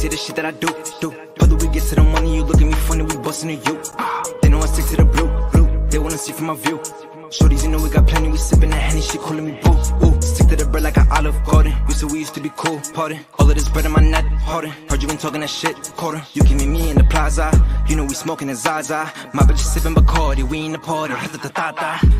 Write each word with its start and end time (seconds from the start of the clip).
see 0.00 0.08
the 0.08 0.16
shit 0.16 0.36
that 0.36 0.46
I 0.46 0.52
do, 0.52 0.68
do. 1.02 1.10
Whether 1.10 1.56
we 1.56 1.68
get 1.74 1.82
to 1.90 1.94
the 1.96 2.02
money, 2.02 2.36
you 2.36 2.42
look 2.42 2.56
at 2.56 2.66
me 2.66 2.72
funny, 2.88 3.02
we 3.02 3.16
bustin' 3.18 3.50
at 3.50 3.66
you. 3.66 3.76
They 4.40 4.48
know 4.48 4.60
I 4.60 4.66
stick 4.66 4.86
to 4.86 4.96
the 4.96 5.04
blue, 5.04 5.28
blue. 5.52 5.88
They 5.90 5.98
wanna 5.98 6.16
see 6.16 6.32
from 6.32 6.46
my 6.46 6.54
view. 6.56 6.78
Shorties, 7.28 7.62
you 7.64 7.70
know 7.70 7.82
we 7.82 7.90
got 7.90 8.06
plenty, 8.08 8.28
we 8.28 8.38
sippin' 8.38 8.70
that 8.70 8.80
Henny, 8.80 9.02
she 9.02 9.18
callin' 9.18 9.44
me 9.44 9.60
boo. 9.62 9.76
Ooh, 10.02 10.20
stick 10.22 10.48
to 10.48 10.56
the 10.56 10.64
bread 10.64 10.84
like 10.84 10.96
an 10.96 11.06
Olive 11.12 11.38
Garden. 11.44 11.74
We 11.86 11.92
said 11.92 12.10
we 12.10 12.18
used 12.18 12.34
to 12.34 12.40
be 12.40 12.50
cool, 12.56 12.80
pardon. 12.94 13.20
All 13.38 13.48
of 13.48 13.54
this 13.54 13.68
bread 13.68 13.84
in 13.84 13.92
my 13.92 14.00
neck, 14.00 14.24
harder. 14.48 14.72
Heard 14.88 15.02
you 15.02 15.08
been 15.08 15.18
talking 15.18 15.42
that 15.42 15.50
shit, 15.50 15.76
quarter. 15.98 16.22
You 16.32 16.44
can 16.44 16.56
meet 16.56 16.68
me 16.68 16.90
in 16.90 16.96
the 16.96 17.04
plaza. 17.04 17.50
You 17.86 17.96
know 17.96 18.04
we 18.04 18.14
smoking 18.14 18.48
the 18.48 18.54
Zaza. 18.54 19.12
My 19.34 19.42
bitch 19.42 19.60
is 19.60 19.68
sippin' 19.74 19.94
Bacardi, 19.94 20.48
we 20.48 20.64
in 20.64 20.72
the 20.72 20.78
party. 20.78 21.14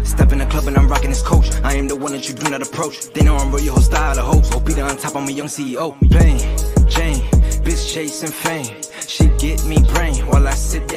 Step 0.05 0.33
in 0.33 0.39
the 0.39 0.47
club 0.47 0.67
and 0.67 0.77
I'm 0.77 0.87
rocking 0.87 1.11
this 1.11 1.23
coach. 1.23 1.51
I 1.65 1.75
am 1.75 1.89
the 1.89 1.97
one 1.97 2.13
that 2.13 2.29
you 2.29 2.35
do 2.35 2.51
not 2.51 2.61
approach. 2.61 3.11
They 3.15 3.25
know 3.25 3.37
I'm 3.37 3.51
real, 3.51 3.65
your 3.65 3.75
whole 3.75 3.83
style 3.83 4.19
of 4.19 4.27
hope. 4.27 4.45
Oh, 4.55 4.61
be 4.61 4.79
on 4.81 4.97
top, 4.99 5.17
I'm 5.17 5.27
a 5.27 5.33
young 5.33 5.49
CEO. 5.49 5.97
Jane, 6.11 6.39
chasing 7.87 8.31
fame. 8.31 8.81
She 9.07 9.27
me 9.69 9.79
brain 9.93 10.15
while 10.27 10.47
I 10.47 10.55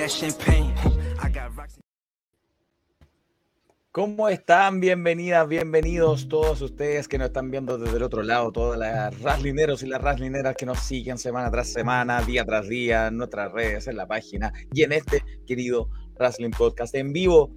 champagne. 0.08 0.74
¿Cómo 3.94 4.28
están? 4.28 4.80
Bienvenidas, 4.80 5.48
bienvenidos 5.48 6.28
todos 6.28 6.64
ustedes 6.64 7.08
que 7.08 7.20
nos 7.20 7.28
están 7.28 7.52
viendo 7.52 7.78
desde 7.78 7.98
el 7.98 8.02
otro 8.02 8.24
lado, 8.24 8.52
todas 8.52 8.80
las 8.80 9.22
raslineros 9.22 9.84
y 9.84 9.88
las 9.88 10.02
raslineras 10.02 10.56
que 10.56 10.66
nos 10.66 10.80
siguen 10.80 11.20
semana 11.20 11.52
tras 11.52 11.72
semana, 11.72 12.24
día 12.24 12.44
tras 12.44 12.68
día, 12.68 13.06
en 13.06 13.18
nuestras 13.18 13.52
redes, 13.52 13.86
en 13.86 13.98
la 13.98 14.08
página 14.08 14.52
y 14.74 14.82
en 14.82 14.94
este 14.94 15.24
querido 15.46 15.90
Wrestling 16.16 16.50
Podcast 16.50 16.96
en 16.96 17.14
vivo, 17.14 17.52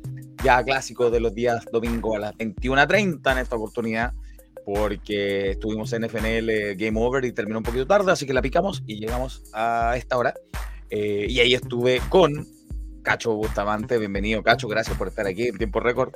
ya 0.45 0.63
clásico 0.63 1.11
de 1.11 1.21
los 1.21 1.35
días 1.35 1.65
domingo 1.73 2.16
a 2.16 2.19
las 2.19 2.35
21.30 2.35 3.33
en 3.33 3.38
esta 3.38 3.57
oportunidad, 3.57 4.13
porque 4.66 5.52
estuvimos 5.52 5.93
en 5.93 6.02
FNL 6.02 6.74
Game 6.74 7.01
Over 7.01 7.24
y 7.24 7.30
terminó 7.30 7.59
un 7.59 7.63
poquito 7.63 7.87
tarde, 7.87 8.10
así 8.10 8.27
que 8.27 8.35
la 8.35 8.43
picamos 8.43 8.82
y 8.85 8.99
llegamos 8.99 9.45
a 9.52 9.95
esta 9.96 10.18
hora. 10.18 10.35
Eh, 10.91 11.27
y 11.29 11.38
ahí 11.38 11.54
estuve 11.54 12.02
con 12.09 12.45
Cacho 13.02 13.35
Bustamante, 13.35 13.96
bienvenido 13.99 14.43
Cacho, 14.43 14.66
gracias 14.66 14.99
por 14.99 15.07
estar 15.07 15.24
aquí 15.24 15.46
en 15.46 15.57
tiempo 15.57 15.79
récord. 15.79 16.15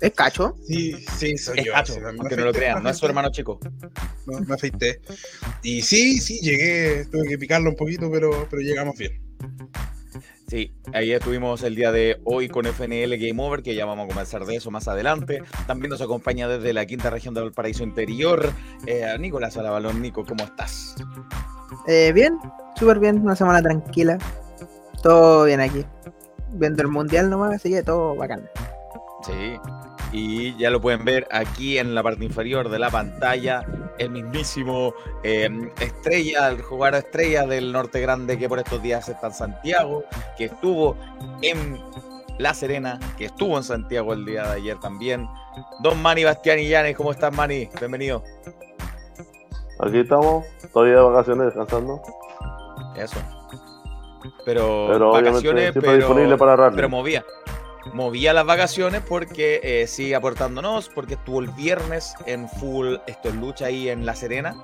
¿Es 0.00 0.12
cacho? 0.12 0.54
Sí, 0.64 0.92
sí, 1.16 1.36
soy 1.36 1.58
Es 1.58 1.64
yo. 1.64 1.72
Cacho, 1.72 1.94
sí, 1.94 2.00
aunque 2.04 2.36
no 2.36 2.44
lo 2.44 2.52
crean, 2.52 2.84
no 2.84 2.88
es 2.88 2.98
su 2.98 3.06
hermano 3.06 3.32
chico. 3.32 3.58
Me, 4.26 4.40
me 4.42 4.54
afeité. 4.54 5.00
Y 5.64 5.82
sí, 5.82 6.18
sí, 6.18 6.38
llegué, 6.38 7.04
tuve 7.06 7.26
que 7.26 7.36
picarlo 7.36 7.68
un 7.70 7.76
poquito, 7.76 8.08
pero, 8.12 8.46
pero 8.48 8.62
llegamos 8.62 8.96
bien. 8.96 9.20
Sí, 10.48 10.72
ahí 10.94 11.12
estuvimos 11.12 11.62
el 11.62 11.74
día 11.74 11.92
de 11.92 12.22
hoy 12.24 12.48
con 12.48 12.64
FNL 12.64 13.18
Game 13.18 13.34
Over, 13.36 13.62
que 13.62 13.74
ya 13.74 13.84
vamos 13.84 14.06
a 14.06 14.08
conversar 14.08 14.46
de 14.46 14.56
eso 14.56 14.70
más 14.70 14.88
adelante. 14.88 15.42
También 15.66 15.90
nos 15.90 16.00
acompaña 16.00 16.48
desde 16.48 16.72
la 16.72 16.86
quinta 16.86 17.10
región 17.10 17.34
de 17.34 17.42
Valparaíso 17.42 17.82
Interior, 17.82 18.50
eh, 18.86 19.14
Nicolás 19.20 19.58
Alabalón. 19.58 20.00
Nico, 20.00 20.24
¿cómo 20.24 20.44
estás? 20.44 20.96
Eh, 21.86 22.12
bien, 22.14 22.38
súper 22.76 22.98
bien, 22.98 23.18
una 23.20 23.36
semana 23.36 23.60
tranquila. 23.60 24.16
Todo 25.02 25.44
bien 25.44 25.60
aquí. 25.60 25.84
Viendo 26.52 26.82
el 26.82 26.88
mundial 26.88 27.28
nomás, 27.28 27.52
así 27.52 27.68
que 27.68 27.82
todo 27.82 28.16
bacán. 28.16 28.48
Sí, 29.26 29.58
y 30.12 30.56
ya 30.56 30.70
lo 30.70 30.80
pueden 30.80 31.04
ver 31.04 31.26
aquí 31.30 31.78
en 31.78 31.94
la 31.94 32.02
parte 32.02 32.24
inferior 32.24 32.68
de 32.68 32.78
la 32.78 32.90
pantalla, 32.90 33.64
el 33.98 34.10
mismísimo 34.10 34.94
eh, 35.22 35.48
estrella, 35.80 36.48
el 36.48 36.62
jugador 36.62 37.00
estrella 37.00 37.46
del 37.46 37.72
Norte 37.72 38.00
Grande 38.00 38.38
que 38.38 38.48
por 38.48 38.58
estos 38.58 38.82
días 38.82 39.08
está 39.08 39.28
en 39.28 39.34
Santiago, 39.34 40.04
que 40.36 40.46
estuvo 40.46 40.96
en 41.42 41.80
La 42.38 42.54
Serena, 42.54 42.98
que 43.16 43.26
estuvo 43.26 43.56
en 43.56 43.64
Santiago 43.64 44.12
el 44.12 44.24
día 44.24 44.44
de 44.44 44.56
ayer 44.56 44.80
también. 44.80 45.28
Don 45.80 46.00
Manny 46.00 46.24
Bastián 46.24 46.58
y 46.58 46.68
Llanes, 46.68 46.96
¿cómo 46.96 47.10
estás 47.10 47.34
Manny? 47.34 47.68
Bienvenido. 47.78 48.22
Aquí 49.80 50.00
estamos, 50.00 50.44
todavía 50.72 50.96
de 50.96 51.02
vacaciones 51.02 51.46
descansando, 51.46 52.02
Eso. 52.96 53.18
Pero, 54.44 55.12
vacaciones, 55.12 55.72
pero, 55.72 55.92
disponible 55.94 56.36
para 56.36 56.70
pero 56.70 56.88
movía. 56.88 57.24
Movía 57.94 58.32
las 58.32 58.46
vacaciones 58.46 59.02
porque 59.08 59.60
eh, 59.62 59.86
sigue 59.86 60.14
aportándonos, 60.14 60.88
porque 60.88 61.14
estuvo 61.14 61.40
el 61.40 61.48
viernes 61.50 62.14
en 62.26 62.48
full 62.48 62.96
Esto 63.06 63.28
es 63.28 63.34
Lucha 63.34 63.66
ahí 63.66 63.88
en 63.88 64.06
La 64.06 64.14
Serena. 64.14 64.54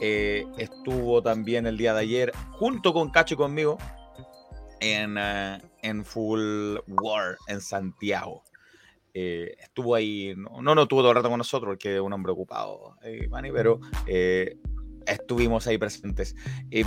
Eh, 0.00 0.46
estuvo 0.58 1.22
también 1.22 1.66
el 1.66 1.76
día 1.76 1.94
de 1.94 2.00
ayer 2.00 2.32
junto 2.52 2.92
con 2.92 3.10
Cacho 3.10 3.34
y 3.34 3.36
conmigo 3.36 3.78
en, 4.80 5.16
eh, 5.18 5.58
en 5.82 6.04
Full 6.04 6.78
War 6.88 7.36
en 7.46 7.60
Santiago. 7.60 8.42
Eh, 9.16 9.54
estuvo 9.60 9.94
ahí, 9.94 10.34
no, 10.36 10.60
no, 10.60 10.74
no 10.74 10.82
estuvo 10.82 11.00
todo 11.00 11.10
el 11.10 11.16
rato 11.16 11.28
con 11.30 11.38
nosotros 11.38 11.70
porque 11.70 11.94
es 11.94 12.00
un 12.00 12.12
hombre 12.12 12.32
ocupado, 12.32 12.96
eh, 13.04 13.28
Manny, 13.28 13.52
pero 13.52 13.78
eh, 14.08 14.58
estuvimos 15.06 15.68
ahí 15.68 15.78
presentes. 15.78 16.34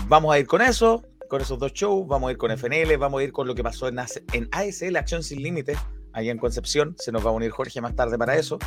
Vamos 0.07 0.33
a 0.33 0.39
ir 0.39 0.45
con 0.45 0.61
eso, 0.61 1.05
con 1.27 1.41
esos 1.41 1.59
dos 1.59 1.73
shows, 1.73 2.07
vamos 2.07 2.29
a 2.29 2.31
ir 2.31 2.37
con 2.37 2.51
FNL, 2.51 2.97
vamos 2.97 3.21
a 3.21 3.23
ir 3.23 3.31
con 3.31 3.47
lo 3.47 3.55
que 3.55 3.63
pasó 3.63 3.87
en, 3.87 3.99
en 4.33 4.49
ASL, 4.51 4.95
Acción 4.95 5.23
Sin 5.23 5.41
Límites, 5.41 5.77
allá 6.13 6.31
en 6.31 6.37
Concepción. 6.37 6.95
Se 6.97 7.11
nos 7.11 7.25
va 7.25 7.29
a 7.29 7.33
unir 7.33 7.51
Jorge 7.51 7.81
más 7.81 7.95
tarde 7.95 8.17
para 8.17 8.35
eso. 8.35 8.57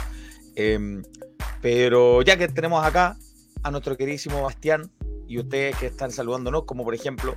Em, 0.54 1.02
pero 1.62 2.22
ya 2.22 2.36
que 2.36 2.48
tenemos 2.48 2.84
acá 2.84 3.16
a 3.62 3.70
nuestro 3.70 3.96
queridísimo 3.96 4.42
Bastián 4.42 4.90
y 5.26 5.38
ustedes 5.38 5.76
que 5.76 5.86
están 5.86 6.10
saludándonos, 6.10 6.64
como 6.64 6.84
por 6.84 6.94
ejemplo 6.94 7.36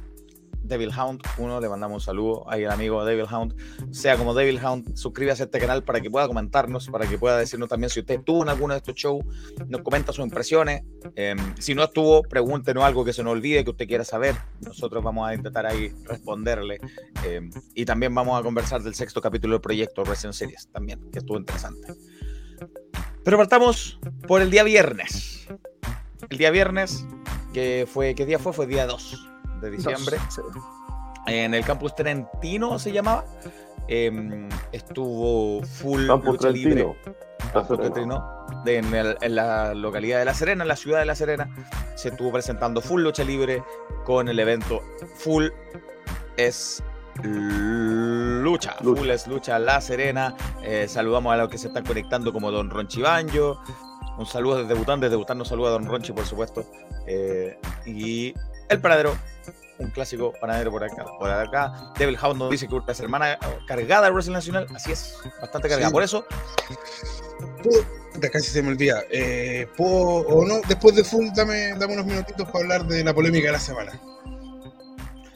Devil 0.64 0.92
Hound, 0.98 1.22
uno 1.38 1.60
le 1.60 1.70
mandamos 1.70 1.96
un 1.96 2.02
saludo 2.02 2.50
ahí 2.50 2.64
al 2.64 2.72
amigo 2.72 3.04
Devil 3.06 3.26
Hound, 3.32 3.56
sea 3.92 4.18
como 4.18 4.34
Devil 4.34 4.60
Hound, 4.64 4.96
suscríbase 4.96 5.44
a 5.44 5.46
este 5.46 5.60
canal 5.60 5.84
para 5.84 6.02
que 6.02 6.10
pueda 6.10 6.28
comentarnos, 6.28 6.88
para 6.88 7.08
que 7.08 7.18
pueda 7.18 7.38
decirnos 7.38 7.70
también 7.70 7.90
si 7.90 8.00
usted 8.00 8.16
estuvo 8.16 8.44
en 8.44 8.50
alguno 8.50 8.74
de 8.74 8.80
estos 8.80 8.96
shows, 8.96 9.24
nos 9.68 9.82
comenta 9.82 10.12
sus 10.14 10.24
impresiones, 10.24 10.84
Em, 11.16 11.38
si 11.60 11.76
no 11.76 11.84
estuvo, 11.84 12.24
pregúntenos 12.24 12.84
algo 12.84 13.04
que 13.04 13.14
se 13.14 13.24
nos 13.24 13.34
olvide 13.34 13.64
que 13.64 13.72
usted 13.72 13.88
quiera 13.88 14.04
saber. 14.04 14.36
Nosotros 14.62 15.04
vamos 15.04 15.28
a 15.28 15.34
intentar 15.34 15.66
ahí 15.66 15.94
responderle. 16.06 16.80
Em, 17.26 17.52
y 17.74 17.86
también 17.86 18.14
vamos 18.14 18.40
a 18.40 18.44
conversar 18.44 18.82
del 18.82 18.96
sexto 18.96 19.22
capítulo 19.22 19.54
del 19.56 19.62
proyecto 19.62 20.04
Resident 20.04 20.34
Series, 20.34 20.68
también, 20.72 21.00
que 21.12 21.20
estuvo 21.20 21.38
interesante. 21.38 21.94
Pero 23.24 23.38
partamos 23.38 24.00
por 24.28 24.42
el 24.42 24.50
día 24.50 24.64
viernes. 24.64 25.48
El 26.30 26.38
día 26.38 26.52
viernes, 26.52 27.06
que 27.54 27.88
fue, 27.92 28.16
¿qué 28.16 28.26
día 28.26 28.40
fue? 28.40 28.54
Fue 28.54 28.68
día 28.68 28.86
2 28.86 29.33
de 29.64 29.72
diciembre. 29.72 30.18
En 31.28 31.54
el 31.54 31.64
campus 31.66 31.96
Trentino 31.96 32.78
se 32.80 32.92
llamaba. 32.92 33.26
Em, 33.88 34.48
estuvo 34.72 35.62
full 35.64 36.08
Campus 36.08 36.34
lucha 36.36 36.50
libre. 36.50 36.96
Campus. 37.52 37.78
Trentino, 37.78 38.46
de- 38.64 38.78
en, 38.78 38.94
el- 38.94 39.18
en 39.22 39.36
la 39.36 39.74
localidad 39.74 40.20
de 40.20 40.26
La 40.26 40.34
Serena, 40.34 40.64
en 40.64 40.68
la 40.70 40.76
ciudad 40.76 41.00
de 41.00 41.06
La 41.06 41.16
Serena, 41.16 41.50
se 41.96 42.10
estuvo 42.10 42.32
presentando 42.32 42.82
Full 42.82 43.02
Lucha 43.04 43.24
Libre 43.24 43.62
con 44.06 44.28
el 44.30 44.40
evento 44.40 44.82
Full 45.18 45.48
es 46.38 46.82
Lucha. 47.22 48.76
Lucha. 48.82 49.00
Full 49.02 49.10
es 49.10 49.28
Lucha 49.28 49.60
La 49.60 49.82
Serena. 49.82 50.36
Eh, 50.64 50.88
saludamos 50.88 51.34
a 51.34 51.38
los 51.38 51.50
que 51.50 51.58
se 51.58 51.68
están 51.68 51.86
conectando 51.86 52.34
como 52.34 52.52
Don 52.52 52.70
Ronchi 52.70 53.02
Banjo. 53.02 53.60
Un 54.18 54.26
saludo 54.26 54.60
desde 54.64 54.74
Bután, 54.74 55.00
desde 55.00 55.16
Bután 55.16 55.38
nos 55.38 55.48
saluda 55.50 55.72
Don 55.72 55.86
Ronchi, 55.86 56.12
por 56.14 56.26
supuesto. 56.26 56.66
Eh, 57.08 57.58
y 57.86 58.34
el 58.74 58.82
panadero, 58.82 59.16
un 59.80 59.90
clásico 59.90 60.34
panadero 60.40 60.72
por 60.72 60.84
acá. 60.84 61.06
Por 61.20 61.30
acá. 61.30 61.94
Devil 61.98 62.18
Hound 62.22 62.40
nos 62.40 62.52
dice 62.52 62.68
que 62.68 62.76
una 62.76 62.94
semana 62.94 63.38
cargada 63.68 64.08
de 64.08 64.12
Wrestling 64.12 64.34
Nacional. 64.34 64.68
Así 64.76 64.92
es, 64.92 65.18
bastante 65.42 65.70
cargada. 65.70 65.90
Sí. 65.90 65.94
Por 65.94 66.04
eso, 66.04 66.26
puta, 67.64 68.30
casi 68.30 68.50
se 68.50 68.62
me 68.62 68.70
olvida. 68.70 69.04
Eh, 69.10 69.68
¿puedo, 69.78 69.94
o 69.94 70.46
no, 70.46 70.62
después 70.68 70.96
de 70.96 71.04
full, 71.04 71.28
dame, 71.36 71.74
dame 71.78 71.94
unos 71.94 72.06
minutitos 72.06 72.48
para 72.48 72.60
hablar 72.60 72.86
de 72.86 73.04
la 73.04 73.14
polémica 73.14 73.48
de 73.48 73.54
la 73.54 73.60
semana. 73.60 74.00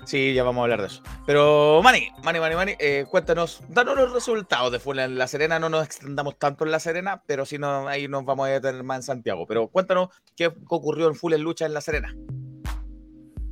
Sí, 0.05 0.33
ya 0.33 0.43
vamos 0.43 0.61
a 0.61 0.63
hablar 0.63 0.79
de 0.79 0.87
eso. 0.87 1.03
Pero, 1.25 1.81
Mani, 1.83 2.09
Mani, 2.23 2.39
Mani, 2.39 2.55
Mani, 2.55 2.75
eh, 2.79 3.05
cuéntanos, 3.09 3.61
danos 3.67 3.97
los 3.97 4.13
resultados 4.13 4.71
de 4.71 4.79
Full 4.79 4.99
en 4.99 5.17
La 5.17 5.27
Serena. 5.27 5.59
No 5.59 5.67
nos 5.67 5.85
extendamos 5.85 6.39
tanto 6.39 6.63
en 6.63 6.71
La 6.71 6.79
Serena, 6.79 7.21
pero 7.25 7.45
sí 7.45 7.57
no, 7.57 7.89
ahí 7.89 8.07
nos 8.07 8.23
vamos 8.23 8.47
a 8.47 8.51
detener 8.51 8.83
más 8.83 8.99
en 8.99 9.03
Santiago. 9.03 9.45
Pero 9.45 9.67
cuéntanos 9.67 10.07
qué 10.37 10.53
ocurrió 10.69 11.09
en 11.09 11.15
Full 11.15 11.33
en 11.33 11.41
Lucha 11.41 11.65
en 11.65 11.73
La 11.73 11.81
Serena. 11.81 12.15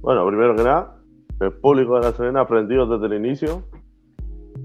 Bueno, 0.06 0.24
primero 0.28 0.56
que 0.56 0.62
nada, 0.62 0.98
el 1.40 1.52
público 1.52 1.96
de 1.96 2.02
la 2.02 2.12
Serena 2.12 2.42
aprendido 2.42 2.86
desde 2.86 3.08
el 3.08 3.26
inicio. 3.26 3.64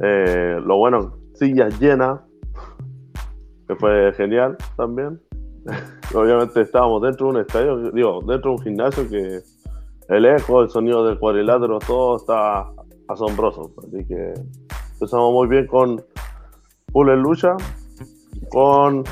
Eh, 0.02 0.60
lo 0.62 0.76
bueno, 0.76 1.16
sillas 1.32 1.80
llenas, 1.80 2.20
que 3.66 3.74
fue 3.76 4.12
genial 4.18 4.58
también. 4.76 5.18
Obviamente 6.14 6.60
estábamos 6.60 7.00
dentro 7.00 7.28
de 7.28 7.32
un 7.32 7.40
estadio, 7.40 7.90
digo, 7.90 8.20
dentro 8.26 8.50
de 8.50 8.56
un 8.58 8.62
gimnasio 8.62 9.08
que 9.08 9.40
el 10.14 10.26
eco, 10.26 10.60
el 10.60 10.68
sonido 10.68 11.06
del 11.06 11.18
cuadrilátero, 11.18 11.78
todo 11.78 12.16
está 12.16 12.70
asombroso. 13.08 13.72
Así 13.78 14.04
que 14.04 14.34
empezamos 14.92 15.32
muy 15.32 15.48
bien 15.48 15.66
con 15.66 16.04
Full 16.92 17.08
en 17.08 17.22
lucha, 17.22 17.56
con 18.50 19.04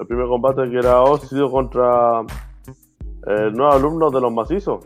el 0.00 0.06
primer 0.06 0.28
combate 0.28 0.70
que 0.70 0.78
era 0.78 1.02
Óxido 1.02 1.50
contra 1.50 2.20
el 3.26 3.52
nuevo 3.54 3.72
alumno 3.72 4.10
de 4.12 4.20
los 4.20 4.32
macizos. 4.32 4.78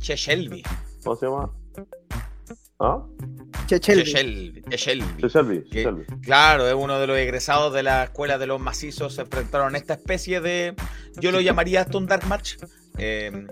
Che 0.00 0.16
Shelby. 0.16 0.62
¿Cómo 1.04 1.16
se 1.16 1.26
llama? 1.26 1.50
¿Ah? 2.80 3.02
Che. 3.66 3.78
Shelby. 3.78 4.62
Che 4.62 4.76
Shelby. 4.76 5.20
Sí, 5.22 5.28
Shelby, 5.28 5.64
Que- 5.68 5.82
Shelby. 5.82 6.04
Claro, 6.22 6.68
es 6.68 6.74
uno 6.74 6.98
de 6.98 7.06
los 7.06 7.18
egresados 7.18 7.74
de 7.74 7.82
la 7.82 8.04
escuela 8.04 8.38
de 8.38 8.46
los 8.46 8.60
macizos. 8.60 9.14
Se 9.14 9.22
enfrentaron 9.22 9.74
a 9.74 9.78
esta 9.78 9.94
especie 9.94 10.40
de. 10.40 10.74
Yo 11.20 11.32
lo 11.32 11.40
llamaría 11.40 11.82
esto 11.82 11.98
un 11.98 12.06
dark 12.06 12.26
match. 12.26 12.54
eh, 13.00 13.46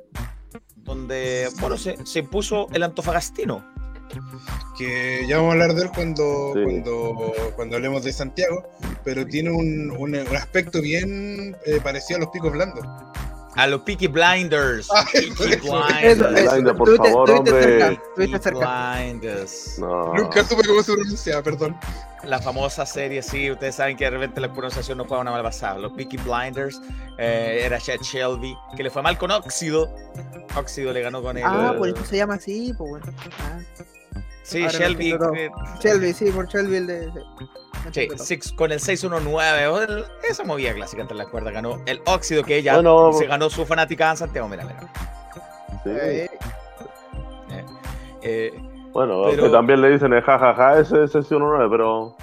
donde, 0.76 1.48
bueno, 1.60 1.76
se, 1.76 1.96
se 2.06 2.20
impuso 2.20 2.68
el 2.72 2.82
antofagastino. 2.84 3.64
que 4.78 5.24
ya 5.28 5.36
vamos 5.38 5.50
a 5.50 5.52
hablar 5.54 5.74
de 5.74 5.82
él 5.82 5.90
cuando, 5.94 6.52
Sí. 6.54 6.60
cuando, 6.62 7.32
cuando 7.56 7.76
hablemos 7.76 8.04
de 8.04 8.12
Santiago, 8.12 8.62
pero 9.04 9.26
tiene 9.26 9.50
un, 9.50 9.90
un- 9.90 10.14
un 10.14 10.36
aspecto 10.36 10.80
bien 10.80 11.56
eh, 11.66 11.80
parecido 11.82 12.18
a 12.18 12.20
los 12.20 12.30
picos 12.30 12.52
blandos. 12.52 12.84
A 13.56 13.66
los 13.66 13.80
Peaky 13.80 14.06
Blinders. 14.06 14.88
Ah, 14.94 15.04
Peaky 15.12 15.30
Blinders. 15.60 16.38
eso. 16.38 16.52
Blinder, 16.52 16.74
por 16.76 16.96
favor, 16.96 17.30
hombre. 17.30 17.98
cerca, 18.16 18.38
cerca. 18.38 18.94
Blinders. 18.96 19.78
No. 19.78 20.14
Nunca 20.14 20.44
supe 20.44 20.62
cómo 20.66 20.82
se 20.82 20.92
pronunciaba, 20.92 21.42
perdón. 21.42 21.76
La 22.24 22.38
famosa 22.40 22.84
serie, 22.84 23.22
sí, 23.22 23.50
ustedes 23.50 23.76
saben 23.76 23.96
que 23.96 24.04
de 24.04 24.10
repente 24.10 24.40
la 24.40 24.52
pronunciación 24.52 24.98
no 24.98 25.04
juega 25.04 25.22
una 25.22 25.30
mala 25.30 25.44
pasada. 25.44 25.78
Los 25.78 25.92
Peaky 25.92 26.18
Blinders, 26.18 26.80
eh, 27.18 27.62
era 27.64 27.78
Chad 27.78 28.00
Shelby, 28.00 28.56
que 28.76 28.82
le 28.82 28.90
fue 28.90 29.02
mal 29.02 29.16
con 29.16 29.30
Óxido. 29.30 29.88
Óxido 30.54 30.92
le 30.92 31.00
ganó 31.00 31.22
con 31.22 31.38
el. 31.38 31.44
Ah, 31.46 31.74
por 31.78 31.88
eso 31.88 32.04
se 32.04 32.16
llama 32.16 32.34
así, 32.34 32.74
pues 32.76 32.90
bueno. 32.90 33.06
Ah, 33.40 33.58
sí, 34.46 34.62
ahora 34.62 34.72
Shelby. 34.78 35.10
eh, 35.12 35.50
Shelby, 35.80 36.12
sí, 36.12 36.30
por 36.30 36.46
Shelby 36.48 36.76
el 36.76 36.86
de. 36.86 37.12
sí. 37.92 38.08
Six- 38.16 38.52
con 38.54 38.72
el 38.72 38.80
619, 38.80 39.66
o 39.68 39.82
el- 39.82 40.04
esa 40.28 40.44
movida 40.44 40.72
clásica 40.74 41.02
entre 41.02 41.16
las 41.16 41.28
cuerdas 41.28 41.52
ganó 41.52 41.80
el 41.86 42.00
óxido 42.06 42.42
que 42.42 42.56
ella 42.56 42.74
Bueno, 42.74 43.12
se 43.12 43.26
ganó 43.26 43.48
su 43.50 43.64
fanática 43.66 44.10
en 44.10 44.16
Santiago. 44.16 44.48
Mira, 44.48 44.64
mira. 44.64 44.92
Sí. 45.84 45.90
Eh, 45.90 46.28
Eh, 48.28 48.52
Bueno, 48.92 49.24
Pero- 49.30 49.44
que 49.44 49.50
también 49.50 49.80
le 49.82 49.90
dicen 49.90 50.12
el 50.14 50.22
jajaja, 50.22 50.80
ese 50.80 51.04
es 51.04 51.12
sesión 51.12 51.40
9, 51.42 51.66
pero 51.70 52.16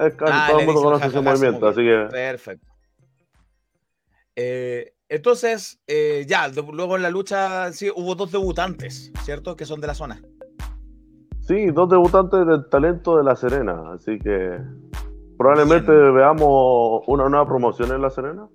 es 0.00 0.14
casi 0.16 0.32
Ah, 0.34 0.46
todo 0.50 0.60
el 0.60 0.66
mundo 0.66 0.82
conoce 0.82 1.06
ese 1.06 1.20
movimiento, 1.20 1.68
así 1.68 1.80
que 1.82 2.08
perfecto. 2.10 2.66
Eh, 4.36 4.92
entonces, 5.08 5.80
eh, 5.86 6.24
ya, 6.28 6.48
luego 6.48 6.96
en 6.96 7.02
la 7.02 7.10
lucha 7.10 7.72
sí, 7.72 7.90
hubo 7.94 8.14
dos 8.16 8.30
debutantes, 8.32 9.12
¿cierto? 9.24 9.56
Que 9.56 9.64
son 9.64 9.80
de 9.80 9.86
la 9.86 9.94
zona. 9.94 10.20
Sí, 11.48 11.66
dos 11.72 11.88
debutantes 11.90 12.46
del 12.46 12.68
talento 12.68 13.16
de 13.16 13.24
La 13.24 13.34
Serena, 13.34 13.92
así 13.94 14.18
que 14.20 14.60
probablemente 15.36 15.90
Bien. 15.90 16.14
veamos 16.14 17.02
una 17.08 17.28
nueva 17.28 17.46
promoción 17.46 17.90
en 17.92 18.02
La 18.02 18.10
Serena. 18.10 18.46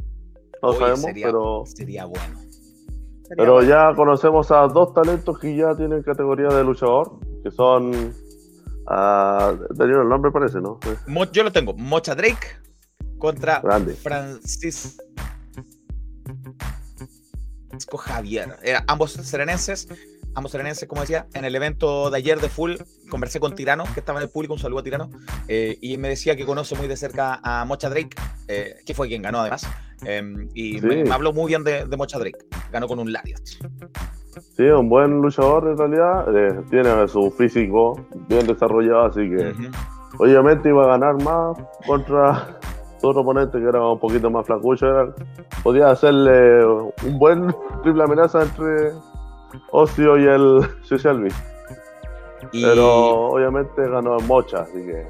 No 0.61 0.69
Oye, 0.69 0.77
sabemos, 0.79 1.01
sería, 1.01 1.25
pero, 1.25 1.63
sería 1.65 2.05
bueno. 2.05 2.39
sería 2.39 3.35
pero 3.35 3.53
bueno. 3.55 3.67
ya 3.67 3.93
conocemos 3.95 4.49
a 4.51 4.67
dos 4.67 4.93
talentos 4.93 5.37
que 5.39 5.55
ya 5.57 5.75
tienen 5.75 6.03
categoría 6.03 6.47
de 6.47 6.63
luchador, 6.63 7.19
que 7.43 7.51
son... 7.51 7.91
Tenía 9.77 10.01
el 10.01 10.09
nombre 10.09 10.29
parece, 10.31 10.59
¿no? 10.61 10.77
Mo- 11.07 11.31
yo 11.31 11.43
lo 11.43 11.51
tengo, 11.51 11.73
Mocha 11.73 12.15
Drake 12.15 12.47
contra 13.17 13.61
Grande. 13.61 13.93
Francisco 13.95 15.03
Javier. 17.97 18.57
Era 18.61 18.83
ambos 18.87 19.13
serenenses, 19.13 19.87
ambos 20.35 20.51
serenenses, 20.51 20.87
como 20.87 21.01
decía, 21.01 21.27
en 21.33 21.45
el 21.45 21.55
evento 21.55 22.09
de 22.09 22.17
ayer 22.17 22.39
de 22.39 22.49
Full, 22.49 22.73
conversé 23.09 23.39
con 23.39 23.53
Tirano, 23.55 23.83
que 23.93 23.99
estaba 23.99 24.19
en 24.19 24.23
el 24.23 24.29
público, 24.31 24.53
un 24.53 24.59
saludo 24.59 24.79
a 24.79 24.83
Tirano, 24.83 25.09
eh, 25.47 25.77
y 25.81 25.97
me 25.97 26.09
decía 26.09 26.35
que 26.35 26.45
conoce 26.45 26.75
muy 26.75 26.87
de 26.87 26.97
cerca 26.97 27.39
a 27.43 27.65
Mocha 27.65 27.89
Drake, 27.89 28.15
eh, 28.47 28.75
que 28.85 28.93
fue 28.93 29.07
quien 29.07 29.21
ganó 29.21 29.39
además, 29.39 29.67
eh, 30.05 30.21
y 30.53 30.79
Sí. 30.79 30.85
me, 30.85 31.03
me 31.03 31.11
habló 31.13 31.33
muy 31.33 31.47
bien 31.49 31.63
de, 31.63 31.85
de 31.85 31.97
Mocha 31.97 32.17
Drake, 32.19 32.39
ganó 32.71 32.87
con 32.87 32.99
un 32.99 33.11
Lariat. 33.11 33.41
Sí, 34.57 34.63
un 34.63 34.89
buen 34.89 35.21
luchador 35.21 35.67
en 35.67 35.77
realidad, 35.77 36.35
eh, 36.35 36.61
tiene 36.69 37.07
su 37.07 37.29
físico 37.31 38.05
bien 38.27 38.47
desarrollado, 38.47 39.05
así 39.05 39.21
que... 39.29 39.53
Obviamente 40.19 40.69
iba 40.69 40.83
a 40.83 40.87
ganar 40.89 41.15
más 41.23 41.57
contra 41.87 42.59
su 43.01 43.07
otro 43.07 43.21
oponente 43.21 43.57
que 43.57 43.67
era 43.67 43.83
un 43.83 43.99
poquito 43.99 44.29
más 44.29 44.45
flacucho. 44.45 44.85
Era, 44.85 45.11
podía 45.63 45.89
hacerle 45.89 46.63
un 46.63 47.17
buen 47.17 47.47
triple 47.81 48.03
amenaza 48.03 48.43
entre 48.43 48.91
Ocio 49.71 50.17
y 50.17 50.25
el 50.25 50.61
Shelby. 50.83 51.29
Y 52.51 52.63
Pero 52.63 53.29
obviamente 53.29 53.87
ganó 53.89 54.19
en 54.19 54.27
Mocha, 54.27 54.61
así 54.61 54.85
que 54.85 55.07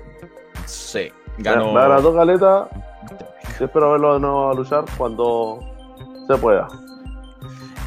sí, 0.65 1.11
ganó. 1.39 1.73
me 1.73 1.79
agradó 1.81 2.15
Caleta 2.15 2.67
y 3.59 3.63
espero 3.63 3.91
verlo 3.91 4.13
de 4.13 4.19
nuevo 4.19 4.51
a 4.51 4.53
luchar 4.53 4.85
cuando 4.97 5.59
se 6.27 6.37
pueda. 6.37 6.67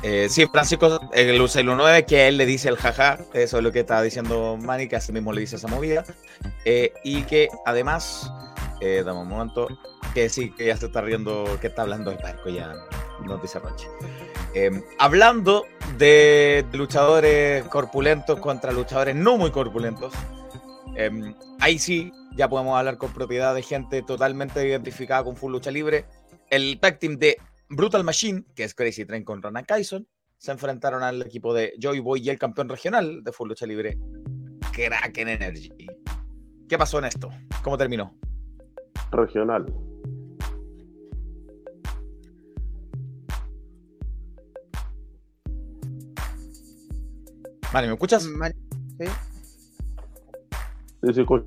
Eh, 0.03 0.29
sí, 0.29 0.47
Francisco, 0.47 1.01
el 1.13 1.37
Lucelo 1.39 1.75
9, 1.75 2.05
que 2.05 2.29
él 2.29 2.37
le 2.37 2.47
dice 2.47 2.69
el 2.69 2.77
jaja, 2.77 3.19
eso 3.33 3.57
es 3.59 3.63
lo 3.63 3.73
que 3.73 3.81
estaba 3.81 4.03
diciendo 4.03 4.57
Manny, 4.61 4.89
que 4.89 4.97
así 4.97 5.13
mismo 5.13 5.33
le 5.33 5.41
dice 5.41 5.57
esa 5.57 5.69
movida. 5.69 6.05
Eh, 6.65 6.93
y 7.03 7.23
que 7.23 7.49
además, 7.65 8.31
eh, 8.81 9.03
dame 9.05 9.21
un 9.21 9.29
momento, 9.29 9.67
que 10.15 10.29
sí, 10.29 10.51
que 10.53 10.67
ya 10.67 10.77
se 10.77 10.87
está 10.87 11.01
riendo, 11.01 11.45
que 11.61 11.69
está 11.69 11.83
hablando 11.83 12.11
el 12.11 12.19
barco, 12.19 12.49
ya 12.49 12.73
nos 13.25 13.41
dice 13.43 13.59
Roche. 13.59 13.89
Eh, 14.59 14.71
hablando 14.99 15.67
de 15.99 16.65
luchadores 16.73 17.63
corpulentos 17.65 18.41
contra 18.41 18.73
luchadores 18.73 19.15
no 19.15 19.37
muy 19.37 19.51
corpulentos, 19.51 20.15
eh, 20.97 21.11
ahí 21.61 21.79
sí 21.79 22.11
ya 22.35 22.49
podemos 22.49 22.79
hablar 22.79 22.97
con 22.97 23.13
propiedad 23.13 23.55
de 23.55 23.61
gente 23.61 24.01
totalmente 24.01 24.67
identificada 24.67 25.25
con 25.25 25.37
Full 25.37 25.53
Lucha 25.53 25.71
Libre. 25.71 26.07
El 26.49 26.81
tag 26.81 26.99
team 26.99 27.19
de 27.19 27.37
Brutal 27.69 28.03
Machine, 28.03 28.45
que 28.55 28.65
es 28.65 28.75
Crazy 28.75 29.05
Train 29.05 29.25
con 29.25 29.43
Ronan 29.43 29.67
Kyson, 29.67 30.09
se 30.39 30.53
enfrentaron 30.53 31.03
al 31.03 31.21
equipo 31.21 31.53
de 31.53 31.75
Joy 31.79 32.01
Boy 32.01 32.23
y 32.23 32.31
el 32.31 32.39
campeón 32.39 32.71
regional 32.71 33.23
de 33.23 33.33
Full 33.33 33.51
Lucha 33.51 33.67
Libre, 33.67 33.99
Kraken 34.73 35.29
Energy. 35.29 35.69
¿Qué 36.67 36.79
pasó 36.79 36.99
en 36.99 37.05
esto? 37.05 37.29
¿Cómo 37.63 37.77
terminó? 37.77 38.17
Regional. 39.13 39.67
Vale, 47.73 47.87
¿me 47.89 47.95
escuchas? 47.95 48.25
Mari- 48.25 48.55
sí. 48.99 49.07
Sí, 51.03 51.15
sí, 51.15 51.21
escucho. 51.21 51.45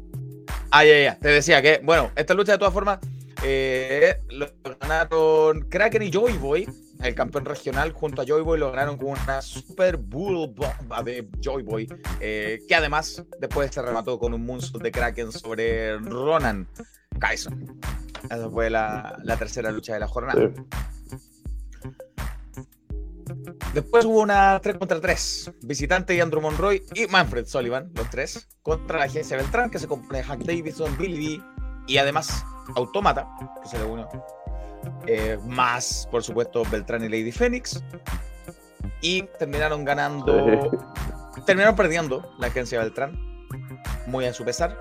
Ah, 0.71 0.85
ya, 0.85 0.99
ya. 1.01 1.19
Te 1.19 1.29
decía 1.29 1.61
que, 1.61 1.81
bueno, 1.83 2.11
esta 2.15 2.33
lucha 2.33 2.51
de 2.53 2.57
todas 2.59 2.73
formas 2.73 2.99
eh, 3.43 4.21
lo 4.29 4.47
ganaron 4.79 5.61
Kraken 5.69 6.03
y 6.03 6.11
Joy 6.11 6.33
Boy, 6.37 6.69
el 7.01 7.15
campeón 7.15 7.45
regional, 7.45 7.91
junto 7.93 8.21
a 8.21 8.25
Joy 8.25 8.41
Boy, 8.43 8.59
lo 8.59 8.69
ganaron 8.71 8.97
con 8.97 9.07
una 9.07 9.41
super 9.41 9.97
bull 9.97 10.53
bomba 10.53 11.01
de 11.03 11.27
Joy 11.41 11.63
Boy, 11.63 11.87
eh, 12.19 12.61
que 12.67 12.75
además 12.75 13.23
después 13.39 13.71
se 13.73 13.81
remató 13.81 14.19
con 14.19 14.33
un 14.33 14.45
moonsault 14.45 14.83
de 14.83 14.91
Kraken 14.91 15.31
sobre 15.31 15.97
Ronan 15.97 16.67
Kyson. 17.19 17.79
Esa 18.25 18.49
fue 18.49 18.69
la, 18.69 19.17
la 19.23 19.37
tercera 19.37 19.71
lucha 19.71 19.93
de 19.93 20.01
la 20.01 20.07
jornada. 20.07 20.39
Sí. 20.53 20.61
Después 23.73 24.05
hubo 24.05 24.21
una 24.21 24.59
3 24.61 24.77
contra 24.77 24.99
3. 24.99 25.51
Visitante 25.61 26.15
y 26.15 26.19
Andrew 26.19 26.41
Monroy 26.41 26.83
y 26.93 27.07
Manfred 27.07 27.45
Sullivan, 27.45 27.91
los 27.95 28.09
tres, 28.09 28.47
contra 28.63 28.99
la 28.99 29.05
agencia 29.05 29.37
Beltrán, 29.37 29.69
que 29.69 29.79
se 29.79 29.87
compone 29.87 30.19
de 30.19 30.23
Hank 30.25 30.43
Davidson, 30.43 30.97
Billy 30.97 31.37
B 31.37 31.43
y 31.87 31.97
además 31.97 32.45
Automata, 32.75 33.27
que 33.61 33.69
se 33.69 33.77
le 33.77 33.85
unió. 33.85 34.07
Eh, 35.07 35.37
más, 35.45 36.07
por 36.11 36.23
supuesto, 36.23 36.63
Beltrán 36.71 37.03
y 37.03 37.09
Lady 37.09 37.31
Phoenix. 37.31 37.83
Y 39.01 39.23
terminaron 39.39 39.85
ganando. 39.85 40.33
Terminaron 41.45 41.75
perdiendo 41.75 42.33
la 42.37 42.47
agencia 42.47 42.79
Beltrán, 42.79 43.17
muy 44.07 44.25
a 44.25 44.33
su 44.33 44.43
pesar. 44.43 44.77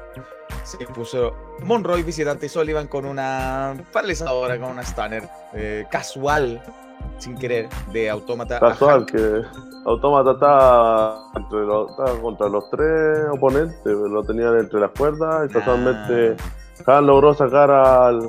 Se 0.65 0.83
impuso 0.83 1.33
Monroy, 1.63 2.03
visitante 2.03 2.47
y 2.47 2.49
Sullivan 2.49 2.89
con 2.89 3.07
una 3.07 3.75
paralizadora, 3.93 4.59
con 4.59 4.71
una 4.71 4.85
stunner 4.85 5.29
eh, 5.55 5.87
casual, 5.91 6.63
sin 7.19 7.37
querer, 7.37 7.69
de 7.93 8.09
Automata. 8.11 8.57
a 8.57 8.61
Casual, 8.61 9.05
que 9.07 9.43
Automata 9.87 10.33
está, 10.33 11.19
entre 11.37 11.61
los, 11.65 11.91
está 11.91 12.21
contra 12.21 12.49
los 12.49 12.69
tres 12.71 13.27
oponentes, 13.33 13.85
lo 13.87 14.23
tenían 14.25 14.57
entre 14.59 14.81
las 14.81 14.91
cuerdas 14.93 15.49
y 15.51 15.53
casualmente 15.53 16.37
Han 16.87 17.07
logró 17.07 17.35
sacar 17.35 17.71
al. 17.71 18.29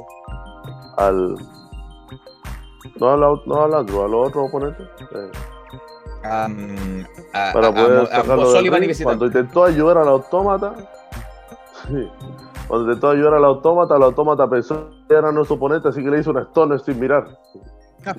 al. 0.98 1.36
no 3.00 3.10
al, 3.12 3.42
no 3.46 3.64
al 3.64 3.74
Andrew, 3.74 4.04
a 4.04 4.08
los 4.08 4.28
otros 4.30 4.48
oponentes. 4.50 4.88
eh, 5.12 5.32
a, 7.34 7.52
para 7.54 7.68
a- 7.68 7.70
a 7.70 7.74
poder 7.74 8.08
a 8.14 8.22
ring. 8.80 8.88
visitante. 8.88 9.04
Cuando 9.04 9.26
intentó 9.28 9.64
ayudar 9.64 9.98
al 10.00 10.08
autómata, 10.10 10.74
sí, 11.88 12.10
cuando 12.68 12.86
intentó 12.88 13.10
ayudar 13.12 13.36
al 13.36 13.46
autómata, 13.46 13.96
el 13.96 14.04
autómata 14.04 14.50
pensó 14.50 14.90
que 15.08 15.16
era 15.16 15.32
nuestro 15.32 15.56
oponente, 15.56 15.88
así 15.90 16.04
que 16.04 16.10
le 16.10 16.20
hizo 16.20 16.32
una 16.32 16.42
stoner 16.44 16.80
sin 16.82 17.00
mirar. 17.00 17.28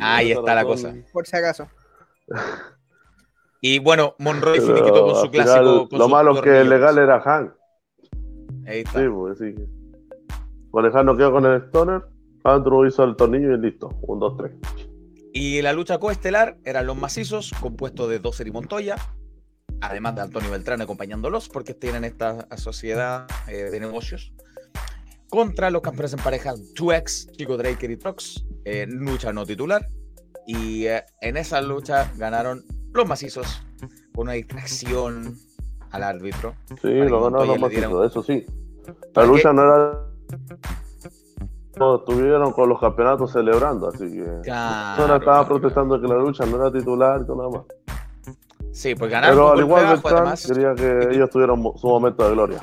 Ahí 0.00 0.32
está 0.32 0.54
la 0.54 0.64
cosa. 0.64 0.94
Por 1.12 1.26
si 1.26 1.36
acaso. 1.36 1.68
Y 3.60 3.78
bueno, 3.78 4.14
Monroy 4.18 4.58
pero 4.58 4.74
finiquitó 4.74 5.04
con 5.04 5.14
su 5.16 5.30
final, 5.30 5.44
clásico. 5.44 5.88
con 5.88 5.98
lo 5.98 6.08
malo 6.08 6.34
es 6.34 6.40
que 6.40 6.60
el 6.60 6.68
legal 6.70 6.96
era 6.98 7.22
Han. 7.24 7.54
Ahí 8.66 8.80
está. 8.80 9.00
Sí, 9.00 9.08
pues 9.08 9.38
sí. 9.38 9.54
Con 10.70 10.86
el 10.86 10.96
Han 10.96 11.06
no 11.06 11.16
quedó 11.16 11.32
con 11.32 11.44
el 11.44 11.60
stoner, 11.64 12.02
Andrew 12.44 12.86
hizo 12.86 13.04
el 13.04 13.16
tornillo 13.16 13.54
y 13.54 13.58
listo. 13.58 13.90
Un, 14.02 14.18
dos, 14.18 14.36
tres. 14.36 14.52
Y 15.32 15.62
la 15.62 15.72
lucha 15.72 15.98
coestelar 15.98 16.56
eran 16.64 16.86
los 16.86 16.96
macizos, 16.96 17.52
compuestos 17.60 18.08
de 18.08 18.18
Doser 18.18 18.46
y 18.46 18.50
Montoya, 18.50 18.96
además 19.80 20.14
de 20.16 20.22
Antonio 20.22 20.50
Beltrán 20.50 20.80
acompañándolos, 20.80 21.48
porque 21.48 21.74
tienen 21.74 22.04
esta 22.04 22.46
sociedad 22.56 23.26
eh, 23.46 23.70
de 23.70 23.80
negocios, 23.80 24.32
contra 25.28 25.70
los 25.70 25.82
campeones 25.82 26.12
en 26.14 26.20
pareja 26.20 26.54
2X, 26.54 27.32
Chico 27.36 27.56
Draker 27.56 27.90
y 27.90 27.96
Trox, 27.96 28.44
eh, 28.64 28.86
lucha 28.88 29.32
no 29.32 29.46
titular. 29.46 29.88
Y 30.46 30.86
eh, 30.86 31.04
en 31.20 31.36
esa 31.36 31.60
lucha 31.60 32.10
ganaron 32.16 32.64
los 32.92 33.06
macizos, 33.06 33.62
con 34.14 34.22
una 34.22 34.32
distracción 34.32 35.36
al 35.90 36.02
árbitro. 36.02 36.54
Sí, 36.68 36.76
que 36.88 37.04
lo 37.04 37.22
ganaron 37.24 37.48
los 37.48 37.58
macizos, 37.60 38.10
eso 38.10 38.22
sí. 38.22 38.44
La 39.14 39.24
lucha 39.24 39.50
que- 39.50 39.54
no 39.54 39.62
era. 39.62 40.06
No, 41.78 41.96
estuvieron 41.96 42.52
con 42.52 42.68
los 42.68 42.80
campeonatos 42.80 43.32
celebrando, 43.32 43.88
así 43.88 44.10
que. 44.10 44.24
Claro, 44.42 45.02
Solo 45.02 45.16
estaba 45.16 45.44
claro, 45.44 45.48
protestando 45.60 46.00
que 46.00 46.08
la 46.08 46.16
lucha 46.16 46.44
no 46.46 46.56
era 46.56 46.70
titular 46.76 47.20
y 47.22 47.26
todo 47.26 47.36
nada 47.36 47.48
más. 47.48 48.36
Sí, 48.72 48.94
pues 48.94 49.10
ganaron 49.10 49.36
Pero 49.36 49.52
al 49.52 49.58
igual 49.60 49.84
además. 50.04 50.46
quería 50.46 50.74
que 50.74 51.14
ellos 51.14 51.30
tuvieran 51.30 51.62
su 51.76 51.86
momento 51.86 52.26
de 52.28 52.34
gloria. 52.34 52.60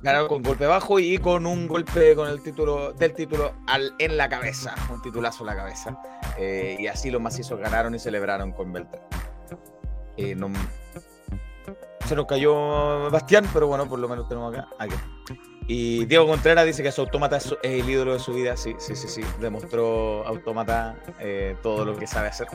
Ganaron 0.00 0.28
con 0.28 0.42
golpe 0.42 0.64
bajo 0.66 1.00
y 1.00 1.18
con 1.18 1.44
un 1.44 1.66
golpe 1.66 2.14
con 2.14 2.28
el 2.28 2.40
título 2.42 2.92
del 2.92 3.14
título 3.14 3.54
al, 3.66 3.94
en 3.98 4.16
la 4.16 4.28
cabeza, 4.28 4.74
un 4.92 5.02
titulazo 5.02 5.42
en 5.42 5.46
la 5.46 5.56
cabeza. 5.56 5.98
Eh, 6.38 6.76
y 6.78 6.86
así 6.86 7.10
los 7.10 7.20
macizos 7.20 7.58
ganaron 7.58 7.94
y 7.94 7.98
celebraron 7.98 8.52
con 8.52 8.72
Beltrán. 8.72 9.02
Eh, 10.16 10.34
no- 10.34 10.50
se 12.08 12.16
nos 12.16 12.26
cayó 12.26 13.10
Bastián, 13.10 13.46
pero 13.52 13.66
bueno, 13.66 13.86
por 13.86 13.98
lo 13.98 14.08
menos 14.08 14.26
tenemos 14.26 14.54
acá. 14.54 14.68
aquí. 14.78 14.94
Y 15.66 16.06
Diego 16.06 16.26
Contreras 16.26 16.64
dice 16.64 16.82
que 16.82 16.90
su 16.90 17.02
autómata 17.02 17.36
es, 17.36 17.54
el 17.62 17.88
ídolo 17.88 18.14
de 18.14 18.18
su 18.18 18.32
vida. 18.32 18.56
Sí, 18.56 18.74
sí, 18.78 18.96
sí, 18.96 19.06
sí. 19.06 19.22
Demostró 19.38 20.26
autómata 20.26 20.96
eh, 21.20 21.56
todo 21.62 21.84
lo 21.84 21.94
que 21.94 22.06
sabe 22.06 22.28
hacer 22.28 22.48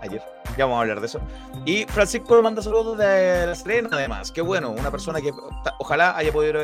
ayer. 0.00 0.22
Ya 0.56 0.64
vamos 0.64 0.78
a 0.78 0.80
hablar 0.80 1.00
de 1.00 1.06
eso. 1.06 1.20
Y 1.66 1.84
Francisco 1.84 2.40
manda 2.42 2.62
saludos 2.62 2.96
de 2.96 3.46
La 3.46 3.54
Serena, 3.54 3.90
además. 3.92 4.32
Qué 4.32 4.40
bueno, 4.40 4.70
una 4.70 4.90
persona 4.90 5.20
que 5.20 5.30
ojalá 5.78 6.16
haya 6.16 6.32
podido, 6.32 6.62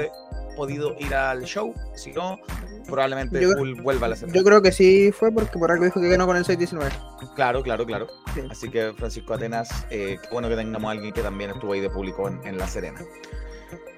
podido 0.56 0.94
ir 0.98 1.14
al 1.14 1.42
show. 1.44 1.74
Si 1.94 2.12
no, 2.12 2.40
probablemente 2.86 3.40
Yo- 3.40 3.52
Full 3.52 3.80
vuelva 3.80 4.06
a 4.06 4.10
La 4.10 4.16
Serena. 4.16 4.36
Yo 4.36 4.44
creo 4.44 4.62
que 4.62 4.72
sí 4.72 5.12
fue 5.12 5.30
porque 5.32 5.58
por 5.58 5.70
algo 5.70 5.84
dijo 5.84 6.00
que 6.00 6.08
ganó 6.08 6.26
con 6.26 6.36
el 6.36 6.44
6-19. 6.44 6.90
Claro, 7.34 7.62
claro, 7.62 7.86
claro. 7.86 8.06
Sí. 8.34 8.42
Así 8.50 8.70
que 8.70 8.92
Francisco 8.94 9.34
Atenas, 9.34 9.86
eh, 9.90 10.18
qué 10.22 10.28
bueno 10.30 10.48
que 10.48 10.56
tengamos 10.56 10.88
a 10.88 10.92
alguien 10.92 11.12
que 11.12 11.22
también 11.22 11.50
estuvo 11.50 11.72
ahí 11.72 11.80
de 11.80 11.90
público 11.90 12.28
en, 12.28 12.40
en 12.46 12.58
La 12.58 12.66
Serena. 12.66 13.00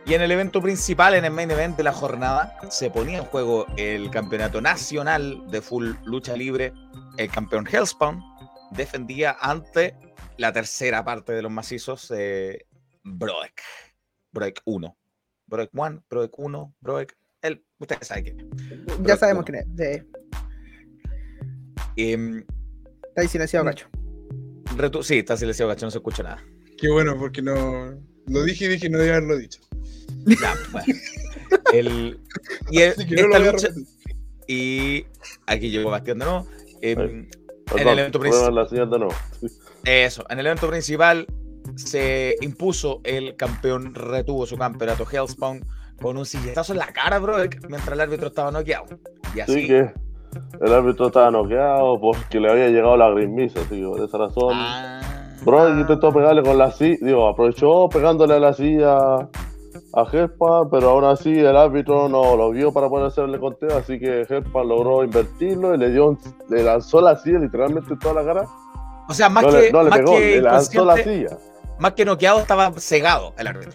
Y 0.06 0.12
en 0.12 0.20
el 0.20 0.30
evento 0.30 0.60
principal, 0.60 1.14
en 1.14 1.24
el 1.24 1.30
main 1.32 1.50
event 1.50 1.76
de 1.78 1.82
la 1.82 1.92
jornada, 1.92 2.58
se 2.68 2.90
ponía 2.90 3.18
en 3.18 3.24
juego 3.24 3.64
el 3.78 4.10
campeonato 4.10 4.60
nacional 4.60 5.42
de 5.50 5.62
full 5.62 5.92
lucha 6.04 6.36
libre. 6.36 6.74
El 7.16 7.30
campeón 7.30 7.66
Hellspawn 7.66 8.22
defendía 8.72 9.34
ante 9.40 9.96
la 10.36 10.52
tercera 10.52 11.02
parte 11.04 11.32
de 11.32 11.40
los 11.40 11.50
macizos, 11.50 12.12
eh, 12.14 12.66
Broek. 13.02 13.62
Broek 14.32 14.60
1. 14.66 14.94
Broek 15.54 15.70
1, 15.72 16.04
Broek 16.10 16.38
1, 16.38 16.74
Broek. 16.80 17.12
El, 17.42 17.64
ustedes 17.78 18.08
saben 18.08 18.24
quién. 18.24 18.40
es. 18.88 19.06
Ya 19.06 19.16
sabemos 19.16 19.44
quién 19.44 19.58
es. 19.58 19.66
Sí. 19.76 20.06
Em, 21.96 22.44
Está 23.08 23.22
ahí 23.22 23.28
silenciado, 23.28 23.64
Mm. 23.64 23.68
cacho. 23.68 23.88
retu- 24.76 25.02
sí, 25.04 25.18
está 25.18 25.36
silenciado, 25.36 25.68
gacho, 25.68 25.86
no 25.86 25.90
se 25.90 25.98
escucha 25.98 26.22
nada. 26.24 26.42
Qué 26.78 26.90
bueno, 26.90 27.16
porque 27.16 27.40
no. 27.42 27.94
Lo 28.26 28.42
dije 28.42 28.64
y 28.64 28.68
dije 28.68 28.88
no 28.90 28.98
debía 28.98 29.16
haberlo 29.16 29.36
dicho. 29.36 29.60
Ya, 30.26 30.54
bueno. 30.72 30.86
El- 31.72 32.18
y 32.70 32.80
el- 32.80 32.94
no 33.30 33.38
lucha, 33.52 33.68
y 34.48 35.06
aquí 35.46 35.70
llegó 35.70 35.90
Bastián 35.90 36.18
de 36.18 36.24
nuevo. 36.24 36.48
em, 36.80 37.28
Ahí. 37.68 37.80
el 37.82 37.88
evento 37.98 38.18
principal- 38.18 38.66
eso, 39.84 40.24
en 40.28 40.38
el 40.40 40.46
evento 40.46 40.68
principal 40.68 41.26
se 41.76 42.36
impuso 42.40 43.00
el 43.04 43.36
campeón, 43.36 43.94
retuvo 43.94 44.46
su 44.46 44.56
campeonato 44.56 45.04
Hellspawn 45.10 45.64
con 46.00 46.16
un 46.16 46.26
silletazo 46.26 46.72
en 46.72 46.78
la 46.80 46.86
cara, 46.88 47.18
bro, 47.18 47.36
mientras 47.68 47.88
el 47.92 48.00
árbitro 48.00 48.28
estaba 48.28 48.50
noqueado. 48.50 48.86
Y 49.34 49.40
así, 49.40 49.66
que 49.66 49.90
el 50.60 50.72
árbitro 50.72 51.06
estaba 51.06 51.30
noqueado 51.30 52.00
porque 52.00 52.40
le 52.40 52.50
había 52.50 52.68
llegado 52.68 52.96
la 52.96 53.10
así 53.60 53.80
que 53.80 53.86
por 53.86 54.00
esa 54.00 54.18
razón. 54.18 54.50
ah, 54.52 55.00
Bro 55.44 55.78
intentó 55.78 56.12
pegarle 56.12 56.42
con 56.42 56.56
la 56.58 56.70
silla, 56.70 56.96
digo, 57.02 57.28
aprovechó 57.28 57.88
pegándole 57.88 58.34
a 58.34 58.38
la 58.40 58.52
silla 58.54 58.96
a 59.96 60.02
Hespan, 60.10 60.70
pero 60.70 60.90
aún 60.90 61.04
así 61.04 61.30
el 61.38 61.56
árbitro 61.56 62.08
no 62.08 62.36
lo 62.36 62.50
vio 62.50 62.72
para 62.72 62.88
poder 62.88 63.06
hacerle 63.06 63.38
conteo, 63.38 63.76
así 63.76 63.98
que 63.98 64.22
Hespan 64.22 64.68
logró 64.68 65.04
invertirlo 65.04 65.74
y 65.74 65.78
le 65.78 65.90
dio 65.90 66.06
un- 66.08 66.18
le 66.48 66.62
lanzó 66.64 67.00
la 67.00 67.16
silla 67.16 67.38
literalmente 67.40 67.92
en 67.92 67.98
toda 67.98 68.14
la 68.14 68.24
cara. 68.24 68.48
o 69.08 69.12
sea, 69.14 69.28
más 69.28 69.44
no 69.44 69.50
que, 69.50 69.60
le, 69.60 69.72
no 69.72 69.82
le 69.82 69.90
más 69.90 69.98
pegó, 69.98 70.12
que 70.12 70.20
le 70.36 70.40
lanzó 70.40 70.84
la 70.84 70.96
silla. 70.96 71.38
Más 71.78 71.92
que 71.92 72.04
noqueado, 72.04 72.40
estaba 72.40 72.72
cegado 72.78 73.34
el 73.38 73.46
árbitro. 73.46 73.72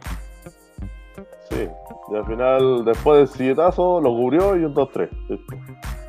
Sí. 1.49 1.67
Y 2.11 2.15
al 2.15 2.25
final, 2.25 2.85
después 2.85 3.17
del 3.19 3.27
silletazo, 3.27 4.01
lo 4.01 4.09
cubrió 4.09 4.55
y 4.55 4.63
un 4.65 4.73
2-3. 4.73 5.09
Listo. 5.29 5.55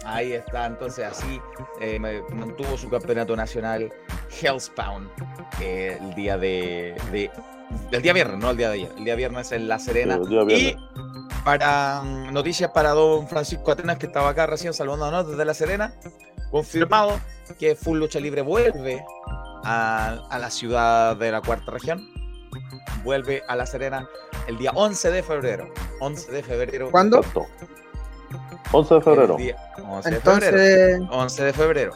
Ahí 0.04 0.32
está, 0.32 0.66
entonces 0.66 1.04
así 1.04 1.40
eh, 1.80 1.98
mantuvo 2.00 2.76
su 2.76 2.88
campeonato 2.88 3.36
nacional 3.36 3.92
Hellspawn 4.40 5.08
eh, 5.60 5.98
el 6.00 6.14
día 6.14 6.36
de, 6.38 6.96
de- 7.12 7.30
El 7.92 8.02
día 8.02 8.12
viernes, 8.12 8.38
no 8.38 8.50
el 8.50 8.56
día 8.56 8.68
de 8.70 8.74
ayer. 8.74 8.92
El 8.96 9.04
día 9.04 9.14
viernes 9.14 9.52
en 9.52 9.68
La 9.68 9.78
Serena. 9.78 10.18
Sí, 10.48 10.68
y 10.68 10.76
para 11.44 12.00
mm, 12.02 12.32
noticias 12.32 12.70
para 12.72 12.90
don 12.90 13.28
Francisco 13.28 13.70
Atenas, 13.70 13.98
que 13.98 14.06
estaba 14.06 14.30
acá 14.30 14.46
recién 14.46 14.72
saludándonos 14.72 15.28
desde 15.28 15.44
La 15.44 15.54
Serena, 15.54 15.94
confirmado 16.50 17.20
que 17.58 17.76
Full 17.76 17.98
Lucha 17.98 18.18
Libre 18.20 18.42
vuelve 18.42 19.04
a, 19.64 20.26
a 20.30 20.38
la 20.38 20.50
ciudad 20.50 21.16
de 21.16 21.30
la 21.32 21.40
cuarta 21.40 21.70
región. 21.72 22.08
Vuelve 23.04 23.42
a 23.48 23.56
La 23.56 23.66
Serena 23.66 24.08
el 24.48 24.58
día 24.58 24.72
11 24.74 25.10
de 25.10 25.22
febrero. 25.22 25.72
11 26.00 26.32
de 26.32 26.42
febrero. 26.42 26.90
¿Cuándo? 26.90 27.18
Exacto. 27.18 27.46
11 28.72 28.94
de 28.94 29.00
febrero. 29.00 29.36
El 29.38 29.42
día 29.44 29.56
11 29.88 30.10
de 30.10 30.20
febrero. 30.20 30.56
Entonces, 30.56 31.00
11 31.10 31.44
de 31.44 31.52
febrero. 31.52 31.92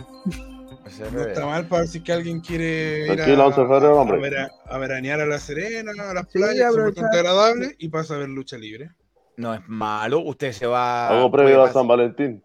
11 0.85 1.04
de 1.04 1.11
No 1.12 1.21
está 1.23 1.47
mal 1.47 1.66
para 1.66 1.80
ver 1.83 1.88
si 1.88 2.00
que 2.02 2.12
alguien 2.12 2.40
quiere 2.40 3.06
ir 3.14 3.21
a, 3.40 3.47
11 3.47 3.61
de 3.61 3.66
febrero, 3.66 3.97
hombre. 4.00 4.16
a, 4.18 4.21
vera- 4.21 4.50
a 4.66 4.78
veranear 4.78 5.21
a 5.21 5.26
La 5.26 5.38
Serena, 5.38 5.92
a 5.92 6.14
las 6.14 6.25
Sí, 6.30 6.38
playas, 6.38 6.75
que 6.75 7.00
es 7.00 7.04
agradable, 7.04 7.75
y 7.78 7.88
pasa 7.88 8.14
a 8.14 8.18
ver 8.18 8.28
lucha 8.28 8.56
libre. 8.59 8.90
No 9.37 9.52
es 9.54 9.61
malo. 9.66 10.21
Usted 10.21 10.52
se 10.52 10.66
va. 10.66 11.09
Algo 11.09 11.30
previo 11.30 11.62
a 11.64 11.73
San 11.73 11.88
Valentín. 11.88 12.42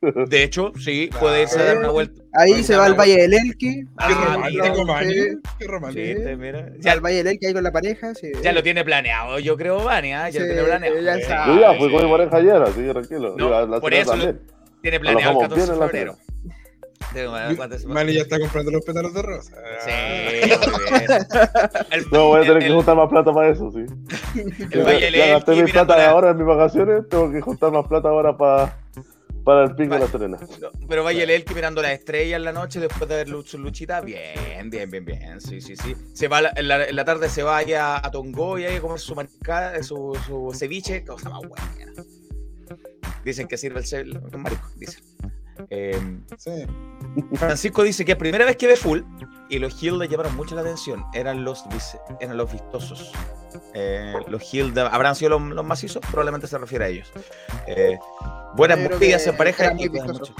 De 0.00 0.42
hecho, 0.44 0.72
sí, 0.78 1.10
puede 1.18 1.42
irse 1.42 1.58
a 1.60 1.64
dar 1.64 1.78
una 1.78 1.88
vuelta. 1.90 2.22
ahí 2.34 2.62
se 2.62 2.76
va 2.76 2.84
al 2.86 2.94
Valle 2.94 3.16
del 3.22 3.34
Elqui. 3.34 3.84
Ah, 3.96 4.06
Qué 4.08 4.14
mira. 4.14 4.32
romántico, 4.68 4.84
Manny. 4.86 5.12
Sí. 5.12 5.20
Qué 5.58 5.64
Sí, 5.64 5.70
romántico. 5.70 6.20
te- 6.22 6.36
mira. 6.36 6.68
Ya. 6.68 6.74
Ya, 6.80 6.92
Al 6.92 7.00
Valle 7.00 7.16
del 7.16 7.26
Elqui 7.26 7.46
ahí 7.46 7.52
con 7.54 7.62
la 7.64 7.72
pareja. 7.72 8.14
Sí. 8.14 8.30
ya 8.42 8.52
lo 8.52 8.62
tiene 8.62 8.84
planeado, 8.84 9.38
yo 9.40 9.56
creo, 9.56 9.82
Vani. 9.82 10.12
¿ah? 10.12 10.28
Ya 10.30 10.40
lo 10.40 10.46
Sí, 10.46 10.52
tiene 10.52 10.64
planeado. 10.68 11.00
ya 11.00 11.16
Eh, 11.16 11.22
sabe. 11.24 11.54
Yo 11.54 11.60
ya 11.60 11.74
fui 11.74 11.90
con 11.90 12.04
mi 12.04 12.10
pareja 12.10 12.36
ayer, 12.36 12.62
así 12.62 12.80
que 12.80 12.92
tranquilo. 12.92 13.34
No, 13.36 13.50
Y 13.50 13.52
a 13.52 13.60
la 13.66 13.80
por 13.80 13.92
eso 13.94 14.14
lo-. 14.16 14.34
Tiene 14.82 15.00
planeado 15.00 15.30
el 15.32 15.34
Nos 15.34 15.42
14 15.48 15.72
de 15.72 15.78
febrero. 15.78 16.16
en 16.44 17.14
Tengo- 17.14 17.56
¿cuántas- 17.56 17.84
Manny 17.86 18.12
ya 18.14 18.20
está 18.22 18.38
comprando 18.38 18.70
los 18.70 18.84
pétalos 18.84 19.14
de 19.14 19.22
rosa. 19.22 19.52
Sí, 19.84 19.90
muy 20.30 20.40
bien. 20.98 21.10
El- 21.90 22.04
No, 22.12 22.26
voy 22.28 22.38
a 22.38 22.42
tener 22.42 22.56
el- 22.58 22.68
que 22.68 22.74
juntar 22.74 22.96
más 22.96 23.08
plata 23.08 23.32
para 23.32 23.48
eso, 23.48 23.72
sí. 23.72 23.80
El 24.70 24.82
Valle 24.84 25.00
del 25.06 25.14
ya 25.14 25.26
gasté 25.28 25.52
Elqui 25.52 25.64
mi 25.64 25.72
plata 25.72 25.96
la- 25.96 26.10
ahora 26.10 26.30
en 26.30 26.36
mis 26.36 26.46
vacaciones, 26.46 27.08
tengo 27.08 27.32
que 27.32 27.40
juntar 27.40 27.72
más 27.72 27.86
plata 27.88 28.08
ahora 28.10 28.36
para, 28.36 28.76
para 29.48 29.64
el 29.64 29.74
pico 29.74 29.94
de 29.94 30.00
la. 30.00 30.06
Serena. 30.08 30.38
Pero 30.88 31.04
Valle 31.04 31.20
del 31.20 31.30
Elqui 31.30 31.54
mirando 31.54 31.80
las 31.80 31.92
estrellas 31.92 32.36
en 32.36 32.44
la 32.44 32.52
noche 32.52 32.80
después 32.80 33.08
de 33.08 33.16
ver 33.16 33.28
Luch- 33.28 33.54
Luchita, 33.58 34.02
bien, 34.02 34.68
bien, 34.68 34.90
bien, 34.90 35.04
bien, 35.06 35.40
sí, 35.40 35.60
sí, 35.62 35.74
sí. 35.74 35.94
Se 36.12 36.28
va 36.28 36.40
en, 36.54 36.68
la, 36.68 36.84
en 36.84 36.94
la 36.94 37.04
tarde 37.06 37.30
se 37.30 37.42
va 37.42 37.56
allá 37.56 37.96
a 37.96 38.10
Tongo 38.10 38.58
y 38.58 38.78
comer 38.78 38.98
su 39.00 39.14
mariscada, 39.14 39.82
su, 39.82 40.18
su 40.26 40.52
ceviche, 40.54 41.02
cosa 41.02 41.30
más 41.30 41.40
buena. 41.48 41.92
Dicen 43.24 43.48
que 43.48 43.56
sirve 43.56 43.80
el, 43.92 44.20
el 44.32 44.38
marisco, 44.38 44.68
dicen. 44.76 45.02
Eh, 45.70 46.00
Sí. 46.36 46.66
Francisco 47.34 47.82
dice 47.82 48.04
que 48.04 48.12
es 48.12 48.18
primera 48.18 48.44
vez 48.44 48.56
que 48.56 48.66
ve 48.66 48.76
full 48.76 49.00
y 49.48 49.58
los 49.58 49.82
Hill 49.82 49.98
le 49.98 50.08
llamaron 50.08 50.36
mucho 50.36 50.54
la 50.54 50.60
atención. 50.60 51.04
Eran 51.14 51.44
los, 51.44 51.64
eran 52.20 52.36
los 52.36 52.52
vistosos. 52.52 53.12
Eh, 53.74 54.12
los 54.28 54.52
Hill 54.54 54.74
de- 54.74 54.82
habrán 54.82 55.14
sido 55.16 55.30
los, 55.38 55.42
los 55.42 55.64
macizos, 55.64 56.02
probablemente 56.10 56.46
se 56.46 56.58
refiere 56.58 56.84
a 56.84 56.88
ellos. 56.88 57.10
Eh, 57.66 57.98
buenas 58.54 58.78
que 58.78 58.84
en 59.30 59.36
pareja 59.36 59.72
y 59.78 59.88
noches. 60.06 60.34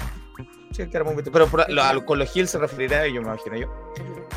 Sí, 0.71 0.87
que 0.87 0.95
era 0.97 1.03
muy 1.03 1.15
vistoso. 1.15 1.31
Pero 1.33 1.47
por- 1.47 1.69
lo- 1.69 1.83
al- 1.83 2.05
con 2.05 2.19
los 2.19 2.35
Hill 2.35 2.47
se 2.47 2.57
referirá 2.59 2.99
a 2.99 3.05
ellos, 3.05 3.23
me 3.23 3.29
imagino 3.33 3.55
yo. 3.57 3.93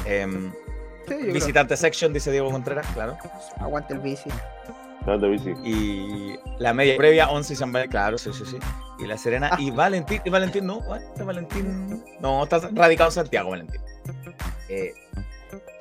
Em, 0.07 0.51
Sí, 0.53 1.15
yo 1.15 1.19
creo. 1.19 1.33
visitante 1.35 1.77
section, 1.77 2.13
dice 2.13 2.31
Diego 2.31 2.51
Contreras, 2.51 2.87
claro. 2.95 3.17
Aguanta 3.59 3.93
el 3.95 4.01
bici. 4.01 4.31
Grande 5.05 5.29
bici. 5.29 5.51
Y 5.65 6.37
la 6.59 6.73
media 6.73 6.97
previa, 6.97 7.29
11 7.29 7.53
y 7.53 7.57
San 7.57 7.73
claro, 7.89 8.17
sí, 8.19 8.31
sí, 8.33 8.45
sí. 8.47 8.57
Y 9.03 9.07
la 9.07 9.19
Serena 9.19 9.51
Ah. 9.53 9.57
y 9.61 9.71
Valentín, 9.73 10.21
y 10.25 10.31
Valentín 10.31 10.67
no. 10.67 10.81
Este 10.95 11.25
Valentín 11.25 12.03
no, 12.21 12.43
está 12.45 12.61
radicado 12.73 13.11
en 13.11 13.15
Santiago, 13.15 13.51
Valentín. 13.51 13.81
Eh, 14.69 14.93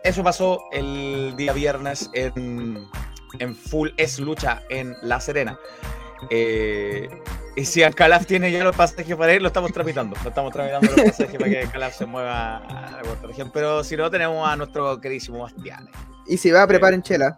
eso 0.03 0.23
pasó 0.23 0.63
el 0.71 1.35
día 1.37 1.53
viernes 1.53 2.09
en, 2.13 2.85
en 3.39 3.55
Full 3.55 3.89
Es 3.97 4.19
Lucha 4.19 4.63
en 4.69 4.95
La 5.03 5.19
Serena. 5.21 5.57
Eh, 6.29 7.09
y 7.55 7.65
si 7.65 7.83
Alcalaf 7.83 8.25
tiene 8.25 8.51
ya 8.51 8.63
los 8.63 8.75
pasajes 8.75 9.15
para 9.15 9.33
ir, 9.33 9.41
lo 9.41 9.47
estamos 9.49 9.71
tramitando. 9.71 10.15
Lo 10.23 10.29
estamos 10.29 10.51
tramitando 10.53 10.87
los 10.95 11.05
pasajes 11.05 11.37
para 11.37 11.49
que 11.51 11.59
Alcalaf 11.61 11.95
se 11.97 12.05
mueva 12.05 12.57
a 12.57 12.91
la 12.97 13.01
cuarta 13.01 13.27
región. 13.27 13.51
Pero 13.53 13.83
si 13.83 13.95
no, 13.97 14.09
tenemos 14.09 14.47
a 14.47 14.55
nuestro 14.55 14.99
queridísimo 14.99 15.39
Bastián. 15.39 15.89
Y 16.27 16.37
si 16.37 16.49
va, 16.51 16.65
preparen 16.67 17.01
chela. 17.01 17.37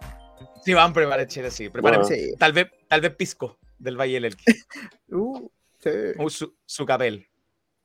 Sí, 0.64 0.74
van 0.74 0.92
a 0.92 0.94
preparar 0.94 1.28
Chile, 1.28 1.52
sí. 1.52 1.68
Preparen, 1.70 2.02
Bueno. 2.02 2.16
Tal, 2.40 2.54
vez, 2.54 2.68
tal 2.88 3.02
vez 3.02 3.14
Pisco 3.16 3.60
del 3.80 4.00
Valle 4.00 4.14
del 4.14 4.26
Elqui. 4.26 4.46
Uh, 5.16 5.48
sí. 5.84 5.90
O 6.18 6.30
su, 6.30 6.56
su 6.66 6.86
capel. 6.86 7.28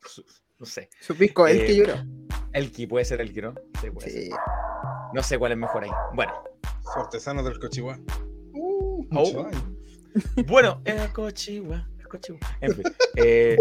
Su- 0.02 0.24
no 0.58 0.66
sé. 0.66 0.88
Su 1.00 1.14
pisco, 1.16 1.46
el 1.46 1.60
Eh, 1.60 1.66
que 1.66 1.76
lloró. 1.76 1.94
Elqui, 2.52 2.86
puede 2.86 3.04
ser 3.04 3.20
Elqui, 3.20 3.40
¿no? 3.42 3.54
Sí, 3.80 3.90
puede 3.90 4.10
Sí. 4.10 4.22
ser. 4.30 4.38
No 5.14 5.22
sé 5.22 5.38
cuál 5.38 5.52
es 5.52 5.58
mejor 5.58 5.84
ahí. 5.84 5.90
Bueno, 6.14 6.32
Artesanos 6.96 7.44
del 7.44 7.58
Cochihuá. 7.58 7.98
Uh, 8.54 9.06
Oh. 9.14 9.46
bueno, 10.46 10.80
el 10.84 11.12
cochigua, 11.12 11.88
el 11.98 12.08
cochigua. 12.08 12.40
En 12.60 12.74
fin. 12.74 12.82
eh, 13.16 13.56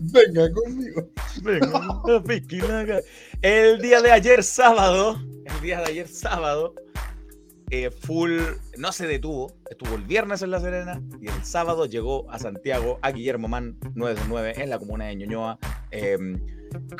Venga 0.00 0.50
conmigo. 0.52 1.08
venga, 1.42 3.00
el 3.42 3.80
día 3.80 4.02
de 4.02 4.10
ayer, 4.12 4.42
sábado, 4.42 5.16
el 5.46 5.60
día 5.62 5.78
de 5.78 5.84
ayer, 5.86 6.08
sábado, 6.08 6.74
eh, 7.70 7.90
full 7.90 8.38
no 8.78 8.92
se 8.92 9.06
detuvo. 9.06 9.56
Estuvo 9.70 9.94
el 9.94 10.02
viernes 10.02 10.42
en 10.42 10.50
La 10.50 10.60
Serena 10.60 11.00
y 11.20 11.28
el 11.28 11.44
sábado 11.44 11.86
llegó 11.86 12.30
a 12.30 12.38
Santiago, 12.38 12.98
a 13.02 13.10
Guillermo 13.10 13.48
Man 13.48 13.78
929, 13.94 14.62
en 14.62 14.70
la 14.70 14.78
comuna 14.78 15.06
de 15.06 15.16
Ñuñoa. 15.16 15.58
Eh, 15.90 16.18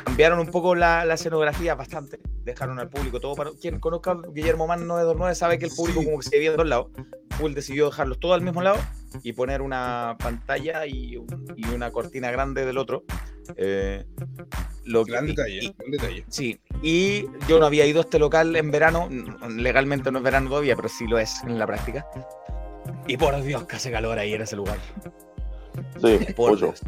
cambiaron 0.03 0.39
un 0.39 0.47
poco 0.47 0.75
la, 0.75 1.05
la 1.05 1.13
escenografía 1.15 1.75
bastante. 1.75 2.19
Dejaron 2.43 2.79
al 2.79 2.89
público 2.89 3.19
todo 3.19 3.35
para. 3.35 3.51
Quien 3.59 3.79
conozca 3.79 4.11
a 4.11 4.21
Guillermo 4.33 4.67
Man 4.67 4.87
929 4.87 5.35
sabe 5.35 5.57
que 5.59 5.65
el 5.65 5.71
público 5.71 5.99
Sí. 6.01 6.05
como 6.05 6.19
que 6.19 6.27
se 6.29 6.35
divide 6.35 6.51
en 6.51 6.57
dos 6.57 6.67
lados. 6.67 6.87
Full 7.31 7.53
decidió 7.53 7.85
dejarlos 7.87 8.19
todos 8.19 8.35
al 8.35 8.41
mismo 8.41 8.61
lado 8.61 8.77
y 9.23 9.33
poner 9.33 9.61
una 9.61 10.15
pantalla 10.19 10.85
y, 10.85 11.15
y 11.55 11.65
una 11.73 11.91
cortina 11.91 12.31
grande 12.31 12.65
del 12.65 12.77
otro. 12.77 13.03
Eh, 13.57 14.05
lo 14.85 15.03
que- 15.05 15.11
Gran 15.11 15.25
y- 15.25 15.27
detalle, 15.29 15.59
y- 15.63 15.75
gran 15.77 15.91
detalle. 15.91 16.25
Sí, 16.29 16.59
y 16.81 17.25
yo 17.47 17.59
no 17.59 17.65
había 17.65 17.85
ido 17.85 17.99
a 17.99 18.03
este 18.03 18.19
local 18.19 18.55
en 18.55 18.71
verano, 18.71 19.09
legalmente 19.49 20.11
no 20.11 20.19
es 20.19 20.23
verano 20.23 20.49
todavía, 20.49 20.75
pero 20.75 20.89
sí 20.89 21.05
lo 21.07 21.17
es 21.19 21.43
en 21.43 21.57
la 21.59 21.67
práctica. 21.67 22.05
Y 23.07 23.17
por 23.17 23.39
Dios, 23.43 23.65
que 23.65 23.75
hace 23.75 23.91
calor 23.91 24.17
ahí 24.17 24.33
en 24.33 24.41
ese 24.43 24.55
lugar. 24.55 24.77
Sí. 26.01 26.19
Dios. 26.57 26.81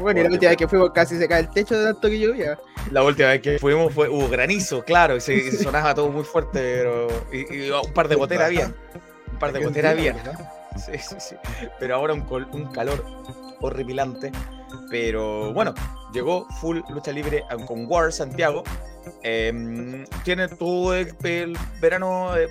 Bueno, 0.00 0.20
y 0.20 0.22
la 0.24 0.30
última 0.30 0.50
vez 0.50 0.56
que 0.58 0.68
fuimos 0.68 0.90
casi 0.92 1.18
se 1.18 1.26
cae 1.28 1.40
el 1.40 1.50
techo 1.50 1.76
de 1.78 1.92
tanto 1.92 2.08
que 2.08 2.18
llovía. 2.18 2.58
La 2.90 3.02
última 3.02 3.28
vez 3.28 3.40
que 3.42 3.58
fuimos 3.58 3.92
fue, 3.92 4.08
hubo 4.08 4.28
granizo, 4.28 4.82
claro, 4.84 5.16
y 5.16 5.20
se, 5.20 5.34
y 5.34 5.40
se 5.50 5.62
sonaba 5.62 5.94
todo 5.94 6.08
muy 6.10 6.24
fuerte, 6.24 6.50
pero. 6.52 7.08
Y, 7.32 7.66
y 7.66 7.70
un 7.70 7.92
par 7.92 8.08
de 8.08 8.14
goteras 8.16 8.50
bien. 8.50 8.74
Un 9.32 9.38
par 9.38 9.52
de 9.52 9.64
goteras 9.64 9.96
bien. 9.96 10.16
Sí, 10.76 10.92
sí, 10.98 11.16
sí. 11.18 11.36
Pero 11.80 11.96
ahora 11.96 12.14
un, 12.14 12.20
col- 12.22 12.48
un 12.52 12.66
calor 12.72 13.04
horripilante. 13.60 14.30
Pero 14.90 15.52
bueno, 15.52 15.74
llegó 16.12 16.46
full 16.60 16.80
lucha 16.88 17.12
libre 17.12 17.42
a- 17.50 17.56
con 17.56 17.86
War 17.90 18.12
Santiago. 18.12 18.62
Em, 19.22 20.04
tiene 20.24 20.48
todo 20.48 20.94
el, 20.94 21.14
el 21.24 21.56
verano, 21.80 22.36
eh, 22.36 22.48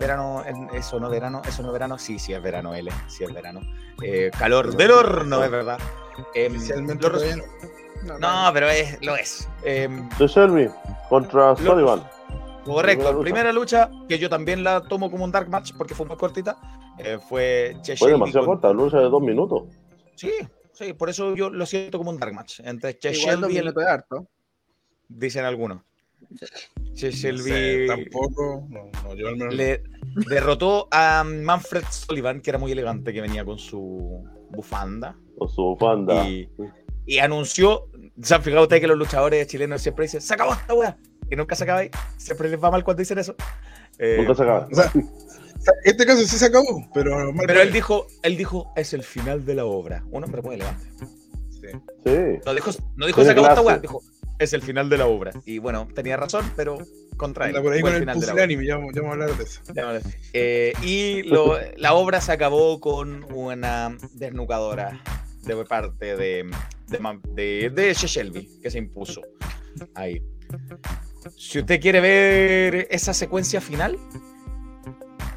verano, 0.00 0.42
en- 0.46 0.68
eso 0.74 0.98
no 0.98 1.10
verano, 1.10 1.42
eso 1.46 1.62
no 1.62 1.70
verano, 1.72 1.98
sí, 1.98 2.18
sí 2.18 2.32
es 2.32 2.42
verano 2.42 2.74
L, 2.74 2.90
sí 3.08 3.24
es 3.24 3.32
verano. 3.32 3.60
Eh, 4.02 4.30
calor 4.38 4.74
del 4.74 4.90
horno, 4.90 5.42
es 5.44 5.50
verdad. 5.50 5.78
Em, 6.34 6.52
Oficialmente 6.56 7.08
los 7.08 7.22
no. 8.04 8.18
no, 8.18 8.50
pero 8.54 8.68
es, 8.70 8.98
lo 9.04 9.16
es. 9.16 9.48
Em, 9.62 10.08
De 10.18 10.26
Shelby 10.26 10.70
contra 11.08 11.54
Sullivan. 11.56 12.02
Correcto, 12.64 13.04
Primera 13.04 13.20
primera 13.20 13.52
lucha. 13.52 13.88
lucha. 13.88 14.06
que 14.08 14.18
yo 14.18 14.28
también 14.28 14.62
la 14.64 14.80
tomo 14.82 15.10
como 15.10 15.24
un 15.24 15.30
dark 15.32 15.48
match 15.48 15.72
porque 15.76 15.94
fue 15.94 16.06
muy 16.06 16.16
cortita, 16.16 16.56
eh, 16.98 17.18
fue 17.28 17.76
Che 17.82 17.96
Fue 17.96 18.10
demasiado 18.10 18.46
corta, 18.46 18.72
lucha 18.72 18.98
de 18.98 19.04
dos 19.08 19.22
minutos. 19.22 19.64
Sí, 20.16 20.32
sí, 20.78 20.92
por 20.92 21.10
eso 21.10 21.34
yo 21.34 21.50
lo 21.50 21.66
siento 21.66 21.98
como 21.98 22.10
un 22.10 22.18
dark 22.18 22.32
match. 22.34 22.60
Entre 22.64 22.92
Shelby, 23.00 23.54
y 23.54 23.58
el- 23.58 23.74
harto. 23.86 24.26
dicen 25.08 25.44
algunos. 25.44 25.82
Che 26.94 27.06
No 27.10 27.12
Shelby 27.12 27.50
sé, 27.50 27.86
tampoco. 27.86 28.66
No, 28.68 28.90
no, 29.04 29.14
yo 29.14 29.28
al 29.28 29.36
menos. 29.36 29.54
le 29.54 29.82
derrotó 30.28 30.88
a 30.90 31.24
Manfred 31.24 31.84
Sullivan, 31.90 32.40
que 32.40 32.50
era 32.50 32.58
muy 32.58 32.72
elegante, 32.72 33.12
que 33.12 33.20
venía 33.20 33.44
con 33.44 33.58
su 33.58 34.24
bufanda. 34.50 35.16
Con 35.36 35.48
su 35.48 35.76
banda. 35.76 36.28
Y, 36.28 36.50
y 37.06 37.18
anunció, 37.18 37.86
¿se 38.20 38.34
han 38.34 38.42
fijado 38.42 38.62
ustedes 38.64 38.80
que 38.80 38.88
los 38.88 38.98
luchadores 38.98 39.46
chilenos 39.46 39.80
siempre 39.80 40.04
dicen, 40.06 40.20
se 40.20 40.34
acabó 40.34 40.52
esta 40.52 40.74
weá? 40.74 40.96
Que 41.30 41.36
nunca 41.36 41.54
se 41.54 41.64
acaba 41.64 41.80
ahí. 41.80 41.90
Siempre 42.16 42.48
les 42.50 42.62
va 42.62 42.70
mal 42.70 42.82
cuando 42.84 43.00
dicen 43.00 43.18
eso. 43.18 43.34
Eh, 43.98 44.16
Nunca 44.18 44.34
se 44.34 44.42
acaba. 44.42 44.68
O 44.70 44.74
sea, 44.74 44.92
este 45.84 46.06
caso 46.06 46.20
sí 46.26 46.38
se 46.38 46.46
acabó, 46.46 46.88
pero 46.94 47.32
mal 47.32 47.46
Pero 47.46 47.60
él 47.62 47.72
dijo, 47.72 48.06
él 48.22 48.36
dijo, 48.36 48.72
es 48.76 48.92
el 48.94 49.02
final 49.02 49.44
de 49.44 49.54
la 49.54 49.64
obra. 49.64 50.04
Un 50.10 50.24
hombre 50.24 50.42
muy 50.42 50.54
elegante. 50.56 50.84
Sí. 51.50 51.68
Sí. 52.04 52.38
No 52.46 52.54
dijo, 52.54 52.70
no 52.96 53.06
dijo 53.06 53.24
se 53.24 53.30
acabó 53.30 53.48
esta 53.48 53.60
weá, 53.60 53.78
dijo, 53.78 54.02
es 54.38 54.52
el 54.52 54.62
final 54.62 54.88
de 54.88 54.98
la 54.98 55.06
obra. 55.06 55.32
Y 55.44 55.58
bueno, 55.58 55.88
tenía 55.94 56.16
razón, 56.16 56.50
pero 56.56 56.78
contra 57.16 57.48
él. 57.50 57.60
Por 57.60 57.72
ahí 57.72 57.80
con 57.80 57.92
el 57.94 58.00
final 58.00 58.20
de 58.20 58.26
la 58.26 58.32
obra. 58.32 58.42
pusilánime, 58.44 58.66
ya, 58.66 58.76
vamos- 58.76 58.94
ya 58.94 59.00
vamos 59.02 59.10
a 59.18 59.22
hablar 59.22 59.36
de 59.36 59.44
eso. 59.44 59.60
Eh, 60.32 60.72
y 60.82 61.22
lo- 61.24 61.56
la 61.76 61.94
obra 61.94 62.20
se 62.20 62.32
acabó 62.32 62.78
con 62.80 63.24
una 63.32 63.96
desnucadora 64.14 65.02
de 65.42 65.64
parte 65.64 66.16
de, 66.16 66.44
de, 66.88 66.98
de, 67.34 67.70
de 67.70 67.94
Che 67.94 68.06
Shelby, 68.06 68.48
que 68.62 68.70
se 68.70 68.78
impuso 68.78 69.22
ahí. 69.94 70.22
Si 71.36 71.58
usted 71.58 71.80
quiere 71.80 72.00
ver 72.00 72.86
esa 72.90 73.12
secuencia 73.12 73.60
final, 73.60 73.98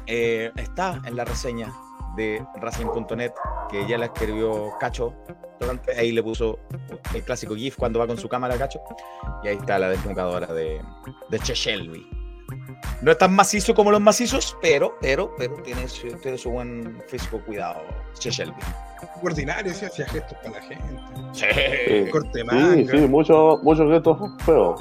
eh, 0.06 0.50
está 0.56 1.00
en 1.04 1.16
la 1.16 1.24
reseña 1.24 1.72
de 2.16 2.44
Racing.net, 2.56 3.32
que 3.70 3.86
ya 3.88 3.98
la 3.98 4.06
escribió 4.06 4.70
Cacho. 4.78 5.14
Durante, 5.58 5.96
ahí 5.96 6.12
le 6.12 6.22
puso 6.22 6.58
el 7.14 7.22
clásico 7.22 7.54
GIF 7.54 7.76
cuando 7.76 7.98
va 8.00 8.06
con 8.06 8.18
su 8.18 8.28
cámara 8.28 8.56
Cacho. 8.58 8.80
Y 9.44 9.48
ahí 9.48 9.56
está 9.56 9.78
la 9.78 9.88
desnucadora 9.90 10.46
de, 10.52 10.80
de 11.30 11.38
Che 11.38 11.54
Shelby. 11.54 12.06
No 13.00 13.10
es 13.12 13.18
tan 13.18 13.34
macizo 13.34 13.74
como 13.74 13.90
los 13.90 14.00
macizos, 14.00 14.56
pero, 14.60 14.96
pero, 15.00 15.34
pero 15.38 15.54
tiene 15.62 15.88
su, 15.88 16.08
tiene 16.18 16.36
su 16.36 16.50
buen 16.50 17.02
físico 17.08 17.40
cuidado, 17.46 17.80
Che 18.18 18.30
Shelby. 18.30 18.60
Ordinario, 19.22 19.72
sí, 19.72 19.86
hacía 19.86 20.06
gestos 20.06 20.36
para 20.38 20.50
la 20.56 20.62
gente. 20.62 20.84
Sí. 21.32 22.10
Corte 22.10 22.38
de 22.38 22.40
Sí, 22.40 22.44
manga. 22.46 22.92
sí, 22.92 22.98
muchos 23.08 23.62
muchos 23.62 23.90
gestos 23.90 24.18
feos. 24.44 24.80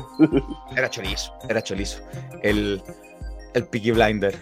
Era 0.76 0.90
chorizo, 0.90 1.34
era 1.48 1.62
chorizo. 1.62 2.02
El, 2.44 2.82
el 3.54 3.66
Peaky 3.68 3.92
Blinder. 3.92 4.36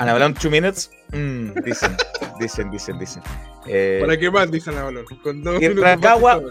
¿Han 0.00 0.08
hablado 0.08 0.30
en 0.30 0.34
two 0.34 0.50
minutes? 0.50 0.90
Mm, 1.12 1.52
dicen, 1.64 1.96
dicen, 2.40 2.70
dicen, 2.70 2.98
dicen. 2.98 3.22
Eh, 3.66 3.98
¿Para 4.00 4.18
qué 4.18 4.30
más 4.30 4.50
dicen 4.50 4.76
a 4.78 4.84
valor? 4.84 5.04
Con 5.22 5.42
dos 5.42 5.56
Y 5.56 5.68
minutos 5.68 5.84
Rancagua- 5.84 6.42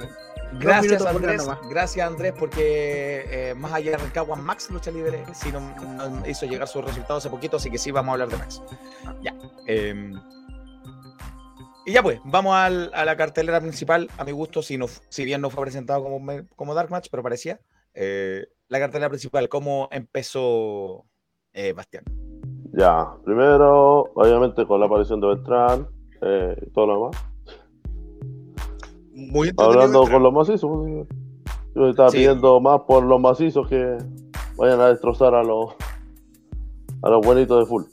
gracias 0.53 1.05
Andrés, 1.05 1.47
gracias 1.69 2.07
Andrés, 2.07 2.33
porque 2.37 3.25
eh, 3.29 3.55
más 3.55 3.73
allá 3.73 3.91
de 3.91 3.97
Rancagua, 3.97 4.35
Max 4.35 4.69
Lucha 4.69 4.91
Libre 4.91 5.23
sí 5.33 5.51
nos, 5.51 5.63
nos 5.83 6.27
hizo 6.27 6.45
llegar 6.45 6.67
sus 6.67 6.83
resultados 6.85 7.23
hace 7.25 7.29
poquito, 7.31 7.57
así 7.57 7.69
que 7.71 7.77
sí 7.77 7.91
vamos 7.91 8.09
a 8.09 8.13
hablar 8.13 8.29
de 8.29 8.37
Max. 8.37 8.61
Ya. 9.21 9.33
eh, 9.67 10.11
y 11.85 11.93
ya 11.93 12.03
pues, 12.03 12.19
vamos 12.23 12.55
al- 12.55 12.91
a 12.93 13.03
la 13.05 13.15
cartelera 13.17 13.59
principal, 13.61 14.09
a 14.17 14.23
mi 14.23 14.31
gusto, 14.31 14.61
si, 14.61 14.77
no, 14.77 14.85
si 15.09 15.25
bien 15.25 15.41
no 15.41 15.49
fue 15.49 15.63
presentado 15.63 16.03
como, 16.03 16.21
como 16.55 16.75
Dark 16.75 16.91
Match, 16.91 17.07
pero 17.09 17.23
parecía. 17.23 17.59
Eh, 17.95 18.45
la 18.67 18.79
cartelera 18.79 19.09
principal, 19.09 19.49
¿cómo 19.49 19.87
empezó 19.91 21.05
eh, 21.53 21.73
Bastián? 21.73 22.03
Ya, 22.79 23.09
primero, 23.25 24.03
obviamente 24.15 24.65
con 24.65 24.79
la 24.79 24.85
aparición 24.85 25.19
de 25.19 25.27
Beltrán 25.27 25.85
eh, 26.21 26.55
y 26.65 26.69
todo 26.69 26.85
lo 26.87 26.93
demás. 26.93 27.25
Muy 29.13 29.51
Hablando 29.57 30.03
con 30.09 30.23
los 30.23 30.31
macizos, 30.31 30.69
pues, 30.71 31.07
yo 31.75 31.89
estaba 31.89 32.09
Sí. 32.09 32.17
pidiendo 32.19 32.61
más 32.61 32.79
por 32.87 33.03
los 33.03 33.19
macizos 33.19 33.67
que 33.67 33.97
vayan 34.55 34.79
a 34.79 34.87
destrozar 34.87 35.35
a 35.35 35.43
los 35.43 35.73
a 37.01 37.09
los 37.09 37.25
buenitos 37.25 37.59
de 37.59 37.65
full. 37.65 37.83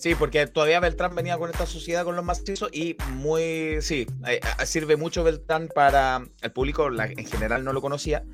Sí, 0.00 0.14
porque 0.14 0.46
todavía 0.46 0.80
Beltrán 0.80 1.14
venía 1.14 1.36
con 1.36 1.50
esta 1.50 1.66
sociedad 1.66 2.04
con 2.04 2.16
los 2.16 2.24
macizos 2.24 2.70
y 2.72 2.96
muy, 3.12 3.82
sí, 3.82 4.06
eh, 4.26 4.40
eh, 4.60 4.66
sirve 4.66 4.96
mucho 4.96 5.22
Beltrán 5.22 5.68
para 5.74 6.26
el 6.40 6.52
público, 6.52 6.88
la- 6.88 7.04
en 7.04 7.26
general 7.26 7.64
no 7.64 7.74
lo 7.74 7.82
conocía, 7.82 8.24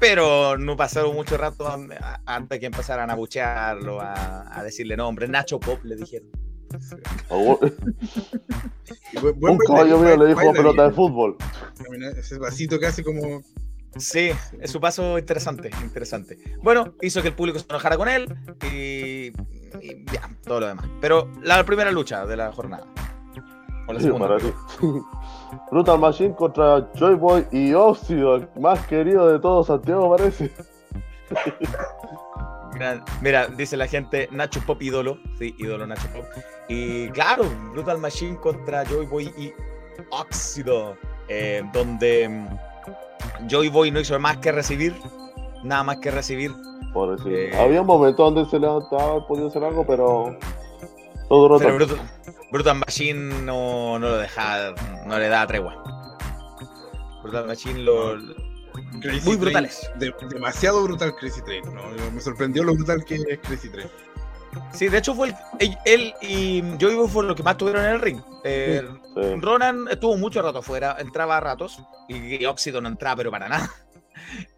pero 0.00 0.58
no 0.58 0.76
pasaron 0.76 1.14
mucho 1.14 1.36
rato 1.36 1.68
an- 1.70 1.92
a- 1.92 2.20
antes 2.26 2.58
que 2.58 2.66
empezaran 2.66 3.08
a 3.10 3.14
buchearlo, 3.14 4.00
a, 4.00 4.58
a 4.58 4.64
decirle 4.64 4.96
nombre. 4.96 5.28
Nacho 5.28 5.60
Pop 5.60 5.78
le 5.84 5.94
dijeron. 5.94 6.28
Buen- 9.22 9.38
buen 9.38 9.52
Un 9.52 9.58
caballo 9.58 9.98
mío 9.98 10.16
le 10.16 10.26
dijo 10.26 10.52
pelota 10.52 10.88
de 10.88 10.94
fútbol. 10.94 11.36
Ese 12.18 12.38
vasito 12.38 12.78
que 12.80 12.86
hace 12.86 13.04
como. 13.04 13.42
Sí, 13.96 14.30
es 14.60 14.70
su 14.70 14.78
paso 14.80 15.18
interesante, 15.18 15.70
interesante. 15.82 16.36
Bueno, 16.62 16.94
hizo 17.00 17.22
que 17.22 17.28
el 17.28 17.34
público 17.34 17.58
se 17.58 17.64
enojara 17.70 17.96
con 17.96 18.08
él 18.08 18.26
y, 18.70 19.32
y 19.82 20.04
ya, 20.12 20.28
todo 20.44 20.60
lo 20.60 20.66
demás. 20.68 20.86
Pero 21.00 21.28
la 21.42 21.62
primera 21.64 21.90
lucha 21.90 22.24
de 22.26 22.36
la 22.36 22.52
jornada. 22.52 22.84
O 23.88 23.92
la 23.92 24.00
Sí, 24.00 24.06
segunda. 24.06 24.36
Brutal 25.70 25.98
Machine 26.00 26.34
contra 26.34 26.90
Joy 26.94 27.14
Boy 27.14 27.46
y 27.52 27.72
Óxido, 27.74 28.36
el 28.36 28.48
más 28.60 28.84
querido 28.86 29.28
de 29.32 29.38
todo 29.38 29.62
Santiago 29.64 30.16
parece. 30.16 30.50
Mira, 33.22 33.46
dice 33.48 33.76
la 33.76 33.86
gente, 33.86 34.28
Nacho 34.32 34.60
Pop 34.66 34.82
ídolo. 34.82 35.18
Sí, 35.38 35.54
ídolo 35.58 35.86
Nacho 35.86 36.08
Pop. 36.14 36.24
Y 36.68 37.08
claro, 37.10 37.44
Brutal 37.72 37.98
Machine 37.98 38.36
contra 38.36 38.84
Joy 38.84 39.06
Boy 39.06 39.32
y 39.38 39.52
Óxido. 40.10 40.96
eh, 41.28 41.62
donde 41.72 42.28
mm, 42.28 43.46
Joy 43.48 43.68
Boy 43.70 43.90
no 43.90 44.00
hizo 44.00 44.18
más 44.18 44.36
que 44.38 44.52
recibir. 44.52 44.94
Nada 45.62 45.84
más 45.84 45.96
que 45.98 46.10
recibir. 46.10 46.52
Eh. 47.26 47.52
Había 47.58 47.80
un 47.82 47.86
momento 47.86 48.24
donde 48.24 48.44
se 48.50 48.58
levantaba, 48.58 49.26
podía 49.26 49.46
hacer 49.48 49.62
algo, 49.64 49.86
pero 49.86 50.36
todo 51.28 51.42
duró 51.42 51.58
Pero. 51.58 51.74
Brutal, 51.76 51.98
Brutal 52.50 52.76
Machine 52.78 53.42
no, 53.42 53.98
no 53.98 54.08
lo 54.08 54.16
deja, 54.18 54.72
no 55.06 55.18
le 55.18 55.28
da 55.28 55.46
tregua. 55.46 55.82
Brutal 57.22 57.46
Machine 57.46 57.80
lo, 57.80 58.14
Crazy 59.00 59.26
Muy 59.26 59.36
brutales. 59.36 59.90
de- 59.96 60.14
demasiado 60.30 60.82
brutal 60.82 61.14
Crazy 61.16 61.42
Train. 61.42 61.64
¿no? 61.74 61.82
Me 62.12 62.20
sorprendió 62.20 62.62
lo 62.62 62.74
brutal 62.74 63.04
que 63.04 63.16
es 63.16 63.38
Crazy 63.42 63.68
Train. 63.70 63.88
Sí, 64.72 64.88
de 64.88 64.98
hecho 64.98 65.14
fue 65.14 65.28
el- 65.28 65.36
él, 65.58 65.76
él 65.84 66.14
y 66.22 66.62
Joey 66.80 66.96
fueron 67.08 67.28
los 67.28 67.36
que 67.36 67.42
más 67.42 67.56
tuvieron 67.58 67.84
en 67.84 67.90
el 67.92 68.00
ring. 68.00 68.20
Eh, 68.44 68.82
Sí. 69.14 69.34
Ronan 69.40 69.86
estuvo 69.90 70.16
mucho 70.18 70.42
rato 70.42 70.58
afuera, 70.58 70.96
entraba 70.98 71.38
a 71.38 71.40
ratos 71.40 71.78
y, 72.08 72.44
Óxido 72.44 72.80
no 72.82 72.88
entraba, 72.88 73.16
pero 73.16 73.30
para 73.30 73.48
nada. 73.48 73.70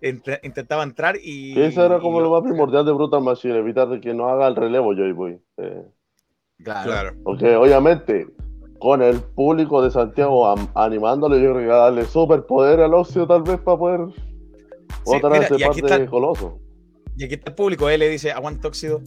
Ent- 0.03 0.41
intentaba 0.43 0.83
entrar 0.83 1.17
y. 1.23 1.59
Eso 1.61 1.85
era 1.85 1.99
como 2.01 2.21
y 2.21 2.23
lo 2.23 2.31
más 2.31 2.43
primordial 2.43 2.85
de 2.87 2.93
Brutal 2.93 3.23
Machine, 3.23 3.57
evitar 3.59 3.89
de 3.89 4.01
que 4.01 4.15
no 4.15 4.29
haga 4.29 4.47
el 4.49 4.57
relevo 4.57 4.95
Joy 4.95 5.13
Boy. 5.13 5.41
Eh, 5.59 5.83
Claro. 6.65 6.91
Claro. 6.91 7.13
porque 7.23 7.55
obviamente 7.55 8.27
con 8.81 9.01
el 9.01 9.21
público 9.21 9.81
de 9.81 9.91
Santiago 9.93 10.47
am- 10.49 10.69
animándole, 10.75 11.41
yo 11.41 11.53
creo 11.53 11.67
que 11.67 11.73
a 11.73 11.77
darle 11.77 12.05
superpoder 12.05 12.81
al 12.81 12.95
Óxido 12.95 13.27
tal 13.29 13.43
vez 13.43 13.59
para 13.61 13.79
poder 13.79 14.01
botar 15.05 15.31
mira, 15.31 15.43
a 15.43 15.47
ese 15.47 15.57
y 15.59 15.63
aquí 15.63 15.81
par 15.83 15.91
de 15.91 15.97
está- 16.05 16.11
coloso. 16.11 16.59
Y 17.17 17.25
aquí 17.25 17.35
está 17.35 17.51
el 17.51 17.55
público, 17.57 17.89
él 17.89 18.01
le 18.01 18.09
dice, 18.09 18.33
aguanta 18.33 18.67
óxido. 18.69 19.01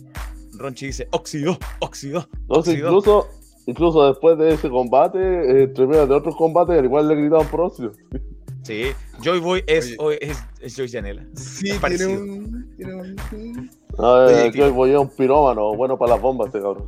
Ronchi 0.57 0.87
dice, 0.87 1.07
óxido, 1.11 1.57
óxido. 1.79 2.21
Sé, 2.21 2.27
Óxido. 2.47 2.87
incluso, 2.87 3.27
incluso 3.65 4.07
después 4.07 4.37
de 4.37 4.53
ese 4.53 4.69
combate, 4.69 5.19
eh, 5.19 5.63
entre 5.63 5.87
medio 5.87 6.07
de 6.07 6.13
otros 6.15 6.35
combates, 6.35 6.77
al 6.77 6.85
igual 6.85 7.07
le 7.07 7.15
gritaban 7.15 7.47
por 7.47 7.61
Óxido. 7.61 7.91
Sí, 8.63 8.91
Joy 9.21 9.39
Boy 9.39 9.63
es, 9.65 9.95
Oye. 9.97 10.19
es, 10.21 10.37
es 10.61 10.75
Joy 10.75 10.89
Janela. 10.89 11.25
Sí, 11.35 11.71
tiene 11.87 12.05
un, 12.05 12.75
tiene 12.77 12.93
un- 12.93 13.71
No, 13.97 14.13
Oye, 14.25 14.45
eh, 14.47 14.51
Joy 14.53 14.69
Boy 14.71 14.91
es 14.91 14.97
un 14.97 15.09
pirómano, 15.15 15.75
bueno 15.75 15.97
para 15.97 16.11
las 16.13 16.21
bombas 16.21 16.47
este 16.47 16.61
cabrón. 16.61 16.87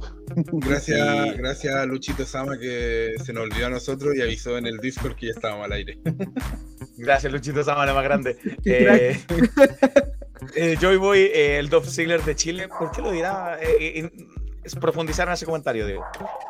Gracias, 0.54 1.38
gracias 1.38 1.76
a 1.76 1.86
Luchito 1.86 2.26
Sama 2.26 2.58
que 2.60 3.16
se 3.24 3.34
nos 3.34 3.44
olvidó 3.44 3.68
a 3.68 3.70
nosotros 3.72 4.16
y 4.16 4.22
avisó 4.22 4.58
en 4.58 4.68
el 4.68 4.78
Discord 4.78 5.16
que 5.16 5.28
ya 5.28 5.32
estábamos 5.34 5.66
al 5.66 5.72
aire. 5.74 5.98
Gracias, 6.98 7.34
Luchito 7.34 7.64
Samana 7.64 7.94
más 7.94 8.04
grande. 8.04 8.38
Eh, 8.66 9.20
eh, 10.56 10.78
Joy 10.80 10.98
Boy, 10.98 11.20
eh, 11.20 11.58
el 11.58 11.70
Dolph 11.70 11.88
Ziggler 11.88 12.22
de 12.24 12.36
Chile, 12.36 12.68
¿por 12.68 12.92
qué 12.92 13.02
lo 13.02 13.12
dirá? 13.12 13.58
Eh, 13.62 14.00
eh, 14.00 14.12
es 14.64 14.76
profundizar 14.76 15.28
en 15.28 15.34
ese 15.34 15.46
comentario, 15.46 15.88
digo. 15.88 16.04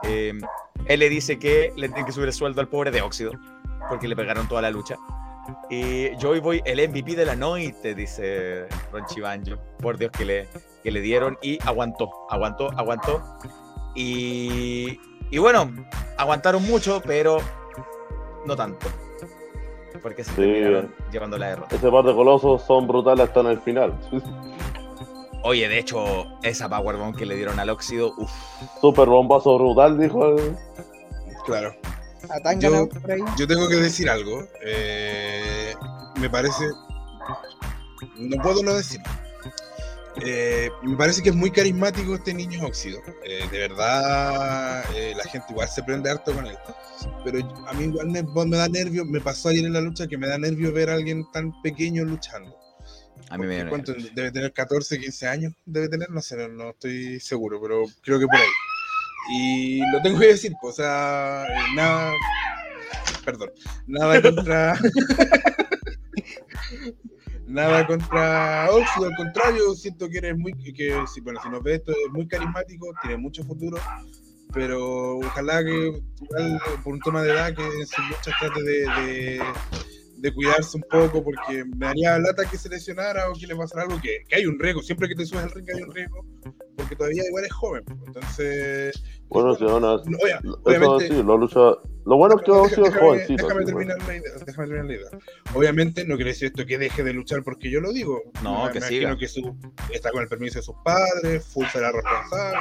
Eh, 0.04 0.34
él 0.88 1.00
le 1.00 1.10
dice 1.10 1.38
que 1.40 1.72
le 1.76 1.90
tiene 1.90 2.06
que 2.06 2.12
subir 2.12 2.28
el 2.28 2.34
sueldo 2.34 2.60
al 2.62 2.68
pobre 2.70 2.92
de 2.92 3.02
Óxido, 3.02 3.32
porque 3.90 4.08
le 4.08 4.16
pegaron 4.16 4.48
toda 4.48 4.62
la 4.62 4.72
lucha. 4.72 4.96
Y 5.70 6.16
Joy 6.18 6.40
Boy, 6.40 6.62
el 6.66 6.88
MVP 6.90 7.16
de 7.16 7.26
la 7.26 7.36
noche, 7.36 7.94
dice 7.96 8.68
Ronchi 8.92 9.20
Banjo. 9.22 9.58
Por 9.80 9.98
Dios 9.98 10.12
que 10.12 10.24
le, 10.26 10.48
que 10.84 10.92
le 10.92 11.02
dieron 11.02 11.38
y 11.42 11.60
aguantó, 11.68 12.10
aguantó, 12.30 12.70
aguantó. 12.78 13.22
Y, 13.96 15.00
y 15.30 15.38
bueno, 15.38 15.70
aguantaron 16.18 16.64
mucho, 16.66 17.02
pero 17.06 17.38
no 18.46 18.56
tanto. 18.56 18.88
Porque 20.02 20.24
se 20.24 20.32
Sí. 20.32 20.38
terminaron 20.38 20.94
llevando 21.12 21.38
la 21.38 21.50
derrota. 21.50 21.76
Ese 21.76 21.92
par 21.92 22.04
de 22.06 22.14
colosos 22.14 22.64
son 22.64 22.88
brutales 22.88 23.28
hasta 23.28 23.42
en 23.42 23.48
el 23.48 23.60
final. 23.62 23.94
Oye, 25.44 25.68
de 25.68 25.78
hecho, 25.78 26.26
esa 26.42 26.70
Powerbomb 26.70 27.16
que 27.18 27.26
le 27.26 27.36
dieron 27.36 27.60
al 27.60 27.70
óxido, 27.70 28.14
uff. 28.18 28.32
Super 28.80 29.08
bombazo 29.10 29.58
brutal, 29.58 30.00
dijo 30.00 30.26
el... 30.38 30.56
Claro. 31.46 31.76
A 32.30 32.40
tan 32.40 32.60
Yo- 32.60 32.70
ganado 32.72 32.90
por 32.90 33.12
ahí. 33.12 33.22
Yo 33.38 33.48
tengo 33.48 33.68
que 33.68 33.76
decir 33.76 34.10
algo. 34.10 34.48
eh, 34.62 35.74
me 36.20 36.30
parece. 36.30 36.66
No 38.18 38.42
puedo 38.42 38.64
no 38.64 38.74
decirlo. 38.74 39.06
Eh, 40.24 40.70
me 40.84 40.96
parece 40.96 41.24
que 41.24 41.30
es 41.30 41.36
muy 41.36 41.50
carismático 41.50 42.14
este 42.16 42.34
niño 42.34 42.66
óxido. 42.68 43.00
Eh, 43.24 43.48
de 43.52 43.58
verdad, 43.60 44.84
eh, 44.96 45.14
la 45.18 45.24
gente 45.24 45.48
igual 45.50 45.68
se 45.68 45.82
prende 45.84 46.10
harto 46.12 46.34
con 46.34 46.46
él. 46.46 46.58
Pero 47.26 47.40
a 47.68 47.74
mí 47.74 47.86
igual 47.86 48.10
me, 48.10 48.22
me 48.22 48.58
da 48.58 48.68
nervio. 48.70 49.06
Me 49.06 49.20
pasó 49.22 49.50
ayer 49.50 49.66
en 49.66 49.74
la 49.74 49.82
lucha 49.82 50.08
que 50.08 50.18
me 50.18 50.28
da 50.28 50.38
nervio 50.38 50.72
ver 50.72 50.90
a 50.92 50.94
alguien 50.94 51.26
tan 51.32 51.52
pequeño 51.64 52.04
luchando. 52.06 52.56
A 53.30 53.38
mí 53.38 53.48
me 53.48 53.56
dio 53.56 53.70
¿Cuánto 53.70 53.94
nervios. 53.94 54.14
debe 54.14 54.32
tener? 54.32 54.54
14, 54.54 55.00
15 55.00 55.28
años. 55.28 55.54
Debe 55.66 55.90
tener, 55.90 56.10
no 56.12 56.22
sé, 56.22 56.36
no, 56.38 56.48
no 56.48 56.70
estoy 56.70 57.20
seguro, 57.20 57.60
pero 57.62 57.84
creo 58.04 58.20
que 58.20 58.28
por 58.28 58.36
ahí. 58.36 58.48
Y 59.32 59.80
lo 59.92 60.02
tengo 60.02 60.20
que 60.20 60.28
decir, 60.28 60.54
pues, 60.62 60.74
o 60.74 60.84
sea, 60.84 61.46
nada. 61.76 62.12
Perdón, 63.24 63.52
nada 63.88 64.22
contra. 64.22 64.78
nada 67.48 67.88
contra 67.88 68.68
Óxido, 68.72 69.08
al 69.08 69.16
contrario, 69.16 69.74
siento 69.76 70.10
que 70.10 70.18
eres 70.18 70.38
muy. 70.38 70.54
que 70.54 70.94
Bueno, 71.22 71.40
si 71.42 71.50
nos 71.50 71.64
ves, 71.64 71.80
esto 71.80 71.92
es 71.92 72.12
muy 72.12 72.28
carismático, 72.28 72.94
tiene 73.02 73.18
mucho 73.18 73.44
futuro. 73.44 73.78
Pero 74.54 75.18
ojalá 75.18 75.64
que, 75.64 76.00
por 76.84 76.94
un 76.94 77.00
tema 77.00 77.24
de 77.24 77.32
edad, 77.32 77.56
que 77.56 77.64
en 77.64 77.88
sus 77.88 78.08
luchas 78.08 78.36
trate 78.40 78.62
de, 78.62 78.80
de, 78.82 79.44
de 80.18 80.34
cuidarse 80.34 80.78
un 80.78 80.84
poco, 80.90 81.24
porque 81.24 81.66
me 81.66 81.88
daría 81.88 82.20
lata 82.20 82.50
que 82.50 82.58
se 82.58 82.70
lesionara 82.70 83.30
o 83.30 83.34
que 83.34 83.48
le 83.48 83.56
pasara 83.56 83.82
algo, 83.82 84.00
que, 84.00 84.24
que 84.28 84.36
hay 84.36 84.46
un 84.46 84.60
riesgo, 84.60 84.82
siempre 84.82 85.10
que 85.10 85.16
te 85.16 85.26
subes 85.26 85.44
al 85.44 85.52
ring 85.52 85.68
hay 85.74 85.82
un 85.82 85.92
riesgo, 85.92 86.26
porque 86.76 86.96
todavía 86.96 87.24
igual 87.28 87.46
es 87.46 87.54
joven. 87.54 87.84
pues, 87.86 88.00
Entonces, 88.08 89.04
Bueno, 89.30 89.56
si 89.56 89.64
van 89.66 89.84
a... 89.84 89.98
no, 90.06 90.18
oye, 90.24 90.36
obviamente, 90.64 91.08
sí, 91.08 91.24
lo 91.24 91.38
lucha... 91.38 91.60
Lo 92.06 92.18
bueno 92.18 92.36
es 92.36 92.42
que 92.44 92.52
es 92.52 92.78
déjame- 92.92 93.00
jovencito. 93.00 93.48
Déjame 93.48 93.66
terminar 93.66 93.98
la 94.06 94.16
idea. 94.18 94.32
Déjame 94.46 94.68
terminar 94.68 94.86
la 94.88 94.94
idea. 94.94 95.10
Obviamente 95.56 96.06
no 96.06 96.16
quiere 96.16 96.32
decir 96.32 96.48
esto 96.48 96.66
que 96.66 96.78
deje 96.78 97.02
de 97.02 97.14
luchar 97.14 97.44
porque 97.44 97.72
yo 97.72 97.80
lo 97.80 97.94
digo. 97.94 98.20
No, 98.44 98.66
Me 98.66 98.72
que 98.74 98.78
imagino 98.80 99.08
siga. 99.16 99.18
que 99.18 99.28
su, 99.30 99.56
está 99.90 100.12
con 100.12 100.22
el 100.22 100.28
permiso 100.28 100.60
de 100.60 100.64
sus 100.64 100.76
padres, 100.84 101.46
full 101.46 101.66
será 101.72 101.94
responsable. 101.94 102.60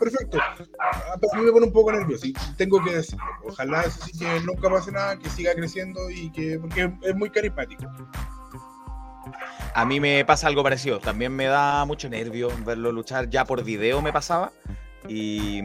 Perfecto. 0.00 0.38
Ah, 0.80 1.14
a 1.14 1.36
mí 1.38 1.44
me 1.44 1.52
pone 1.52 1.66
un 1.66 1.72
poco 1.72 1.92
nervioso 1.92 2.26
y 2.26 2.34
tengo 2.56 2.82
que 2.82 2.96
decirlo. 2.96 3.24
Ojalá 3.46 3.82
eso 3.82 4.00
sí 4.04 4.18
que 4.18 4.40
nunca 4.40 4.68
pase 4.68 4.90
nada, 4.90 5.16
que 5.16 5.30
siga 5.30 5.54
creciendo 5.54 6.10
y 6.10 6.32
que 6.32 6.58
porque 6.58 6.92
es 7.02 7.14
muy 7.14 7.30
carismático. 7.30 7.84
A 9.74 9.84
mí 9.84 10.00
me 10.00 10.24
pasa 10.24 10.46
algo 10.46 10.62
parecido. 10.62 10.98
También 10.98 11.32
me 11.32 11.46
da 11.46 11.84
mucho 11.84 12.08
nervio 12.08 12.50
verlo 12.64 12.92
luchar. 12.92 13.28
Ya 13.30 13.44
por 13.44 13.62
video 13.64 14.02
me 14.02 14.12
pasaba. 14.12 14.52
Y, 15.08 15.60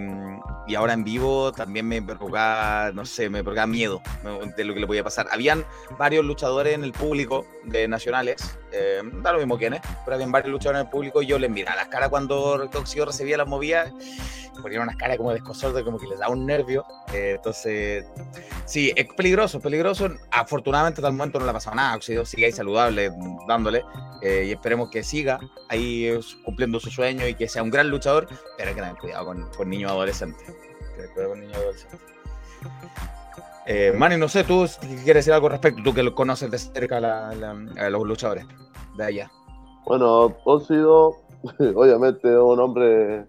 y 0.67 0.75
ahora 0.75 0.93
en 0.93 1.03
vivo 1.03 1.51
también 1.51 1.87
me 1.87 2.01
provocaba, 2.01 2.91
no 2.91 3.05
sé, 3.05 3.29
me 3.29 3.43
provocaba 3.43 3.67
miedo 3.67 4.01
de 4.55 4.63
lo 4.63 4.73
que 4.73 4.79
le 4.79 4.87
podía 4.87 5.03
pasar. 5.03 5.27
Habían 5.31 5.65
varios 5.97 6.25
luchadores 6.25 6.73
en 6.73 6.83
el 6.83 6.91
público 6.91 7.45
de 7.63 7.87
nacionales, 7.87 8.57
eh, 8.71 9.01
da 9.21 9.33
lo 9.33 9.39
mismo 9.39 9.57
quiénes, 9.57 9.81
pero 10.03 10.15
habían 10.15 10.31
varios 10.31 10.51
luchadores 10.51 10.81
en 10.81 10.87
el 10.87 10.91
público 10.91 11.21
y 11.21 11.27
yo 11.27 11.39
les 11.39 11.49
miraba 11.49 11.77
las 11.77 11.87
caras 11.87 12.09
cuando 12.09 12.67
Toxido 12.69 13.05
recibía 13.05 13.37
las 13.37 13.47
movidas, 13.47 13.93
ponían 14.61 14.81
unas 14.83 14.95
caras 14.95 15.17
como 15.17 15.31
de 15.31 15.37
escosor, 15.37 15.73
de 15.73 15.83
como 15.83 15.97
que 15.97 16.07
les 16.07 16.19
da 16.19 16.29
un 16.29 16.45
nervio. 16.45 16.83
eh, 17.13 17.33
entonces, 17.35 18.05
sí, 18.65 18.91
es 18.95 19.07
peligroso, 19.15 19.59
peligroso. 19.59 20.09
Afortunadamente 20.31 20.99
hasta 20.99 21.09
el 21.09 21.13
momento 21.13 21.39
no 21.39 21.45
le 21.45 21.51
ha 21.51 21.53
pasado 21.53 21.75
nada, 21.75 21.95
Oxido 21.95 22.25
sigue 22.25 22.47
ahí 22.47 22.51
saludable, 22.51 23.11
dándole, 23.47 23.83
eh, 24.21 24.45
y 24.47 24.51
esperemos 24.51 24.89
que 24.89 25.03
siga 25.03 25.39
ahí 25.69 26.07
eh, 26.07 26.19
cumpliendo 26.43 26.79
su 26.79 26.89
sueño 26.89 27.27
y 27.27 27.35
que 27.35 27.47
sea 27.47 27.63
un 27.63 27.69
gran 27.69 27.89
luchador, 27.89 28.27
pero 28.57 28.69
hay 28.69 28.75
que 28.75 28.81
tener 28.81 28.97
cuidado 28.97 29.25
con, 29.27 29.49
con 29.55 29.69
niños 29.69 29.91
adolescentes. 29.91 30.55
Con 31.15 31.39
niños 31.39 31.55
adolescentes. 31.57 31.99
Eh, 33.65 33.93
Manny, 33.97 34.17
no 34.17 34.29
sé, 34.29 34.43
tú 34.45 34.65
si 34.67 34.79
quieres 34.79 35.25
decir 35.25 35.33
algo 35.33 35.47
al 35.47 35.51
respecto, 35.53 35.81
tú 35.83 35.93
que 35.93 36.01
lo 36.01 36.15
conoces 36.15 36.49
de 36.49 36.57
cerca 36.57 36.97
a, 36.97 37.01
la- 37.01 37.35
la- 37.35 37.85
a 37.85 37.89
los 37.89 38.03
luchadores 38.07 38.45
de 38.97 39.03
allá. 39.03 39.31
Bueno, 39.85 40.33
Óxido, 40.45 41.17
obviamente, 41.75 42.29
es 42.31 42.37
un 42.37 42.59
hombre. 42.59 43.25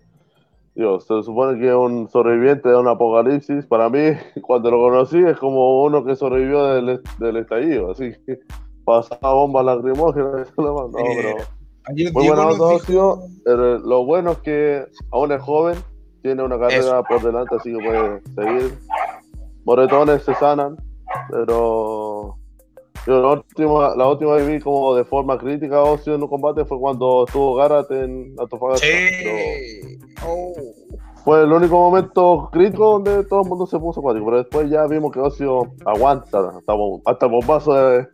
Digo, 0.76 1.00
se 1.00 1.22
supone 1.24 1.58
que 1.58 1.68
es 1.68 1.74
un 1.74 2.08
sobreviviente 2.08 2.68
de 2.68 2.76
un 2.76 2.86
apocalipsis. 2.86 3.66
Para 3.66 3.88
mí, 3.90 4.12
cuando 4.42 4.70
lo 4.70 4.78
conocí, 4.78 5.18
es 5.18 5.36
como 5.38 5.82
uno 5.82 6.04
que 6.04 6.14
sobrevivió 6.14 6.64
del, 6.74 7.02
del 7.18 7.36
estallido. 7.38 7.90
Así 7.90 8.12
que 8.24 8.38
pasaba 8.84 9.34
bombas 9.34 9.64
lacrimógenas. 9.64 10.52
No, 10.56 10.88
pero 10.92 11.36
Ayer 11.88 12.12
muy 12.12 12.28
buena 12.28 12.48
dijo-. 12.48 13.22
Eh, 13.46 13.78
Lo 13.84 14.04
bueno 14.04 14.32
es 14.32 14.38
que 14.38 14.86
aún 15.10 15.32
es 15.32 15.42
joven, 15.42 15.78
tiene 16.22 16.42
una 16.42 16.58
carrera 16.58 17.02
por 17.02 17.22
delante, 17.22 17.56
así 17.56 17.72
que 17.72 17.84
puede 17.84 18.20
seguir. 18.34 18.78
Moretones 19.64 20.22
se 20.22 20.34
sanan, 20.34 20.76
pero 21.30 22.36
yo 23.06 23.22
la 23.22 23.32
última, 23.32 23.94
la 23.96 24.08
última 24.08 24.36
que 24.36 24.46
vi 24.46 24.60
como 24.60 24.94
de 24.94 25.04
forma 25.04 25.38
crítica 25.38 25.82
Óxido 25.82 26.16
en 26.16 26.22
un 26.22 26.28
combate 26.28 26.64
fue 26.64 26.78
cuando 26.78 27.24
estuvo 27.26 27.54
Garat 27.54 27.90
en 27.90 28.34
Antofagasta. 28.38 28.86
Pero 28.86 29.98
Oh. 30.26 30.52
Fue 31.28 31.42
el 31.44 31.52
único 31.52 31.76
momento 31.76 32.48
crítico 32.50 32.92
donde 32.92 33.22
todo 33.24 33.42
el 33.42 33.48
mundo 33.50 33.66
se 33.66 33.78
puso 33.78 34.00
acuático, 34.00 34.24
pero 34.24 34.38
después 34.38 34.70
ya 34.70 34.86
vimos 34.86 35.12
que 35.12 35.20
Óxido 35.20 35.74
aguanta 35.84 36.24
hasta, 36.24 36.58
hasta 37.04 37.26
el 37.26 37.32
bombazo 37.32 37.74
de. 37.74 38.08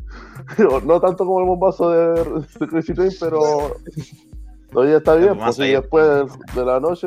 no 0.85 1.01
tanto 1.01 1.25
como 1.25 1.39
el 1.39 1.47
bombazo 1.47 1.91
de, 1.91 2.25
de 2.59 2.67
Crazy 2.67 2.93
Train, 2.93 3.13
pero 3.21 3.77
todavía 4.73 4.97
está 4.97 5.15
bien, 5.15 5.41
ahí. 5.41 5.73
después 5.75 6.05
de, 6.05 6.61
de 6.61 6.67
la 6.67 6.81
noche 6.81 7.07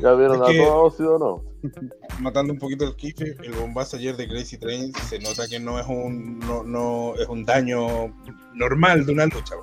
ya 0.00 0.12
vieron 0.14 0.36
Es 0.36 0.40
a 0.40 0.46
que- 0.52 0.58
todo 0.64 0.84
Óxido, 0.84 1.18
¿no? 1.18 1.42
matando 2.20 2.54
un 2.54 2.58
poquito 2.58 2.84
el 2.86 2.96
kife, 2.96 3.36
el 3.42 3.52
bombazo 3.52 3.98
ayer 3.98 4.16
de 4.16 4.26
Crazy 4.26 4.56
Train 4.56 4.90
se 4.94 5.18
nota 5.18 5.46
que 5.48 5.60
no 5.60 5.78
es 5.78 5.86
un 5.86 6.38
no, 6.38 6.62
no 6.62 7.12
es 7.16 7.28
un 7.28 7.44
daño 7.44 7.86
normal 8.54 9.04
de 9.04 9.12
una 9.12 9.26
lucha. 9.26 9.54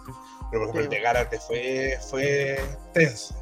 Pero 0.51 0.67
por 0.67 0.69
ejemplo 0.69 0.81
el 0.81 0.89
de 0.89 0.99
Garate 1.01 1.39
fue, 1.39 1.97
fue 2.11 2.59
tenso. 2.93 3.33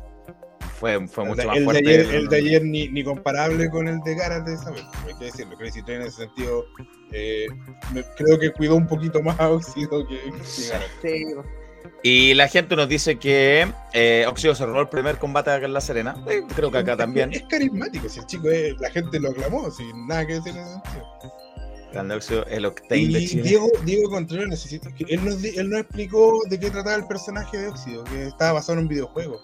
Fue, 0.79 1.07
fue 1.07 1.25
mucho 1.25 1.41
de, 1.41 1.47
más 1.47 1.55
el 1.57 1.61
de 1.63 1.65
fuerte. 1.65 1.89
ayer, 1.89 1.99
el- 2.01 2.15
el 2.15 2.27
de 2.27 2.37
ayer 2.37 2.63
ni, 2.63 2.87
ni 2.89 3.03
comparable 3.03 3.69
con 3.69 3.87
el 3.87 3.99
de 4.01 4.15
Gareth, 4.15 4.47
¿sabes? 4.57 4.83
Hay 5.07 5.13
que 5.17 5.25
decirlo. 5.25 5.57
Crazy 5.57 5.81
Train 5.83 6.01
en 6.01 6.07
ese 6.07 6.17
sentido, 6.23 6.65
eh, 7.11 7.47
me- 7.93 8.03
creo 8.17 8.37
que 8.39 8.51
cuidó 8.51 8.75
un 8.75 8.87
poquito 8.87 9.21
más 9.21 9.39
a 9.39 9.49
Oxido 9.49 10.07
que, 10.07 10.19
que 11.01 11.35
po. 11.35 11.43
Y 12.03 12.33
la 12.33 12.47
gente 12.47 12.75
nos 12.75 12.87
dice 12.89 13.17
que 13.17 13.67
eh, 13.93 14.25
Oxido 14.27 14.53
cerró 14.55 14.79
el 14.81 14.89
primer 14.89 15.17
combate 15.17 15.51
acá 15.51 15.65
en 15.65 15.73
La 15.73 15.81
Serena. 15.81 16.15
Eh, 16.27 16.41
creo 16.55 16.71
que 16.71 16.79
acá 16.79 16.97
también. 16.97 17.31
Es 17.33 17.43
carismático, 17.49 18.09
si 18.09 18.19
el 18.19 18.25
chico 18.25 18.49
es, 18.49 18.73
la 18.79 18.89
gente 18.91 19.19
lo 19.19 19.29
aclamó, 19.29 19.69
sin 19.71 20.07
nada 20.07 20.25
que 20.27 20.33
decir 20.35 20.51
en 20.55 20.63
ese 20.63 20.71
sentido. 20.73 21.05
Oxido, 22.15 22.45
el 22.47 22.65
Octane 22.65 23.07
de 23.07 23.19
Y 23.21 23.27
Chile. 23.27 23.43
Diego, 23.43 23.67
Diego 23.85 24.09
Contreras 24.09 24.47
necesita. 24.49 24.93
que 24.93 25.05
él, 25.07 25.23
nos, 25.23 25.41
él 25.43 25.69
nos 25.69 25.79
explicó 25.79 26.41
de 26.49 26.59
qué 26.59 26.69
trataba 26.69 26.95
el 26.97 27.07
personaje 27.07 27.57
de 27.57 27.67
Óxido, 27.69 28.03
que 28.03 28.27
estaba 28.27 28.53
basado 28.53 28.73
en 28.79 28.85
un 28.85 28.89
videojuego. 28.89 29.39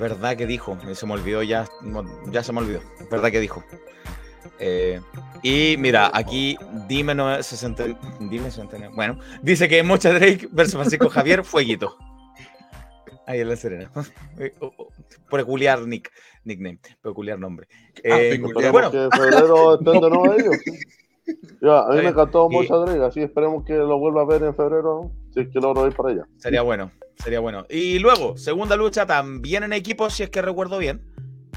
¿Verdad 0.00 0.36
que 0.36 0.46
dijo? 0.46 0.78
Eh, 0.88 0.94
Se 0.94 1.06
me 1.06 1.12
olvidó 1.12 1.42
ya. 1.42 1.68
Ya 2.30 2.42
se 2.42 2.52
me 2.52 2.60
olvidó. 2.60 2.80
¿Verdad 3.10 3.30
que 3.30 3.40
dijo? 3.40 3.62
Eh, 4.58 5.00
y 5.42 5.76
mira, 5.78 6.10
aquí 6.12 6.56
dime 6.86 7.14
no 7.14 7.42
60, 7.42 7.84
dime 8.20 8.50
60, 8.50 8.90
bueno, 8.90 9.18
dice 9.42 9.68
que 9.68 9.82
Mocha 9.82 10.12
Drake 10.12 10.48
versus 10.50 10.74
Francisco 10.74 11.08
Javier 11.08 11.44
Fueguito. 11.44 11.96
Ahí 13.26 13.40
en 13.40 13.48
la 13.48 13.56
Serena. 13.56 13.90
Eh, 14.38 14.54
oh, 14.60 14.72
oh, 14.76 14.88
Peculiar 15.30 15.80
nick, 15.86 16.10
nickname, 16.44 16.78
peculiar 17.02 17.38
nombre. 17.38 17.68
Ah, 18.10 18.16
peculiar. 18.30 18.72
Bueno, 18.72 18.90
que 18.90 19.04
en 19.04 19.10
febrero 19.10 19.78
estén 19.78 20.00
de 20.00 20.10
nuevo 20.10 20.34
ellos. 20.34 20.56
Ya, 21.62 21.80
a 21.80 21.88
mí 21.90 21.96
me 21.96 22.08
encantó 22.08 22.48
mucho 22.48 22.80
Drake, 22.80 23.04
así 23.04 23.20
esperemos 23.20 23.64
que 23.64 23.74
lo 23.74 23.98
vuelva 23.98 24.22
a 24.22 24.24
ver 24.24 24.42
en 24.42 24.54
febrero, 24.54 25.10
si 25.32 25.40
es 25.40 25.48
que 25.48 25.60
logro 25.60 25.86
ir 25.86 25.94
para 25.94 26.10
allá. 26.10 26.26
sería 26.38 26.62
bueno, 26.62 26.90
sería 27.16 27.40
bueno. 27.40 27.64
Y 27.68 27.98
luego, 27.98 28.36
segunda 28.36 28.76
lucha 28.76 29.06
también 29.06 29.62
en 29.62 29.72
equipo, 29.72 30.08
si 30.10 30.22
es 30.22 30.30
que 30.30 30.42
recuerdo 30.42 30.78
bien. 30.78 31.02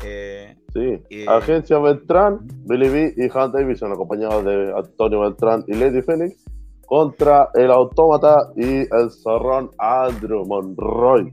Eh, 0.03 0.55
Sí, 0.73 0.99
Y- 1.09 1.27
Agencia 1.27 1.77
Beltrán, 1.77 2.39
Billy 2.65 2.89
B 2.89 3.13
y 3.15 3.21
Hunt 3.25 3.53
Davidson, 3.53 3.91
acompañados 3.91 4.43
de 4.43 4.73
Antonio 4.75 5.19
Beltrán 5.21 5.63
y 5.67 5.73
Lady 5.75 6.01
Phoenix, 6.01 6.43
contra 6.87 7.49
el 7.53 7.71
Autómata 7.71 8.51
y 8.55 8.79
el 8.81 9.11
zorrón 9.11 9.69
Andrew 9.77 10.45
Monroy. 10.45 11.31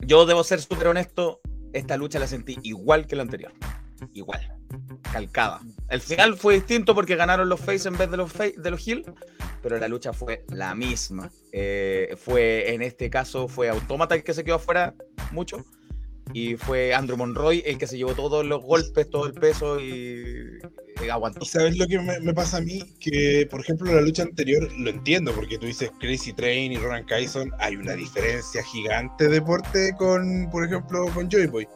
Yo 0.00 0.24
debo 0.26 0.42
ser 0.44 0.60
súper 0.60 0.88
honesto, 0.88 1.40
esta 1.74 1.96
lucha 1.98 2.18
la 2.18 2.26
sentí 2.26 2.56
igual 2.62 3.06
que 3.06 3.16
la 3.16 3.22
anterior. 3.22 3.52
Igual. 4.14 4.40
Calcada. 5.12 5.60
El 5.88 6.00
final 6.00 6.36
fue 6.36 6.54
distinto 6.54 6.94
porque 6.94 7.16
ganaron 7.16 7.48
los 7.48 7.60
face 7.60 7.88
en 7.88 7.96
vez 7.96 8.10
de 8.10 8.16
los, 8.16 8.30
face, 8.30 8.54
de 8.58 8.70
los 8.70 8.86
heel, 8.86 9.04
pero 9.62 9.78
la 9.78 9.88
lucha 9.88 10.12
fue 10.12 10.44
la 10.48 10.74
misma. 10.74 11.30
Eh, 11.52 12.14
fue, 12.18 12.74
en 12.74 12.82
este 12.82 13.08
caso, 13.08 13.48
fue 13.48 13.68
Autómata 13.68 14.14
el 14.14 14.22
que 14.22 14.34
se 14.34 14.44
quedó 14.44 14.56
afuera 14.56 14.94
mucho. 15.32 15.64
Y 16.34 16.56
fue 16.56 16.92
Andrew 16.92 17.16
Monroy 17.16 17.62
el 17.64 17.78
que 17.78 17.86
se 17.86 17.96
llevó 17.96 18.14
todos 18.14 18.44
los 18.44 18.62
golpes, 18.62 19.08
todo 19.08 19.26
el 19.26 19.32
peso 19.32 19.80
y, 19.80 20.58
aguantó. 21.10 21.42
Sabes 21.46 21.78
lo 21.78 21.86
que 21.86 21.98
me, 21.98 22.34
pasa 22.34 22.58
a 22.58 22.60
mí, 22.60 22.82
que 23.00 23.46
por 23.50 23.60
ejemplo 23.60 23.94
la 23.94 24.02
lucha 24.02 24.24
anterior 24.24 24.70
lo 24.78 24.90
entiendo, 24.90 25.32
porque 25.32 25.56
tú 25.56 25.64
dices 25.64 25.90
Crazy 26.00 26.34
Train 26.34 26.72
y 26.72 26.76
Ronan 26.76 27.06
Kyson, 27.06 27.50
hay 27.58 27.76
una 27.76 27.94
diferencia 27.94 28.62
gigante 28.62 29.28
de 29.28 29.40
porte 29.40 29.92
con, 29.96 30.50
por 30.50 30.66
ejemplo, 30.66 31.06
con 31.14 31.30
Joy 31.30 31.46
Boy. 31.46 31.66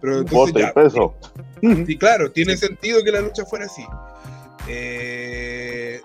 Pero 0.00 0.18
entonces 0.18 0.66
y 0.68 0.72
peso. 0.72 1.14
Sí, 1.86 1.96
claro, 1.96 2.30
tiene 2.32 2.56
sentido 2.56 3.02
que 3.04 3.12
la 3.12 3.20
lucha 3.20 3.44
fuera 3.44 3.66
así. 3.66 3.84
Eh, 4.68 6.00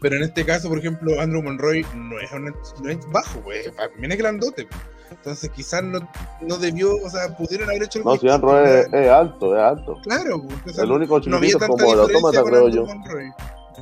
pero 0.00 0.16
en 0.16 0.22
este 0.22 0.44
caso, 0.44 0.68
por 0.68 0.78
ejemplo, 0.78 1.20
Andrew 1.20 1.42
Monroy 1.42 1.84
no 1.94 2.18
es, 2.18 2.32
un- 2.32 2.54
no 2.82 2.90
es 2.90 2.98
bajo, 3.12 3.40
pues, 3.42 3.70
también 3.76 4.12
es 4.12 4.18
grandote. 4.18 4.66
Entonces 5.10 5.50
quizás 5.50 5.82
no, 5.82 5.98
no 6.40 6.56
debió, 6.56 6.96
o 6.96 7.10
sea, 7.10 7.36
pudieron 7.36 7.68
haber 7.68 7.82
hecho 7.82 8.00
No, 8.04 8.16
si 8.16 8.28
Andrew 8.28 8.56
es, 8.58 8.86
es 8.92 9.08
alto, 9.08 9.56
es 9.56 9.62
alto. 9.62 9.96
Claro, 10.04 10.42
pues, 10.64 10.78
El 10.78 10.90
único 10.92 11.18
no 11.18 11.20
chiquitito 11.24 11.46
es 11.46 11.58
tanta 11.58 11.84
como 11.84 11.92
el 11.94 12.00
Autómata, 12.00 12.42
creo 12.44 12.68
yo. 12.68 12.86
Monroy. 12.86 13.30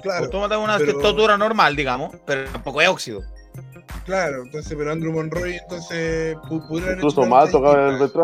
Claro, 0.02 0.24
Autómata 0.24 0.54
es 0.56 0.60
una 0.64 0.78
pero- 0.78 0.92
estatura 0.92 1.36
normal, 1.38 1.76
digamos, 1.76 2.14
pero 2.26 2.44
tampoco 2.50 2.80
es 2.80 2.88
óxido. 2.88 3.20
claro, 4.06 4.42
entonces, 4.44 4.74
pero 4.76 4.90
Andrew 4.92 5.12
Monroy, 5.12 5.54
entonces, 5.56 6.36
pu- 6.36 6.66
pudieron 6.66 6.84
haber 6.84 6.98
Incluso 6.98 7.26
más 7.26 7.50
que 7.50 7.56
el 7.56 7.98
distinta. 7.98 8.22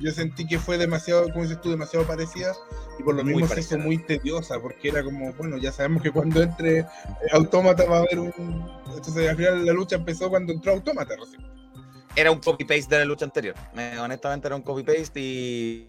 Yo 0.00 0.10
sentí 0.10 0.46
que 0.46 0.58
fue 0.58 0.76
demasiado, 0.76 1.28
como 1.30 1.42
dices 1.42 1.60
tú, 1.60 1.70
demasiado 1.70 2.06
parecida 2.06 2.52
y 2.98 3.02
por 3.02 3.14
lo 3.14 3.22
Muy 3.22 3.34
mismo 3.34 3.48
se 3.48 3.60
hizo 3.60 3.78
muy 3.78 3.98
tediosa 3.98 4.60
porque 4.60 4.88
era 4.88 5.02
como, 5.02 5.32
bueno, 5.34 5.56
ya 5.56 5.72
sabemos 5.72 6.02
que 6.02 6.10
cuando 6.10 6.42
entre 6.42 6.80
eh, 6.80 6.86
Autómata 7.32 7.84
va 7.84 7.98
a 7.98 8.00
haber 8.00 8.18
un... 8.18 8.32
Entonces 8.86 9.28
al 9.28 9.36
final 9.36 9.64
la 9.64 9.72
lucha 9.72 9.96
empezó 9.96 10.28
cuando 10.28 10.52
entró 10.52 10.72
Autómata 10.72 11.14
recién. 11.16 11.42
Era 12.16 12.30
un 12.30 12.40
copy-paste 12.40 12.94
de 12.94 13.00
la 13.00 13.04
lucha 13.04 13.24
anterior. 13.24 13.54
Eh, 13.76 13.96
honestamente 14.00 14.46
era 14.46 14.56
un 14.56 14.62
copy-paste 14.62 15.20
y 15.20 15.88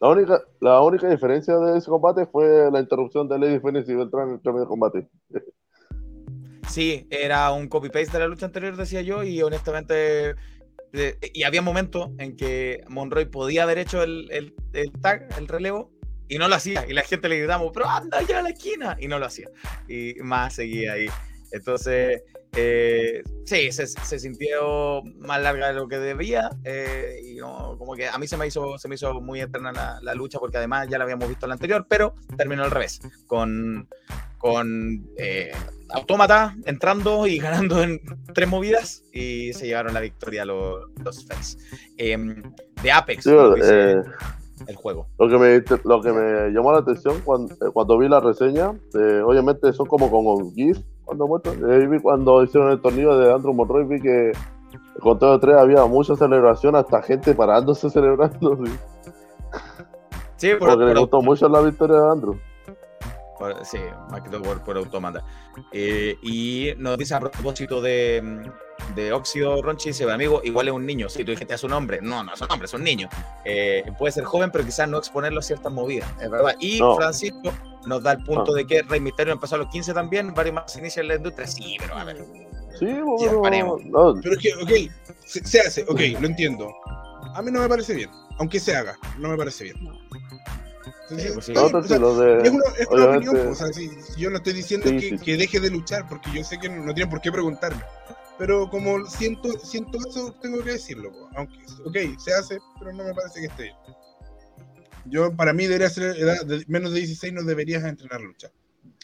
La 0.00 0.08
única, 0.08 0.42
la 0.60 0.80
única 0.80 1.08
diferencia 1.08 1.56
de 1.58 1.78
ese 1.78 1.88
combate 1.88 2.26
fue 2.26 2.70
la 2.70 2.80
interrupción 2.80 3.28
de 3.28 3.38
Lady 3.38 3.58
Phoenix 3.58 3.88
y 3.88 3.94
Beltrán 3.94 4.28
en 4.28 4.40
el 4.42 4.52
medio 4.52 4.60
de 4.60 4.66
combate. 4.66 5.08
Sí, 6.68 7.06
era 7.10 7.50
un 7.52 7.68
copy-paste 7.68 8.12
de 8.12 8.18
la 8.18 8.28
lucha 8.28 8.46
anterior, 8.46 8.76
decía 8.76 9.02
yo, 9.02 9.22
y 9.22 9.42
honestamente. 9.42 10.34
Eh, 10.92 11.16
y 11.34 11.42
había 11.44 11.62
momentos 11.62 12.10
en 12.18 12.36
que 12.36 12.82
Monroy 12.88 13.26
podía 13.26 13.62
haber 13.64 13.78
hecho 13.78 14.02
el, 14.02 14.28
el- 14.30 14.54
el 14.72 14.92
tag, 15.00 15.28
el 15.38 15.48
relevo, 15.48 15.90
y 16.28 16.38
no 16.38 16.48
lo 16.48 16.54
hacía. 16.56 16.84
Y 16.88 16.92
la 16.92 17.02
gente 17.02 17.28
le 17.28 17.38
gritamos, 17.38 17.70
pero 17.72 17.88
anda 17.88 18.20
ya 18.22 18.40
a 18.40 18.42
la 18.42 18.50
esquina, 18.50 18.96
y 19.00 19.08
no 19.08 19.18
lo 19.18 19.26
hacía. 19.26 19.48
Y 19.88 20.14
más 20.20 20.54
seguía 20.54 20.92
ahí. 20.94 21.06
Entonces, 21.52 22.22
eh, 22.54 23.22
sí, 23.46 23.72
se, 23.72 23.86
se 23.86 24.18
sintió 24.18 25.02
más 25.20 25.40
larga 25.40 25.68
de 25.68 25.74
lo 25.74 25.88
que 25.88 25.98
debía. 25.98 26.50
eh, 26.64 27.20
y 27.24 27.36
no, 27.36 27.76
como 27.78 27.94
que 27.94 28.06
a 28.08 28.18
mí 28.18 28.26
se 28.26 28.36
me 28.36 28.46
hizo, 28.46 28.78
se 28.78 28.88
me 28.88 28.96
hizo 28.96 29.20
muy 29.22 29.40
eterna 29.40 29.72
la, 29.72 29.98
la 30.02 30.14
lucha, 30.14 30.38
porque 30.38 30.58
además 30.58 30.88
ya 30.90 30.98
la 30.98 31.04
habíamos 31.04 31.28
visto 31.28 31.46
en 31.46 31.48
la 31.48 31.54
anterior, 31.54 31.86
pero 31.88 32.14
terminó 32.36 32.64
al 32.64 32.70
revés. 32.70 33.00
Con, 33.26 33.88
con 34.38 35.06
eh, 35.16 35.52
Autómata 35.90 36.56
entrando 36.64 37.26
y 37.26 37.38
ganando 37.38 37.82
en 37.82 38.00
tres 38.34 38.48
movidas 38.48 39.02
y 39.12 39.52
se 39.52 39.66
llevaron 39.66 39.94
la 39.94 40.00
victoria 40.00 40.44
los, 40.44 40.84
los 41.02 41.26
Face. 41.26 41.58
Em, 41.96 42.42
de 42.82 42.92
Apex, 42.92 43.24
Sí, 43.24 43.30
eh, 43.32 44.02
el 44.66 44.76
juego. 44.76 45.06
Lo 45.18 45.28
que 45.28 45.38
me, 45.38 45.78
lo 45.84 46.00
que 46.00 46.12
me 46.12 46.50
llamó 46.50 46.72
la 46.72 46.78
atención 46.78 47.20
cuando, 47.24 47.54
eh, 47.54 47.70
cuando 47.72 47.98
vi 47.98 48.08
la 48.08 48.20
reseña, 48.20 48.72
eh, 48.94 49.22
obviamente 49.24 49.72
son 49.72 49.86
como 49.86 50.10
con 50.10 50.52
GIF 50.54 50.78
cuando 51.04 51.26
muestran. 51.26 51.56
eh, 51.70 51.86
vi 51.86 51.98
cuando 52.00 52.42
hicieron 52.42 52.70
el 52.70 52.80
torneo 52.80 53.16
de 53.18 53.32
Andrew 53.32 53.54
Monroy, 53.54 53.84
vi 53.84 54.00
que 54.00 54.30
el 54.30 55.00
conteo 55.00 55.32
de 55.32 55.38
tres 55.38 55.56
había 55.56 55.84
mucha 55.86 56.16
celebración, 56.16 56.76
hasta 56.76 57.02
gente 57.02 57.34
parándose 57.34 57.88
celebrando. 57.90 58.58
sí. 58.64 58.72
Sí, 60.36 60.50
por, 60.56 60.68
Porque 60.68 60.84
le 60.84 60.92
por 60.92 61.00
gustó 61.00 61.22
mucho 61.22 61.48
la 61.48 61.60
victoria 61.60 61.96
de 61.96 62.10
Andrew. 62.10 62.38
Por- 63.38 63.64
sí, 63.64 63.78
más 64.10 64.22
que 64.22 64.30
todo 64.30 64.42
por, 64.42 64.62
por 64.64 64.76
automata. 64.76 65.22
Eh, 65.72 66.16
y 66.22 66.72
nos 66.76 66.98
dice 66.98 67.14
a 67.14 67.20
propósito 67.20 67.80
de, 67.80 68.20
mm, 68.22 68.94
de 68.94 69.12
óxido 69.12 69.60
Ronchi, 69.62 69.90
dice, 69.90 70.10
amigo, 70.10 70.40
igual 70.44 70.68
es 70.68 70.74
un 70.74 70.84
niño. 70.86 71.08
Si 71.08 71.24
tú 71.24 71.30
dijiste 71.32 71.54
a 71.54 71.58
su 71.58 71.68
nombre, 71.68 72.00
no, 72.02 72.22
no 72.24 72.34
es 72.34 72.40
un 72.40 72.50
hombre, 72.50 72.66
es 72.66 72.74
un 72.74 72.82
niño. 72.84 73.08
Eh, 73.44 73.84
puede 73.98 74.12
ser 74.12 74.24
joven, 74.24 74.50
pero 74.50 74.64
quizás 74.64 74.88
no 74.88 74.98
exponerlo 74.98 75.40
a 75.40 75.42
ciertas 75.42 75.72
movidas, 75.72 76.08
es 76.20 76.30
verdad. 76.30 76.54
Y 76.60 76.80
No. 76.80 76.96
Francisco 76.96 77.52
nos 77.86 78.02
da 78.02 78.12
el 78.12 78.24
punto 78.24 78.52
Ah. 78.52 78.56
de 78.56 78.66
que 78.66 78.82
Rey 78.82 79.00
Misterio 79.00 79.32
empezó 79.32 79.54
a 79.54 79.58
los 79.58 79.68
15 79.68 79.94
también, 79.94 80.34
varios 80.34 80.54
más 80.56 80.76
inician 80.76 81.04
en 81.04 81.08
la 81.08 81.14
industria. 81.16 81.46
Sí, 81.46 81.76
pero 81.78 81.96
a 81.96 82.04
ver. 82.04 82.24
Sí, 82.78 82.86
bueno, 83.36 83.76
no, 83.86 84.14
Pero 84.22 84.34
es 84.34 84.38
que, 84.40 84.54
ok, 84.54 84.92
se, 85.24 85.44
se 85.44 85.60
hace, 85.60 85.82
ok, 85.88 86.00
lo 86.20 86.26
entiendo. 86.26 86.68
A 87.34 87.42
mí 87.42 87.50
no 87.50 87.60
me 87.60 87.68
parece 87.68 87.94
bien, 87.94 88.10
aunque 88.38 88.60
se 88.60 88.74
haga, 88.76 88.96
no 89.18 89.28
me 89.28 89.36
parece 89.36 89.64
bien. 89.64 89.76
Entonces, 91.10 91.26
Sí, 91.28 91.32
pues 91.34 91.46
sí. 91.46 91.52
bien, 91.52 91.64
o 91.64 91.68
sea, 91.70 91.82
sí, 91.82 91.94
es 91.94 91.98
una, 92.00 92.14
es 92.44 92.50
una 92.50 92.62
obviamente- 92.90 93.28
opinión, 93.28 93.34
pues, 93.34 93.48
o 93.48 93.54
sea, 93.54 93.72
si, 93.72 93.88
si 93.88 94.20
yo 94.20 94.30
no 94.30 94.36
estoy 94.36 94.52
diciendo 94.52 94.88
Sí, 94.88 94.94
que, 94.96 95.00
sí, 95.00 95.18
sí. 95.18 95.24
que 95.24 95.36
deje 95.36 95.60
de 95.60 95.70
luchar, 95.70 96.06
porque 96.08 96.30
yo 96.34 96.44
sé 96.44 96.58
que 96.58 96.68
no, 96.68 96.84
no 96.84 96.92
tienen 96.94 97.10
por 97.10 97.20
qué 97.20 97.32
preguntarme. 97.32 97.82
Pero 98.38 98.68
como 98.70 99.04
siento, 99.06 99.50
siento 99.58 99.98
eso, 100.06 100.32
tengo 100.40 100.62
que 100.62 100.72
decirlo. 100.72 101.10
Aunque, 101.34 101.58
ok, 101.84 102.18
se 102.20 102.32
hace, 102.34 102.58
pero 102.78 102.92
no 102.92 103.04
me 103.04 103.14
parece 103.14 103.40
que 103.40 103.46
esté 103.46 103.62
bien. 103.64 103.76
Yo, 105.06 105.34
para 105.34 105.52
mí, 105.52 105.64
debería 105.66 105.88
ser 105.88 106.16
edad 106.18 106.44
de 106.44 106.62
menos 106.68 106.92
de 106.92 106.98
16, 107.00 107.32
no 107.32 107.42
deberías 107.42 107.82
entrenar 107.84 108.20
lucha. 108.20 108.50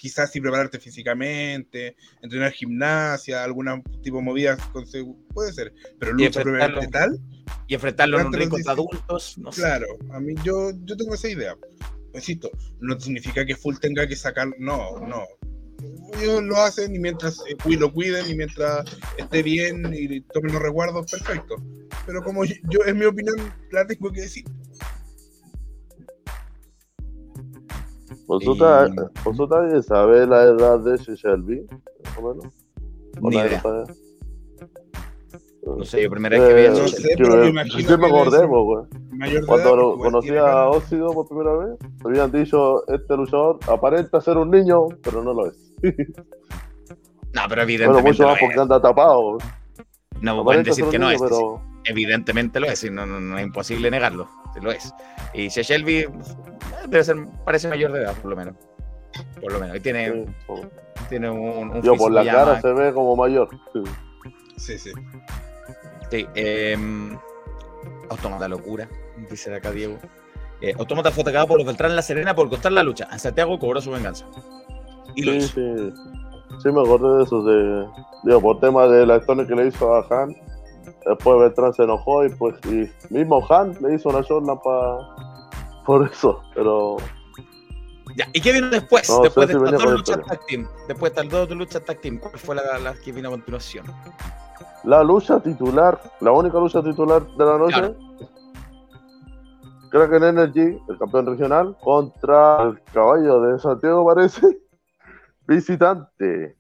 Quizás 0.05 0.31
sí 0.31 0.39
prepararte 0.39 0.79
físicamente, 0.79 1.97
entrenar 2.21 2.53
gimnasia, 2.53 3.43
alguna 3.43 3.81
tipo 4.03 4.19
de 4.19 4.23
movidas, 4.23 4.61
con 4.67 4.85
puede 5.33 5.51
ser. 5.51 5.73
Pero 5.99 6.13
lucha 6.13 6.43
propiamente 6.43 6.89
tal, 6.89 7.19
Y 7.67 7.73
enfrentarlo 7.75 8.19
en 8.21 8.27
un 8.27 8.33
contra 8.33 8.41
16. 8.51 8.69
adultos, 8.69 9.39
no 9.39 9.51
sé. 9.51 9.63
Claro, 9.63 9.87
a 10.13 10.21
mí 10.21 10.35
yo, 10.45 10.73
yo 10.85 10.95
tengo 10.95 11.15
esa 11.15 11.31
idea. 11.31 11.57
Insisto, 12.13 12.51
no 12.81 13.01
significa 13.01 13.47
que 13.47 13.57
Full 13.57 13.77
tenga 13.81 14.07
que 14.07 14.15
sacar, 14.15 14.49
no, 14.59 15.01
no. 15.09 15.23
Ellos 16.21 16.43
lo 16.43 16.61
hacen 16.61 16.95
y 16.95 16.99
mientras 16.99 17.39
eh, 17.49 17.57
lo 17.79 17.91
cuiden 17.91 18.29
y 18.31 18.35
mientras 18.35 18.85
esté 19.17 19.43
bien 19.43 19.91
y 19.95 20.21
tomen 20.21 20.53
los 20.53 20.61
resguardos, 20.61 21.11
perfecto. 21.11 21.57
Pero 22.05 22.23
como 22.23 22.45
yo, 22.45 22.57
yo- 22.69 22.85
es 22.85 22.95
mi 22.95 23.07
opinión, 23.07 23.37
la 23.71 23.87
tengo 23.87 24.13
que 24.13 24.21
decir. 24.21 24.45
Y- 28.27 29.23
consulta 29.23 29.59
alguien 29.61 29.83
sabe 29.83 30.27
la 30.27 30.43
edad 30.45 30.81
de 30.81 30.97
Shelby, 30.97 31.67
más 32.05 32.19
o 32.19 32.35
menos. 32.35 32.55
O 33.21 33.31
Ni 33.31 33.37
idea. 33.37 33.63
No 35.67 35.83
sé, 35.85 36.11
primera 36.11 36.39
vez 36.39 36.49
que 36.49 36.55
vi 36.55 36.61
Eh, 36.61 36.67
eso. 36.67 36.89
sé, 36.89 37.09
pero 37.17 37.37
me 37.37 37.43
me- 37.45 37.49
imagino 37.49 37.89
sí 37.89 37.97
me 37.99 38.07
acordé, 38.07 38.47
po, 38.47 38.65
güey. 38.65 38.85
Cuando 39.47 39.97
conocí 39.97 40.37
a 40.37 40.69
Óxido 40.69 41.13
por 41.15 41.27
primera 41.27 41.57
vez, 41.57 41.79
habían 42.05 42.31
dicho, 42.31 42.87
este 42.89 43.17
luchador 43.17 43.59
aparenta 43.69 44.21
ser 44.21 44.37
un 44.37 44.51
niño, 44.51 44.89
pero 45.03 45.23
no 45.23 45.33
lo 45.33 45.47
es. 45.47 45.57
No, 45.83 47.43
pero 47.49 47.49
Bueno, 47.49 47.63
evidentemente 47.63 48.09
mucho 48.11 48.23
lo 48.25 48.29
más 48.29 48.39
porque 48.41 48.61
anda 48.61 48.81
tapado. 48.81 49.39
No 50.21 50.45
pueden 50.45 50.65
decir 50.65 50.85
que 50.87 50.99
no 50.99 51.07
niño, 51.11 51.17
es. 51.17 51.23
pero 51.23 51.61
Evidentemente 51.87 52.61
lo 52.61 52.67
es, 52.67 52.83
y 52.85 52.91
no, 52.91 53.05
no- 53.07 53.21
no 53.21 53.39
es 53.39 53.45
imposible 53.45 53.91
negarlo. 53.91 54.27
Sí 54.55 54.61
Lo 54.63 54.71
es. 54.73 54.95
Y 55.35 55.51
si 55.51 55.63
Shelby 55.63 55.99
eh, 55.99 56.09
debe 56.89 57.05
ser, 57.05 57.17
parece 57.45 57.69
mayor 57.69 57.93
de 57.93 58.01
edad, 58.03 58.15
por 58.15 58.31
lo 58.31 58.37
menos. 58.37 58.55
Por 59.41 59.53
lo 59.53 59.61
menos. 59.61 59.77
Y 59.77 59.81
tiene, 59.81 60.27
sí, 60.47 60.55
tiene 61.09 61.31
un, 61.31 61.71
un 61.71 61.83
Yo 61.83 61.95
por 61.97 62.11
la 62.13 62.25
cara 62.25 62.61
se 62.61 62.73
ve 62.73 62.93
como 62.93 63.15
mayor. 63.17 63.49
Sí. 63.73 63.83
Sí, 64.57 64.79
sí. 64.79 64.93
Sí, 66.11 66.27
em, 66.35 67.19
Autómata 68.11 68.47
locura, 68.49 68.89
dice 69.31 69.55
acá 69.55 69.71
Diego. 69.71 69.97
Eh, 70.61 70.75
Autómata 70.79 71.11
fue 71.11 71.23
atacado 71.23 71.47
por 71.49 71.59
los 71.59 71.67
Beltrán 71.67 71.91
en 71.91 71.97
La 71.97 72.03
Serena 72.03 72.35
por 72.35 72.49
costar 72.49 72.73
la 72.73 72.83
lucha. 72.83 73.09
En 73.11 73.19
Santiago 73.19 73.59
cobró 73.59 73.81
su 73.81 73.91
venganza. 73.91 74.25
Y 75.17 75.23
lo 75.25 75.33
Sí, 75.33 75.39
hizo. 75.39 75.55
sí. 75.55 75.93
Sí, 76.63 76.69
me 76.71 76.81
acordé 76.83 77.19
de 77.19 77.25
eso. 77.25 77.43
De, 77.43 77.87
digo, 78.25 78.41
por 78.41 78.61
tema 78.61 78.87
de 78.87 79.05
la 79.07 79.17
historia 79.17 79.47
que 79.47 79.55
le 79.57 79.67
hizo 79.67 79.93
a 79.95 80.07
Han. 80.11 80.35
Después 81.07 81.39
Beltrán 81.41 81.73
se 81.75 81.85
enojó 81.85 82.25
y 82.25 82.31
pues 82.31 82.55
y 82.67 82.91
mismo 83.13 83.45
Han 83.51 83.77
le 83.81 83.95
hizo 83.95 84.09
una 84.11 84.23
Jordan 84.23 84.59
pa- 84.63 85.17
por 85.87 86.07
eso. 86.09 86.43
Pero 86.55 86.97
Ya, 88.17 88.29
¿Y 88.33 88.41
qué 88.41 88.53
vino 88.53 88.69
después? 88.71 89.09
No, 89.11 89.21
después 89.21 89.49
de 89.49 89.55
si 89.55 89.65
estas 89.65 89.83
dos 89.83 89.93
luchas 89.93 90.21
tag 90.27 90.41
team. 90.47 90.69
Después 90.89 91.15
de 91.15 91.21
estas 91.23 91.49
dos 91.49 91.57
luchas 91.57 91.85
tag 91.85 92.01
team. 92.01 92.19
¿Cuál 92.19 92.39
fue 92.39 92.55
la, 92.55 92.79
la 92.79 92.95
que 92.95 93.13
vino 93.13 93.29
a 93.29 93.33
continuación? 93.33 93.87
la 94.85 95.03
lucha 95.03 95.41
titular, 95.41 95.99
la 96.21 96.31
única 96.33 96.59
lucha 96.59 96.83
titular 96.83 97.27
de 97.27 97.45
la 97.45 97.57
noche. 97.59 97.75
Claro. 97.75 97.97
Kraken 99.91 100.25
Energy, 100.25 100.79
el 100.89 100.99
campeón 100.99 101.27
regional, 101.27 101.77
contra 101.81 102.63
el 102.65 102.83
caballo 102.93 103.41
de 103.43 103.59
Santiago, 103.59 104.05
parece. 104.05 104.61
Visitante. 105.47 106.57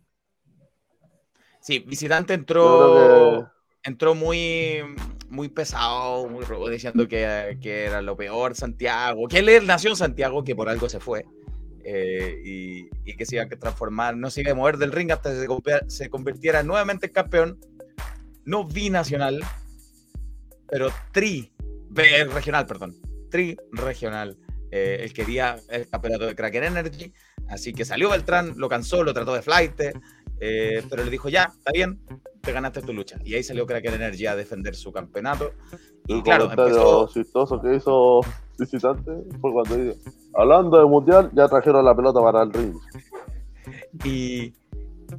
Sí, 1.61 1.79
visitante 1.81 2.35
entró. 2.35 3.51
Entró 3.85 4.15
muy, 4.15 4.81
muy 5.29 5.49
pesado, 5.49 6.27
muy 6.29 6.45
rudo, 6.45 6.69
diciendo 6.69 7.07
que, 7.07 7.59
que 7.61 7.85
era 7.85 8.03
lo 8.03 8.17
peor 8.17 8.55
Santiago, 8.55 9.29
que 9.29 9.39
él 9.39 9.67
nació 9.67 9.91
en 9.91 9.97
Santiago, 9.97 10.43
que 10.43 10.57
por 10.57 10.69
algo 10.69 10.89
se 10.89 11.01
fue, 11.01 11.27
eh, 11.85 12.41
y, 12.45 12.89
y 13.05 13.17
que 13.17 13.27
se 13.27 13.37
iba 13.37 13.45
a 13.45 13.49
transformar, 13.49 14.17
no 14.17 14.31
se 14.31 14.41
iba 14.41 14.53
a 14.53 14.55
mover 14.55 14.79
del 14.79 14.93
ring 14.93 15.13
hasta 15.13 15.31
que 15.31 15.47
se, 15.47 15.91
se 15.91 16.11
convirtiera 16.11 16.63
nuevamente 16.63 17.07
en 17.07 17.13
campeón, 17.13 17.61
no 18.45 18.65
binacional, 18.65 19.45
pero 20.69 20.89
tri, 21.13 21.53
eh, 21.97 22.25
regional, 22.25 22.67
perdón, 22.67 22.97
tri 23.31 23.57
regional. 23.73 24.39
Eh, 24.71 25.05
él 25.05 25.13
quería 25.13 25.57
el 25.69 25.89
campeonato 25.89 26.27
de 26.27 26.35
Kraken 26.35 26.65
Energy, 26.65 27.13
así 27.49 27.73
que 27.73 27.85
salió 27.85 28.11
Beltrán, 28.11 28.55
lo 28.57 28.69
cansó, 28.69 29.05
lo 29.05 29.15
trató 29.15 29.35
de 29.35 29.43
flight, 29.43 29.81
eh, 30.41 30.83
pero 30.91 31.05
le 31.05 31.11
dijo, 31.11 31.29
ya, 31.29 31.53
está 31.57 31.71
bien, 31.73 32.01
te 32.45 32.53
ganaste 32.53 32.83
tu 32.83 32.93
lucha. 32.93 33.19
Y 33.25 33.35
ahí 33.35 33.43
salió 33.43 33.67
Kraken 33.67 33.95
Energy 33.95 34.27
a 34.27 34.37
defender 34.37 34.75
su 34.75 34.93
campeonato. 34.93 35.53
Y 36.07 36.15
el 36.15 36.23
claro, 36.23 36.51
empezó, 36.51 37.09
chistoso 37.09 37.61
que 37.61 37.77
hizo 37.77 38.21
visitante 38.59 39.11
fue 39.41 39.53
cuando 39.53 39.77
dijo, 39.77 39.97
hablando 40.35 40.79
de 40.79 40.85
mundial, 40.85 41.31
ya 41.35 41.49
trajeron 41.49 41.85
la 41.85 41.95
pelota 41.95 42.21
para 42.21 42.43
el 42.43 42.53
ring. 42.53 42.75
y, 44.05 44.53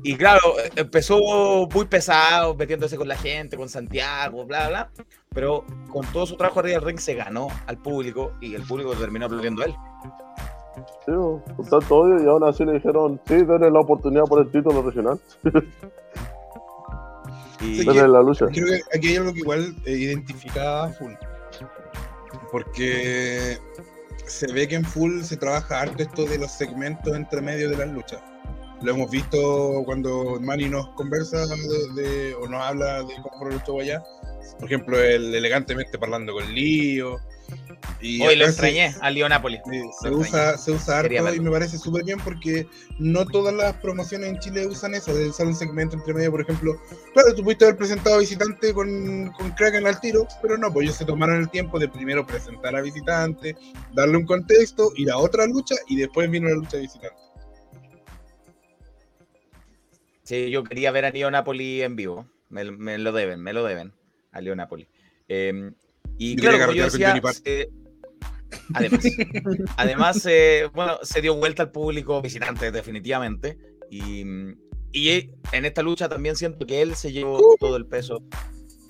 y 0.04 0.16
claro, 0.16 0.42
empezó 0.76 1.68
muy 1.74 1.86
pesado, 1.86 2.56
metiéndose 2.56 2.98
con 2.98 3.08
la 3.08 3.18
gente, 3.18 3.58
con 3.58 3.68
Santiago, 3.68 4.46
bla, 4.46 4.70
bla. 4.70 4.92
Pero 5.34 5.66
con 5.92 6.06
todo 6.08 6.26
su 6.26 6.38
trabajo 6.38 6.60
arriba 6.60 6.80
del 6.80 6.88
ring 6.88 7.00
se 7.00 7.16
ganó 7.16 7.48
al 7.68 7.78
público 7.82 8.32
y 8.40 8.56
el 8.56 8.64
público 8.64 8.94
terminó 8.94 9.26
aplaudiendo 9.26 9.64
a 9.64 9.66
él. 9.66 9.76
Sí, 11.06 11.12
con 11.12 11.70
tanto 11.70 11.96
odio 11.96 12.24
y 12.24 12.28
aún 12.28 12.44
así 12.44 12.66
le 12.66 12.74
dijeron, 12.74 13.20
sí, 13.26 13.36
denle 13.36 13.72
la 13.72 13.80
oportunidad 13.80 14.24
por 14.26 14.40
el 14.40 14.52
título 14.52 14.82
regional, 14.82 15.20
Y, 17.62 17.80
Sí, 17.80 17.86
la 17.86 18.22
lucha. 18.22 18.48
Creo 18.48 18.68
que 18.68 18.82
aquí 18.98 19.08
hay 19.10 19.16
algo 19.18 19.34
que 19.34 19.40
igual 19.40 19.76
eh, 19.86 19.92
identifica 19.92 20.84
a 20.86 20.90
Full. 20.90 21.14
Porque 22.52 23.58
se 24.26 24.52
ve 24.52 24.68
que 24.68 24.76
en 24.76 24.86
Full 24.86 25.22
se 25.24 25.38
trabaja 25.38 25.82
harto 25.82 26.04
esto 26.04 26.26
de 26.26 26.38
los 26.38 26.52
segmentos 26.52 27.16
entre 27.16 27.42
medio 27.42 27.70
de 27.70 27.78
las 27.78 27.90
luchas. 27.90 28.22
Lo 28.82 28.92
hemos 28.92 29.10
visto 29.10 29.84
cuando 29.86 30.38
Manny 30.42 30.70
nos 30.70 30.88
conversa 30.96 31.46
de, 31.48 32.02
de- 32.02 32.36
o 32.36 32.48
nos 32.48 32.62
habla 32.62 33.04
de 33.04 33.14
cómo 33.22 33.50
fue 33.66 33.84
allá. 33.84 34.04
Por 34.54 34.66
ejemplo, 34.66 35.02
el 35.02 35.34
elegantemente 35.34 35.98
hablando 36.02 36.34
con 36.34 36.54
Lío. 36.54 37.20
Y 38.02 38.22
hoy 38.22 38.36
lo 38.36 38.46
acá 38.46 38.54
se- 38.54 38.70
extrañé 38.70 38.96
a 39.02 39.12
Leo 39.12 39.30
Napoli. 39.30 39.60
Sí, 39.70 39.82
se, 40.02 40.10
usa, 40.10 40.58
se 40.58 40.72
usa 40.72 41.04
y 41.34 41.40
me 41.40 41.52
parece 41.52 41.78
súper 41.78 42.04
bien 42.04 42.20
porque 42.24 42.68
no 43.00 43.26
todas 43.26 43.54
las 43.54 43.74
promociones 43.76 44.30
en 44.30 44.40
Chile 44.40 44.66
usan 44.68 44.96
eso, 44.96 45.14
de 45.14 45.30
usar 45.30 45.46
un 45.48 45.56
segmento 45.56 45.96
entre 45.96 46.14
medio, 46.14 46.32
por 46.32 46.42
ejemplo. 46.42 46.74
Claro, 47.14 47.34
tú 47.36 47.44
pudiste 47.44 47.66
haber 47.66 47.78
presentado 47.78 48.16
a 48.16 48.20
visitante 48.20 48.74
con, 48.74 49.32
con 49.38 49.52
Kraken 49.52 49.86
al 49.86 50.00
tiro, 50.00 50.28
pero 50.42 50.58
no, 50.58 50.72
pues 50.74 50.86
ellos 50.86 50.98
se 50.98 51.06
tomaron 51.06 51.38
el 51.40 51.50
tiempo 51.50 51.78
de 51.80 51.88
primero 51.88 52.26
presentar 52.26 52.76
a 52.76 52.82
visitante, 52.82 53.56
darle 53.94 54.18
un 54.18 54.26
contexto, 54.26 54.92
ir 54.96 55.12
a 55.12 55.18
otra 55.18 55.46
lucha 55.46 55.76
y 55.88 55.98
después 55.98 56.30
vino 56.30 56.48
la 56.50 56.56
lucha 56.56 56.78
de 56.78 56.84
visitante. 56.84 57.16
Sí, 60.24 60.50
yo 60.50 60.64
quería 60.64 60.92
ver 60.92 61.06
a 61.06 61.12
Leo 61.12 61.30
Napoli 61.30 61.84
en 61.84 61.96
vivo. 61.96 62.28
Me, 62.50 62.64
me 62.72 62.98
lo 62.98 63.12
deben, 63.12 63.42
me 63.42 63.54
lo 63.54 63.64
deben 63.64 63.94
a 64.36 64.42
Leo 64.42 64.56
Napoli. 64.56 64.88
Eh, 65.28 65.72
y 66.18 66.36
Yo 66.36 66.42
claro, 66.42 66.60
como 66.60 66.74
yo 66.74 66.84
decía, 66.86 67.20
se- 67.34 67.70
además, 68.74 69.06
además 69.78 70.26
eh, 70.30 70.70
bueno, 70.74 70.98
se 71.02 71.22
dio 71.22 71.36
vuelta 71.36 71.64
al 71.64 71.72
público 71.72 72.22
visitante 72.22 72.72
definitivamente. 72.72 73.58
Y, 73.90 74.24
y 74.92 75.32
en 75.52 75.66
esta 75.66 75.82
lucha 75.82 76.08
también 76.10 76.36
siento 76.36 76.66
que 76.66 76.82
él 76.82 76.96
se 76.96 77.12
llevó 77.12 77.40
todo 77.60 77.76
el 77.78 77.86
peso. 77.86 78.24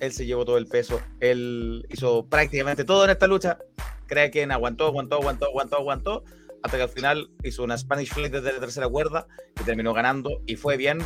Él 0.00 0.12
se 0.12 0.26
llevó 0.26 0.44
todo 0.44 0.58
el 0.58 0.66
peso. 0.66 1.00
Él 1.20 1.86
hizo 1.90 2.26
prácticamente 2.26 2.84
todo 2.84 3.04
en 3.04 3.10
esta 3.10 3.26
lucha. 3.26 3.58
Kraken 4.06 4.52
aguantó, 4.52 4.86
aguantó, 4.86 5.16
aguantó, 5.16 5.46
aguantó, 5.46 5.76
aguantó. 5.76 6.24
Hasta 6.62 6.76
que 6.78 6.82
al 6.84 6.88
final 6.88 7.30
hizo 7.44 7.62
una 7.64 7.78
Spanish 7.78 8.12
Flight 8.12 8.32
desde 8.32 8.52
la 8.52 8.60
tercera 8.60 8.88
cuerda 8.88 9.26
y 9.60 9.64
terminó 9.64 9.92
ganando. 9.94 10.42
Y 10.46 10.56
fue 10.56 10.76
bien, 10.76 10.98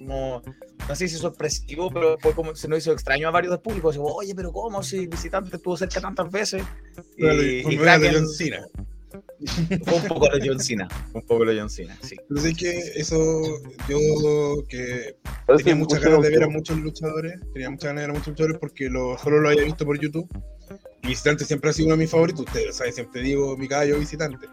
como, 0.00 0.42
no 0.88 0.96
sé 0.96 1.08
si 1.08 1.16
sorpresivo, 1.16 1.90
pero 1.90 2.18
fue 2.18 2.32
como 2.32 2.54
se 2.56 2.68
nos 2.68 2.84
hio 2.86 2.94
extraño 2.94 3.28
a 3.28 3.30
varios 3.30 3.52
del 3.52 3.60
público. 3.60 3.92
Digo, 3.92 4.14
Oye, 4.14 4.34
pero 4.34 4.50
¿cómo? 4.50 4.82
Si 4.82 5.06
visitante 5.06 5.54
estuvo 5.56 5.76
cerca 5.76 6.00
tantas 6.00 6.30
veces. 6.30 6.62
Y, 7.18 7.26
y 7.70 7.76
Kraken 7.76 8.14
John 8.14 8.28
Cena. 8.28 8.66
fue 9.84 9.94
un 9.94 10.08
poco 10.08 10.28
de 10.30 10.48
John 10.48 10.58
Cena. 10.58 10.88
Un 11.12 11.22
poco 11.22 11.44
de 11.44 11.58
John 11.58 11.68
Cena, 11.68 11.98
sí. 12.02 12.16
Pero 12.28 12.40
es 12.40 12.56
que 12.56 12.78
eso, 12.96 13.42
yo 13.88 13.98
que 14.68 15.16
Parece 15.46 15.64
tenía 15.64 15.76
muchas 15.76 16.00
ganas 16.00 16.22
de 16.22 16.30
ver 16.30 16.44
a 16.44 16.48
muchos 16.48 16.78
luchadores, 16.78 17.38
tenía 17.52 17.68
muchas 17.68 17.88
ganas 17.88 18.02
de 18.02 18.06
ver 18.06 18.16
a 18.16 18.18
muchos 18.18 18.28
luchadores 18.28 18.58
porque 18.58 18.88
lo, 18.88 19.18
solo 19.18 19.40
lo 19.40 19.50
había 19.50 19.64
visto 19.64 19.84
por 19.84 20.00
YouTube. 20.00 20.28
Y 21.02 21.08
Visitante 21.08 21.44
siempre 21.44 21.70
ha 21.70 21.72
sido 21.74 21.88
uno 21.88 21.96
de 21.96 22.02
mis 22.02 22.10
favoritos, 22.10 22.46
ustedes 22.46 22.66
lo 22.66 22.72
saben, 22.72 22.92
siempre 22.94 23.20
digo 23.22 23.56
mi 23.56 23.68
caballo 23.68 23.98
Visitante. 23.98 24.46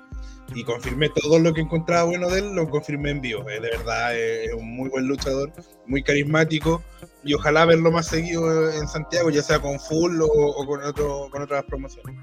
Y 0.56 0.64
confirmé 0.64 1.10
todo 1.10 1.40
lo 1.40 1.54
que 1.54 1.62
encontraba 1.62 2.04
bueno 2.04 2.30
de 2.30 2.40
él, 2.40 2.54
lo 2.54 2.70
confirmé 2.70 3.12
en 3.12 3.22
vivo. 3.22 3.48
Eh, 3.50 3.60
de 3.60 3.70
verdad, 3.78 4.16
eh, 4.16 4.46
es 4.46 4.54
un 4.54 4.76
muy 4.76 4.90
buen 4.90 5.08
luchador, 5.08 5.52
muy 5.86 6.04
carismático. 6.04 6.82
Y 7.24 7.34
ojalá 7.34 7.66
verlo 7.66 7.92
más 7.92 8.08
seguido 8.08 8.72
en 8.72 8.88
Santiago, 8.88 9.30
ya 9.30 9.44
sea 9.44 9.60
con 9.60 9.80
Full 9.80 10.22
o, 10.22 10.26
o 10.28 10.66
con, 10.66 10.84
otro, 10.84 11.28
con 11.32 11.42
otras 11.42 11.64
promociones. 11.66 12.16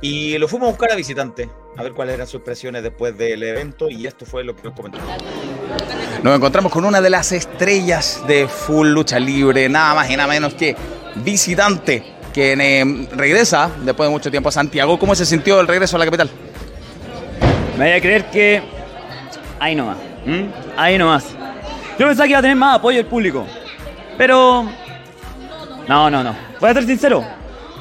Y 0.00 0.38
lo 0.38 0.46
fuimos 0.46 0.68
a 0.68 0.70
buscar 0.70 0.92
a 0.92 0.94
visitante, 0.94 1.50
a 1.76 1.82
ver 1.82 1.92
cuáles 1.92 2.14
eran 2.14 2.26
sus 2.26 2.36
impresiones 2.36 2.84
después 2.84 3.18
del 3.18 3.42
evento, 3.42 3.90
y 3.90 4.06
esto 4.06 4.24
fue 4.24 4.44
lo 4.44 4.54
que 4.54 4.62
nos 4.62 4.74
comentó. 4.74 4.98
Nos 6.22 6.36
encontramos 6.36 6.70
con 6.70 6.84
una 6.84 7.00
de 7.00 7.10
las 7.10 7.32
estrellas 7.32 8.22
de 8.28 8.46
Full 8.46 8.88
Lucha 8.88 9.18
Libre, 9.18 9.68
nada 9.68 9.94
más 9.94 10.08
y 10.08 10.16
nada 10.16 10.28
menos 10.28 10.54
que 10.54 10.76
visitante, 11.16 12.04
quien 12.32 12.60
eh, 12.60 13.08
regresa 13.12 13.72
después 13.82 14.08
de 14.08 14.12
mucho 14.12 14.30
tiempo 14.30 14.50
a 14.50 14.52
Santiago. 14.52 14.98
¿Cómo 15.00 15.16
se 15.16 15.26
sintió 15.26 15.60
el 15.60 15.66
regreso 15.66 15.96
a 15.96 15.98
la 15.98 16.04
capital? 16.04 16.30
Me 17.78 17.84
voy 17.84 17.92
a 17.92 18.00
creer 18.00 18.24
que. 18.26 18.60
Ahí 19.60 19.74
nomás. 19.74 19.96
¿m? 20.26 20.46
Ahí 20.76 20.98
nomás. 20.98 21.24
Yo 21.98 22.06
pensaba 22.06 22.24
que 22.24 22.30
iba 22.30 22.38
a 22.38 22.42
tener 22.42 22.56
más 22.56 22.76
apoyo 22.76 22.98
del 22.98 23.06
público. 23.06 23.46
Pero. 24.16 24.68
No, 25.86 26.10
no, 26.10 26.22
no. 26.22 26.34
Voy 26.60 26.70
a 26.70 26.74
ser 26.74 26.84
sincero. 26.84 27.24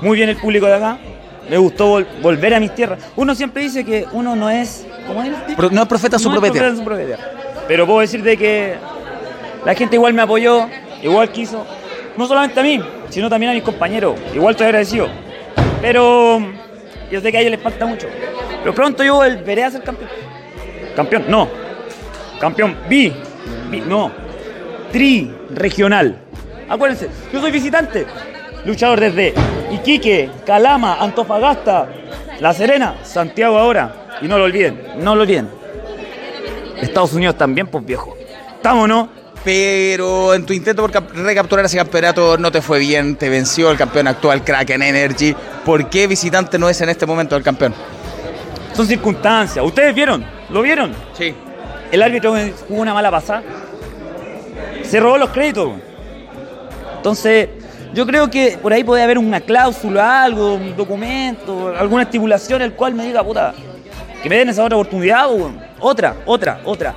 Muy 0.01 0.15
bien 0.17 0.29
el 0.29 0.37
público 0.37 0.65
de 0.67 0.75
acá. 0.75 0.97
Me 1.49 1.57
gustó 1.57 1.99
vol- 1.99 2.07
volver 2.21 2.53
a 2.53 2.59
mis 2.59 2.73
tierras. 2.75 2.99
Uno 3.15 3.33
siempre 3.33 3.63
dice 3.63 3.83
que 3.83 4.05
uno 4.11 4.35
no 4.35 4.49
es. 4.49 4.85
¿Cómo 5.07 5.23
es? 5.23 5.31
Pro- 5.55 5.69
no 5.71 5.81
es 5.81 5.87
profeta 5.87 6.19
su 6.19 6.29
No 6.29 6.35
es 6.35 6.41
profeta 6.41 6.67
en 6.67 6.77
su. 6.77 6.83
Pero 7.67 7.85
puedo 7.85 7.99
decirte 7.99 8.37
que 8.37 8.75
la 9.65 9.73
gente 9.73 9.95
igual 9.95 10.13
me 10.13 10.21
apoyó, 10.21 10.67
igual 11.01 11.29
quiso. 11.31 11.65
No 12.17 12.27
solamente 12.27 12.59
a 12.59 12.63
mí, 12.63 12.81
sino 13.09 13.29
también 13.29 13.51
a 13.51 13.55
mis 13.55 13.63
compañeros. 13.63 14.15
Igual 14.33 14.51
estoy 14.51 14.65
agradecido. 14.67 15.07
Pero 15.81 16.39
yo 17.11 17.21
sé 17.21 17.31
que 17.31 17.37
a 17.37 17.41
ellos 17.41 17.51
les 17.51 17.61
falta 17.61 17.85
mucho. 17.85 18.07
Pero 18.67 18.75
pronto 18.75 19.01
yo 19.01 19.15
volveré 19.15 19.63
a 19.63 19.71
ser 19.71 19.81
campeón. 19.81 20.09
Campeón, 20.93 21.23
no. 21.29 21.47
Campeón 22.37 22.75
bi, 22.89 23.13
bi- 23.71 23.79
no. 23.79 24.11
Tri 24.91 25.33
regional. 25.51 26.17
Acuérdense, 26.67 27.07
yo 27.31 27.39
soy 27.39 27.49
visitante. 27.51 28.05
Luchador 28.65 28.99
desde 28.99 29.33
Iquique, 29.71 30.29
Calama, 30.45 30.97
Antofagasta, 30.99 31.87
La 32.41 32.53
Serena, 32.53 32.95
Santiago 33.05 33.57
ahora. 33.57 34.17
Y 34.21 34.27
no 34.27 34.37
lo 34.37 34.43
olviden, 34.43 34.81
no 34.97 35.15
lo 35.15 35.21
olviden. 35.21 35.47
Estados 36.81 37.13
Unidos 37.13 37.37
también, 37.37 37.67
pues 37.67 37.85
viejo. 37.85 38.17
¿Estamos 38.57 38.89
no? 38.89 39.07
Pero 39.45 40.33
en 40.33 40.45
tu 40.45 40.51
intento 40.51 40.81
por 40.81 40.91
cap- 40.91 41.09
recapturar 41.13 41.63
ese 41.63 41.77
campeonato 41.77 42.37
no 42.37 42.51
te 42.51 42.61
fue 42.61 42.79
bien, 42.79 43.15
te 43.15 43.29
venció 43.29 43.71
el 43.71 43.77
campeón 43.77 44.09
actual 44.09 44.43
Kraken 44.43 44.81
Energy. 44.81 45.33
¿Por 45.63 45.89
qué 45.89 46.05
visitante 46.05 46.59
no 46.59 46.67
es 46.67 46.81
en 46.81 46.89
este 46.89 47.05
momento 47.05 47.37
el 47.37 47.43
campeón? 47.43 47.73
Son 48.77 48.85
circunstancias. 48.85 49.65
¿Ustedes 49.65 49.95
vieron? 49.95 50.23
¿Lo 50.51 50.61
vieron? 50.61 50.93
Sí. 51.17 51.33
El 51.91 51.99
árbitro 52.03 52.35
jugó 52.67 52.81
una 52.81 52.93
mala 52.93 53.09
pasada. 53.09 53.41
Se 54.83 54.99
robó 54.99 55.17
los 55.17 55.31
créditos. 55.31 55.71
Entonces, 56.97 57.49
yo 57.95 58.05
creo 58.05 58.29
que 58.29 58.59
por 58.61 58.71
ahí 58.71 58.83
puede 58.83 59.01
haber 59.01 59.17
una 59.17 59.41
cláusula, 59.41 60.23
algo, 60.23 60.53
un 60.53 60.77
documento, 60.77 61.75
alguna 61.75 62.03
estipulación 62.03 62.61
el 62.61 62.73
cual 62.73 62.93
me 62.93 63.07
diga, 63.07 63.23
puta, 63.23 63.55
que 64.21 64.29
me 64.29 64.37
den 64.37 64.49
esa 64.49 64.63
otra 64.63 64.77
oportunidad, 64.77 65.27
weón. 65.31 65.59
Otra, 65.79 66.17
otra, 66.27 66.61
otra. 66.63 66.93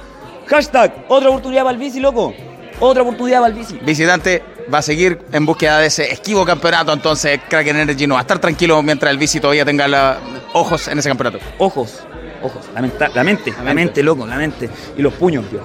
Hashtag, 0.48 1.06
otra 1.08 1.30
oportunidad 1.30 1.62
para 1.62 1.72
el 1.72 1.78
bici, 1.78 1.98
loco. 1.98 2.34
Otra 2.78 3.02
oportunidad 3.02 3.40
para 3.40 3.54
el 3.54 3.58
bici. 3.58 3.78
Visitante 3.82 4.42
va 4.72 4.78
a 4.78 4.82
seguir 4.82 5.18
en 5.32 5.44
búsqueda 5.46 5.78
de 5.78 5.86
ese 5.86 6.12
esquivo 6.12 6.44
campeonato, 6.44 6.92
entonces 6.92 7.40
Kraken 7.48 7.76
Energy 7.76 8.06
no 8.06 8.14
va 8.14 8.20
a 8.20 8.22
estar 8.22 8.38
tranquilo 8.38 8.82
mientras 8.82 9.10
el 9.10 9.18
bici 9.18 9.40
todavía 9.40 9.64
tenga 9.64 9.88
la- 9.88 10.18
ojos 10.52 10.88
en 10.88 10.98
ese 10.98 11.08
campeonato. 11.08 11.38
Ojos, 11.58 12.00
ojos, 12.42 12.66
la, 12.74 12.80
menta- 12.82 13.08
la 13.14 13.24
mente, 13.24 13.52
la 13.64 13.74
mente, 13.74 14.02
loco, 14.02 14.26
la 14.26 14.36
mente. 14.36 14.68
Y 14.96 15.02
los 15.02 15.12
puños, 15.14 15.48
tío. 15.50 15.60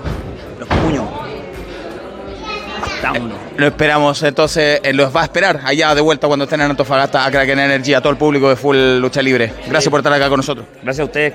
Los 0.59 0.67
puños. 0.69 1.05
Vámonos. 3.03 3.37
Lo 3.57 3.67
esperamos, 3.67 4.23
entonces 4.23 4.79
eh, 4.83 4.93
los 4.93 5.15
va 5.15 5.21
a 5.21 5.23
esperar 5.25 5.61
allá 5.63 5.93
de 5.93 6.01
vuelta 6.01 6.27
cuando 6.27 6.45
estén 6.45 6.61
en 6.61 6.71
Antofagasta 6.71 7.25
a 7.25 7.29
Kraken 7.31 7.59
Energy, 7.59 7.93
a 7.93 8.01
todo 8.01 8.11
el 8.11 8.17
público 8.17 8.49
de 8.49 8.55
Full 8.55 8.97
Lucha 8.99 9.21
Libre. 9.21 9.53
Gracias 9.67 9.89
por 9.91 9.99
estar 9.99 10.11
acá 10.13 10.27
con 10.27 10.37
nosotros. 10.37 10.65
Gracias 10.81 11.01
a 11.01 11.05
ustedes. 11.05 11.33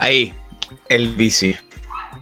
Ahí, 0.00 0.34
el 0.88 1.08
bici, 1.14 1.56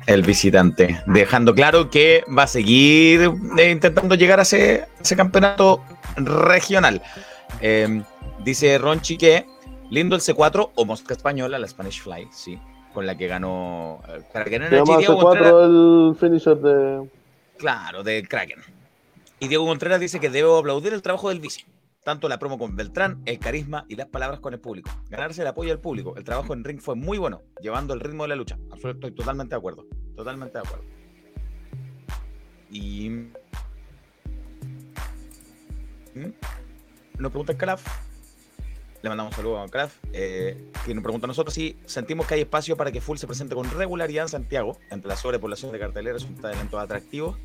el 0.07 0.23
visitante, 0.23 1.03
dejando 1.07 1.55
claro 1.55 1.91
que 1.91 2.25
va 2.37 2.45
a 2.45 2.47
seguir 2.47 3.31
eh, 3.59 3.71
intentando 3.71 4.15
llegar 4.15 4.39
a 4.39 4.43
ese, 4.43 4.87
ese 5.01 5.17
campeonato 5.17 5.83
regional. 6.17 7.03
Eh, 7.61 8.03
dice 8.45 8.79
Ronchi 8.79 9.17
que 9.17 9.47
lindo 9.91 10.17
el 10.17 10.23
C4 10.23 10.71
o 10.75 10.85
Mosca 10.85 11.15
Española, 11.15 11.59
la 11.59 11.69
Spanish 11.69 12.03
Fly, 12.03 12.29
sí, 12.33 12.59
con 12.95 13.07
la 13.07 13.17
que 13.17 13.27
ganó 13.29 14.01
eh, 14.09 14.23
Kraken 14.33 14.63
Se 14.63 14.69
Energy. 14.69 14.97
Diego 14.99 15.19
Contreras- 15.19 15.53
C4 15.53 16.11
el 16.11 16.17
finisher 16.17 16.57
de. 16.59 17.09
Claro, 17.59 18.03
del 18.03 18.27
Kraken. 18.29 18.59
Y 19.39 19.49
Diego 19.49 19.67
Contreras 19.67 20.01
dice 20.01 20.19
que 20.21 20.31
debo 20.31 20.59
aplaudir 20.59 20.93
el 20.93 21.03
trabajo 21.03 21.29
del 21.29 21.41
bici. 21.41 21.65
Tanto 22.05 22.29
la 22.29 22.39
promo 22.39 22.59
con 22.59 22.75
Beltrán, 22.75 23.23
el 23.27 23.39
carisma 23.39 23.85
y 23.89 23.95
las 23.95 24.09
palabras 24.09 24.41
con 24.41 24.53
el 24.53 24.61
público. 24.61 24.91
Ganarse 25.09 25.43
el 25.43 25.47
apoyo 25.47 25.71
del 25.71 25.79
público. 25.79 26.17
El 26.17 26.25
trabajo 26.25 26.53
en 26.53 26.65
ring 26.65 26.81
fue 26.81 26.97
muy 26.97 27.17
bueno, 27.19 27.43
llevando 27.61 27.95
el 27.95 28.01
ritmo 28.01 28.25
de 28.25 28.31
la 28.31 28.37
lucha. 28.37 28.59
Estoy 28.75 29.13
totalmente 29.13 29.55
de 29.55 29.59
acuerdo. 29.59 29.87
Totalmente 30.17 30.55
de 30.59 30.65
acuerdo. 30.65 30.85
Y. 32.71 33.09
¿Mm? 36.15 36.33
Nos 37.19 37.31
pregunta 37.31 37.57
Calaf. 37.57 37.87
Le 39.03 39.09
mandamos 39.09 39.35
saludos 39.37 39.69
a 39.69 39.71
Calaf. 39.71 39.97
Eh, 40.13 40.71
que 40.85 40.95
nos 40.95 41.05
pregunta 41.05 41.27
a 41.27 41.29
nosotros 41.29 41.55
si 41.55 41.79
sentimos 41.85 42.27
que 42.27 42.35
hay 42.35 42.41
espacio 42.41 42.77
para 42.77 42.91
que 42.91 43.01
Full 43.01 43.17
se 43.19 43.29
presente 43.29 43.55
con 43.55 43.71
regularidad 43.71 44.25
en 44.25 44.29
Santiago, 44.29 44.77
entre 44.91 45.09
la 45.09 45.17
sobrepoblación 45.17 45.71
de 45.71 45.79
carteleras, 45.79 46.25
un 46.25 46.35
talento 46.35 46.81
atractivo. 46.81 47.39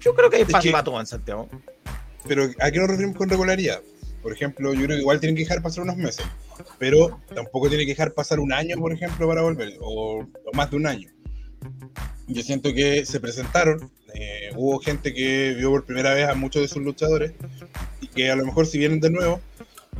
Yo 0.00 0.14
creo 0.14 0.28
que 0.28 0.36
hay 0.36 0.42
Es 0.42 0.48
espacio 0.48 0.68
que- 0.68 0.72
para 0.72 0.84
todo 0.84 1.00
en 1.00 1.06
Santiago. 1.06 1.48
Pero 2.26 2.48
¿a 2.58 2.70
qué 2.70 2.78
nos 2.78 2.88
referimos 2.88 3.16
con 3.16 3.28
regularidad? 3.28 3.80
Por 4.22 4.32
ejemplo, 4.32 4.74
yo 4.74 4.84
creo 4.84 4.96
que 4.96 5.02
igual 5.02 5.20
tienen 5.20 5.36
que 5.36 5.42
dejar 5.42 5.62
pasar 5.62 5.84
unos 5.84 5.96
meses, 5.96 6.26
pero 6.78 7.20
tampoco 7.34 7.68
tiene 7.68 7.84
que 7.84 7.92
dejar 7.92 8.12
pasar 8.12 8.38
un 8.38 8.52
año, 8.52 8.76
por 8.76 8.92
ejemplo, 8.92 9.26
para 9.26 9.42
volver, 9.42 9.74
o, 9.80 10.20
o 10.20 10.52
más 10.52 10.70
de 10.70 10.76
un 10.76 10.86
año. 10.86 11.08
Yo 12.26 12.42
siento 12.42 12.72
que 12.74 13.04
se 13.06 13.18
presentaron, 13.18 13.90
eh, 14.14 14.50
hubo 14.56 14.78
gente 14.78 15.14
que 15.14 15.54
vio 15.56 15.70
por 15.70 15.84
primera 15.84 16.14
vez 16.14 16.28
a 16.28 16.34
muchos 16.34 16.62
de 16.62 16.68
sus 16.68 16.82
luchadores 16.82 17.32
y 18.00 18.08
que 18.08 18.30
a 18.30 18.36
lo 18.36 18.44
mejor 18.44 18.66
si 18.66 18.78
vienen 18.78 19.00
de 19.00 19.10
nuevo, 19.10 19.40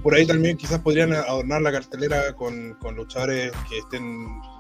por 0.03 0.15
ahí 0.15 0.27
también 0.27 0.57
quizás 0.57 0.79
podrían 0.79 1.13
adornar 1.13 1.61
la 1.61 1.73
cartelera 1.73 2.33
con, 2.35 2.75
con 2.81 2.95
luchadores 2.97 3.53
que 3.69 3.79
estén 3.79 4.03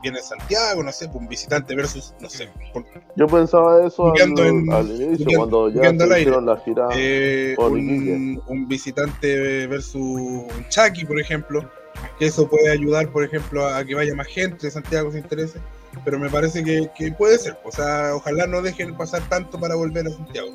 bien 0.03 0.17
en 0.17 0.23
Santiago, 0.23 0.83
no 0.83 0.93
sé, 0.93 1.09
un 1.15 1.29
visitante 1.29 1.75
versus, 1.75 2.15
no 2.21 2.29
sé, 2.29 2.49
por- 2.75 2.85
Yo 3.17 3.27
pensaba 3.27 3.87
eso 3.87 4.13
al, 4.43 4.49
en- 4.49 4.73
al 4.73 4.87
inicio, 4.91 5.27
cuando 5.39 5.69
ya 5.71 5.81
hicieron 6.19 6.47
la 6.47 6.57
gira. 6.59 6.89
Eh, 6.95 7.55
por 7.57 7.71
un, 7.73 8.43
un 8.49 8.69
visitante 8.69 9.67
versus 9.67 9.95
un 9.97 10.49
Chucky, 10.69 11.05
por 11.07 11.19
ejemplo, 11.19 11.71
que 12.19 12.27
eso 12.27 12.49
puede 12.49 12.71
ayudar, 12.71 13.09
por 13.11 13.25
ejemplo, 13.25 13.67
a 13.67 13.85
que 13.85 13.95
vaya 13.95 14.15
más 14.15 14.27
gente 14.27 14.67
de 14.67 14.71
Santiago 14.71 15.11
se 15.11 15.19
interese, 15.19 15.59
pero 16.05 16.19
me 16.19 16.29
parece 16.29 16.63
que, 16.63 16.91
que 16.97 17.13
puede 17.13 17.39
ser, 17.39 17.57
o 17.65 17.73
sea, 17.73 18.15
ojalá 18.15 18.47
no 18.47 18.61
dejen 18.63 18.95
pasar 18.97 19.23
tanto 19.29 19.59
para 19.59 19.75
volver 19.75 20.07
a 20.07 20.11
Santiago. 20.11 20.49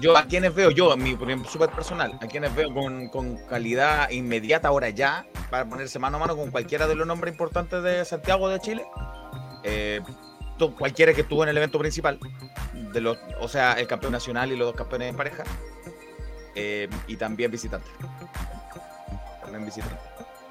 Yo 0.00 0.16
a 0.16 0.24
quienes 0.24 0.54
veo, 0.54 0.70
yo, 0.70 0.96
mi 0.96 1.14
opinión 1.14 1.44
súper 1.44 1.70
personal, 1.70 2.18
a 2.20 2.26
quienes 2.26 2.54
veo 2.54 2.72
con, 2.74 3.08
con 3.08 3.36
calidad 3.46 4.10
inmediata 4.10 4.68
ahora 4.68 4.90
ya, 4.90 5.26
para 5.50 5.68
ponerse 5.68 5.98
mano 5.98 6.16
a 6.16 6.20
mano 6.20 6.36
con 6.36 6.50
cualquiera 6.50 6.86
de 6.88 6.96
los 6.96 7.06
nombres 7.06 7.32
importantes 7.32 7.82
de 7.82 8.04
Santiago 8.04 8.48
de 8.48 8.58
Chile, 8.58 8.84
eh, 9.62 10.00
cualquiera 10.76 11.14
que 11.14 11.20
estuvo 11.20 11.42
en 11.44 11.50
el 11.50 11.56
evento 11.56 11.78
principal, 11.78 12.18
de 12.72 13.00
los, 13.00 13.18
o 13.40 13.48
sea, 13.48 13.74
el 13.74 13.86
campeón 13.86 14.12
nacional 14.12 14.50
y 14.50 14.56
los 14.56 14.66
dos 14.66 14.76
campeones 14.76 15.10
en 15.10 15.16
pareja, 15.16 15.44
eh, 16.56 16.88
y 17.06 17.16
también 17.16 17.50
visitante. 17.50 17.88
También 19.42 19.64
visitante. 19.64 19.96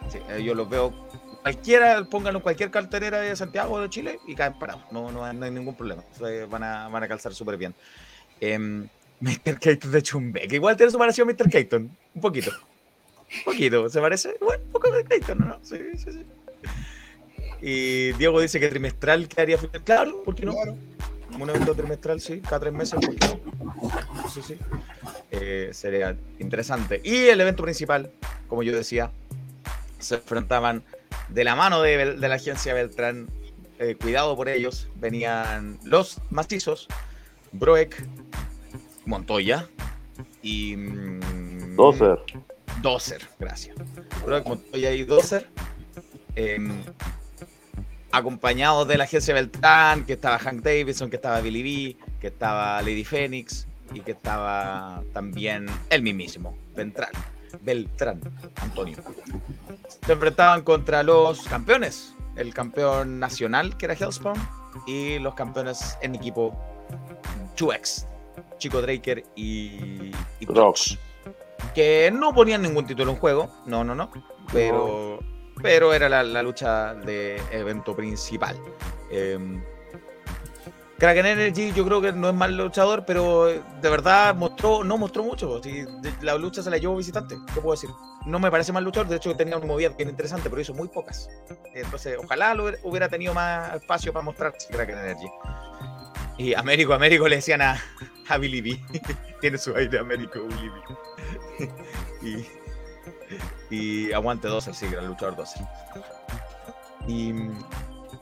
Sí, 0.10 0.20
eh, 0.30 0.42
yo 0.42 0.56
los 0.56 0.70
veo, 0.70 0.94
cualquiera, 1.42 2.04
pónganlo 2.06 2.40
en 2.40 2.44
cualquier 2.44 2.72
cartelera 2.72 3.20
de 3.20 3.36
Santiago 3.36 3.80
de 3.82 3.90
Chile 3.90 4.20
y 4.26 4.36
caen 4.36 4.58
parados, 4.58 4.84
no, 4.92 5.12
no, 5.12 5.32
no 5.34 5.46
hay 5.46 5.52
ningún 5.52 5.76
problema, 5.76 6.02
O 6.18 6.48
van, 6.48 6.64
a, 6.64 6.88
van 6.88 7.04
a 7.04 7.08
calzar 7.10 7.34
súper 7.34 7.58
bien. 7.58 7.76
Mr. 9.24 9.58
Keaton 9.58 9.92
de 9.92 10.04
Chumbe, 10.04 10.48
que 10.50 10.56
igual 10.56 10.76
tiene 10.76 10.92
su 10.92 10.98
parecido 10.98 11.26
a 11.26 11.32
Mr. 11.32 11.50
Keaton, 11.50 11.98
un 12.16 12.22
poquito. 12.22 12.52
Un 12.52 13.44
poquito, 13.46 13.90
¿se 13.90 14.02
parece? 14.02 14.36
Bueno, 14.42 14.62
un 14.66 14.72
poco 14.74 14.92
de 14.92 15.06
Keaton, 15.06 15.40
¿no? 15.40 15.60
Sí, 15.64 15.78
sí, 15.96 16.12
sí. 16.12 16.26
Y 17.62 18.12
Diego 18.14 18.42
dice 18.42 18.60
que 18.60 18.68
trimestral 18.68 19.30
quedaría 19.30 19.58
final. 19.58 19.82
Claro, 19.84 20.24
¿por 20.24 20.36
qué 20.36 20.46
no? 20.46 20.52
Claro. 20.52 20.78
Un 21.40 21.50
evento 21.50 21.74
trimestral, 21.74 22.20
sí, 22.20 22.42
cada 22.42 22.60
tres 22.60 22.74
meses, 22.74 23.00
¿por 23.00 23.16
qué 23.16 23.28
no? 23.28 24.30
Sí, 24.30 24.42
sí. 24.46 24.58
Eh, 25.32 25.70
sería 25.72 26.18
interesante. 26.40 27.00
Y 27.02 27.28
el 27.28 27.40
evento 27.40 27.64
principal, 27.64 28.12
como 28.50 28.62
yo 28.62 28.76
decía, 28.76 29.10
se 30.00 30.16
enfrentaban 30.16 30.84
de 31.30 31.44
la 31.46 31.56
mano 31.56 31.82
de 31.82 32.16
la 32.16 32.36
agencia 32.36 32.74
Beltrán, 32.74 33.30
eh, 33.80 33.96
cuidado 33.96 34.36
por 34.36 34.50
ellos, 34.50 34.90
venían 34.96 35.80
los 35.86 36.20
macizos, 36.30 36.88
Broek, 37.54 37.96
Montoya 39.06 39.68
y... 40.42 40.76
mm, 40.78 41.76
Doser. 41.76 42.20
Doser, 42.82 43.22
gracias. 43.40 43.76
Montoya 44.46 44.92
y 44.92 45.04
Doser. 45.04 45.50
em, 46.36 46.82
acompañados 48.12 48.88
de 48.88 48.98
la 48.98 49.06
agencia 49.06 49.34
Beltrán, 49.34 50.06
que 50.06 50.14
estaba 50.14 50.38
Hank 50.40 50.62
Davidson, 50.62 51.10
que 51.10 51.16
estaba 51.16 51.42
Billy 51.42 51.64
B, 51.64 51.98
que 52.20 52.28
estaba 52.28 52.82
Lady 52.82 53.04
Phoenix 53.04 53.68
y 53.94 54.02
que 54.02 54.12
estaba 54.12 55.02
también 55.14 55.66
el 55.90 56.02
mismísimo, 56.04 56.56
Beltrán. 56.76 57.12
Beltrán, 57.62 58.20
Antonio. 58.58 58.98
Se 60.06 60.14
enfrentaban 60.14 60.62
contra 60.64 61.04
los 61.04 61.42
campeones, 61.44 62.14
el 62.36 62.54
campeón 62.54 63.20
nacional 63.20 63.78
que 63.78 63.86
era 63.86 63.94
Hellspawn 63.94 64.38
y 64.88 65.20
los 65.20 65.36
campeones 65.36 65.98
en 66.02 66.16
equipo 66.16 66.56
2X, 67.58 68.08
Chico 68.58 68.82
Draker 68.82 69.24
y, 69.36 70.12
y 70.40 70.46
Drox. 70.46 70.98
que 71.76 72.12
no 72.14 72.34
ponían 72.34 72.62
ningún 72.62 72.86
título 72.86 73.12
en 73.12 73.18
juego, 73.18 73.50
no, 73.66 73.84
no, 73.84 73.94
no, 73.96 74.10
pero, 74.52 75.20
pero 75.62 75.94
era 75.94 76.08
la, 76.10 76.24
la 76.24 76.42
lucha 76.44 76.94
de 76.96 77.42
evento 77.52 77.96
principal. 77.96 78.58
Eh, 79.12 79.38
Kraken 80.98 81.26
Energy 81.26 81.74
yo 81.74 81.84
creo 81.84 82.00
que 82.00 82.14
no 82.14 82.30
es 82.30 82.36
mal 82.36 82.56
luchador, 82.56 83.04
pero 83.06 83.46
de 83.48 83.90
verdad 83.90 84.34
mostró, 84.36 84.86
no 84.86 84.98
mostró 84.98 85.24
mucho. 85.24 85.60
la 86.22 86.36
lucha 86.38 86.64
se 86.64 86.70
la 86.70 86.78
llevó 86.78 86.96
visitante, 86.96 87.36
¿qué 87.54 87.60
puedo 87.60 87.72
decir? 87.72 87.90
No 88.26 88.40
me 88.40 88.50
parece 88.50 88.72
mal 88.72 88.86
luchador, 88.86 89.10
de 89.10 89.18
hecho 89.18 89.36
tenía 89.36 89.58
una 89.58 89.66
movida 89.66 89.90
bien 89.90 90.08
interesante, 90.10 90.50
pero 90.50 90.62
hizo 90.62 90.74
muy 90.74 90.88
pocas. 90.88 91.28
Entonces, 91.74 92.18
ojalá 92.24 92.54
lo 92.54 92.64
hubiera- 92.64 92.80
hubiera 92.84 93.10
tenido 93.10 93.34
más 93.34 93.76
espacio 93.76 94.14
para 94.14 94.24
mostrar 94.24 94.54
Kraken 94.70 94.98
Energy. 94.98 95.28
Y 96.38 96.54
Américo, 96.54 96.94
Américo 96.94 97.28
le 97.28 97.38
decían 97.38 97.62
a, 97.62 97.82
a 98.28 98.38
Billy 98.38 98.62
B. 98.62 98.80
Tiene 99.42 99.58
su 99.58 99.76
aire 99.76 100.00
Américo 100.00 100.44
Billy 100.48 100.70
B. 100.70 101.70
y, 103.70 103.76
y 103.76 104.12
aguante 104.14 104.48
12, 104.48 104.74
sí, 104.74 104.88
gran 104.88 105.08
luchador 105.08 105.36
12. 105.36 105.60
Y, 107.08 107.34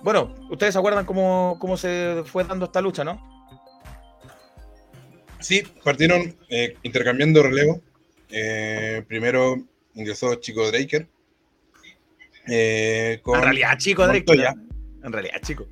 bueno, 0.01 0.36
ustedes 0.49 0.74
se 0.74 0.80
acuerdan 0.80 1.05
cómo, 1.05 1.57
cómo 1.59 1.78
se 1.78 2.24
fue 2.26 2.43
dando 2.43 2.66
esta 2.66 2.82
lucha, 2.82 3.03
¿no? 3.03 3.22
Sí, 5.39 5.64
partieron 5.84 6.36
eh, 6.49 6.76
intercambiando 6.84 7.41
relevo. 7.43 7.82
Eh, 8.30 9.03
primero 9.07 9.55
ingresó 9.95 10.36
Chico 10.36 10.70
Draker. 10.72 11.07
eh, 12.47 13.20
con 13.24 13.38
en 13.39 13.43
realidad, 13.43 13.78
chico, 13.78 14.03
Drake. 14.03 14.20
Montoya. 14.28 14.53
¿no? 14.53 15.07
En 15.07 15.14
realidad, 15.14 15.41
chico. 15.41 15.68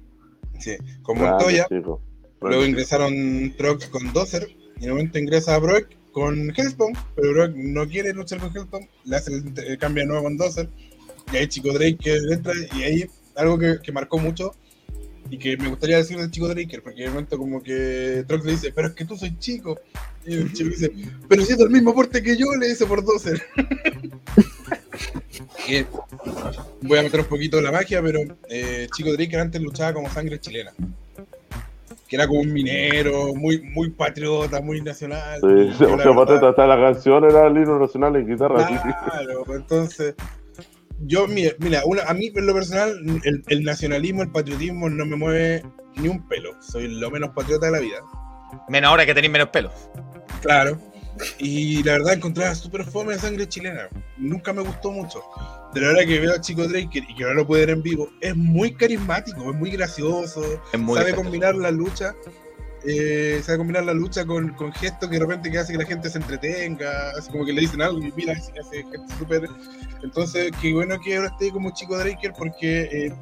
Sí, 0.60 0.76
con 1.04 1.20
Montoya. 1.20 1.68
chico. 1.68 2.02
Luego 2.42 2.66
ingresaron 2.66 3.54
Trox 3.58 3.88
con 3.88 4.12
Dozer. 4.14 4.48
Y 4.78 4.82
de 4.82 4.90
momento 4.90 5.20
ingresa 5.20 5.58
Brock 5.60 5.88
con 6.12 6.54
Hellspawn. 6.56 6.94
Pero 7.16 7.34
Brock 7.34 7.56
no 7.56 7.88
quiere 7.88 8.14
luchar 8.14 8.40
con 8.40 8.56
Hellspawn. 8.56 8.88
Le 9.06 9.16
hace 9.16 9.34
el, 9.34 9.54
el 9.58 9.78
cambio 9.78 10.04
de 10.04 10.08
nuevo 10.08 10.24
con 10.24 10.38
Dozer. 10.38 10.70
Y 11.32 11.38
ahí 11.38 11.48
Chico 11.48 11.74
Drake 11.74 12.00
entra. 12.32 12.54
Y 12.76 12.84
ahí 12.84 13.06
algo 13.36 13.58
que, 13.58 13.80
que 13.82 13.92
marcó 13.92 14.18
mucho. 14.18 14.54
Y 15.32 15.38
que 15.38 15.58
me 15.58 15.70
gustaría 15.70 15.98
decir 15.98 16.18
del 16.18 16.32
chico 16.32 16.48
Draker, 16.48 16.82
porque 16.82 17.04
de 17.04 17.10
momento 17.10 17.38
como 17.38 17.62
que 17.62 18.24
Trox 18.28 18.46
le 18.46 18.54
dice, 18.54 18.72
pero 18.74 18.88
es 18.88 18.96
que 18.96 19.06
tú 19.06 19.16
soy 19.16 19.38
chico. 19.38 19.80
Y 20.26 20.34
el 20.34 20.54
chico 20.54 20.72
dice, 20.72 20.92
pero 21.28 21.46
si 21.46 21.52
es 21.52 21.58
del 21.60 21.70
mismo 21.70 21.94
porte 21.94 22.24
que 22.24 22.36
yo, 22.36 22.48
le 22.60 22.68
dice 22.68 22.86
por 22.86 23.04
Dozer. 23.04 23.42
Y 25.68 25.86
voy 26.82 26.98
a 26.98 27.04
meter 27.04 27.22
un 27.22 27.28
poquito 27.28 27.62
la 27.62 27.72
magia, 27.72 28.02
pero 28.02 28.22
eh, 28.50 28.88
Chico 28.96 29.14
Draker 29.14 29.40
antes 29.40 29.62
luchaba 29.62 29.94
como 29.94 30.10
sangre 30.10 30.40
chilena. 30.40 30.74
Que 32.10 32.16
era 32.16 32.28
como 32.28 32.40
un 32.42 32.52
minero, 32.52 33.36
muy, 33.36 33.62
muy 33.62 33.92
patriota, 33.92 34.60
muy 34.62 34.82
nacional. 34.82 35.40
Sí, 35.42 35.74
sí, 35.78 35.84
o 35.86 35.98
sea, 36.02 36.14
Pateta, 36.16 36.50
hasta 36.50 36.66
la 36.68 36.76
canción 36.76 37.24
era 37.24 37.46
el 37.48 37.56
himno 37.56 37.80
nacional 37.80 38.16
en 38.16 38.28
guitarra. 38.28 38.68
sí. 38.68 38.74
Claro, 39.10 39.44
pues, 39.46 39.60
entonces, 39.60 40.16
yo, 41.02 41.28
mira, 41.28 41.52
mira 41.60 41.82
una- 41.86 42.04
a 42.04 42.14
mí 42.16 42.32
en 42.34 42.46
lo 42.48 42.54
personal, 42.56 42.98
el, 43.24 43.44
el 43.48 43.64
nacionalismo, 43.64 44.24
el 44.24 44.32
patriotismo 44.32 44.90
no 44.90 45.06
me 45.06 45.16
mueve 45.16 45.64
ni 45.98 46.08
un 46.08 46.28
pelo. 46.28 46.60
Soy 46.62 46.88
lo 46.88 47.12
menos 47.12 47.30
patriota 47.36 47.68
de 47.68 47.72
la 47.74 47.80
vida. 47.80 47.98
Menos 48.68 48.90
ahora 48.90 49.06
que 49.06 49.14
tenéis 49.14 49.32
menos 49.32 49.50
pelo. 49.50 49.72
Claro. 50.42 50.80
Y 51.38 51.84
la 51.84 51.94
verdad 51.94 52.14
encontraba 52.14 52.56
súper 52.56 52.84
fome 52.86 53.14
de 53.14 53.20
sangre 53.20 53.48
chilena. 53.48 53.90
Nunca 54.18 54.54
me 54.54 54.62
gustó 54.62 54.92
mucho. 54.92 55.22
Pero 55.74 55.88
ahora 55.88 56.06
que 56.06 56.20
veo 56.20 56.34
a 56.34 56.42
Chico 56.42 56.68
Draker 56.68 57.04
y 57.08 57.16
que 57.16 57.24
ahora 57.24 57.36
lo 57.36 57.48
puedo 57.48 57.62
ver 57.62 57.70
en 57.72 57.84
vivo, 57.84 58.10
es 58.22 58.36
muy 58.36 58.74
carismático, 58.74 59.52
es 59.52 59.58
muy 59.58 59.72
gracioso, 59.72 60.62
Es 60.74 60.80
muy 60.80 60.98
sabe 60.98 61.14
combinar 61.14 61.56
la 61.56 61.70
lucha, 61.70 62.16
eh, 62.86 63.40
sabe 63.44 63.60
combinar 63.60 63.84
la 63.84 63.94
lucha 63.94 64.26
con, 64.26 64.50
con 64.54 64.72
gestos 64.74 65.10
que 65.10 65.16
de 65.16 65.22
repente 65.22 65.52
que 65.52 65.60
hace 65.60 65.74
que 65.74 65.78
la 65.80 65.86
gente 65.86 66.10
se 66.10 66.18
entretenga, 66.18 67.12
así 67.12 67.32
como 67.32 67.46
que 67.46 67.54
le 67.54 67.62
dicen 67.62 67.82
algo 67.82 68.00
y 68.00 68.12
mira, 68.14 68.34
que 68.34 68.60
hace 68.60 68.84
gestos 68.84 69.18
súper. 69.20 69.48
Entonces, 70.02 70.52
qué 70.62 70.74
bueno 70.74 71.00
que 71.00 71.18
ahora 71.18 71.30
esté 71.30 71.52
como 71.52 71.72
Chico 71.74 71.98
Draker 71.98 72.34
porque 72.38 72.82
eh, 72.92 73.14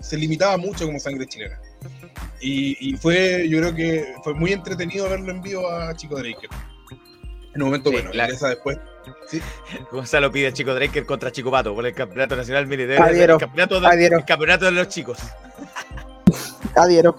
se 0.00 0.16
limitaba 0.16 0.56
mucho 0.56 0.86
como 0.86 0.98
sangre 0.98 1.26
chilena. 1.26 1.60
Y, 2.40 2.76
y 2.80 2.96
fue, 2.96 3.48
yo 3.48 3.58
creo 3.58 3.74
que 3.74 4.14
fue 4.24 4.34
muy 4.34 4.52
entretenido 4.52 5.08
verlo 5.08 5.30
en 5.30 5.40
vivo 5.40 5.70
a 5.70 5.94
Chico 5.94 6.16
Draker. 6.16 6.50
En 7.54 7.62
un 7.62 7.68
momento 7.68 7.90
Sí, 7.90 7.96
bueno, 7.96 8.10
la- 8.12 8.26
esa 8.26 8.48
después. 8.48 8.78
Sí, 9.28 9.40
Gonzalo 9.92 10.30
pide 10.32 10.48
a 10.48 10.52
Chico 10.52 10.74
Draker 10.74 11.04
contra 11.06 11.30
Chico 11.30 11.50
Pato 11.50 11.74
por 11.74 11.86
el 11.86 11.94
Campeonato 11.94 12.36
Nacional 12.36 12.66
Militar. 12.66 13.00
Adhiero. 13.02 13.34
El 13.34 13.40
campeonato, 13.40 13.80
de, 13.80 13.86
Adhiero. 13.86 14.18
el 14.18 14.24
campeonato 14.24 14.64
de 14.66 14.72
los 14.72 14.88
chicos. 14.88 15.18
Adhiero. 16.76 17.16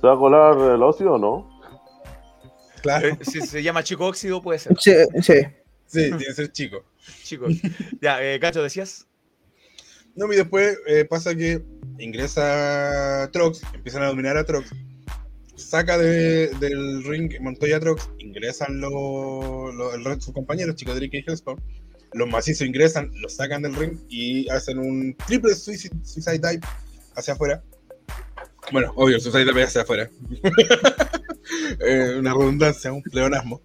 ¿Se 0.00 0.06
va 0.06 0.14
a 0.14 0.18
colar 0.18 0.74
el 0.74 0.82
ocio 0.82 1.12
o 1.14 1.18
no? 1.18 1.60
claro. 2.82 3.08
Eh, 3.08 3.18
Si 3.22 3.40
se 3.40 3.62
llama 3.62 3.82
Chico 3.84 4.06
Óxido, 4.06 4.42
puede 4.42 4.58
ser. 4.58 4.76
Sí, 4.78 4.92
sí. 5.22 5.34
Sí, 5.86 6.04
tiene 6.08 6.18
que 6.18 6.32
ser 6.32 6.50
chico. 6.52 6.84
Chicos. 7.22 7.52
Ya, 8.00 8.22
eh, 8.22 8.38
Cacho, 8.40 8.62
decías. 8.62 9.06
No, 10.14 10.32
y 10.32 10.36
después 10.36 10.78
eh, 10.86 11.04
pasa 11.04 11.34
que 11.34 11.62
ingresa 11.98 13.28
Trox, 13.32 13.62
empiezan 13.74 14.02
a 14.02 14.06
dominar 14.08 14.36
a 14.36 14.44
Trox, 14.44 14.70
saca 15.62 15.96
de- 15.98 16.48
del 16.60 17.02
ring 17.04 17.32
Montoya 17.40 17.80
Trox, 17.80 18.10
ingresan 18.18 18.80
los, 18.80 18.92
los, 19.74 19.94
el 19.94 20.04
resto 20.04 20.16
de 20.16 20.20
sus 20.22 20.34
compañeros, 20.34 20.76
Chico 20.76 20.94
Drake 20.94 21.18
y 21.18 21.24
Hellspawn, 21.30 21.60
los 22.14 22.28
macizos 22.28 22.66
ingresan, 22.66 23.10
los 23.20 23.34
sacan 23.36 23.62
del 23.62 23.74
ring 23.74 23.98
y 24.08 24.48
hacen 24.50 24.78
un 24.78 25.16
triple 25.26 25.54
suicide, 25.54 25.94
suicide 26.04 26.38
dive 26.38 26.60
hacia 27.16 27.34
afuera. 27.34 27.62
Bueno, 28.70 28.92
obvio, 28.96 29.16
el 29.16 29.22
suicide 29.22 29.44
dive 29.44 29.62
hacia 29.64 29.82
afuera. 29.82 30.10
Eh, 31.80 32.14
una 32.18 32.32
redundancia, 32.32 32.92
un 32.92 33.02
pleonasmo. 33.02 33.60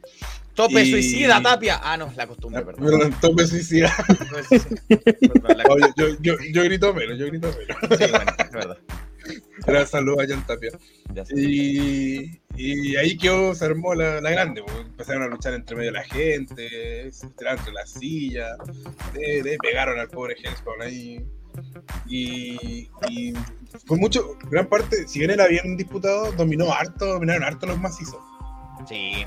Tope 0.56 0.82
Y- 0.84 0.92
suicida, 0.92 1.42
Tapia. 1.42 1.80
Ah, 1.84 1.96
no, 1.96 2.12
la 2.18 2.26
costumbre, 2.28 2.64
perdón. 2.66 2.86
Perdón, 2.86 3.16
tope 3.22 3.46
suicida. 3.46 3.94
Tope 4.08 4.44
suicida. 4.44 4.82
Perdón, 5.34 5.58
la 5.58 5.64
Oye, 5.70 5.86
yo, 5.96 6.08
yo, 6.20 6.34
yo 6.52 6.64
grito 6.64 6.94
menos, 6.94 7.18
yo 7.20 7.28
grito 7.28 7.48
menos. 7.50 7.78
Sí, 8.00 8.12
bueno, 8.12 8.32
es 8.40 8.52
verdad. 8.52 8.78
Era 9.66 9.86
saludo 9.86 10.22
a 10.22 10.28
Jan 10.28 10.46
Tapia. 10.46 10.72
Y, 11.36 12.40
y 12.56 12.96
ahí 12.96 13.18
quedó, 13.18 13.56
se 13.56 13.66
armó 13.66 13.96
la, 13.96 14.22
la 14.22 14.32
grande, 14.32 14.62
porque 14.62 14.82
empezaron 14.82 15.24
a 15.24 15.28
luchar 15.28 15.54
entre 15.54 15.76
medio 15.76 15.92
de 15.92 16.00
la 16.00 16.04
gente, 16.04 17.12
se 17.12 17.30
tiraron 17.32 17.60
entre 17.60 17.74
las 17.74 17.92
sillas, 17.92 18.58
le, 19.14 19.42
le 19.44 19.58
pegaron 19.58 20.00
al 20.00 20.10
pobre 20.10 20.36
Hellspawn 20.42 20.82
ahí. 20.82 21.26
Y, 22.06 22.90
y 23.10 23.34
fue 23.86 23.98
mucho, 23.98 24.38
gran 24.52 24.68
parte, 24.68 25.08
si 25.08 25.20
bien 25.20 25.32
era 25.32 25.48
bien 25.48 25.76
disputado, 25.76 26.32
dominó 26.34 26.72
harto, 26.72 27.06
dominaron 27.06 27.44
harto 27.44 27.66
los 27.66 27.80
macizos. 27.80 28.22
Sí. 28.88 29.26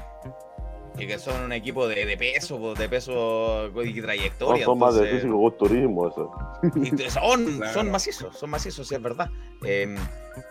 Y 0.99 1.07
que 1.07 1.19
son 1.19 1.43
un 1.45 1.53
equipo 1.53 1.87
de, 1.89 2.05
de 2.05 2.17
peso, 2.17 2.59
po, 2.59 2.75
de 2.75 2.89
peso 2.89 3.71
y 3.85 3.95
No, 3.95 4.03
trayectoria. 4.03 4.65
son 4.65 4.79
más 4.79 4.97
de 4.97 5.07
físico 5.09 5.51
turismo 5.53 6.09
eso. 6.09 6.31
y 6.77 7.11
son, 7.11 7.45
Claro. 7.59 7.73
son 7.73 7.91
macizos, 7.91 8.37
son 8.37 8.51
macizos, 8.51 8.87
sí, 8.89 8.95
es 8.95 9.03
verdad. 9.03 9.31
Eh, 9.65 9.95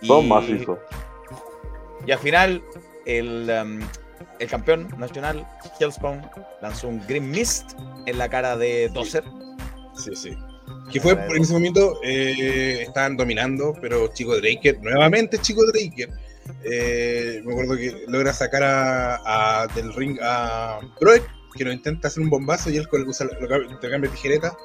Son 0.01 0.25
y- 0.25 0.27
macizos. 0.29 0.79
Y 2.07 2.11
al 2.11 2.19
final, 2.19 2.63
el, 3.05 3.49
um, 3.63 3.79
el 4.39 4.47
campeón 4.49 4.87
nacional, 4.97 5.45
Hellspawn, 5.79 6.25
lanzó 6.61 6.87
un 6.87 7.05
Green 7.07 7.29
Mist 7.29 7.73
en 8.05 8.17
la 8.17 8.29
cara 8.29 8.57
de 8.57 8.89
Dozer. 8.89 9.23
Sí, 9.95 10.15
sí. 10.15 10.37
Que 10.91 10.99
fue, 10.99 11.11
en 11.13 11.41
ese 11.41 11.53
momento 11.53 11.99
eh, 12.03 12.83
estaban 12.83 13.17
dominando, 13.17 13.73
pero 13.81 14.07
Chico 14.13 14.35
Draker, 14.37 14.79
nuevamente 14.81 15.37
Chico 15.39 15.61
Draker, 15.65 16.09
eh, 16.63 17.41
me 17.45 17.51
acuerdo 17.51 17.75
que 17.77 18.03
logra 18.07 18.33
sacar 18.33 18.63
a, 18.63 19.61
a- 19.63 19.67
del 19.67 19.93
ring 19.93 20.17
a 20.21 20.79
Broek, 20.99 21.23
que 21.55 21.63
lo 21.65 21.71
intenta 21.71 22.07
hacer 22.07 22.21
un 22.23 22.29
bombazo 22.29 22.69
y 22.69 22.77
él 22.77 22.87
con 22.87 23.07
usa, 23.07 23.25
lo, 23.25 23.47
cambia- 23.47 23.71
intercambia 23.71 24.11
tijereta. 24.11 24.55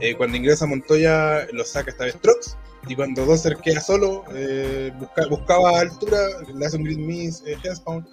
Eh, 0.00 0.14
cuando 0.14 0.36
ingresa 0.36 0.66
Montoya, 0.66 1.46
lo 1.52 1.64
saca 1.64 1.90
esta 1.90 2.04
vez 2.04 2.16
Trox. 2.20 2.56
Y 2.88 2.94
cuando 2.94 3.26
Dozer 3.26 3.56
queda 3.56 3.80
solo, 3.80 4.24
eh, 4.34 4.92
busca- 4.98 5.26
buscaba 5.28 5.80
altura, 5.80 6.18
le 6.54 6.64
hace 6.66 6.76
un 6.76 6.84
Green 6.84 7.04
Miss, 7.06 7.42
eh, 7.46 7.56
Hellspawn, 7.62 8.08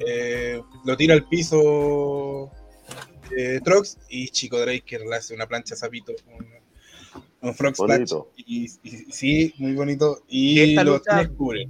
eh, 0.00 0.60
lo 0.84 0.96
tira 0.96 1.14
al 1.14 1.28
piso 1.28 2.50
eh, 3.36 3.60
Trox 3.62 3.98
y 4.08 4.28
Chico 4.28 4.58
Draker 4.58 5.02
le 5.02 5.16
hace 5.16 5.34
una 5.34 5.46
plancha 5.46 5.76
zapito, 5.76 6.12
un, 6.26 6.46
un 7.42 7.54
frog 7.54 7.74
splash. 7.76 7.98
Y, 8.36 8.64
y- 8.82 9.12
sí, 9.12 9.54
muy 9.58 9.74
bonito. 9.74 10.22
Y 10.28 10.74
lo 10.76 10.94
lucha- 10.96 11.18
descubre. 11.18 11.68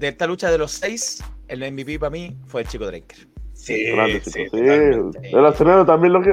De 0.00 0.08
esta 0.08 0.26
lucha 0.26 0.50
de 0.50 0.56
los 0.58 0.72
seis, 0.72 1.22
el 1.46 1.60
MVP 1.72 1.98
para 1.98 2.10
mí 2.10 2.36
fue 2.46 2.62
el 2.62 2.68
chico 2.68 2.86
Draker. 2.86 3.28
Sí, 3.52 3.84
Grande, 3.92 4.20
sí, 4.20 4.30
chico. 4.30 4.56
Sí, 4.56 4.62
totalmente. 4.62 5.28
el 5.30 5.44
Arsenal 5.46 5.86
también 5.86 6.12
lo 6.14 6.22
que 6.22 6.30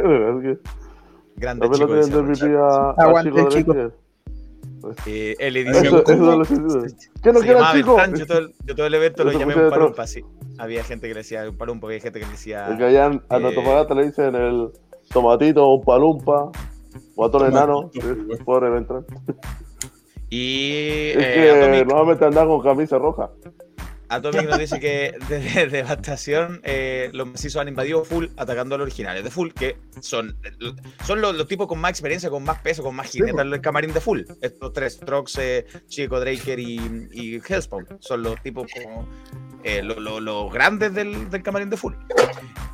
Grande 1.36 1.68
También 1.68 1.89
lo 1.89 2.03
chico. 2.05 2.22
dice 2.24 2.47
MVP 2.47 2.57
a, 2.57 2.65
a 2.65 2.93
Aguante, 2.97 3.30
Chico 3.32 3.49
chico. 3.49 3.74
Draker. 3.74 3.93
Eh, 5.05 5.36
eso 5.39 6.38
lo 6.38 6.45
siento. 6.45 6.82
¿Qué 7.22 7.34
no 7.34 7.41
llamaba 7.41 7.74
chico? 7.74 7.97
Yo, 8.15 8.26
todo 8.26 8.38
el, 8.38 8.53
yo 8.63 8.76
todo 8.76 8.86
el 8.88 8.93
evento 8.93 9.24
lo 9.26 9.32
llamé 9.34 9.55
un 9.55 9.70
palumpa, 9.70 10.07
sí. 10.07 10.24
Había 10.59 10.84
gente 10.86 11.07
que 11.09 11.13
le 11.13 11.20
decía 11.20 11.49
un 11.49 11.57
palumpa, 11.57 11.88
había 11.88 11.99
gente 11.99 12.20
que 12.20 12.26
le 12.26 12.32
decía... 12.32 12.68
El 12.70 12.78
que 12.78 12.86
allá 12.86 13.07
en- 13.07 13.22
a 13.30 13.38
Eh, 13.38 13.45
Antofagasta 13.47 13.95
le 13.95 14.05
dicen 14.05 14.34
el 14.36 14.70
tomatito, 15.11 15.68
un 15.74 15.84
palumpa, 15.84 16.51
guatón 17.15 17.47
enano. 17.47 17.89
Sí. 17.93 17.99
Pobre 18.45 18.70
Beltrán. 18.70 19.05
Y 20.30 21.11
Es 21.11 21.17
eh, 21.17 21.34
que 21.36 21.49
Atomic, 21.51 21.88
normalmente 21.88 22.25
andan 22.25 22.47
con 22.47 22.61
camisa 22.61 22.97
roja. 22.97 23.32
Atomic 24.09 24.49
nos 24.49 24.59
dice 24.59 24.80
que 24.80 25.15
desde 25.28 25.67
Devastación 25.67 26.61
eh, 26.63 27.09
los 27.13 27.28
macizos 27.28 27.61
han 27.61 27.67
invadido 27.67 28.05
Full 28.05 28.28
atacando 28.38 28.75
a 28.75 28.78
los 28.78 28.86
originales 28.86 29.23
de 29.23 29.30
Full, 29.30 29.49
que 29.51 29.78
son, 29.99 30.38
son 31.05 31.19
los, 31.19 31.36
los 31.36 31.47
tipos 31.47 31.67
con 31.67 31.80
más 31.80 31.91
experiencia, 31.91 32.30
con 32.30 32.43
más 32.43 32.59
peso, 32.61 32.84
con 32.84 32.95
más 32.95 33.09
jineta 33.09 33.41
en 33.41 33.51
el 33.51 33.61
camarín 33.61 33.93
de 33.93 33.99
Full. 33.99 34.21
Estos 34.41 34.71
tres, 34.71 34.99
Trox, 34.99 35.38
eh, 35.39 35.65
Chico 35.88 36.19
Draker 36.19 36.57
y, 36.57 37.09
y 37.11 37.41
Hellspawn, 37.45 37.86
son 37.99 38.23
los 38.23 38.41
tipos 38.41 38.67
como 38.73 39.07
eh, 39.64 39.82
lo- 39.84 39.99
lo- 39.99 40.20
los 40.20 40.51
grandes 40.53 40.93
del, 40.93 41.30
del 41.30 41.43
camarín 41.43 41.70
de 41.70 41.78
Full. 41.78 41.93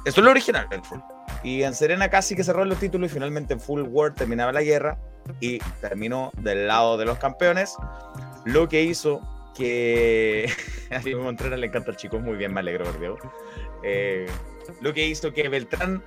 Eso 0.05 0.19
es 0.21 0.23
lo 0.25 0.31
original 0.31 0.67
del 0.69 0.83
Full. 0.83 0.99
Y 1.43 1.63
en 1.63 1.73
Serena 1.73 2.09
casi 2.09 2.35
que 2.35 2.43
cerró 2.43 2.63
los 2.65 2.77
títulos 2.79 3.09
y 3.11 3.13
finalmente 3.13 3.53
en 3.53 3.59
Full 3.59 3.81
World 3.83 4.15
terminaba 4.15 4.51
la 4.51 4.61
guerra 4.61 4.97
y 5.39 5.59
terminó 5.81 6.31
del 6.37 6.67
lado 6.67 6.97
de 6.97 7.05
los 7.05 7.17
campeones, 7.17 7.75
lo 8.45 8.67
que 8.69 8.83
hizo 8.83 9.21
que 9.55 10.49
a 10.91 10.99
Diego 10.99 11.23
Contreras 11.23 11.59
le 11.59 11.67
encanta 11.67 11.91
el 11.91 11.97
chico, 11.97 12.19
muy 12.19 12.35
bien, 12.37 12.53
me 12.53 12.59
alegro 12.61 12.85
por 12.85 12.99
Diego. 12.99 13.17
Eh, 13.83 14.25
lo 14.81 14.93
que 14.93 15.05
hizo 15.05 15.33
que 15.33 15.47
Beltrán, 15.49 16.01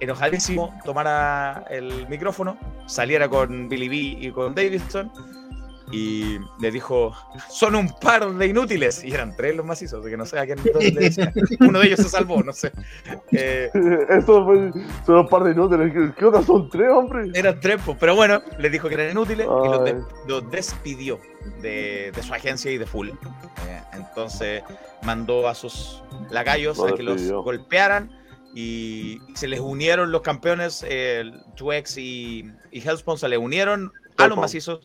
enojadísimo, 0.00 0.78
tomara 0.84 1.64
el 1.70 2.08
micrófono, 2.08 2.58
saliera 2.86 3.28
con 3.28 3.68
Billy 3.68 3.88
B 3.88 3.96
y 4.26 4.30
con 4.30 4.54
Davidson 4.54 5.10
y 5.92 6.38
le 6.60 6.70
dijo, 6.70 7.14
son 7.50 7.74
un 7.74 7.88
par 8.00 8.30
de 8.32 8.46
inútiles. 8.46 9.02
Y 9.04 9.12
eran 9.12 9.34
tres 9.36 9.56
los 9.56 9.66
macizos, 9.66 10.04
que 10.06 10.16
no 10.16 10.24
sé 10.26 10.38
a 10.38 10.46
quién 10.46 10.58
le 10.62 10.90
decía. 10.92 11.32
Uno 11.60 11.80
de 11.80 11.86
ellos 11.88 12.00
se 12.00 12.08
salvó, 12.08 12.42
no 12.42 12.52
sé. 12.52 12.70
Eh, 13.32 13.70
Eso 14.08 14.44
fue, 14.44 14.70
son 15.04 15.16
un 15.18 15.28
par 15.28 15.44
de 15.44 15.52
inútiles. 15.52 15.92
¿Qué, 15.92 16.12
qué 16.16 16.24
onda? 16.24 16.42
Son 16.42 16.68
tres, 16.70 16.88
hombre. 16.92 17.30
eran 17.34 17.58
tres, 17.60 17.80
pues, 17.84 17.96
pero 17.98 18.14
bueno, 18.14 18.40
le 18.58 18.70
dijo 18.70 18.88
que 18.88 18.94
eran 18.94 19.10
inútiles 19.10 19.46
y 19.46 19.68
los, 19.68 19.84
de- 19.84 19.90
Ay. 19.92 20.02
los 20.28 20.50
despidió 20.50 21.18
de, 21.62 22.12
de 22.14 22.22
su 22.22 22.32
agencia 22.34 22.70
y 22.70 22.78
de 22.78 22.86
Full. 22.86 23.08
Eh, 23.08 23.14
entonces 23.94 24.62
mandó 25.02 25.48
a 25.48 25.54
sus 25.54 26.02
lacayos 26.30 26.78
Lo 26.78 26.86
a 26.86 26.94
que 26.94 27.02
los 27.02 27.30
golpearan 27.32 28.10
y 28.54 29.20
se 29.34 29.46
les 29.48 29.60
unieron 29.60 30.10
los 30.12 30.22
campeones, 30.22 30.84
eh, 30.88 31.30
2X 31.56 31.98
y, 31.98 32.50
y 32.72 32.80
Hellspawn 32.80 33.16
se 33.18 33.28
le 33.28 33.38
unieron 33.38 33.92
a 34.18 34.26
los 34.26 34.36
macizos 34.38 34.80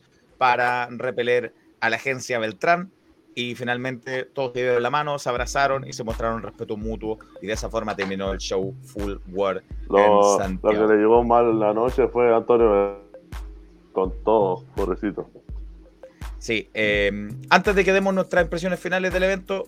para 0.45 0.87
repeler 0.91 1.55
a 1.79 1.89
la 1.89 1.95
agencia 1.95 2.37
Beltrán 2.37 2.91
y 3.33 3.55
finalmente 3.55 4.25
todos 4.25 4.53
se 4.53 4.59
dieron 4.59 4.83
la 4.83 4.91
mano, 4.91 5.17
se 5.17 5.27
abrazaron 5.27 5.87
y 5.87 5.91
se 5.91 6.03
mostraron 6.03 6.43
respeto 6.43 6.77
mutuo 6.77 7.17
y 7.41 7.47
de 7.47 7.53
esa 7.53 7.67
forma 7.67 7.95
terminó 7.95 8.31
el 8.31 8.37
show 8.37 8.75
Full 8.83 9.15
War 9.31 9.63
Lo, 9.89 10.39
en 10.43 10.59
lo 10.61 10.69
que 10.69 10.93
le 10.93 10.97
llegó 10.97 11.23
mal 11.23 11.59
la 11.59 11.73
noche 11.73 12.07
fue 12.09 12.31
Antonio 12.31 12.99
con 13.91 14.13
todo, 14.23 14.63
pobrecito. 14.75 15.27
Sí, 16.37 16.69
eh, 16.75 17.31
antes 17.49 17.73
de 17.73 17.83
que 17.83 17.91
demos 17.91 18.13
nuestras 18.13 18.43
impresiones 18.43 18.79
finales 18.79 19.11
del 19.11 19.23
evento, 19.23 19.63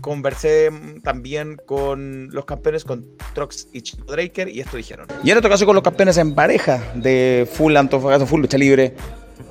conversé 0.00 0.70
también 1.02 1.56
con 1.66 2.28
los 2.30 2.44
campeones, 2.44 2.84
con 2.84 3.04
Trox 3.34 3.68
y 3.72 3.82
Chico 3.82 4.04
Draker, 4.12 4.48
y 4.48 4.60
esto 4.60 4.76
dijeron. 4.76 5.08
Y 5.24 5.32
en 5.32 5.38
otro 5.38 5.50
caso 5.50 5.66
con 5.66 5.74
los 5.74 5.82
campeones 5.82 6.16
en 6.18 6.32
pareja 6.32 6.80
de 6.94 7.48
Full 7.50 7.76
Antofagasta, 7.76 8.26
Full 8.26 8.42
Lucha 8.42 8.58
Libre, 8.58 8.94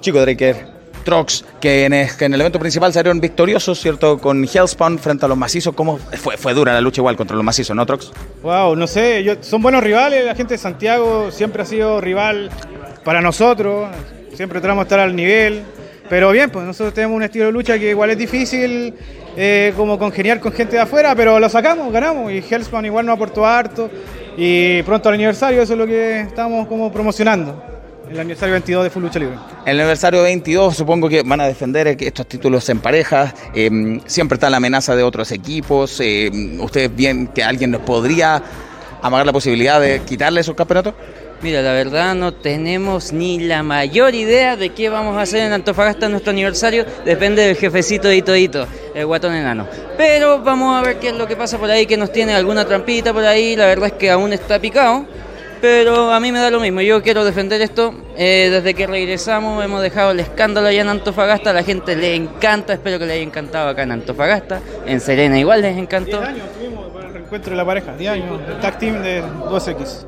Chico 0.01 0.19
Draker, 0.19 0.65
Trox, 1.05 1.45
que 1.59 1.85
en, 1.85 1.93
el- 1.93 2.15
que 2.17 2.25
en 2.25 2.33
el 2.33 2.41
evento 2.41 2.59
principal 2.59 2.91
salieron 2.93 3.19
victoriosos, 3.21 3.79
¿cierto? 3.79 4.17
Con 4.19 4.43
Hellspawn 4.43 4.99
frente 4.99 5.25
a 5.25 5.27
los 5.27 5.37
macizos. 5.37 5.73
¿Cómo 5.73 5.97
fue, 5.97 6.37
fue 6.37 6.53
dura 6.53 6.73
la 6.73 6.81
lucha 6.81 7.01
igual 7.01 7.15
contra 7.15 7.35
los 7.35 7.45
macizos, 7.45 7.75
no, 7.75 7.85
Trox? 7.85 8.11
Wow, 8.43 8.75
no 8.75 8.85
sé, 8.87 9.23
yo- 9.23 9.35
son 9.41 9.61
buenos 9.61 9.83
rivales, 9.83 10.25
la 10.25 10.35
gente 10.35 10.55
de 10.55 10.57
Santiago 10.57 11.31
siempre 11.31 11.63
ha 11.63 11.65
sido 11.65 12.01
rival 12.01 12.49
para 13.03 13.21
nosotros, 13.21 13.89
siempre 14.33 14.59
tratamos 14.59 14.83
de 14.83 14.85
estar 14.87 14.99
al 14.99 15.15
nivel, 15.15 15.63
pero 16.09 16.31
bien, 16.31 16.49
pues 16.51 16.65
nosotros 16.65 16.93
tenemos 16.93 17.15
un 17.15 17.23
estilo 17.23 17.45
de 17.45 17.51
lucha 17.51 17.79
que 17.79 17.89
igual 17.89 18.09
es 18.11 18.17
difícil 18.17 18.93
eh, 19.37 19.73
como 19.77 19.97
congeniar 19.97 20.39
con 20.39 20.51
gente 20.51 20.75
de 20.75 20.81
afuera, 20.81 21.15
pero 21.15 21.39
lo 21.39 21.49
sacamos, 21.49 21.91
ganamos 21.91 22.31
y 22.31 22.39
Hellspawn 22.47 22.85
igual 22.85 23.05
nos 23.05 23.15
aportó 23.15 23.45
harto 23.45 23.89
y 24.37 24.83
pronto 24.83 25.09
al 25.09 25.15
aniversario, 25.15 25.61
eso 25.61 25.73
es 25.73 25.79
lo 25.79 25.87
que 25.87 26.19
estamos 26.21 26.67
como 26.67 26.91
promocionando, 26.91 27.63
el 28.11 28.19
aniversario 28.19 28.53
22 28.53 28.83
de 28.83 28.89
Full 28.89 29.03
Lucha 29.03 29.19
Libre. 29.19 29.37
El 29.65 29.79
aniversario 29.79 30.21
22 30.23 30.75
supongo 30.75 31.07
que 31.07 31.23
van 31.23 31.39
a 31.39 31.47
defender 31.47 31.87
eh, 31.87 31.97
estos 31.99 32.27
títulos 32.27 32.67
en 32.69 32.79
pareja. 32.79 33.33
eh, 33.55 33.99
siempre 34.05 34.35
está 34.35 34.49
la 34.49 34.57
amenaza 34.57 34.95
de 34.95 35.03
otros 35.03 35.31
equipos. 35.31 35.99
eh, 36.01 36.29
¿Ustedes 36.59 36.93
bien 36.93 37.27
que 37.27 37.43
alguien 37.43 37.71
nos 37.71 37.81
podría 37.81 38.41
amagar 39.01 39.25
la 39.25 39.33
posibilidad 39.33 39.79
de 39.79 40.01
quitarle 40.01 40.41
esos 40.41 40.55
campeonatos? 40.55 40.93
Mira, 41.41 41.61
la 41.63 41.73
verdad 41.73 42.13
no 42.13 42.33
tenemos 42.33 43.13
ni 43.13 43.39
la 43.39 43.63
mayor 43.63 44.13
idea 44.13 44.55
de 44.57 44.69
qué 44.69 44.89
vamos 44.89 45.17
a 45.17 45.21
hacer 45.21 45.41
en 45.41 45.53
Antofagasta 45.53 46.05
en 46.05 46.11
nuestro 46.11 46.31
aniversario. 46.31 46.85
Depende 47.03 47.41
del 47.41 47.55
jefecito 47.55 48.09
de 48.09 48.21
Todito, 48.21 48.67
el 48.93 49.07
guatón 49.07 49.33
enano. 49.33 49.67
Pero 49.97 50.39
vamos 50.39 50.77
a 50.77 50.85
ver 50.85 50.99
qué 50.99 51.07
es 51.09 51.15
lo 51.15 51.27
que 51.27 51.35
pasa 51.35 51.57
por 51.57 51.71
ahí, 51.71 51.87
que 51.87 51.97
nos 51.97 52.11
tiene 52.11 52.35
alguna 52.35 52.65
trampita 52.65 53.11
por 53.11 53.23
ahí. 53.23 53.55
La 53.55 53.65
verdad 53.65 53.87
es 53.87 53.93
que 53.93 54.11
aún 54.11 54.33
está 54.33 54.59
picado. 54.59 55.07
Pero 55.61 56.11
a 56.11 56.19
mí 56.19 56.31
me 56.31 56.39
da 56.39 56.49
lo 56.49 56.59
mismo, 56.59 56.81
yo 56.81 57.03
quiero 57.03 57.23
defender 57.23 57.61
esto. 57.61 57.93
Eh, 58.17 58.49
desde 58.51 58.73
que 58.73 58.87
regresamos 58.87 59.63
hemos 59.63 59.81
dejado 59.81 60.11
el 60.11 60.19
escándalo 60.19 60.67
allá 60.67 60.81
en 60.81 60.89
Antofagasta, 60.89 61.51
a 61.51 61.53
la 61.53 61.63
gente 61.63 61.95
le 61.95 62.15
encanta, 62.15 62.73
espero 62.73 62.97
que 62.97 63.05
le 63.05 63.13
haya 63.13 63.23
encantado 63.23 63.69
acá 63.69 63.83
en 63.83 63.91
Antofagasta. 63.91 64.59
En 64.87 64.99
Serena 64.99 65.37
igual 65.37 65.61
les 65.61 65.77
encantó. 65.77 66.17
10 66.17 66.29
años 66.29 66.47
tuvimos 66.57 66.91
para 66.91 67.07
el 67.07 67.13
reencuentro 67.13 67.51
de 67.51 67.57
la 67.57 67.65
pareja, 67.65 67.95
10 67.95 68.11
años, 68.11 68.41
el 68.47 68.59
tag 68.59 68.79
team 68.79 69.03
de 69.03 69.21
2X. 69.21 70.05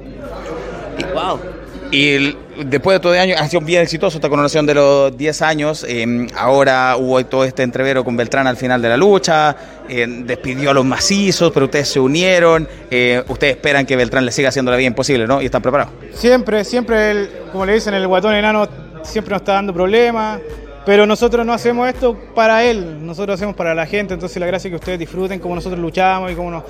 Wow. 1.14 1.62
Y 1.96 2.36
después 2.66 2.96
de 2.96 3.00
todo 3.00 3.14
el 3.14 3.20
año 3.20 3.36
ha 3.38 3.48
sido 3.48 3.62
bien 3.62 3.84
exitoso 3.84 4.18
esta 4.18 4.28
coronación 4.28 4.66
de 4.66 4.74
los 4.74 5.16
10 5.16 5.41
años. 5.44 5.86
eh, 5.88 6.26
ahora 6.36 6.96
hubo 6.98 7.24
todo 7.26 7.44
este 7.46 7.62
entrevero 7.62 8.04
con 8.04 8.18
Beltrán 8.18 8.48
al 8.48 8.58
final 8.58 8.82
de 8.82 8.89
la 8.89 8.98
lucha. 8.98 9.56
eh, 9.88 10.08
despidió 10.26 10.72
a 10.72 10.74
los 10.74 10.86
macizos, 10.86 11.52
pero 11.54 11.66
ustedes 11.66 11.88
se 11.89 12.00
unieron. 12.00 12.68
eh, 12.89 13.22
ustedes 13.28 13.58
esperan 13.58 13.86
que 13.86 13.96
Beltrán 13.96 14.26
le 14.26 14.32
siga 14.32 14.50
haciendo 14.50 14.72
la 14.72 14.78
vida 14.78 14.88
imposible, 14.88 15.28
¿no? 15.28 15.39
Y 15.41 15.46
están 15.46 15.62
preparados. 15.62 15.94
Siempre, 16.14 16.64
siempre, 16.64 17.12
el- 17.12 17.30
como 17.52 17.66
le 17.66 17.74
dicen, 17.76 17.94
el 17.94 18.08
guatón 18.08 18.34
enano 18.34 18.68
siempre 19.04 19.32
nos 19.34 19.41
está 19.41 19.54
dando 19.54 19.72
problemas, 19.74 20.39
pero 20.88 21.06
nosotros 21.06 21.46
no 21.46 21.54
hacemos 21.54 21.88
esto 21.89 22.18
para 22.34 22.64
él, 22.64 23.06
nosotros 23.06 23.36
hacemos 23.36 23.56
para 23.56 23.76
la 23.76 23.86
gente, 23.86 24.14
entonces 24.16 24.38
la 24.39 24.48
gracia 24.48 24.68
es 24.70 24.72
que 24.72 24.76
ustedes 24.78 24.98
disfruten 25.00 25.39
cómo 25.39 25.54
nosotros 25.56 25.80
luchamos 25.80 26.32
y 26.32 26.36
nos, 26.36 26.64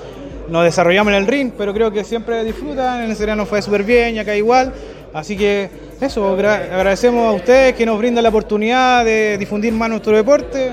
nos 0.48 0.64
desarrollamos 0.64 1.12
en 1.12 1.18
el 1.20 1.26
ring, 1.26 1.52
pero 1.56 1.72
creo 1.72 1.90
que 1.92 2.04
siempre 2.04 2.42
disfrutan, 2.44 3.04
en 3.04 3.10
el 3.10 3.16
Sereno 3.16 3.46
fue 3.46 3.62
súper 3.62 3.82
bien 3.84 4.16
y 4.16 4.18
acá 4.18 4.34
igual, 4.36 4.72
así 5.14 5.36
que 5.36 5.70
eso, 6.00 6.36
gra- 6.36 6.70
agradecemos 6.72 7.26
a 7.26 7.32
ustedes 7.32 7.74
que 7.74 7.86
nos 7.86 7.98
brindan 7.98 8.22
la 8.22 8.28
oportunidad 8.28 9.04
de 9.04 9.38
difundir 9.38 9.72
más 9.72 9.88
nuestro 9.88 10.14
deporte, 10.16 10.70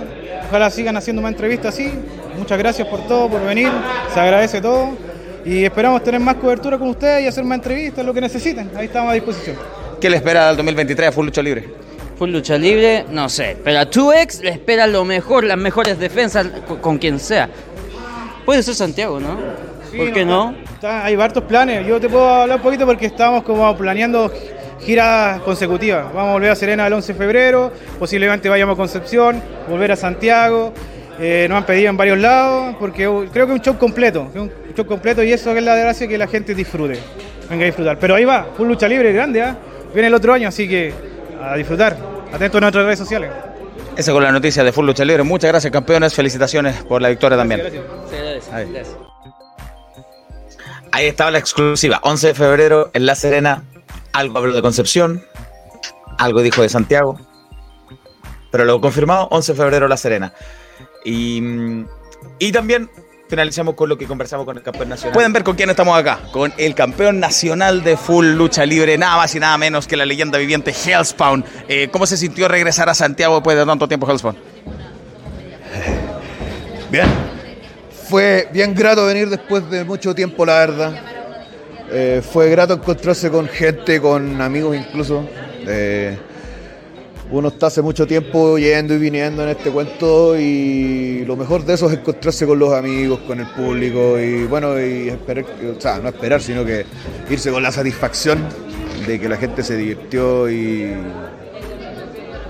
ojalá 0.50 0.70
sigan 0.70 0.98
haciendo 0.98 1.22
más 1.22 1.32
entrevistas 1.32 1.74
así, 1.74 1.90
muchas 2.38 2.58
gracias 2.58 2.88
por 2.88 3.08
todo, 3.08 3.30
por 3.30 3.46
venir, 3.46 3.70
se 4.14 4.20
agradece 4.20 4.60
todo. 4.60 4.90
Y 5.44 5.64
esperamos 5.64 6.04
tener 6.04 6.20
más 6.20 6.36
cobertura 6.36 6.78
con 6.78 6.90
ustedes 6.90 7.24
y 7.24 7.28
hacer 7.28 7.44
más 7.44 7.58
entrevistas, 7.58 8.06
lo 8.06 8.14
que 8.14 8.22
necesiten. 8.22 8.70
Ahí 8.76 8.86
estamos 8.86 9.10
a 9.10 9.14
disposición. 9.14 9.56
¿Qué 10.00 10.08
le 10.08 10.18
espera 10.18 10.50
al 10.50 10.56
2023 10.58 11.10
a 11.10 11.12
Full 11.12 11.26
Lucha 11.26 11.42
Libre? 11.42 11.68
Full 12.20 12.30
lucha 12.30 12.56
libre, 12.60 13.06
no 13.10 13.28
sé. 13.28 13.58
Pero 13.64 13.80
a 13.80 13.90
2X 13.90 14.42
le 14.44 14.52
espera 14.52 14.86
lo 14.86 15.04
mejor, 15.04 15.44
las 15.44 15.58
mejores 15.58 15.98
defensas 15.98 16.46
con 16.80 17.00
quien 17.00 17.18
sea. 17.20 17.50
Puede 18.46 18.62
ser 18.62 18.76
Santiago, 18.76 19.20
¿no? 19.20 19.40
¿Por 19.96 20.12
qué 20.14 20.26
no? 20.26 20.56
Está- 20.74 21.06
hay 21.06 21.16
hartos 21.16 21.44
planes. 21.44 21.86
Yo 21.86 22.00
te 22.00 22.08
puedo 22.10 22.28
hablar 22.28 22.58
un 22.58 22.64
poquito 22.64 22.86
porque 22.86 23.06
estamos 23.08 23.44
como 23.44 23.76
planeando 23.76 24.32
giras 24.80 25.40
consecutivas. 25.42 26.06
Vamos 26.14 26.30
a 26.30 26.34
volver 26.34 26.52
a 26.52 26.56
Serena 26.56 26.88
el 26.88 26.94
11 26.94 27.14
de 27.14 27.18
febrero, 27.20 27.72
posiblemente 28.00 28.50
vayamos 28.50 28.74
a 28.74 28.78
Concepción, 28.78 29.42
volver 29.70 29.92
a 29.92 29.96
Santiago. 29.96 30.74
Eh, 31.20 31.46
nos 31.50 31.58
han 31.60 31.66
pedido 31.66 31.90
en 31.90 31.98
varios 31.98 32.18
lados 32.18 32.76
porque 32.80 33.04
creo 33.32 33.46
que 33.46 33.54
es 33.54 33.60
un 33.60 33.62
show 33.62 33.78
completo. 33.78 34.28
un 34.34 34.52
show 34.76 34.86
completo 34.86 35.22
y 35.22 35.32
eso 35.34 35.52
es 35.56 35.64
la 35.64 35.76
gracia 35.76 36.08
que 36.08 36.18
la 36.18 36.28
gente 36.28 36.56
disfrute. 36.56 36.98
Venga 37.50 37.64
a 37.64 37.66
disfrutar. 37.66 37.98
Pero 38.00 38.16
ahí 38.16 38.26
va, 38.26 38.48
full 38.58 38.68
lucha 38.68 38.88
libre 38.88 39.12
grande, 39.12 39.42
¿ah? 39.44 39.56
Viene 39.94 40.08
el 40.08 40.14
otro 40.14 40.34
año, 40.34 40.48
así 40.48 40.68
que 40.68 40.94
a 41.44 41.56
disfrutar. 41.56 41.98
Atentos 42.34 42.58
a 42.58 42.62
nuestras 42.62 42.86
redes 42.86 42.98
sociales. 43.00 43.30
Esa 43.98 44.14
con 44.14 44.24
la 44.24 44.32
noticia 44.32 44.64
de 44.64 44.72
Full 44.72 44.86
Lucha 44.86 45.04
Libre. 45.04 45.22
Muchas 45.24 45.52
gracias, 45.52 45.72
campeones. 45.72 46.14
Felicitaciones 46.14 46.82
por 46.84 47.02
la 47.02 47.10
victoria 47.10 47.38
también. 47.38 47.60
Gracias. 47.62 49.11
Ahí 50.92 51.06
estaba 51.06 51.32
la 51.32 51.40
exclusiva. 51.40 52.00
11 52.04 52.28
de 52.28 52.34
febrero 52.34 52.92
en 52.94 53.06
La 53.06 53.16
Serena. 53.16 53.64
Algo 54.14 54.38
habló 54.38 54.54
de 54.54 54.62
Concepción. 54.62 55.24
Algo 56.18 56.42
dijo 56.42 56.62
de 56.62 56.70
Santiago. 56.70 57.20
Pero 58.52 58.66
lo 58.66 58.82
confirmado, 58.82 59.28
11 59.32 59.54
de 59.54 59.58
febrero 59.58 59.88
La 59.88 59.98
Serena. 59.98 60.34
Y, 61.06 61.40
mm, 61.42 61.88
y 62.40 62.52
también 62.52 62.90
finalizamos 63.30 63.76
con 63.76 63.88
lo 63.88 63.98
que 63.98 64.06
conversamos 64.06 64.46
con 64.46 64.58
el 64.58 64.64
campeón 64.64 64.90
nacional. 64.90 65.14
Pueden 65.14 65.32
ver 65.32 65.44
con 65.44 65.56
quién 65.56 65.70
estamos 65.70 65.98
acá. 65.98 66.20
Con 66.34 66.54
el 66.58 66.76
campeón 66.76 67.22
nacional 67.22 67.82
de 67.82 67.96
full 67.96 68.26
lucha 68.26 68.66
libre, 68.66 68.98
nada 68.98 69.16
más 69.16 69.34
y 69.34 69.40
nada 69.40 69.58
menos 69.58 69.88
que 69.88 69.96
la 69.96 70.06
leyenda 70.06 70.38
viviente 70.38 70.72
Hellspawn. 70.72 71.46
Eh, 71.70 71.88
¿Cómo 71.90 72.06
se 72.06 72.18
sintió 72.18 72.50
regresar 72.50 72.90
a 72.90 72.94
Santiago 72.94 73.36
después 73.36 73.56
de 73.58 73.66
tanto 73.66 73.88
tiempo 73.88 74.10
Hellspawn? 74.10 74.36
Bien. 76.92 77.08
Fue 78.12 78.50
bien 78.52 78.76
grato 78.76 79.06
venir 79.06 79.30
después 79.30 79.70
de 79.72 79.86
mucho 79.86 80.14
tiempo, 80.14 80.46
la 80.46 80.56
verdad. 80.56 80.94
Eh, 81.90 82.22
fue 82.22 82.50
grato 82.50 82.74
encontrarse 82.74 83.30
con 83.30 83.48
gente, 83.48 84.02
con 84.02 84.42
amigos 84.42 84.76
incluso. 84.76 85.24
Eh, 85.66 86.18
uno 87.32 87.48
está 87.48 87.68
hace 87.68 87.82
mucho 87.82 88.06
tiempo 88.06 88.58
yendo 88.58 88.96
y 88.96 88.98
viniendo 88.98 89.44
en 89.44 89.50
este 89.52 89.72
cuento 89.72 90.38
y 90.38 91.24
lo 91.24 91.38
mejor 91.38 91.64
de 91.64 91.76
eso 91.76 91.88
es 91.88 92.00
encontrarse 92.00 92.46
con 92.46 92.60
los 92.60 92.74
amigos, 92.74 93.22
con 93.22 93.40
el 93.40 93.48
público 93.48 94.20
y 94.20 94.44
bueno, 94.44 94.78
y 94.78 95.08
esperar, 95.08 95.46
o 95.78 95.80
sea, 95.80 96.00
no 96.00 96.10
esperar, 96.10 96.42
sino 96.42 96.66
que 96.66 96.86
irse 97.30 97.50
con 97.50 97.64
la 97.64 97.72
satisfacción 97.72 98.40
de 99.08 99.22
que 99.22 99.30
la 99.30 99.38
gente 99.38 99.64
se 99.64 99.78
divirtió 99.78 100.52
y, 100.52 100.98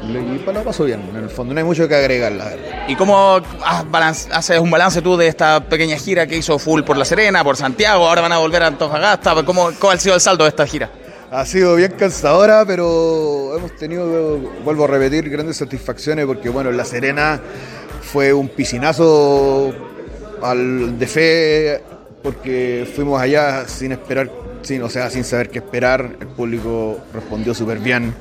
y 0.04 0.40
para 0.40 0.60
la 0.60 0.66
pasó 0.66 0.86
bien, 0.86 1.02
en 1.10 1.24
el 1.24 1.30
fondo 1.30 1.54
no 1.54 1.60
hay 1.60 1.64
mucho 1.64 1.88
que 1.88 1.96
agregar, 1.96 2.32
la 2.32 2.46
verdad. 2.46 2.86
¿Y 2.88 2.96
cómo 2.96 3.40
has 3.64 4.28
haces 4.32 4.60
un 4.60 4.72
balance 4.72 5.02
tú 5.02 5.16
de 5.16 5.28
esta 5.28 5.64
pequeña 5.64 5.98
gira 5.98 6.26
que 6.26 6.38
hizo 6.38 6.58
Full 6.58 6.82
por 6.82 6.98
La 6.98 7.06
Serena, 7.06 7.44
por 7.44 7.56
Santiago, 7.56 8.08
ahora 8.08 8.22
van 8.22 8.32
a 8.32 8.38
volver 8.40 8.64
a 8.64 8.68
Antofagasta? 8.68 9.44
¿Cómo, 9.44 9.70
¿Cuál 9.80 9.98
ha 9.98 10.00
sido 10.00 10.16
el 10.16 10.22
saldo 10.22 10.44
de 10.44 10.50
esta 10.50 10.66
gira? 10.66 10.90
Ha 11.30 11.46
sido 11.46 11.76
bien 11.76 11.94
cansadora, 11.98 12.66
pero 12.66 13.56
hemos 13.56 13.76
tenido, 13.78 14.38
vuelvo 14.66 14.86
a 14.86 14.88
repetir, 14.88 15.30
grandes 15.30 15.58
satisfacciones 15.58 16.26
porque, 16.26 16.50
bueno, 16.50 16.72
en 16.72 16.78
La 16.78 16.86
Serena 16.86 17.40
fue 18.02 18.34
un 18.34 18.50
piscinazo 18.50 19.72
al 20.42 20.98
de 21.00 21.08
fe 21.08 21.82
porque 22.24 22.92
fuimos 22.96 23.22
allá 23.22 23.68
sin 23.68 23.92
esperar, 23.92 24.30
sin, 24.62 24.82
o 24.84 24.90
sea, 24.90 25.10
sin 25.10 25.24
saber 25.24 25.50
qué 25.50 25.60
esperar. 25.60 26.18
El 26.20 26.28
público 26.28 27.00
respondió 27.14 27.54
súper 27.54 27.80
bien. 27.80 28.14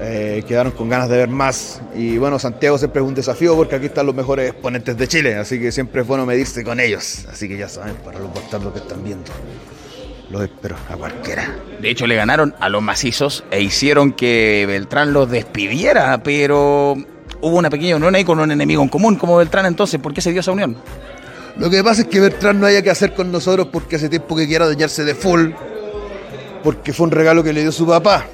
Eh, 0.00 0.44
quedaron 0.46 0.72
con 0.72 0.88
ganas 0.88 1.08
de 1.08 1.16
ver 1.16 1.28
más. 1.28 1.80
Y 1.94 2.18
bueno, 2.18 2.38
Santiago 2.38 2.78
siempre 2.78 3.02
es 3.02 3.08
un 3.08 3.14
desafío 3.14 3.56
porque 3.56 3.74
aquí 3.74 3.86
están 3.86 4.06
los 4.06 4.14
mejores 4.14 4.50
exponentes 4.50 4.96
de 4.96 5.08
Chile, 5.08 5.34
así 5.36 5.58
que 5.58 5.72
siempre 5.72 6.02
es 6.02 6.06
bueno 6.06 6.24
medirse 6.24 6.62
con 6.62 6.78
ellos. 6.78 7.26
Así 7.30 7.48
que 7.48 7.56
ya 7.56 7.68
saben, 7.68 7.96
para 7.96 8.18
los 8.20 8.32
bastardos 8.32 8.72
que 8.72 8.78
están 8.78 9.02
viendo, 9.02 9.30
los 10.30 10.42
espero 10.42 10.76
a 10.88 10.96
cualquiera. 10.96 11.56
De 11.80 11.90
hecho, 11.90 12.06
le 12.06 12.14
ganaron 12.14 12.54
a 12.60 12.68
los 12.68 12.80
macizos 12.80 13.44
e 13.50 13.60
hicieron 13.60 14.12
que 14.12 14.64
Beltrán 14.68 15.12
los 15.12 15.28
despidiera, 15.28 16.22
pero 16.22 16.96
hubo 17.40 17.56
una 17.56 17.70
pequeña 17.70 17.96
unión 17.96 18.14
ahí 18.14 18.24
con 18.24 18.38
un 18.38 18.52
enemigo 18.52 18.82
en 18.82 18.88
común 18.88 19.16
como 19.16 19.36
Beltrán. 19.36 19.66
Entonces, 19.66 19.98
¿por 20.00 20.14
qué 20.14 20.20
se 20.20 20.30
dio 20.30 20.40
esa 20.40 20.52
unión? 20.52 20.76
Lo 21.56 21.68
que 21.70 21.82
pasa 21.82 22.02
es 22.02 22.06
que 22.06 22.20
Bertrand 22.20 22.60
no 22.60 22.66
haya 22.66 22.82
que 22.82 22.90
hacer 22.90 23.14
con 23.14 23.32
nosotros 23.32 23.66
porque 23.72 23.96
hace 23.96 24.08
tiempo 24.08 24.36
que 24.36 24.46
quiera 24.46 24.68
dañarse 24.68 25.04
de 25.04 25.16
full, 25.16 25.50
porque 26.62 26.92
fue 26.92 27.06
un 27.06 27.10
regalo 27.10 27.42
que 27.42 27.52
le 27.52 27.62
dio 27.62 27.72
su 27.72 27.84
papá. 27.84 28.26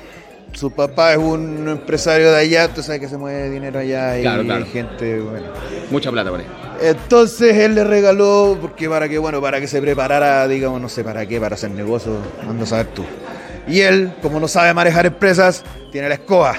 Su 0.55 0.71
papá 0.71 1.13
es 1.13 1.19
un 1.19 1.69
empresario 1.69 2.31
de 2.31 2.39
allá, 2.39 2.69
tú 2.73 2.83
sabes 2.83 3.01
que 3.01 3.09
se 3.09 3.17
mueve 3.17 3.51
dinero 3.51 3.81
allá 3.81 4.19
y 4.19 4.23
Claro, 4.23 4.67
gente, 4.67 5.21
bueno. 5.21 5.47
Mucha 5.91 6.13
plata 6.13 6.31
por 6.31 6.41
ahí. 6.41 6.47
Entonces 6.81 7.57
él 7.57 7.75
le 7.75 7.83
regaló, 7.83 8.57
porque 8.61 8.89
para 8.89 9.09
que, 9.09 9.19
bueno, 9.19 9.41
para 9.41 9.61
que 9.61 9.67
se 9.67 9.81
preparara, 9.81 10.47
digamos, 10.47 10.81
no 10.81 10.89
sé 10.89 11.03
para 11.03 11.27
qué, 11.27 11.41
para 11.41 11.57
hacer 11.57 11.73
negocio, 11.73 12.19
ando 12.49 12.65
a 12.65 12.67
saber 12.67 12.87
tú. 12.87 13.05
Y 13.67 13.81
él, 13.81 14.13
como 14.23 14.39
no 14.39 14.47
sabe 14.47 14.73
manejar 14.75 15.07
empresas, 15.07 15.65
tiene 15.91 16.09
la 16.09 16.15
escoba. 16.15 16.55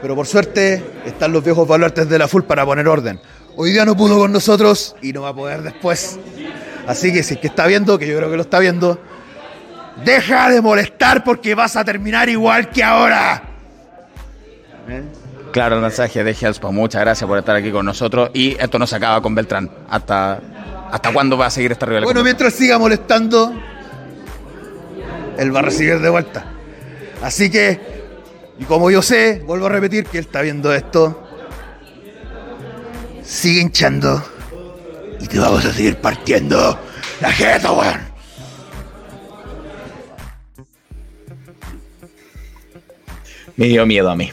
Pero 0.00 0.16
por 0.16 0.26
suerte 0.26 0.82
están 1.04 1.32
los 1.32 1.44
viejos 1.44 1.68
baluartes 1.68 2.08
de 2.08 2.18
la 2.18 2.28
full 2.28 2.42
para 2.42 2.64
poner 2.64 2.88
orden. 2.88 3.20
Hoy 3.56 3.72
día 3.72 3.84
no 3.84 3.94
pudo 3.94 4.18
con 4.18 4.32
nosotros 4.32 4.96
y 5.02 5.12
no 5.12 5.22
va 5.22 5.28
a 5.28 5.34
poder 5.34 5.62
después. 5.62 6.18
Así 6.86 7.12
que 7.12 7.22
si 7.22 7.34
es 7.34 7.40
que 7.40 7.48
está 7.48 7.66
viendo, 7.66 7.98
que 7.98 8.06
yo 8.06 8.16
creo 8.16 8.30
que 8.30 8.36
lo 8.36 8.42
está 8.42 8.58
viendo, 8.58 8.98
deja 10.04 10.50
de 10.50 10.60
molestar 10.60 11.24
porque 11.24 11.54
vas 11.54 11.76
a 11.76 11.84
terminar 11.84 12.28
igual 12.28 12.70
que 12.70 12.82
ahora. 12.82 13.42
Claro, 15.52 15.76
el 15.76 15.82
mensaje 15.82 16.24
de 16.24 16.30
Hellspawn. 16.32 16.74
Muchas 16.74 17.02
gracias 17.02 17.28
por 17.28 17.38
estar 17.38 17.54
aquí 17.54 17.70
con 17.70 17.84
nosotros. 17.84 18.30
Y 18.32 18.56
esto 18.58 18.78
no 18.78 18.86
se 18.86 18.96
acaba 18.96 19.20
con 19.20 19.34
Beltrán. 19.34 19.70
¿Hasta, 19.88 20.40
hasta 20.90 21.12
cuándo 21.12 21.36
va 21.36 21.46
a 21.46 21.50
seguir 21.50 21.72
esta 21.72 21.86
rivalidad? 21.86 22.06
Bueno, 22.06 22.24
mientras 22.24 22.54
siga 22.54 22.78
molestando, 22.78 23.52
él 25.36 25.54
va 25.54 25.60
a 25.60 25.62
recibir 25.62 26.00
de 26.00 26.08
vuelta. 26.08 26.46
Así 27.22 27.50
que, 27.50 27.80
y 28.58 28.64
como 28.64 28.90
yo 28.90 29.02
sé, 29.02 29.42
vuelvo 29.46 29.66
a 29.66 29.68
repetir 29.68 30.06
que 30.06 30.18
él 30.18 30.24
está 30.24 30.40
viendo 30.40 30.72
esto, 30.74 31.22
sigue 33.22 33.60
hinchando 33.60 34.22
y 35.20 35.26
te 35.26 35.38
vamos 35.38 35.64
a 35.64 35.72
seguir 35.72 35.96
partiendo 35.96 36.78
la 37.20 37.30
jeta, 37.30 37.72
weón. 37.72 38.11
Me 43.62 43.68
dio 43.68 43.86
miedo 43.86 44.10
a 44.10 44.16
mí. 44.16 44.28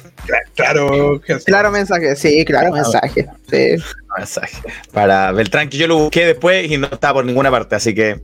Claro, 0.56 1.22
Claro 1.46 1.70
mensaje, 1.72 2.16
sí, 2.16 2.44
claro 2.46 2.72
mensaje. 2.72 3.28
Sí. 3.48 3.76
mensaje 4.18 4.58
para 4.92 5.32
Beltrán, 5.32 5.70
que 5.70 5.78
yo 5.78 5.88
lo 5.88 5.98
busqué 6.00 6.26
después 6.26 6.70
y 6.70 6.78
no 6.78 6.88
estaba 6.88 7.14
por 7.16 7.26
ninguna 7.26 7.52
parte, 7.52 7.76
así 7.76 7.94
que 7.94 8.20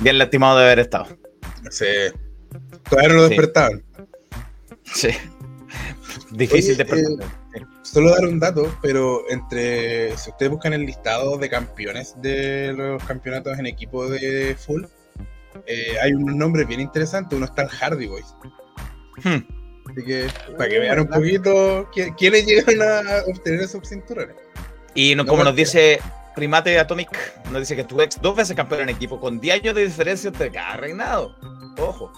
bien 0.00 0.16
lastimado 0.16 0.58
de 0.58 0.64
haber 0.64 0.78
estado. 0.78 1.08
Sí. 1.70 1.84
Todavía 2.88 3.10
no 3.10 3.14
lo 3.16 3.22
Sí. 3.24 3.28
despertaban. 3.28 3.82
Sí. 4.84 5.08
Difícil 6.30 6.80
Oye, 6.80 6.84
de 6.84 7.24
eh, 7.60 7.66
Solo 7.82 8.10
dar 8.12 8.24
un 8.24 8.40
dato, 8.40 8.74
pero 8.80 9.28
entre. 9.28 10.16
Si 10.16 10.30
ustedes 10.30 10.50
buscan 10.50 10.72
el 10.72 10.86
listado 10.86 11.36
de 11.36 11.50
campeones 11.50 12.14
de 12.22 12.72
los 12.72 13.04
campeonatos 13.04 13.58
en 13.58 13.66
equipo 13.66 14.08
de 14.08 14.56
full, 14.58 14.84
eh, 15.66 15.96
hay 16.02 16.14
unos 16.14 16.34
nombres 16.34 16.66
bien 16.66 16.80
interesantes. 16.80 17.36
Uno 17.36 17.44
está 17.44 17.62
el 17.62 17.68
Hardy 17.68 18.06
Boys. 18.06 18.34
Hmm. 19.22 19.59
Así 19.92 20.04
que, 20.04 20.28
para 20.56 20.68
que 20.70 20.78
vean 20.78 21.00
un 21.00 21.08
poquito 21.08 21.90
qui- 21.90 22.14
quiénes 22.16 22.46
llegan 22.46 22.80
a 22.82 23.22
obtener 23.26 23.60
esos 23.60 23.88
cinturones. 23.88 24.36
Y 24.94 25.14
no, 25.14 25.24
No, 25.24 25.28
como 25.30 25.44
nos 25.44 25.52
porque- 25.52 25.62
dice 25.62 26.00
Primate 26.34 26.78
Atomic, 26.78 27.10
nos 27.50 27.60
dice 27.60 27.74
que 27.76 27.84
tu 27.84 28.00
ex 28.00 28.20
dos 28.22 28.36
veces 28.36 28.54
campeón 28.56 28.82
en 28.82 28.88
equipo, 28.90 29.18
con 29.20 29.40
10 29.40 29.56
años 29.60 29.74
de 29.74 29.84
diferencia 29.84 30.28
entre 30.28 30.50
cada 30.50 30.76
reinado. 30.76 31.34
Ojo. 31.78 32.12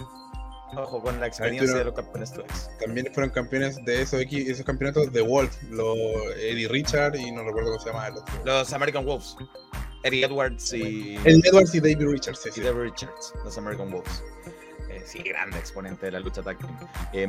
Ojo 0.75 1.01
con 1.03 1.19
la 1.19 1.27
experiencia 1.27 1.77
de 1.77 1.85
los 1.85 1.93
campeones 1.93 2.31
tu 2.31 2.41
ex. 2.41 2.69
También 2.79 3.07
fueron 3.13 3.29
campeones 3.31 3.83
de 3.85 4.01
esos, 4.01 4.21
esos 4.21 4.65
campeonatos 4.65 5.11
de 5.13 5.21
Wolf, 5.21 5.55
los 5.69 5.97
Eddie 6.37 6.67
Richard 6.67 7.15
y 7.15 7.31
no 7.31 7.43
recuerdo 7.43 7.71
cómo 7.71 7.83
se 7.83 7.89
llama 7.89 8.07
el 8.07 8.17
otro. 8.17 8.33
Los 8.43 8.73
American 8.73 9.05
Wolves. 9.05 9.35
Eddie 10.03 10.25
Edwards 10.25 10.73
y, 10.73 11.15
El 11.25 11.41
Edwards 11.45 11.73
y 11.75 11.79
David 11.79 12.07
Richards, 12.07 12.39
sí, 12.41 12.49
y 12.49 12.51
sí. 12.53 12.61
David 12.61 12.79
Richards, 12.81 13.33
los 13.45 13.57
American 13.57 13.91
Wolves. 13.91 14.23
Sí, 15.05 15.19
grande 15.21 15.57
exponente 15.59 16.05
de 16.07 16.11
la 16.13 16.19
lucha 16.19 16.41
tag 16.41 16.57
team. 16.57 16.71
Eh, 17.11 17.27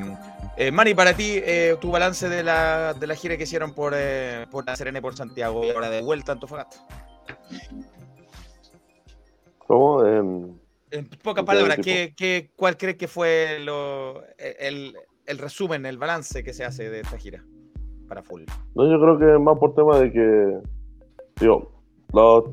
eh, 0.57 0.71
Manny, 0.71 0.95
para 0.95 1.15
ti, 1.15 1.41
eh, 1.45 1.77
tu 1.81 1.91
balance 1.91 2.29
de 2.29 2.43
la, 2.43 2.95
de 2.95 3.07
la 3.07 3.15
gira 3.17 3.37
que 3.37 3.43
hicieron 3.43 3.75
por, 3.75 3.93
eh, 3.97 4.47
por 4.51 4.65
La 4.67 4.77
Serena 4.77 4.99
y 4.99 5.03
por 5.03 5.15
Santiago 5.17 5.65
y 5.65 5.71
ahora 5.71 5.91
de 5.91 6.01
vuelta 6.03 6.33
a 6.33 6.35
Antofagasta. 6.35 6.77
¿Cómo? 9.67 10.05
Em, 10.05 10.55
En 10.91 11.09
pocas 11.23 11.45
palabras. 11.45 11.79
¿qué, 11.83 12.15
qué, 12.17 12.51
cuál 12.57 12.77
crees 12.77 12.97
que 12.97 13.09
fue 13.09 13.59
lo, 13.61 14.23
el, 14.39 14.95
el 15.27 15.39
resumen, 15.39 15.87
el 15.87 15.99
balance 15.99 16.45
que 16.45 16.53
se 16.53 16.65
hace 16.65 16.91
de 16.91 17.01
esta 17.01 17.19
gira 17.19 17.43
para 18.09 18.23
Full? 18.23 18.43
No, 18.75 18.87
yo 18.91 19.01
creo 19.01 19.19
que 19.19 19.39
más 19.43 19.59
por 19.59 19.75
tema 19.75 19.99
de 19.99 20.13
que, 20.13 20.59
digo, 21.41 21.73
los- 22.13 22.45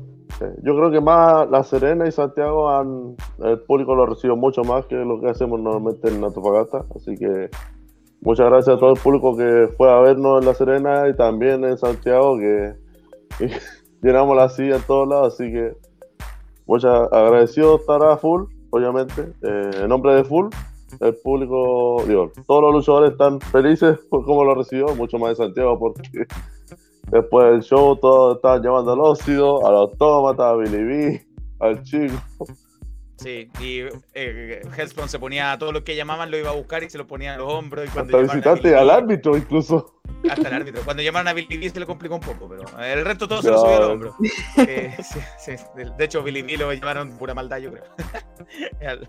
yo 0.62 0.76
creo 0.76 0.90
que 0.90 1.00
más 1.00 1.48
La 1.50 1.62
Serena 1.62 2.06
y 2.06 2.12
Santiago 2.12 2.68
han, 2.70 3.16
el 3.44 3.60
público 3.60 3.94
lo 3.94 4.06
recibe 4.06 4.34
mucho 4.34 4.62
más 4.62 4.86
que 4.86 4.96
lo 4.96 5.20
que 5.20 5.28
hacemos 5.28 5.60
normalmente 5.60 6.08
en 6.08 6.22
Antofagasta, 6.22 6.84
así 6.96 7.16
que 7.16 7.50
muchas 8.20 8.46
gracias 8.46 8.76
a 8.76 8.78
todo 8.78 8.92
el 8.92 9.00
público 9.00 9.36
que 9.36 9.68
fue 9.76 9.90
a 9.90 10.00
vernos 10.00 10.40
en 10.40 10.46
La 10.46 10.54
Serena 10.54 11.08
y 11.08 11.16
también 11.16 11.64
en 11.64 11.78
Santiago, 11.78 12.38
que, 12.38 12.74
que 13.38 13.50
llenamos 14.02 14.36
la 14.36 14.48
silla 14.48 14.76
en 14.76 14.82
todos 14.82 15.08
lados, 15.08 15.34
así 15.34 15.50
que 15.52 15.76
muchas 16.66 17.12
agradecido 17.12 17.76
estar 17.76 18.02
a 18.02 18.16
Full, 18.16 18.44
obviamente, 18.70 19.32
eh, 19.42 19.70
en 19.82 19.88
nombre 19.88 20.14
de 20.14 20.24
Full. 20.24 20.48
El 21.00 21.14
público, 21.16 22.04
digo, 22.06 22.30
todos 22.46 22.62
los 22.62 22.74
luchadores 22.74 23.12
están 23.12 23.40
felices 23.40 23.98
por 24.10 24.24
cómo 24.24 24.44
lo 24.44 24.54
recibió, 24.54 24.94
mucho 24.94 25.18
más 25.18 25.30
de 25.30 25.44
Santiago, 25.44 25.78
porque 25.78 26.26
Después 27.12 27.50
del 27.50 27.62
show, 27.62 27.94
todos 27.96 28.36
estaban 28.36 28.62
llamando 28.62 28.94
al 28.94 29.00
óxido, 29.00 29.66
al 29.66 29.76
autómata, 29.76 30.48
a 30.48 30.56
Billy 30.56 30.82
B, 30.82 31.26
al 31.60 31.82
chico. 31.82 32.14
Sí, 33.16 33.50
y 33.60 33.80
eh, 34.14 34.62
Hellspawn 34.76 35.10
se 35.10 35.18
ponía, 35.18 35.56
todo 35.58 35.72
lo 35.72 35.84
que 35.84 35.94
llamaban 35.94 36.30
lo 36.30 36.38
iba 36.38 36.48
a 36.48 36.54
buscar 36.54 36.82
y 36.82 36.88
se 36.88 36.96
lo 36.96 37.06
ponía 37.06 37.34
a 37.34 37.36
los 37.36 37.52
hombros. 37.52 37.86
Y 37.86 37.88
cuando 37.90 38.16
Hasta 38.16 38.32
a 38.32 38.34
visitante 38.34 38.74
al 38.74 38.88
árbitro, 38.88 39.36
incluso. 39.36 40.00
Hasta 40.30 40.48
el 40.48 40.54
árbitro. 40.54 40.82
Cuando 40.84 41.02
llamaron 41.02 41.28
a 41.28 41.32
Billy 41.32 41.56
B 41.56 41.70
se 41.70 41.80
le 41.80 41.86
complicó 41.86 42.16
un 42.16 42.20
poco, 42.20 42.48
pero 42.48 42.64
el 42.82 43.04
resto 43.04 43.28
todo 43.28 43.42
se 43.42 43.50
lo 43.50 43.58
subió 43.58 43.76
al 43.76 43.90
hombro. 43.90 44.16
Eh, 44.56 44.96
sí, 45.02 45.20
sí. 45.38 45.52
De 45.96 46.04
hecho, 46.04 46.22
Billy 46.22 46.42
B 46.42 46.56
lo 46.56 46.72
llamaron 46.72 47.16
pura 47.18 47.34
maldad, 47.34 47.58
yo 47.58 47.72
creo. 47.72 47.84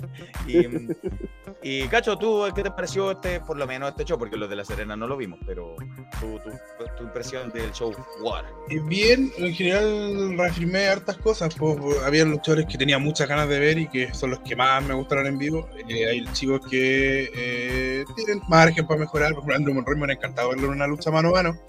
y, 0.47 1.84
y, 1.84 1.88
Cacho, 1.88 2.18
¿tú 2.18 2.45
qué 2.55 2.64
te 2.64 2.72
pareció 2.72 3.11
este, 3.11 3.39
por 3.39 3.57
lo 3.57 3.68
menos 3.68 3.89
este 3.89 4.05
show? 4.05 4.18
Porque 4.18 4.38
los 4.38 4.49
de 4.49 4.55
La 4.55 4.66
Serena 4.66 4.95
no 4.95 5.07
lo 5.07 5.18
vimos, 5.18 5.39
pero 5.45 5.76
tu, 6.20 6.39
tu, 6.39 6.49
tu 6.97 7.03
impresión 7.03 7.51
del 7.51 7.72
show 7.72 7.93
War. 8.22 8.45
Y 8.70 8.80
bien, 8.80 9.32
en 9.38 9.53
general 9.53 10.38
reafirmé 10.38 10.88
hartas 10.88 11.18
cosas. 11.18 11.53
Pues, 11.55 11.78
había 12.05 12.26
luchadores 12.26 12.66
que 12.66 12.78
tenía 12.78 12.99
muchas 12.99 13.28
ganas 13.28 13.47
de 13.49 13.59
ver 13.59 13.78
y 13.78 13.88
que 13.88 14.14
son 14.14 14.32
los 14.32 14.39
que 14.39 14.55
más 14.55 14.84
me 14.84 14.93
gustaron 14.93 15.28
en 15.28 15.38
vivo. 15.38 15.68
Eh, 15.88 16.07
hay 16.07 16.26
chicos 16.34 16.61
que 16.70 17.30
eh, 17.36 18.05
tienen 18.16 18.41
margen 18.47 18.86
para 18.88 18.99
mejorar. 18.99 19.34
Por 19.34 19.39
ejemplo, 19.39 19.55
Andrew 19.55 19.74
Monroy 19.76 19.95
me 19.95 20.05
hubiera 20.05 20.14
encantado 20.20 20.49
verlo 20.49 20.66
en 20.68 20.72
una 20.74 20.88
lucha 20.88 21.03
mano 21.12 21.30
a 21.30 21.32
mano. 21.32 21.60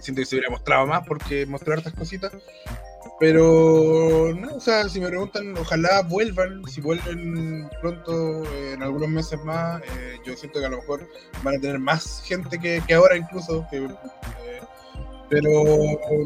Siento 0.00 0.20
que 0.20 0.26
se 0.26 0.36
hubiera 0.36 0.50
mostrado 0.50 0.86
más 0.86 1.06
porque 1.06 1.46
mostró 1.46 1.74
hartas 1.74 1.94
cositas. 1.94 2.32
Pero, 3.18 4.34
no, 4.34 4.56
o 4.56 4.60
sea, 4.60 4.88
si 4.90 5.00
me 5.00 5.08
preguntan, 5.08 5.56
ojalá 5.56 6.02
vuelvan. 6.02 6.62
Si 6.66 6.80
vuelven 6.80 7.68
pronto, 7.80 8.44
eh, 8.44 8.74
en 8.74 8.82
algunos 8.82 9.08
meses 9.08 9.42
más, 9.42 9.80
eh, 9.82 10.18
yo 10.24 10.36
siento 10.36 10.60
que 10.60 10.66
a 10.66 10.68
lo 10.68 10.78
mejor 10.78 11.08
van 11.42 11.56
a 11.56 11.60
tener 11.60 11.78
más 11.78 12.22
gente 12.26 12.58
que, 12.58 12.82
que 12.86 12.94
ahora 12.94 13.16
incluso. 13.16 13.66
Que, 13.70 13.78
eh, 13.78 14.60
pero 15.30 15.50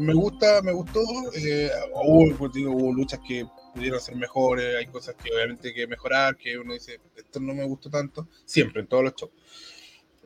me 0.01 0.13
gusta, 0.13 0.61
me 0.61 0.73
gustó. 0.73 0.99
eh, 1.35 1.69
hubo, 1.93 2.35
pues, 2.35 2.51
digo, 2.53 2.71
hubo 2.73 2.93
luchas 2.93 3.21
que 3.25 3.45
pudieron 3.73 3.99
ser 3.99 4.15
mejores, 4.15 4.75
hay 4.77 4.87
cosas 4.87 5.15
que 5.15 5.33
obviamente 5.33 5.69
hay 5.69 5.73
que 5.73 5.87
mejorar, 5.87 6.35
que 6.35 6.57
uno 6.57 6.73
dice, 6.73 6.99
esto 7.15 7.39
no 7.39 7.53
me 7.53 7.63
gustó 7.63 7.89
tanto, 7.89 8.27
siempre, 8.45 8.81
en 8.81 8.87
todos 8.87 9.03
los 9.03 9.15
shows. 9.15 9.31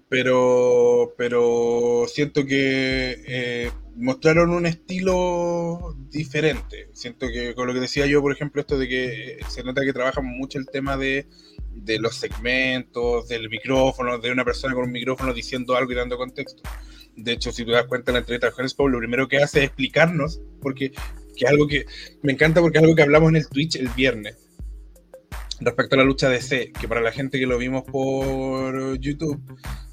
Pero, 0.07 1.13
pero 1.17 2.05
siento 2.07 2.45
que 2.45 3.23
eh, 3.25 3.71
mostraron 3.95 4.51
un 4.51 4.65
estilo 4.65 5.95
diferente. 6.09 6.89
Siento 6.93 7.27
que 7.27 7.55
con 7.55 7.67
lo 7.67 7.73
que 7.73 7.79
decía 7.79 8.05
yo, 8.05 8.21
por 8.21 8.31
ejemplo, 8.31 8.61
esto 8.61 8.77
de 8.77 8.87
que 8.87 9.05
eh, 9.05 9.39
se 9.49 9.63
nota 9.63 9.83
que 9.83 9.93
trabajan 9.93 10.25
mucho 10.25 10.59
el 10.59 10.67
tema 10.67 10.95
de, 10.95 11.27
de 11.73 11.99
los 11.99 12.15
segmentos, 12.15 13.27
del 13.27 13.49
micrófono, 13.49 14.19
de 14.19 14.31
una 14.31 14.45
persona 14.45 14.73
con 14.73 14.85
un 14.85 14.91
micrófono 14.91 15.33
diciendo 15.33 15.75
algo 15.75 15.91
y 15.91 15.95
dando 15.95 16.17
contexto. 16.17 16.63
De 17.15 17.33
hecho, 17.33 17.51
si 17.51 17.65
tú 17.65 17.71
das 17.71 17.85
cuenta 17.85 18.11
en 18.11 18.15
la 18.15 18.19
entrevista 18.19 18.47
de 18.47 18.53
Jones 18.53 18.75
lo 18.77 18.99
primero 18.99 19.27
que 19.27 19.37
hace 19.37 19.59
es 19.59 19.65
explicarnos, 19.65 20.41
porque 20.61 20.91
que 21.35 21.45
es 21.45 21.51
algo 21.51 21.67
que 21.67 21.85
me 22.21 22.31
encanta 22.31 22.61
porque 22.61 22.77
es 22.77 22.83
algo 22.83 22.95
que 22.95 23.01
hablamos 23.01 23.29
en 23.29 23.37
el 23.37 23.47
Twitch 23.47 23.75
el 23.75 23.89
viernes. 23.89 24.44
Respecto 25.61 25.95
a 25.95 25.99
la 25.99 26.03
lucha 26.03 26.29
de 26.29 26.41
C, 26.41 26.71
que 26.79 26.87
para 26.87 27.01
la 27.01 27.11
gente 27.11 27.39
que 27.39 27.45
lo 27.45 27.57
vimos 27.57 27.83
por 27.83 28.99
YouTube, 28.99 29.41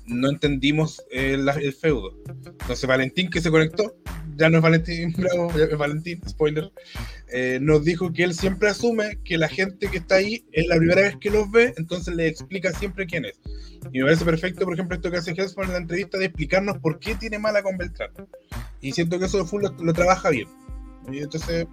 no 0.06 0.28
entendimos 0.28 1.02
el, 1.10 1.48
el 1.48 1.72
feudo. 1.72 2.16
Entonces 2.26 2.86
Valentín 2.86 3.30
que 3.30 3.40
se 3.40 3.50
conectó, 3.50 3.94
ya 4.36 4.48
no 4.48 4.58
es 4.58 4.62
Valentín 4.62 5.12
Bravo, 5.16 5.50
es 5.50 5.78
Valentín, 5.78 6.20
spoiler, 6.28 6.70
eh, 7.28 7.58
nos 7.60 7.84
dijo 7.84 8.12
que 8.12 8.24
él 8.24 8.34
siempre 8.34 8.68
asume 8.68 9.18
que 9.24 9.38
la 9.38 9.48
gente 9.48 9.88
que 9.88 9.98
está 9.98 10.16
ahí 10.16 10.44
es 10.52 10.66
la 10.66 10.76
primera 10.76 11.02
vez 11.02 11.16
que 11.16 11.30
los 11.30 11.50
ve, 11.50 11.72
entonces 11.76 12.14
le 12.14 12.26
explica 12.26 12.72
siempre 12.72 13.06
quién 13.06 13.24
es. 13.24 13.40
Y 13.92 13.98
me 13.98 14.04
parece 14.04 14.24
perfecto, 14.24 14.64
por 14.64 14.74
ejemplo, 14.74 14.96
esto 14.96 15.10
que 15.10 15.16
hace 15.16 15.32
Hesford 15.32 15.66
en 15.66 15.72
la 15.72 15.78
entrevista 15.78 16.18
de 16.18 16.26
explicarnos 16.26 16.78
por 16.78 16.98
qué 16.98 17.14
tiene 17.14 17.38
mala 17.38 17.62
con 17.62 17.76
Beltrán. 17.76 18.10
Y 18.80 18.92
siento 18.92 19.18
que 19.18 19.24
eso 19.24 19.38
de 19.38 19.44
Full 19.44 19.62
lo, 19.62 19.70
lo 19.70 19.92
trabaja 19.92 20.30
bien. 20.30 20.48
Y 21.10 21.18
entonces, 21.18 21.66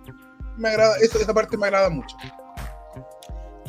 me 0.57 0.69
agrada, 0.69 0.97
eso, 0.97 1.19
esa 1.19 1.33
parte 1.33 1.57
me 1.57 1.67
agrada 1.67 1.89
mucho. 1.89 2.15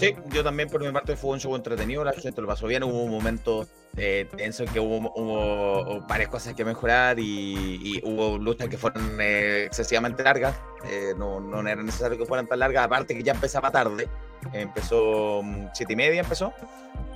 Sí, 0.00 0.16
yo 0.30 0.42
también 0.42 0.70
por 0.70 0.82
mi 0.82 0.90
parte 0.90 1.14
fue 1.14 1.32
un 1.32 1.40
show 1.40 1.54
entretenido, 1.54 2.02
la 2.02 2.14
gente 2.14 2.40
lo 2.40 2.46
pasó 2.46 2.66
bien, 2.66 2.82
hubo 2.82 3.06
momentos 3.06 3.68
eh, 3.98 4.26
tensos 4.34 4.66
en 4.66 4.72
que 4.72 4.80
hubo, 4.80 5.12
hubo 5.14 6.00
varias 6.08 6.30
cosas 6.30 6.54
que 6.54 6.64
mejorar 6.64 7.18
y, 7.18 7.78
y 7.82 8.00
hubo 8.02 8.38
luchas 8.38 8.70
que 8.70 8.78
fueron 8.78 9.18
eh, 9.20 9.64
excesivamente 9.66 10.22
largas, 10.22 10.56
eh, 10.86 11.12
no, 11.18 11.38
no 11.38 11.60
era 11.68 11.82
necesario 11.82 12.16
que 12.16 12.24
fueran 12.24 12.46
tan 12.46 12.60
largas, 12.60 12.86
aparte 12.86 13.14
que 13.14 13.22
ya 13.22 13.34
empezaba 13.34 13.70
tarde, 13.70 14.08
empezó 14.54 15.42
mm, 15.42 15.66
siete 15.74 15.92
y 15.92 15.96
media 15.96 16.20
empezó, 16.22 16.54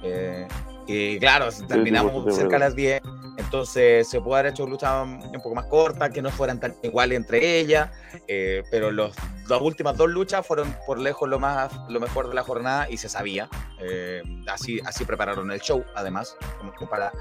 eh, 0.02 0.46
y 0.86 1.18
claro, 1.18 1.48
terminamos 1.68 2.34
cerca 2.34 2.56
de 2.56 2.58
las 2.58 2.74
10, 2.74 3.02
entonces 3.36 4.08
se 4.08 4.20
puede 4.20 4.40
haber 4.40 4.52
hecho 4.52 4.66
luchas 4.66 5.06
un 5.06 5.40
poco 5.42 5.54
más 5.54 5.66
cortas, 5.66 6.10
que 6.10 6.22
no 6.22 6.30
fueran 6.30 6.60
tan 6.60 6.74
iguales 6.82 7.16
entre 7.16 7.58
ellas, 7.58 7.90
eh, 8.28 8.62
pero 8.70 8.90
los, 8.90 9.14
las 9.48 9.60
últimas 9.60 9.96
dos 9.96 10.08
luchas 10.08 10.46
fueron 10.46 10.74
por 10.86 10.98
lejos 10.98 11.28
lo 11.28 11.38
más 11.38 11.72
lo 11.88 12.00
mejor 12.00 12.28
de 12.28 12.34
la 12.34 12.42
jornada 12.42 12.88
y 12.90 12.96
se 12.96 13.08
sabía. 13.08 13.48
Eh, 13.80 14.22
así, 14.46 14.80
así 14.84 15.04
prepararon 15.04 15.50
el 15.50 15.60
show, 15.60 15.84
además, 15.94 16.36
como 16.76 16.90
para 16.90 17.12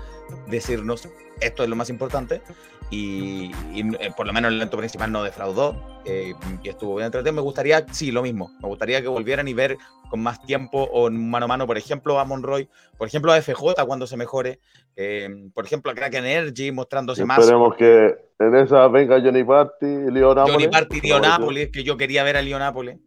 decirnos 0.47 1.07
esto 1.41 1.64
es 1.64 1.70
lo 1.70 1.76
más 1.76 1.89
importante. 1.89 2.41
Y, 2.89 3.51
y, 3.74 3.82
eh, 3.99 4.11
por 4.16 4.28
lo 4.28 4.34
menos 4.34 4.51
el 4.51 4.57
evento 4.57 4.78
principal 4.78 5.11
no 5.11 5.24
defraudó 5.24 5.76
eh, 6.05 6.34
y 6.61 6.70
estuvo 6.70 6.95
bien 6.95 7.07
entretenido. 7.07 7.34
Me 7.34 7.41
gustaría, 7.41 7.86
sí, 7.91 8.11
lo 8.11 8.22
mismo. 8.22 8.51
Me 8.61 8.68
gustaría 8.68 9.01
que 9.01 9.07
volvieran 9.07 9.47
y 9.47 9.53
ver 9.53 9.78
con 10.09 10.22
más 10.22 10.43
tiempo 10.45 10.84
o 10.91 11.09
mano 11.09 11.45
a 11.45 11.47
mano, 11.47 11.66
por 11.66 11.78
ejemplo, 11.78 12.20
a 12.20 12.26
Monroy, 12.26 12.70
por 12.97 13.07
ejemplo, 13.07 13.32
a 13.32 13.36
FJ 13.56 13.86
cuando 13.86 14.08
se 14.08 14.18
mejore, 14.18 14.60
eh, 14.95 15.30
por 15.54 15.66
ejemplo, 15.66 15.91
a 15.91 15.95
Crack 15.95 16.14
Energy 16.16 16.72
mostrándose 16.72 17.26
más. 17.26 17.39
Esperemos 17.39 17.76
que 17.76 18.16
en 18.39 18.56
esa 18.56 18.88
venga 18.88 19.20
Johnny 19.22 19.43
Party 19.43 19.86
y 19.86 20.12
Leo 20.12 20.34
Nápoles. 20.36 20.54
Johnny 20.56 20.68
Party, 20.68 21.01
Leo. 21.01 21.20
Nápoles, 21.20 21.70
que 21.72 21.84
yo 21.84 21.97
quería 21.97 22.24
ver 22.24 22.38
a 22.38 22.41
Leo 22.41 22.60
Nápoles. 22.60 22.97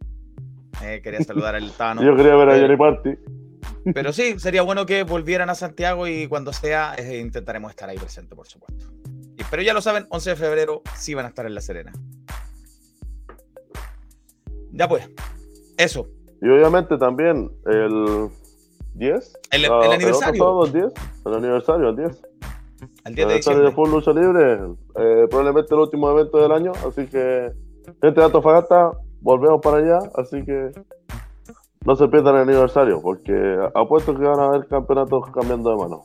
Eh, 0.83 1.01
quería 1.03 1.21
saludar 1.21 1.55
al 1.55 1.71
Tano. 1.71 2.01
Yo 2.05 2.15
quería 2.15 2.35
ver 2.35 2.49
a 2.49 2.57
Eh, 2.57 2.61
Johnny 2.61 2.77
Party. 2.77 3.09
Pero 3.93 4.13
sí, 4.13 4.37
sería 4.39 4.61
bueno 4.61 4.85
que 4.85 5.03
volvieran 5.03 5.49
a 5.49 5.55
Santiago 5.55 6.07
y 6.07 6.27
cuando 6.27 6.53
sea, 6.53 6.93
eh, 6.97 7.17
intentaremos 7.19 7.71
estar 7.71 7.89
ahí 7.89 7.97
presente, 7.97 8.35
por 8.35 8.45
supuesto. 8.47 8.85
Y- 9.37 9.43
pero 9.49 9.61
ya 9.63 9.73
lo 9.73 9.81
saben, 9.81 10.05
11 10.09 10.31
de 10.31 10.35
febrero 10.35 10.81
sí 10.95 11.13
van 11.15 11.25
a 11.25 11.29
estar 11.29 11.45
en 11.45 11.55
La 11.55 11.61
Serena. 11.61 11.91
Ya 14.71 14.87
pues, 14.87 15.09
eso. 15.77 16.07
Y 16.41 16.49
obviamente 16.49 16.97
también 16.97 17.49
el 17.65 18.29
10. 18.97 19.37
El- 19.51 19.65
el 19.65 19.71
ah, 19.71 19.93
aniversario. 19.93 20.65
el 20.65 20.73
10. 20.73 20.93
El 21.25 21.33
aniversario, 21.33 21.89
el 21.89 21.95
10. 21.95 22.21
Al 23.03 23.11
El 23.11 23.15
10 23.15 23.15
de 23.15 23.23
aniversario 23.23 23.61
de. 23.63 23.71
Full 23.71 23.89
Lucha 23.89 24.11
Libre. 24.11 24.53
eh, 24.95 25.27
probablemente 25.29 25.73
el 25.73 25.81
último 25.81 26.11
evento 26.11 26.37
del 26.39 26.51
año. 26.51 26.71
Así 26.87 27.07
que, 27.07 27.51
gente 28.01 28.19
de 28.19 28.25
Antofagasta, 28.25 28.91
volvemos 29.21 29.61
para 29.61 29.77
allá. 29.77 29.99
Así 30.15 30.43
que 30.43 30.71
no 31.85 31.95
se 31.95 32.07
pierdan 32.07 32.35
el 32.35 32.41
aniversario. 32.41 33.01
Porque 33.01 33.33
apuesto 33.73 34.15
que 34.17 34.23
van 34.23 34.39
a 34.39 34.45
haber 34.45 34.67
campeonatos 34.67 35.29
cambiando 35.33 35.69
de 35.71 35.75
mano. 35.77 36.03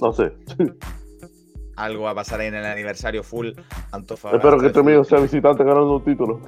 No 0.00 0.12
sé. 0.12 0.32
Algo 1.76 2.04
va 2.04 2.10
a 2.10 2.14
pasar 2.14 2.40
ahí 2.40 2.48
en 2.48 2.56
el 2.56 2.64
aniversario 2.64 3.22
full 3.22 3.50
Antofagasta. 3.92 4.36
Espero 4.38 4.60
que 4.60 4.66
este 4.66 4.80
amigo 4.80 5.04
sea 5.04 5.20
visitante 5.20 5.62
ganando 5.62 5.96
un 5.96 6.04
título. 6.04 6.40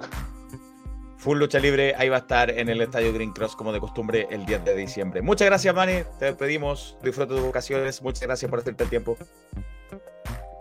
Full 1.21 1.39
Lucha 1.39 1.59
Libre, 1.59 1.95
ahí 1.99 2.09
va 2.09 2.17
a 2.17 2.21
estar 2.21 2.51
en 2.51 2.69
el 2.69 2.81
Estadio 2.81 3.13
Green 3.13 3.33
Cross 3.33 3.55
como 3.55 3.73
de 3.73 3.81
costumbre 3.81 4.27
el 4.31 4.47
10 4.47 4.65
de 4.65 4.75
diciembre. 4.75 5.21
Muchas 5.23 5.47
gracias, 5.47 5.75
Manny. 5.75 6.03
Te 6.19 6.27
despedimos. 6.27 6.97
Disfruta 7.03 7.35
tus 7.35 7.45
vacaciones. 7.45 8.01
Muchas 8.03 8.23
gracias 8.23 8.49
por 8.51 8.61
hacerte 8.61 8.85
el 8.85 8.91
tiempo. 8.91 9.17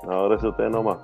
No, 0.04 0.28
gracias 0.28 0.46
a 0.46 0.50
ustedes 0.50 0.72
nomás. 0.72 0.98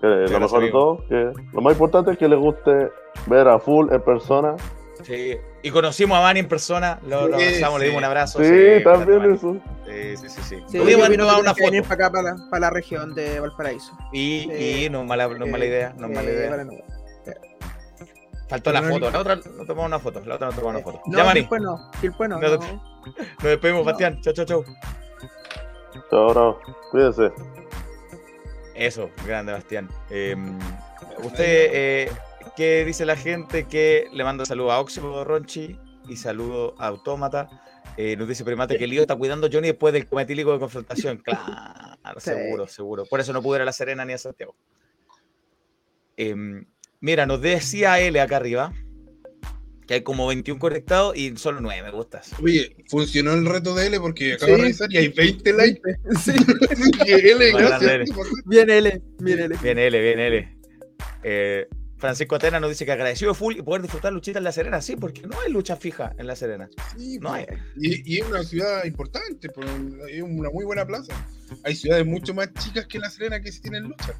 Que 0.00 0.06
lo 0.06 0.16
gracias, 0.20 0.40
mejor 0.40 0.62
de 0.62 0.70
todo, 0.70 1.04
que 1.08 1.32
lo 1.52 1.60
más 1.60 1.72
importante 1.74 2.12
es 2.12 2.18
que 2.18 2.26
les 2.28 2.38
guste 2.38 2.90
ver 3.26 3.46
a 3.48 3.58
Full 3.58 3.92
en 3.92 4.00
persona. 4.02 4.56
Sí. 5.02 5.36
Y 5.62 5.70
conocimos 5.70 6.16
a 6.16 6.22
Manny 6.22 6.40
en 6.40 6.48
persona. 6.48 6.98
Lo, 7.06 7.28
lo 7.28 7.38
Sí, 7.38 7.44
abrazamos, 7.44 7.80
le 7.80 7.84
sí. 7.86 7.90
dimos 7.90 7.98
un 8.00 8.04
abrazo. 8.04 8.38
Sí, 8.42 8.84
también 8.84 9.34
eso. 9.34 9.56
Sí, 9.86 10.16
sí, 10.16 10.28
sí. 10.28 10.40
sí. 10.42 10.62
Sí, 10.68 10.78
Tuvimos 10.78 11.08
que 11.08 11.14
una 11.16 11.52
venir 11.52 11.82
foto. 11.84 11.88
para 11.88 12.06
acá, 12.06 12.10
para 12.10 12.22
la, 12.34 12.50
para 12.50 12.60
la 12.60 12.70
región 12.70 13.14
de 13.14 13.40
Valparaíso. 13.40 13.92
Y, 14.12 14.48
Sí. 14.56 14.84
y 14.86 14.90
no 14.90 15.02
es 15.02 15.06
mala, 15.06 15.28
no 15.28 15.44
es 15.44 15.50
mala 15.50 15.66
idea. 15.66 15.92
No 15.98 16.06
es 16.06 16.14
mala 16.14 16.30
idea. 16.30 16.56
Faltó 18.52 18.72
la 18.72 18.82
foto. 18.82 19.10
La 19.10 19.18
otra 19.20 19.36
no 19.36 19.64
tomamos 19.66 19.86
una 19.86 19.98
foto. 19.98 20.20
La 20.26 20.34
otra 20.34 20.48
no 20.48 20.52
tomamos 20.54 20.82
una 20.82 20.92
foto. 20.92 21.00
No, 21.06 21.18
ya, 21.18 21.24
Manny. 21.24 21.40
después 21.40 21.62
no, 21.62 21.90
después 22.02 22.28
no, 22.28 22.38
No, 22.38 22.48
no. 22.48 22.58
Nos 23.06 23.42
despedimos, 23.42 23.80
No. 23.80 23.84
Bastián. 23.86 24.20
Chau, 24.20 24.32
chau, 24.34 24.44
chau. 24.44 24.64
Chao, 26.10 26.28
bravo. 26.32 26.60
Cuídense. 26.90 27.32
Eso, 28.74 29.10
grande 29.26 29.52
Bastián. 29.52 29.88
Eh, 30.10 30.36
usted, 31.22 31.70
eh, 31.72 32.12
¿qué 32.56 32.84
dice 32.84 33.04
la 33.06 33.16
gente? 33.16 33.64
Que 33.64 34.08
le 34.12 34.22
manda 34.24 34.44
saludos 34.44 34.72
a 34.72 34.80
Oximo 34.80 35.24
Ronchi 35.24 35.78
y 36.08 36.16
saludo 36.16 36.74
a 36.78 36.88
Autómata. 36.88 37.48
Eh, 37.96 38.16
nos 38.16 38.26
dice 38.28 38.44
Primate 38.44 38.78
que 38.78 38.86
Lío 38.86 39.02
está 39.02 39.16
cuidando 39.16 39.46
a 39.46 39.50
Johnny 39.52 39.68
después 39.68 39.92
del 39.92 40.06
cometílico 40.08 40.52
de 40.52 40.58
confrontación. 40.58 41.22
Claro, 42.02 42.18
Sí. 42.18 42.30
seguro, 42.30 42.66
seguro. 42.66 43.04
Por 43.06 43.20
eso 43.20 43.32
no 43.32 43.40
pude 43.40 43.58
ir 43.58 43.62
a 43.62 43.64
La 43.64 43.72
Serena 43.72 44.04
ni 44.04 44.12
a 44.12 44.18
Santiago. 44.18 44.56
Em, 46.16 46.66
mira, 47.02 47.26
nos 47.26 47.42
decía 47.42 48.00
L 48.00 48.18
acá 48.18 48.36
arriba 48.38 48.72
que 49.86 49.94
hay 49.94 50.02
como 50.02 50.28
21 50.28 50.58
conectados 50.60 51.16
y 51.16 51.36
solo 51.36 51.60
9 51.60 51.82
me 51.82 51.90
gustas. 51.90 52.30
Oye, 52.40 52.76
funcionó 52.88 53.32
el 53.34 53.44
reto 53.44 53.74
de 53.74 53.88
L 53.88 53.98
porque 54.00 54.34
acabo 54.34 54.52
Sí. 54.52 54.56
de 54.56 54.62
revisar 54.62 54.92
y 54.92 54.96
hay 54.96 55.08
20 55.08 55.52
likes. 55.52 55.80
Sí, 56.24 56.32
que 57.04 57.14
L, 57.32 57.50
gracias. 57.52 57.82
L. 57.82 58.04
bien 58.46 58.70
L, 58.70 59.02
bien 59.18 59.38
L. 59.40 59.56
Bien 59.60 59.78
L, 59.78 60.00
bien 60.00 60.18
L. 60.20 60.56
Eh, 61.24 61.66
Francisco 61.98 62.34
Atena 62.36 62.58
nos 62.60 62.70
dice 62.70 62.84
que 62.84 62.92
agradecido 62.92 63.32
full 63.34 63.56
y 63.56 63.62
poder 63.62 63.82
disfrutar 63.82 64.12
luchitas 64.12 64.38
en 64.40 64.44
La 64.44 64.52
Serena. 64.52 64.80
Sí, 64.80 64.94
porque 64.96 65.22
no 65.22 65.40
hay 65.40 65.52
lucha 65.52 65.76
fija 65.76 66.14
en 66.18 66.26
La 66.28 66.34
Serena. 66.36 66.68
Sí, 66.96 67.18
No 67.20 67.32
hay. 67.32 67.46
pues, 67.46 67.60
y, 67.76 68.14
y 68.14 68.18
es 68.20 68.26
una 68.26 68.42
ciudad 68.44 68.84
importante, 68.84 69.48
pues, 69.50 69.68
es 70.10 70.22
una 70.22 70.50
muy 70.50 70.64
buena 70.64 70.86
plaza. 70.86 71.12
Hay 71.64 71.74
ciudades 71.76 72.06
mucho 72.06 72.34
más 72.34 72.52
chicas 72.54 72.86
que 72.86 72.98
La 73.00 73.10
Serena 73.10 73.40
que 73.40 73.50
sí 73.52 73.60
tienen 73.60 73.84
lucha. 73.84 74.14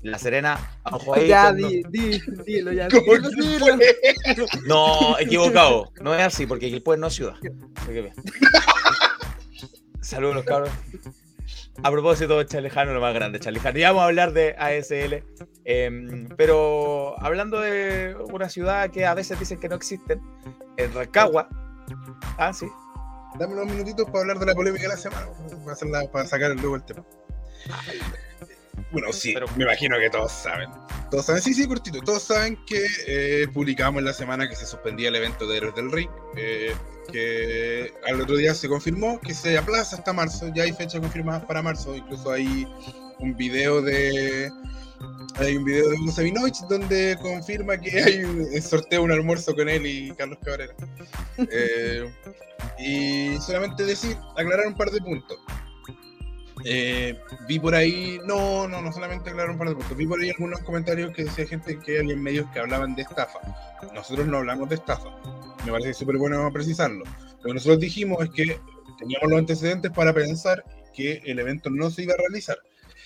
La 0.00 0.18
Serena, 0.18 0.58
ojo 0.90 1.14
ahí. 1.14 1.28
Ya, 1.28 1.48
con- 1.48 1.56
di, 1.58 1.82
di, 1.90 2.20
dilo, 2.46 2.72
ya. 2.72 2.88
¿Cómo 2.88 3.12
dilo, 3.12 3.30
que 3.30 3.42
dilo. 3.42 3.66
fue? 3.76 4.60
No, 4.66 5.18
equivocado. 5.18 5.92
No 6.00 6.14
es 6.14 6.22
así, 6.22 6.46
porque 6.46 6.70
Quilpué 6.70 6.96
no 6.96 7.06
es 7.08 7.14
ciudad. 7.14 7.34
Saludos, 10.00 10.34
los 10.36 10.44
cabros. 10.44 10.70
A 11.82 11.90
propósito 11.90 12.38
de 12.38 12.46
Charlejano, 12.46 12.92
lo 12.92 13.00
más 13.00 13.14
grande, 13.14 13.40
Charlejano. 13.40 13.78
Ya 13.78 13.88
vamos 13.90 14.02
a 14.02 14.06
hablar 14.06 14.32
de 14.32 14.54
ASL. 14.58 15.24
em, 15.64 16.28
pero 16.36 17.14
hablando 17.20 17.60
de 17.60 18.16
una 18.32 18.48
ciudad 18.48 18.90
que 18.90 19.06
a 19.06 19.14
veces 19.14 19.38
dicen 19.38 19.58
que 19.60 19.68
no 19.68 19.76
existen, 19.76 20.20
en 20.76 20.92
Rancagua. 20.92 21.48
Ah, 22.38 22.52
sí. 22.52 22.66
Dame 23.38 23.54
unos 23.54 23.66
minutitos 23.66 24.04
para 24.06 24.20
hablar 24.20 24.38
de 24.40 24.46
la 24.46 24.54
polémica 24.54 24.82
de 24.82 24.88
la 24.90 24.96
semana, 24.96 25.26
para, 25.64 25.72
hacerla- 25.72 26.10
para 26.10 26.26
sacar 26.26 26.50
luego 26.56 26.76
el 26.76 26.82
tema. 26.84 27.04
Bueno, 28.92 29.12
sí, 29.12 29.32
Pero- 29.34 29.46
me 29.56 29.64
imagino 29.64 29.96
que 29.98 30.10
todos 30.10 30.30
saben. 30.32 30.68
Todos 31.10 31.26
saben, 31.26 31.42
sí, 31.42 31.54
sí, 31.54 31.66
cortito. 31.66 32.00
Todos 32.00 32.22
saben 32.22 32.58
que 32.66 32.86
eh, 33.06 33.46
publicamos 33.52 34.00
en 34.00 34.04
la 34.06 34.12
semana 34.12 34.48
que 34.48 34.54
se 34.56 34.66
suspendía 34.66 35.08
el 35.08 35.16
evento 35.16 35.46
de 35.46 35.56
Héroes 35.56 35.74
del 35.74 35.90
Ring. 35.90 36.10
eh, 36.36 36.74
que 37.12 37.92
al 38.06 38.20
otro 38.20 38.36
día 38.36 38.54
se 38.54 38.68
confirmó 38.68 39.20
que 39.20 39.34
se 39.34 39.58
aplaza 39.58 39.96
hasta 39.96 40.12
marzo. 40.12 40.50
Ya 40.54 40.62
hay 40.62 40.72
fechas 40.72 41.00
confirmadas 41.00 41.44
para 41.44 41.60
marzo. 41.60 41.96
Incluso 41.96 42.30
hay 42.30 42.66
un 43.18 43.36
video 43.36 43.82
de. 43.82 44.50
Hay 45.36 45.56
un 45.56 45.64
video 45.64 45.88
de 45.88 45.96
Hugo 45.96 46.12
Sabinovich 46.12 46.58
donde 46.68 47.18
confirma 47.20 47.76
que 47.78 48.02
hay 48.02 48.22
un 48.24 48.40
un 48.42 48.62
sorteo, 48.62 49.02
un 49.02 49.10
almuerzo 49.10 49.54
con 49.54 49.68
él 49.68 49.84
y 49.86 50.12
Carlos 50.14 50.38
Cabrera. 50.44 50.74
Eh, 51.50 52.12
y 52.78 53.36
solamente 53.40 53.84
decir, 53.84 54.16
aclarar 54.36 54.66
un 54.66 54.74
par 54.74 54.90
de 54.90 55.00
puntos. 55.00 55.38
Eh, 56.64 57.18
vi 57.48 57.58
por 57.58 57.74
ahí, 57.74 58.18
no, 58.24 58.68
no, 58.68 58.80
no 58.82 58.92
solamente 58.92 59.30
aclarar 59.30 59.50
un 59.50 59.58
par 59.58 59.68
de 59.68 59.74
puntos, 59.74 59.96
vi 59.96 60.06
por 60.06 60.20
ahí 60.20 60.30
algunos 60.30 60.60
comentarios 60.60 61.12
que 61.14 61.24
decía 61.24 61.46
gente 61.46 61.78
que 61.80 61.98
había 61.98 62.14
en 62.14 62.22
medios 62.22 62.46
que 62.52 62.60
hablaban 62.60 62.94
de 62.94 63.02
estafa. 63.02 63.40
Nosotros 63.94 64.26
no 64.26 64.38
hablamos 64.38 64.68
de 64.68 64.76
estafa, 64.76 65.10
me 65.64 65.72
parece 65.72 65.94
súper 65.94 66.16
bueno 66.18 66.48
precisarlo. 66.52 67.04
Lo 67.38 67.42
que 67.42 67.54
nosotros 67.54 67.80
dijimos 67.80 68.22
es 68.24 68.30
que 68.30 68.60
teníamos 68.98 69.30
los 69.30 69.38
antecedentes 69.38 69.90
para 69.90 70.12
pensar 70.12 70.64
que 70.94 71.22
el 71.24 71.38
evento 71.38 71.70
no 71.70 71.90
se 71.90 72.02
iba 72.04 72.14
a 72.14 72.18
realizar. 72.18 72.58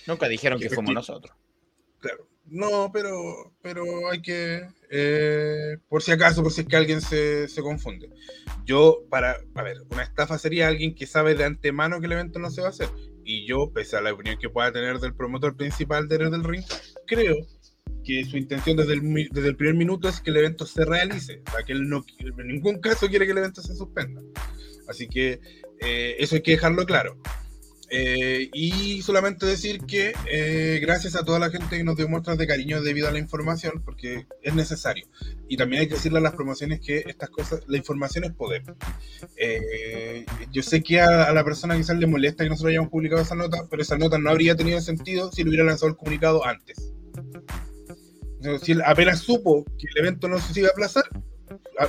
Nunca 0.05 0.27
dijeron 0.27 0.59
que 0.59 0.69
fuimos 0.69 0.91
Efecti- 0.91 0.93
nosotros. 0.93 1.35
Claro. 1.99 2.27
No, 2.49 2.91
pero, 2.93 3.55
pero 3.61 4.09
hay 4.09 4.21
que, 4.21 4.65
eh, 4.89 5.77
por 5.89 6.01
si 6.01 6.11
acaso, 6.13 6.41
por 6.43 6.53
si 6.53 6.61
es 6.61 6.67
que 6.67 6.77
alguien 6.77 7.01
se, 7.01 7.49
se 7.49 7.61
confunde. 7.61 8.09
Yo, 8.63 8.99
para, 9.09 9.35
a 9.55 9.63
ver, 9.63 9.77
una 9.89 10.03
estafa 10.03 10.37
sería 10.37 10.69
alguien 10.69 10.95
que 10.95 11.07
sabe 11.07 11.35
de 11.35 11.43
antemano 11.43 11.99
que 11.99 12.05
el 12.05 12.13
evento 12.13 12.39
no 12.39 12.49
se 12.49 12.61
va 12.61 12.67
a 12.67 12.69
hacer. 12.69 12.87
Y 13.29 13.45
yo, 13.45 13.69
pese 13.73 13.97
a 13.97 14.01
la 14.01 14.13
opinión 14.13 14.37
que 14.39 14.49
pueda 14.49 14.71
tener 14.71 14.99
del 14.99 15.13
promotor 15.13 15.57
principal 15.57 16.07
de 16.07 16.17
del 16.17 16.45
Ring, 16.45 16.63
creo 17.05 17.35
que 18.05 18.23
su 18.23 18.37
intención 18.37 18.77
desde 18.77 18.93
el, 18.93 19.27
desde 19.31 19.49
el 19.49 19.57
primer 19.57 19.75
minuto 19.75 20.07
es 20.07 20.21
que 20.21 20.29
el 20.29 20.37
evento 20.37 20.65
se 20.65 20.85
realice. 20.85 21.43
O 21.47 21.65
que 21.65 21.73
él 21.73 21.89
no, 21.89 22.05
en 22.19 22.47
ningún 22.47 22.79
caso 22.79 23.09
quiere 23.09 23.25
que 23.25 23.33
el 23.33 23.39
evento 23.39 23.61
se 23.61 23.75
suspenda. 23.75 24.21
Así 24.87 25.09
que 25.09 25.41
eh, 25.81 26.15
eso 26.19 26.35
hay 26.35 26.41
que 26.41 26.51
dejarlo 26.51 26.85
claro. 26.85 27.17
Eh, 27.89 28.49
y 28.53 29.01
solamente 29.01 29.45
decir 29.45 29.79
que 29.85 30.13
eh, 30.29 30.79
gracias 30.81 31.15
a 31.15 31.23
toda 31.23 31.39
la 31.39 31.49
gente 31.49 31.77
que 31.77 31.83
nos 31.83 31.95
dio 31.95 32.09
muestras 32.09 32.37
de 32.37 32.45
cariño 32.45 32.81
debido 32.81 33.07
a 33.07 33.11
la 33.11 33.19
información, 33.19 33.81
porque 33.83 34.27
es 34.41 34.53
necesario. 34.53 35.07
Y 35.47 35.57
también 35.57 35.81
hay 35.81 35.87
que 35.87 35.95
decirle 35.95 36.17
a 36.17 36.21
las 36.21 36.35
promociones 36.35 36.81
que 36.81 37.03
estas 37.07 37.29
cosas, 37.29 37.61
la 37.67 37.77
información 37.77 38.25
es 38.25 38.33
poder. 38.33 38.63
Eh, 39.37 40.25
yo 40.51 40.61
sé 40.61 40.83
que 40.83 40.99
a, 40.99 41.23
a 41.23 41.33
la 41.33 41.43
persona 41.43 41.77
quizás 41.77 41.97
le 41.97 42.07
molesta 42.07 42.43
que 42.43 42.49
nosotros 42.49 42.71
hayamos 42.71 42.89
publicado 42.89 43.21
esa 43.21 43.35
nota, 43.35 43.65
pero 43.69 43.81
esa 43.81 43.97
nota 43.97 44.17
no 44.17 44.29
habría 44.29 44.55
tenido 44.55 44.81
sentido 44.81 45.31
si 45.31 45.43
lo 45.43 45.49
hubiera 45.49 45.65
lanzado 45.65 45.89
el 45.89 45.97
comunicado 45.97 46.45
antes. 46.45 46.93
Si 48.61 48.73
él 48.73 48.81
apenas 48.85 49.19
supo 49.19 49.65
que 49.77 49.87
el 49.93 50.05
evento 50.05 50.27
no 50.27 50.39
se 50.39 50.59
iba 50.59 50.69
a 50.69 50.71
aplazar, 50.71 51.05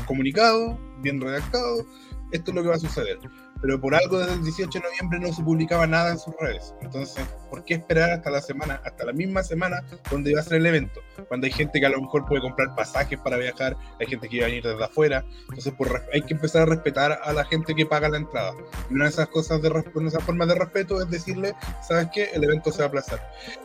comunicado, 0.06 0.78
bien 1.02 1.20
redactado, 1.20 1.86
esto 2.32 2.50
es 2.50 2.54
lo 2.54 2.62
que 2.62 2.68
va 2.68 2.74
a 2.74 2.78
suceder. 2.78 3.18
Pero 3.60 3.80
por 3.80 3.94
algo 3.94 4.18
desde 4.18 4.34
el 4.34 4.42
18 4.44 4.78
de 4.78 4.84
noviembre 4.84 5.18
no 5.20 5.32
se 5.32 5.42
publicaba 5.42 5.86
nada 5.86 6.12
en 6.12 6.18
sus 6.18 6.34
redes. 6.38 6.74
Entonces, 6.80 7.24
¿por 7.50 7.64
qué 7.64 7.74
esperar 7.74 8.10
hasta 8.10 8.30
la 8.30 8.40
semana, 8.40 8.80
hasta 8.84 9.04
la 9.04 9.12
misma 9.12 9.42
semana 9.42 9.82
donde 10.10 10.34
va 10.34 10.40
a 10.40 10.44
ser 10.44 10.58
el 10.58 10.66
evento? 10.66 11.00
Cuando 11.26 11.46
hay 11.46 11.52
gente 11.52 11.80
que 11.80 11.86
a 11.86 11.90
lo 11.90 12.00
mejor 12.00 12.24
puede 12.26 12.40
comprar 12.40 12.74
pasajes 12.76 13.18
para 13.18 13.36
viajar, 13.36 13.76
hay 14.00 14.06
gente 14.06 14.28
que 14.28 14.36
iba 14.36 14.46
a 14.46 14.48
venir 14.48 14.62
desde 14.62 14.84
afuera. 14.84 15.24
Entonces, 15.48 15.72
por, 15.74 16.02
hay 16.12 16.22
que 16.22 16.34
empezar 16.34 16.62
a 16.62 16.66
respetar 16.66 17.18
a 17.22 17.32
la 17.32 17.44
gente 17.44 17.74
que 17.74 17.86
paga 17.86 18.08
la 18.08 18.18
entrada. 18.18 18.52
Y 18.90 18.94
una 18.94 19.04
de 19.04 19.10
esas 19.10 19.28
cosas, 19.28 19.60
de, 19.60 19.70
una 19.94 20.10
de 20.10 20.20
formas 20.20 20.48
de 20.48 20.54
respeto 20.54 21.00
es 21.00 21.10
decirle, 21.10 21.54
¿sabes 21.86 22.08
qué? 22.14 22.30
El 22.34 22.44
evento 22.44 22.70
se 22.70 22.78
va 22.78 22.84
a 22.84 22.88
aplazar. 22.88 23.20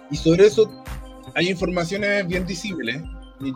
Y 0.09 0.17
sobre 0.17 0.47
eso 0.47 0.83
hay 1.35 1.49
informaciones 1.49 2.27
bien 2.27 2.45
visibles. 2.45 3.01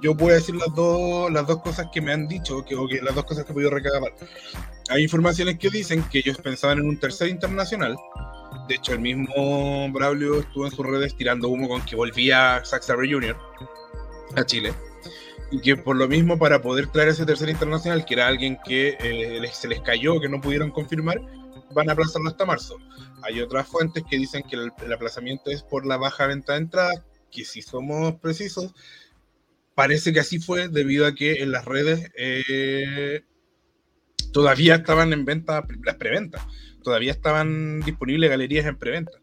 Yo 0.01 0.13
voy 0.13 0.31
a 0.31 0.35
decir 0.35 0.55
las 0.55 0.73
dos, 0.73 1.31
las 1.31 1.47
dos 1.47 1.61
cosas 1.61 1.87
que 1.91 2.01
me 2.01 2.11
han 2.11 2.27
dicho, 2.27 2.63
que, 2.65 2.75
o 2.75 2.87
que 2.87 3.01
las 3.01 3.15
dos 3.15 3.25
cosas 3.25 3.45
que 3.45 3.51
he 3.51 3.53
podido 3.53 3.71
recabar. 3.71 4.13
Hay 4.89 5.03
informaciones 5.03 5.57
que 5.59 5.69
dicen 5.69 6.03
que 6.09 6.19
ellos 6.19 6.37
pensaban 6.37 6.79
en 6.79 6.85
un 6.85 6.99
tercer 6.99 7.29
internacional. 7.29 7.95
De 8.67 8.75
hecho, 8.75 8.93
el 8.93 8.99
mismo 8.99 9.89
Braulio 9.91 10.39
estuvo 10.39 10.65
en 10.65 10.71
sus 10.71 10.85
redes 10.85 11.15
tirando 11.15 11.49
humo 11.49 11.67
con 11.67 11.85
que 11.85 11.95
volvía 11.95 12.61
Zack 12.65 12.83
Sabre 12.83 13.11
Jr. 13.11 13.37
a 14.35 14.45
Chile. 14.45 14.73
Y 15.51 15.61
que 15.61 15.77
por 15.77 15.95
lo 15.95 16.07
mismo, 16.07 16.37
para 16.37 16.61
poder 16.61 16.87
traer 16.87 17.09
ese 17.09 17.25
tercer 17.25 17.49
internacional, 17.49 18.05
que 18.05 18.15
era 18.15 18.27
alguien 18.27 18.57
que 18.65 18.97
eh, 18.99 19.49
se 19.53 19.67
les 19.67 19.79
cayó, 19.81 20.19
que 20.19 20.27
no 20.27 20.41
pudieron 20.41 20.71
confirmar, 20.71 21.21
van 21.73 21.89
a 21.89 21.93
aplazarlo 21.93 22.29
hasta 22.29 22.45
marzo. 22.45 22.77
Hay 23.23 23.39
otras 23.39 23.67
fuentes 23.67 24.03
que 24.09 24.17
dicen 24.17 24.43
que 24.43 24.57
el, 24.57 24.71
el 24.83 24.93
aplazamiento 24.93 25.49
es 25.49 25.63
por 25.63 25.85
la 25.85 25.97
baja 25.97 26.27
venta 26.27 26.53
de 26.53 26.59
entradas, 26.59 27.01
que 27.31 27.45
si 27.45 27.61
somos 27.61 28.15
precisos, 28.15 28.73
parece 29.77 30.11
que 30.11 30.19
así 30.19 30.39
fue 30.39 30.69
debido 30.69 31.05
a 31.05 31.13
que 31.13 31.43
en 31.43 31.51
las 31.51 31.63
redes 31.65 32.09
eh, 32.17 33.21
todavía 34.33 34.73
estaban 34.73 35.13
en 35.13 35.23
venta 35.23 35.63
las 35.85 35.95
preventas, 35.97 36.41
todavía 36.81 37.11
estaban 37.11 37.81
disponibles 37.81 38.31
galerías 38.31 38.65
en 38.65 38.79
preventa. 38.79 39.19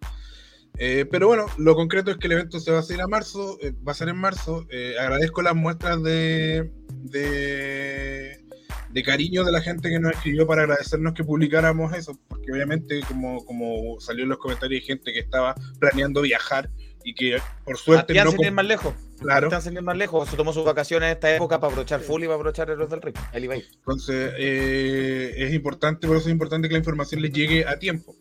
Eh, 0.78 1.06
pero 1.10 1.26
bueno, 1.26 1.46
lo 1.58 1.74
concreto 1.74 2.12
es 2.12 2.18
que 2.18 2.28
el 2.28 2.34
evento 2.34 2.60
se 2.60 2.70
va 2.70 2.76
a 2.76 2.80
hacer 2.80 3.00
a 3.00 3.08
marzo, 3.08 3.58
eh, 3.62 3.72
va 3.86 3.90
a 3.90 3.96
ser 3.96 4.08
en 4.10 4.16
marzo. 4.16 4.64
Eh, 4.70 4.94
agradezco 4.96 5.42
las 5.42 5.56
muestras 5.56 6.00
de, 6.04 6.70
de, 7.02 8.44
de 8.90 9.02
cariño 9.02 9.42
de 9.42 9.50
la 9.50 9.60
gente 9.60 9.90
que 9.90 9.98
nos 9.98 10.12
escribió 10.12 10.46
para 10.46 10.62
agradecernos 10.62 11.14
que 11.14 11.24
publicáramos 11.24 11.92
eso, 11.96 12.16
porque 12.28 12.52
obviamente 12.52 13.00
como, 13.08 13.44
como 13.44 13.98
salió 13.98 14.22
en 14.22 14.28
los 14.28 14.38
comentarios 14.38 14.82
hay 14.82 14.86
gente 14.86 15.12
que 15.12 15.18
estaba 15.18 15.56
planeando 15.80 16.22
viajar 16.22 16.70
y 17.04 17.14
que 17.14 17.38
por 17.64 17.76
suerte 17.76 18.14
no... 18.14 18.30
sin 18.30 18.42
ir 18.44 18.52
más 18.52 18.64
lejos. 18.64 18.94
Claro. 19.20 19.48
Sebastián, 19.48 19.62
sin 19.62 19.72
ir 19.74 19.82
más 19.82 19.96
lejos. 19.96 20.28
Se 20.28 20.36
tomó 20.36 20.52
sus 20.52 20.64
vacaciones 20.64 21.06
en 21.08 21.12
esta 21.14 21.34
época 21.34 21.60
para 21.60 21.70
aprovechar 21.72 22.00
full 22.00 22.22
y 22.22 22.26
para 22.26 22.36
aprovechar 22.36 22.70
el 22.70 22.88
del 22.88 23.02
Ring. 23.02 23.14
Él 23.32 23.44
iba 23.44 23.54
a 23.54 23.56
ir. 23.58 23.68
Entonces, 23.74 24.32
eh, 24.38 25.34
es 25.36 25.54
importante, 25.54 26.06
por 26.06 26.16
eso 26.16 26.26
es 26.28 26.32
importante 26.32 26.68
que 26.68 26.72
la 26.72 26.78
información 26.78 27.22
les 27.22 27.32
llegue 27.32 27.66
a 27.66 27.78
tiempo. 27.78 28.16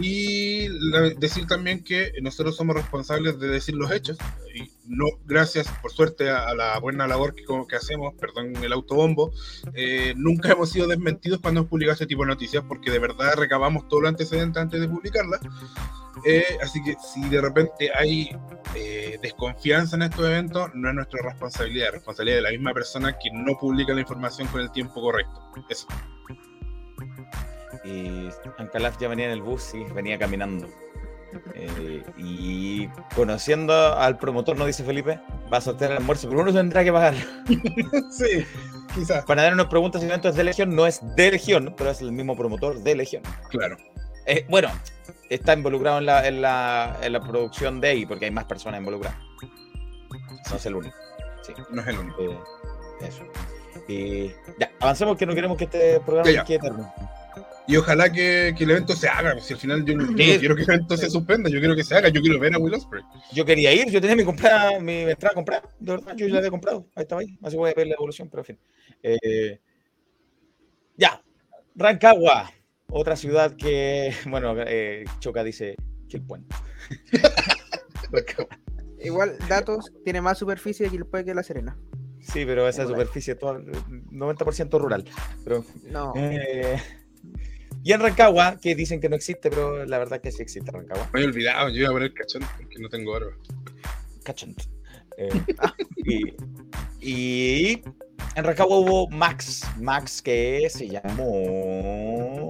Y 0.00 0.68
la- 0.68 1.10
decir 1.10 1.46
también 1.46 1.82
que 1.82 2.12
nosotros 2.22 2.56
somos 2.56 2.76
responsables 2.76 3.38
de 3.38 3.48
decir 3.48 3.74
los 3.74 3.90
hechos. 3.90 4.16
Y 4.54 4.70
no, 4.88 5.06
gracias, 5.26 5.68
por 5.82 5.92
suerte, 5.92 6.30
a, 6.30 6.48
a 6.48 6.54
la 6.54 6.78
buena 6.78 7.06
labor 7.06 7.34
que, 7.34 7.44
que 7.68 7.76
hacemos, 7.76 8.14
perdón, 8.14 8.56
el 8.62 8.72
autobombo, 8.72 9.32
eh, 9.74 10.14
nunca 10.16 10.52
hemos 10.52 10.70
sido 10.70 10.86
desmentidos 10.86 11.40
cuando 11.40 11.60
hemos 11.60 11.70
publicado 11.70 11.92
este 11.92 12.06
tipo 12.06 12.22
de 12.22 12.28
noticias, 12.28 12.64
porque 12.66 12.90
de 12.90 12.98
verdad 12.98 13.34
recabamos 13.36 13.86
todo 13.88 14.00
lo 14.00 14.08
antecedente 14.08 14.58
antes 14.58 14.80
de 14.80 14.88
publicarla. 14.88 15.38
Eh, 16.24 16.58
así 16.62 16.82
que 16.82 16.96
si 17.12 17.28
de 17.28 17.40
repente 17.40 17.90
hay 17.94 18.30
eh, 18.74 19.18
desconfianza 19.22 19.94
en 19.96 20.02
estos 20.02 20.26
eventos, 20.26 20.70
no 20.74 20.88
es 20.88 20.94
nuestra 20.94 21.20
responsabilidad, 21.22 21.88
es 21.88 21.92
responsabilidad 21.94 22.38
de 22.38 22.42
la 22.42 22.50
misma 22.50 22.72
persona 22.72 23.16
que 23.18 23.30
no 23.32 23.56
publica 23.58 23.92
la 23.92 24.00
información 24.00 24.48
con 24.48 24.62
el 24.62 24.72
tiempo 24.72 25.00
correcto. 25.00 25.40
Eso. 25.68 25.86
Y 27.84 28.28
Ancalaf 28.58 28.98
ya 28.98 29.08
venía 29.08 29.26
en 29.26 29.32
el 29.32 29.42
bus 29.42 29.74
y 29.74 29.84
venía 29.92 30.18
caminando. 30.18 30.66
Eh, 31.54 32.02
y 32.16 32.88
conociendo 33.14 33.74
al 33.96 34.18
promotor, 34.18 34.56
no 34.56 34.66
dice 34.66 34.84
Felipe, 34.84 35.20
va 35.52 35.58
a 35.58 35.60
sortear 35.60 35.92
el 35.92 35.98
almuerzo, 35.98 36.28
pero 36.28 36.42
uno 36.42 36.52
tendrá 36.52 36.84
que 36.84 36.92
pagar. 36.92 37.14
sí, 38.10 38.44
quizás. 38.94 39.24
Para 39.24 39.50
nos 39.54 39.66
pregunta 39.66 39.98
si 39.98 40.04
el 40.04 40.10
evento 40.10 40.28
es 40.28 40.36
de 40.36 40.44
Legión, 40.44 40.74
no 40.74 40.86
es 40.86 41.00
de 41.16 41.30
Legión, 41.32 41.74
pero 41.76 41.90
es 41.90 42.00
el 42.00 42.12
mismo 42.12 42.36
promotor 42.36 42.80
de 42.82 42.94
Legión. 42.94 43.22
Claro. 43.50 43.76
Eh, 44.26 44.46
bueno, 44.48 44.70
está 45.28 45.54
involucrado 45.54 45.98
en 45.98 46.06
la, 46.06 46.26
en, 46.26 46.42
la, 46.42 46.98
en 47.02 47.12
la 47.12 47.20
producción 47.20 47.80
de 47.80 47.88
ahí, 47.88 48.06
porque 48.06 48.26
hay 48.26 48.30
más 48.30 48.44
personas 48.44 48.80
involucradas. 48.80 49.18
No 50.50 50.56
es 50.56 50.66
el 50.66 50.74
único. 50.76 50.96
Sí. 51.42 51.52
No 51.70 51.82
es 51.82 51.88
el 51.88 51.98
único. 51.98 52.22
Eh, 52.22 52.38
eso. 53.02 53.24
Y 53.86 54.28
ya, 54.58 54.70
avancemos 54.80 55.16
que 55.16 55.26
no 55.26 55.34
queremos 55.34 55.56
que 55.56 55.64
este 55.64 56.00
programa 56.00 56.44
quede 56.44 56.56
eterno. 56.56 56.92
Y 57.68 57.76
ojalá 57.76 58.10
que, 58.10 58.54
que 58.56 58.64
el 58.64 58.70
evento 58.70 58.94
se 58.96 59.08
haga. 59.08 59.38
Si 59.40 59.52
al 59.52 59.60
final 59.60 59.84
yo, 59.84 59.94
no- 59.94 60.06
quiero 60.14 60.56
que 60.56 60.62
el 60.62 60.68
evento 60.70 60.96
se 60.96 61.10
suspenda, 61.10 61.50
yo 61.50 61.58
quiero 61.60 61.76
que 61.76 61.84
se 61.84 61.94
haga. 61.94 62.08
Yo 62.08 62.20
quiero 62.22 62.38
ver 62.40 62.54
a 62.54 62.58
Will 62.58 62.72
Ospreay. 62.74 63.04
Yo 63.32 63.44
quería 63.44 63.72
ir, 63.74 63.90
yo 63.90 64.00
tenía 64.00 64.16
mi 64.16 64.24
comprada, 64.24 64.80
mi 64.80 65.02
entrada 65.02 65.34
comprada, 65.34 65.62
de 65.78 65.92
verdad, 65.92 66.14
yo 66.16 66.26
ya 66.26 66.32
la 66.32 66.38
había 66.38 66.50
comprado, 66.50 66.88
ahí 66.94 67.02
estaba 67.02 67.20
ahí, 67.20 67.38
así 67.42 67.56
voy 67.56 67.70
a 67.70 67.74
ver 67.74 67.86
la 67.86 67.94
evolución, 67.94 68.28
pero 68.30 68.40
en 68.40 68.44
fin. 68.46 68.58
Eh, 69.02 69.60
ya, 70.96 71.22
Rancagua, 71.76 72.50
otra 72.90 73.16
ciudad 73.16 73.54
que, 73.54 74.14
bueno, 74.28 74.54
eh, 74.66 75.04
Choca 75.20 75.44
dice 75.44 75.76
que 76.08 76.16
el 76.16 76.22
puente. 76.22 76.56
Rancagua. 78.10 78.58
Igual, 79.00 79.36
datos, 79.48 79.92
tiene 80.04 80.20
más 80.20 80.38
superficie 80.38 80.86
de 80.86 80.90
Quilpue 80.90 81.24
que 81.24 81.34
La 81.34 81.42
Serena. 81.42 81.76
Sí, 82.20 82.44
pero 82.44 82.66
esa 82.68 82.82
Igual. 82.82 83.00
superficie 83.00 83.34
es 83.34 83.38
toda, 83.38 83.58
90% 83.60 84.78
rural. 84.80 85.04
Pero, 85.44 85.64
No. 85.84 86.12
eh, 86.16 86.76
y 87.82 87.92
en 87.92 88.00
Rancagua, 88.00 88.58
que 88.60 88.74
dicen 88.74 89.00
que 89.00 89.08
no 89.08 89.16
existe, 89.16 89.50
pero 89.50 89.84
la 89.84 89.98
verdad 89.98 90.20
que 90.20 90.32
sí 90.32 90.42
existe 90.42 90.70
Rancagua. 90.70 91.08
Me 91.12 91.20
había 91.20 91.30
olvidado, 91.30 91.68
yo 91.70 91.76
iba 91.80 91.88
a 91.88 91.92
poner 91.92 92.12
cachón 92.14 92.42
porque 92.56 92.78
no 92.78 92.88
tengo 92.88 93.12
barba. 93.12 93.32
Cachont. 94.24 94.62
Eh, 95.16 95.28
y, 95.96 96.34
y 97.00 97.82
en 98.34 98.44
Rancagua 98.44 98.78
hubo 98.78 99.08
Max. 99.08 99.62
Max 99.78 100.22
que 100.22 100.68
se 100.70 100.88
llamó. 100.88 102.48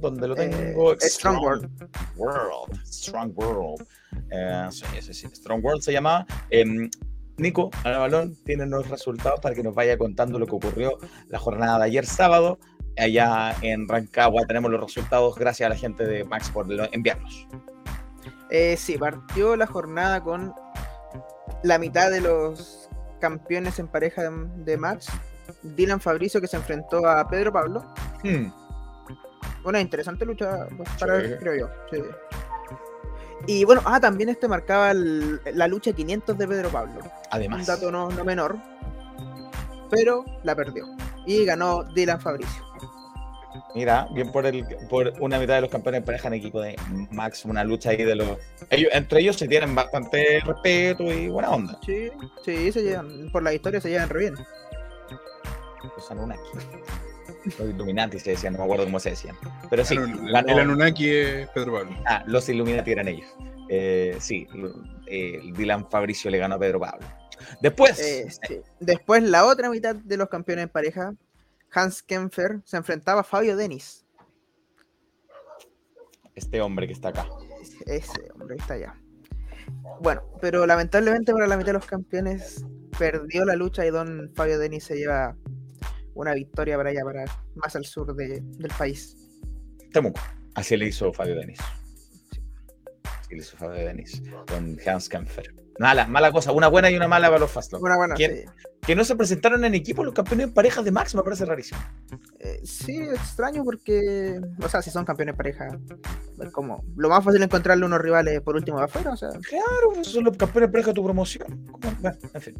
¿Dónde 0.00 0.28
lo 0.28 0.34
tengo? 0.34 0.92
Eh, 0.92 0.96
Strong 1.00 1.42
World. 1.42 1.70
World. 2.16 2.84
Strong 2.84 3.32
World. 3.36 3.86
Eh, 4.30 4.68
sí, 4.70 4.84
sí, 5.00 5.14
sí. 5.14 5.28
Strong 5.28 5.64
World 5.64 5.82
se 5.82 5.92
llamaba. 5.92 6.26
Em, 6.50 6.90
Nico, 7.38 7.70
al 7.84 7.98
balón, 7.98 8.36
tiene 8.44 8.66
los 8.66 8.88
resultados 8.88 9.40
para 9.40 9.54
que 9.54 9.62
nos 9.62 9.74
vaya 9.74 9.96
contando 9.96 10.38
lo 10.38 10.46
que 10.46 10.54
ocurrió 10.54 10.98
la 11.28 11.38
jornada 11.38 11.78
de 11.78 11.84
ayer 11.86 12.04
sábado. 12.04 12.58
Allá 12.98 13.54
en 13.62 13.88
Rancagua 13.88 14.42
tenemos 14.46 14.70
los 14.70 14.80
resultados 14.80 15.34
gracias 15.36 15.66
a 15.66 15.70
la 15.70 15.76
gente 15.76 16.04
de 16.04 16.24
Max 16.24 16.50
por 16.50 16.68
lo- 16.68 16.88
enviarlos. 16.92 17.46
Eh, 18.50 18.76
sí, 18.76 18.98
partió 18.98 19.56
la 19.56 19.66
jornada 19.66 20.22
con 20.22 20.52
la 21.62 21.78
mitad 21.78 22.10
de 22.10 22.20
los 22.20 22.88
campeones 23.20 23.78
en 23.78 23.88
pareja 23.88 24.22
de, 24.28 24.46
de 24.64 24.76
Max. 24.76 25.06
Dylan 25.62 26.00
Fabricio 26.00 26.40
que 26.40 26.46
se 26.46 26.56
enfrentó 26.56 27.06
a 27.08 27.26
Pedro 27.28 27.52
Pablo. 27.52 27.82
Hmm. 28.22 28.52
Una 29.64 29.80
interesante 29.80 30.24
lucha 30.24 30.66
pues, 30.76 30.88
para 30.98 31.20
Sí. 31.20 31.28
ver, 31.28 31.38
creo 31.38 31.54
yo. 31.56 31.70
sí. 31.90 32.02
Y 33.46 33.64
bueno, 33.64 33.80
ah, 33.84 33.98
también 33.98 34.28
este 34.28 34.46
marcaba 34.48 34.90
el- 34.92 35.40
la 35.54 35.66
lucha 35.66 35.92
500 35.92 36.36
de 36.38 36.46
Pedro 36.46 36.68
Pablo. 36.68 37.00
Un 37.02 37.10
Además. 37.30 37.66
dato 37.66 37.90
no, 37.90 38.08
no 38.10 38.24
menor. 38.24 38.56
Pero 39.90 40.24
la 40.42 40.54
perdió. 40.54 40.86
Y 41.26 41.44
ganó 41.44 41.84
Dylan 41.84 42.20
Fabricio. 42.20 42.62
Mira, 43.74 44.08
bien 44.12 44.30
por 44.32 44.46
el 44.46 44.64
por 44.88 45.12
una 45.20 45.38
mitad 45.38 45.54
de 45.56 45.60
los 45.62 45.70
campeones 45.70 46.00
en 46.00 46.04
pareja 46.04 46.28
en 46.28 46.34
equipo 46.34 46.60
de 46.60 46.76
Max, 47.10 47.44
una 47.44 47.64
lucha 47.64 47.90
ahí 47.90 47.96
de 48.02 48.14
los 48.14 48.38
Ellos, 48.70 48.90
entre 48.92 49.20
ellos 49.20 49.36
se 49.36 49.48
tienen 49.48 49.74
bastante 49.74 50.40
respeto 50.44 51.04
y 51.04 51.28
buena 51.28 51.50
onda. 51.50 51.78
Sí, 51.84 52.10
sí, 52.44 52.72
se 52.72 52.82
llevan, 52.82 53.30
por 53.32 53.42
la 53.42 53.52
historia 53.52 53.80
se 53.80 53.90
llevan 53.90 54.08
re 54.08 54.20
bien. 54.20 54.34
Los 55.96 56.10
Anunnaki. 56.10 56.40
Los 57.58 57.68
Illuminati 57.70 58.18
se 58.20 58.30
decían, 58.30 58.52
no 58.52 58.60
me 58.60 58.64
acuerdo 58.64 58.84
cómo 58.84 59.00
se 59.00 59.10
decían. 59.10 59.36
Pero 59.68 59.84
sí, 59.84 59.96
El, 59.96 60.30
ganó- 60.30 60.52
el 60.52 60.58
Anunnaki 60.60 61.10
es 61.10 61.48
Pedro 61.48 61.72
Pablo. 61.74 61.96
Ah, 62.06 62.22
los 62.26 62.48
Illuminati 62.48 62.92
eran 62.92 63.08
ellos. 63.08 63.26
Eh, 63.68 64.16
sí, 64.20 64.46
eh, 65.06 65.40
Dylan 65.56 65.88
Fabricio 65.90 66.30
le 66.30 66.38
ganó 66.38 66.54
a 66.54 66.58
Pedro 66.58 66.78
Pablo. 66.80 67.06
Después, 67.60 67.98
Eh, 67.98 68.26
sí. 68.46 68.60
Después, 68.78 69.22
la 69.24 69.44
otra 69.46 69.70
mitad 69.70 69.96
de 69.96 70.16
los 70.16 70.28
campeones 70.28 70.64
en 70.64 70.68
pareja, 70.68 71.14
Hans 71.72 72.02
Kempfer 72.02 72.60
se 72.64 72.76
enfrentaba 72.76 73.20
a 73.22 73.24
Fabio 73.24 73.56
Denis. 73.56 74.04
este 76.34 76.60
hombre 76.62 76.86
que 76.86 76.92
está 76.94 77.08
acá. 77.08 77.26
Ese 77.86 78.30
hombre 78.34 78.56
que 78.56 78.62
está 78.62 78.74
allá. 78.74 78.94
Bueno, 80.00 80.22
pero 80.40 80.66
lamentablemente 80.66 81.32
para 81.32 81.46
la 81.46 81.56
mitad 81.56 81.68
de 81.68 81.72
los 81.74 81.86
campeones 81.86 82.64
perdió 82.98 83.44
la 83.44 83.54
lucha 83.54 83.84
y 83.86 83.90
don 83.90 84.30
Fabio 84.34 84.58
Denis 84.58 84.84
se 84.84 84.96
lleva 84.96 85.36
una 86.14 86.32
victoria 86.34 86.76
para 86.78 86.90
allá, 86.90 87.02
para 87.04 87.24
más 87.54 87.76
al 87.76 87.84
sur 87.84 88.14
de- 88.16 88.40
del 88.40 88.72
país. 88.78 89.14
Temuco. 89.92 90.20
Así 90.54 90.76
le 90.76 90.86
hizo 90.86 91.12
Fabio 91.12 91.34
Denis. 91.36 91.58
Así 93.20 93.34
le 93.34 93.38
hizo 93.38 93.56
Fabio 93.58 93.84
Denis 93.86 94.22
con 94.48 94.78
Hans 94.86 95.08
Kempfer. 95.10 95.54
Mala, 95.78 96.06
mala 96.06 96.32
cosa, 96.32 96.52
una 96.52 96.68
buena 96.68 96.90
y 96.90 96.96
una 96.96 97.08
mala 97.08 97.28
para 97.28 97.40
los 97.40 97.50
Fastlane. 97.50 97.82
Una 97.82 97.96
buena. 97.96 98.14
Que 98.14 98.96
no 98.96 99.04
se 99.04 99.14
presentaron 99.14 99.64
en 99.64 99.74
equipo 99.74 100.02
los 100.02 100.12
campeones 100.12 100.48
en 100.48 100.54
parejas 100.54 100.84
de 100.84 100.90
Max, 100.90 101.14
me 101.14 101.22
parece 101.22 101.44
rarísimo. 101.44 101.80
Eh, 102.40 102.60
sí, 102.64 103.00
extraño 103.00 103.62
porque, 103.64 104.40
o 104.60 104.68
sea, 104.68 104.82
si 104.82 104.90
son 104.90 105.04
campeones 105.04 105.36
pareja, 105.36 105.68
es 106.40 106.50
como 106.50 106.84
lo 106.96 107.08
más 107.08 107.24
fácil 107.24 107.40
es 107.40 107.46
encontrarle 107.46 107.86
unos 107.86 108.00
rivales 108.00 108.40
por 108.40 108.56
último 108.56 108.78
de 108.78 108.84
afuera, 108.84 109.12
o 109.12 109.16
sea, 109.16 109.30
Claro, 109.30 109.92
esos 110.00 110.12
son 110.12 110.24
los 110.24 110.36
campeones 110.36 110.66
en 110.66 110.72
pareja 110.72 110.88
de 110.88 110.94
tu 110.94 111.04
promoción. 111.04 111.64
Bueno, 111.78 112.18
en 112.34 112.40
fin. 112.40 112.54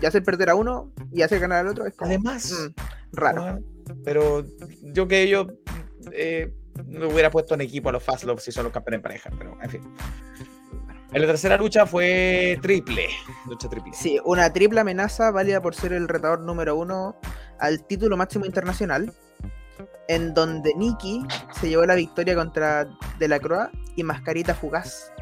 y 0.00 0.06
hacer 0.06 0.22
perder 0.22 0.50
a 0.50 0.54
uno 0.54 0.92
y 1.10 1.22
hacer 1.22 1.40
ganar 1.40 1.58
al 1.58 1.68
otro 1.68 1.86
es 1.86 1.94
como 1.94 2.08
Además, 2.08 2.52
mm, 2.52 3.16
raro. 3.16 3.42
Bueno, 3.42 3.60
pero 4.04 4.44
yo 4.82 5.08
que 5.08 5.28
yo 5.28 5.48
eh, 6.12 6.54
me 6.86 7.06
hubiera 7.06 7.30
puesto 7.30 7.54
en 7.54 7.62
equipo 7.62 7.88
a 7.88 7.92
los 7.92 8.02
Fastlane 8.02 8.38
si 8.40 8.52
son 8.52 8.64
los 8.64 8.72
campeones 8.72 8.98
en 8.98 9.02
pareja, 9.02 9.30
pero 9.36 9.58
en 9.60 9.70
fin. 9.70 9.82
En 11.12 11.20
la 11.20 11.26
tercera 11.26 11.56
lucha 11.58 11.84
fue 11.84 12.58
triple. 12.62 13.08
Lucha 13.46 13.68
triple. 13.68 13.92
Sí, 13.92 14.18
una 14.24 14.52
triple 14.52 14.80
amenaza 14.80 15.30
válida 15.30 15.60
por 15.60 15.74
ser 15.74 15.92
el 15.92 16.08
retador 16.08 16.40
número 16.40 16.76
uno 16.76 17.16
al 17.58 17.84
título 17.86 18.16
máximo 18.16 18.46
internacional, 18.46 19.12
en 20.08 20.32
donde 20.32 20.72
Nikki 20.74 21.22
se 21.60 21.68
llevó 21.68 21.84
la 21.84 21.96
victoria 21.96 22.34
contra 22.34 22.88
De 23.18 23.28
la 23.28 23.38
Croix 23.38 23.68
y 23.96 24.02
Mascarita 24.02 24.54
Fugaz. 24.54 25.12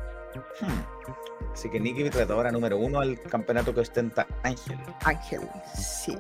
Hmm. 0.61 1.01
Así 1.53 1.69
que 1.69 1.81
Nicky 1.81 2.09
retadora 2.09 2.53
número 2.53 2.79
uno 2.79 3.01
al 3.01 3.21
campeonato 3.23 3.75
que 3.75 3.81
ostenta 3.81 4.27
Ángel. 4.45 4.79
Ángel, 5.05 5.41
sí. 5.75 6.17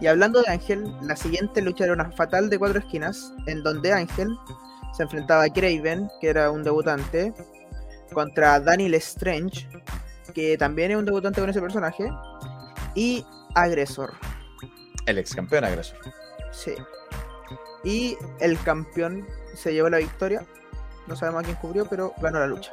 Y 0.00 0.06
hablando 0.06 0.40
de 0.42 0.50
Ángel, 0.50 0.92
la 1.02 1.14
siguiente 1.14 1.60
lucha 1.60 1.84
era 1.84 1.92
una 1.92 2.10
fatal 2.12 2.48
de 2.48 2.58
cuatro 2.58 2.78
esquinas, 2.78 3.34
en 3.46 3.62
donde 3.62 3.92
Ángel 3.92 4.34
se 4.96 5.02
enfrentaba 5.02 5.44
a 5.44 5.48
Craven, 5.48 6.08
que 6.20 6.28
era 6.28 6.50
un 6.50 6.64
debutante, 6.64 7.34
contra 8.12 8.60
Daniel 8.60 8.94
Strange, 8.94 9.68
que 10.34 10.56
también 10.58 10.90
es 10.90 10.96
un 10.96 11.04
debutante 11.04 11.40
con 11.40 11.50
ese 11.50 11.60
personaje, 11.60 12.10
y 12.94 13.24
Agresor, 13.54 14.12
El 15.06 15.18
ex 15.18 15.34
campeón 15.34 15.64
agresor. 15.64 15.98
sí. 16.52 16.74
Y 17.82 18.16
el 18.40 18.60
campeón 18.62 19.26
se 19.54 19.72
llevó 19.72 19.88
la 19.88 19.98
victoria, 19.98 20.44
no 21.06 21.16
sabemos 21.16 21.42
a 21.42 21.44
quién 21.44 21.56
cubrió, 21.56 21.86
pero 21.86 22.12
ganó 22.20 22.38
la 22.38 22.46
lucha. 22.46 22.72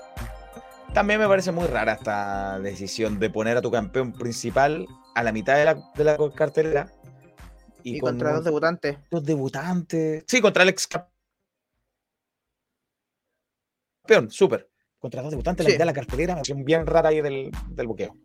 También 0.93 1.19
me 1.19 1.27
parece 1.27 1.51
muy 1.51 1.65
rara 1.67 1.93
esta 1.93 2.59
decisión 2.59 3.17
de 3.19 3.29
poner 3.29 3.57
a 3.57 3.61
tu 3.61 3.71
campeón 3.71 4.13
principal 4.13 4.85
a 5.15 5.23
la 5.23 5.31
mitad 5.31 5.55
de 5.55 5.65
la, 5.65 5.75
de 5.95 6.03
la 6.03 6.17
cartelera. 6.35 6.91
Y, 7.83 7.99
con 7.99 8.11
contra 8.11 8.33
dos 8.33 8.43
debutantes. 8.43 8.97
dos 9.09 9.23
debutantes. 9.23 10.25
Sí, 10.27 10.41
contra 10.41 10.63
el 10.63 10.69
ex 10.69 10.87
campeón, 14.03 14.29
súper. 14.29 14.66
Contra 14.99 15.21
dos 15.21 15.31
debutantes, 15.31 15.63
la 15.65 15.69
Sí. 15.69 15.73
mitad 15.75 15.83
de 15.83 15.85
la 15.85 15.93
cartelera, 15.93 16.33
me 16.33 16.39
pareció 16.39 16.55
bien 16.63 16.85
rara 16.87 17.09
ahí 17.09 17.21
del, 17.21 17.51
del 17.69 17.87
buqueo. 17.87 18.15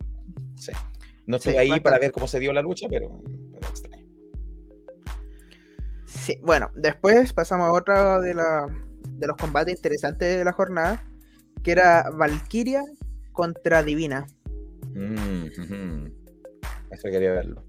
Sí. 0.56 0.72
No 1.26 1.36
estoy 1.36 1.52
Sí, 1.52 1.58
ahí 1.58 1.80
para 1.80 1.98
ver 1.98 2.12
cómo 2.12 2.26
se 2.26 2.40
dio 2.40 2.52
la 2.52 2.62
lucha, 2.62 2.86
pero, 2.90 3.20
pero 3.52 3.68
extraño. 3.68 4.06
Sí, 6.06 6.38
bueno, 6.42 6.70
después 6.74 7.32
pasamos 7.32 7.68
a 7.68 7.72
otra 7.72 8.20
de, 8.20 8.34
la, 8.34 8.66
de 9.08 9.26
los 9.26 9.36
combates 9.36 9.74
interesantes 9.76 10.38
de 10.38 10.44
la 10.44 10.52
jornada, 10.52 11.04
que 11.62 11.72
era 11.72 12.10
Valkyria 12.10 12.82
contra 13.32 13.82
Divina. 13.82 14.26
Mm. 14.94 16.06
Eso 16.90 17.08
quería 17.10 17.32
verlo. 17.32 17.64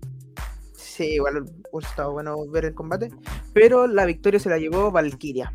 Sí, 0.75 1.15
igual 1.15 1.45
hubiera 1.71 1.89
estado 1.89 2.11
bueno 2.11 2.35
ver 2.49 2.65
el 2.65 2.73
combate, 2.73 3.09
pero 3.53 3.87
la 3.87 4.05
victoria 4.05 4.39
se 4.39 4.49
la 4.49 4.57
llevó 4.57 4.91
Valkyria. 4.91 5.51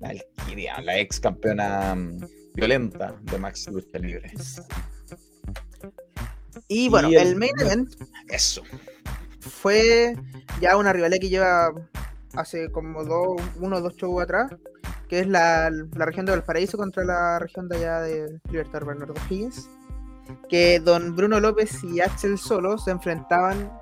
Valkyria, 0.00 0.80
la 0.82 0.98
ex 0.98 1.20
campeona 1.20 1.94
mm, 1.94 2.20
violenta 2.54 3.14
de 3.22 3.38
Max 3.38 3.68
Lucha 3.70 3.98
Libre. 3.98 4.32
Y 6.68 6.88
bueno, 6.88 7.08
Y 7.10 7.16
el- 7.16 7.28
el 7.28 7.36
main 7.36 7.52
event 7.60 7.94
Eso. 8.28 8.62
fue 9.40 10.14
ya 10.60 10.76
una 10.76 10.92
rivalidad 10.92 11.20
que 11.20 11.28
lleva 11.28 11.72
hace 12.34 12.70
como 12.70 13.04
dos, 13.04 13.40
uno 13.58 13.76
o 13.76 13.80
dos 13.80 13.94
shows 13.96 14.22
atrás, 14.22 14.52
que 15.08 15.20
es 15.20 15.26
la, 15.26 15.70
la 15.70 16.04
región 16.06 16.26
de 16.26 16.32
Valparaíso 16.32 16.76
contra 16.78 17.04
la 17.04 17.38
región 17.38 17.68
de 17.68 17.76
allá 17.78 18.00
de 18.00 18.40
Libertad 18.50 18.82
Bernardo 18.84 19.14
Higgins, 19.28 19.68
que 20.48 20.78
don 20.78 21.16
Bruno 21.16 21.40
López 21.40 21.82
y 21.82 22.00
Axel 22.00 22.38
Solo 22.38 22.78
se 22.78 22.92
enfrentaban 22.92 23.72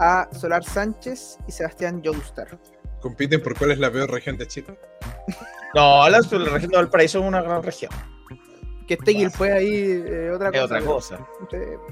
a 0.00 0.28
Solar 0.32 0.64
Sánchez 0.64 1.38
y 1.46 1.52
Sebastián 1.52 2.02
Joestar. 2.04 2.58
Compiten 3.02 3.42
por 3.42 3.58
cuál 3.58 3.72
es 3.72 3.78
la 3.78 3.90
peor 3.90 4.10
región 4.10 4.38
de 4.38 4.46
Chile. 4.46 4.78
No, 5.74 6.08
la, 6.08 6.20
la 6.20 6.50
región 6.50 6.70
de 6.70 6.76
Valparaíso 6.76 7.18
es 7.20 7.24
una 7.24 7.42
gran 7.42 7.62
región. 7.62 7.90
Que 8.86 8.94
esté 8.94 9.12
Gilpue 9.14 9.52
ahí, 9.52 10.02
eh, 10.06 10.30
otra 10.34 10.48
Es 10.50 10.60
cosa. 10.60 10.64
otra 10.64 10.78
pero- 10.78 10.94
cosa. 10.94 11.28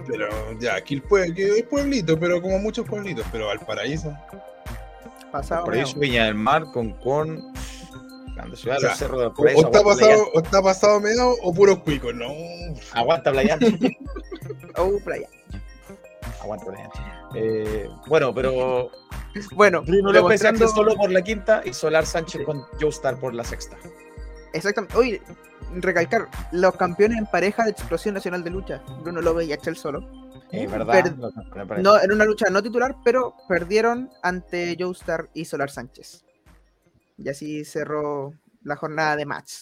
Pero 0.06 0.28
ya, 0.60 0.80
Quilpue, 0.82 1.32
que 1.34 1.58
es 1.58 1.62
pueblito, 1.64 2.18
pero 2.18 2.40
como 2.42 2.58
muchos 2.58 2.86
pueblitos. 2.86 3.24
Pero 3.32 3.46
Valparaíso. 3.46 4.12
pasado. 5.32 5.62
Valparaíso. 5.62 5.98
Viña 5.98 6.24
del 6.26 6.34
Mar, 6.34 6.64
Concón, 6.72 7.52
Grande 8.34 8.56
Ciudad, 8.56 8.76
O 8.78 8.80
sea, 8.80 8.88
los 8.90 8.98
cerros 8.98 9.20
de 9.20 9.26
O, 9.26 9.30
Valparaíso. 9.30 9.60
o 9.60 9.66
está 9.66 9.78
aguanta 9.78 10.00
pasado, 10.04 10.24
Playa- 10.24 10.32
o 10.34 10.40
está 10.42 10.62
pasado 10.62 11.00
meado 11.00 11.34
o 11.42 11.54
puros 11.54 11.78
cuicos, 11.80 12.14
no. 12.14 12.28
Aguanta 12.92 13.30
Playa 13.32 13.58
Oh, 14.76 14.98
playa. 15.04 15.28
Ancha. 16.42 17.28
Eh, 17.34 17.88
bueno, 18.06 18.34
pero 18.34 18.90
Bueno, 19.54 19.82
Bruno 19.82 20.12
López 20.12 20.40
demostrando- 20.40 20.68
solo 20.68 20.94
por 20.96 21.10
la 21.10 21.22
quinta 21.22 21.62
y 21.64 21.72
Solar 21.72 22.04
Sánchez 22.06 22.42
con 22.44 22.62
Joestar 22.80 23.18
por 23.18 23.34
la 23.34 23.44
sexta. 23.44 23.76
Exactamente. 24.52 24.96
Oye, 24.96 25.22
recalcar, 25.76 26.28
los 26.52 26.74
campeones 26.76 27.18
en 27.18 27.26
pareja 27.26 27.64
de 27.64 27.70
explosión 27.70 28.14
nacional 28.14 28.42
de 28.42 28.50
lucha, 28.50 28.82
Bruno 29.02 29.20
López 29.20 29.48
y 29.48 29.52
Axel 29.52 29.76
Solo. 29.76 30.08
Es 30.50 30.68
verdad. 30.68 31.14
No, 31.80 32.00
en 32.02 32.10
una 32.12 32.24
lucha 32.24 32.50
no 32.50 32.60
titular, 32.60 32.96
pero 33.04 33.34
perdieron 33.48 34.10
ante 34.22 34.76
Joestar 34.78 35.28
y 35.32 35.44
Solar 35.44 35.70
Sánchez. 35.70 36.24
Y 37.18 37.28
así 37.28 37.64
cerró 37.64 38.32
la 38.64 38.74
jornada 38.74 39.14
de 39.14 39.26
match. 39.26 39.52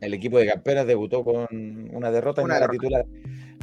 El 0.00 0.14
equipo 0.14 0.38
de 0.38 0.46
campeones 0.46 0.86
debutó 0.86 1.22
con 1.22 1.46
una 1.92 2.10
derrota 2.10 2.40
Una 2.40 2.54
en 2.54 2.60
la 2.62 2.68
titular. 2.68 3.04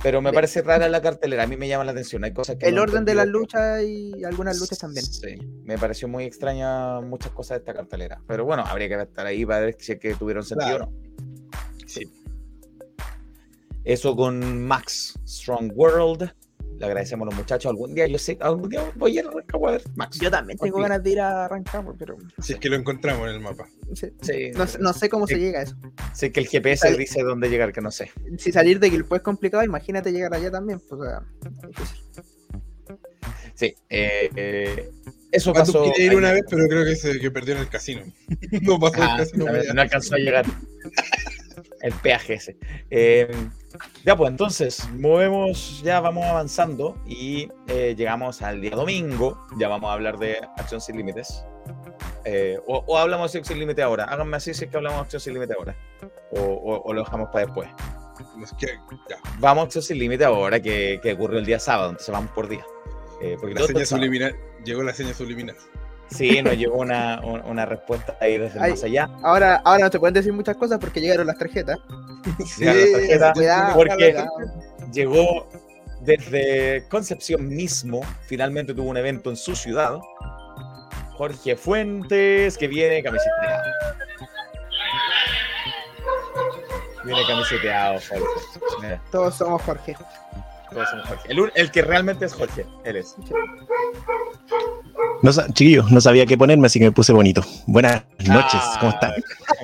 Pero 0.04 0.22
me 0.22 0.32
parece 0.32 0.62
rara 0.62 0.88
la 0.90 1.02
cartelera, 1.02 1.44
a 1.44 1.48
mí 1.48 1.58
me 1.58 1.68
llama 1.68 1.84
la 1.84 1.92
atención. 1.92 2.24
Hay 2.24 2.32
cosas 2.34 2.58
que 2.58 2.68
El 2.68 2.76
no 2.76 2.84
orden 2.84 3.04
de 3.04 3.16
las 3.16 3.28
luchas 3.28 3.82
y 3.84 4.24
algunas 4.24 4.60
luchas 4.60 4.78
también. 4.78 5.06
Sí, 5.06 5.36
me 5.64 5.78
pareció 5.78 6.08
muy 6.08 6.24
extraña 6.26 7.02
muchas 7.02 7.32
cosas 7.32 7.58
de 7.58 7.60
esta 7.60 7.74
cartelera. 7.74 8.22
Pero 8.28 8.46
bueno, 8.46 8.64
habría 8.66 8.88
que 8.90 9.02
estar 9.02 9.26
ahí 9.26 9.46
para 9.46 9.62
ver 9.62 9.76
si 9.80 9.94
es 9.94 10.00
que 10.00 10.14
tuvieron 10.14 10.44
sentido 10.44 10.78
Claro. 10.78 10.86
o 10.86 10.92
no. 10.92 11.88
Sí. 11.88 12.02
Eso 13.84 14.16
con 14.16 14.64
Max 14.64 15.18
Strong 15.26 15.72
World. 15.76 16.32
Le 16.80 16.86
agradecemos 16.86 17.26
a 17.26 17.30
los 17.32 17.36
muchachos. 17.40 17.70
Algún 17.70 17.94
día, 17.96 18.06
yo 18.08 18.18
sé, 18.20 18.38
algún 18.40 18.70
día 18.70 18.92
voy 18.96 19.18
a 19.18 19.22
ir 19.22 19.28
a 19.28 19.32
Rancagua 19.32 19.70
a 19.70 19.72
ver 19.74 19.84
Max. 19.96 20.20
Yo 20.20 20.30
también 20.30 20.60
tengo 20.60 20.80
ganas 20.80 21.02
de 21.04 21.10
ir 21.12 21.20
a 21.20 21.48
Rancagua, 21.48 21.96
pero 21.98 22.18
Si 22.40 22.54
es 22.54 22.60
que 22.60 22.70
lo 22.70 22.76
encontramos 22.76 23.28
en 23.28 23.36
el 23.36 23.40
mapa. 23.42 23.68
sí, 23.96 24.08
Sí, 24.22 24.52
no, 24.56 24.68
sé- 24.68 24.78
no 24.80 24.94
sé 24.94 25.10
cómo 25.10 25.26
se 25.28 25.40
llega 25.40 25.60
a 25.60 25.64
eso. 25.64 25.76
sé 26.14 26.32
que 26.32 26.40
el 26.40 26.48
GPS 26.48 26.96
dice 26.96 27.24
dónde 27.24 27.50
llegar, 27.50 27.74
que 27.74 27.82
no 27.82 27.90
sé. 27.92 28.12
Si 28.38 28.52
salir 28.52 28.80
de 28.80 28.90
Gilpo 28.92 29.16
es 29.16 29.22
complicado, 29.24 29.64
imagínate 29.64 30.12
llegar 30.12 30.34
allá 30.34 30.52
también. 30.52 30.80
Pues, 30.88 31.02
o 31.02 31.04
sea, 31.06 31.24
difícil. 31.68 31.98
Sí, 33.56 33.74
eh, 33.90 34.30
eh, 34.36 34.90
eso 35.32 35.52
pasó. 35.52 35.84
quería 35.92 36.12
ir 36.12 36.16
una 36.16 36.32
vez, 36.32 36.44
pero 36.48 36.68
creo 36.68 36.86
que 36.86 36.96
se 36.96 37.20
que 37.20 37.32
perdió 37.32 37.56
en 37.56 37.62
el 37.62 37.70
casino. 37.70 38.04
No 38.62 38.80
pasó 38.80 39.02
Ah, 39.02 39.14
el 39.14 39.18
casino. 39.26 39.46
no 39.74 39.82
alcanzó 39.82 40.14
a 40.14 40.18
llegar 40.20 40.46
el 41.88 41.94
peaje 41.96 42.36
ese. 42.36 42.58
Eh, 42.90 43.30
ya 44.06 44.16
pues, 44.16 44.30
entonces, 44.32 44.88
movemos, 44.94 45.82
ya 45.84 46.00
vamos 46.00 46.26
avanzando 46.26 46.98
y 47.06 47.50
eh, 47.68 47.96
llegamos 47.98 48.42
al 48.42 48.62
día 48.62 48.72
domingo. 48.72 49.46
Ya 49.58 49.68
vamos 49.68 49.90
a 49.90 49.94
hablar 49.94 50.18
de 50.18 50.38
Acción 50.58 50.82
Sin 50.82 50.98
Límites. 50.98 51.44
Eh, 52.26 52.58
o, 52.68 52.84
o 52.88 52.98
hablamos 52.98 53.32
de 53.32 53.40
Acción 53.40 53.56
Sin 53.56 53.60
Límite 53.60 53.82
ahora. 53.82 54.06
Háganme 54.06 54.38
así 54.38 54.54
si 54.54 54.66
es 54.66 54.72
que 54.72 54.78
hablamos 54.78 54.98
de 55.00 55.04
Acción 55.04 55.20
Sin 55.22 55.34
Límite 55.34 55.54
ahora. 55.58 55.76
O, 56.32 56.40
o- 56.42 56.82
o 56.84 56.94
lo 56.94 57.04
dejamos 57.04 57.30
para 57.32 57.46
después. 57.46 57.70
Los 58.38 58.52
que- 58.54 58.68
ya. 59.10 59.18
Vamos 59.40 59.64
a 59.64 59.66
Acción 59.66 59.84
Sin 59.84 60.00
Límite 60.00 60.26
ahora, 60.26 60.60
que, 60.60 61.00
que 61.02 61.14
ocurrió 61.14 61.40
el 61.40 61.46
día 61.46 61.60
sábado, 61.60 61.90
entonces 61.92 62.12
vamos 62.12 62.32
por 62.32 62.48
día. 62.48 62.66
Eh, 63.22 63.36
porque 63.40 63.56
La 63.56 63.62
seña 63.66 63.86
subliminal. 63.86 64.36
Llegó 64.64 64.84
la 64.84 64.94
seña 64.94 65.14
subliminal. 65.14 65.56
Sí, 66.10 66.42
nos 66.42 66.56
llegó 66.58 66.78
una, 66.78 67.20
un- 67.24 67.42
una 67.42 67.66
respuesta 67.66 68.16
ahí 68.22 68.38
desde 68.38 68.60
Ay. 68.62 68.72
más 68.72 68.84
allá. 68.84 69.10
Ahora, 69.24 69.62
ahora 69.66 69.84
no 69.86 69.90
te 69.90 70.00
pueden 70.00 70.14
decir 70.14 70.32
muchas 70.34 70.56
cosas 70.56 70.80
porque 70.80 71.02
llegaron 71.02 71.28
las 71.28 71.38
tarjetas. 71.38 71.78
Llegaron 72.58 72.82
las 72.82 72.92
tarjetas, 72.94 73.34
Cuidado, 73.34 73.74
porque 73.76 74.26
llegó 74.94 75.48
desde 76.02 76.86
Concepción 76.90 77.48
mismo, 77.50 78.02
finalmente 78.28 78.74
tuvo 78.74 78.90
un 78.90 78.98
evento 78.98 79.30
en 79.30 79.36
su 79.36 79.56
ciudad. 79.56 79.98
Jorge 81.18 81.56
Fuentes, 81.56 82.58
que 82.58 82.68
viene 82.68 83.02
camiseteado. 83.04 83.64
Viene 87.04 87.22
camiseteado, 87.28 88.00
Jorge. 88.10 88.26
Mira, 88.82 89.02
Todos 89.12 89.36
somos 89.36 89.62
Jorge. 89.62 89.96
Todos 90.70 90.90
somos 90.90 91.08
Jorge. 91.08 91.32
El, 91.32 91.52
el 91.56 91.72
que 91.72 91.82
realmente 91.82 92.26
es 92.26 92.34
Jorge, 92.34 92.66
él 92.84 92.96
es. 92.98 93.16
No, 95.22 95.32
chiquillos, 95.54 95.92
no 95.92 96.00
sabía 96.02 96.26
qué 96.26 96.38
ponerme, 96.38 96.68
así 96.68 96.80
que 96.80 96.86
me 96.86 96.92
puse 96.92 97.12
bonito. 97.14 97.42
Buenas 97.66 98.04
noches, 98.20 98.62
¿cómo 98.80 98.92
están? 98.92 99.12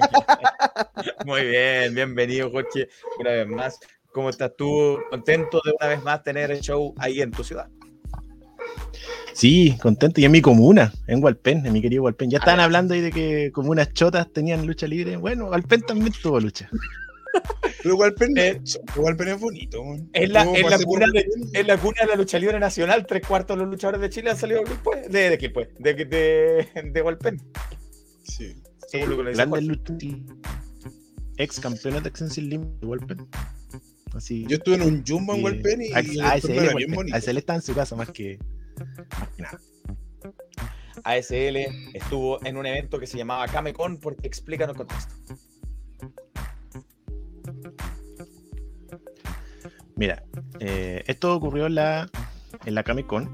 Ah, 0.02 0.90
Muy 1.26 1.46
bien, 1.46 1.94
bienvenido, 1.94 2.50
Jorge, 2.52 2.90
una 3.20 3.30
vez 3.32 3.48
más. 3.48 3.80
¿Cómo 4.12 4.30
estás 4.30 4.52
tú? 4.56 5.00
Contento 5.10 5.60
de 5.64 5.74
una 5.80 5.90
vez 5.90 6.04
más 6.04 6.24
tener 6.24 6.52
el 6.52 6.62
show 6.62 6.94
ahí 6.98 7.22
en 7.22 7.32
tu 7.32 7.44
ciudad. 7.44 7.68
Sí, 9.34 9.76
contento. 9.82 10.22
Y 10.22 10.26
en 10.26 10.32
mi 10.32 10.42
comuna, 10.42 10.94
en 11.08 11.24
Hualpén, 11.24 11.66
en 11.66 11.74
mi 11.74 11.82
querido 11.82 12.04
Hualpén. 12.04 12.30
Ya 12.30 12.38
estaban 12.38 12.60
hablando 12.60 12.94
ahí 12.94 13.02
de 13.02 13.12
que 13.12 13.52
comunas 13.52 13.92
chotas 13.94 14.32
tenían 14.32 14.68
lucha 14.68 14.86
libre. 14.86 15.18
Bueno, 15.18 15.48
Hualpén 15.48 15.82
también 15.82 16.14
tuvo 16.22 16.40
lucha. 16.40 16.70
Pero 17.82 17.96
igual 17.96 18.14
Pen, 18.14 18.38
Eh, 18.38 18.62
es 18.64 18.80
bonito. 19.40 19.84
Es 20.14 20.30
la, 20.30 20.44
es 20.54 20.70
la 20.70 20.78
cuna 20.80 21.06
de, 21.12 21.64
la 21.64 21.78
cuna 21.78 22.02
de 22.02 22.08
la 22.08 22.16
lucha 22.16 22.40
libre 22.40 22.60
nacional. 22.60 23.06
Tres 23.08 23.26
cuartos 23.28 23.58
de 23.58 23.64
los 23.64 23.72
luchadores 23.72 24.02
de 24.02 24.10
Chile 24.10 24.30
han 24.32 24.38
salido 24.38 24.60
de 24.62 24.66
Quilpué. 24.66 25.02
De, 25.10 25.30
de 25.32 25.38
Quilpué, 25.38 25.70
de, 25.80 25.94
de, 26.06 26.68
de 26.92 27.02
Hualpén. 27.02 27.42
Sí. 28.24 28.56
Dice 28.92 29.06
Grandes 29.34 29.64
luchas. 29.64 29.98
Ex 31.38 31.60
campeones 31.60 32.04
de 32.04 32.10
Acción 32.10 32.30
Sin 32.30 32.50
Límite. 32.50 33.18
Así. 34.14 34.46
Yo 34.48 34.58
estuve 34.58 34.76
en 34.76 34.84
un 34.84 35.04
Jumbo 35.06 35.34
en 35.34 35.40
y- 35.40 35.44
Hualpén 35.44 35.82
y, 35.82 35.86
el 35.92 36.22
ASL, 36.22 36.52
era 36.52 36.62
bien 36.62 36.74
Hualpén. 36.76 36.96
bonito. 36.96 37.18
ASL 37.18 37.38
está 37.38 37.56
en 37.56 37.62
su 37.64 37.74
casa 37.74 37.96
más 37.96 38.12
que, 38.12 38.38
más 39.20 39.30
que 39.36 39.42
nada. 39.42 39.60
ASL 41.04 41.58
estuvo 41.96 42.44
en 42.46 42.56
un 42.58 42.66
evento 42.68 43.00
que 43.00 43.08
se 43.08 43.18
llamaba 43.18 43.48
Camecon 43.48 43.98
porque 44.00 44.28
explícanos 44.28 44.76
el 44.76 44.86
contexto. 44.86 45.16
Mira, 49.96 50.24
eh, 50.60 51.04
esto 51.08 51.36
ocurrió 51.36 51.68
en 51.68 51.76
la, 51.76 52.10
en 52.66 52.76
la 52.76 52.84
Comic 52.84 53.06
Con, 53.08 53.30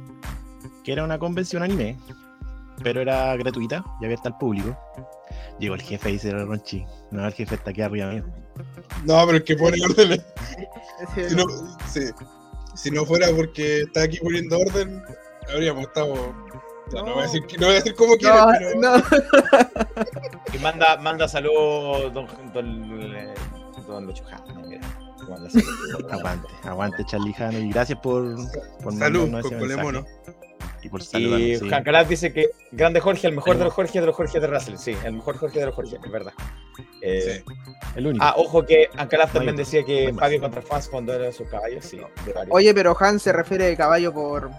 que 0.84 0.92
era 0.92 1.04
una 1.04 1.18
convención 1.20 1.64
anime, 1.64 1.98
pero 2.84 3.02
era 3.02 3.36
gratuita 3.38 3.84
y 4.02 4.06
abierta 4.06 4.30
al 4.30 4.38
público. 4.38 4.78
Llegó 5.60 5.76
el 5.76 5.82
jefe 5.82 6.10
y 6.10 6.14
dice, 6.14 6.32
Ronchi, 6.32 6.86
no, 7.12 7.26
el 7.26 7.34
jefe 7.34 7.56
está 7.56 7.72
aquí 7.72 7.82
arriba 7.82 8.08
mío. 8.12 8.26
No, 9.06 9.26
pero 9.26 9.38
el 9.38 9.44
que 9.44 9.56
pone 9.56 9.78
orden. 9.84 10.22
Si 11.16 11.36
no, 11.36 11.46
sí. 11.88 12.02
si 12.76 12.92
no 12.92 13.06
fuera 13.06 13.28
porque 13.36 13.82
está 13.82 14.04
aquí 14.04 14.20
poniendo 14.20 14.60
orden, 14.60 15.02
habríamos 15.52 15.84
estado. 15.84 16.34
no. 16.94 17.04
voy 17.04 17.20
a 17.20 17.22
decir, 17.24 17.46
que- 17.46 17.58
no 17.58 17.68
voy 17.68 17.76
a 17.76 17.80
decir 17.80 17.96
cómo 17.96 18.16
quiere, 18.18 18.36
No, 18.36 18.48
pero. 18.52 18.80
no. 18.82 19.04
Y 20.54 20.58
manda, 20.60 20.98
manda 20.98 21.28
saludos, 21.28 22.14
don, 22.14 22.28
don, 22.54 23.02
eh, 23.16 23.34
don 23.88 24.06
Lucho 24.06 24.24
Jara, 24.26 24.44
mira, 24.66 24.82
saludos. 25.38 25.54
Aguante, 26.12 26.48
aguante 26.64 27.06
Charlie 27.06 27.34
Jano 27.34 27.60
y 27.60 27.70
gracias 27.72 28.00
por, 28.00 28.36
por 28.84 28.94
Salud, 28.94 29.30
mandarnos 29.30 29.46
ese 29.46 29.50
con 29.58 29.68
mensaje. 29.68 29.84
Mono. 29.84 30.06
Y 30.82 30.90
por 30.90 31.02
Y 31.02 31.58
sí. 31.58 31.60
Juan 31.68 31.84
Calat 31.84 32.08
dice 32.08 32.32
que 32.32 32.50
grande 32.72 33.00
Jorge, 33.02 33.28
el 33.28 33.36
mejor 33.36 33.58
de 33.58 33.66
los 33.66 33.74
Jorge 33.74 34.00
de 34.00 34.06
los 34.06 34.16
Jorge 34.16 34.40
de 34.40 34.48
Russell. 34.48 34.78
Sí, 34.78 34.96
el 35.04 35.14
mejor 35.14 35.38
Jorge 35.38 35.60
de 35.60 35.66
los 35.66 35.76
Jorge, 35.76 35.98
es 36.04 36.12
verdad. 36.12 36.34
Eh, 37.02 37.44
Sí. 37.46 37.54
El 37.96 38.08
único. 38.08 38.24
Ah, 38.24 38.36
ojo 38.38 38.66
que 38.66 38.90
No 38.96 39.02
hay 39.02 39.08
también 39.08 39.56
decía 39.56 39.82
no 39.82 39.88
que 39.88 40.12
más. 40.14 40.20
pague 40.22 40.40
contra 40.40 40.62
fans 40.62 40.88
cuando 40.88 41.14
era 41.14 41.32
sus 41.34 41.50
caballos, 41.50 41.84
sí. 41.84 42.00
Oye, 42.50 42.74
pero 42.74 42.96
Han 43.00 43.20
se 43.20 43.34
refiere 43.34 43.66
de 43.66 43.76
caballo 43.76 44.14
por. 44.14 44.50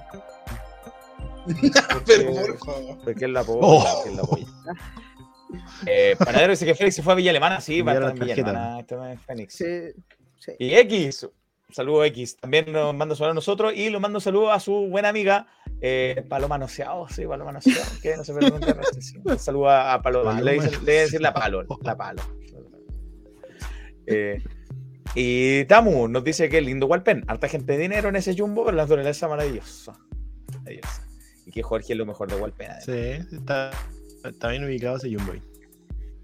Pero 2.06 2.32
por 2.32 2.58
favor. 2.58 2.98
Porque 3.02 3.24
él 3.24 3.32
la 3.32 3.40
apoya. 3.40 3.60
Oh. 3.62 3.84
porque 3.94 4.10
él 4.10 4.16
la 4.16 4.22
apoya. 4.22 4.46
Eh, 5.86 6.14
Panadero 6.18 6.50
dice 6.50 6.66
que 6.66 6.74
Félix 6.74 6.96
se 6.96 7.02
fue 7.02 7.14
a 7.14 7.16
Villa 7.16 7.30
Alemana, 7.30 7.60
sí, 7.60 7.80
va 7.82 7.92
a 7.92 7.94
estar 7.94 8.10
en 8.10 8.18
Villa. 8.18 8.34
Alemana, 8.34 8.80
este 8.80 8.94
es 9.12 9.20
Fénix. 9.22 9.54
Sí, 9.54 9.64
sí. 10.40 10.52
Y 10.58 10.74
X, 10.74 11.28
saludo 11.70 12.04
X, 12.06 12.36
también 12.36 12.72
nos 12.72 12.92
manda 12.94 13.14
saludo 13.14 13.30
a 13.30 13.34
nosotros 13.34 13.72
y 13.76 13.90
lo 13.90 14.00
mando 14.00 14.18
un 14.18 14.22
saludo 14.22 14.50
a 14.52 14.58
su 14.58 14.72
buena 14.88 15.08
amiga 15.10 15.46
eh, 15.80 16.24
Paloma 16.28 16.58
Noceado, 16.58 17.08
sí, 17.08 17.24
Paloma 17.26 17.52
Noceado, 17.52 17.84
que 18.02 18.16
no 18.16 18.24
se 18.24 18.32
nunca. 18.32 18.76
Un 19.24 19.38
saludo 19.38 19.70
a, 19.70 19.94
a 19.94 20.02
Paloma, 20.02 20.32
Paloma 20.32 20.42
le 20.42 20.56
le 20.56 20.62
deben 20.68 20.84
decir 20.84 21.20
la 21.20 21.32
Palo, 21.32 21.64
la 21.82 21.96
Palo. 21.96 22.22
Eh, 24.06 24.42
y 25.14 25.64
Tamu 25.66 26.08
nos 26.08 26.24
dice 26.24 26.48
que 26.48 26.60
lindo 26.60 26.86
Walpen, 26.86 27.24
harta 27.28 27.48
gente 27.48 27.72
de 27.72 27.78
dinero 27.78 28.08
en 28.08 28.16
ese 28.16 28.36
jumbo, 28.36 28.64
pero 28.64 28.76
la 28.76 28.82
naturaleza 28.84 29.28
maravillosa. 29.28 29.92
Maravillosa. 30.58 31.06
Y 31.46 31.50
que 31.52 31.62
Jorge 31.62 31.92
es 31.92 31.98
lo 31.98 32.06
mejor 32.06 32.28
de 32.30 32.36
Walpen. 32.36 32.70
además. 32.70 32.84
Sí, 32.84 33.36
está, 33.36 33.70
está 34.24 34.48
bien 34.48 34.64
ubicado 34.64 34.96
ese 34.96 35.14
Jumboy. 35.14 35.42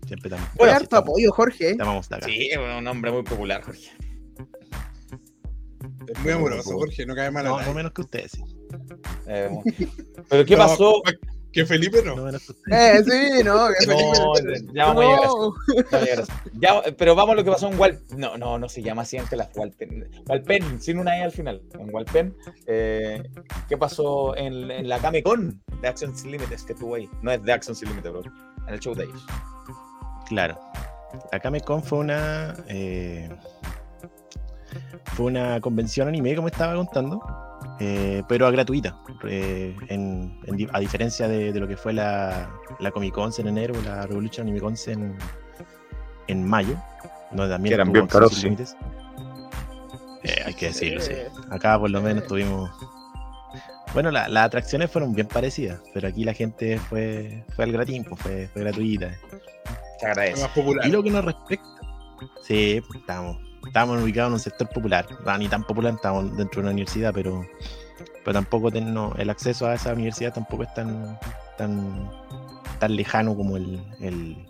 Siempre 0.06 0.30
Bueno, 0.56 0.72
harto 0.72 0.84
estamos- 0.84 1.09
apoyo, 1.09 1.32
Jorge. 1.32 1.74
Te 1.74 1.82
acá. 1.82 2.26
Sí, 2.26 2.48
es 2.52 2.59
un 2.59 2.86
hombre 2.86 3.10
muy 3.10 3.24
popular, 3.24 3.62
Jorge. 3.62 3.90
Es 6.08 6.18
muy 6.20 6.32
amoroso, 6.32 6.72
Jorge, 6.78 7.06
no 7.06 7.14
cae 7.14 7.30
mal 7.30 7.46
a 7.46 7.48
No, 7.50 7.56
nadie. 7.56 7.68
no 7.68 7.74
menos 7.74 7.92
que 7.92 8.00
ustedes, 8.02 8.32
sí. 8.32 8.42
Eh, 9.26 9.50
pero 10.28 10.44
¿qué 10.44 10.56
No, 10.56 10.66
pasó? 10.66 11.02
Que 11.52 11.64
Felipe 11.64 12.02
no. 12.04 12.14
No 12.16 12.24
menos 12.24 12.42
que 12.44 12.52
ustedes. 12.52 13.06
Eh, 13.08 13.36
sí, 13.38 13.42
no, 13.44 13.68
que 13.68 13.86
No, 13.86 14.34
Felipe- 14.34 14.72
ya 14.74 14.84
vamos 14.86 15.04
a 15.04 15.06
llegar 15.06 15.20
a 15.20 15.24
eso. 15.24 15.36
No. 15.38 15.54
Vamos 15.74 15.92
a 15.92 16.00
llegar 16.00 16.18
a 16.18 16.22
eso. 16.22 16.32
Ya, 16.60 16.82
pero 16.98 17.14
vamos 17.14 17.32
a 17.32 17.36
lo 17.36 17.44
que 17.44 17.50
pasó 17.50 17.68
en 17.72 17.78
Walpen. 17.80 18.18
No, 18.20 18.36
no, 18.36 18.58
no 18.58 18.68
se 18.68 18.82
llama 18.82 19.02
así 19.02 19.16
ante 19.16 19.36
las 19.36 19.48
Walpen. 19.56 20.06
Walpen, 20.28 20.82
sin 20.82 20.98
una 20.98 21.18
E 21.18 21.22
al 21.22 21.32
final. 21.32 21.62
En 21.78 21.94
Walpen, 21.94 22.36
eh, 22.66 23.22
¿qué 23.70 23.78
pasó 23.78 24.36
en, 24.36 24.70
en 24.70 24.86
la 24.88 24.98
Camecon 24.98 25.62
de 25.80 25.88
Action 25.88 26.14
Sin 26.14 26.32
Límites 26.32 26.62
que 26.62 26.74
estuvo 26.74 26.94
ahí? 26.94 27.08
No 27.22 27.32
es 27.32 27.42
de 27.42 27.52
Action 27.52 27.74
Sin 27.74 27.88
Límites, 27.88 28.12
bro. 28.12 28.22
En 28.68 28.74
el 28.74 28.80
show 28.80 28.94
de 28.94 29.04
ellos. 29.04 29.24
Claro. 30.28 30.58
La 31.32 31.40
Camecon 31.40 31.82
fue 31.82 32.00
una. 32.00 32.54
eh, 32.68 33.30
fue 35.15 35.27
una 35.27 35.61
convención 35.61 36.09
anime, 36.09 36.35
como 36.36 36.48
estaba 36.48 36.74
contando, 36.74 37.20
eh, 37.81 38.23
pero 38.28 38.51
gratuita. 38.51 38.97
eh, 39.28 39.77
en- 39.89 40.40
en 40.47 40.57
di- 40.57 40.69
a 40.73 40.78
diferencia 40.81 41.28
de, 41.28 41.53
de 41.53 41.61
lo 41.61 41.66
que 41.69 41.77
fue 41.77 41.93
la, 41.93 42.51
la 42.81 42.90
Comic 42.90 43.15
Con 43.15 43.31
en 43.39 43.48
enero, 43.48 43.74
la 43.85 44.07
Revolution 44.07 44.47
Anime 44.47 44.61
Con 44.61 44.74
en, 44.86 45.16
en 46.28 46.47
mayo, 46.48 46.77
donde 47.32 47.53
también 47.55 47.70
Que 47.70 47.74
eran 47.74 47.93
bien 47.93 48.07
caros, 48.07 48.31
Sin 48.32 48.39
sí. 48.39 48.44
Límites. 48.44 48.77
Eh, 50.24 50.43
hay 50.47 50.55
que 50.55 50.66
decirlo, 50.66 51.01
sí. 51.01 51.12
Acá 51.51 51.78
por 51.78 51.90
lo 51.90 52.01
menos 52.03 52.27
tuvimos. 52.27 52.70
Bueno, 53.94 54.11
la- 54.11 54.28
las 54.28 54.47
atracciones 54.47 54.90
fueron 54.90 55.15
bien 55.15 55.27
parecidas, 55.28 55.81
pero 55.94 56.09
aquí 56.09 56.24
la 56.24 56.35
gente 56.35 56.78
fue, 56.78 57.44
fue 57.55 57.65
al 57.65 57.73
gratín, 57.73 58.05
pues, 58.05 58.20
fue, 58.20 58.48
fue 58.53 58.62
gratuita. 58.62 59.15
Se 60.01 60.07
agradece. 60.07 60.43
más 60.43 60.51
popular. 60.51 60.86
Y 60.86 60.90
lo 60.90 61.03
que 61.03 61.11
nos 61.11 61.24
respecta. 61.24 61.65
Sí, 62.43 62.82
pues, 62.86 63.01
estamos, 63.01 63.39
estamos 63.66 64.02
ubicados 64.02 64.28
en 64.30 64.34
un 64.34 64.40
sector 64.40 64.68
popular. 64.68 65.06
Ni 65.38 65.48
tan 65.48 65.64
popular, 65.64 65.94
estamos 65.94 66.36
dentro 66.36 66.60
de 66.60 66.66
una 66.66 66.70
universidad, 66.70 67.12
pero, 67.12 67.47
pero 68.24 68.32
tampoco 68.32 68.70
ten- 68.70 68.97
el 69.18 69.30
acceso 69.30 69.66
a 69.66 69.74
esa 69.74 69.93
universidad 69.93 70.32
tampoco 70.32 70.62
es 70.62 70.74
tan, 70.74 71.18
tan, 71.56 72.10
tan 72.78 72.97
lejano 72.97 73.36
como 73.36 73.56
el, 73.56 73.80
el, 74.01 74.47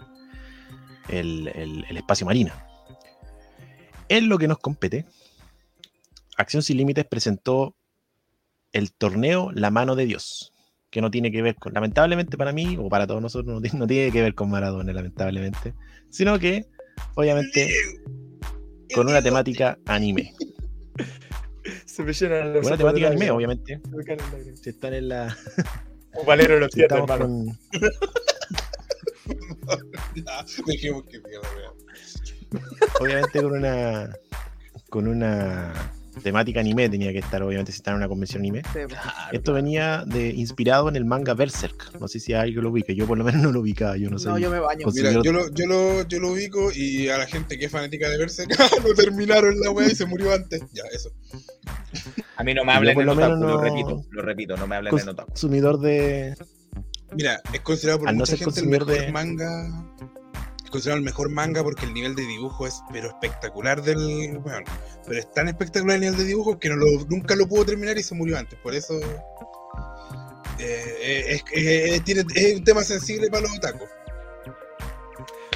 el, 1.09 1.97
espacio 1.97 2.27
marina. 2.27 2.55
En 4.09 4.29
lo 4.29 4.39
que 4.39 4.49
nos 4.49 4.59
compete, 4.59 5.07
Acción 6.37 6.63
Sin 6.63 6.77
Límites 6.77 7.05
presentó 7.07 7.75
el 8.73 8.93
torneo 8.93 9.51
La 9.53 9.71
Mano 9.71 9.97
de 9.97 10.07
Dios, 10.07 10.53
que 10.91 11.01
no 11.01 11.11
tiene 11.11 11.33
que 11.33 11.43
ver 11.43 11.57
con, 11.57 11.73
lamentablemente 11.73 12.37
para 12.37 12.53
mí, 12.53 12.77
o 12.79 12.89
para 12.89 13.07
todos 13.07 13.23
nosotros, 13.23 13.61
no 13.75 13.87
tiene 13.87 14.13
que 14.13 14.23
ver 14.23 14.35
con 14.35 14.51
Maradona, 14.51 14.93
lamentablemente, 14.93 15.75
sino 16.11 16.39
que, 16.39 16.67
obviamente, 17.15 17.69
con 18.95 19.09
una 19.09 19.23
temática 19.23 19.79
anime. 19.87 20.35
Se 21.85 22.03
me 22.05 22.13
llenan 22.13 22.53
los 22.53 22.63
Con 22.63 22.73
una 22.73 22.79
temática 22.79 23.09
anime, 23.09 23.31
obviamente. 23.31 23.81
Se 24.63 24.71
están 24.71 24.95
en 24.95 25.09
la. 25.09 25.37
Un 26.15 26.25
valero 26.27 26.55
de 26.55 26.61
los 26.61 26.71
estamos 26.77 27.11
hermano. 27.11 27.27
con- 27.27 27.59
Dejemos 30.67 31.05
que 31.07 31.21
obviamente 33.01 33.43
con 33.43 33.53
una. 33.53 34.17
Con 34.89 35.09
una. 35.09 35.93
Temática 36.23 36.61
anime 36.61 36.89
tenía 36.89 37.13
que 37.13 37.19
estar, 37.19 37.43
obviamente, 37.43 37.73
si 37.73 37.77
está 37.77 37.91
en 37.91 37.99
una 37.99 38.09
convención 38.09 38.41
anime. 38.41 38.63
Sí, 38.73 38.81
pues. 38.89 38.99
Esto 39.33 39.53
venía 39.53 40.05
de, 40.07 40.31
inspirado 40.31 40.89
en 40.89 40.97
el 40.97 41.05
manga 41.05 41.35
Berserk. 41.35 41.99
No 42.01 42.09
sé 42.09 42.21
si 42.21 42.33
alguien 42.33 42.63
lo 42.63 42.71
ubica. 42.71 42.93
Yo 42.93 43.07
por 43.07 43.19
lo 43.19 43.25
menos 43.25 43.43
no 43.43 43.53
lo 43.53 43.61
ubicaba. 43.61 43.97
Yo 43.97 44.11
no 44.11 44.19
sé. 44.19 44.29
No, 44.29 44.39
yo 44.39 44.51
me 44.51 44.59
baño. 44.61 44.87
Mira, 44.95 45.13
yo 45.23 45.33
lo, 45.33 45.51
yo, 45.53 45.67
lo, 45.67 46.03
yo 46.09 46.19
lo 46.19 46.33
ubico 46.33 46.71
y 46.75 47.09
a 47.09 47.19
la 47.19 47.27
gente 47.27 47.59
que 47.59 47.67
es 47.67 47.71
fanática 47.73 48.09
de 48.09 48.19
Berserk 48.19 48.51
lo 48.87 48.95
terminaron 48.95 49.59
la 49.61 49.71
weá 49.71 49.87
y 49.91 49.95
se 49.95 50.07
murió 50.07 50.33
antes. 50.33 50.63
Ya, 50.73 50.83
eso. 50.93 51.11
A 52.37 52.45
mí 52.45 52.55
no 52.55 52.65
me 52.65 52.73
hablen 52.73 52.97
de 52.97 53.05
Notaku, 53.05 53.21
menos 53.21 53.41
lo 53.41 53.47
no- 53.49 53.61
repito, 53.63 54.05
lo 54.11 54.23
repito, 54.23 54.57
no 54.57 54.67
me 54.67 54.77
hablen 54.77 54.95
de 54.95 55.05
Notaku. 55.05 55.29
consumidor 55.31 55.81
de. 55.81 56.35
Mira, 57.15 57.41
es 57.53 57.61
considerado 57.61 58.01
por 58.01 58.09
Al 58.09 58.17
no 58.17 58.21
mucha 58.21 58.31
ser 58.37 58.39
gente 58.41 58.61
el 58.61 58.67
consumidor 58.79 58.87
mejor 58.89 59.07
de- 59.07 59.13
manga. 59.13 59.87
Considerado 60.71 60.99
el 60.99 61.05
mejor 61.05 61.31
manga 61.31 61.63
porque 61.63 61.85
el 61.87 61.95
nivel 61.95 62.15
de 62.15 62.23
dibujo 62.27 62.67
es 62.67 62.81
pero 62.93 63.09
espectacular 63.09 63.83
del. 63.83 64.41
Pero 65.07 65.19
es 65.19 65.31
tan 65.33 65.49
espectacular 65.49 65.95
el 65.97 66.01
nivel 66.03 66.17
de 66.19 66.25
dibujo 66.25 66.59
que 66.59 66.69
no 66.69 66.77
lo, 66.77 66.87
nunca 67.09 67.35
lo 67.37 67.47
pudo 67.47 67.65
terminar 67.65 67.97
y 67.99 68.03
se 68.03 68.15
murió 68.15 68.37
antes. 68.39 68.59
Por 68.61 68.75
eso 68.75 68.95
eh, 70.59 71.25
es, 71.29 71.45
es- 71.53 72.05
tiene- 72.05 72.25
es 72.35 72.57
un 72.57 72.65
tema 72.65 72.83
sensible 72.83 73.29
para 73.29 73.43
los 73.43 73.57
otakus. 73.57 73.89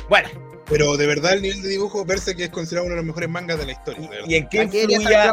Bueno, 0.08 0.28
Pero 0.68 0.96
de 0.96 1.06
verdad 1.06 1.34
el 1.34 1.42
nivel 1.42 1.62
de 1.62 1.68
dibujo 1.68 2.04
verse 2.04 2.34
que 2.36 2.44
es 2.44 2.50
considerado 2.50 2.86
uno 2.86 2.94
de 2.94 3.00
los 3.02 3.06
mejores 3.06 3.28
mangas 3.28 3.58
de 3.58 3.66
la 3.66 3.72
historia. 3.72 4.08
de. 4.08 4.16
¿y 4.26 4.34
en 4.36 4.48
qué 4.48 4.62
influía? 4.62 5.32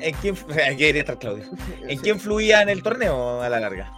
¿En 0.00 0.14
quién, 0.14 0.96
estar 0.96 1.18
Claudio. 1.18 1.44
¿En 1.88 1.98
quién 1.98 2.20
fluía 2.20 2.62
en 2.62 2.68
el 2.68 2.82
torneo 2.82 3.42
a 3.42 3.48
la 3.48 3.60
larga? 3.60 3.90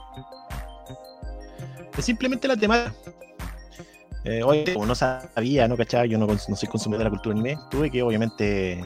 Es 1.97 2.05
simplemente 2.05 2.49
la 2.49 2.57
temática. 2.57 2.95
Eh, 4.25 4.43
hoy, 4.43 4.65
como 4.73 4.85
no 4.87 4.95
sabía, 4.95 5.67
no 5.67 5.77
cachaba, 5.77 6.05
yo 6.05 6.19
no, 6.19 6.27
no 6.27 6.39
soy 6.39 6.69
consumidor 6.69 6.99
de 6.99 7.05
la 7.05 7.11
cultura 7.11 7.35
anime, 7.35 7.57
tuve 7.71 7.91
que 7.91 8.03
obviamente 8.03 8.83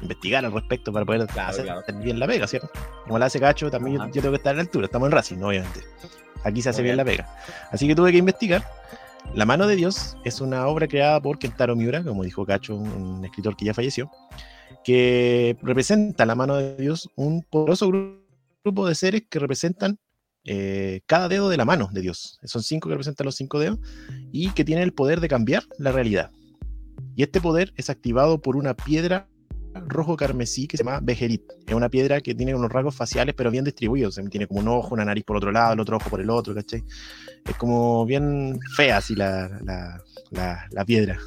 investigar 0.00 0.44
al 0.44 0.52
respecto 0.52 0.92
para 0.92 1.04
poder 1.04 1.26
Claro, 1.26 1.50
hacer 1.50 1.64
claro. 1.64 1.82
bien 2.02 2.18
la 2.18 2.26
pega, 2.26 2.46
¿cierto? 2.46 2.70
Como 3.04 3.18
la 3.18 3.26
hace 3.26 3.38
Cacho, 3.38 3.70
también 3.70 3.98
yo, 3.98 4.06
yo 4.06 4.22
tengo 4.22 4.30
que 4.30 4.36
estar 4.38 4.52
a 4.54 4.56
la 4.56 4.62
altura, 4.62 4.86
estamos 4.86 5.06
en 5.06 5.12
Racing, 5.12 5.38
obviamente. 5.42 5.80
Aquí 6.44 6.62
se 6.62 6.70
hace 6.70 6.80
Muy 6.80 6.84
bien 6.84 6.96
la 6.96 7.04
pega. 7.04 7.28
Así 7.70 7.86
que 7.86 7.94
tuve 7.94 8.12
que 8.12 8.18
investigar. 8.18 8.64
La 9.34 9.44
mano 9.44 9.66
de 9.66 9.76
Dios 9.76 10.16
es 10.24 10.40
una 10.40 10.66
obra 10.68 10.88
creada 10.88 11.20
por 11.20 11.38
Kentaro 11.38 11.76
Miura, 11.76 12.02
como 12.02 12.24
dijo 12.24 12.46
Cacho, 12.46 12.74
un, 12.76 13.22
escritor 13.24 13.56
que 13.56 13.66
ya 13.66 13.74
falleció, 13.74 14.10
que 14.84 15.56
representa 15.62 16.24
la 16.24 16.34
mano 16.34 16.56
de 16.56 16.76
Dios 16.76 17.10
un 17.14 17.42
poderoso 17.42 17.88
gru- 17.88 18.22
grupo 18.64 18.86
de 18.86 18.94
seres 18.94 19.24
que 19.28 19.38
representan 19.38 19.98
eh, 20.50 21.02
cada 21.04 21.28
dedo 21.28 21.50
de 21.50 21.58
la 21.58 21.66
mano 21.66 21.90
de 21.92 22.00
Dios. 22.00 22.38
Son 22.44 22.62
cinco 22.62 22.88
que 22.88 22.94
representan 22.94 23.26
los 23.26 23.36
cinco 23.36 23.58
dedos 23.58 23.78
y 24.32 24.50
que 24.52 24.64
tienen 24.64 24.82
el 24.82 24.94
poder 24.94 25.20
de 25.20 25.28
cambiar 25.28 25.64
la 25.78 25.92
realidad. 25.92 26.30
Y 27.14 27.22
este 27.22 27.40
poder 27.42 27.74
es 27.76 27.90
activado 27.90 28.40
por 28.40 28.56
una 28.56 28.74
piedra 28.74 29.28
rojo 29.74 30.16
carmesí 30.16 30.66
que 30.66 30.78
se 30.78 30.84
llama 30.84 31.00
Bejerit. 31.02 31.42
Es 31.66 31.74
una 31.74 31.90
piedra 31.90 32.22
que 32.22 32.34
tiene 32.34 32.54
unos 32.54 32.72
rasgos 32.72 32.96
faciales 32.96 33.34
pero 33.36 33.50
bien 33.50 33.64
distribuidos. 33.64 34.18
Tiene 34.30 34.46
como 34.46 34.60
un 34.60 34.68
ojo, 34.68 34.94
una 34.94 35.04
nariz 35.04 35.24
por 35.24 35.36
otro 35.36 35.52
lado, 35.52 35.74
el 35.74 35.80
otro 35.80 35.98
ojo 35.98 36.08
por 36.08 36.20
el 36.22 36.30
otro, 36.30 36.54
¿cachai? 36.54 36.82
Es 37.44 37.56
como 37.56 38.06
bien 38.06 38.58
fea 38.74 38.96
así 38.96 39.14
la, 39.14 39.48
la, 39.64 40.02
la, 40.30 40.66
la 40.70 40.84
piedra. 40.86 41.18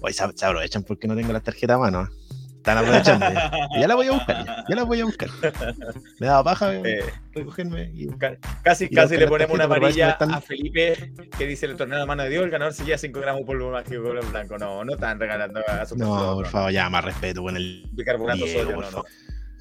Hoy 0.00 0.12
se, 0.12 0.22
aprovechan 0.22 0.84
porque 0.84 1.08
no 1.08 1.16
tengo 1.16 1.32
la 1.32 1.40
tarjeta 1.40 1.74
a 1.74 1.78
mano. 1.78 2.04
¿eh? 2.04 2.25
Están 2.66 2.78
aprovechando. 2.78 3.26
Ya, 3.32 3.50
Ya 3.80 3.86
la 3.86 3.94
voy 3.94 4.06
a 4.08 4.10
buscar, 4.12 4.44
ya, 4.44 4.64
ya 4.68 4.74
la 4.74 4.82
voy 4.82 5.00
a 5.00 5.04
buscar. 5.04 5.28
Me 6.18 6.26
daba 6.26 6.42
paja 6.42 6.74
Eh, 6.74 6.98
recogerme 7.32 7.92
y 7.94 8.08
ca- 8.08 8.36
casi 8.64 8.86
Y 8.86 8.90
casi 8.90 9.16
le 9.16 9.28
ponemos 9.28 9.54
una 9.54 9.64
amarilla 9.64 10.10
están- 10.10 10.34
a 10.34 10.40
Felipe 10.40 11.12
que 11.38 11.46
dice 11.46 11.66
el 11.66 11.76
torneo 11.76 12.00
de 12.00 12.06
mano 12.06 12.24
de 12.24 12.30
Dios, 12.30 12.42
el 12.44 12.50
ganador 12.50 12.74
se 12.74 12.84
lleva 12.84 12.98
5 12.98 13.20
gramos 13.20 13.42
de 13.42 13.46
polvo 13.46 13.70
mágico 13.70 14.02
color 14.02 14.28
blanco. 14.32 14.58
No, 14.58 14.84
no 14.84 14.94
están 14.94 15.20
regalando 15.20 15.60
a 15.68 15.86
su 15.86 15.96
No, 15.96 16.34
por 16.34 16.46
favor, 16.48 16.72
ya 16.72 16.90
más 16.90 17.04
respeto 17.04 17.40
con 17.42 17.56
el 17.56 17.88
Bicarbonato 17.92 18.44
Diego, 18.44 18.62
sodio, 18.64 18.76
no, 18.80 18.90
no. 18.90 19.04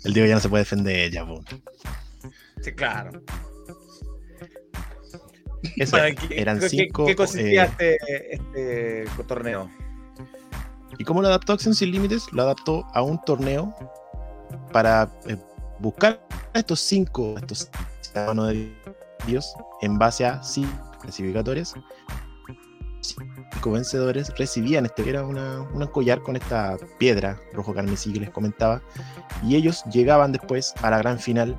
El 0.03 0.14
Diego 0.14 0.27
ya 0.27 0.34
no 0.36 0.41
se 0.41 0.49
puede 0.49 0.64
defender 0.64 1.11
ya, 1.11 1.26
po. 1.27 1.44
Sí, 2.61 2.72
claro. 2.72 3.11
Eso 5.77 5.98
Bueno. 5.98 6.15
¿qué- 6.27 6.41
eran 6.41 6.60
qué- 6.60 6.69
cinco. 6.69 7.06
¿Qué 7.06 7.15
consistía 7.15 7.65
eh, 7.80 7.98
este, 8.32 9.03
este 9.03 9.23
torneo? 9.26 9.69
¿Y 10.98 11.04
cómo 11.04 11.22
lo 11.22 11.28
adaptó 11.28 11.54
Acción 11.54 11.76
Sin 11.76 11.92
Límites? 11.92 12.26
Lo 12.32 12.44
adaptó 12.44 12.86
a 12.94 13.02
un 13.02 13.22
torneo 13.24 13.74
para 14.72 15.10
eh, 15.28 15.38
buscar 15.80 16.20
a 16.54 16.60
estos 16.60 16.80
cinco, 16.80 17.36
a 17.36 17.40
estos 17.40 17.70
mano 18.16 18.46
de 18.46 18.74
Dios, 19.28 19.54
en 19.82 19.98
base 19.98 20.26
a 20.26 20.42
cinco 20.42 20.92
clasificatorias. 21.02 21.74
Cinco 23.02 23.72
vencedores 23.72 24.32
recibían 24.38 24.86
este, 24.86 25.08
era 25.08 25.24
una, 25.26 25.62
un 25.62 25.86
collar 25.88 26.22
con 26.22 26.36
esta 26.36 26.78
piedra 26.98 27.38
rojo 27.54 27.74
carmesí 27.74 28.12
que 28.14 28.22
les 28.22 28.30
comentaba, 28.32 28.82
y 29.44 29.56
ellos 29.56 29.84
llegaban 29.92 30.32
después 30.32 30.74
a 30.82 30.90
la 30.90 30.98
gran 30.98 31.20
final, 31.20 31.56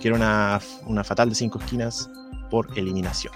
que 0.00 0.08
era 0.08 0.16
una, 0.16 0.60
una 0.86 1.04
fatal 1.04 1.28
de 1.30 1.34
cinco 1.36 1.58
esquinas 1.60 2.10
por 2.50 2.66
eliminación. 2.76 3.32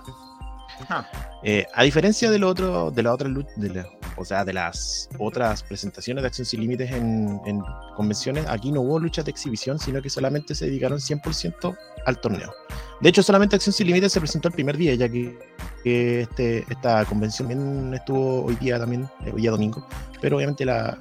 Ah. 0.91 1.07
Eh, 1.43 1.65
a 1.73 1.85
diferencia 1.85 2.31
de 2.31 2.39
lo 2.39 2.49
otro, 2.49 2.91
de 2.91 3.03
la 3.03 3.13
otra 3.15 3.29
lu- 3.29 3.47
de 3.57 3.71
la- 3.71 3.87
o 4.17 4.25
sea, 4.25 4.45
de 4.45 4.53
las 4.53 5.09
otras 5.19 5.63
presentaciones 5.63 6.23
de 6.23 6.29
Acción 6.29 6.47
Sin 6.47 6.61
Límites 6.61 6.91
en, 6.93 7.41
en 7.47 7.63
convenciones, 7.97 8.47
aquí 8.49 8.71
no 8.71 8.83
hubo 8.83 8.99
luchas 8.99 9.25
de 9.25 9.31
exhibición, 9.31 9.79
sino 9.79 10.01
que 10.01 10.11
solamente 10.11 10.55
se 10.55 10.67
dedicaron 10.67 10.99
100% 10.99 11.77
al 12.07 12.21
torneo. 12.21 12.53
De 13.01 13.09
hecho, 13.09 13.23
solamente 13.23 13.57
Acción 13.57 13.73
Sin 13.73 13.87
Límites 13.87 14.13
se 14.13 14.21
presentó 14.21 14.49
el 14.49 14.55
primer 14.55 14.77
día, 14.77 14.95
ya 14.95 15.09
que, 15.09 15.39
este, 15.85 16.65
esta 16.71 17.05
convención 17.05 17.93
estuvo 17.95 18.45
hoy 18.45 18.57
día 18.57 18.79
también, 18.79 19.09
eh, 19.25 19.33
hoy 19.35 19.43
día 19.43 19.51
domingo, 19.51 19.87
pero 20.21 20.37
obviamente 20.37 20.65
la, 20.65 20.99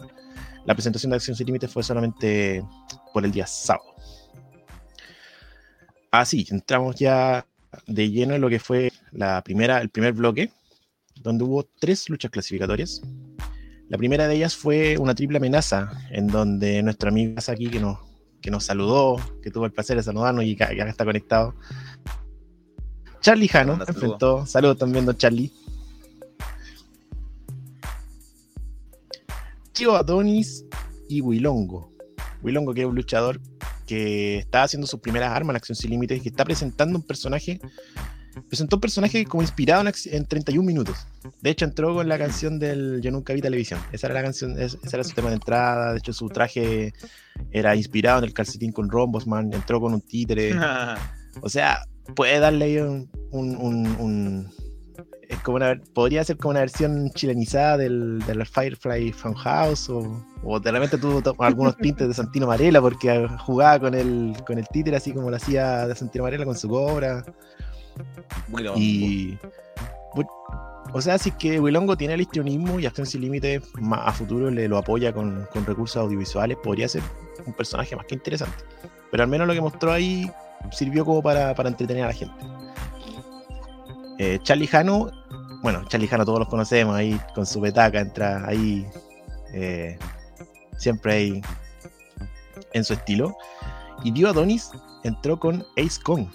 la 0.66 0.74
presentación 0.74 1.12
de 1.12 1.18
Acción 1.18 1.36
Sin 1.36 1.46
Límites 1.46 1.72
fue 1.72 1.84
solamente 1.84 2.64
por 3.14 3.24
el 3.26 3.32
día 3.32 3.48
sábado. 3.48 3.94
Así, 6.12 6.46
entramos 6.50 6.96
ya 6.96 7.46
de 7.88 8.10
lleno 8.10 8.36
en 8.36 8.42
lo 8.42 8.50
que 8.50 8.60
fue 8.60 8.92
la 9.12 9.42
primera, 9.42 9.82
el 9.82 9.90
primer 9.90 10.14
bloque, 10.14 10.52
donde 11.24 11.46
hubo 11.46 11.64
tres 11.80 12.10
luchas 12.10 12.30
clasificatorias. 12.30 13.02
La 13.90 13.98
primera 13.98 14.28
de 14.28 14.36
ellas 14.36 14.56
fue 14.56 14.98
una 14.98 15.16
triple 15.16 15.38
amenaza, 15.38 15.90
en 16.12 16.28
donde 16.28 16.84
nuestro 16.84 17.10
amigo 17.10 17.36
aquí 17.48 17.70
que 17.70 17.80
nos, 17.80 17.98
que 18.42 18.52
nos 18.52 18.66
saludó, 18.66 19.18
que 19.42 19.50
tuvo 19.50 19.66
el 19.66 19.72
placer 19.72 19.96
de 19.98 20.04
saludarnos 20.04 20.44
y 20.44 20.56
que 20.56 20.64
acá 20.64 20.88
está 20.88 21.06
conectado. 21.06 21.56
Charlie 23.22 23.48
Jano 23.48 23.74
saludos. 23.74 23.90
enfrentó, 23.90 24.46
saludos 24.46 24.78
también, 24.78 25.06
don 25.06 25.18
Charlie. 25.18 25.52
Tío 29.72 29.96
Adonis 29.96 30.66
y 31.08 31.22
Wilongo. 31.22 31.92
Wilongo, 32.44 32.74
que 32.74 32.82
es 32.82 32.88
un 32.88 32.96
luchador 32.96 33.40
que 33.88 34.40
está 34.40 34.64
haciendo 34.64 34.88
sus 34.88 35.00
primeras 35.00 35.32
armas 35.32 35.54
en 35.54 35.58
Acción 35.58 35.76
Sin 35.76 35.92
Límites, 35.92 36.22
que 36.22 36.30
está 36.30 36.44
presentando 36.44 36.98
un 36.98 37.04
personaje, 37.04 37.60
presentó 38.50 38.78
un 38.78 38.82
personaje 38.82 39.26
como 39.26 39.42
inspirado 39.44 39.82
en, 39.82 39.88
ac- 39.88 40.10
en 40.12 40.26
31 40.26 40.66
minutos. 40.66 41.08
De 41.42 41.50
hecho, 41.50 41.66
entró 41.66 41.94
con 41.94 42.08
la 42.08 42.18
canción 42.18 42.60
del 42.60 43.00
Yo 43.02 43.12
Nunca 43.12 43.34
Vi 43.34 43.42
Televisión. 43.42 43.80
Esa 43.92 44.08
era 44.08 44.16
la 44.16 44.24
canción, 44.24 44.60
es- 44.60 44.78
ese 44.84 44.96
era 44.96 45.04
su 45.04 45.14
tema 45.14 45.30
de 45.30 45.36
entrada. 45.36 45.92
De 45.94 46.00
hecho, 46.00 46.14
su 46.14 46.30
traje 46.30 46.94
era 47.52 47.76
inspirado 47.76 48.20
en 48.20 48.26
el 48.26 48.34
calcetín 48.34 48.72
con 48.72 48.90
rombos, 48.90 49.28
man. 49.28 49.52
Entró 49.54 49.80
con 49.80 49.94
un 49.94 50.02
títere. 50.02 50.54
O 51.42 51.50
sea, 51.50 51.80
puede 52.16 52.40
darle 52.40 52.84
un, 52.84 53.10
un- 53.32 53.56
un- 53.58 53.88
un- 54.00 54.52
es 55.28 55.40
como 55.40 55.56
una, 55.58 55.82
podría 55.96 56.24
ser 56.24 56.38
como 56.38 56.52
una 56.52 56.60
versión 56.60 57.10
chilenizada 57.16 57.78
del, 57.78 58.20
del 58.28 58.46
Firefly 58.46 59.12
Funhouse 59.14 59.90
o, 59.90 60.24
o 60.44 60.60
de 60.60 60.72
repente 60.72 61.00
tuvo 61.00 61.24
algunos 61.44 61.76
tintes 61.78 62.08
de 62.08 62.14
Santino 62.14 62.46
Marella 62.46 62.80
porque 62.82 63.28
jugaba 63.40 63.80
con 63.80 63.96
el, 63.96 64.36
con 64.46 64.60
el 64.60 64.68
títere 64.68 64.98
así 64.98 65.12
como 65.12 65.32
lo 65.32 65.38
hacía 65.38 65.88
de 65.88 65.96
Santino 65.96 66.26
Marella 66.26 66.46
con 66.46 66.56
su 66.56 66.68
cobra. 66.70 67.26
Y. 68.76 69.38
O 70.94 71.02
sea, 71.02 71.18
si 71.18 71.30
es 71.30 71.36
que 71.36 71.60
Wilongo 71.60 71.98
tiene 71.98 72.14
el 72.14 72.22
histrionismo 72.22 72.80
y 72.80 72.86
Acción 72.86 73.08
Sin 73.08 73.22
Límites 73.22 73.64
a 73.92 74.12
futuro 74.12 74.52
le 74.52 74.68
lo 74.68 74.78
apoya 74.78 75.12
con, 75.12 75.48
con 75.52 75.66
recursos 75.66 75.98
audiovisuales, 75.98 76.58
podría 76.58 76.88
ser 76.88 77.02
un 77.48 77.54
personaje 77.54 77.96
más 77.96 78.06
que 78.06 78.14
interesante. 78.14 78.58
Pero 79.10 79.24
al 79.24 79.30
menos 79.30 79.48
lo 79.48 79.54
que 79.54 79.62
mostró 79.62 79.92
ahí 79.92 80.30
sirvió 80.72 81.04
como 81.04 81.22
para, 81.22 81.56
para 81.56 81.70
entretener 81.70 82.04
a 82.04 82.08
la 82.08 82.14
gente. 82.14 82.36
Eh, 84.20 84.40
Charlie 84.44 84.68
Jano, 84.68 85.10
bueno, 85.62 85.84
Charlie 85.88 86.08
Jano 86.08 86.26
todos 86.26 86.40
los 86.40 86.48
conocemos 86.48 86.96
ahí 86.96 87.20
con 87.34 87.46
su 87.46 87.60
petaca, 87.60 88.00
entra 88.00 88.46
ahí 88.46 88.86
eh, 89.54 89.98
siempre 90.78 91.14
ahí 91.14 91.42
en 92.74 92.84
su 92.84 92.94
estilo. 92.94 93.36
Y 94.04 94.12
Dio 94.12 94.30
Adonis 94.30 94.72
entró 95.04 95.40
con 95.40 95.66
Ace 95.78 96.00
Kong, 96.04 96.28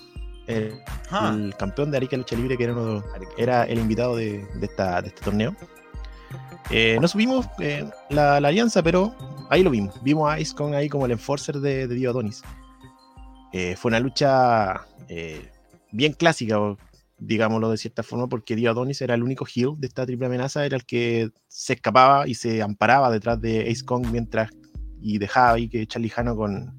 el, 0.48 0.80
Ah. 1.10 1.34
el 1.34 1.54
campeón 1.56 1.90
de 1.90 1.96
Arica 1.98 2.16
Lucha 2.16 2.36
Libre, 2.36 2.56
que 2.56 2.64
era, 2.64 2.72
uno 2.74 3.02
el 3.38 3.78
invitado 3.78 4.16
de, 4.16 4.44
de 4.54 4.66
esta, 4.66 5.00
de 5.00 5.08
este 5.08 5.22
torneo. 5.22 5.54
Eh, 6.70 6.98
no 7.00 7.08
subimos 7.08 7.46
eh, 7.60 7.88
la, 8.10 8.40
la 8.40 8.48
alianza, 8.48 8.82
pero 8.82 9.14
ahí 9.48 9.62
lo 9.62 9.70
vimos. 9.70 10.02
Vimos 10.02 10.30
a 10.30 10.34
Ace 10.34 10.54
Kong 10.54 10.74
ahí 10.74 10.88
como 10.88 11.06
el 11.06 11.12
enforcer 11.12 11.60
de, 11.60 11.86
de 11.86 11.94
Dio 11.94 12.10
Adonis. 12.10 12.42
Eh, 13.52 13.74
fue 13.76 13.88
una 13.88 14.00
lucha 14.00 14.86
eh, 15.08 15.50
bien 15.92 16.12
clásica, 16.12 16.58
digámoslo 17.18 17.70
de 17.70 17.78
cierta 17.78 18.02
forma, 18.02 18.26
porque 18.26 18.54
Dio 18.54 18.70
Adonis 18.70 19.00
era 19.00 19.14
el 19.14 19.22
único 19.22 19.46
heel 19.46 19.74
de 19.78 19.86
esta 19.86 20.04
triple 20.04 20.26
amenaza, 20.26 20.66
era 20.66 20.76
el 20.76 20.84
que 20.84 21.30
se 21.48 21.74
escapaba 21.74 22.28
y 22.28 22.34
se 22.34 22.60
amparaba 22.60 23.10
detrás 23.10 23.40
de 23.40 23.70
Ace 23.70 23.84
Kong 23.84 24.06
mientras 24.12 24.50
y 25.00 25.16
dejaba 25.18 25.52
ahí 25.52 25.68
que 25.68 25.86
Charlie 25.86 26.10
Jano 26.10 26.36
con, 26.36 26.78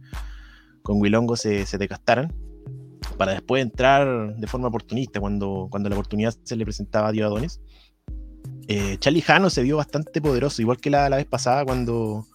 con 0.83 1.01
Wilongo 1.01 1.35
se, 1.35 1.65
se 1.65 1.77
desgastaran 1.77 2.31
para 3.17 3.33
después 3.33 3.61
entrar 3.63 4.35
de 4.35 4.47
forma 4.47 4.67
oportunista 4.67 5.19
cuando, 5.19 5.67
cuando 5.69 5.89
la 5.89 5.95
oportunidad 5.95 6.35
se 6.43 6.55
le 6.55 6.63
presentaba 6.65 7.09
a 7.09 7.11
Dio 7.11 7.25
Adonis. 7.25 7.59
Eh, 8.67 8.97
Charlie 8.99 9.23
se 9.49 9.63
vio 9.63 9.77
bastante 9.77 10.21
poderoso, 10.21 10.61
igual 10.61 10.77
que 10.77 10.89
la, 10.89 11.09
la 11.09 11.15
vez 11.17 11.25
pasada 11.25 11.65
cuando, 11.65 12.27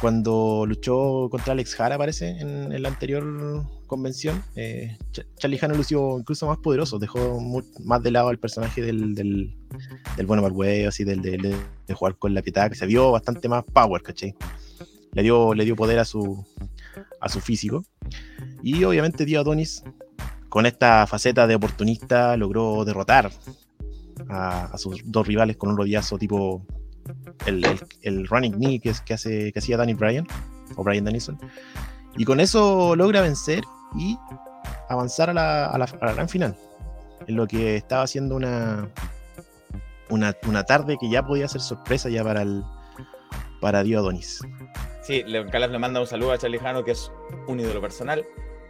cuando 0.00 0.64
luchó 0.66 1.28
contra 1.30 1.52
Alex 1.52 1.74
Jara, 1.74 1.98
parece, 1.98 2.28
en, 2.40 2.72
en 2.72 2.82
la 2.82 2.88
anterior 2.88 3.64
convención. 3.86 4.42
Eh, 4.54 4.96
Ch- 5.12 5.26
Charlie 5.36 5.58
Jano 5.58 5.74
lució 5.74 6.18
incluso 6.20 6.46
más 6.46 6.58
poderoso, 6.58 7.00
dejó 7.00 7.40
más 7.84 8.02
de 8.02 8.12
lado 8.12 8.28
al 8.28 8.38
personaje 8.38 8.80
del, 8.80 9.14
del, 9.16 9.56
del 10.16 10.26
bueno 10.26 10.42
así 10.86 11.02
del, 11.02 11.20
del- 11.20 11.42
de, 11.42 11.94
jugar 11.94 12.16
con 12.16 12.32
la 12.32 12.42
piedad, 12.42 12.68
que 12.70 12.76
se 12.76 12.86
vio 12.86 13.10
bastante 13.10 13.48
más 13.48 13.64
power, 13.64 14.00
¿cachai? 14.02 14.34
Le 15.12 15.24
dio, 15.24 15.54
le 15.54 15.64
dio 15.64 15.74
poder 15.74 15.98
a 15.98 16.04
su, 16.04 16.46
a 17.20 17.28
su 17.28 17.40
físico. 17.40 17.84
Y 18.62 18.84
obviamente 18.84 19.24
Dio 19.24 19.40
Adonis, 19.40 19.82
con 20.48 20.66
esta 20.66 21.06
faceta 21.06 21.46
de 21.46 21.54
oportunista, 21.54 22.36
logró 22.36 22.84
derrotar 22.84 23.30
a, 24.28 24.76
sus 24.78 25.00
dos 25.04 25.26
rivales 25.26 25.56
con 25.56 25.70
un 25.70 25.76
rodillazo 25.76 26.18
tipo 26.18 26.64
el, 27.46 27.64
el, 28.02 28.26
running 28.26 28.52
knee 28.52 28.80
que, 28.80 28.90
hace, 29.12 29.52
que 29.52 29.58
hacía 29.58 29.76
Danny 29.76 29.94
Bryan, 29.94 30.26
o 30.76 30.84
Bryan 30.84 31.04
Danielson. 31.04 31.38
Y 32.16 32.24
con 32.24 32.40
eso 32.40 32.94
logra 32.96 33.20
vencer 33.20 33.64
y 33.96 34.18
avanzar 34.88 35.30
a 35.30 35.34
la, 35.34 35.66
a 35.66 35.78
la, 35.78 35.84
a 35.84 36.06
la 36.06 36.12
gran 36.12 36.28
final. 36.28 36.56
En 37.26 37.36
lo 37.36 37.46
que 37.46 37.76
estaba 37.76 38.02
haciendo 38.02 38.36
una, 38.36 38.88
una, 40.08 40.34
una 40.46 40.64
tarde 40.64 40.96
que 41.00 41.10
ya 41.10 41.24
podía 41.24 41.48
ser 41.48 41.60
sorpresa 41.60 42.08
ya 42.08 42.24
para 42.24 42.42
el 42.42 42.62
para 43.60 43.82
Dio 43.82 43.98
Adonis. 43.98 44.40
Sí, 45.10 45.24
Leon 45.26 45.48
Calaf 45.48 45.72
le 45.72 45.78
manda 45.80 46.00
un 46.00 46.06
saludo 46.06 46.30
a 46.30 46.38
Charlie 46.38 46.60
Jano, 46.60 46.84
que 46.84 46.92
es 46.92 47.10
un 47.48 47.58
ídolo 47.58 47.80
personal. 47.80 48.24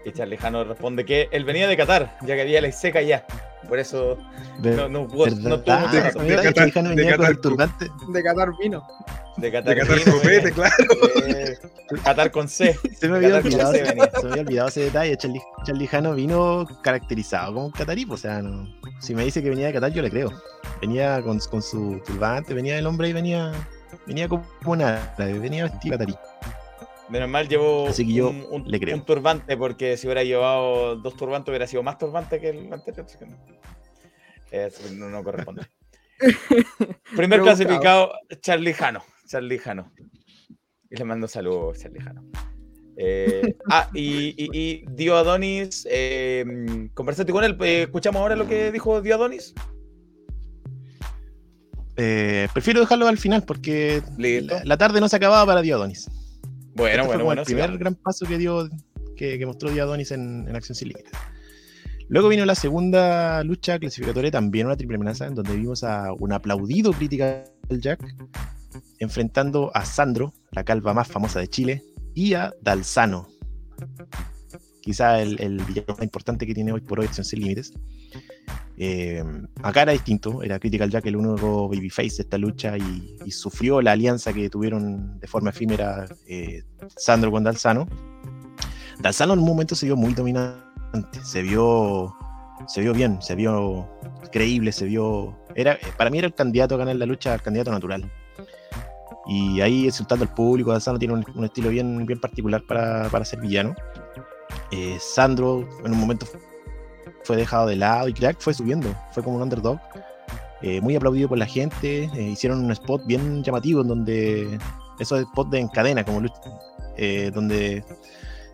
Y 0.07 0.13
Charlie 0.13 0.39
Jano 0.39 0.65
responde 0.65 1.05
que 1.05 1.29
él 1.33 1.45
venía 1.45 1.69
de 1.69 1.77
Qatar, 1.77 2.17
ya 2.23 2.35
que 2.35 2.41
había 2.41 2.63
ley 2.63 2.73
seca 2.73 3.03
ya. 3.03 3.27
Por 3.69 3.79
eso 3.79 4.17
no, 4.63 4.89
no, 4.89 5.07
pudo- 5.07 5.27
no 5.37 5.61
tuvo 5.61 5.77
mucho 5.77 5.93
¿Verdad? 5.93 6.05
rato. 6.05 6.19
¿Verdad? 6.21 6.45
Qatar- 6.45 6.83
de 6.83 6.89
venía 6.97 7.05
con 7.05 7.27
Qatar 7.27 7.31
el 7.33 7.41
turbante. 7.41 7.91
De 8.09 8.23
Qatar 8.23 8.49
vino. 8.59 8.83
De 9.37 9.53
Qatar, 9.53 9.75
De 9.75 9.81
Qatar 9.83 9.99
vino, 9.99 10.13
copete, 10.17 10.53
claro. 10.53 10.75
Eh, 11.27 11.59
Qatar 12.05 12.31
con 12.31 12.49
C. 12.49 12.75
Se 12.99 13.07
me 13.11 13.17
había 13.19 13.29
Qatar 13.43 13.45
olvidado, 13.45 13.73
se 13.75 13.83
me 14.25 14.31
había 14.31 14.43
olvidado 14.43 14.69
ese 14.69 14.81
detalle. 14.85 15.17
Charlie, 15.19 15.43
Charlie 15.67 15.87
Jano 15.89 16.15
vino 16.15 16.67
caracterizado 16.83 17.53
como 17.53 17.67
un 17.67 17.73
catarí. 17.73 18.07
O 18.09 18.17
sea, 18.17 18.41
no- 18.41 18.67
si 19.01 19.15
me 19.15 19.25
dice 19.25 19.43
que 19.43 19.51
venía 19.51 19.67
de 19.67 19.75
Qatar, 19.75 19.93
yo 19.93 20.01
le 20.01 20.09
creo. 20.11 20.31
Venía 20.81 21.21
con, 21.23 21.39
con 21.41 21.61
su 21.61 22.01
turbante, 22.07 22.55
venía 22.55 22.79
el 22.79 22.87
hombre 22.87 23.11
y 23.11 23.13
venía, 23.13 23.53
venía 24.07 24.27
como 24.27 24.47
un 24.65 24.81
árabe, 24.81 25.39
venía 25.39 25.65
vestido 25.65 25.99
catarí. 25.99 26.17
Menos 27.11 27.29
mal 27.29 27.49
llevó 27.49 27.89
Así 27.89 28.07
que 28.07 28.13
yo 28.13 28.31
un, 28.31 28.47
un- 28.51 28.71
le 28.71 28.79
creo. 28.79 28.97
un 28.97 29.05
turbante, 29.05 29.57
porque 29.57 29.97
si 29.97 30.07
hubiera 30.07 30.23
llevado 30.23 30.97
dos 30.97 31.17
turbantes 31.17 31.49
hubiera 31.51 31.67
sido 31.67 31.83
más 31.83 31.99
turbante 31.99 32.41
que 32.41 32.51
el 32.51 32.73
anterior. 32.73 33.05
así 33.07 33.19
que 33.19 33.27
no. 33.27 33.37
Eso 34.51 34.83
no, 34.95 35.09
no 35.11 35.23
corresponde. 35.25 35.63
Primer 37.17 37.41
clasificado, 37.41 38.13
Charlie 38.41 38.75
Jano. 38.75 39.03
Charlie 39.27 39.59
Jano. 39.59 39.93
Y 40.91 40.97
le 40.97 41.05
mando 41.05 41.27
saludos, 41.29 41.79
Charlie 41.81 42.01
Jano. 42.01 42.23
Eh, 42.97 43.57
ah, 43.71 43.89
y, 43.95 44.35
y, 44.37 44.49
y 44.53 44.85
Dio 44.91 45.17
Adonis, 45.17 45.87
eh, 45.91 46.45
conversaste 46.95 47.33
con 47.33 47.43
él. 47.45 47.57
eh, 47.63 47.83
escuchamos 47.85 48.21
ahora 48.21 48.37
lo 48.37 48.47
que 48.47 48.71
dijo 48.71 49.01
Dio 49.01 49.15
Adonis. 49.15 49.55
Eh, 51.97 52.49
prefiero 52.53 52.81
dejarlo 52.81 53.09
al 53.09 53.19
final 53.19 53.43
porque 53.45 54.03
la, 54.17 54.63
la 54.65 54.77
tarde 54.79 55.01
no 55.01 55.09
se 55.09 55.17
acababa 55.17 55.45
para 55.47 55.61
Diodonis. 55.63 56.09
Bueno, 56.81 57.03
este 57.03 57.07
fue 57.07 57.07
bueno, 57.07 57.25
bueno. 57.25 57.41
el 57.43 57.47
primer 57.47 57.79
gran 57.79 57.95
paso 57.95 58.27
que 58.27 58.39
dio 58.39 58.69
que, 59.17 59.39
que 59.39 59.47
mostró 59.47 59.71
Diodonis 59.71 60.13
en, 60.13 60.49
en 60.49 60.57
Acción 60.57 60.75
Sin 60.75 60.89
Límites. 60.89 61.13
Luego 62.09 62.29
vino 62.29 62.45
la 62.45 62.55
segunda 62.55 63.45
lucha 63.45 63.79
clasificatoria, 63.79 64.31
también 64.31 64.67
una 64.67 64.77
triple 64.77 64.97
amenaza, 64.97 65.27
en 65.27 65.35
donde 65.35 65.55
vimos 65.55 65.85
a 65.85 66.13
un 66.13 66.33
aplaudido 66.33 66.93
Critical 66.93 67.45
Jack 67.69 68.03
enfrentando 68.99 69.71
a 69.75 69.85
Sandro, 69.85 70.33
la 70.53 70.65
calva 70.65 70.95
más 70.95 71.07
famosa 71.07 71.39
de 71.39 71.49
Chile, 71.49 71.85
y 72.15 72.35
a 72.35 72.53
Dalzano, 72.63 73.29
quizá 74.81 75.21
el, 75.23 75.41
el 75.41 75.63
villano 75.65 75.95
más 75.95 76.03
importante 76.03 76.47
que 76.47 76.55
tiene 76.55 76.73
hoy 76.73 76.81
por 76.81 76.99
hoy 76.99 77.07
Acción 77.07 77.25
Sin 77.25 77.41
Límites. 77.41 77.73
Eh, 78.83 79.23
acá 79.63 79.83
era 79.83 79.93
distinto, 79.93 80.43
era 80.43 80.59
Critical 80.59 80.89
Jack 80.89 81.05
el 81.05 81.17
único 81.17 81.69
babyface 81.69 82.17
de 82.17 82.23
esta 82.23 82.39
lucha 82.39 82.79
y, 82.79 83.31
sufrió 83.31 83.83
la 83.83 83.93
alianza 83.93 84.33
que 84.33 84.49
tuvieron 84.49 85.21
de 85.21 85.27
forma 85.27 85.51
efímera 85.51 86.07
eh, 86.27 86.63
Sandro 86.97 87.31
con 87.31 87.45
Dalzano. 87.45 87.87
Dalzano 88.99 89.35
en 89.35 89.41
un 89.41 89.45
momento 89.45 89.75
se 89.75 89.85
vio 89.85 89.97
muy 89.97 90.15
dominante, 90.15 91.21
se 91.23 91.43
vio, 91.43 92.17
se 92.69 92.81
vio 92.81 92.95
bien, 92.95 93.21
se 93.21 93.35
vio 93.35 93.87
creíble, 94.33 94.73
se 94.73 94.87
vio. 94.87 95.39
Era, 95.55 95.79
para 95.99 96.09
mí 96.09 96.17
era 96.17 96.29
el 96.29 96.35
candidato 96.35 96.77
a 96.77 96.79
ganar 96.79 96.97
la 96.97 97.05
lucha, 97.05 97.35
el 97.35 97.43
candidato 97.43 97.71
natural. 97.71 98.11
Y 99.27 99.61
ahí 99.61 99.85
insultando 99.85 100.25
al 100.25 100.33
público, 100.33 100.73
Dalzano 100.73 100.99
tiene 100.99 101.13
un, 101.13 101.25
un 101.35 101.45
estilo 101.45 101.69
bien, 101.69 102.07
bien 102.07 102.19
particular 102.19 102.63
para, 102.67 103.11
para 103.11 103.27
ser 103.27 103.41
villano. 103.41 103.75
Eh, 104.73 104.97
Sandro 104.99 105.69
en 105.85 105.93
un 105.93 105.99
momento 105.99 106.27
fue 107.31 107.37
dejado 107.37 107.69
de 107.69 107.77
lado 107.77 108.09
y 108.09 108.13
Crack 108.13 108.41
fue 108.41 108.53
subiendo, 108.53 108.93
fue 109.13 109.23
como 109.23 109.37
un 109.37 109.43
underdog. 109.43 109.79
eh, 110.63 110.81
muy 110.81 110.97
aplaudido 110.97 111.29
por 111.29 111.39
la 111.39 111.47
gente. 111.47 112.11
eh, 112.13 112.23
hicieron 112.23 112.65
un 112.65 112.73
spot 112.73 113.07
bien 113.07 113.45
llamativo 113.45 113.83
en 113.83 113.87
donde 113.89 114.59
esos 114.99 115.21
spots 115.23 115.51
de 115.53 115.61
en 115.61 115.69
cadena, 115.69 116.03
como 116.05 116.23
eh, 116.97 117.31
donde 117.33 117.85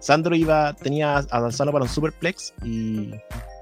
Sandro 0.00 0.36
iba, 0.36 0.74
tenía 0.74 1.16
a 1.16 1.40
Dalzano 1.40 1.72
para 1.72 1.84
un 1.84 1.88
superplex 1.88 2.52
y, 2.64 3.12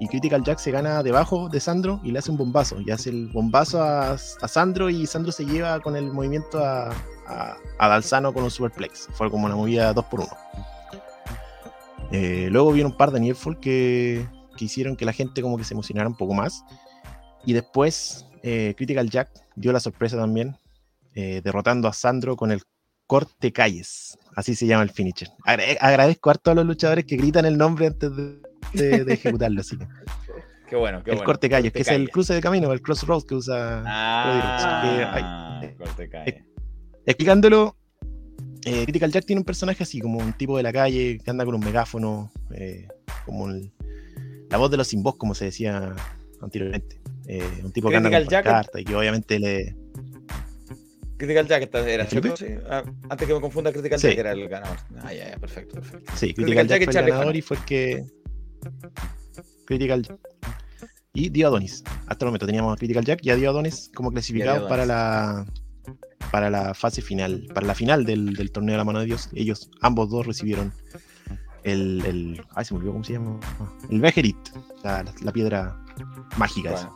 y 0.01 0.07
Critical 0.09 0.43
Jack 0.43 0.59
se 0.59 0.71
gana 0.71 1.01
debajo 1.01 1.47
de 1.47 1.61
Sandro 1.61 2.01
y 2.03 2.11
le 2.11 2.19
hace 2.19 2.31
un 2.31 2.37
bombazo. 2.37 2.81
Y 2.81 2.91
hace 2.91 3.09
el 3.11 3.29
bombazo 3.29 3.81
a, 3.81 4.11
a 4.11 4.47
Sandro 4.49 4.89
y 4.89 5.07
Sandro 5.07 5.31
se 5.31 5.45
lleva 5.45 5.79
con 5.79 5.95
el 5.95 6.11
movimiento 6.11 6.59
a, 6.59 6.89
a, 7.27 7.55
a 7.79 7.87
Dalzano 7.87 8.33
con 8.33 8.43
un 8.43 8.51
superplex. 8.51 9.07
Fue 9.13 9.31
como 9.31 9.45
una 9.45 9.55
movida 9.55 9.93
2 9.93 10.05
por 10.05 10.19
1 10.19 10.29
eh, 12.11 12.49
luego 12.51 12.71
vieron 12.71 12.91
un 12.91 12.97
par 12.97 13.11
de 13.11 13.19
Nearfall 13.19 13.59
que, 13.59 14.27
que 14.55 14.65
hicieron 14.65 14.95
que 14.95 15.05
la 15.05 15.13
gente 15.13 15.41
como 15.41 15.57
que 15.57 15.63
se 15.63 15.73
emocionara 15.73 16.07
un 16.09 16.15
poco 16.15 16.33
más. 16.33 16.63
Y 17.45 17.53
después 17.53 18.25
eh, 18.43 18.73
Critical 18.77 19.09
Jack 19.09 19.29
dio 19.55 19.71
la 19.71 19.79
sorpresa 19.79 20.17
también, 20.17 20.55
eh, 21.13 21.41
derrotando 21.43 21.87
a 21.87 21.93
Sandro 21.93 22.35
con 22.35 22.51
el 22.51 22.61
corte 23.07 23.51
calles. 23.51 24.17
Así 24.35 24.55
se 24.55 24.65
llama 24.67 24.83
el 24.83 24.89
finisher. 24.89 25.29
Agra- 25.45 25.63
agradezco 25.79 26.29
harto 26.29 26.51
a 26.51 26.55
los 26.55 26.65
luchadores 26.65 27.05
que 27.05 27.15
gritan 27.17 27.45
el 27.45 27.57
nombre 27.57 27.87
antes 27.87 28.11
de, 28.15 28.39
de- 28.73 29.03
de 29.05 29.13
ejecutarlo. 29.13 29.61
Así. 29.61 29.77
Qué 30.67 30.75
bueno, 30.75 31.03
qué 31.03 31.11
el 31.11 31.17
bueno. 31.17 31.27
corte 31.27 31.47
calles, 31.47 31.71
que 31.71 31.81
es 31.81 31.87
el 31.89 31.93
calles. 31.97 32.09
cruce 32.09 32.33
de 32.33 32.41
camino, 32.41 32.71
el 32.73 32.81
crossroads 32.81 33.23
que 33.25 33.35
usa 33.35 33.81
Rhodes, 33.83 34.65
que 34.97 35.03
hay- 35.05 35.21
Ah, 35.23 35.61
corte 35.77 36.09
calle. 36.09 36.29
Eh, 36.31 36.43
explicándolo, 37.05 37.77
eh, 38.65 38.83
Critical 38.85 39.11
Jack 39.11 39.25
tiene 39.25 39.41
un 39.41 39.45
personaje 39.45 39.83
así, 39.83 39.99
como 40.01 40.17
un 40.17 40.33
tipo 40.33 40.57
de 40.57 40.63
la 40.63 40.73
calle 40.73 41.19
que 41.23 41.29
anda 41.29 41.45
con 41.45 41.53
un 41.53 41.61
megáfono, 41.61 42.31
eh, 42.55 42.87
como 43.27 43.47
el- 43.49 43.71
la 44.49 44.57
voz 44.57 44.71
de 44.71 44.77
los 44.77 44.87
sin 44.87 45.03
voz, 45.03 45.15
como 45.17 45.33
se 45.35 45.45
decía 45.45 45.95
anteriormente. 46.41 46.99
Eh, 47.27 47.43
un 47.63 47.71
tipo 47.71 47.89
que 47.89 47.95
anda 47.97 48.09
con 48.11 48.27
pancarta 48.27 48.79
y 48.79 48.85
que 48.85 48.95
obviamente 48.95 49.39
le. 49.39 49.75
Critical 51.17 51.47
Jack 51.47 51.63
esta- 51.63 51.89
era 51.89 52.07
chueco, 52.07 52.35
sí. 52.35 52.45
Ah, 52.69 52.83
antes 53.09 53.27
que 53.27 53.33
me 53.33 53.39
confunda, 53.41 53.71
Critical 53.71 53.99
Sí. 53.99 54.07
Jack 54.09 54.17
era 54.17 54.31
el 54.33 54.47
ganador. 54.49 54.77
Ah, 55.01 55.13
ya, 55.13 55.29
ya, 55.31 55.37
perfecto, 55.37 55.75
perfecto. 55.75 56.11
Sí, 56.15 56.33
Critical 56.33 56.67
Critical, 56.67 56.67
Jack 56.67 56.81
y 56.81 56.85
Jack 56.85 56.93
fue 56.93 57.01
el 57.03 57.09
ganador 57.09 57.35
y 57.37 57.41
fue 57.41 57.57
el 57.57 57.63
que. 57.65 58.05
Critical 59.65 60.01
Jack. 60.03 60.19
Y 61.13 61.29
Dio 61.29 61.47
Adonis. 61.47 61.83
Hasta 62.07 62.25
el 62.25 62.27
momento 62.27 62.45
teníamos 62.45 62.73
a 62.73 62.77
Critical 62.77 63.05
Jack 63.05 63.19
y 63.23 63.29
a 63.29 63.35
Dio 63.37 63.49
Adonis 63.49 63.89
como 63.95 64.11
clasificados 64.11 64.67
para 64.69 64.85
la 64.85 65.45
para 66.31 66.49
la 66.49 66.73
fase 66.73 67.01
final, 67.01 67.47
para 67.53 67.65
la 67.65 67.75
final 67.75 68.03
del, 68.05 68.33
del 68.33 68.51
torneo 68.51 68.73
de 68.73 68.77
la 68.77 68.83
mano 68.83 68.99
de 68.99 69.05
Dios. 69.05 69.29
Ellos, 69.33 69.69
ambos 69.81 70.09
dos 70.09 70.25
recibieron 70.27 70.73
el. 71.65 72.03
el 72.05 72.45
ay, 72.55 72.63
se 72.65 72.73
me 72.73 72.77
olvidó 72.79 72.93
cómo 72.93 73.03
se 73.03 73.13
llama. 73.13 73.39
El 73.89 73.99
Bejerit, 74.01 74.37
la, 74.83 75.03
la- 75.03 75.13
la 75.21 75.31
piedra 75.31 75.75
mágica 76.37 76.73
esa. 76.73 76.89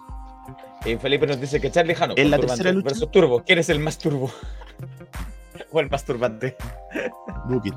Felipe 1.01 1.27
nos 1.27 1.39
dice 1.41 1.59
que 1.59 1.69
Charlie 1.69 1.93
Jano 1.93 2.13
En 2.15 2.31
la 2.31 2.39
tercera 2.39 2.71
lucha- 2.71 2.85
versus 2.89 3.11
Turbo. 3.11 3.43
¿Quién 3.43 3.59
es 3.59 3.69
el 3.69 3.79
más 3.79 3.97
turbo? 3.97 4.31
o 5.71 5.79
el 5.81 5.89
más 5.89 6.05
turbante. 6.05 6.55
Book 7.45 7.63
it. 7.65 7.73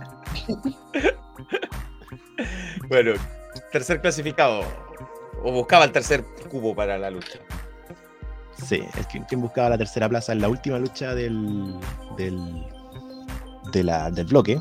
Bueno, 2.89 3.13
tercer 3.73 4.01
clasificado. 4.01 4.63
O 5.45 5.53
buscaba 5.53 5.85
el 5.85 5.93
tercer 5.93 6.25
cubo 6.51 6.75
para 6.75 6.99
la 6.99 7.11
lucha. 7.11 7.39
Sí, 8.65 8.83
el 8.97 9.07
que, 9.09 9.25
quien 9.27 9.41
buscaba 9.41 9.71
la 9.71 9.79
tercera 9.79 10.09
plaza 10.09 10.33
en 10.33 10.41
la 10.41 10.49
última 10.49 10.79
lucha 10.79 11.15
del, 11.15 11.75
del, 12.17 12.65
de 13.73 13.83
la- 13.85 14.11
del 14.11 14.27
bloque 14.27 14.61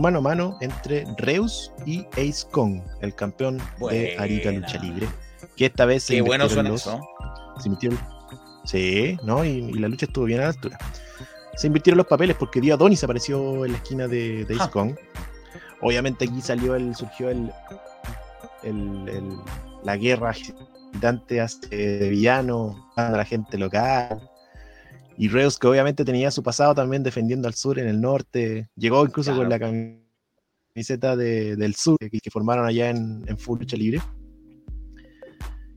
mano 0.00 0.18
a 0.18 0.22
mano 0.22 0.56
entre 0.60 1.04
Reus 1.18 1.72
y 1.86 2.06
Ace 2.12 2.46
Kong, 2.50 2.80
el 3.00 3.14
campeón 3.14 3.58
de 3.90 4.16
Arica. 4.18 4.50
Lucha 4.52 4.78
Libre, 4.78 5.08
que 5.56 5.66
esta 5.66 5.84
vez 5.84 6.02
se 6.04 6.20
bueno 6.22 6.48
suena 6.48 6.68
los- 6.70 6.82
eso. 6.82 7.00
se 7.60 7.68
invirtieron- 7.68 7.98
Sí, 8.64 9.18
¿no? 9.24 9.44
Y, 9.44 9.48
y 9.50 9.72
la 9.74 9.88
lucha 9.88 10.06
estuvo 10.06 10.24
bien 10.24 10.40
a 10.40 10.44
la 10.44 10.48
altura. 10.50 10.78
se 11.56 11.66
invirtieron 11.68 11.98
los 11.98 12.06
papeles 12.08 12.34
porque 12.36 12.60
Dio 12.60 12.74
Adonis 12.74 13.04
apareció 13.04 13.64
en 13.64 13.72
la 13.72 13.78
esquina 13.78 14.08
de, 14.08 14.44
de 14.44 14.54
Ace 14.56 14.70
Kong. 14.70 14.94
Obviamente 15.82 16.24
aquí 16.24 16.40
salió 16.40 16.74
el, 16.74 16.94
surgió 16.96 17.28
el, 17.30 17.52
el- 18.62 19.08
el- 19.08 19.38
la 19.84 19.96
guerra 19.96 20.32
gigante 20.32 21.40
hacia- 21.40 21.68
de 21.68 22.08
villano 22.08 22.90
a 22.96 23.10
la 23.10 23.24
gente 23.24 23.58
local. 23.58 24.20
Y 25.16 25.28
Reus, 25.28 25.58
que 25.58 25.66
obviamente 25.66 26.04
tenía 26.04 26.30
su 26.30 26.42
pasado 26.42 26.74
también 26.74 27.02
defendiendo 27.02 27.46
al 27.48 27.54
sur 27.54 27.78
en 27.78 27.88
el 27.88 28.00
norte. 28.00 28.68
Llegó 28.76 29.04
incluso 29.04 29.34
con 29.36 29.48
la 29.48 29.58
camiseta 29.60 31.16
de- 31.16 31.56
del 31.56 31.74
sur 31.74 31.96
que, 31.98 32.10
que 32.10 32.30
formaron 32.30 32.66
allá 32.66 32.90
en, 32.90 33.24
en 33.26 33.38
Full 33.38 33.60
Lucha 33.60 33.76
Libre. 33.76 34.00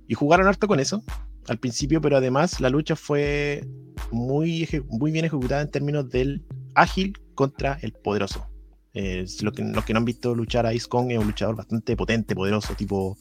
Y 0.08 0.14
jugaron 0.16 0.48
harto 0.48 0.68
con 0.68 0.80
eso 0.80 1.04
al 1.48 1.60
principio, 1.60 2.02
pero 2.02 2.18
además 2.18 2.60
la 2.60 2.70
lucha 2.70 2.96
fue 2.96 3.66
muy, 4.12 4.68
muy 4.90 5.12
bien 5.12 5.26
ejecutada 5.26 5.62
en 5.62 5.72
términos 5.72 6.10
del 6.10 6.44
ágil 6.76 7.14
contra 7.36 7.78
el 7.82 7.94
poderoso. 7.94 8.48
Eh, 8.94 9.28
si 9.28 9.46
lo 9.46 9.52
que, 9.52 9.62
los 9.64 9.86
que 9.86 9.94
no 9.94 10.00
han 10.00 10.06
visto 10.06 10.34
luchar 10.34 10.66
a 10.66 10.74
Ice 10.74 10.88
Kong 10.88 11.12
es 11.12 11.20
un 11.20 11.28
luchador 11.28 11.56
bastante 11.56 11.96
potente, 11.96 12.36
poderoso, 12.36 12.74
tipo 12.74 13.18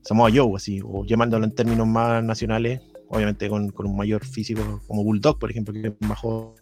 Samoa 0.00 0.30
Joe, 0.34 0.52
así, 0.56 0.80
o 0.82 1.04
llamándolo 1.04 1.44
en 1.44 1.54
términos 1.54 1.86
más 1.86 2.24
nacionales, 2.24 2.80
obviamente 3.12 3.48
con, 3.48 3.72
un 3.76 3.96
mayor 3.96 4.24
físico 4.24 4.80
como 4.86 5.04
Bulldog, 5.04 5.38
por 5.38 5.50
ejemplo, 5.50 5.74
que 5.74 5.88
es 5.88 5.94
más 6.00 6.18
joven, 6.18 6.56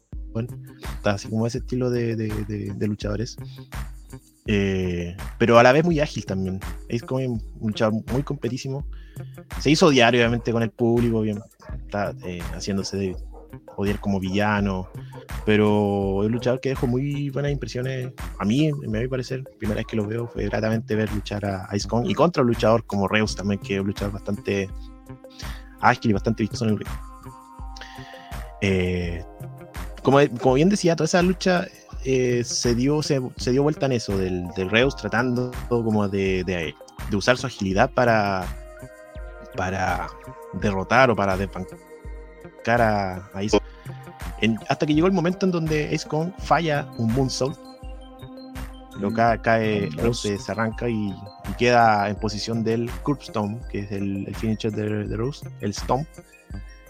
está 0.97 1.12
así 1.12 1.28
como 1.28 1.47
ese 1.47 1.59
estilo 1.59 1.90
de, 1.90 2.74
luchadores. 2.81 3.36
Eh, 4.47 5.16
pero 5.39 5.59
a 5.60 5.62
la 5.62 5.70
vez 5.70 5.85
muy 5.85 6.01
ágil 6.01 6.24
también. 6.27 6.59
Es 6.89 7.02
como 7.02 7.24
un 7.24 7.40
luchador 7.60 8.02
muy 8.12 8.24
competísimo. 8.24 8.85
Se 9.60 9.70
hizo 9.70 9.86
odiar, 9.86 10.12
obviamente, 10.14 10.51
con 10.51 10.62
el 10.62 10.70
público, 10.70 11.20
bien, 11.20 11.40
está 11.85 12.14
eh, 12.24 12.40
haciéndose 12.52 12.97
de 12.97 13.16
odiar 13.77 14.01
como 14.01 14.18
villano, 14.18 14.89
pero 15.47 16.22
es 16.22 16.27
un 16.27 16.32
luchador 16.32 16.60
que 16.60 16.70
dejó 16.70 16.89
muy 16.89 17.31
buenas 17.31 17.52
impresiones. 17.52 18.12
A 18.40 18.44
mí, 18.44 18.66
en 18.66 18.90
mi 18.90 19.06
parecer, 19.06 19.44
primera 19.59 19.78
vez 19.78 19.86
que 19.86 19.97
lo 19.97 20.05
veo, 20.05 20.27
fue 20.27 20.47
gratamente 20.47 20.97
ver 20.97 21.12
luchar 21.12 21.44
a 21.44 21.68
Ice 21.77 21.86
Kong 21.86 22.06
y 22.09 22.14
contra 22.14 22.43
un 22.43 22.48
luchador 22.48 22.85
como 22.86 23.06
Reus 23.06 23.36
también, 23.36 23.60
que 23.60 23.74
es 23.74 23.81
un 23.81 23.86
luchador 23.86 24.14
bastante 24.14 24.68
ágil 25.81 26.11
y 26.11 26.15
bastante 26.15 26.43
vistoso 26.43 26.65
en 26.65 26.70
el 26.70 26.78
ring. 26.78 26.89
Eh, 28.62 29.24
como, 30.02 30.19
como 30.40 30.55
bien 30.55 30.69
decía, 30.69 30.97
toda 30.97 31.07
esa 31.07 31.23
lucha 31.23 31.66
eh, 32.05 32.43
se, 32.44 32.74
dio, 32.74 33.02
se, 33.02 33.20
dio 33.51 33.62
vuelta 33.62 33.86
en 33.86 33.93
eso, 33.93 34.16
del, 34.16 34.47
del 34.57 34.70
Reus 34.70 34.97
tratando 34.97 35.51
como 35.69 36.09
de, 36.09 36.44
de- 36.44 36.74
usar 37.16 37.36
su 37.36 37.47
agilidad 37.47 37.90
para, 37.90 38.47
para 39.57 40.07
derrotar 40.55 41.11
o 41.11 41.16
para 41.16 41.36
desbancar 41.36 42.81
a, 42.81 43.16
a 43.35 43.39
Ace. 43.39 43.59
En- 44.40 44.59
hasta 44.69 44.86
que 44.86 44.94
llegó 44.94 45.07
el 45.07 45.12
momento 45.12 45.44
en 45.47 45.52
donde 45.52 45.94
Ace 45.94 46.07
Kong 46.09 46.32
falla 46.39 46.86
un 46.98 47.12
moonsault. 47.12 47.59
Lo 49.01 49.12
ca- 49.12 49.40
cae, 49.40 49.89
Reus 49.97 50.20
se, 50.22 50.39
arranca 50.52 50.89
y, 50.89 51.09
y 51.09 51.52
queda 51.59 52.09
en 52.09 52.16
posición 52.16 52.62
del 52.62 52.90
Curb 53.02 53.22
Stomp, 53.22 53.62
que 53.68 53.81
es 53.81 53.93
el, 53.93 54.27
el 54.27 54.35
finisher 54.36 54.70
de, 54.72 55.06
de 55.09 55.16
Reus, 55.16 55.43
el 55.60 55.72
Stomp. 55.74 56.06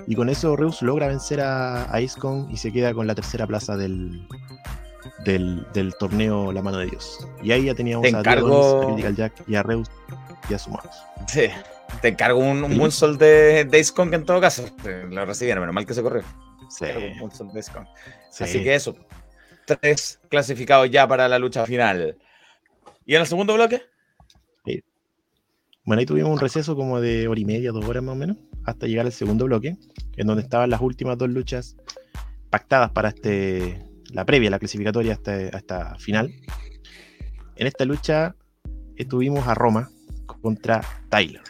Y 0.06 0.14
con 0.16 0.28
eso 0.28 0.56
Reus 0.56 0.82
logra 0.82 1.06
vencer 1.06 1.40
a, 1.40 1.84
a 1.84 1.96
Ace 1.98 2.18
Kong 2.18 2.48
y 2.50 2.56
se 2.56 2.72
queda 2.72 2.92
con 2.94 3.06
la 3.06 3.14
tercera 3.14 3.46
plaza 3.46 3.76
del, 3.76 4.26
del, 5.24 5.66
del 5.74 5.94
torneo 5.94 6.52
La 6.52 6.62
Mano 6.62 6.78
de 6.78 6.86
Dios. 6.86 7.26
Y 7.42 7.52
ahí 7.52 7.66
ya 7.66 7.74
teníamos 7.74 8.08
Te 8.08 8.16
a 8.16 8.20
encargo- 8.20 8.80
Dionis, 8.80 8.82
a 8.82 8.86
Critical 8.86 9.16
Jack 9.16 9.32
y 9.48 9.54
a 9.54 9.62
Reus 9.62 9.88
y 10.48 10.54
a 10.54 10.58
Sumados. 10.58 10.96
Sí. 11.28 11.48
Te 12.00 12.08
encargo 12.08 12.38
un, 12.38 12.62
un 12.64 13.18
de, 13.18 13.64
de 13.64 13.80
Ace 13.80 13.92
Kong 13.92 14.14
en 14.14 14.24
todo 14.24 14.40
caso. 14.40 14.64
Eh, 14.84 15.06
Lo 15.10 15.24
recibieron, 15.26 15.60
menos 15.60 15.74
mal 15.74 15.84
que 15.86 15.92
se 15.94 16.02
corrió. 16.02 16.22
Sí. 16.70 16.84
Un 17.12 17.18
moonsault 17.18 17.52
de 17.52 17.60
Ace 17.60 17.72
Kong. 17.72 17.86
Sí. 18.30 18.44
Así 18.44 18.62
que 18.64 18.74
eso. 18.74 18.94
Tres 19.78 20.18
clasificados 20.28 20.90
ya 20.90 21.06
para 21.06 21.28
la 21.28 21.38
lucha 21.38 21.64
final. 21.64 22.16
¿Y 23.06 23.14
en 23.14 23.20
el 23.20 23.26
segundo 23.26 23.55
bloque? 23.55 23.82
Bueno, 25.84 26.01
ahí 26.01 26.06
tuvimos 26.06 26.30
un 26.30 26.38
receso 26.38 26.76
como 26.76 27.01
de 27.01 27.26
hora 27.26 27.40
y 27.40 27.44
media, 27.44 27.72
dos 27.72 27.84
horas 27.84 28.02
más 28.02 28.12
o 28.12 28.16
menos, 28.16 28.36
hasta 28.64 28.86
llegar 28.86 29.06
al 29.06 29.12
segundo 29.12 29.47
bloque, 29.47 29.76
en 30.16 30.26
donde 30.26 30.42
estaban 30.42 30.70
las 30.70 30.80
últimas 30.80 31.16
dos 31.18 31.30
luchas 31.30 31.76
pactadas 32.51 32.90
para 32.90 33.09
este, 33.09 33.82
la 34.12 34.24
previa, 34.24 34.51
la 34.51 34.59
clasificatoria 34.59 35.14
hasta, 35.14 35.48
hasta 35.48 35.94
final. 35.98 36.32
En 37.56 37.66
esta 37.66 37.84
lucha 37.84 38.36
estuvimos 38.97 39.47
a 39.48 39.55
Roma 39.55 39.90
contra 40.42 40.82
Tyler, 41.09 41.42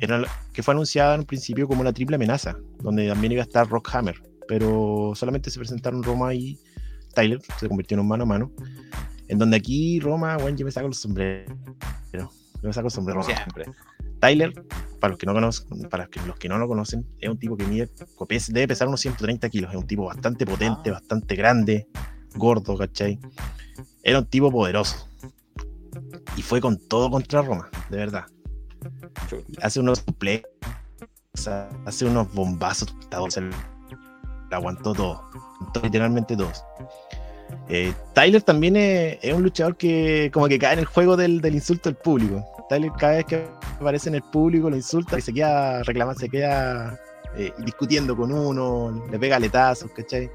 la- 0.00 0.28
que 0.52 0.62
fue 0.62 0.74
anunciada 0.74 1.14
en 1.14 1.24
principio 1.24 1.66
como 1.66 1.80
una 1.80 1.92
triple 1.92 2.16
amenaza, 2.16 2.56
donde 2.82 3.08
también 3.08 3.32
iba 3.32 3.42
a 3.42 3.46
estar 3.46 3.68
Rock 3.68 3.94
Hammer, 3.94 4.22
pero 4.46 5.12
solamente 5.14 5.50
se 5.50 5.58
presentaron 5.58 6.02
Roma 6.02 6.34
y 6.34 6.58
Tyler, 7.14 7.40
se 7.58 7.68
convirtió 7.68 7.96
en 7.96 8.00
un 8.00 8.08
mano 8.08 8.24
a 8.24 8.26
mano, 8.26 8.52
en 9.28 9.38
donde 9.38 9.56
aquí 9.56 10.00
Roma, 10.00 10.36
bueno, 10.36 10.56
yo 10.56 10.64
me 10.64 10.72
saco 10.72 10.88
los 10.88 10.98
sombreros. 10.98 11.56
Yo 12.62 12.68
me 12.68 12.72
saco 12.74 12.88
el 12.88 12.92
sombrero 12.92 13.22
siempre. 13.22 13.64
Tyler, 14.20 14.52
para 15.00 15.12
los 15.12 15.18
que 15.18 15.24
no 15.24 15.32
conocen, 15.32 15.88
para 15.88 16.08
los 16.26 16.36
que, 16.36 16.48
no 16.48 16.58
lo 16.58 16.68
conocen, 16.68 17.06
es 17.18 17.30
un 17.30 17.38
tipo 17.38 17.56
que 17.56 17.64
mide, 17.64 17.88
debe 18.48 18.68
pesar 18.68 18.86
unos 18.86 19.00
130 19.00 19.48
kilos. 19.48 19.70
Es 19.70 19.76
un 19.78 19.86
tipo 19.86 20.04
bastante 20.04 20.44
potente, 20.44 20.90
bastante 20.90 21.36
grande, 21.36 21.88
gordo, 22.34 22.76
¿cachai? 22.76 23.18
Era 24.02 24.18
un 24.18 24.26
tipo 24.26 24.50
poderoso. 24.50 25.08
Y 26.36 26.42
fue 26.42 26.60
con 26.60 26.76
todo 26.76 27.10
contra 27.10 27.40
Roma, 27.40 27.70
de 27.88 27.96
verdad. 27.96 28.26
Hace 29.62 29.80
unos 29.80 30.00
suplex, 30.00 30.46
hace 31.86 32.04
unos 32.04 32.32
bombazos, 32.34 32.94
aguantó 34.50 34.92
todo, 34.92 35.22
literalmente 35.82 36.36
todos. 36.36 36.64
Eh, 37.68 37.92
Tyler 38.14 38.42
también 38.42 38.76
es, 38.76 39.18
es 39.22 39.34
un 39.34 39.42
luchador 39.42 39.76
que 39.76 40.30
como 40.32 40.46
que 40.48 40.58
cae 40.58 40.74
en 40.74 40.78
el 40.80 40.84
juego 40.84 41.16
del, 41.16 41.40
del 41.40 41.54
insulto 41.54 41.88
al 41.88 41.96
público. 41.96 42.44
Tyler 42.68 42.92
cada 42.98 43.16
vez 43.16 43.24
que 43.24 43.48
aparece 43.80 44.08
en 44.08 44.16
el 44.16 44.22
público 44.22 44.70
lo 44.70 44.76
insulta 44.76 45.18
y 45.18 45.20
se 45.20 45.32
queda 45.32 45.82
reclamando, 45.82 46.20
se 46.20 46.28
queda 46.28 46.98
eh, 47.36 47.52
discutiendo 47.58 48.16
con 48.16 48.32
uno, 48.32 49.04
le 49.10 49.18
pega 49.18 49.38
letazos, 49.38 49.90
¿cachai? 49.92 50.30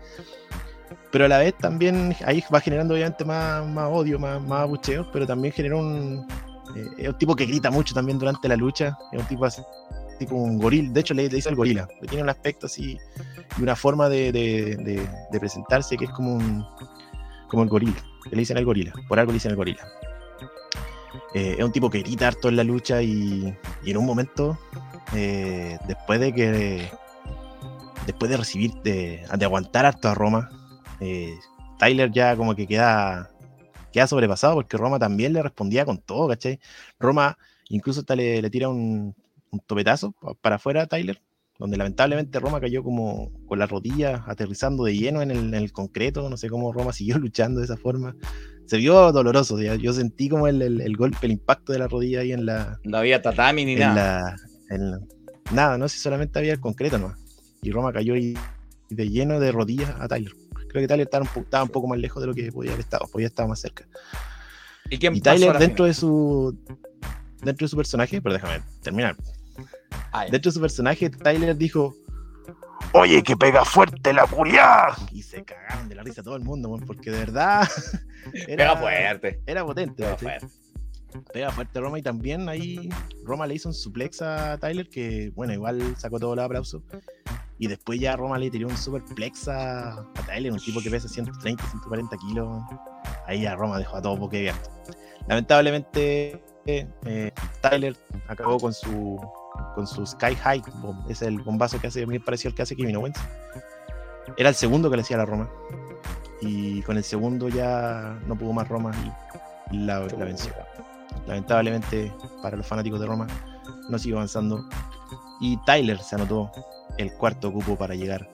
Pero 1.12 1.26
a 1.26 1.28
la 1.30 1.40
vez 1.40 1.54
también 1.58 2.14
ahí 2.26 2.44
va 2.54 2.60
generando 2.60 2.94
obviamente 2.94 3.24
más, 3.24 3.66
más 3.68 3.90
odio, 3.90 4.20
más, 4.20 4.42
más 4.42 4.62
abucheos, 4.62 5.08
pero 5.14 5.26
también 5.26 5.54
genera 5.54 5.78
un... 5.78 6.28
eh, 6.76 6.88
es 6.98 7.08
un 7.08 7.18
tipo 7.18 7.36
que 7.36 7.46
grita 7.46 7.72
mucho 7.72 7.94
también 7.94 8.20
durante 8.20 8.50
la 8.50 8.58
lucha, 8.58 8.98
es 9.14 9.20
un 9.22 9.28
tipo 9.28 9.46
así, 9.46 9.62
así 10.16 10.26
como 10.26 10.44
un 10.44 10.58
gorila, 10.58 10.92
de 10.92 11.00
hecho 11.00 11.14
le, 11.14 11.30
dice 11.30 11.50
el 11.50 11.56
gorila, 11.56 11.88
que 12.00 12.08
tiene 12.08 12.24
un 12.24 12.30
aspecto 12.30 12.66
así 12.66 12.98
y 13.58 13.62
una 13.62 13.76
forma 13.76 14.10
de, 14.10 15.08
presentarse 15.40 15.98
que 15.98 16.06
es 16.06 16.12
como 16.12 16.36
un, 16.36 16.66
como 17.50 17.64
el 17.64 17.70
gorila, 17.70 18.04
le 18.32 18.38
dicen 18.38 18.58
el 18.58 18.66
gorila, 18.66 18.94
por 19.08 19.20
algo 19.20 19.32
le 19.32 19.36
dicen 19.36 19.52
el 19.52 19.58
gorila. 19.58 19.86
Eh, 21.34 21.56
es 21.58 21.64
un 21.66 21.72
tipo 21.72 21.90
que 21.90 22.00
grita 22.00 22.28
harto 22.28 22.48
en 22.48 22.56
la 22.56 22.64
lucha 22.64 23.02
y, 23.02 23.54
en 23.86 23.98
un 23.98 24.06
momento, 24.06 24.58
eh, 25.14 25.78
después 25.88 26.20
de 26.20 26.34
que, 26.34 26.90
después 28.06 28.32
de 28.32 28.38
recibir, 28.38 28.74
de, 28.84 29.26
aguantar 29.42 29.86
harto 29.86 30.08
a 30.08 30.16
Roma, 30.16 30.50
eh, 31.02 31.36
Tyler 31.78 32.12
ya 32.12 32.38
como 32.38 32.56
que 32.56 32.68
queda, 32.68 33.30
queda 33.92 34.08
sobrepasado 34.08 34.56
porque 34.56 34.78
Roma 34.78 34.98
también 34.98 35.34
le 35.34 35.44
respondía 35.44 35.86
con 35.86 35.98
todo, 35.98 36.30
¿cachai? 36.30 36.60
Roma 37.00 37.38
incluso 37.68 38.02
hasta 38.02 38.16
le 38.16 38.50
tira 38.50 38.70
un, 38.70 39.14
un 39.52 39.60
topetazo 39.60 40.12
pa- 40.14 40.34
para 40.36 40.56
afuera 40.58 40.86
Tyler, 40.88 41.22
donde 41.60 41.78
lamentablemente 41.78 42.40
Roma 42.40 42.60
cayó 42.60 42.84
como 42.84 43.32
con 43.48 43.60
las 43.60 43.70
rodillas 43.70 44.22
aterrizando 44.28 44.84
de 44.84 44.96
lleno 44.98 45.22
en 45.22 45.32
el, 45.32 45.38
en 45.38 45.54
el 45.54 45.72
concreto, 45.72 46.30
no 46.30 46.38
sé 46.38 46.50
cómo 46.50 46.74
Roma 46.74 46.92
siguió 46.94 47.18
luchando 47.18 47.60
de 47.60 47.66
esa 47.66 47.78
forma. 47.78 48.16
Se 48.66 48.78
vio 48.78 49.12
doloroso, 49.12 49.62
yo 49.62 49.94
sentí 49.94 50.28
como 50.28 50.48
el, 50.48 50.62
el- 50.62 50.82
el 50.82 50.98
golpe, 50.98 51.26
el 51.28 51.32
impacto 51.34 51.72
de 51.72 51.80
la 51.80 51.88
rodilla 51.88 52.22
ahí 52.22 52.32
en 52.32 52.46
la... 52.46 52.80
No 52.84 52.98
había 52.98 53.22
tatami 53.22 53.64
ni 53.66 53.74
en 53.74 53.80
nada. 53.80 53.96
la- 54.70 54.76
en 54.76 54.92
la- 54.92 55.00
nada, 55.52 55.78
no 55.78 55.88
sé, 55.88 56.00
solamente 56.00 56.40
había 56.40 56.54
el 56.54 56.60
concreto 56.60 56.98
nomás. 56.98 57.20
Y 57.62 57.72
Roma 57.72 57.94
cayó 57.94 58.16
ahí 58.16 58.34
de 58.90 59.10
lleno 59.10 59.40
de 59.40 59.52
rodillas 59.52 59.92
a 60.00 60.08
Tyler. 60.08 60.32
Creo 60.68 60.82
que 60.84 60.88
Tyler 60.88 61.06
estaba 61.06 61.24
un, 61.36 61.44
estaba 61.44 61.64
un 61.64 61.70
poco 61.70 61.88
más 61.88 62.00
lejos 62.00 62.22
de 62.22 62.28
lo 62.28 62.34
que 62.34 62.52
podía 62.52 62.72
haber 62.72 62.84
estado, 62.84 63.06
podía 63.12 63.28
estar 63.28 63.48
más 63.48 63.60
cerca. 63.62 63.86
¿Y 64.90 64.98
quién 64.98 65.16
Y 65.16 65.22
Tyler 65.22 65.58
dentro 65.60 65.86
de 65.86 65.94
su 65.94 66.58
dentro 67.44 67.66
de 67.66 67.70
su 67.70 67.78
personaje, 67.78 68.22
pero 68.22 68.34
déjame 68.34 68.62
terminar. 68.82 69.16
Ah, 70.18 70.26
de 70.26 70.52
su 70.52 70.62
personaje, 70.62 71.10
Tyler 71.10 71.58
dijo, 71.58 71.94
oye, 72.94 73.22
que 73.22 73.36
pega 73.36 73.66
fuerte 73.66 74.14
la 74.14 74.26
curia. 74.26 74.88
Y 75.12 75.22
se 75.22 75.44
cagaron 75.44 75.90
de 75.90 75.96
la 75.96 76.04
risa 76.04 76.24
todo 76.24 76.38
el 76.38 76.44
mundo, 76.44 76.74
porque 76.88 77.12
de 77.12 77.20
verdad 77.20 77.68
Pega 78.48 78.78
fuerte. 78.78 79.42
Era 79.46 79.66
potente. 79.66 80.04
Pega 80.04 80.18
fuerte. 80.18 80.48
Pega 81.34 81.52
fuerte 81.52 81.80
Roma 81.80 82.00
y 82.00 82.02
también 82.02 82.50
ahí 82.50 82.90
Roma 83.24 83.48
le 83.48 83.56
hizo 83.56 83.70
un 83.70 83.74
suplex 83.74 84.22
a 84.22 84.58
Tyler 84.58 84.90
que, 84.90 85.32
bueno, 85.36 85.54
igual 85.54 85.96
sacó 85.98 86.20
todo 86.20 86.34
el 86.34 86.40
aplauso. 86.40 86.82
Y 87.58 87.68
después 87.68 88.00
ya 88.00 88.16
Roma 88.16 88.38
le 88.38 88.50
tiró 88.50 88.68
un 88.68 88.78
superplex 88.78 89.48
a, 89.48 89.94
a 89.94 90.26
Tyler, 90.26 90.52
un 90.52 90.60
tipo 90.60 90.82
que 90.82 90.90
pesa 90.90 91.08
130, 91.08 91.62
140 91.64 92.18
kilos. 92.18 92.64
Ahí 93.28 93.42
ya 93.42 93.56
Roma 93.56 93.80
dejó 93.80 93.98
a 93.98 94.02
todo 94.02 94.18
boquiabierto. 94.18 94.70
Lamentablemente, 95.28 96.44
eh, 96.66 97.32
Tyler 97.62 97.96
acabó 98.28 98.60
con 98.60 98.74
su 98.74 99.18
con 99.73 99.88
su 99.88 100.06
Sky 100.06 100.36
High. 100.36 100.64
Es 101.10 101.22
el 101.22 101.40
bombazo 101.41 101.80
que 101.80 101.88
hace, 101.88 102.06
muy 102.06 102.19
parecido 102.19 102.49
al 102.49 102.56
que 102.56 102.61
hace 102.64 102.76
Kevin 102.76 102.95
Owens. 102.98 103.18
Era 104.38 104.49
el 104.49 104.56
segundo 104.56 104.90
que 104.90 104.95
le 104.98 105.02
hacía 105.02 105.18
a 105.18 105.19
la 105.19 105.26
Roma. 105.26 105.49
y 106.41 106.82
con 106.84 106.98
el 106.98 107.03
segundo 107.03 107.48
ya 107.49 108.19
no 108.27 108.36
pudo 108.36 108.53
más 108.53 108.68
Roma 108.68 108.91
y 109.72 109.76
la, 109.77 109.99
la 110.02 110.26
venció. 110.26 110.52
Lamentablemente 111.27 112.14
para 112.41 112.57
los 112.57 112.68
fanáticos 112.68 112.99
de 112.99 113.07
Roma 113.07 113.27
no 113.90 113.98
sigue 113.98 114.15
avanzando 114.15 114.64
y 115.41 115.57
Tyler 115.65 115.98
se 115.99 116.15
anotó 116.15 116.52
el 116.98 117.14
cuarto 117.14 117.52
cupo 117.52 117.76
para 117.77 117.95
llegar 117.95 118.30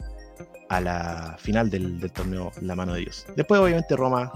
a 0.69 0.81
la 0.81 1.35
final 1.39 1.69
del, 1.69 1.99
del 1.99 2.11
torneo 2.11 2.51
La 2.61 2.75
Mano 2.75 2.93
de 2.93 3.01
Dios. 3.01 3.25
Después 3.35 3.59
obviamente 3.61 3.95
Roma 3.95 4.31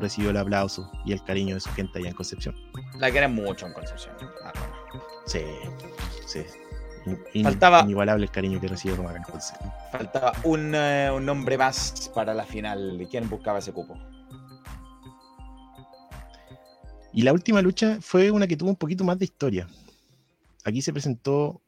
recibió 0.00 0.30
el 0.30 0.36
aplauso 0.36 0.90
y 1.04 1.12
el 1.12 1.22
cariño 1.24 1.54
de 1.54 1.60
su 1.60 1.70
gente 1.70 1.98
allá 1.98 2.08
en 2.08 2.14
Concepción. 2.14 2.54
La 2.98 3.10
quieren 3.10 3.34
mucho 3.34 3.66
en 3.66 3.72
Concepción. 3.72 4.14
a 4.44 4.52
Roma. 4.52 4.76
Sí, 5.26 5.40
sí. 6.26 6.44
In- 7.34 7.44
Faltaba- 7.44 7.82
Inigualable 7.82 8.24
el 8.24 8.30
cariño 8.32 8.60
que 8.60 8.66
recibe 8.68 8.96
Roma. 8.96 9.12
Faltaba 9.92 10.32
un, 10.44 10.72
eh, 10.74 11.10
un 11.14 11.24
nombre 11.24 11.56
más 11.56 12.10
para 12.14 12.34
la 12.34 12.44
final. 12.44 13.00
¿Y 13.00 13.06
quién 13.06 13.28
buscaba 13.28 13.58
ese 13.60 13.72
cupo? 13.72 13.96
Y 17.12 17.22
la 17.22 17.32
última 17.32 17.62
lucha 17.62 17.98
fue 18.00 18.30
una 18.30 18.46
que 18.46 18.56
tuvo 18.56 18.70
un 18.70 18.76
poquito 18.76 19.04
más 19.04 19.18
de 19.18 19.24
historia. 19.24 19.66
Aquí 20.64 20.82
se 20.82 20.92
presentó 20.92 21.62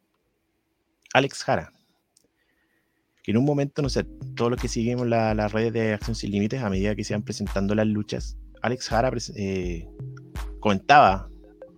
Alex 1.14 1.42
Jara. 1.44 1.72
Que 3.22 3.30
en 3.30 3.38
un 3.38 3.44
momento, 3.44 3.80
no 3.80 3.88
sé, 3.88 4.04
todos 4.34 4.50
los 4.50 4.60
que 4.60 4.68
seguimos 4.68 5.06
la- 5.06 5.34
las 5.34 5.52
redes 5.52 5.72
de 5.72 5.94
Acción 5.94 6.16
Sin 6.16 6.32
Límites, 6.32 6.62
a 6.62 6.68
medida 6.70 6.94
que 6.94 7.04
se 7.04 7.14
iban 7.14 7.22
presentando 7.22 7.74
las 7.74 7.86
luchas, 7.86 8.36
Alex 8.62 8.88
Jara 8.88 9.10
eh, 9.36 9.88
comentaba 10.60 11.28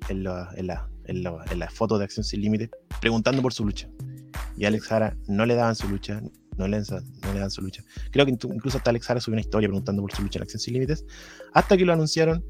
en 0.08 0.24
la, 0.24 0.50
en, 0.56 0.66
la, 0.66 0.88
en, 1.10 1.22
la, 1.22 1.44
en 1.50 1.58
la 1.58 1.68
foto 1.70 1.98
de 1.98 2.04
Acción 2.04 2.24
Sin 2.24 2.40
Límites, 2.40 2.70
preguntando 3.00 3.42
por 3.42 3.52
su 3.52 3.64
lucha. 3.64 3.88
Y 4.56 4.64
a 4.64 4.68
Alex 4.68 4.84
Jara 4.86 5.16
no 5.28 5.44
le 5.46 5.54
daban 5.54 5.74
su 5.74 5.88
lucha, 5.88 6.20
no 6.56 6.68
le, 6.68 6.78
no 6.80 7.32
le 7.34 7.38
dan 7.40 7.50
su 7.50 7.62
lucha. 7.62 7.82
Creo 8.10 8.24
que 8.26 8.32
incluso 8.32 8.78
hasta 8.78 8.90
Alex 8.90 9.06
Jara 9.06 9.20
subió 9.20 9.34
una 9.34 9.40
historia 9.40 9.68
preguntando 9.68 10.02
por 10.02 10.12
su 10.12 10.22
lucha 10.22 10.38
en 10.38 10.42
Acción 10.44 10.60
Sin 10.60 10.74
Límites, 10.74 11.04
hasta 11.52 11.76
que 11.76 11.84
lo 11.84 11.92
anunciaron 11.92 12.44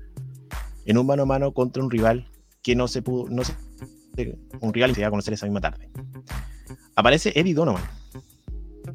en 0.86 0.98
un 0.98 1.06
mano 1.06 1.22
a 1.22 1.26
mano 1.26 1.52
contra 1.52 1.82
un 1.82 1.90
rival 1.90 2.28
que 2.62 2.74
no 2.76 2.88
se 2.88 3.02
pudo, 3.02 3.28
no 3.30 3.42
se, 3.44 3.54
un 4.60 4.72
rival 4.74 4.90
que 4.90 4.94
se 4.96 5.00
iba 5.00 5.08
a 5.08 5.10
conocer 5.10 5.34
esa 5.34 5.46
misma 5.46 5.60
tarde. 5.60 5.88
Aparece 6.96 7.32
Eddie 7.34 7.54
Donovan. 7.54 7.82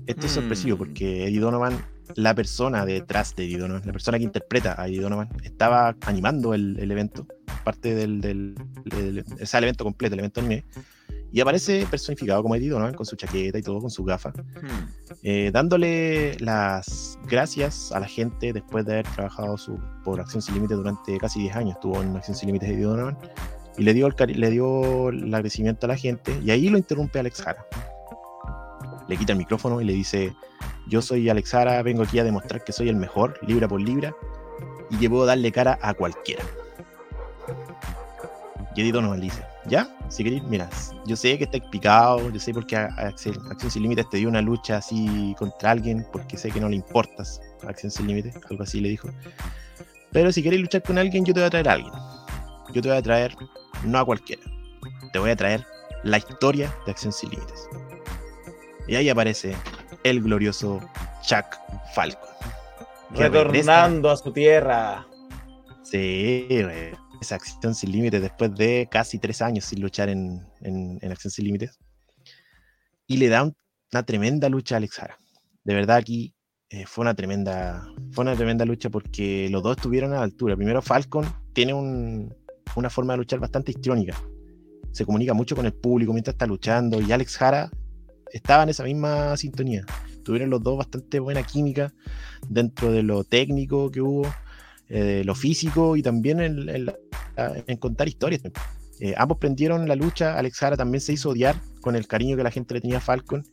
Esto 0.05 0.25
es 0.25 0.31
Mm. 0.31 0.35
sorpresivo 0.35 0.77
porque 0.77 1.27
Eddie 1.27 1.39
Donovan, 1.39 1.83
la 2.15 2.35
persona 2.35 2.85
detrás 2.85 3.35
de 3.35 3.45
Eddie 3.45 3.57
Donovan, 3.57 3.81
la 3.85 3.91
persona 3.93 4.17
que 4.17 4.23
interpreta 4.25 4.79
a 4.79 4.87
Eddie 4.87 5.01
Donovan, 5.01 5.29
estaba 5.43 5.95
animando 6.01 6.53
el, 6.53 6.77
el 6.79 6.91
evento, 6.91 7.25
parte 7.65 7.93
del, 7.93 8.21
del, 8.21 8.55
del- 8.85 9.25
o 9.41 9.45
sea, 9.45 9.57
el 9.57 9.65
evento 9.65 9.83
completo, 9.83 10.13
el 10.13 10.19
evento 10.19 10.39
anime, 10.39 10.63
y 11.33 11.41
aparece 11.41 11.85
personificado 11.91 12.41
como 12.41 12.55
Eddie 12.55 12.69
Donovan 12.69 12.93
con 12.93 13.05
su 13.05 13.17
chaqueta 13.17 13.57
y 13.57 13.61
todo, 13.61 13.81
con 13.81 13.89
su 13.89 14.05
gafa, 14.05 14.31
eh, 15.23 15.49
dándole 15.51 16.37
las 16.39 17.19
gracias 17.27 17.91
a 17.91 17.99
la 17.99 18.07
gente 18.07 18.53
después 18.53 18.85
de 18.85 18.93
haber 18.93 19.07
trabajado 19.09 19.57
su, 19.57 19.77
por 20.05 20.21
Acción 20.21 20.41
Sin 20.41 20.55
Límites 20.55 20.77
durante 20.77 21.17
casi 21.17 21.41
10 21.41 21.55
años. 21.57 21.73
Estuvo 21.75 22.01
en 22.01 22.15
Acción 22.15 22.37
Sin 22.37 22.47
Límites 22.47 22.69
de 22.69 22.81
Donovan 22.81 23.17
y 23.77 23.83
le 23.83 23.93
dio, 23.93 24.07
el, 24.07 24.39
le 24.39 24.49
dio 24.49 25.09
el 25.09 25.25
agradecimiento 25.25 25.87
a 25.87 25.89
la 25.89 25.97
gente 25.97 26.39
y 26.41 26.51
ahí 26.51 26.69
lo 26.69 26.77
interrumpe 26.77 27.19
Alex 27.19 27.41
Jara. 27.41 27.65
Le 29.09 29.17
quita 29.17 29.33
el 29.33 29.37
micrófono 29.39 29.81
y 29.81 29.85
le 29.85 29.93
dice, 29.93 30.33
yo 30.87 31.01
soy 31.01 31.27
Alex 31.29 31.51
Jara, 31.51 31.81
vengo 31.83 32.03
aquí 32.03 32.17
a 32.19 32.23
demostrar 32.23 32.63
que 32.63 32.71
soy 32.71 32.87
el 32.89 32.95
mejor, 32.95 33.37
libra 33.45 33.67
por 33.67 33.81
libra, 33.81 34.15
y 34.89 34.97
que 34.97 35.09
puedo 35.09 35.25
darle 35.25 35.51
cara 35.51 35.77
a 35.81 35.93
cualquiera. 35.93 36.43
Donovan 38.91 39.19
le 39.19 39.25
dice, 39.25 39.43
¿ya? 39.65 39.87
Si 40.09 40.23
queréis, 40.23 40.43
mira, 40.43 40.69
yo 41.05 41.15
sé 41.15 41.37
que 41.37 41.45
estáis 41.45 41.63
picado, 41.71 42.29
yo 42.29 42.39
sé 42.39 42.53
por 42.53 42.65
qué 42.67 42.75
a- 42.77 42.89
a 42.97 43.07
Acción 43.07 43.35
Sin 43.71 43.83
Límites 43.83 44.09
te 44.09 44.17
dio 44.17 44.29
una 44.29 44.41
lucha 44.41 44.77
así 44.77 45.35
contra 45.39 45.71
alguien, 45.71 46.05
porque 46.11 46.37
sé 46.37 46.51
que 46.51 46.59
no 46.59 46.69
le 46.69 46.75
importas 46.75 47.39
a 47.65 47.69
Acción 47.69 47.91
Sin 47.91 48.07
Límites, 48.07 48.35
algo 48.49 48.63
así 48.63 48.79
le 48.81 48.89
dijo. 48.89 49.09
Pero 50.11 50.31
si 50.31 50.41
queréis 50.43 50.61
luchar 50.61 50.83
con 50.83 50.97
alguien, 50.97 51.25
yo 51.25 51.33
te 51.33 51.39
voy 51.39 51.47
a 51.47 51.49
traer 51.49 51.69
a 51.69 51.73
alguien. 51.73 51.93
Yo 52.73 52.81
te 52.81 52.89
voy 52.89 52.97
a 52.97 53.01
traer, 53.01 53.35
no 53.83 53.99
a 53.99 54.05
cualquiera, 54.05 54.41
te 55.13 55.19
voy 55.19 55.29
a 55.31 55.35
traer 55.35 55.65
la 56.03 56.17
historia 56.17 56.73
de 56.85 56.91
Acción 56.91 57.11
Sin 57.13 57.29
Límites. 57.31 57.67
Y 58.87 58.95
ahí 58.95 59.09
aparece 59.09 59.55
el 60.03 60.21
glorioso 60.21 60.79
Chuck 61.23 61.45
Falcon. 61.93 62.29
regresa- 63.11 63.29
Retornando 63.29 64.09
a 64.11 64.17
su 64.17 64.31
tierra. 64.33 65.05
Sí, 65.83 66.47
güey. 66.49 66.91
Esa 67.21 67.35
acción 67.35 67.75
sin 67.75 67.91
límites 67.91 68.21
después 68.21 68.53
de 68.55 68.87
casi 68.91 69.19
tres 69.19 69.41
años 69.41 69.65
sin 69.65 69.81
luchar 69.81 70.09
en, 70.09 70.41
en- 70.61 70.99
en 71.01 71.11
acción 71.11 71.31
sin 71.31 71.45
límites. 71.45 71.79
Y 73.07 73.17
le 73.17 73.29
da 73.29 73.43
un- 73.43 73.55
una 73.93 74.03
tremenda 74.03 74.49
lucha 74.49 74.75
a 74.75 74.77
Alex 74.77 74.95
Jara. 74.95 75.17
De 75.63 75.73
verdad 75.73 75.97
aquí 75.97 76.33
eh, 76.69 76.85
fue 76.87 77.03
una 77.03 77.13
tremenda 77.13 77.87
fue 78.11 78.23
una 78.23 78.35
tremenda 78.35 78.65
lucha 78.65 78.89
porque 78.89 79.47
los 79.51 79.61
dos 79.61 79.77
estuvieron 79.77 80.11
a 80.13 80.15
la 80.17 80.23
altura. 80.23 80.55
Primero 80.55 80.81
Falcon 80.81 81.25
tiene 81.53 81.73
un- 81.73 82.33
una 82.75 82.89
forma 82.89 83.13
de 83.13 83.17
luchar 83.17 83.39
bastante 83.39 83.71
histriónica. 83.71 84.15
Se 84.91 85.05
comunica 85.05 85.33
mucho 85.33 85.55
con 85.55 85.65
el 85.65 85.73
público 85.73 86.11
mientras 86.13 86.33
está 86.33 86.45
luchando 86.47 87.01
y 87.01 87.11
Alex 87.11 87.37
Jara 87.37 87.69
estaba 88.31 88.63
en 88.63 88.69
esa 88.69 88.83
misma 88.83 89.37
sintonía. 89.37 89.85
Tuvieron 90.23 90.49
los 90.49 90.61
dos 90.63 90.77
bastante 90.77 91.19
buena 91.19 91.43
química 91.43 91.93
dentro 92.49 92.91
de 92.91 93.03
lo 93.03 93.23
técnico 93.23 93.91
que 93.91 94.01
hubo, 94.01 94.23
eh, 94.89 95.23
lo 95.25 95.35
físico 95.35 95.95
y 95.95 96.01
también 96.01 96.39
en, 96.39 96.69
en 96.69 96.85
la- 96.85 96.95
en 97.67 97.77
contar 97.77 98.07
historias. 98.07 98.41
Eh, 98.99 99.13
ambos 99.17 99.37
prendieron 99.39 99.87
la 99.87 99.95
lucha. 99.95 100.37
Alex 100.37 100.57
Jara 100.57 100.77
también 100.77 101.01
se 101.01 101.11
hizo 101.13 101.29
odiar 101.31 101.55
con 101.81 101.95
el 101.95 102.07
cariño 102.07 102.37
que 102.37 102.43
la 102.43 102.51
gente 102.51 102.73
le 102.75 102.81
tenía 102.81 102.97
a 102.97 103.01
Falcon. 103.01 103.43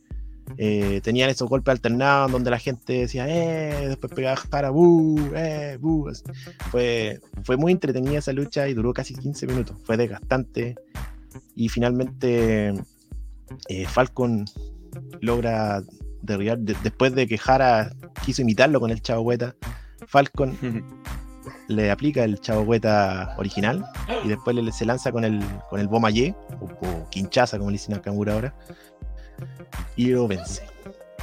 Eh, 0.57 0.99
tenían 1.03 1.29
esos 1.29 1.47
golpes 1.49 1.71
alternados 1.71 2.31
donde 2.31 2.51
la 2.51 2.59
gente 2.59 2.93
decía, 2.93 3.25
eh, 3.27 3.87
después 3.87 4.11
pegaba 4.13 4.35
Jara, 4.37 4.69
buh, 4.71 5.19
eh, 5.35 5.77
buh. 5.81 6.11
Fue, 6.71 7.19
fue 7.43 7.57
muy 7.57 7.71
entretenida 7.71 8.19
esa 8.19 8.31
lucha 8.33 8.67
y 8.67 8.73
duró 8.73 8.93
casi 8.93 9.13
15 9.15 9.47
minutos. 9.47 9.77
Fue 9.85 9.97
desgastante. 9.97 10.75
Y 11.55 11.67
finalmente 11.69 12.73
eh, 13.67 13.85
Falcon 13.87 14.45
logra 15.21 15.81
derribar, 16.21 16.59
de- 16.59 16.75
después 16.83 17.13
de 17.15 17.27
que 17.27 17.37
Jara 17.37 17.91
quiso 18.25 18.41
imitarlo 18.43 18.79
con 18.79 18.91
el 18.91 19.01
Chavo 19.01 19.21
Hueta, 19.23 19.55
Falcon 20.07 20.57
le 21.67 21.91
aplica 21.91 22.23
el 22.23 22.39
Chavo 22.39 22.61
Hueta 22.61 23.35
original 23.37 23.85
y 24.23 24.29
después 24.29 24.55
le, 24.55 24.71
se 24.71 24.85
lanza 24.85 25.11
con 25.11 25.23
el, 25.23 25.43
con 25.69 25.79
el 25.79 25.87
Bomayé, 25.87 26.35
o, 26.59 26.65
o 26.65 27.09
Quinchaza, 27.09 27.57
como 27.57 27.69
le 27.69 27.75
dicen 27.75 27.95
a 27.95 28.01
Kamura 28.01 28.33
ahora, 28.33 28.55
y 29.95 30.07
lo 30.07 30.27
vence. 30.27 30.65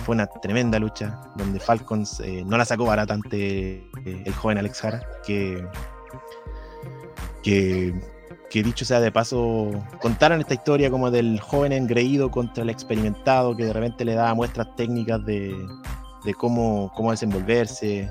Fue 0.04 0.14
una 0.14 0.26
tremenda 0.26 0.78
lucha 0.78 1.20
donde 1.36 1.60
Falcon 1.60 2.04
eh, 2.24 2.42
no 2.46 2.56
la 2.56 2.64
sacó 2.64 2.86
barata 2.86 3.12
ante 3.12 3.76
eh, 3.76 4.22
el 4.24 4.32
joven 4.32 4.58
Alex 4.58 4.80
Jara, 4.80 5.02
que, 5.26 5.62
que, 7.42 7.94
que 8.48 8.62
dicho 8.62 8.84
sea 8.84 9.00
de 9.00 9.12
paso, 9.12 9.70
contaron 10.00 10.40
esta 10.40 10.54
historia 10.54 10.90
como 10.90 11.10
del 11.10 11.38
joven 11.40 11.72
engreído 11.72 12.30
contra 12.30 12.62
el 12.62 12.70
experimentado, 12.70 13.54
que 13.54 13.64
de 13.66 13.72
repente 13.74 14.04
le 14.06 14.14
daba 14.14 14.34
muestras 14.34 14.74
técnicas 14.76 15.22
de, 15.26 15.54
de 16.24 16.34
cómo, 16.34 16.90
cómo 16.94 17.10
desenvolverse. 17.10 18.10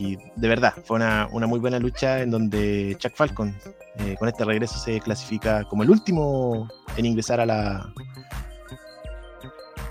Y 0.00 0.16
de 0.34 0.48
verdad, 0.48 0.72
fue 0.84 0.96
una, 0.96 1.28
una 1.30 1.46
muy 1.46 1.60
buena 1.60 1.78
lucha 1.78 2.22
en 2.22 2.30
donde 2.30 2.96
Chuck 2.98 3.12
Falcon 3.14 3.54
eh, 3.98 4.16
con 4.18 4.28
este 4.28 4.46
regreso 4.46 4.78
se 4.78 4.98
clasifica 4.98 5.64
como 5.64 5.82
el 5.82 5.90
último 5.90 6.68
en 6.96 7.04
ingresar 7.04 7.38
a 7.38 7.44
la 7.44 7.92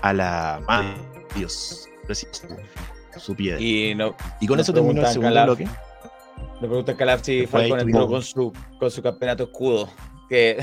a 0.02 0.12
la 0.12 0.60
de 1.32 1.38
Dios 1.38 1.88
su, 2.08 2.26
su 3.20 3.36
piedra. 3.36 3.60
Y, 3.60 3.94
no, 3.94 4.16
Y 4.40 4.48
con 4.48 4.58
eso 4.58 4.72
terminó 4.72 5.00
el 5.00 5.06
segundo 5.06 5.28
Calaf, 5.28 5.46
bloque. 5.46 5.64
Me 6.60 6.66
pregunta 6.66 6.96
Calaf 6.96 7.22
si 7.22 7.46
Falcon 7.46 7.78
entró 7.80 8.08
con 8.08 8.22
su, 8.22 8.52
con 8.80 8.90
su 8.90 9.02
campeonato 9.02 9.44
escudo. 9.44 9.88
Que 10.28 10.58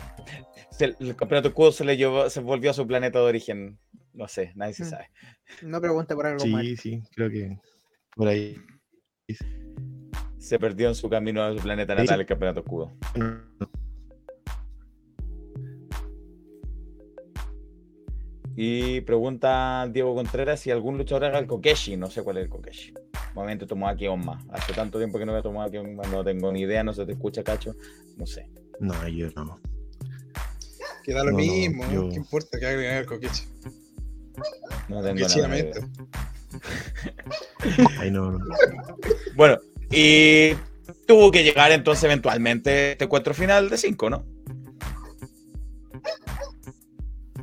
el 0.80 1.14
campeonato 1.14 1.48
escudo 1.48 1.70
se 1.70 1.84
le 1.84 1.96
llevó, 1.96 2.28
se 2.30 2.40
volvió 2.40 2.72
a 2.72 2.74
su 2.74 2.84
planeta 2.84 3.20
de 3.20 3.26
origen. 3.26 3.78
No 4.12 4.26
sé, 4.26 4.52
nadie 4.56 4.74
se 4.74 4.84
Mm. 4.84 4.90
sabe. 4.90 5.10
No 5.62 5.80
pregunte 5.80 6.16
por 6.16 6.26
algo 6.26 6.44
más. 6.46 6.62
Sí, 6.62 6.76
sí, 6.76 7.02
creo 7.14 7.30
que 7.30 7.56
por 8.16 8.28
ahí. 8.28 8.56
Se 10.38 10.58
perdió 10.58 10.88
en 10.88 10.94
su 10.94 11.08
camino 11.08 11.42
a 11.42 11.52
su 11.54 11.58
planeta 11.62 11.94
natal 11.94 12.20
el 12.20 12.26
campeonato 12.26 12.60
escudo. 12.60 12.92
Y 18.58 19.02
pregunta 19.02 19.86
Diego 19.92 20.14
Contreras 20.14 20.60
si 20.60 20.70
algún 20.70 20.96
luchador 20.96 21.24
haga 21.26 21.38
el 21.38 21.46
Kokeshi. 21.46 21.96
No 21.96 22.10
sé 22.10 22.22
cuál 22.22 22.38
es 22.38 22.44
el 22.44 22.48
Kokeshi. 22.48 22.94
Nuevamente 23.34 23.66
tomó 23.66 23.86
aquí 23.88 24.06
Onma. 24.06 24.42
Hace 24.50 24.72
tanto 24.72 24.96
tiempo 24.98 25.18
que 25.18 25.26
no 25.26 25.32
voy 25.32 25.40
a 25.40 25.42
tomar 25.42 25.68
aquí 25.68 25.76
Onma. 25.76 26.02
No 26.04 26.24
tengo 26.24 26.50
ni 26.52 26.62
idea, 26.62 26.82
no 26.82 26.94
se 26.94 27.04
te 27.04 27.12
escucha, 27.12 27.42
Cacho. 27.42 27.74
No 28.16 28.26
sé. 28.26 28.48
No, 28.80 29.06
yo 29.08 29.28
no. 29.36 29.60
Queda 31.04 31.22
lo 31.22 31.32
No, 31.32 31.36
no, 31.36 31.36
mismo, 31.38 31.92
yo- 31.92 32.08
¿qué 32.08 32.16
importa 32.16 32.58
que 32.58 32.66
haga 32.66 32.98
el 32.98 33.06
coqueche? 33.06 33.44
No 34.88 35.02
tengo 35.02 35.28
nada 35.28 35.48
Ahí 37.98 38.10
no, 38.10 38.32
no. 38.32 38.38
Bueno, 39.34 39.58
y 39.90 40.52
tuvo 41.06 41.30
que 41.30 41.44
llegar 41.44 41.72
entonces 41.72 42.04
eventualmente 42.04 42.92
este 42.92 43.04
encuentro 43.04 43.34
final 43.34 43.70
de 43.70 43.78
5, 43.78 44.10
¿no? 44.10 44.24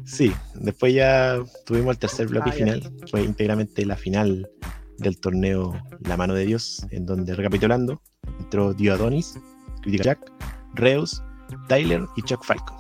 Sí, 0.05 0.34
después 0.55 0.93
ya 0.93 1.39
tuvimos 1.65 1.93
el 1.93 1.99
tercer 1.99 2.27
bloque 2.27 2.49
Ah, 2.51 2.55
ya. 2.55 2.65
final, 2.65 2.93
fue 3.09 3.23
íntegramente 3.23 3.85
la 3.85 3.95
final 3.95 4.49
del 4.97 5.19
torneo 5.19 5.73
La 6.01 6.17
Mano 6.17 6.34
de 6.34 6.45
Dios, 6.45 6.85
en 6.91 7.05
donde, 7.05 7.35
recapitulando, 7.35 8.01
entró 8.39 8.73
Dio 8.73 8.93
Adonis, 8.93 9.39
Critical 9.81 10.05
Jack, 10.05 10.31
Reus, 10.75 11.23
Tyler 11.67 12.05
y 12.15 12.21
Chuck 12.23 12.43
Falcon. 12.43 12.77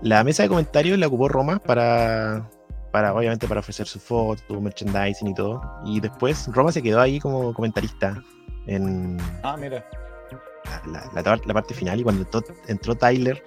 La 0.00 0.24
mesa 0.24 0.42
de 0.42 0.48
comentarios 0.48 0.98
la 0.98 1.06
ocupó 1.06 1.28
Roma 1.28 1.58
para, 1.58 2.50
para 2.92 3.12
obviamente, 3.14 3.48
para 3.48 3.60
ofrecer 3.60 3.86
su 3.86 3.98
foto, 3.98 4.60
merchandising 4.60 5.28
y 5.28 5.34
todo. 5.34 5.60
Y 5.84 5.98
después 6.00 6.46
Roma 6.52 6.70
se 6.70 6.82
quedó 6.82 7.00
ahí 7.00 7.18
como 7.18 7.52
comentarista 7.54 8.22
en 8.66 9.16
Ah, 9.42 9.56
mira. 9.58 9.84
la, 10.86 11.02
la- 11.14 11.22
la- 11.22 11.40
la 11.44 11.54
parte 11.54 11.74
final. 11.74 11.98
Y 11.98 12.02
cuando 12.04 12.22
entró, 12.22 12.42
entró 12.68 12.94
Tyler, 12.94 13.42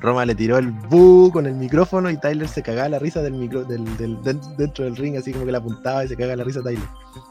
Roma 0.00 0.24
le 0.24 0.34
tiró 0.34 0.58
el 0.58 0.70
bu 0.70 1.30
con 1.32 1.46
el 1.46 1.54
micrófono 1.54 2.08
y 2.10 2.16
Tyler 2.18 2.48
se 2.48 2.62
cagaba 2.62 2.88
la 2.88 2.98
risa 2.98 3.20
del 3.22 3.32
micro, 3.34 3.64
del, 3.64 3.84
del- 3.96 4.22
den- 4.22 4.40
dentro 4.56 4.84
del 4.84 4.96
ring, 4.96 5.16
así 5.16 5.32
como 5.32 5.44
que 5.46 5.52
la 5.52 5.58
apuntaba 5.58 6.04
y 6.04 6.08
se 6.08 6.16
cagaba 6.16 6.36
la 6.36 6.44
risa 6.44 6.62
Tyler 6.62 6.82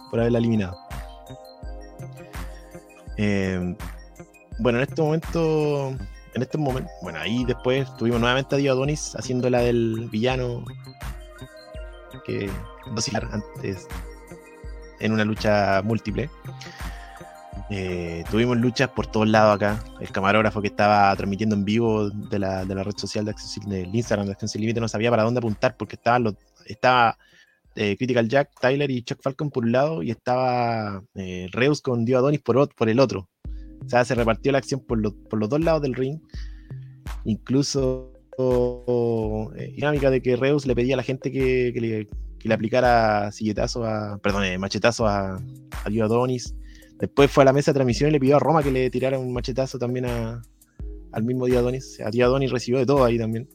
por 0.09 0.19
haberla 0.19 0.39
eliminado. 0.39 0.75
Eh, 3.17 3.75
bueno, 4.59 4.79
en 4.79 4.83
este 4.83 5.01
momento, 5.01 5.89
en 6.33 6.41
este 6.41 6.57
momento, 6.57 6.89
bueno, 7.01 7.19
ahí 7.19 7.43
después 7.45 7.88
tuvimos 7.97 8.19
nuevamente 8.19 8.55
a 8.55 8.57
Dio 8.57 8.71
Adonis 8.71 9.15
haciendo 9.15 9.49
la 9.49 9.59
del 9.59 10.07
villano 10.11 10.63
que 12.25 12.49
dosilar 12.93 13.27
antes 13.31 13.88
en 14.99 15.11
una 15.13 15.25
lucha 15.25 15.81
múltiple. 15.83 16.29
Eh, 17.69 18.23
tuvimos 18.29 18.57
luchas 18.57 18.89
por 18.89 19.07
todos 19.07 19.27
lados 19.27 19.55
acá. 19.55 19.83
El 19.99 20.11
camarógrafo 20.11 20.61
que 20.61 20.67
estaba 20.67 21.15
transmitiendo 21.15 21.55
en 21.55 21.63
vivo 21.65 22.09
de 22.09 22.39
la, 22.39 22.65
de 22.65 22.75
la 22.75 22.83
red 22.83 22.95
social 22.97 23.25
de 23.25 23.33
del 23.67 23.95
Instagram 23.95 24.25
de 24.25 24.33
Acción 24.33 24.61
Límite 24.61 24.79
no 24.81 24.88
sabía 24.88 25.09
para 25.09 25.23
dónde 25.23 25.39
apuntar 25.39 25.77
porque 25.77 25.95
estaban 25.95 26.23
los, 26.23 26.35
estaba 26.65 27.17
eh, 27.75 27.95
Critical 27.97 28.27
Jack, 28.27 28.51
Tyler 28.59 28.91
y 28.91 29.03
Chuck 29.03 29.21
Falcon 29.21 29.49
por 29.49 29.63
un 29.63 29.71
lado 29.71 30.03
y 30.03 30.11
estaba 30.11 31.01
eh, 31.15 31.47
Reus 31.51 31.81
con 31.81 32.03
Dio 32.03 32.17
Adonis 32.17 32.41
por, 32.41 32.89
el 32.89 32.99
otro. 32.99 33.29
O 33.85 33.89
sea, 33.89 34.03
se 34.05 34.15
repartió 34.15 34.51
la 34.51 34.57
acción 34.57 34.81
por, 34.81 34.99
los- 34.99 35.13
por 35.29 35.39
los 35.39 35.47
dos 35.49 35.61
lados 35.61 35.81
del 35.81 35.93
ring. 35.95 36.19
Incluso 37.23 38.11
dinámica 38.37 40.09
de 40.09 40.21
que 40.21 40.35
Reus 40.35 40.65
le 40.65 40.75
pedía 40.75 40.95
a 40.95 40.97
la 40.97 41.03
gente 41.03 41.31
que, 41.31 42.07
le, 42.43 42.53
aplicara 42.53 43.31
silletazo 43.31 43.85
a. 43.85 44.17
Perdón, 44.19 44.45
eh, 44.45 44.57
machetazo 44.57 45.07
a, 45.07 45.35
a 45.35 45.89
Dio 45.89 46.05
Adonis. 46.05 46.55
Después 46.99 47.31
fue 47.31 47.43
a 47.43 47.45
la 47.45 47.53
mesa 47.53 47.71
de 47.71 47.75
transmisión 47.75 48.09
y 48.09 48.13
le 48.13 48.19
pidió 48.19 48.35
a 48.35 48.39
Roma 48.39 48.61
que 48.61 48.71
le 48.71 48.89
tirara 48.89 49.17
un 49.17 49.33
machetazo 49.33 49.79
también 49.79 50.05
al 50.05 51.23
mismo 51.23 51.45
Dio 51.45 51.59
Adonis. 51.59 51.99
A 51.99 52.11
Dio 52.11 52.25
Adonis 52.25 52.51
recibió 52.51 52.79
de 52.79 52.85
todo 52.85 53.03
ahí 53.03 53.17
también. 53.17 53.49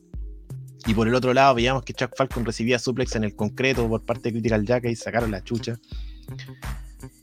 Y 0.86 0.94
por 0.94 1.09
el 1.09 1.15
otro 1.15 1.35
lado 1.35 1.55
veíamos 1.55 1.82
que 1.82 1.93
Chuck 1.93 2.16
Falcon 2.16 2.44
recibía 2.44 2.78
suplex 2.78 3.16
en 3.16 3.24
el 3.24 3.35
concreto 3.35 3.89
por 3.89 4.05
parte 4.05 4.28
de 4.28 4.32
Critical 4.32 4.65
Jack 4.65 4.85
y 4.85 4.97
sacaron 4.97 5.31
la 5.31 5.43
chucha. 5.43 5.78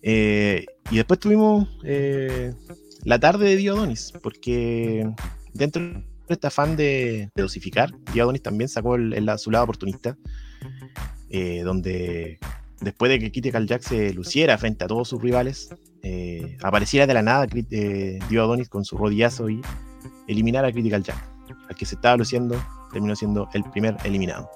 Eh, 0.01 0.65
y 0.91 0.97
después 0.97 1.19
tuvimos 1.19 1.67
eh, 1.84 2.53
la 3.03 3.19
tarde 3.19 3.49
de 3.49 3.55
Dio 3.55 3.73
Adonis, 3.73 4.13
porque 4.21 5.09
dentro 5.53 5.81
de 5.81 6.03
este 6.34 6.47
afán 6.47 6.76
de, 6.76 7.30
de 7.34 7.41
dosificar, 7.41 7.91
Dio 8.14 8.23
Adonis 8.23 8.41
también 8.41 8.68
sacó 8.69 8.95
el, 8.95 9.14
el- 9.14 9.30
su 9.39 9.51
lado 9.51 9.64
oportunista, 9.64 10.18
eh, 11.30 11.61
donde 11.64 12.39
después 12.81 13.10
de 13.10 13.19
que 13.19 13.31
Critical 13.31 13.65
Jack 13.65 13.81
se 13.81 14.14
luciera 14.14 14.57
frente 14.57 14.84
a 14.84 14.88
todos 14.88 15.07
sus 15.07 15.22
rivales, 15.22 15.69
eh, 16.03 16.57
apareciera 16.61 17.07
de 17.07 17.14
la 17.14 17.22
nada 17.22 17.47
eh, 17.72 18.19
Dio 18.30 18.43
Adonis 18.43 18.69
con 18.69 18.84
su 18.84 18.97
rodillazo 18.97 19.49
y 19.49 19.61
eliminara 20.27 20.68
a 20.68 20.72
Critical 20.72 21.01
Jack, 21.03 21.18
al 21.69 21.76
que 21.76 21.85
se 21.85 21.95
estaba 21.95 22.18
luciendo, 22.18 22.61
terminó 22.91 23.15
siendo 23.15 23.47
el 23.53 23.64
primer 23.72 23.95
eliminado. 24.03 24.49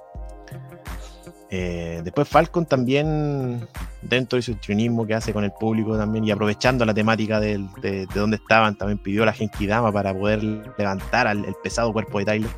Eh, 1.49 2.01
después 2.03 2.27
Falcon 2.27 2.65
también, 2.65 3.65
dentro 4.01 4.35
de 4.35 4.41
su 4.41 4.51
histrionismo 4.51 5.07
que 5.07 5.13
hace 5.13 5.31
con 5.31 5.45
el 5.45 5.51
público 5.51 5.97
también 5.97 6.25
y 6.25 6.31
aprovechando 6.31 6.83
la 6.83 6.93
temática 6.93 7.39
del- 7.39 7.69
de, 7.81 8.05
de 8.05 8.19
dónde 8.19 8.35
estaban, 8.35 8.77
también 8.77 8.97
pidió 8.97 9.23
la 9.25 9.31
Genki 9.31 9.65
Dama 9.65 9.91
para 9.91 10.13
poder 10.13 10.43
levantar 10.77 11.25
al 11.27 11.45
el 11.45 11.55
pesado 11.63 11.93
cuerpo 11.93 12.19
de 12.19 12.25
Tyler 12.25 12.49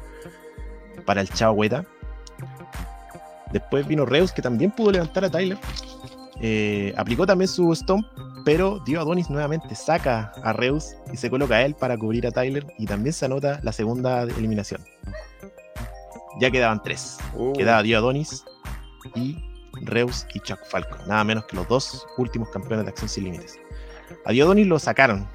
para 1.06 1.22
el 1.22 1.30
Chao 1.30 1.54
Hueta. 1.54 1.86
Después 3.52 3.88
vino 3.88 4.06
Reus, 4.06 4.32
que 4.32 4.42
también 4.42 4.72
pudo 4.72 4.92
levantar 4.92 5.26
a 5.26 5.30
Tyler. 5.30 5.58
Eh, 6.42 6.94
aplicó 6.98 7.26
también 7.28 7.48
su 7.48 7.74
Stomp, 7.76 8.06
pero 8.46 8.80
Dio 8.86 9.02
Adonis 9.02 9.30
nuevamente 9.30 9.76
saca 9.76 10.32
a 10.44 10.54
Reus 10.54 10.96
y 11.12 11.18
se 11.18 11.30
coloca 11.30 11.56
a 11.56 11.62
él 11.64 11.76
para 11.76 11.98
cubrir 11.98 12.26
a 12.26 12.32
Tyler 12.32 12.66
y 12.78 12.86
también 12.86 13.14
se 13.14 13.26
anota 13.26 13.60
la 13.62 13.72
segunda 13.72 14.24
eliminación. 14.24 14.84
Ya 16.40 16.50
quedaban 16.50 16.82
tres. 16.82 17.18
Uh. 17.36 17.54
Quedaba 17.54 17.84
Dio 17.84 17.98
Adonis 17.98 18.46
y 19.16 19.38
Reus 19.84 20.26
y 20.34 20.40
Chuck 20.40 20.60
Falcon. 20.70 21.00
Nada 21.08 21.24
menos 21.24 21.46
que 21.46 21.56
los 21.56 21.68
dos 21.68 22.06
últimos 22.18 22.50
campeones 22.50 22.86
de 22.86 22.90
Acción 22.92 23.10
Sin 23.10 23.24
Límites. 23.26 23.60
A 24.26 24.32
Dio 24.32 24.46
Adonis 24.46 24.68
lo 24.68 24.80
sacaron 24.80 25.28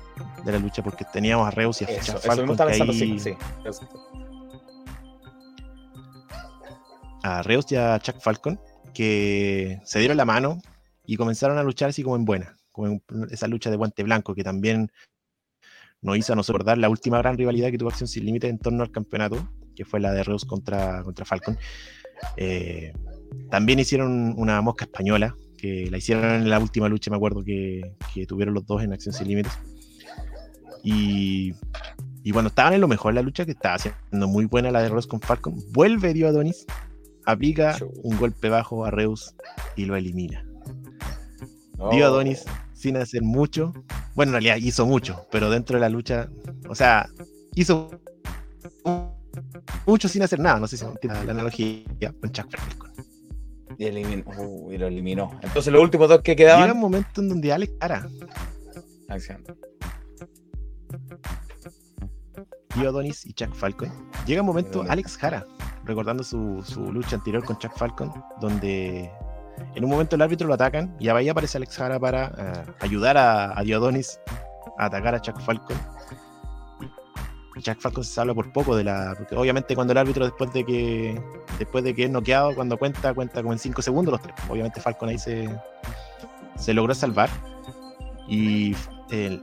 de 0.45 0.53
la 0.53 0.59
lucha 0.59 0.83
porque 0.83 1.05
teníamos 1.13 1.47
a 1.47 1.51
Reus 1.51 1.81
y 1.83 1.85
a 1.85 1.89
Eso, 1.89 2.13
Chuck 2.13 2.17
eso 2.17 2.29
Falcon. 2.29 2.57
que 2.57 2.65
pensando, 2.65 2.93
ahí- 2.93 2.99
sí, 2.99 3.19
sí. 3.19 3.35
Eso. 3.65 3.89
a 7.23 7.43
Reus 7.43 7.71
y 7.73 7.77
a 7.77 7.99
Chuck 8.01 8.21
Falcon 8.21 8.61
que 8.93 9.81
se 9.85 9.99
dieron 9.99 10.17
la 10.17 10.25
mano 10.25 10.59
y 11.07 11.17
comenzaron 11.17 11.59
a 11.59 11.63
luchar 11.63 11.89
así 11.91 12.03
como 12.03 12.17
en 12.17 12.25
buena, 12.25 12.57
como 12.71 12.87
en 12.89 13.03
esa 13.31 13.49
lucha 13.49 13.71
de 13.71 13.77
guante 13.77 14.03
blanco 14.03 14.35
que 14.35 14.45
también 14.45 14.91
nos 16.03 16.17
hizo 16.19 16.33
a 16.33 16.37
nosotros 16.37 16.59
recordar 16.61 16.79
la 16.79 16.89
última 16.91 17.19
gran 17.19 17.37
rivalidad 17.39 17.71
que 17.71 17.79
tuvo 17.79 17.89
Acción 17.89 18.09
Sin 18.09 18.27
Límite 18.27 18.49
en 18.49 18.59
torno 18.59 18.83
al 18.83 18.91
campeonato, 18.91 19.49
que 19.75 19.85
fue 19.87 20.01
la 20.01 20.13
de 20.13 20.23
Reus 20.23 20.45
contra, 20.45 21.03
contra 21.03 21.25
Falcon. 21.25 21.57
Eh, 22.37 22.93
también 23.51 23.79
hicieron 23.79 24.35
una 24.37 24.61
mosca 24.61 24.85
española, 24.85 25.37
que 25.57 25.91
la 25.91 25.99
hicieron 25.99 26.25
en 26.25 26.51
la 26.51 26.59
última 26.59 26.89
lucha, 26.89 27.11
me 27.11 27.17
acuerdo 27.17 27.43
que, 27.43 27.95
que 28.13 28.27
tuvieron 28.27 28.55
los 28.55 28.67
dos 28.67 28.83
en 28.83 28.93
Acción 28.93 29.15
Sin 29.15 29.29
Límites. 29.29 29.53
Y, 30.83 31.55
y 32.23 32.33
cuando 32.33 32.49
estaban 32.49 32.75
en 32.75 32.81
lo 32.81 32.89
mejor 32.89 33.13
de 33.13 33.21
la 33.21 33.23
lucha, 33.23 33.45
que 33.45 33.53
estaba 33.53 33.77
haciendo 33.77 34.29
muy 34.29 34.45
buena 34.47 34.71
la 34.71 34.83
de 34.83 34.89
Reus 34.89 35.07
con 35.07 35.21
Falcon, 35.21 35.57
vuelve 35.73 36.13
Dio 36.13 36.29
Adonis, 36.29 36.67
aplica 37.25 37.77
un 38.03 38.17
golpe 38.19 38.49
bajo 38.49 38.85
a 38.85 38.91
Reus 38.91 39.35
y 39.77 39.85
lo 39.87 39.97
elimina. 39.97 40.45
Dio 41.91 42.05
Oh. 42.05 42.09
Adonis 42.09 42.45
sin 42.73 42.97
hacer 42.97 43.23
mucho. 43.23 43.73
Bueno, 44.15 44.31
en 44.31 44.43
realidad 44.43 44.57
hizo 44.57 44.87
mucho, 44.87 45.27
pero 45.31 45.51
dentro 45.51 45.77
de 45.77 45.81
la 45.81 45.89
lucha, 45.89 46.29
o 46.69 46.75
sea, 46.75 47.09
hizo 47.55 47.91
mucho 49.87 50.09
sin 50.09 50.23
hacer 50.23 50.39
nada. 50.39 50.61
No 50.61 50.67
sé 50.67 50.77
si 50.77 50.85
la 51.03 51.21
analogía 51.21 52.13
con 52.21 52.31
Chuck 52.31 52.47
Falcon. 52.51 52.91
Y, 53.79 53.85
eliminó, 53.87 54.25
uh, 54.39 54.73
y 54.73 54.79
lo 54.79 54.87
eliminó. 54.87 55.31
Entonces 55.43 55.73
los 55.73 55.83
últimos 55.83 56.09
dos 56.09 56.21
que 56.23 56.35
Llega 56.35 56.55
un 56.55 56.63
quedaban. 56.63 56.79
momento 56.79 57.21
en 57.21 57.29
donde 57.29 57.53
Alex 57.53 57.73
Cara, 57.79 58.09
Acción. 59.09 59.45
Dio 62.77 62.89
Adonis 62.89 63.25
y 63.27 63.33
Chuck 63.33 63.55
Falcon, 63.55 63.91
llega 64.27 64.43
un 64.43 64.47
momento 64.49 64.85
Alex 64.89 65.17
Jara, 65.17 65.47
recordando 65.85 66.25
su, 66.25 66.63
su 66.65 66.93
lucha 66.93 67.17
anterior 67.17 67.45
con 67.45 67.57
Chuck 67.59 67.77
Falcon, 67.77 68.13
donde 68.41 69.11
en 69.77 69.85
un 69.85 69.91
momento 69.91 70.17
el 70.17 70.23
árbitro 70.23 70.49
lo 70.49 70.55
atacan 70.55 70.97
y 70.99 71.09
ahí 71.09 71.29
aparece 71.29 71.59
Alex 71.59 71.77
Jara 71.77 72.01
para 72.01 72.33
eh, 72.37 72.73
ayudar 72.81 73.17
a, 73.17 73.57
a 73.57 73.63
Dio 73.63 73.77
Adonis 73.77 74.19
a 74.79 74.87
atacar 74.87 75.15
a 75.15 75.21
Chuck 75.21 75.41
Falcon. 75.41 75.77
Chuck 77.61 77.81
Falcon 77.81 78.05
se 78.05 78.13
salva 78.15 78.35
por 78.35 78.53
poco 78.53 78.77
de 78.77 78.85
la. 78.85 79.15
Porque 79.17 79.37
obviamente 79.37 79.75
cuando 79.75 79.93
el 79.93 79.99
árbitro 79.99 80.25
después 80.25 80.53
de 80.53 80.65
que. 80.65 81.21
Después 81.59 81.85
de 81.85 81.95
que 81.95 82.05
es 82.05 82.11
noqueado, 82.11 82.55
cuando 82.55 82.77
cuenta, 82.77 83.15
cuenta 83.15 83.41
como 83.43 83.53
en 83.53 83.59
5 83.59 83.81
segundos 83.83 84.13
los 84.13 84.23
tres. 84.23 84.35
Obviamente 84.49 84.81
Falcon 84.81 85.09
ahí 85.09 85.19
se. 85.19 85.49
se 86.57 86.75
logró 86.75 86.95
salvar. 86.95 87.31
Y 88.29 88.75
el- 89.11 89.43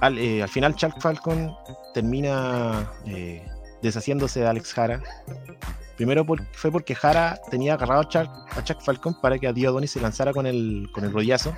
al, 0.00 0.18
eh, 0.18 0.42
al 0.42 0.48
final 0.48 0.74
Chuck 0.74 1.00
Falcon 1.00 1.54
termina 1.94 2.90
eh, 3.06 3.46
deshaciéndose 3.82 4.40
de 4.40 4.46
Alex 4.48 4.72
Jara. 4.72 5.00
Primero 5.96 6.24
fue 6.52 6.72
porque 6.72 6.94
Jara 6.94 7.38
tenía 7.50 7.74
agarrado 7.74 8.00
a 8.00 8.08
Chuck, 8.64 8.80
Falcon 8.80 9.20
para 9.20 9.38
que 9.38 9.46
a 9.46 9.52
Dio 9.52 9.78
se 9.86 10.00
lanzara 10.00 10.32
con 10.32 10.46
el, 10.46 10.88
con 10.92 11.04
el 11.04 11.12
rodillazo. 11.12 11.54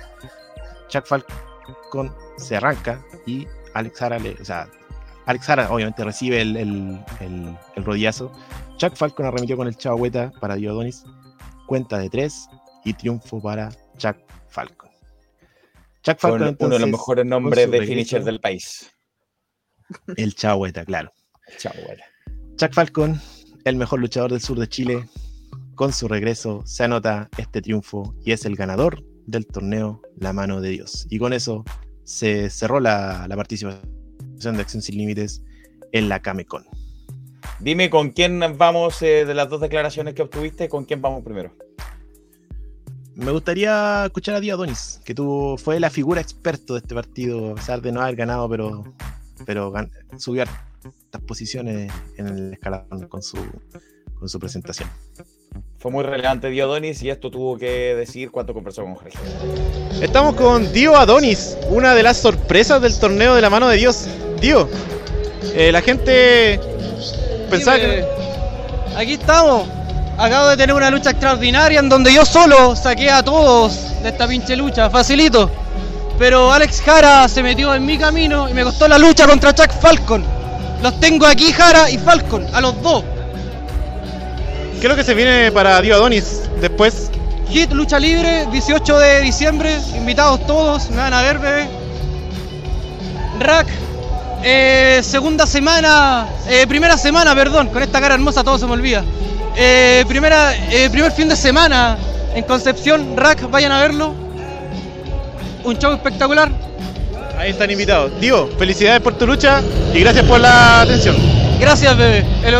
Chuck 0.89 1.05
Falcon 1.07 2.13
se 2.37 2.57
arranca 2.57 3.01
y 3.25 3.47
Alex 3.73 3.97
Jara 3.97 4.19
le. 4.19 4.33
O 4.39 4.45
sea, 4.45 4.67
Alex 5.25 5.45
Jara 5.45 5.71
obviamente 5.71 6.03
recibe 6.03 6.41
el, 6.41 6.55
el, 6.55 6.99
el- 7.19 7.57
el 7.75 7.85
rodillazo. 7.85 8.31
Chuck 8.77 8.95
Falcon 8.95 9.25
arremetió 9.25 9.57
con 9.57 9.67
el 9.67 9.75
Chavahueta 9.75 10.31
para 10.39 10.55
Dio 10.55 10.71
Adonis. 10.71 11.03
Cuenta 11.67 11.97
de 11.97 12.09
tres 12.09 12.47
y 12.83 12.93
triunfo 12.93 13.41
para 13.41 13.69
Chuck 13.97 14.17
Falcon. 14.49 14.89
Chuck 16.03 16.19
Con 16.19 16.31
Falcon 16.31 16.35
uno 16.37 16.45
de 16.45 16.49
entonces, 16.51 16.81
los 16.81 16.89
mejores 16.89 17.25
nombres 17.25 17.71
de 17.71 17.81
finisher 17.85 18.23
del 18.23 18.39
país. 18.39 18.91
El 20.15 20.35
Chavahueta, 20.35 20.85
claro. 20.85 21.11
Chuck 22.57 22.73
Falcon, 22.73 23.19
el 23.63 23.75
mejor 23.77 23.99
luchador 23.99 24.31
del 24.31 24.41
sur 24.41 24.59
de 24.59 24.67
Chile, 24.67 25.07
con 25.73 25.91
su 25.91 26.07
regreso 26.07 26.61
se 26.65 26.83
anota 26.83 27.29
este 27.37 27.61
triunfo 27.61 28.15
y 28.23 28.31
es 28.31 28.45
el 28.45 28.55
ganador 28.55 29.03
del 29.25 29.47
torneo 29.47 30.01
La 30.17 30.33
Mano 30.33 30.61
de 30.61 30.69
Dios. 30.69 31.07
Y 31.09 31.17
con 31.17 31.33
eso 31.33 31.63
se 32.03 32.49
cerró 32.51 32.79
la, 32.79 33.25
la 33.27 33.35
participación 33.35 33.94
de 34.39 34.61
Acción 34.61 34.81
Sin 34.81 34.97
Límites 34.97 35.41
en 35.91 36.09
la 36.09 36.21
Camecon. 36.21 36.65
Dime 37.59 37.89
con 37.89 38.09
quién 38.11 38.41
vamos 38.57 39.01
eh, 39.01 39.25
de 39.25 39.33
las 39.33 39.49
dos 39.49 39.61
declaraciones 39.61 40.13
que 40.13 40.21
obtuviste, 40.21 40.69
con 40.69 40.85
quién 40.85 41.01
vamos 41.01 41.23
primero. 41.23 41.51
me 43.15 43.31
gustaría 43.31 44.05
escuchar 44.05 44.35
a 44.35 44.39
Dio 44.39 44.53
Adonis, 44.53 45.01
que 45.05 45.15
tú 45.15 45.55
fue 45.57 45.79
la 45.79 45.89
figura 45.89 46.21
experto 46.21 46.73
de 46.73 46.79
este 46.79 46.95
partido, 46.95 47.51
a 47.51 47.55
pesar 47.55 47.81
de 47.81 47.91
no 47.91 48.01
haber 48.01 48.15
ganado, 48.15 48.49
pero, 48.49 48.93
pero 49.45 49.73
subió 50.17 50.43
a 50.43 50.45
estas 50.83 51.21
posiciones 51.21 51.91
en 52.17 52.27
el 52.27 52.53
escalón 52.53 53.07
con 53.07 53.23
su, 53.23 53.37
con 54.19 54.27
su 54.27 54.39
presentación. 54.39 54.89
Fue 55.85 55.91
muy 55.91 56.03
relevante 56.03 56.49
Diodonis 56.49 57.03
y 57.03 57.11
esto 57.11 57.29
tuvo 57.29 57.59
que 57.59 57.93
decir 57.93 58.31
cuánto 58.31 58.55
conversó 58.55 58.81
con 58.81 58.95
Jorge. 58.95 59.19
Estamos 60.01 60.33
con 60.33 60.73
Dio 60.73 60.97
Adonis, 60.97 61.55
una 61.69 61.93
de 61.93 62.01
las 62.01 62.17
sorpresas 62.17 62.81
del 62.81 62.97
torneo 62.97 63.35
de 63.35 63.41
la 63.41 63.51
mano 63.51 63.67
de 63.67 63.77
Dios. 63.77 64.07
Dio, 64.41 64.67
eh, 65.53 65.71
la 65.71 65.83
gente 65.83 66.59
pensaba 67.51 67.77
que... 67.77 68.03
Aquí 68.97 69.13
estamos. 69.13 69.67
Acabo 70.17 70.47
de 70.47 70.57
tener 70.57 70.75
una 70.75 70.89
lucha 70.89 71.11
extraordinaria 71.11 71.81
en 71.81 71.87
donde 71.87 72.11
yo 72.11 72.25
solo 72.25 72.75
saqué 72.75 73.11
a 73.11 73.21
todos 73.21 74.01
de 74.01 74.09
esta 74.09 74.27
pinche 74.27 74.55
lucha, 74.55 74.89
facilito. 74.89 75.51
Pero 76.17 76.51
Alex 76.51 76.81
Jara 76.81 77.27
se 77.27 77.43
metió 77.43 77.75
en 77.75 77.85
mi 77.85 77.99
camino 77.99 78.49
y 78.49 78.55
me 78.55 78.63
costó 78.63 78.87
la 78.87 78.97
lucha 78.97 79.27
contra 79.27 79.53
Chuck 79.53 79.69
Falcon. 79.79 80.25
Los 80.81 80.99
tengo 80.99 81.27
aquí, 81.27 81.51
Jara 81.51 81.91
y 81.91 81.99
Falcon, 81.99 82.43
a 82.55 82.59
los 82.59 82.81
dos. 82.81 83.03
¿Qué 84.85 84.91
es 84.91 84.95
lo 84.95 85.03
que 85.03 85.03
se 85.03 85.15
viene 85.15 85.51
para 85.51 85.81
Dio 85.81 85.95
Adonis 85.95 86.43
después? 86.61 87.09
Hit, 87.49 87.71
lucha 87.71 87.97
libre, 87.97 88.45
18 88.51 88.99
de 88.99 89.21
diciembre, 89.21 89.75
invitados 89.97 90.45
todos, 90.45 90.91
me 90.91 90.97
van 90.97 91.11
a 91.11 91.23
ver, 91.23 91.39
bebé. 91.39 91.67
Rack, 93.39 93.65
eh, 94.43 95.01
segunda 95.03 95.47
semana, 95.47 96.27
eh, 96.47 96.67
primera 96.67 96.99
semana, 96.99 97.33
perdón, 97.33 97.69
con 97.69 97.81
esta 97.81 97.99
cara 97.99 98.13
hermosa 98.13 98.43
todo 98.43 98.59
se 98.59 98.67
me 98.67 98.73
olvida. 98.73 99.03
Eh, 99.55 100.05
primera, 100.07 100.53
eh, 100.69 100.87
primer 100.91 101.11
fin 101.11 101.29
de 101.29 101.35
semana 101.35 101.97
en 102.35 102.43
Concepción, 102.43 103.17
Rack, 103.17 103.49
vayan 103.49 103.71
a 103.71 103.81
verlo. 103.81 104.13
Un 105.63 105.79
show 105.79 105.93
espectacular. 105.93 106.51
Ahí 107.39 107.49
están 107.49 107.71
invitados. 107.71 108.11
Dio, 108.21 108.49
felicidades 108.59 109.01
por 109.01 109.17
tu 109.17 109.25
lucha 109.25 109.63
y 109.95 110.01
gracias 110.01 110.25
por 110.25 110.39
la 110.39 110.81
atención. 110.81 111.15
Gracias, 111.59 111.97
bebé. 111.97 112.23
El, 112.43 112.55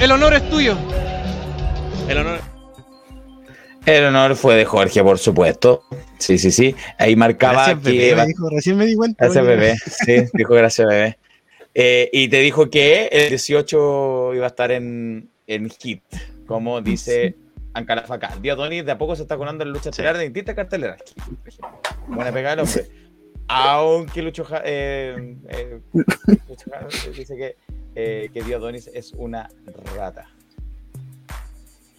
el 0.00 0.12
honor 0.12 0.34
es 0.34 0.50
tuyo. 0.50 0.76
El 2.08 2.18
honor. 2.18 2.40
El 3.86 4.04
honor 4.04 4.36
fue 4.36 4.54
de 4.54 4.64
Jorge, 4.64 5.02
por 5.02 5.18
supuesto. 5.18 5.82
Sí, 6.18 6.38
sí, 6.38 6.50
sí. 6.52 6.74
Ahí 6.98 7.16
marcaba 7.16 7.54
Gracias, 7.66 7.80
que. 7.80 7.90
bebé, 7.98 8.16
me 8.16 8.26
dijo, 8.26 8.48
recién 8.50 8.76
me 8.76 8.86
di 8.86 8.94
cuenta. 8.94 9.24
Gracias, 9.24 9.44
oye. 9.44 9.56
bebé. 9.56 9.74
Sí, 9.76 10.30
dijo 10.34 10.54
gracias, 10.54 10.86
bebé. 10.88 11.18
Eh, 11.74 12.10
y 12.12 12.28
te 12.28 12.38
dijo 12.40 12.70
que 12.70 13.06
el 13.10 13.28
18 13.30 14.34
iba 14.34 14.44
a 14.44 14.48
estar 14.48 14.70
en, 14.70 15.28
en 15.46 15.70
hit, 15.70 16.02
como 16.46 16.80
dice 16.80 17.34
Ancalafaca. 17.72 18.36
Diodonis 18.40 18.84
de 18.84 18.92
a 18.92 18.98
poco 18.98 19.16
se 19.16 19.22
está 19.22 19.36
colando 19.36 19.64
en 19.64 19.70
lucha 19.72 19.90
estelar 19.90 20.16
de 20.18 20.24
distintas 20.24 20.54
carteleras. 20.54 21.00
Buena 22.06 22.30
pegada 22.30 22.54
el 22.54 22.60
hombre. 22.60 22.86
Aunque 23.48 24.22
Lucho, 24.22 24.44
Ja- 24.44 24.62
eh, 24.64 25.36
eh, 25.48 25.80
Lucho 25.92 26.70
Ja- 26.70 27.10
dice 27.16 27.36
que, 27.36 27.56
eh, 27.96 28.30
que 28.32 28.42
Diodonis 28.42 28.88
es 28.92 29.12
una 29.16 29.48
rata. 29.96 30.28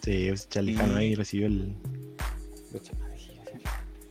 Sí, 0.03 0.25
pues, 0.29 0.49
Charlijano 0.49 0.95
ahí 0.97 1.15
recibió 1.15 1.47
el. 1.47 1.75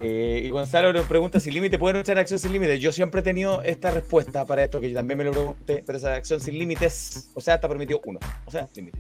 Eh, 0.01 0.43
y 0.47 0.51
Gonzalo 0.51 0.93
nos 0.93 1.07
pregunta 1.07 1.39
si 1.39 1.51
límite 1.53 1.79
puede 1.79 1.99
luchar 1.99 2.19
acción 2.19 2.39
sin 2.41 2.53
límites. 2.53 2.81
Yo 2.81 2.91
siempre 2.91 3.21
he 3.21 3.25
tenido 3.25 3.63
esta 3.63 3.91
respuesta 3.93 4.45
para 4.45 4.65
esto, 4.65 4.81
que 4.81 4.91
yo 4.91 4.97
también 4.97 5.19
me 5.19 5.25
lo 5.25 5.31
pregunté, 5.31 5.85
pero 5.87 5.99
esa 5.99 6.15
acción 6.15 6.41
sin 6.41 6.59
límites, 6.59 7.31
o 7.35 7.41
sea, 7.41 7.55
está 7.57 7.69
permitido 7.69 8.01
uno. 8.05 8.19
O 8.47 8.51
sea, 8.51 8.69
límite. 8.75 8.99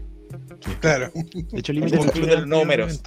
Claro. 0.80 1.10
De 1.14 1.58
hecho, 1.58 1.72
Límite 1.72 1.96
límite 1.96 2.18
incluye 2.18 2.36
los 2.36 2.46
números. 2.46 3.02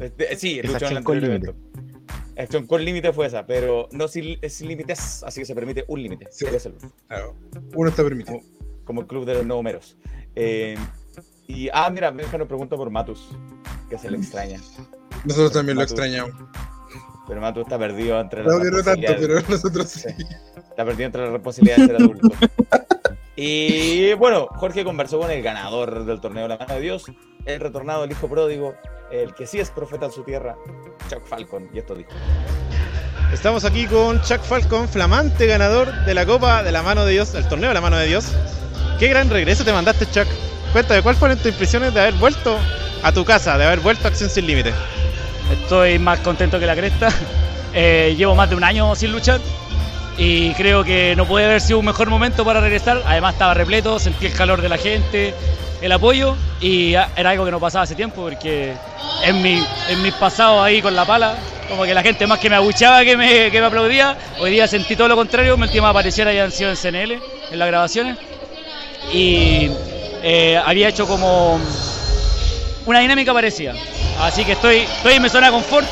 Este, 0.00 0.36
Sí, 0.36 0.58
Es 0.60 0.66
luchó 0.66 0.70
en 0.70 0.74
acción 0.84 0.96
el 0.98 1.04
con 1.04 1.16
anterior 1.16 1.40
límite. 1.40 1.50
evento. 1.50 2.40
Acción 2.42 2.66
con 2.66 2.84
límite 2.84 3.12
fue 3.12 3.26
esa, 3.26 3.46
pero 3.46 3.88
no 3.92 4.06
sin, 4.06 4.38
es 4.42 4.52
sin 4.52 4.68
límites, 4.68 5.22
así 5.24 5.40
que 5.40 5.46
se 5.46 5.54
permite 5.54 5.84
un 5.88 6.02
límite. 6.02 6.28
Sí. 6.30 6.44
Es 6.52 6.66
el- 6.66 6.74
Claro. 7.08 7.34
Uno 7.74 7.88
está 7.88 8.02
permitido. 8.04 8.40
como 8.84 9.00
el 9.02 9.06
club 9.06 9.24
de 9.26 9.34
los 9.34 9.44
números. 9.46 9.96
Eh, 10.34 10.76
y, 11.48 11.68
ah, 11.72 11.90
mira, 11.90 12.10
Benja 12.10 12.38
nos 12.38 12.46
pregunta 12.46 12.76
por 12.76 12.90
Matus, 12.90 13.30
que 13.90 13.98
se 13.98 14.10
le 14.10 14.18
extraña. 14.18 14.60
Nosotros 15.24 15.52
también 15.52 15.76
lo 15.76 15.82
extrañamos. 15.82 16.32
Pero 17.26 17.40
Matus 17.40 17.62
está 17.62 17.78
perdido 17.78 18.20
entre 18.20 18.44
las 18.44 18.54
Claro 18.54 18.62
que 18.62 18.70
no 18.70 18.82
tanto, 18.82 19.00
responsabilidades. 19.00 19.44
pero 19.44 19.56
nosotros 19.56 19.88
sí. 19.88 20.08
Está 20.56 20.84
perdido 20.84 21.06
entre 21.06 21.24
la 21.24 21.30
responsabilidad 21.32 21.76
de 21.78 21.86
ser 21.86 21.96
adulto. 21.96 22.28
Y 23.40 24.14
bueno, 24.14 24.48
Jorge 24.56 24.82
conversó 24.82 25.20
con 25.20 25.30
el 25.30 25.40
ganador 25.42 26.04
del 26.04 26.20
torneo 26.20 26.42
de 26.42 26.48
la 26.48 26.56
mano 26.58 26.74
de 26.74 26.80
Dios, 26.80 27.04
el 27.44 27.60
retornado, 27.60 28.02
el 28.02 28.10
hijo 28.10 28.26
pródigo, 28.28 28.74
el 29.12 29.32
que 29.32 29.46
sí 29.46 29.60
es 29.60 29.70
profeta 29.70 30.06
en 30.06 30.10
su 30.12 30.24
tierra, 30.24 30.56
Chuck 31.08 31.24
Falcon. 31.24 31.70
Y 31.72 31.78
esto 31.78 31.94
dijo. 31.94 32.10
Estamos 33.32 33.64
aquí 33.64 33.86
con 33.86 34.20
Chuck 34.22 34.40
Falcon, 34.40 34.88
flamante 34.88 35.46
ganador 35.46 36.04
de 36.04 36.14
la 36.14 36.26
Copa 36.26 36.64
de 36.64 36.72
la 36.72 36.82
Mano 36.82 37.04
de 37.04 37.12
Dios, 37.12 37.32
el 37.36 37.46
torneo 37.46 37.68
de 37.68 37.74
la 37.74 37.80
Mano 37.80 37.96
de 37.96 38.08
Dios. 38.08 38.26
Qué 38.98 39.06
gran 39.06 39.30
regreso 39.30 39.64
te 39.64 39.72
mandaste, 39.72 40.06
Chuck. 40.06 40.26
Cuéntame, 40.72 41.02
¿cuáles 41.02 41.18
fueron 41.18 41.38
tus 41.38 41.46
impresiones 41.46 41.94
de 41.94 42.00
haber 42.00 42.14
vuelto 42.14 42.58
a 43.02 43.12
tu 43.12 43.24
casa, 43.24 43.56
de 43.56 43.64
haber 43.64 43.80
vuelto 43.80 44.06
a 44.06 44.10
Acción 44.10 44.28
Sin 44.28 44.46
Límite? 44.46 44.72
Estoy 45.50 45.98
más 45.98 46.18
contento 46.20 46.58
que 46.58 46.66
la 46.66 46.76
cresta. 46.76 47.08
Eh, 47.74 48.14
llevo 48.16 48.34
más 48.34 48.48
de 48.48 48.56
un 48.56 48.64
año 48.64 48.96
sin 48.96 49.12
luchar 49.12 49.40
y 50.16 50.52
creo 50.54 50.82
que 50.82 51.14
no 51.14 51.26
puede 51.26 51.44
haber 51.44 51.60
sido 51.60 51.78
un 51.78 51.84
mejor 51.84 52.08
momento 52.08 52.42
para 52.42 52.62
regresar. 52.62 53.02
Además 53.06 53.34
estaba 53.34 53.52
repleto, 53.52 53.98
sentí 53.98 54.24
el 54.24 54.32
calor 54.32 54.62
de 54.62 54.70
la 54.70 54.78
gente, 54.78 55.34
el 55.80 55.92
apoyo 55.92 56.34
y 56.60 56.94
ah, 56.94 57.10
era 57.14 57.30
algo 57.30 57.44
que 57.44 57.50
no 57.50 57.60
pasaba 57.60 57.84
hace 57.84 57.94
tiempo 57.94 58.22
porque 58.22 58.72
en, 59.22 59.42
mi, 59.42 59.62
en 59.88 60.02
mis 60.02 60.14
pasados 60.14 60.62
ahí 60.62 60.80
con 60.80 60.96
la 60.96 61.04
pala, 61.04 61.36
como 61.68 61.84
que 61.84 61.94
la 61.94 62.02
gente 62.02 62.26
más 62.26 62.38
que 62.40 62.50
me 62.50 62.56
abuchaba 62.56 63.04
que 63.04 63.16
me, 63.16 63.50
que 63.50 63.60
me 63.60 63.66
aplaudía, 63.66 64.16
hoy 64.40 64.50
día 64.50 64.66
sentí 64.66 64.96
todo 64.96 65.08
lo 65.08 65.16
contrario, 65.16 65.56
mi 65.56 65.64
última 65.64 65.90
aparición 65.90 66.26
habían 66.26 66.50
sido 66.50 66.70
en 66.70 66.76
CNL, 66.76 67.12
en 67.52 67.58
las 67.58 67.68
grabaciones 67.68 68.16
y 69.12 69.70
eh, 70.22 70.60
había 70.64 70.88
hecho 70.88 71.06
como 71.06 71.58
una 72.86 73.00
dinámica 73.00 73.32
parecida. 73.32 73.74
Así 74.20 74.44
que 74.44 74.52
estoy, 74.52 74.78
estoy 74.78 75.14
en 75.14 75.22
mi 75.22 75.28
zona 75.28 75.46
de 75.46 75.52
confort. 75.52 75.86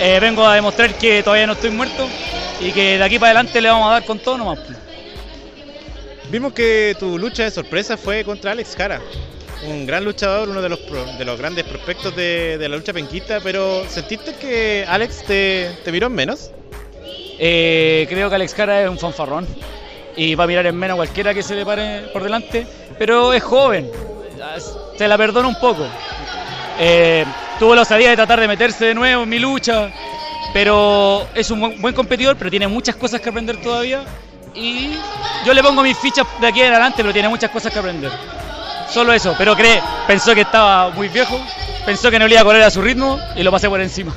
Eh, 0.00 0.18
vengo 0.20 0.46
a 0.46 0.54
demostrar 0.54 0.94
que 0.94 1.22
todavía 1.22 1.46
no 1.46 1.52
estoy 1.52 1.70
muerto 1.70 2.08
y 2.60 2.72
que 2.72 2.98
de 2.98 3.04
aquí 3.04 3.18
para 3.18 3.30
adelante 3.30 3.60
le 3.60 3.68
vamos 3.68 3.88
a 3.88 3.92
dar 3.92 4.04
con 4.04 4.18
todo 4.18 4.38
nomás. 4.38 4.58
Vimos 6.30 6.52
que 6.54 6.96
tu 6.98 7.18
lucha 7.18 7.44
de 7.44 7.50
sorpresa 7.50 7.96
fue 7.96 8.24
contra 8.24 8.52
Alex 8.52 8.74
Jara, 8.74 9.00
un 9.68 9.86
gran 9.86 10.04
luchador, 10.04 10.48
uno 10.48 10.62
de 10.62 10.68
los, 10.70 10.78
pro- 10.80 11.04
de 11.04 11.24
los 11.24 11.38
grandes 11.38 11.64
prospectos 11.64 12.16
de, 12.16 12.56
de 12.58 12.68
la 12.68 12.76
lucha 12.76 12.92
penquista, 12.92 13.38
pero 13.42 13.84
¿sentiste 13.88 14.34
que 14.34 14.84
Alex 14.88 15.24
te, 15.24 15.70
te 15.84 15.92
miró 15.92 16.06
en 16.06 16.14
menos? 16.14 16.50
Eh, 17.38 18.06
creo 18.08 18.28
que 18.30 18.34
Alex 18.34 18.54
Cara 18.54 18.82
es 18.82 18.88
un 18.88 18.98
fanfarrón 18.98 19.46
y 20.16 20.34
va 20.34 20.44
a 20.44 20.46
mirar 20.46 20.66
en 20.66 20.76
menos 20.76 20.94
a 20.94 20.96
cualquiera 20.96 21.34
que 21.34 21.42
se 21.42 21.54
le 21.54 21.64
pare 21.64 22.08
por 22.12 22.22
delante, 22.22 22.66
pero 22.98 23.32
es 23.32 23.42
joven, 23.42 23.90
se 24.96 25.08
la 25.08 25.16
perdono 25.16 25.48
un 25.48 25.58
poco. 25.58 25.86
Eh, 26.78 27.24
tuvo 27.58 27.74
la 27.74 27.82
osadía 27.82 28.10
de 28.10 28.16
tratar 28.16 28.40
de 28.40 28.48
meterse 28.48 28.86
de 28.86 28.94
nuevo 28.94 29.22
en 29.22 29.28
mi 29.28 29.38
lucha, 29.38 29.90
pero 30.52 31.26
es 31.34 31.50
un 31.50 31.80
buen 31.80 31.94
competidor, 31.94 32.36
pero 32.36 32.50
tiene 32.50 32.68
muchas 32.68 32.96
cosas 32.96 33.20
que 33.20 33.28
aprender 33.28 33.60
todavía 33.60 34.04
y 34.54 34.90
yo 35.46 35.54
le 35.54 35.62
pongo 35.62 35.82
mis 35.82 35.96
fichas 35.96 36.26
de 36.40 36.46
aquí 36.46 36.60
en 36.60 36.72
adelante, 36.72 36.96
pero 36.98 37.12
tiene 37.12 37.28
muchas 37.28 37.50
cosas 37.50 37.72
que 37.72 37.78
aprender. 37.78 38.10
Solo 38.90 39.12
eso, 39.12 39.34
pero 39.38 39.56
cree, 39.56 39.80
pensó 40.06 40.34
que 40.34 40.42
estaba 40.42 40.90
muy 40.90 41.08
viejo, 41.08 41.40
pensó 41.86 42.10
que 42.10 42.18
no 42.18 42.26
le 42.26 42.34
iba 42.34 42.42
a 42.42 42.44
correr 42.44 42.62
a 42.62 42.70
su 42.70 42.82
ritmo 42.82 43.18
y 43.34 43.42
lo 43.42 43.50
pasé 43.50 43.68
por 43.68 43.80
encima. 43.80 44.12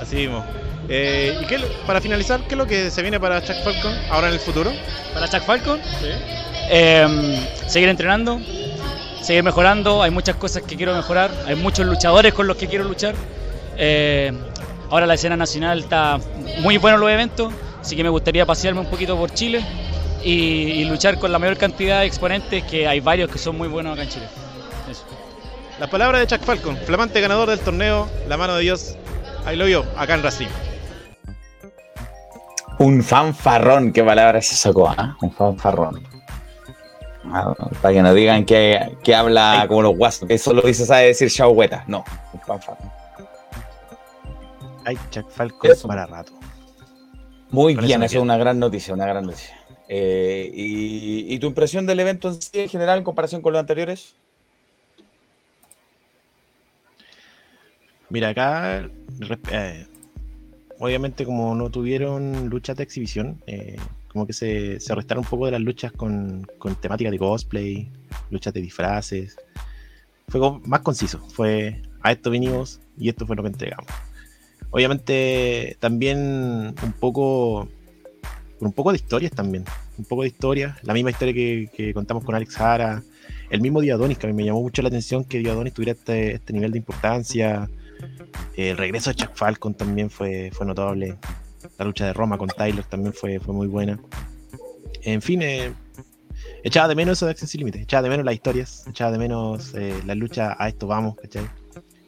Así 0.00 0.16
mismo. 0.16 0.44
Eh, 0.88 1.38
y 1.40 1.46
qué, 1.46 1.58
para 1.86 2.00
finalizar, 2.00 2.40
¿qué 2.42 2.54
es 2.54 2.58
lo 2.58 2.66
que 2.66 2.90
se 2.90 3.02
viene 3.02 3.18
para 3.18 3.42
Chuck 3.42 3.56
Falcon 3.64 3.94
ahora 4.10 4.28
en 4.28 4.34
el 4.34 4.40
futuro? 4.40 4.72
¿Para 5.12 5.28
Chuck 5.28 5.42
Falcon? 5.42 5.80
Eh, 6.70 7.46
seguir 7.66 7.88
entrenando, 7.88 8.40
seguir 9.22 9.42
mejorando. 9.42 10.02
Hay 10.02 10.10
muchas 10.10 10.36
cosas 10.36 10.62
que 10.62 10.76
quiero 10.76 10.94
mejorar. 10.94 11.30
Hay 11.46 11.56
muchos 11.56 11.86
luchadores 11.86 12.34
con 12.34 12.46
los 12.46 12.56
que 12.56 12.68
quiero 12.68 12.84
luchar. 12.84 13.14
Eh, 13.76 14.32
ahora 14.90 15.06
la 15.06 15.14
escena 15.14 15.36
nacional 15.36 15.80
está 15.80 16.18
muy 16.60 16.76
buena 16.76 16.96
los 16.96 17.10
eventos, 17.10 17.52
así 17.80 17.96
que 17.96 18.02
me 18.02 18.10
gustaría 18.10 18.46
pasearme 18.46 18.80
un 18.80 18.86
poquito 18.86 19.16
por 19.16 19.32
Chile 19.32 19.64
y, 20.22 20.32
y 20.32 20.84
luchar 20.84 21.18
con 21.18 21.32
la 21.32 21.38
mayor 21.38 21.56
cantidad 21.56 22.00
de 22.00 22.06
exponentes, 22.06 22.62
que 22.64 22.86
hay 22.86 23.00
varios 23.00 23.30
que 23.30 23.38
son 23.38 23.56
muy 23.58 23.68
buenos 23.68 23.94
acá 23.94 24.02
en 24.02 24.08
Chile. 24.10 24.26
Eso. 24.90 25.04
Las 25.80 25.90
palabras 25.90 26.20
de 26.20 26.26
Chuck 26.26 26.44
Falcon, 26.44 26.76
flamante 26.76 27.20
ganador 27.20 27.50
del 27.50 27.58
torneo 27.58 28.08
La 28.28 28.36
Mano 28.36 28.54
de 28.54 28.62
Dios. 28.62 28.94
Ahí 29.44 29.56
lo 29.56 29.64
vio, 29.64 29.84
acá 29.96 30.14
en 30.14 30.22
Racing. 30.22 30.46
Un 32.78 33.02
fanfarrón, 33.02 33.92
qué 33.92 34.02
palabra 34.02 34.42
se 34.42 34.54
sacó, 34.56 34.88
¿ah? 34.88 35.16
Un 35.20 35.32
fanfarrón. 35.32 36.02
Ah, 37.26 37.54
para 37.80 37.94
que 37.94 38.02
no 38.02 38.12
digan 38.12 38.44
que, 38.44 38.96
que 39.02 39.14
habla 39.14 39.64
como 39.68 39.82
los 39.82 39.96
guasos, 39.96 40.28
que 40.28 40.36
solo 40.38 40.62
dice, 40.62 40.84
sabe 40.84 41.06
decir 41.06 41.30
chauhueta. 41.30 41.84
No, 41.86 42.04
un 42.32 42.40
fanfarrón. 42.40 42.90
Ay, 44.84 44.98
Chuck 45.10 45.30
Falcon 45.30 45.70
Eso. 45.70 45.88
para 45.88 46.06
rato. 46.06 46.32
Muy 47.50 47.74
Con 47.74 47.86
bien, 47.86 48.02
eso 48.02 48.18
es 48.18 48.22
una 48.22 48.36
gran 48.36 48.58
noticia, 48.58 48.92
una 48.92 49.06
gran 49.06 49.24
noticia. 49.24 49.56
Eh, 49.88 50.50
y, 50.52 51.32
y 51.34 51.38
tu 51.38 51.46
impresión 51.46 51.86
del 51.86 52.00
evento 52.00 52.28
en 52.28 52.42
sí, 52.42 52.50
en 52.54 52.68
general, 52.68 52.98
en 52.98 53.04
comparación 53.04 53.40
con 53.40 53.52
los 53.52 53.60
anteriores? 53.60 54.14
Mira, 58.10 58.30
acá, 58.30 58.88
eh, 59.50 59.86
obviamente 60.78 61.24
como 61.24 61.54
no 61.54 61.70
tuvieron 61.70 62.48
luchas 62.48 62.76
de 62.76 62.82
exhibición, 62.82 63.42
eh, 63.46 63.76
como 64.08 64.26
que 64.26 64.32
se, 64.32 64.80
se 64.80 64.94
restaron 64.94 65.24
un 65.24 65.30
poco 65.30 65.46
de 65.46 65.52
las 65.52 65.60
luchas 65.60 65.92
con, 65.92 66.46
con 66.58 66.74
temática 66.76 67.10
de 67.10 67.18
cosplay, 67.18 67.90
luchas 68.30 68.54
de 68.54 68.60
disfraces. 68.60 69.36
Fue 70.28 70.40
como 70.40 70.60
más 70.60 70.80
conciso, 70.80 71.18
fue 71.28 71.82
a 72.00 72.12
esto 72.12 72.30
vinimos 72.30 72.80
y 72.98 73.08
esto 73.08 73.26
fue 73.26 73.36
lo 73.36 73.42
que 73.42 73.48
entregamos. 73.48 73.90
Obviamente 74.70 75.76
también 75.80 76.74
un 76.82 76.92
poco, 76.98 77.68
un 78.60 78.72
poco 78.72 78.90
de 78.90 78.96
historias 78.96 79.32
también, 79.32 79.64
un 79.98 80.04
poco 80.04 80.22
de 80.22 80.28
historia, 80.28 80.76
la 80.82 80.94
misma 80.94 81.10
historia 81.10 81.34
que, 81.34 81.70
que 81.74 81.94
contamos 81.94 82.24
con 82.24 82.34
Alex 82.34 82.56
Jara, 82.56 83.02
el 83.50 83.60
mismo 83.60 83.80
Diadonis, 83.80 84.18
que 84.18 84.26
a 84.26 84.30
mí 84.30 84.34
me 84.34 84.44
llamó 84.44 84.62
mucho 84.62 84.82
la 84.82 84.88
atención 84.88 85.24
que 85.24 85.38
Diadonis 85.38 85.72
tuviera 85.74 85.92
este, 85.92 86.34
este 86.34 86.52
nivel 86.52 86.72
de 86.72 86.78
importancia. 86.78 87.70
El 88.56 88.76
regreso 88.76 89.10
de 89.10 89.16
Chuck 89.16 89.34
Falcon 89.34 89.74
también 89.74 90.10
fue, 90.10 90.50
fue 90.52 90.66
notable. 90.66 91.16
La 91.78 91.84
lucha 91.84 92.06
de 92.06 92.12
Roma 92.12 92.38
con 92.38 92.48
Tyler 92.48 92.84
también 92.84 93.12
fue, 93.12 93.40
fue 93.40 93.54
muy 93.54 93.66
buena. 93.66 93.98
En 95.02 95.20
fin, 95.20 95.42
eh, 95.42 95.72
echaba 96.62 96.88
de 96.88 96.94
menos 96.94 97.18
eso 97.18 97.26
de 97.26 97.32
Acción 97.32 97.48
Sin 97.48 97.74
echaba 97.74 98.02
de 98.02 98.08
menos 98.10 98.24
las 98.24 98.34
historias, 98.34 98.86
echaba 98.88 99.10
de 99.12 99.18
menos 99.18 99.74
eh, 99.74 100.00
la 100.06 100.14
lucha 100.14 100.56
a 100.58 100.68
esto 100.68 100.86
vamos, 100.86 101.16
¿cachai? 101.16 101.48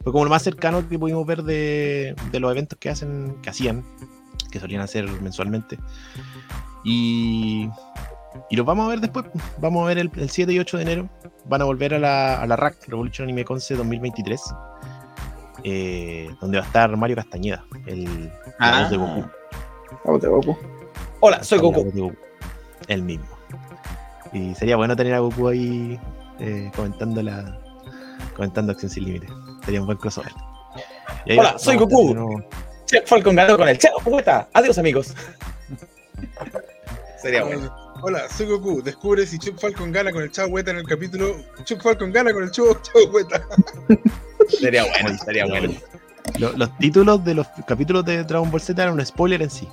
Fue 0.02 0.12
como 0.12 0.24
lo 0.24 0.30
más 0.30 0.42
cercano 0.42 0.88
que 0.88 0.98
pudimos 0.98 1.26
ver 1.26 1.42
de, 1.42 2.14
de 2.30 2.40
los 2.40 2.50
eventos 2.52 2.78
que 2.78 2.88
hacen, 2.88 3.36
que 3.42 3.50
hacían, 3.50 3.84
que 4.50 4.60
solían 4.60 4.82
hacer 4.82 5.08
mensualmente. 5.20 5.78
Y, 6.84 7.68
y 8.48 8.56
los 8.56 8.64
vamos 8.64 8.86
a 8.86 8.90
ver 8.90 9.00
después. 9.00 9.26
Vamos 9.58 9.82
a 9.82 9.86
ver 9.88 9.98
el, 9.98 10.10
el 10.14 10.30
7 10.30 10.52
y 10.52 10.58
8 10.60 10.76
de 10.76 10.82
enero. 10.84 11.08
Van 11.46 11.60
a 11.60 11.64
volver 11.64 11.94
a 11.94 11.98
la, 11.98 12.40
a 12.40 12.46
la 12.46 12.54
RAC, 12.54 12.88
Revolution 12.88 13.24
Anime 13.24 13.44
Conce 13.44 13.74
2023. 13.74 14.40
Eh, 15.68 16.30
donde 16.40 16.58
va 16.58 16.64
a 16.64 16.66
estar 16.68 16.96
Mario 16.96 17.16
Castañeda, 17.16 17.64
el 17.86 18.30
Ah. 18.60 18.82
voz 18.82 18.90
de 18.90 18.96
Goku. 18.98 19.20
La 20.04 20.10
voz 20.12 20.22
de 20.22 20.28
Goku. 20.28 20.56
Hola, 21.18 21.42
soy 21.42 21.58
Goku. 21.58 22.14
El 22.86 23.02
mismo. 23.02 23.26
Y 24.32 24.54
sería 24.54 24.76
bueno 24.76 24.94
tener 24.94 25.14
a 25.14 25.18
Goku 25.18 25.48
ahí 25.48 25.98
eh, 26.38 26.70
comentando 26.76 27.20
la 27.20 27.58
comentando 28.36 28.70
Acción 28.72 28.90
Sin 28.90 29.06
Límites. 29.06 29.28
Sería 29.64 29.80
un 29.80 29.86
buen 29.86 29.98
crossover. 29.98 30.32
Hola, 31.36 31.58
soy 31.58 31.76
Goku. 31.76 32.40
Chuck 32.84 33.04
Falcon 33.06 33.34
ganó 33.34 33.56
con 33.56 33.68
el 33.68 33.76
Chao 33.76 33.98
Poeta. 34.04 34.48
Adiós, 34.52 34.78
amigos. 34.78 35.14
Sería 37.20 37.42
bueno. 37.42 37.85
Hola, 38.02 38.28
soy 38.28 38.46
Goku. 38.46 38.82
Descubre 38.82 39.26
si 39.26 39.38
Chuck 39.38 39.58
Falcon 39.58 39.90
gana 39.92 40.12
con 40.12 40.22
el 40.22 40.30
Chao 40.30 40.46
Hueta 40.48 40.70
en 40.70 40.78
el 40.78 40.86
capítulo. 40.86 41.36
Chuck 41.64 41.82
Falcon 41.82 42.12
gana 42.12 42.32
con 42.32 42.44
el 42.44 42.50
Chao 42.50 42.66
Hueta. 43.12 43.46
Sería 44.48 44.84
bueno, 44.84 45.18
sería 45.24 45.46
bueno. 45.46 45.72
Lo- 46.38 46.52
los 46.52 46.76
títulos 46.78 47.24
de 47.24 47.34
los 47.34 47.46
capítulos 47.66 48.04
de 48.04 48.24
Dragon 48.24 48.50
Ball 48.50 48.60
Z 48.60 48.80
eran 48.80 48.94
un 48.94 49.04
spoiler 49.04 49.42
en 49.42 49.50
sí. 49.50 49.68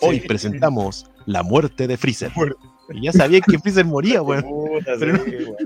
Hoy 0.00 0.20
presentamos 0.20 1.10
la 1.26 1.42
muerte 1.42 1.86
de 1.86 1.96
Freezer. 1.96 2.32
Y 2.90 3.04
ya 3.04 3.12
sabía 3.12 3.40
que 3.40 3.58
Freezer 3.58 3.84
moría, 3.84 4.20
weón. 4.22 4.42
Sí, 4.42 5.04
weón. 5.04 5.56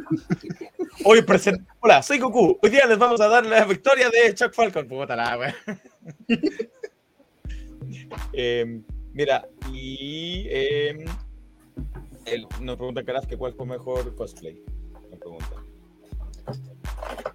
Hoy 1.05 1.23
present... 1.23 1.67
Hola, 1.81 2.03
soy 2.03 2.19
Goku. 2.19 2.59
Hoy 2.63 2.71
día 2.71 2.87
les 2.87 2.99
vamos 2.99 3.21
a 3.21 3.29
dar 3.29 3.45
la 3.47 3.65
victoria 3.65 4.09
de 4.11 4.35
Chuck 4.35 4.53
Falcon. 4.53 4.87
Puta 4.89 5.17
la 5.17 5.39
weón. 5.39 5.55
Eh, 8.33 8.81
mira, 9.13 9.49
y 9.73 10.45
eh, 10.49 11.05
el- 12.35 12.47
nos 12.61 12.77
pregunta 12.77 13.05
Karaf 13.05 13.27
que 13.27 13.37
cuál 13.37 13.55
fue 13.55 13.67
mejor 13.67 14.15
cosplay. 14.17 14.63
Nos 15.11 15.19
pregunta. 15.19 15.47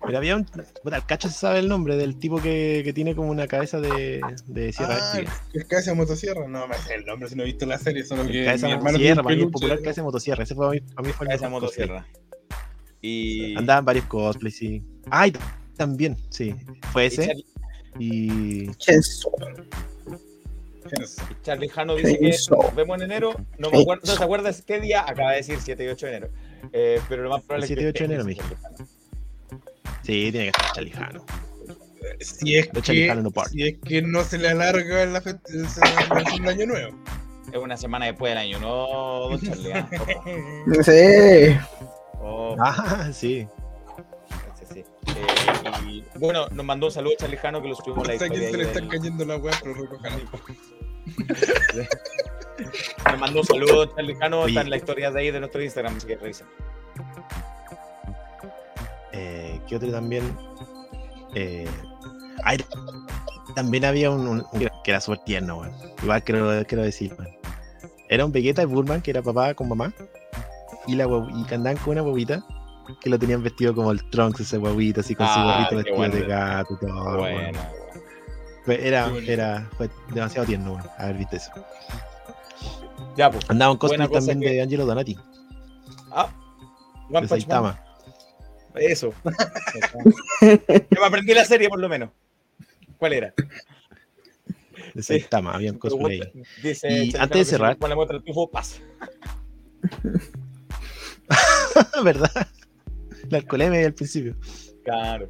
Pero 0.06 0.18
había 0.18 0.36
un. 0.36 0.46
Puta, 0.84 0.98
el 0.98 1.06
cacho 1.06 1.30
se 1.30 1.36
sabe 1.36 1.60
el 1.60 1.70
nombre 1.70 1.96
del 1.96 2.18
tipo 2.18 2.42
que, 2.42 2.82
que 2.84 2.92
tiene 2.94 3.16
como 3.16 3.30
una 3.30 3.48
cabeza 3.48 3.80
de, 3.80 4.20
de 4.48 4.74
sierra 4.74 4.98
Ah. 5.00 5.22
¿Es 5.54 5.66
cabeza 5.66 5.92
de 5.92 5.98
motosierra? 5.98 6.48
No 6.48 6.68
me 6.68 6.76
sé 6.76 6.96
el 6.96 7.06
nombre 7.06 7.30
si 7.30 7.36
no 7.36 7.44
he 7.44 7.46
visto 7.46 7.66
la 7.66 7.78
serie, 7.78 8.04
solo 8.04 8.26
que 8.28 8.44
Cabeza 8.46 8.68
de 8.68 8.78
motosierra, 8.78 9.24
para 9.24 9.36
mí 9.36 9.42
es 9.44 9.48
popular 9.52 9.78
cabeza 9.82 10.02
de 10.02 10.06
motosierra. 10.06 10.44
Ese 10.44 10.56
fue 10.56 10.68
a 10.68 10.70
mí, 10.72 10.80
a 10.96 11.02
mí 11.02 11.10
fue 11.12 11.26
el 11.26 11.30
Cabeza 11.30 11.46
mejor 11.46 11.62
motosierra. 11.62 12.08
Y. 13.02 13.56
Andaban 13.56 13.86
varios 13.86 14.06
cosplays, 14.06 14.58
sí. 14.58 14.84
Ay, 15.10 15.34
también, 15.78 16.18
sí. 16.30 16.56
Fue 16.92 17.06
ese. 17.06 17.34
Y. 18.00 18.68
Y 21.00 21.42
Charlie 21.44 21.70
Jano 21.70 21.96
dice 21.96 22.20
que 22.20 22.36
nos 22.52 22.76
vemos 22.76 22.98
en 22.98 23.04
enero. 23.04 23.34
No 23.58 23.70
me 23.72 23.82
acuerdo, 23.82 24.04
no 24.06 24.16
se 24.16 24.24
acuerda 24.24 24.52
qué 24.66 24.80
día. 24.80 25.02
Acaba 25.08 25.32
de 25.32 25.38
decir 25.38 25.58
7 25.62 25.84
y 25.84 25.88
8 25.88 26.06
de 26.06 26.12
enero. 26.12 26.30
Eh, 26.72 27.00
pero 27.10 27.24
lo 27.24 27.30
más 27.30 27.42
probable 27.44 27.66
El 27.66 27.72
es 27.72 27.78
7 27.78 27.82
y 27.82 27.84
que 27.86 27.90
8 27.90 28.00
de 28.00 28.06
enero, 28.06 28.26
mijo. 28.26 28.44
Sí, 30.04 30.32
tiene 30.32 30.40
que 30.44 30.48
estar 30.50 30.72
Chalijano. 30.74 31.26
Si 32.20 32.56
es, 32.58 32.68
que, 32.68 33.08
Jano 33.08 33.22
no 33.24 33.32
si 33.50 33.64
es 33.68 33.78
que 33.80 34.02
no 34.02 34.24
se 34.24 34.38
le 34.38 34.50
alarga 34.50 35.06
la 35.06 35.22
fe- 35.22 35.40
el, 35.48 35.66
el 36.42 36.48
año 36.50 36.66
nuevo. 36.68 36.98
Es 37.52 37.58
una 37.58 37.78
semana 37.78 38.06
después 38.08 38.32
del 38.32 38.38
año, 38.40 38.60
no, 38.60 39.30
don 39.30 39.42
Charlie. 39.42 39.74
ah, 39.74 39.90
Sí. 40.84 41.58
Oh, 42.22 42.56
Ah, 42.60 43.10
sí. 43.14 43.48
Eh, 44.76 44.84
y 45.88 46.04
bueno, 46.20 46.48
nos 46.50 46.66
mandó 46.66 46.88
un 46.88 46.92
saludo 46.92 47.14
Charlie 47.18 47.38
Jano 47.38 47.62
que 47.62 47.70
lo 47.70 47.76
subimos 47.76 48.00
No 48.00 48.04
la 48.06 48.12
a 48.12 48.16
historia. 48.16 48.40
quién 48.40 48.52
se 48.52 48.58
le 48.58 48.64
está 48.66 48.80
del- 48.80 48.90
cayendo 48.90 49.26
la 49.26 49.38
weá, 49.38 49.54
pero 49.62 49.76
recojan. 49.76 50.14
Me 53.12 53.18
mandó 53.18 53.42
un 53.42 53.46
saludo 53.46 53.86
Charlie 53.88 54.16
Oye. 54.16 54.48
está 54.50 54.62
en 54.62 54.70
la 54.70 54.78
historia 54.78 55.12
de 55.12 55.20
ahí 55.20 55.32
de 55.32 55.40
nuestro 55.40 55.62
Instagram, 55.62 55.98
así 55.98 56.08
que 56.08 56.16
revisen. 56.18 56.48
Eh, 59.12 59.60
¿Qué 59.68 59.76
otro 59.76 59.92
también? 59.92 60.36
Eh, 61.36 61.68
también 63.56 63.86
había 63.86 64.10
un, 64.12 64.28
un- 64.28 64.46
un 64.52 64.60
que 64.84 64.92
era 64.92 65.02
súper 65.02 65.20
tierno, 65.20 65.60
weón. 65.60 65.74
Igual 66.02 66.24
quiero, 66.24 66.64
quiero 66.68 66.84
decir, 66.84 67.14
weón. 67.18 67.32
Era 68.10 68.26
un 68.26 68.32
Vegeta 68.32 68.62
de 68.62 68.68
Burman 68.68 69.02
que 69.02 69.12
era 69.12 69.22
papá 69.22 69.54
con 69.54 69.70
mamá. 69.70 69.94
Y, 70.88 70.96
la 70.96 71.06
y 71.06 71.44
que 71.46 71.56
andaban 71.56 71.78
con 71.78 71.94
una 71.94 72.02
guaguita 72.02 72.44
que 73.02 73.10
lo 73.10 73.18
tenían 73.18 73.42
vestido 73.42 73.74
como 73.74 73.92
el 73.92 74.04
Trunks, 74.10 74.42
ese 74.42 74.58
guaguito, 74.58 75.00
así 75.00 75.16
con 75.16 75.26
su 75.28 75.34
Ay, 75.40 75.46
gorrito 75.46 75.76
vestido 75.78 75.98
bueno. 75.98 76.16
de 76.16 76.22
gato 76.24 76.74
y 76.74 76.86
todo. 76.86 77.18
Bueno, 77.18 77.60
Era, 78.68 79.12
era, 79.28 79.70
fue 79.78 79.90
demasiado 80.14 80.46
tierno, 80.48 80.74
weón, 80.74 80.86
haber 80.98 81.18
visto 81.18 81.36
eso. 81.36 81.52
ya, 83.18 83.30
pues. 83.30 83.50
Andaban 83.50 83.78
cosplay 83.78 83.98
Buena 83.98 84.08
cosa 84.08 84.28
también 84.32 84.40
que- 84.52 84.56
de 84.56 84.62
Angelo 84.62 84.86
Donati, 84.86 85.18
Ah, 86.12 86.30
One 87.10 87.22
de 87.22 87.28
Punch 87.28 87.30
Man. 87.30 87.40
Saitama. 87.40 87.84
Eso. 88.76 89.14
ya 90.42 91.00
me 91.00 91.06
aprendí 91.06 91.34
la 91.34 91.46
serie 91.46 91.70
por 91.70 91.80
lo 91.80 91.90
menos. 91.90 92.10
¿Cuál 92.98 93.14
era? 93.14 93.34
De 94.94 95.04
Saitama, 95.04 95.54
había 95.54 95.72
un 95.72 95.78
cosplay. 95.80 96.20
Pregunta- 96.20 96.50
Dice 96.62 96.88
Y 97.06 97.16
antes 97.18 97.38
de 97.50 97.58
cerrar- 97.58 97.78
Juan 97.78 97.90
le 97.90 97.96
muestra 97.96 98.18
el 98.18 98.24
tufo, 98.24 98.50
pasa. 98.50 98.80
¿Verdad? 102.04 102.48
La 103.30 103.38
alcoholemia 103.40 103.86
al 103.86 103.94
principio. 103.94 104.36
Claro. 104.84 105.30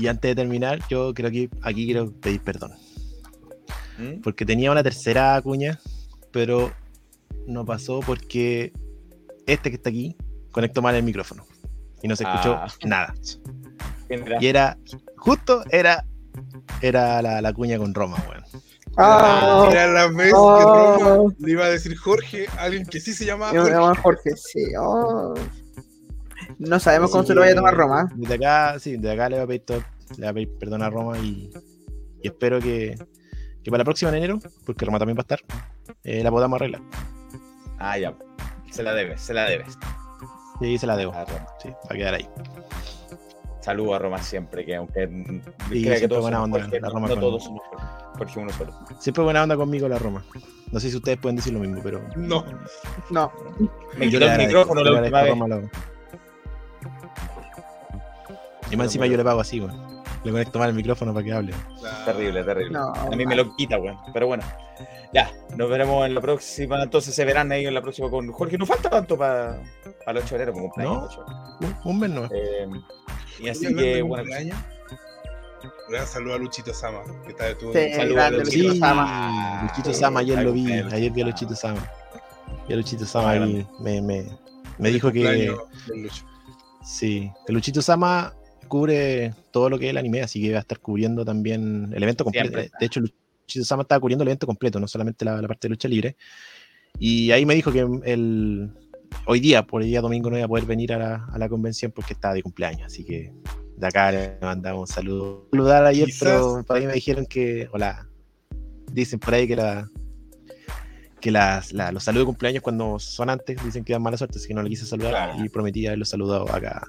Y 0.00 0.08
antes 0.08 0.30
de 0.30 0.34
terminar, 0.34 0.78
yo 0.88 1.12
creo 1.14 1.30
que 1.30 1.50
aquí 1.62 1.84
quiero 1.84 2.10
pedir 2.12 2.40
perdón. 2.42 2.72
¿Mm? 3.98 4.20
Porque 4.22 4.46
tenía 4.46 4.70
una 4.72 4.82
tercera 4.82 5.40
cuña, 5.42 5.78
pero 6.32 6.72
no 7.46 7.64
pasó 7.66 8.00
porque 8.00 8.72
este 9.46 9.70
que 9.70 9.76
está 9.76 9.90
aquí 9.90 10.16
conectó 10.52 10.80
mal 10.80 10.94
el 10.94 11.02
micrófono. 11.02 11.44
Y 12.02 12.08
no 12.08 12.16
se 12.16 12.24
escuchó 12.24 12.54
Ah. 12.54 12.66
nada. 12.84 13.14
Y 14.40 14.46
era, 14.46 14.78
justo 15.18 15.62
era, 15.70 16.04
era 16.80 17.20
la, 17.22 17.42
la 17.42 17.52
cuña 17.52 17.76
con 17.78 17.92
Roma, 17.94 18.16
weón. 18.28 18.42
Ah, 18.96 19.68
Era 19.70 19.86
la 19.86 20.06
vez 20.08 20.32
Ah. 20.34 20.96
que 20.98 21.04
Roma 21.04 21.34
le 21.38 21.52
iba 21.52 21.64
a 21.66 21.68
decir 21.68 21.96
Jorge, 21.96 22.46
alguien 22.58 22.84
que 22.86 23.00
sí 23.00 23.12
se 23.12 23.24
llamaba 23.26 23.52
yo 23.52 23.62
me 23.64 23.70
Jorge. 23.70 23.78
llamo 23.80 23.94
Jorge, 24.02 24.30
sí. 24.36 24.64
oh. 24.80 25.34
No 26.60 26.78
sabemos 26.78 27.10
cómo 27.10 27.24
se 27.24 27.34
lo 27.34 27.40
vaya 27.40 27.52
a 27.52 27.56
tomar 27.56 27.74
Roma. 27.74 28.08
Desde 28.14 28.34
acá, 28.34 28.78
sí, 28.78 28.92
desde 28.96 29.12
acá 29.12 29.28
le 29.30 29.36
voy 29.36 29.44
a 29.44 29.46
pedir, 29.46 29.62
todo- 29.62 29.84
le 30.16 30.16
voy 30.18 30.26
a 30.28 30.32
pedir 30.34 30.58
perdón 30.58 30.82
a 30.82 30.90
Roma 30.90 31.18
y, 31.18 31.50
y 32.22 32.28
espero 32.28 32.60
que, 32.60 32.96
que 33.64 33.70
para 33.70 33.78
la 33.78 33.84
próxima 33.84 34.10
en 34.10 34.16
enero, 34.18 34.38
porque 34.66 34.84
Roma 34.84 34.98
también 34.98 35.16
va 35.16 35.20
a 35.20 35.22
estar, 35.22 35.40
eh, 36.04 36.22
la 36.22 36.30
podamos 36.30 36.56
arreglar. 36.56 36.82
Ah, 37.78 37.98
ya. 37.98 38.14
Se 38.70 38.82
la 38.82 38.92
debes, 38.94 39.20
se 39.22 39.32
la 39.34 39.46
debes. 39.48 39.78
Sí, 40.60 40.76
se 40.76 40.86
la 40.86 40.96
debo. 40.96 41.12
A 41.14 41.24
Roma. 41.24 41.46
Sí, 41.62 41.70
va 41.70 41.76
a 41.88 41.94
quedar 41.94 42.14
ahí. 42.14 42.28
Saludo 43.62 43.94
a 43.94 43.98
Roma 43.98 44.22
siempre, 44.22 44.64
que 44.64 44.76
aunque 44.76 45.06
Sí, 45.08 45.82
crea 45.82 45.92
que 45.94 45.98
siempre 45.98 46.08
todos 46.08 46.22
buena 46.22 46.42
onda, 46.42 46.60
Jorge, 46.60 46.80
la 46.80 46.88
no, 46.88 46.94
Roma 46.94 47.08
no 47.08 47.14
con- 47.14 47.20
todos 47.20 47.44
somos 47.44 47.62
Jorge. 48.18 48.40
Uno 48.40 48.52
solo. 48.52 48.72
Siempre 48.98 49.24
buena 49.24 49.42
onda 49.42 49.56
conmigo 49.56 49.88
la 49.88 49.98
Roma. 49.98 50.22
No 50.72 50.78
sé 50.78 50.90
si 50.90 50.96
ustedes 50.96 51.18
pueden 51.18 51.36
decir 51.36 51.52
lo 51.54 51.60
mismo, 51.60 51.80
pero. 51.82 52.00
No. 52.16 52.44
No. 53.10 53.32
Me 53.96 54.10
yo 54.10 54.18
quitó 54.18 54.30
el 54.32 54.38
micrófono 54.46 54.84
la 54.84 55.00
última 55.00 55.22
vez. 55.22 55.30
a 55.30 55.34
Roma 55.34 55.48
lo- 55.48 55.70
Y 58.70 58.76
más 58.76 58.86
encima 58.86 59.06
yo 59.06 59.16
le 59.16 59.24
pago 59.24 59.40
así, 59.40 59.60
weón. 59.60 60.00
Le 60.22 60.32
conecto 60.32 60.58
mal 60.58 60.68
el 60.68 60.74
micrófono 60.74 61.14
para 61.14 61.24
que 61.24 61.32
hable. 61.32 61.54
Terrible, 62.04 62.44
terrible. 62.44 62.72
No, 62.72 62.92
a 62.92 63.10
mí 63.16 63.24
me 63.24 63.34
lo 63.34 63.54
quita, 63.56 63.78
weón. 63.78 63.96
Pero 64.12 64.26
bueno. 64.26 64.42
Ya, 65.12 65.30
nos 65.56 65.68
veremos 65.68 66.06
en 66.06 66.14
la 66.14 66.20
próxima. 66.20 66.82
Entonces 66.82 67.14
se 67.14 67.24
verán 67.24 67.50
ahí 67.52 67.66
en 67.66 67.74
la 67.74 67.82
próxima 67.82 68.08
con 68.10 68.30
Jorge. 68.32 68.56
No 68.58 68.66
falta 68.66 68.88
tanto 68.90 69.16
para 69.16 69.60
el 70.06 70.16
8 70.16 70.26
de 70.28 70.34
enero, 70.36 70.52
como. 70.52 70.72
No. 70.76 71.08
de. 71.08 71.66
Un, 71.66 71.76
un 71.84 71.98
mes 71.98 72.10
no. 72.10 72.24
Eh, 72.26 72.68
y 73.40 73.48
así 73.48 73.66
que, 73.74 73.82
de 73.82 74.02
bueno. 74.02 74.30
gran 75.88 76.06
saludo 76.06 76.34
a 76.34 76.38
Luchito 76.38 76.72
Sama, 76.72 77.00
que 77.24 77.30
está 77.30 77.48
estuvo 77.48 77.72
Sí, 77.72 77.92
Saludos 77.92 78.14
grande, 78.14 78.36
a 78.40 78.44
Luchito 78.44 78.72
Sí, 78.72 78.78
Sama. 78.78 79.60
Luchito 79.62 79.92
Sí, 79.92 80.00
Sama, 80.00 80.20
ayer 80.20 80.42
lo 80.42 80.52
vi, 80.52 80.72
ayer 80.72 81.10
vi 81.10 81.22
a 81.22 81.26
Luchito 81.26 81.54
Sama. 81.56 81.90
Vi 82.68 82.74
a 82.74 82.76
Luchito 82.76 83.04
Sama 83.06 83.30
Ah, 83.32 83.36
y 83.36 83.66
me, 83.80 84.00
me, 84.02 84.26
me 84.78 84.90
dijo 84.90 85.10
que, 85.10 85.56
sí, 86.84 87.32
que 87.46 87.52
Luchito 87.52 87.82
Sama 87.82 88.34
cubre 88.70 89.34
todo 89.50 89.68
lo 89.68 89.78
que 89.78 89.84
es 89.86 89.90
el 89.90 89.98
anime, 89.98 90.22
así 90.22 90.40
que 90.40 90.52
va 90.52 90.58
a 90.58 90.60
estar 90.62 90.80
cubriendo 90.80 91.24
también 91.26 91.92
el 91.94 92.02
evento 92.02 92.24
completo. 92.24 92.56
De 92.58 92.86
hecho, 92.86 93.00
Luchito 93.00 93.64
Sama 93.66 93.82
estaba 93.82 94.00
cubriendo 94.00 94.22
el 94.22 94.28
evento 94.28 94.46
completo, 94.46 94.80
no 94.80 94.88
solamente 94.88 95.26
la, 95.26 95.42
la 95.42 95.46
parte 95.48 95.68
de 95.68 95.70
lucha 95.70 95.88
libre. 95.88 96.16
Y 96.98 97.30
ahí 97.32 97.44
me 97.44 97.54
dijo 97.54 97.70
que 97.70 97.80
el, 98.04 98.70
hoy 99.26 99.40
día, 99.40 99.66
por 99.66 99.82
el 99.82 99.88
día 99.88 100.00
domingo, 100.00 100.30
no 100.30 100.36
iba 100.38 100.46
a 100.46 100.48
poder 100.48 100.64
venir 100.64 100.92
a 100.94 100.98
la, 100.98 101.26
a 101.30 101.38
la 101.38 101.48
convención 101.50 101.92
porque 101.94 102.14
estaba 102.14 102.32
de 102.32 102.42
cumpleaños. 102.42 102.86
Así 102.86 103.04
que 103.04 103.32
de 103.76 103.86
acá 103.86 104.10
le 104.12 104.38
mandamos 104.40 104.88
un 104.88 104.94
saludo. 104.94 105.48
Saludar 105.52 105.84
ayer, 105.84 106.06
Quizás- 106.06 106.20
pero 106.20 106.64
por 106.66 106.76
ahí 106.76 106.86
me 106.86 106.94
dijeron 106.94 107.26
que, 107.26 107.68
hola, 107.72 108.08
dicen 108.92 109.18
por 109.20 109.34
ahí 109.34 109.46
que 109.46 109.56
la 109.56 109.88
que 111.20 111.30
las, 111.30 111.72
la- 111.74 111.92
los 111.92 112.02
saludos 112.04 112.22
de 112.22 112.26
cumpleaños 112.26 112.62
cuando 112.62 112.98
son 112.98 113.28
antes 113.28 113.62
dicen 113.62 113.84
que 113.84 113.92
dan 113.92 114.00
mala 114.02 114.16
suerte, 114.16 114.38
así 114.38 114.48
que 114.48 114.54
no 114.54 114.62
le 114.62 114.70
quise 114.70 114.86
saludar 114.86 115.10
Claro. 115.12 115.44
y 115.44 115.48
prometí 115.50 115.86
haberlos 115.86 116.08
saludado 116.08 116.50
acá, 116.50 116.82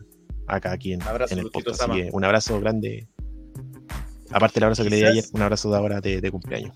acá 0.48 0.72
aquí 0.72 0.94
en, 0.94 1.02
Un 1.02 1.08
abrazo, 1.08 1.34
en 1.34 1.40
el 1.40 1.44
Luchito 1.46 1.60
podcast. 1.60 1.82
Así 1.82 1.92
Sama. 1.92 1.96
que 2.04 2.10
un 2.16 2.24
abrazo 2.26 2.60
grande. 2.60 3.08
Aparte 4.32 4.56
del 4.56 4.64
abrazo 4.66 4.84
que 4.84 4.90
le 4.90 4.96
di 4.98 5.04
ayer, 5.06 5.26
un 5.34 5.42
abrazo 5.42 5.70
de 5.72 5.78
ahora 5.78 6.00
de, 6.02 6.22
de 6.22 6.32
cumpleaños. 6.32 6.74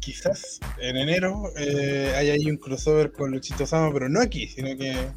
Quizás 0.00 0.60
en 0.80 0.96
enero 0.96 1.50
eh, 1.58 2.12
haya 2.16 2.32
ahí 2.34 2.50
un 2.50 2.56
crossover 2.56 3.12
con 3.12 3.30
Luchito 3.30 3.66
Sama, 3.66 3.92
pero 3.92 4.08
no 4.08 4.20
aquí, 4.20 4.46
sino 4.48 4.68
que 4.76 4.90
en 4.92 5.10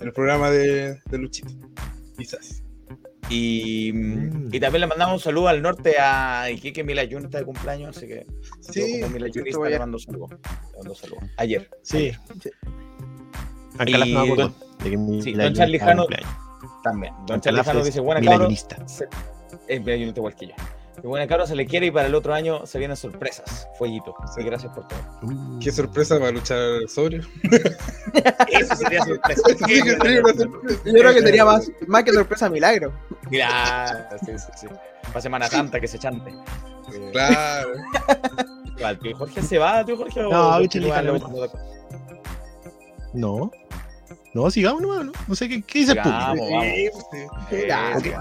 el 0.00 0.12
programa 0.12 0.50
de, 0.50 0.98
de 1.06 1.18
Luchito. 1.18 1.52
Quizás. 2.16 2.62
Y, 3.30 3.92
Mm. 3.94 4.48
y 4.52 4.60
también 4.60 4.80
le 4.82 4.86
mandamos 4.88 5.14
un 5.14 5.20
saludo 5.20 5.48
al 5.48 5.62
norte 5.62 5.94
a 5.98 6.50
Iquique 6.50 6.82
Mila 6.84 7.06
Jun 7.10 7.24
está 7.24 7.38
de 7.38 7.44
cumpleaños, 7.44 7.96
así 7.96 8.06
que 8.06 8.26
Sí, 8.60 9.00
yo 9.00 9.06
como 9.06 9.64
le 9.64 9.68
ayer. 9.68 9.78
mando 9.78 9.96
un 9.96 10.02
saludo. 10.02 10.26
Le 10.28 10.76
mando 10.78 10.90
un 10.90 10.96
saludo. 10.96 11.20
Ayer. 11.36 11.70
Sí. 11.82 12.12
Sí. 12.42 12.50
Ancalás 13.78 14.08
Y 14.08 14.12
no 14.12 14.18
me 14.26 14.32
acuerdo 14.32 14.48
don- 14.48 14.78
de 14.84 14.90
que 14.90 15.22
sí, 15.22 15.32
don 15.32 15.54
Charlie 15.54 15.78
Jano-. 15.78 16.06
También. 16.82 17.14
Don 17.26 17.40
Charlie 17.40 17.62
Jano 17.62 17.84
dice, 17.84 18.00
buena 18.00 18.20
milanista. 18.20 18.76
Se- 18.88 19.08
Es 19.68 19.80
Mila 19.80 19.96
Junista 19.98 20.20
igual 20.20 20.34
que 20.34 20.46
yo. 20.48 20.54
Y 21.02 21.06
buena 21.06 21.26
cabros, 21.26 21.48
se 21.48 21.56
le 21.56 21.64
quiere 21.66 21.86
y 21.86 21.90
para 21.90 22.06
el 22.06 22.14
otro 22.14 22.34
año 22.34 22.66
se 22.66 22.78
vienen 22.78 22.96
sorpresas. 22.96 23.66
Fueguito. 23.78 24.14
Sí, 24.36 24.42
gracias 24.44 24.72
por 24.74 24.86
todo. 24.88 24.98
Uh, 25.22 25.58
Qué 25.58 25.72
sorpresa 25.72 26.18
para 26.18 26.30
luchar 26.32 26.58
sobrio. 26.86 27.22
Eso 28.48 28.76
sería 28.76 29.02
sorpresa. 29.04 29.42
Sería. 29.58 29.84
Yo 29.86 30.92
creo 30.92 31.14
que 31.14 31.22
tenía 31.22 31.44
más, 31.46 31.70
más 31.86 32.04
que 32.04 32.12
sorpresa 32.12 32.50
milagro. 32.50 32.92
Mira, 33.30 34.10
sí, 34.24 34.32
sí, 34.38 34.46
sí. 34.54 34.66
Para 35.08 35.20
Semana 35.22 35.48
Santa 35.48 35.80
que 35.80 35.88
se 35.88 35.98
chante. 35.98 36.30
Eh, 36.30 37.10
Claro. 37.12 37.70
igual, 38.76 38.98
tío 38.98 39.16
Jorge 39.16 39.42
se 39.42 39.58
va, 39.58 39.84
tío 39.84 39.96
Jorge. 39.96 40.20
No, 40.22 40.60
no. 43.14 43.50
No. 44.34 44.50
Sigamos 44.50 44.80
nomás, 44.82 45.04
¿no? 45.04 45.12
No 45.28 45.34
sé 45.34 45.48
qué, 45.48 45.62
qué 45.62 45.80
dice 45.80 45.92
el 45.92 45.98
público. 45.98 46.46
Sí, 46.62 46.88
sí. 47.50 47.70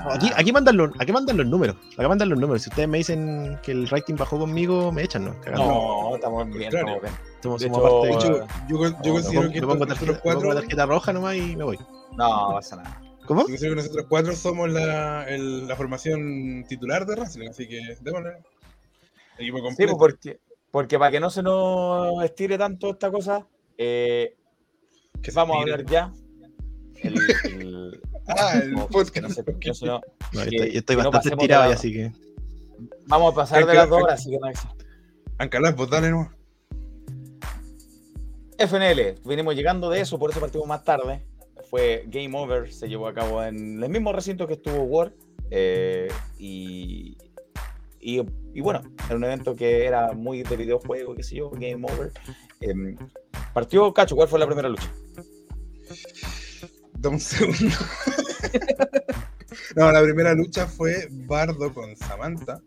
Aquí, 0.10 0.30
aquí, 0.36 0.52
mandan 0.52 0.76
los, 0.78 0.92
aquí 1.00 1.12
mandan 1.12 1.38
los 1.38 1.46
números. 1.48 1.78
Acá 1.98 2.08
mandan 2.08 2.30
los 2.30 2.40
números. 2.40 2.64
Si 2.64 2.70
ustedes 2.70 2.90
me 2.90 2.98
dicen 2.98 3.58
que 3.64 3.72
el 3.72 3.88
rating 3.88 4.16
bajó 4.16 4.38
conmigo, 4.40 4.92
me 4.92 5.04
echan, 5.04 5.26
¿no? 5.26 5.40
Cagando. 5.40 5.66
No, 5.66 6.16
estamos 6.16 6.48
bien, 6.50 6.72
contrario. 6.72 6.96
estamos 6.96 7.02
bien. 7.02 7.14
Somos, 7.42 7.62
de 7.62 7.68
somos 7.70 7.80
hecho, 7.80 8.02
parte 8.02 8.28
de- 8.28 8.70
yo, 8.70 8.78
yo 8.78 8.90
No, 8.90 9.14
considero 9.14 9.52
que 9.52 9.62
me 9.62 9.68
pongo 9.68 9.86
nosotros 9.86 10.18
tarjeta, 10.22 10.40
pongo 10.40 10.54
tarjeta 10.54 10.86
roja 10.86 11.14
nomás 11.14 11.36
y 11.38 11.56
me 11.56 11.64
voy. 11.64 11.80
No, 12.18 12.50
pasa 12.54 12.76
nada. 12.76 13.02
¿Cómo? 13.26 13.42
Yo 13.42 13.48
considero 13.48 13.76
que 13.76 13.82
nosotros 13.82 14.06
cuatro 14.10 14.36
somos 14.36 14.70
la, 14.70 15.24
el- 15.30 15.68
la 15.68 15.76
formación 15.76 16.66
titular 16.68 17.06
de 17.06 17.16
Wrestling, 17.16 17.50
así 17.50 17.68
que 17.68 17.80
démosle. 18.02 18.32
Equipo 19.38 19.58
Sí, 19.58 19.64
completo. 19.64 19.98
pues 19.98 20.14
porque, 20.14 20.40
porque 20.72 21.00
para 21.00 21.10
que 21.12 21.20
no 21.20 21.30
se 21.30 21.42
nos 21.42 22.22
estire 22.24 22.58
tanto 22.58 22.92
esta 22.92 23.10
cosa, 23.10 23.46
eh, 23.78 24.36
Que 25.22 25.32
vamos 25.32 25.58
a 25.58 25.62
hablar 25.62 25.86
ya. 25.86 26.12
El, 27.04 27.16
el- 27.46 28.02
Ah, 28.28 28.60
el 28.62 28.72
no, 28.74 28.88
podcast. 28.88 29.10
que 29.10 29.22
no 29.22 29.28
que 29.30 29.42
no 29.42 29.60
que- 29.60 29.70
estoy, 29.70 30.72
yo 30.72 30.80
estoy 30.80 30.96
que 30.96 31.04
no 31.04 31.12
bastante 31.12 31.38
tirado 31.38 31.70
ya, 31.70 31.76
así 31.76 31.92
que. 31.92 32.12
Vamos 33.08 33.34
a 33.34 33.36
pasar 33.36 33.66
de 33.66 33.74
las 33.74 33.90
dos 33.90 34.02
horas, 34.04 34.20
así 34.22 34.30
que 34.32 34.38
no 34.40 34.46
hay- 34.48 34.54
Ancalás, 35.40 35.74
pues 35.74 35.90
dale 35.90 36.12
nomás. 36.12 36.30
FNL, 38.58 39.16
venimos 39.26 39.56
llegando 39.56 39.90
de 39.90 40.02
eso, 40.02 40.20
por 40.20 40.30
eso 40.30 40.40
partimos 40.40 40.68
más 40.68 40.84
tarde. 40.84 41.26
Fue 41.70 42.04
Game 42.08 42.38
Over, 42.38 42.72
se 42.72 42.88
llevó 42.88 43.08
a 43.08 43.14
cabo 43.14 43.44
en 43.44 43.82
el 43.82 43.90
mismo 43.90 44.14
recinto 44.14 44.46
que 44.48 44.54
estuvo 44.54 44.84
War. 44.84 45.14
eh, 45.50 46.08
y, 46.38 47.18
y, 48.00 48.22
y 48.54 48.62
bueno, 48.62 48.82
era 49.08 49.16
un 49.16 49.24
evento 49.24 49.56
que 49.56 49.86
era 49.86 50.14
muy 50.14 50.44
de 50.44 50.56
videojuego, 50.58 51.16
qué 51.16 51.24
sé 51.24 51.36
yo, 51.36 51.50
Game 51.50 51.84
Over. 51.92 52.12
Em, 52.62 52.96
partió 53.54 53.94
Cacho, 53.94 54.16
¿cuál 54.16 54.28
fue 54.28 54.40
la 54.40 54.46
primera 54.48 54.70
lucha? 54.70 54.92
Da 56.94 57.10
un 57.10 57.20
segundo. 57.20 57.76
no, 59.76 59.92
la 59.92 60.02
primera 60.04 60.34
lucha 60.34 60.68
fue 60.68 61.08
Bardo 61.12 61.74
con 61.74 61.96
Samantha 61.98 62.60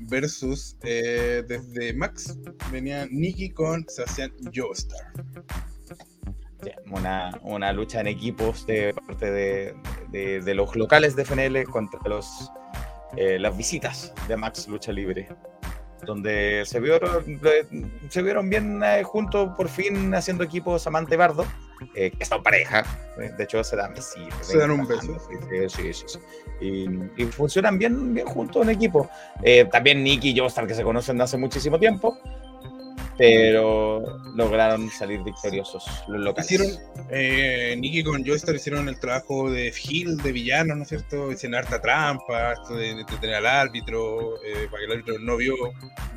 versus 0.00 0.76
eh, 0.82 1.44
desde 1.46 1.92
Max 1.94 2.36
venía 2.72 3.06
Nikki 3.10 3.50
con 3.50 3.84
Sebastián 3.88 4.32
Joestar. 4.54 5.12
Una, 6.90 7.38
una 7.42 7.72
lucha 7.72 8.00
en 8.00 8.08
equipos 8.08 8.66
de 8.66 8.92
parte 9.06 9.30
de, 9.30 9.76
de- 10.10 10.40
de 10.40 10.54
los 10.54 10.74
locales 10.74 11.14
de 11.14 11.24
FNL 11.24 11.64
contra 11.70 12.00
los, 12.08 12.50
eh, 13.16 13.38
las 13.38 13.56
visitas 13.56 14.12
de 14.26 14.36
Max 14.36 14.66
Lucha 14.66 14.90
Libre, 14.90 15.28
donde 16.04 16.64
se 16.64 16.80
vieron, 16.80 17.24
eh, 17.28 17.66
se 18.08 18.22
vieron 18.22 18.48
bien 18.48 18.82
eh, 18.82 19.02
juntos 19.02 19.50
por 19.56 19.68
fin 19.68 20.14
haciendo 20.14 20.44
equipos 20.44 20.82
Samantha 20.82 21.14
y 21.14 21.16
Bardo, 21.18 21.44
eh, 21.94 22.10
que 22.10 22.24
son 22.24 22.42
pareja, 22.42 22.84
eh, 23.20 23.30
de 23.36 23.44
hecho 23.44 23.62
se 23.62 23.76
dan 23.76 23.94
besitos. 23.94 24.46
Se 24.46 24.58
dan 24.58 24.70
un 24.70 24.86
beso. 24.86 25.16
Sí, 25.68 25.92
sí, 25.92 26.06
sí. 26.06 26.18
Y, 26.60 27.22
y 27.22 27.26
funcionan 27.26 27.78
bien, 27.78 28.14
bien 28.14 28.26
juntos 28.26 28.62
en 28.62 28.70
equipo. 28.70 29.08
Eh, 29.42 29.64
también 29.70 30.02
Nicky 30.02 30.30
y 30.30 30.38
Joestar, 30.38 30.66
que 30.66 30.74
se 30.74 30.82
conocen 30.82 31.18
de 31.18 31.24
hace 31.24 31.36
muchísimo 31.36 31.78
tiempo, 31.78 32.18
pero 33.18 34.20
lograron 34.36 34.88
salir 34.90 35.22
victoriosos 35.24 35.84
los 36.06 36.20
locales. 36.20 36.50
Hicieron, 36.50 36.78
eh, 37.10 37.74
Nikki 37.78 38.04
con 38.04 38.24
Joestar 38.24 38.54
hicieron 38.54 38.88
el 38.88 38.98
trabajo 39.00 39.50
de 39.50 39.72
Gil, 39.72 40.16
de 40.18 40.30
villano, 40.32 40.76
¿no 40.76 40.84
es 40.84 40.88
cierto? 40.88 41.30
Hicieron 41.32 41.56
harta 41.58 41.80
trampa, 41.80 42.52
esto 42.52 42.76
de, 42.76 42.94
de 42.94 43.04
tener 43.20 43.34
al 43.36 43.46
árbitro, 43.46 44.36
eh, 44.44 44.68
para 44.70 44.78
que 44.78 44.84
el 44.86 44.92
árbitro 44.92 45.18
no 45.18 45.36
vio, 45.36 45.54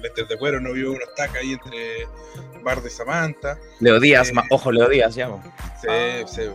lentes 0.02 0.28
de 0.30 0.38
cuero, 0.38 0.62
no 0.62 0.72
vio 0.74 0.92
unos 0.92 1.14
tacas 1.16 1.38
ahí 1.38 1.54
entre 1.54 2.08
Bardo 2.64 2.88
y 2.88 2.92
Samantha. 2.92 3.58
Leo 3.80 4.00
Díaz, 4.00 4.30
Eh, 4.30 4.34
ma- 4.34 4.46
ojo, 4.52 4.72
Leo 4.72 4.88
Díaz, 4.88 5.16
ya. 5.16 5.28
po. 5.28 5.42
Se- 5.82 6.28
se- 6.28 6.52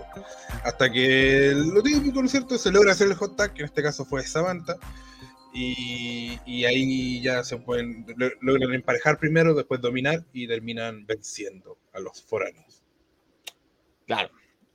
hasta 0.63 0.91
que 0.91 1.53
lo 1.55 1.83
típico, 1.83 2.21
¿no 2.21 2.27
es 2.27 2.31
cierto? 2.31 2.57
Se 2.57 2.71
logra 2.71 2.93
hacer 2.93 3.09
el 3.09 3.15
hot 3.15 3.37
tag, 3.37 3.53
que 3.53 3.63
en 3.63 3.67
este 3.67 3.83
caso 3.83 4.05
fue 4.05 4.23
Samantha. 4.23 4.77
Y, 5.59 6.39
y 6.45 6.65
ahí 6.67 7.23
ya 7.23 7.43
se 7.43 7.57
pueden 7.57 8.05
lo- 8.17 8.31
logran 8.43 8.75
emparejar 8.75 9.19
primero, 9.19 9.55
después 9.55 9.81
dominar 9.81 10.27
y 10.35 10.47
terminan 10.47 11.07
venciendo 11.07 11.79
a 11.95 12.01
los 12.01 12.23
foráneos. 12.23 12.85
Claro. 14.07 14.31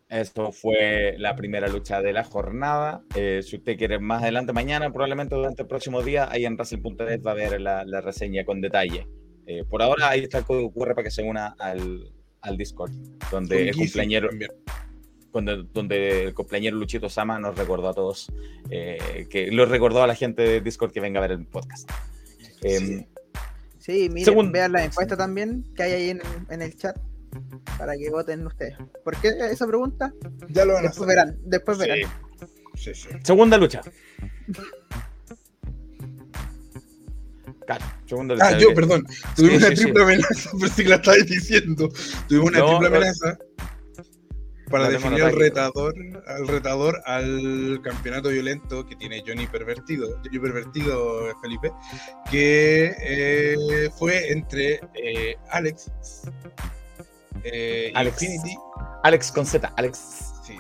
Esto 0.10 0.52
fue 0.52 1.16
la 1.20 1.36
primera 1.36 1.68
lucha 1.68 2.02
de 2.02 2.12
la 2.14 2.24
jornada. 2.24 3.04
Eh, 3.16 3.42
si 3.44 3.58
usted 3.58 3.78
quiere 3.78 4.00
más 4.00 4.24
adelante, 4.24 4.52
mañana, 4.54 4.92
probablemente 4.92 5.36
durante 5.36 5.62
el 5.62 5.68
próximo 5.68 6.02
día, 6.02 6.30
ahí 6.30 6.46
en 6.46 6.56
Wrestling.net 6.56 7.22
va 7.26 7.32
a 7.32 7.36
ver 7.36 7.62
la, 7.62 7.86
la 7.86 8.02
reseña 8.02 8.44
con 8.44 8.60
detalle. 8.60 9.08
Eh, 9.46 9.64
por 9.70 9.82
ahora, 9.82 10.10
ahí 10.10 10.22
está 10.22 10.40
el 10.40 10.46
código 10.46 10.74
QR 10.74 10.96
para 10.96 11.04
que 11.04 11.12
se 11.12 11.24
una 11.24 11.56
al, 11.60 12.12
al 12.42 12.58
Discord, 12.58 12.92
donde 13.32 13.66
Gizu 13.68 13.80
cumpleañero, 13.80 14.30
también. 14.30 14.52
Donde, 15.34 15.66
donde 15.74 16.24
el 16.26 16.34
cumpleañero 16.34 16.78
Luchito 16.78 17.10
Sama 17.10 17.40
nos 17.40 17.58
recordó 17.58 17.90
a 17.90 17.94
todos, 17.94 18.32
eh, 18.70 19.28
que 19.30 19.52
lo 19.52 19.66
recordó 19.66 20.04
a 20.04 20.08
la 20.08 20.16
gente 20.16 20.42
de 20.42 20.62
Discord 20.62 20.92
que 20.92 21.00
venga 21.00 21.20
a 21.20 21.22
ver 21.22 21.32
el 21.32 21.46
podcast. 21.46 21.90
Em, 22.62 23.06
Sí, 23.80 24.10
miren, 24.10 24.26
Según- 24.26 24.52
vean 24.52 24.74
la 24.74 24.84
encuesta 24.86 25.18
también 25.18 25.64
que 25.76 25.82
hay 25.82 25.92
ahí 25.94 26.10
en, 26.12 26.22
en 26.52 26.62
el 26.62 26.78
chat 26.78 26.96
para 27.80 27.98
que 27.98 28.12
voten 28.12 28.46
ustedes. 28.46 28.76
¿Por 29.04 29.18
qué 29.20 29.30
esa 29.52 29.66
pregunta? 29.66 30.14
Ya 30.50 30.66
lo 30.66 30.74
van 30.74 30.86
a 30.86 30.90
Después 30.90 31.10
hacer. 31.10 31.26
verán, 31.26 31.38
después 31.44 31.78
Sí. 31.80 31.84
verán. 31.88 32.12
Sí, 32.76 32.94
sí. 32.94 33.10
Segunda 33.24 33.58
lucha. 33.58 33.82
Claro, 37.66 37.86
segunda 38.06 38.34
lucha. 38.36 38.48
Ah, 38.50 38.58
yo, 38.60 38.74
perdón. 38.74 39.06
Tuvimos 39.36 39.60
Sí, 39.62 39.66
una 39.66 39.68
sí, 39.70 39.76
sí. 39.78 39.82
triple 39.84 40.04
amenaza, 40.04 40.52
por 40.52 40.70
si 40.70 40.84
la 40.84 40.96
estabais 40.96 41.26
diciendo. 41.28 41.90
Tuvimos 42.28 42.50
una 42.52 42.60
No, 42.60 42.80
triple 42.80 43.00
no. 43.00 43.06
Para 44.72 44.90
definir 44.90 45.24
al 45.24 45.36
retador, 45.36 45.94
al 46.28 46.48
retador 46.48 47.02
al 47.06 47.80
campeonato 47.84 48.30
violento 48.30 48.86
que 48.86 48.96
tiene 48.96 49.24
Johnny 49.26 49.46
Pervertido, 49.48 50.20
Johnny 50.24 50.40
Pervertido 50.40 51.36
Felipe, 51.42 51.72
que 52.30 52.94
eh, 53.00 53.90
fue 53.98 54.32
entre 54.32 54.80
eh, 54.96 55.36
Alex, 55.50 55.92
eh, 57.44 57.92
Alex. 57.96 58.22
Infinity 58.22 58.56
Alex 59.04 59.32
con 59.32 59.46
Z, 59.46 59.72
Alex. 59.78 60.34
sí, 60.46 60.58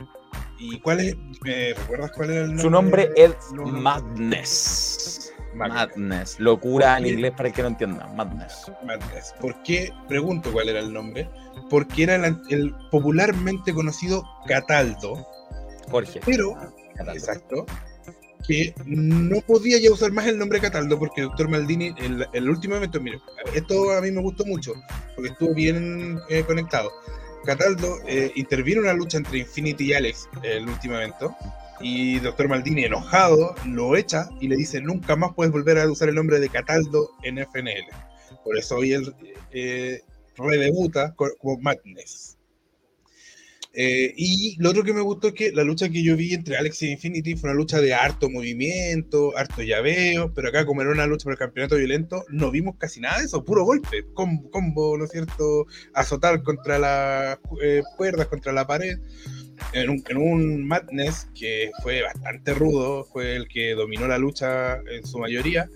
¿Y 0.60 0.80
cuál 0.80 1.00
es? 1.00 1.16
¿Me 1.42 1.74
recuerdas 1.74 2.12
cuál 2.12 2.30
era 2.32 2.42
el 2.42 2.48
nombre? 2.48 2.62
Su 2.62 2.70
nombre 2.70 3.10
es 3.16 3.36
No, 3.54 3.66
no. 3.66 3.82
Madness. 3.82 5.21
Madness. 5.54 5.98
Madness. 5.98 6.40
Locura 6.40 6.98
en 6.98 7.08
inglés 7.08 7.32
para 7.36 7.50
el 7.50 7.56
que 7.56 7.62
no 7.62 7.68
entienda. 7.70 8.08
Madness. 8.16 8.72
Madness. 8.86 9.34
¿Por 9.40 9.62
qué? 9.64 9.92
Pregunto 10.08 10.52
cuál 10.52 10.70
era 10.70 10.80
el 10.80 10.92
nombre. 10.94 11.30
Porque 11.70 12.04
era 12.04 12.16
el, 12.16 12.38
el 12.50 12.74
popularmente 12.90 13.74
conocido 13.74 14.24
Cataldo, 14.48 15.28
Jorge. 15.90 16.20
pero, 16.26 16.56
exacto, 17.14 17.66
que 18.48 18.74
no 18.86 19.42
podía 19.42 19.80
ya 19.80 19.92
usar 19.92 20.12
más 20.12 20.28
el 20.28 20.38
nombre 20.38 20.60
Cataldo 20.60 20.98
porque 20.98 21.22
Doctor 21.22 21.50
Maldini, 21.50 21.94
el, 21.98 22.28
el 22.34 22.50
último 22.50 22.76
evento, 22.76 23.00
mire, 23.00 23.20
esto 23.54 23.92
a 23.92 24.02
mí 24.02 24.12
me 24.12 24.22
gustó 24.22 24.46
mucho, 24.46 24.74
porque 25.16 25.32
estuvo 25.32 25.54
bien 25.54 26.20
eh, 26.30 26.44
conectado. 26.44 26.92
Cataldo 27.46 27.98
eh, 28.08 28.32
intervino 28.36 28.82
en 28.82 28.88
una 28.88 28.94
lucha 28.94 29.18
entre 29.18 29.40
Infinity 29.40 29.86
y 29.86 29.94
Alex, 29.94 30.30
el 30.44 30.68
último 30.68 30.96
evento, 30.96 31.36
y 31.82 32.20
Doctor 32.20 32.48
Maldini, 32.48 32.84
enojado, 32.86 33.56
lo 33.66 33.96
echa 33.96 34.30
y 34.40 34.48
le 34.48 34.56
dice: 34.56 34.82
Nunca 34.82 35.16
más 35.16 35.34
puedes 35.36 35.52
volver 35.52 35.78
a 35.80 35.90
usar 35.90 36.10
el 36.10 36.16
nombre 36.16 36.40
de 36.40 36.50
Cataldo 36.50 37.12
en 37.24 37.38
FNL. 37.40 37.86
Por 38.44 38.58
eso 38.58 38.78
hoy 38.78 38.94
él 38.94 39.14
eh, 39.52 40.02
redebuta 40.36 41.14
co- 41.16 41.32
como 41.40 41.58
Madness. 41.62 42.38
Eh, 43.74 44.14
y 44.18 44.58
lo 44.62 44.72
otro 44.72 44.84
que 44.84 44.92
me 44.94 45.00
gustó 45.00 45.30
es 45.30 45.34
que 45.34 45.52
la 45.54 45.64
lucha 45.64 45.88
que 45.88 46.04
yo 46.04 46.18
vi 46.18 46.34
entre 46.34 46.58
Alex 46.58 46.82
y 46.82 46.92
Infinity 46.92 47.36
fue 47.38 47.50
una 47.52 47.58
lucha 47.58 47.80
de 47.80 47.94
harto 47.94 48.30
movimiento, 48.30 49.38
harto 49.38 49.62
llaveo, 49.62 50.34
pero 50.34 50.50
acá 50.50 50.66
como 50.66 50.82
era 50.82 50.92
una 50.92 51.06
lucha 51.08 51.24
por 51.24 51.34
el 51.34 51.40
campeonato 51.40 51.78
violento, 51.78 52.26
no 52.28 52.52
vimos 52.52 52.76
casi 52.78 53.00
nada 53.00 53.20
de 53.20 53.26
eso, 53.26 53.46
puro 53.46 53.64
golpe, 53.64 54.06
com- 54.14 54.50
combo, 54.50 54.98
¿no 54.98 55.06
es 55.06 55.12
cierto? 55.12 55.68
Azotar 55.94 56.44
contra 56.44 56.80
las 56.80 57.40
eh, 57.64 57.82
cuerdas, 57.96 58.28
contra 58.28 58.52
la 58.52 58.68
pared. 58.68 58.98
En 59.74 59.90
un, 59.90 60.04
en 60.10 60.18
un 60.18 60.68
Madness 60.68 61.28
que 61.34 61.72
fue 61.82 62.02
bastante 62.02 62.54
rudo, 62.54 63.06
fue 63.06 63.36
el 63.36 63.48
que 63.48 63.72
dominó 63.74 64.08
la 64.08 64.18
lucha 64.18 64.78
en 64.90 65.06
su 65.06 65.18
mayoría. 65.20 65.70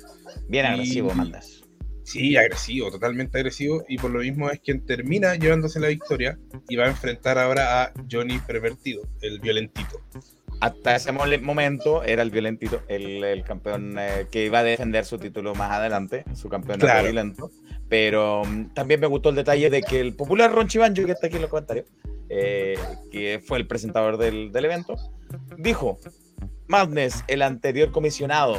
Bien 0.47 0.65
Y- 0.65 0.67
agresivo, 0.69 1.13
Madness. 1.13 1.61
Sí, 2.03 2.37
agresivo, 2.37 2.91
totalmente 2.91 3.39
agresivo, 3.39 3.83
y 3.89 3.97
por 3.97 4.11
lo 4.11 4.19
mismo 4.19 4.51
es 4.51 4.59
quien 4.59 4.85
termina 4.85 5.33
llevándose 5.35 5.79
la 5.79 5.87
victoria 5.87 6.37
y 6.69 6.75
va 6.75 6.85
a 6.85 6.89
enfrentar 6.89 7.39
ahora 7.39 7.81
a 7.81 7.93
Johnny 8.11 8.37
Pervertido, 8.37 9.01
el 9.21 9.39
violentito. 9.39 9.99
Hasta 10.61 10.95
ese 10.95 11.11
momento 11.11 12.03
era 12.03 12.21
el 12.21 12.31
violentito, 12.31 12.81
el, 12.87 13.23
el 13.23 13.43
campeón 13.43 13.95
eh, 13.99 14.27
que 14.31 14.45
iba 14.45 14.59
a 14.59 14.63
defender 14.63 15.05
su 15.05 15.17
título 15.17 15.53
más 15.55 15.71
adelante, 15.71 16.23
su 16.33 16.49
campeonato 16.49 16.85
Claro. 16.85 17.03
violento. 17.03 17.51
Pero 17.89 18.43
mm, 18.45 18.73
también 18.73 18.99
me 18.99 19.07
gustó 19.07 19.29
el 19.29 19.35
detalle 19.35 19.69
de 19.69 19.81
que 19.81 19.99
el 19.99 20.15
popular 20.15 20.51
Ron 20.51 20.67
Chibanjo, 20.67 21.05
que 21.05 21.11
está 21.11 21.27
aquí 21.27 21.35
en 21.35 21.41
los 21.43 21.51
comentarios, 21.51 21.85
eh, 22.29 22.77
que 23.11 23.41
fue 23.45 23.57
el 23.59 23.67
presentador 23.67 24.17
del, 24.17 24.51
del 24.51 24.65
evento, 24.65 24.95
dijo: 25.57 25.99
Madness, 26.67 27.23
el 27.27 27.41
anterior 27.43 27.91
comisionado, 27.91 28.57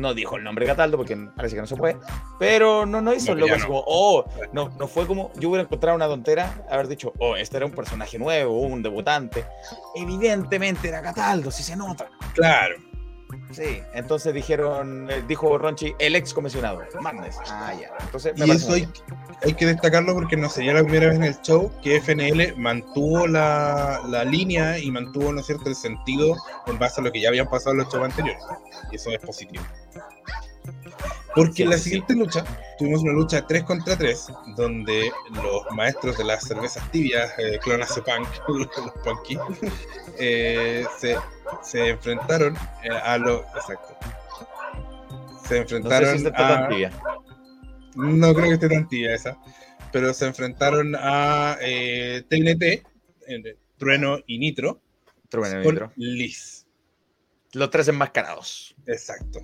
no 0.00 0.14
dijo 0.14 0.36
el 0.36 0.44
nombre 0.44 0.66
Cataldo 0.66 0.96
porque 0.96 1.16
parece 1.36 1.54
que 1.54 1.60
no 1.60 1.66
se 1.66 1.76
puede, 1.76 1.98
pero 2.38 2.86
no, 2.86 3.00
no 3.00 3.12
hizo 3.14 3.26
No, 3.26 3.32
el 3.34 3.38
logo 3.40 3.48
ya 3.48 3.54
así 3.56 3.62
no. 3.62 3.68
como, 3.68 3.84
oh, 3.86 4.24
no, 4.52 4.70
no 4.78 4.88
fue 4.88 5.06
como, 5.06 5.30
yo 5.36 5.48
hubiera 5.50 5.62
encontrado 5.64 5.96
una 5.96 6.06
tontera, 6.06 6.64
haber 6.70 6.88
dicho, 6.88 7.12
oh, 7.18 7.36
este 7.36 7.56
era 7.58 7.66
un 7.66 7.72
personaje 7.72 8.18
nuevo, 8.18 8.60
un 8.60 8.82
debutante. 8.82 9.44
Evidentemente 9.94 10.88
era 10.88 11.02
Cataldo, 11.02 11.50
si 11.50 11.62
se 11.62 11.76
nota. 11.76 12.08
Claro. 12.34 12.89
Sí, 13.52 13.82
entonces 13.94 14.34
dijeron, 14.34 15.10
eh, 15.10 15.22
dijo 15.26 15.58
Ronchi, 15.58 15.94
el 15.98 16.16
ex 16.16 16.32
comisionado, 16.32 16.82
Madness. 17.00 17.36
Ah, 17.48 17.74
ya. 17.78 17.90
Entonces, 18.00 18.38
me 18.38 18.46
Y 18.46 18.50
eso 18.52 18.72
hay, 18.72 18.88
hay 19.42 19.54
que 19.54 19.66
destacarlo 19.66 20.14
porque 20.14 20.36
no 20.36 20.48
sería 20.48 20.74
la 20.74 20.82
primera 20.82 21.08
vez 21.08 21.16
en 21.16 21.24
el 21.24 21.40
show 21.42 21.72
que 21.82 22.00
FNL 22.00 22.56
mantuvo 22.56 23.26
la, 23.26 24.00
la 24.08 24.24
línea 24.24 24.78
y 24.78 24.90
mantuvo, 24.90 25.32
¿no 25.32 25.40
es 25.40 25.46
cierto?, 25.46 25.68
el 25.68 25.74
sentido 25.74 26.36
en 26.66 26.78
base 26.78 27.00
a 27.00 27.04
lo 27.04 27.12
que 27.12 27.20
ya 27.20 27.28
habían 27.28 27.48
pasado 27.48 27.72
en 27.72 27.78
los 27.78 27.92
shows 27.92 28.04
anteriores. 28.04 28.42
Y 28.90 28.96
eso 28.96 29.10
es 29.10 29.18
positivo. 29.18 29.64
Porque 31.34 31.62
en 31.62 31.70
la 31.70 31.78
siguiente 31.78 32.14
lucha 32.14 32.44
tuvimos 32.78 33.02
una 33.02 33.12
lucha 33.12 33.46
3 33.46 33.62
contra 33.64 33.96
3, 33.96 34.26
donde 34.56 35.10
los 35.32 35.62
maestros 35.74 36.18
de 36.18 36.24
las 36.24 36.42
cervezas 36.44 36.90
tibias, 36.90 37.30
eh, 37.38 37.58
Clonace 37.62 38.02
Punk, 38.02 38.28
los 38.48 38.92
Punky, 39.04 39.38
eh, 40.18 40.84
se, 40.98 41.16
se 41.62 41.88
enfrentaron 41.90 42.56
eh, 42.82 42.90
a 42.90 43.18
los. 43.18 43.42
Exacto. 43.54 43.96
Se 45.48 45.60
No 45.60 45.68
sé 45.68 45.74
enfrentaron 45.76 46.18
si 46.18 46.24
tan 46.30 46.64
a. 46.64 46.68
tibia. 46.68 46.92
No 47.94 48.34
creo 48.34 48.48
que 48.48 48.54
esté 48.54 48.68
tan 48.68 48.88
tibia 48.88 49.14
esa. 49.14 49.38
Pero 49.92 50.14
se 50.14 50.26
enfrentaron 50.26 50.94
a 50.96 51.56
eh, 51.60 52.22
TNT, 52.28 52.62
eh, 53.26 53.56
Trueno 53.76 54.18
y 54.26 54.38
Nitro. 54.38 54.80
Trueno 55.28 55.62
y 55.62 55.66
Nitro. 55.66 55.92
Liz. 55.96 56.66
Los 57.52 57.70
tres 57.70 57.88
enmascarados. 57.88 58.76
Exacto. 58.86 59.40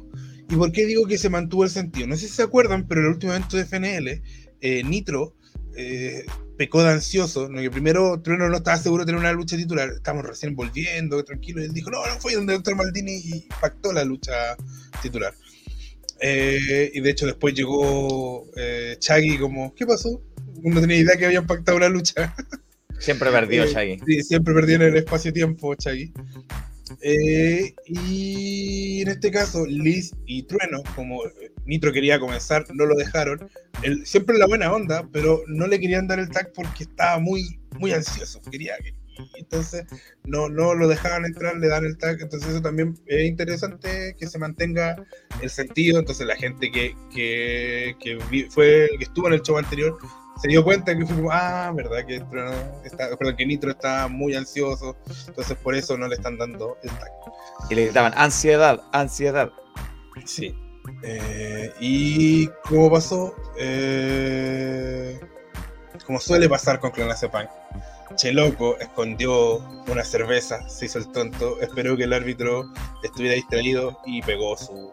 ¿Y 0.48 0.56
por 0.56 0.70
qué 0.72 0.86
digo 0.86 1.06
que 1.06 1.18
se 1.18 1.28
mantuvo 1.28 1.64
el 1.64 1.70
sentido? 1.70 2.06
No 2.06 2.16
sé 2.16 2.28
si 2.28 2.34
se 2.34 2.42
acuerdan, 2.42 2.86
pero 2.86 3.00
en 3.00 3.06
el 3.06 3.12
último 3.14 3.32
evento 3.32 3.56
de 3.56 3.64
FNL, 3.64 4.22
eh, 4.60 4.82
Nitro 4.84 5.34
eh, 5.76 6.24
pecó 6.56 6.82
de 6.82 6.90
ansioso. 6.90 7.48
¿no? 7.48 7.60
Que 7.60 7.70
primero 7.70 8.20
Trueno 8.22 8.48
no 8.48 8.56
estaba 8.56 8.76
seguro 8.76 9.04
de 9.04 9.06
tener 9.06 9.20
una 9.20 9.32
lucha 9.32 9.56
titular. 9.56 9.90
Estamos 9.90 10.24
recién 10.24 10.54
volviendo, 10.54 11.22
tranquilo. 11.24 11.60
Y 11.60 11.64
él 11.66 11.72
dijo, 11.72 11.90
no, 11.90 12.06
no 12.06 12.14
fue 12.20 12.34
donde 12.34 12.54
Dr. 12.54 12.76
Maldini 12.76 13.16
y 13.16 13.48
pactó 13.60 13.92
la 13.92 14.04
lucha 14.04 14.56
titular. 15.02 15.34
Eh, 16.20 16.90
y 16.94 17.00
de 17.00 17.10
hecho 17.10 17.26
después 17.26 17.54
llegó 17.54 18.46
eh, 18.56 18.96
Chaggy 18.98 19.38
como, 19.38 19.74
¿qué 19.74 19.84
pasó? 19.84 20.22
No 20.62 20.80
tenía 20.80 20.96
idea 20.96 21.16
que 21.16 21.26
habían 21.26 21.46
pactado 21.46 21.76
una 21.76 21.88
lucha. 21.88 22.34
Siempre 22.98 23.30
perdió 23.30 23.64
Eh, 23.64 23.72
Shaggy. 23.72 24.00
Sí, 24.06 24.22
siempre 24.22 24.54
perdió 24.54 24.76
en 24.76 24.82
el 24.82 24.96
espacio-tiempo, 24.96 25.74
Chaggy. 25.74 26.14
Eh, 27.08 27.72
y 27.86 29.02
en 29.02 29.06
este 29.06 29.30
caso, 29.30 29.64
Liz 29.64 30.12
y 30.26 30.42
Trueno, 30.42 30.82
como 30.96 31.24
eh, 31.24 31.52
Nitro 31.64 31.92
quería 31.92 32.18
comenzar, 32.18 32.66
no 32.74 32.84
lo 32.84 32.96
dejaron. 32.96 33.48
Él, 33.84 34.04
siempre 34.04 34.36
la 34.36 34.48
buena 34.48 34.72
onda, 34.72 35.08
pero 35.12 35.44
no 35.46 35.68
le 35.68 35.78
querían 35.78 36.08
dar 36.08 36.18
el 36.18 36.28
tag 36.30 36.52
porque 36.52 36.82
estaba 36.82 37.20
muy, 37.20 37.60
muy 37.78 37.92
ansioso. 37.92 38.40
Quería 38.50 38.74
Entonces, 39.36 39.84
no, 40.24 40.48
no 40.48 40.74
lo 40.74 40.88
dejaban 40.88 41.24
entrar, 41.24 41.56
le 41.56 41.68
dan 41.68 41.84
el 41.84 41.96
tag. 41.96 42.20
Entonces, 42.20 42.50
eso 42.50 42.60
también 42.60 42.98
es 43.06 43.24
interesante 43.24 44.16
que 44.18 44.26
se 44.26 44.40
mantenga 44.40 44.96
el 45.40 45.50
sentido. 45.50 46.00
Entonces, 46.00 46.26
la 46.26 46.34
gente 46.34 46.72
que, 46.72 46.96
que, 47.14 47.94
que 48.00 48.18
fue, 48.50 48.90
que 48.98 49.04
estuvo 49.04 49.28
en 49.28 49.34
el 49.34 49.42
show 49.42 49.56
anterior 49.56 49.96
se 50.40 50.48
dio 50.48 50.62
cuenta 50.64 50.96
que 50.96 51.06
fue 51.06 51.16
como, 51.16 51.30
ah, 51.30 51.72
verdad 51.74 52.04
que, 52.06 52.20
Trueno 52.20 52.52
está, 52.84 53.16
perdón, 53.16 53.36
que 53.36 53.46
Nitro 53.46 53.70
está 53.70 54.08
muy 54.08 54.34
ansioso, 54.34 54.96
entonces 55.26 55.56
por 55.58 55.74
eso 55.74 55.96
no 55.96 56.08
le 56.08 56.16
están 56.16 56.38
dando 56.38 56.76
el 56.82 56.90
tag. 56.90 57.10
Y 57.70 57.74
le 57.74 57.84
gritaban, 57.86 58.12
ansiedad, 58.16 58.82
ansiedad. 58.92 59.50
Sí. 60.24 60.54
Eh, 61.02 61.72
y 61.80 62.46
como 62.68 62.90
pasó, 62.90 63.34
eh, 63.58 65.18
como 66.06 66.20
suele 66.20 66.48
pasar 66.48 66.78
con 66.78 66.90
Clonazepam, 66.92 67.48
Cheloco 68.14 68.78
escondió 68.78 69.58
una 69.88 70.04
cerveza, 70.04 70.68
se 70.68 70.86
hizo 70.86 70.98
el 70.98 71.10
tonto, 71.10 71.60
esperó 71.60 71.96
que 71.96 72.04
el 72.04 72.12
árbitro 72.12 72.72
estuviera 73.02 73.34
distraído 73.34 73.98
y 74.06 74.22
pegó 74.22 74.56
su. 74.56 74.90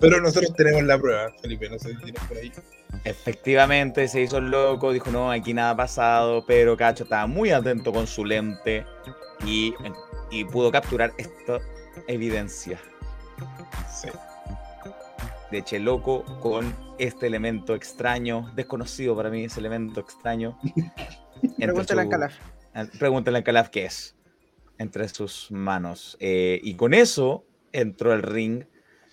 Pero 0.00 0.20
nosotros 0.20 0.54
tenemos 0.54 0.82
la 0.84 0.98
prueba, 0.98 1.32
Felipe, 1.42 1.68
no 1.68 1.78
sé 1.78 1.90
si 1.90 1.96
tienes 1.96 2.22
por 2.24 2.36
ahí. 2.36 2.52
Efectivamente, 3.04 4.06
se 4.08 4.22
hizo 4.22 4.38
el 4.38 4.50
loco, 4.50 4.92
dijo, 4.92 5.10
no, 5.10 5.30
aquí 5.30 5.52
nada 5.52 5.70
ha 5.70 5.76
pasado, 5.76 6.44
pero 6.46 6.76
Cacho 6.76 7.04
estaba 7.04 7.26
muy 7.26 7.50
atento 7.50 7.92
con 7.92 8.06
su 8.06 8.24
lente 8.24 8.84
y, 9.44 9.74
y 10.30 10.44
pudo 10.44 10.70
capturar 10.70 11.12
esta 11.18 11.58
evidencia 12.06 12.78
Sí. 13.92 14.08
de 15.50 15.62
Cheloco 15.64 16.24
con 16.40 16.74
este 16.98 17.26
elemento 17.26 17.74
extraño, 17.74 18.52
desconocido 18.54 19.16
para 19.16 19.30
mí, 19.30 19.44
ese 19.44 19.60
elemento 19.60 20.00
extraño. 20.00 20.58
Pregúntale 21.58 22.02
a 22.02 22.08
Calaf. 22.08 22.34
Pregúntale 22.98 23.38
a 23.38 23.44
Calaf 23.44 23.68
qué 23.70 23.86
es 23.86 24.14
entre 24.78 25.08
sus 25.08 25.50
manos. 25.50 26.16
Eh, 26.20 26.60
y 26.62 26.74
con 26.74 26.94
eso 26.94 27.44
entró 27.72 28.12
al 28.12 28.22
ring, 28.22 28.64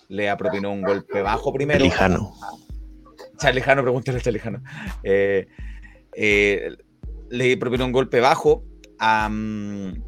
le 0.10 0.36
propinó 0.38 0.72
un 0.72 0.82
golpe 0.82 1.22
bajo 1.22 1.54
primero. 1.54 1.84
Lijano. 1.84 2.34
Charlejano, 3.38 3.82
pregúntale 3.82 4.20
a 4.20 4.22
Charlejano. 4.22 4.64
Eh, 5.04 5.48
eh, 6.16 6.76
le 7.30 7.58
propinó 7.58 7.86
un 7.86 7.92
golpe 7.92 8.20
bajo 8.20 8.64
a. 9.00 9.30
mm, 9.30 10.04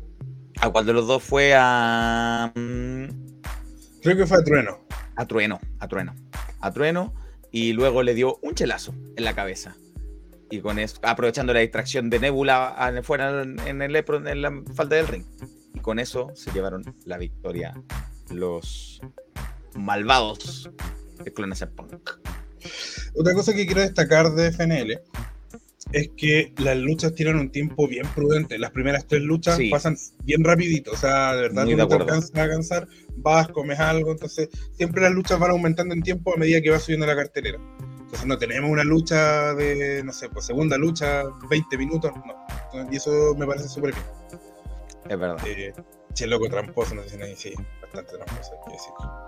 ¿A 0.60 0.70
cuál 0.72 0.86
de 0.86 0.94
los 0.94 1.08
dos 1.08 1.24
fue? 1.24 1.54
A. 1.56 2.52
mm, 2.56 3.06
Creo 4.02 4.18
que 4.18 4.26
fue 4.26 4.38
a 4.38 4.44
Trueno. 4.44 4.80
A 5.16 5.26
Trueno, 5.26 5.60
a 5.80 5.88
Trueno. 5.88 6.16
A 6.62 6.72
Trueno. 6.72 7.14
Y 7.52 7.74
luego 7.74 8.04
le 8.04 8.14
dio 8.14 8.40
un 8.42 8.54
chelazo 8.56 8.94
en 9.16 9.24
la 9.24 9.34
cabeza. 9.34 9.76
Y 10.50 10.62
con 10.62 10.80
eso, 10.80 11.00
aprovechando 11.02 11.54
la 11.54 11.60
distracción 11.60 12.10
de 12.10 12.20
Nebula 12.20 12.94
fuera 13.04 13.42
en, 13.44 13.60
en 13.60 13.82
el, 13.82 13.96
en 13.96 14.42
la 14.42 14.64
falda 14.76 14.96
del 14.96 15.08
ring. 15.08 15.26
Y 15.74 15.80
con 15.80 16.00
eso 16.00 16.32
se 16.36 16.52
llevaron 16.52 16.84
la 17.06 17.18
victoria 17.18 17.74
los 18.30 19.02
malvados 19.76 20.70
de 21.24 21.34
Clonazepam. 21.34 21.88
Otra 23.16 23.34
cosa 23.34 23.54
que 23.54 23.66
quiero 23.66 23.82
destacar 23.82 24.32
de 24.34 24.52
FNL 24.52 25.00
es 25.94 26.10
que 26.18 26.54
las 26.58 26.78
luchas 26.78 27.14
tienen 27.14 27.38
un 27.38 27.50
tiempo 27.50 27.88
bien 27.88 28.06
prudente. 28.14 28.58
Las 28.58 28.72
primeras 28.72 29.08
tres 29.08 29.22
luchas 29.22 29.56
Sí. 29.58 29.70
pasan 29.70 29.98
bien 30.24 30.44
rapidito, 30.44 30.92
o 30.92 30.98
sea, 30.98 31.34
de 31.34 31.44
verdad 31.44 31.64
Muy 31.64 31.74
tú 31.74 31.78
de 31.78 31.84
no 31.84 31.88
te 31.88 31.96
alcanzas 31.96 32.32
a 32.36 32.48
cansar, 32.50 32.88
vas, 33.16 33.48
comes 33.50 33.80
algo, 33.80 34.12
entonces 34.12 34.50
siempre 34.74 35.02
las 35.02 35.14
luchas 35.14 35.40
van 35.40 35.52
aumentando 35.52 35.94
en 35.94 36.04
tiempo 36.04 36.34
a 36.34 36.38
medida 36.38 36.62
que 36.62 36.72
va 36.72 36.80
subiendo 36.80 37.06
la 37.06 37.16
cartelera. 37.16 37.58
Entonces 38.00 38.26
no 38.26 38.38
tenemos 38.38 38.70
una 38.70 38.84
lucha 38.84 39.54
de, 39.54 40.02
no 40.04 40.14
sé, 40.14 40.30
pues 40.30 40.46
segunda 40.46 40.78
lucha, 40.78 41.24
20 41.50 41.78
minutos, 41.78 42.12
no. 42.16 42.92
Y 42.92 42.98
eso 42.98 43.34
me 43.38 43.46
parece 43.46 43.68
súper 43.70 43.94
bien. 43.94 44.06
Es 45.10 45.20
verdad. 45.20 45.48
Eh, 45.48 45.74
che, 46.14 46.28
loco, 46.28 46.50
tramposo, 46.50 46.96
no 46.96 47.04
sé 47.04 47.10
si 47.10 47.18
nadie, 47.18 47.36
sí, 47.36 47.54
bastante 47.94 48.14
que 48.66 48.72
decirlo. 48.72 49.28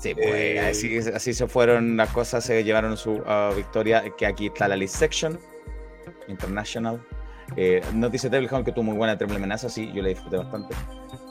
Sí, 0.00 0.14
pues 0.14 0.26
Eh, 0.34 0.60
así, 0.60 0.98
así 1.14 1.32
se 1.34 1.46
fueron 1.46 1.96
las 1.96 2.10
cosas, 2.10 2.44
se 2.44 2.64
llevaron 2.64 2.96
su 2.96 3.22
ah, 3.26 3.52
victoria, 3.54 4.02
que 4.18 4.26
aquí 4.26 4.46
está 4.48 4.66
la 4.66 4.76
list 4.76 4.96
section, 4.96 5.38
international. 6.28 7.00
Eh, 7.56 7.82
nos 7.92 8.10
dice 8.10 8.28
Devil 8.30 8.48
Hound 8.50 8.64
que 8.64 8.72
tuvo 8.72 8.84
muy 8.84 8.96
buena 8.96 9.16
triple 9.16 9.36
amenaza, 9.36 9.68
sí, 9.68 9.92
yo 9.94 10.02
la 10.02 10.08
disfruté 10.08 10.38
bastante. 10.38 10.74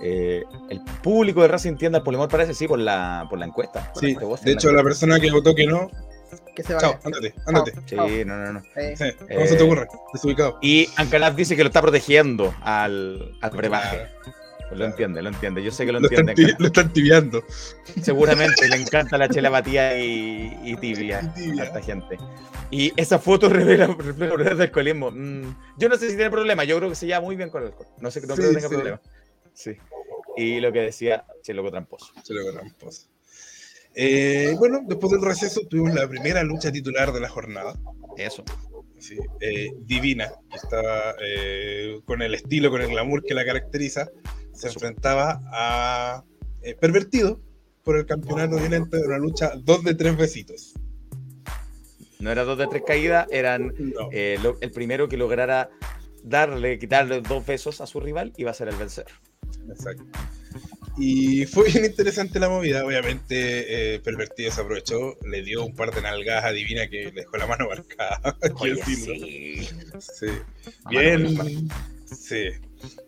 Eh, 0.01 0.43
el 0.69 0.81
público 1.03 1.41
de 1.41 1.47
Racing 1.49 1.75
tiende 1.75 1.97
al 1.97 2.03
Polimor 2.03 2.29
parece, 2.29 2.53
sí, 2.53 2.67
por 2.67 2.79
la, 2.79 3.25
por 3.29 3.39
la 3.39 3.45
encuesta. 3.47 3.91
Sí, 3.99 4.15
de 4.43 4.51
hecho, 4.51 4.71
la 4.71 4.83
persona 4.83 5.19
que 5.19 5.31
votó 5.31 5.53
que 5.55 5.65
no, 5.65 5.89
Que 6.55 6.63
se 6.63 6.77
chao, 6.77 6.97
ándate, 7.03 7.33
ándate. 7.47 7.73
Sí, 7.87 7.95
no, 8.25 8.37
no, 8.37 8.53
no. 8.53 8.61
Eh, 8.75 8.93
Sí, 8.95 9.05
¿Cómo 9.33 9.47
se 9.47 9.55
te 9.55 9.63
Eh, 9.63 9.65
ocurre? 9.65 9.87
Desubicado. 10.13 10.59
Y 10.61 10.87
Ancalaf 10.95 11.35
dice 11.35 11.55
que 11.55 11.63
lo 11.63 11.67
está 11.69 11.81
protegiendo 11.81 12.53
al, 12.61 13.33
al 13.41 13.51
brebaje. 13.51 13.97
Claro. 14.23 14.40
Lo 14.75 14.85
entiende, 14.85 15.21
lo 15.21 15.29
entiende. 15.29 15.63
Yo 15.63 15.71
sé 15.71 15.85
que 15.85 15.91
lo 15.91 15.99
entiende. 15.99 16.33
lo 16.57 16.67
están 16.67 16.91
tibiando. 16.93 17.43
Seguramente 18.01 18.67
le 18.69 18.75
encanta 18.81 19.17
la 19.17 19.27
chela 19.29 19.49
batida 19.49 19.97
y, 19.97 20.57
y 20.63 20.75
tibia, 20.77 21.33
tibia. 21.33 21.63
a 21.63 21.65
esta 21.67 21.81
gente. 21.81 22.17
Y 22.71 22.93
esa 22.95 23.19
foto 23.19 23.49
revela 23.49 23.95
problemas 23.95 24.57
de 24.57 24.63
alcoholismo. 24.63 25.11
Mm, 25.11 25.55
yo 25.77 25.89
no 25.89 25.97
sé 25.97 26.09
si 26.09 26.15
tiene 26.15 26.31
problema, 26.31 26.63
yo 26.63 26.77
creo 26.77 26.89
que 26.89 26.95
se 26.95 27.05
lleva 27.05 27.19
muy 27.21 27.35
bien 27.35 27.49
con 27.49 27.61
el 27.63 27.69
alcohol. 27.69 27.87
No 27.99 28.09
sé, 28.11 28.21
no 28.21 28.35
Sí, 28.35 28.41
creo 28.41 28.49
que 28.49 28.55
tenga 28.55 28.69
sí. 28.69 28.75
problema. 28.75 29.01
Sí. 29.53 29.77
Y 30.37 30.59
lo 30.61 30.71
que 30.71 30.79
decía, 30.79 31.25
che, 31.43 31.53
loco 31.53 31.69
tramposo. 31.69 32.13
Lo 32.29 32.53
tramposo. 32.53 33.07
Eh, 33.93 34.55
bueno, 34.57 34.79
después 34.87 35.11
del 35.11 35.21
receso 35.21 35.61
tuvimos 35.69 35.93
la 35.93 36.07
primera 36.07 36.43
lucha 36.43 36.71
titular 36.71 37.11
de 37.11 37.19
la 37.19 37.27
jornada. 37.27 37.73
Eso. 38.17 38.43
Sí, 38.99 39.17
eh, 39.41 39.71
Divina, 39.79 40.31
que 40.49 40.55
estaba 40.57 41.15
eh, 41.25 41.99
con 42.05 42.21
el 42.21 42.35
estilo, 42.35 42.69
con 42.69 42.81
el 42.81 42.87
glamour 42.89 43.23
que 43.23 43.33
la 43.33 43.43
caracteriza, 43.43 44.09
se 44.53 44.67
enfrentaba 44.67 45.41
a 45.51 46.23
eh, 46.61 46.75
Pervertido 46.79 47.39
por 47.83 47.97
el 47.97 48.05
campeonato 48.05 48.57
violento 48.57 48.97
de 48.97 49.07
una 49.07 49.17
lucha 49.17 49.53
dos 49.57 49.83
de 49.83 49.95
tres 49.95 50.15
besitos. 50.17 50.73
No 52.19 52.31
era 52.31 52.43
dos 52.43 52.57
de 52.57 52.67
tres 52.67 52.83
caídas, 52.85 53.27
eran 53.31 53.73
No. 53.79 54.09
eh, 54.11 54.37
lo- 54.43 54.57
el 54.61 54.71
primero 54.71 55.09
que 55.09 55.17
lograra 55.17 55.69
darle, 56.23 56.77
quitarle 56.77 57.21
dos 57.21 57.43
besos 57.45 57.81
a 57.81 57.87
su 57.87 57.99
rival 57.99 58.31
iba 58.37 58.51
a 58.51 58.53
ser 58.53 58.67
el 58.67 58.75
vencedor. 58.75 59.09
Exacto. 59.69 60.03
Y 60.97 61.45
fue 61.45 61.65
bien 61.71 61.85
interesante 61.85 62.39
la 62.39 62.49
movida. 62.49 62.85
Obviamente, 62.85 63.95
eh, 63.95 63.99
Pervertido 64.01 64.51
se 64.51 64.61
aprovechó, 64.61 65.17
le 65.25 65.41
dio 65.41 65.65
un 65.65 65.73
par 65.75 65.91
de 65.95 66.01
nalgadas 66.01 66.45
a 66.45 66.51
Divina 66.51 66.87
que 66.87 67.05
le 67.05 67.11
dejó 67.11 67.37
la 67.37 67.47
mano 67.47 67.67
marcada. 67.67 68.19
Oye, 68.59 68.75
sí. 68.85 69.67
Bien. 70.89 71.69
Sí. 72.05 72.49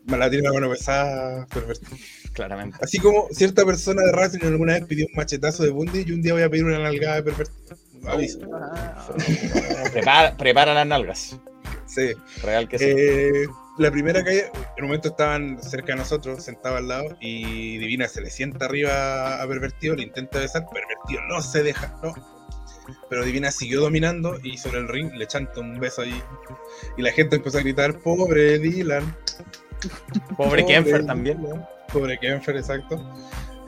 La 0.07 0.29
tiene 0.29 0.47
la 0.47 0.53
mano 0.53 0.69
pesada, 0.69 1.45
Pervertido. 1.47 1.97
Claramente. 2.33 2.77
Así 2.81 2.97
como 2.99 3.27
cierta 3.31 3.65
persona 3.65 4.01
de 4.03 4.11
Racing 4.11 4.39
alguna 4.43 4.73
vez 4.73 4.85
pidió 4.85 5.05
un 5.07 5.13
machetazo 5.15 5.63
de 5.63 5.69
Bundy, 5.69 6.03
y 6.07 6.11
un 6.11 6.21
día 6.21 6.33
voy 6.33 6.43
a 6.43 6.49
pedir 6.49 6.65
una 6.65 6.79
nalgada 6.79 7.15
de 7.17 7.23
Pervertido. 7.23 7.77
Aviso. 8.05 8.39
ah, 8.53 9.07
Prepara, 9.93 10.35
prepara 10.37 10.73
las 10.73 10.87
nalgas. 10.87 11.37
Sí. 11.85 12.11
Real 12.41 12.67
que 12.67 12.79
sí. 12.79 12.85
Eh, 12.87 13.45
la 13.77 13.91
primera 13.91 14.23
calle, 14.23 14.51
en 14.77 14.83
un 14.83 14.89
momento 14.89 15.09
estaban 15.09 15.61
cerca 15.61 15.93
de 15.93 15.99
nosotros, 15.99 16.43
sentados 16.43 16.79
al 16.79 16.87
lado, 16.87 17.17
y 17.21 17.77
Divina 17.77 18.07
se 18.07 18.21
le 18.21 18.29
sienta 18.29 18.65
arriba 18.65 19.41
a 19.41 19.47
Pervertido, 19.47 19.95
le 19.95 20.03
intenta 20.03 20.39
besar, 20.39 20.65
Pervertido 20.71 21.21
no 21.29 21.41
se 21.41 21.63
deja, 21.63 21.95
no. 22.03 22.13
Pero 23.09 23.23
Divina 23.23 23.49
siguió 23.49 23.79
dominando 23.79 24.37
y 24.43 24.57
sobre 24.57 24.79
el 24.79 24.89
ring 24.89 25.13
le 25.13 25.25
chanta 25.25 25.61
un 25.61 25.79
beso 25.79 26.01
ahí. 26.01 26.21
Y 26.97 27.01
la 27.01 27.11
gente 27.11 27.37
empezó 27.37 27.57
a 27.57 27.61
gritar, 27.61 27.97
pobre 27.99 28.59
Dylan. 28.59 29.15
Pobre 30.37 30.65
Kenfer 30.65 31.05
también. 31.05 31.45
Pobre 31.91 32.17
Kenfer, 32.17 32.57
exacto. 32.57 33.01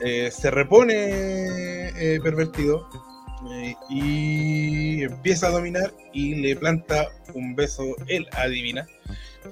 Eh, 0.00 0.30
se 0.30 0.50
repone 0.50 0.94
eh, 0.94 2.20
Pervertido 2.22 2.86
eh, 3.50 3.74
y 3.88 5.02
empieza 5.04 5.46
a 5.46 5.50
dominar 5.50 5.92
y 6.12 6.34
le 6.34 6.54
planta 6.56 7.08
un 7.34 7.54
beso 7.54 7.84
él 8.08 8.26
a 8.32 8.46
Divina. 8.46 8.86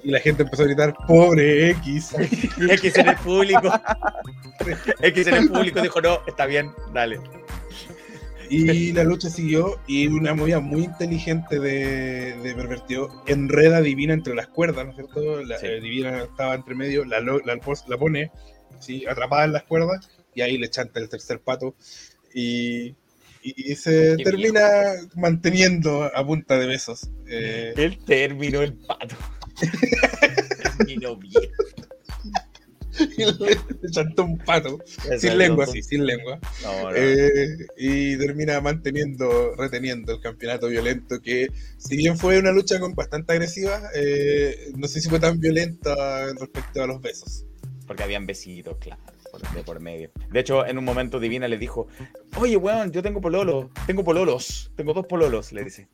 Y 0.03 0.11
la 0.11 0.19
gente 0.19 0.43
empezó 0.43 0.63
a 0.63 0.65
gritar, 0.65 0.93
pobre 1.07 1.71
X. 1.71 2.15
X 2.69 2.97
en 2.97 3.09
el 3.09 3.15
público. 3.17 3.71
X 5.01 5.27
en 5.27 5.33
el 5.35 5.49
público 5.49 5.81
dijo, 5.81 6.01
no, 6.01 6.19
está 6.27 6.45
bien, 6.45 6.71
dale. 6.93 7.19
Y 8.49 8.91
la 8.93 9.03
lucha 9.03 9.29
siguió 9.29 9.79
y 9.87 10.07
una 10.07 10.33
movida 10.33 10.59
muy 10.59 10.83
inteligente 10.83 11.59
de, 11.59 12.35
de 12.41 12.55
Pervertido 12.55 13.23
enreda 13.27 13.77
a 13.77 13.81
Divina 13.81 14.13
entre 14.13 14.35
las 14.35 14.47
cuerdas, 14.47 14.85
¿no 14.85 14.91
es 14.91 14.97
cierto? 14.97 15.43
La, 15.43 15.57
Sí. 15.59 15.67
eh, 15.67 15.79
Divina 15.81 16.23
estaba 16.23 16.55
entre 16.55 16.75
medio, 16.75 17.05
la, 17.05 17.19
la, 17.21 17.39
la 17.45 17.97
pone 17.97 18.31
¿sí? 18.79 19.05
atrapada 19.07 19.45
en 19.45 19.53
las 19.53 19.63
cuerdas 19.63 20.09
y 20.33 20.41
ahí 20.41 20.57
le 20.57 20.69
chanta 20.69 20.99
el 20.99 21.09
tercer 21.09 21.39
pato 21.39 21.75
y, 22.33 22.87
y- 23.41 23.71
y 23.71 23.75
se 23.75 24.15
Qué 24.17 24.23
termina 24.23 24.63
manteniendo 25.15 26.03
a 26.03 26.25
punta 26.25 26.57
de 26.57 26.67
besos. 26.67 27.09
Eh, 27.27 27.73
El 27.77 28.03
término, 28.03 28.61
el 28.61 28.73
pato. 28.73 29.15
Terminó 30.77 31.15
bien. 31.15 31.49
y 33.17 33.25
le, 33.25 33.57
le 33.81 33.91
chantó 33.91 34.23
un 34.25 34.37
pato, 34.37 34.79
sin 35.17 35.37
lengua, 35.37 35.65
sí, 35.65 35.81
sin 35.81 36.05
lengua. 36.05 36.39
No, 36.63 36.83
no. 36.83 36.95
Eh, 36.95 37.57
y 37.77 38.17
termina 38.17 38.61
manteniendo, 38.61 39.55
reteniendo 39.55 40.13
el 40.13 40.21
campeonato 40.21 40.67
violento 40.67 41.21
que, 41.21 41.47
si 41.77 41.97
bien 41.97 42.17
fue 42.17 42.39
una 42.39 42.51
lucha 42.51 42.79
con 42.79 42.93
bastante 42.93 43.33
agresiva, 43.33 43.81
eh, 43.95 44.71
no 44.77 44.87
sé 44.87 45.01
si 45.01 45.09
fue 45.09 45.19
tan 45.19 45.39
violenta 45.39 46.33
respecto 46.39 46.83
a 46.83 46.87
los 46.87 47.01
besos. 47.01 47.45
Porque 47.87 48.03
habían 48.03 48.25
besitos, 48.25 48.77
claro, 48.79 49.01
por, 49.31 49.41
de 49.53 49.63
por 49.63 49.79
medio. 49.79 50.09
De 50.31 50.39
hecho, 50.39 50.65
en 50.65 50.77
un 50.77 50.85
momento 50.85 51.19
Divina 51.19 51.47
le 51.47 51.57
dijo, 51.57 51.87
oye, 52.37 52.57
weón, 52.57 52.91
yo 52.91 53.03
tengo 53.03 53.21
pololos, 53.21 53.67
tengo 53.85 54.03
pololos, 54.03 54.71
tengo 54.75 54.93
dos 54.93 55.05
pololos, 55.05 55.51
le 55.51 55.63
dice. 55.63 55.87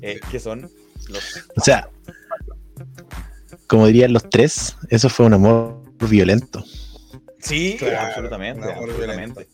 Eh, 0.00 0.20
¿Qué 0.30 0.38
son? 0.38 0.70
Los... 1.08 1.48
O 1.56 1.60
sea, 1.60 1.88
como 3.66 3.86
dirían 3.86 4.12
los 4.12 4.28
tres, 4.30 4.76
eso 4.88 5.08
fue 5.08 5.26
un 5.26 5.34
amor 5.34 5.81
violento. 6.08 6.64
Sí, 7.38 7.76
Claro, 7.78 8.06
absolutamente, 8.06 8.70
absolutamente. 8.70 9.48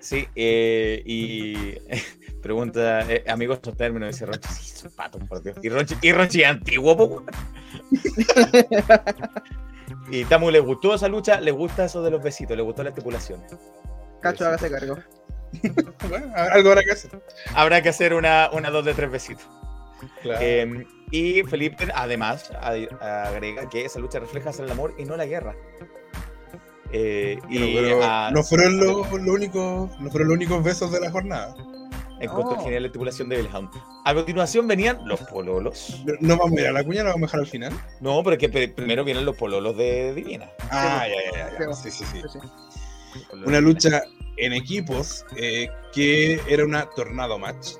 Sí, 0.00 0.26
eh, 0.34 1.02
y 1.04 1.74
pregunta, 2.42 3.00
eh, 3.10 3.24
amigos, 3.28 3.56
estos 3.56 3.76
términos, 3.76 4.10
dice 4.10 4.26
Ronchi, 4.26 4.48
sí, 4.48 4.76
son 4.76 4.92
patos, 4.92 5.22
por 5.28 5.42
Dios. 5.42 5.56
Y 5.62 5.68
Ronchi, 5.68 5.96
y 6.02 6.12
Ronchi 6.12 6.42
es 6.42 6.48
antiguo, 6.48 6.96
po. 6.96 7.24
Y 10.10 10.24
Tamu 10.24 10.50
le 10.50 10.60
gustó 10.60 10.94
esa 10.94 11.08
lucha, 11.08 11.40
le 11.40 11.50
gusta 11.50 11.84
eso 11.84 12.02
de 12.02 12.10
los 12.10 12.22
besitos, 12.22 12.56
le 12.56 12.62
gustó 12.62 12.82
la 12.82 12.90
estipulación. 12.90 13.42
Cacho, 14.20 14.46
hágase 14.46 14.70
cargo. 14.70 14.98
Bueno, 16.08 16.30
algo 16.34 16.70
habrá 16.70 16.82
que 16.82 16.92
hacer. 16.92 17.10
Habrá 17.54 17.82
que 17.82 17.88
hacer 17.88 18.12
una, 18.12 18.50
una 18.52 18.70
dos 18.70 18.84
de 18.84 18.92
tres 18.94 19.10
besitos. 19.10 19.48
Claro. 20.22 20.40
Eh, 20.42 20.86
y 21.10 21.42
Felipe, 21.44 21.88
además, 21.94 22.50
ade- 22.60 22.88
agrega 23.00 23.68
que 23.68 23.84
esa 23.84 23.98
lucha 23.98 24.18
refleja 24.18 24.50
hacer 24.50 24.64
el 24.66 24.70
amor 24.72 24.94
y 24.98 25.04
no 25.04 25.16
la 25.16 25.26
guerra. 25.26 25.54
Eh, 26.90 27.38
y 27.50 27.58
Pero- 27.58 27.98
pero 27.98 28.04
a- 28.04 28.30
no 28.30 28.42
fueron 28.42 28.78
los 28.78 29.06
únicos, 29.12 29.90
no 30.00 30.10
fueron 30.10 30.28
los 30.28 30.36
únicos 30.36 30.62
besos 30.64 30.90
de 30.92 31.00
la 31.00 31.10
jornada. 31.10 31.54
encontró 32.20 32.58
Oh. 32.58 32.64
genial 32.64 32.82
la 32.82 32.88
estipulación 32.88 33.28
de 33.28 33.36
Bellhound. 33.36 33.68
A 34.04 34.12
continuación 34.12 34.66
venían 34.66 34.98
los 35.06 35.20
pololos. 35.20 36.02
No- 36.04 36.14
No 36.18 36.36
vamos 36.36 36.58
a 36.58 36.62
ir 36.62 36.66
a 36.66 36.72
la 36.72 36.82
cuña, 36.82 37.04
la 37.04 37.10
vamos 37.10 37.22
a 37.22 37.26
dejar 37.28 37.40
al 37.40 37.46
final. 37.46 37.72
No, 38.00 38.20
pero 38.24 38.34
es 38.34 38.40
que 38.40 38.68
primero 38.70 39.04
vienen 39.04 39.24
los 39.24 39.36
pololos 39.36 39.76
de 39.76 40.12
Divina. 40.14 40.50
Ah, 40.68 41.06
ya, 41.06 41.30
ya, 41.32 41.50
ya, 41.52 41.58
ya. 41.68 41.72
Sí, 41.74 41.92
sí, 41.92 42.04
sí. 42.04 42.20
Sí, 42.20 42.28
sí. 42.32 42.38
Una 43.46 43.60
lucha 43.60 44.02
en 44.36 44.52
equipos 44.52 45.24
eh, 45.36 45.70
que 45.94 46.40
era 46.48 46.64
una 46.64 46.86
tornado 46.90 47.38
match. 47.38 47.74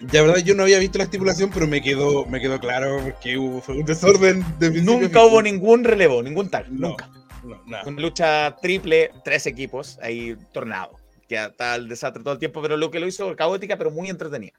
Ya 0.00 0.22
verdad 0.22 0.38
yo 0.38 0.54
no 0.54 0.62
había 0.62 0.78
visto 0.78 0.98
la 0.98 1.04
estipulación, 1.04 1.50
pero 1.52 1.66
me 1.66 1.82
quedó, 1.82 2.24
me 2.26 2.40
quedó 2.40 2.58
claro 2.58 2.98
porque 3.02 3.36
hubo 3.36 3.60
fue 3.60 3.76
un 3.76 3.84
desorden 3.84 4.44
de 4.58 4.82
Nunca 4.82 5.24
hubo 5.24 5.42
ningún 5.42 5.84
relevo, 5.84 6.22
ningún 6.22 6.48
tag, 6.48 6.70
No. 6.70 6.88
nunca. 6.88 7.10
No, 7.44 7.62
nada. 7.66 7.84
Una 7.86 8.00
lucha 8.00 8.56
triple, 8.60 9.10
tres 9.24 9.46
equipos, 9.46 9.98
ahí 10.02 10.36
tornado. 10.52 10.98
Que 11.28 11.36
está 11.42 11.76
el 11.76 11.88
desastre 11.88 12.22
todo 12.22 12.34
el 12.34 12.38
tiempo, 12.38 12.60
pero 12.60 12.76
lo 12.76 12.90
que 12.90 13.00
lo 13.00 13.06
hizo 13.06 13.34
caótica, 13.36 13.76
pero 13.76 13.90
muy 13.90 14.08
entretenida. 14.08 14.52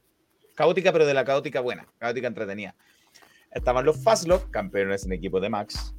Caótica, 0.55 0.91
pero 0.91 1.05
de 1.05 1.13
la 1.13 1.25
caótica 1.25 1.59
buena, 1.59 1.87
caótica 1.97 2.27
entretenida. 2.27 2.75
Estaban 3.51 3.85
los 3.85 4.01
Fastlock, 4.03 4.49
campeones 4.51 5.05
en 5.05 5.13
equipo 5.13 5.39
de 5.39 5.49
Max. 5.49 5.93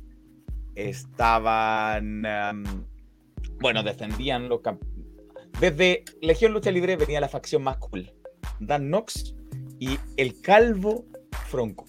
Estaban. 0.74 2.24
em, 2.24 2.64
bueno, 3.60 3.82
defendían 3.82 4.48
los 4.48 4.60
Desde 5.60 6.04
Legión 6.20 6.52
Lucha 6.52 6.70
Libre 6.70 6.96
venía 6.96 7.20
la 7.20 7.28
facción 7.28 7.62
más 7.62 7.76
cool. 7.76 8.10
Dan 8.60 8.88
Knox 8.88 9.34
y 9.78 9.98
el 10.16 10.40
calvo 10.40 11.04
Fronco. 11.48 11.86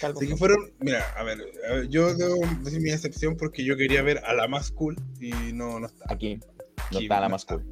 Calvo 0.00 0.18
Así 0.20 0.28
que 0.28 0.36
Fronco. 0.36 0.38
fueron, 0.38 0.72
mira, 0.80 1.04
a 1.16 1.22
ver, 1.24 1.38
a 1.68 1.72
ver, 1.74 1.88
yo 1.88 2.14
debo 2.14 2.36
decir 2.62 2.80
mi 2.80 2.90
excepción 2.90 3.36
porque 3.36 3.64
yo 3.64 3.76
quería 3.76 4.02
ver 4.02 4.18
a 4.24 4.32
la 4.34 4.48
más 4.48 4.70
cool 4.70 4.96
y 5.20 5.30
no, 5.52 5.78
no 5.78 5.86
está. 5.86 6.04
Aquí. 6.08 6.36
No 6.36 6.98
Aquí 6.98 7.04
está 7.04 7.20
la 7.20 7.28
no 7.28 7.30
más 7.34 7.42
está. 7.42 7.54
cool. 7.56 7.66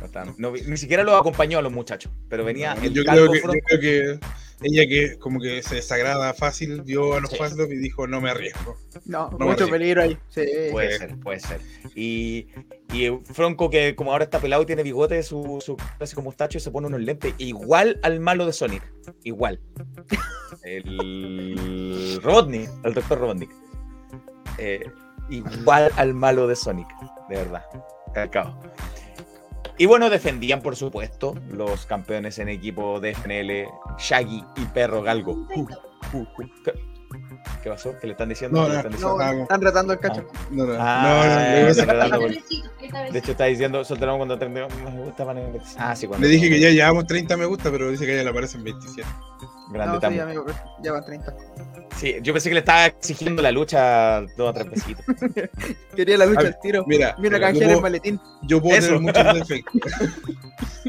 No 0.00 0.06
está- 0.06 0.24
no 0.38 0.52
ni 0.52 0.76
siquiera 0.76 1.02
los 1.02 1.18
acompañó 1.18 1.58
a 1.58 1.62
los 1.62 1.72
muchachos, 1.72 2.12
pero 2.28 2.44
venía 2.44 2.74
el 2.82 2.92
yo, 2.92 3.04
calvo 3.04 3.26
creo 3.30 3.32
que, 3.32 3.58
yo 3.58 3.64
creo 3.64 3.80
que 3.80 4.20
ella 4.62 4.86
que 4.88 5.18
como 5.18 5.38
que 5.40 5.62
se 5.62 5.76
desagrada 5.76 6.32
fácil 6.34 6.82
vio 6.82 7.14
a 7.14 7.20
los 7.20 7.30
Sí. 7.30 7.36
Y 7.70 7.76
dijo 7.76 8.06
no 8.06 8.20
me 8.20 8.30
arriesgo. 8.30 8.76
No, 9.04 9.30
No, 9.38 9.46
mucho 9.46 9.68
peligro 9.68 10.02
ahí. 10.02 10.16
Sí. 10.28 10.42
Puede 10.72 10.92
Sí. 10.92 10.98
ser, 10.98 11.18
puede 11.20 11.40
ser. 11.40 11.60
Y, 11.94 12.48
y 12.92 13.10
Fronco, 13.32 13.68
que 13.68 13.94
como 13.94 14.12
ahora 14.12 14.24
está 14.24 14.38
pelado 14.40 14.62
y 14.62 14.66
tiene 14.66 14.82
bigote, 14.82 15.22
su, 15.22 15.62
su 15.64 15.76
clásico 15.98 16.22
mostacho, 16.22 16.58
y 16.58 16.60
se 16.60 16.70
pone 16.70 16.86
unos 16.86 17.00
lentes 17.00 17.34
igual 17.38 17.98
al 18.02 18.20
malo 18.20 18.46
de 18.46 18.52
Sonic. 18.52 18.82
Igual. 19.24 19.60
El 20.62 22.20
Robotnik, 22.22 22.70
el 22.84 22.94
doctor 22.94 23.18
Robotnik. 23.18 23.50
Eh, 24.58 24.90
igual 25.28 25.90
al 25.96 26.14
malo 26.14 26.46
de 26.46 26.56
Sonic, 26.56 26.88
de 27.28 27.36
verdad. 27.36 27.64
Calcao. 28.14 28.58
Y 29.78 29.86
bueno, 29.86 30.08
defendían, 30.10 30.62
por 30.62 30.74
supuesto, 30.76 31.34
los 31.50 31.84
campeones 31.86 32.38
en 32.38 32.48
equipo 32.48 32.98
de 33.00 33.10
FNL, 33.14 33.68
Shaggy 33.98 34.42
y 34.56 34.64
Perro 34.66 35.02
Galgo. 35.02 35.46
¿Qué, 36.64 36.72
qué 37.62 37.70
pasó? 37.70 37.94
¿Qué 38.00 38.06
le 38.06 38.12
están 38.12 38.28
diciendo? 38.28 38.58
No, 38.60 38.64
¿Qué 38.66 38.70
le 38.70 38.74
no, 38.74 38.80
están 38.88 38.92
No, 39.00 39.12
diciendo? 39.18 39.24
Ah, 39.38 39.42
están 39.42 39.60
retando 39.62 39.92
el 39.92 39.98
cacho. 39.98 40.26
No, 40.50 40.64
no, 40.64 40.74
Ah, 40.78 41.02
no, 41.02 41.16
no, 41.16 41.24
ya, 41.24 41.36
le, 41.40 41.52
ya, 41.52 41.60
iba 41.60 41.68
a- 41.68 42.08
ya, 42.18 43.04
ya, 43.06 43.12
De 43.12 43.18
hecho, 43.18 43.30
está 43.32 43.44
diciendo, 43.44 43.84
soltaron 43.84 44.16
cuando 44.16 44.38
terminó. 44.38 44.66
Me 44.68 44.90
gusta 45.04 45.24
para 45.26 45.40
Ah, 45.78 45.94
sí, 45.94 46.06
cuando. 46.06 46.26
le 46.26 46.32
dije 46.32 46.48
que 46.48 46.58
ya 46.60 46.70
llevamos 46.70 47.06
30 47.06 47.36
me 47.36 47.44
gusta, 47.44 47.70
pero 47.70 47.90
dice 47.90 48.04
que 48.06 48.12
a 48.12 48.14
ella 48.14 48.24
le 48.24 48.30
aparecen 48.30 48.64
27. 48.64 49.08
Grande 49.72 49.94
No, 49.94 50.00
Tamu. 50.00 50.14
sí, 50.14 50.20
amigo, 50.20 50.46
ya 50.82 50.92
van 50.92 51.04
30. 51.04 51.34
Sí, 51.96 52.16
yo 52.22 52.32
pensé 52.32 52.50
que 52.50 52.54
le 52.54 52.60
estaba 52.60 52.86
exigiendo 52.86 53.42
la 53.42 53.50
lucha 53.52 54.20
dos 54.36 54.50
o 54.50 54.52
tres 54.52 54.70
besitos. 54.70 55.04
Quería 55.96 56.18
la 56.18 56.26
lucha 56.26 56.46
al 56.48 56.60
tiro. 56.60 56.84
Mira, 56.86 57.16
Vino 57.18 57.36
a 57.36 57.38
yo 57.40 57.44
canjear 57.46 57.64
el 57.64 57.68
puedo- 57.76 57.82
maletín. 57.82 58.20
Yo 58.42 58.60
puedo 58.60 58.76
Eso. 58.76 58.86
tener 58.88 59.00
muchos 59.02 59.34
defectos. 59.48 59.92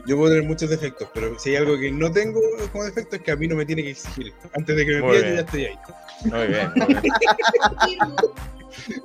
Yo 0.06 0.18
puedo 0.18 0.30
tener 0.34 0.48
muchos 0.48 0.70
defectos, 0.70 1.08
pero 1.14 1.40
si 1.40 1.50
hay 1.52 1.56
algo 1.58 1.78
que 1.80 1.92
no 1.92 2.12
tengo 2.12 2.40
como 2.72 2.84
defecto 2.84 3.16
es 3.16 3.22
que 3.24 3.32
a 3.32 3.36
mí 3.36 3.48
no 3.48 3.56
me 3.56 3.66
tiene 3.66 3.84
que 3.84 3.92
exigir. 3.92 4.34
Antes 4.54 4.76
de 4.76 4.86
que 4.86 4.92
me 4.96 5.02
pida, 5.02 5.14
yo 5.30 5.34
ya 5.36 5.40
estoy 5.42 5.66
ahí. 5.66 5.78
Muy 6.26 6.48
bien, 6.48 6.72
muy 6.76 6.86
bien. 6.88 7.02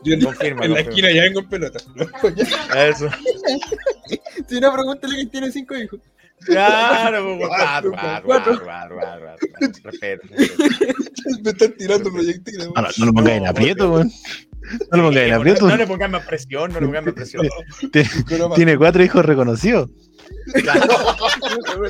Yo 0.04 0.14
en, 0.14 0.20
Confirma, 0.20 0.64
en 0.64 0.74
la 0.74 0.80
esquina 0.80 1.10
ya 1.10 1.22
vengo 1.22 1.40
en 1.40 1.48
pelota. 1.48 1.80
¿no? 1.94 2.04
Eso. 2.78 3.08
Si 4.46 4.60
no, 4.60 4.72
pregúntale 4.72 5.14
quién 5.16 5.30
tiene 5.30 5.50
5 5.50 5.74
hijos. 5.76 6.00
Claro, 6.46 7.36
me 11.42 11.50
están 11.50 11.72
tirando 11.76 12.12
proyectiles. 12.12 12.68
No, 12.74 12.82
no, 12.98 13.06
lo 13.06 13.12
pongáis 13.12 13.38
en 13.38 13.46
aprieto, 13.46 13.92
weón. 13.92 14.10
No 14.90 14.98
lo 14.98 15.04
pongáis 15.04 15.28
en 15.28 15.34
aprieto. 15.34 15.68
No 15.68 15.76
le 15.76 15.86
pongan 15.86 16.10
más 16.10 16.26
presión, 16.26 16.72
no 16.72 16.80
le 16.80 16.86
pongan 16.86 17.04
más 17.04 17.14
presión. 17.14 17.46
Tiene, 17.92 18.08
tiene 18.54 18.78
cuatro 18.78 19.04
hijos 19.04 19.24
reconocidos. 19.24 19.90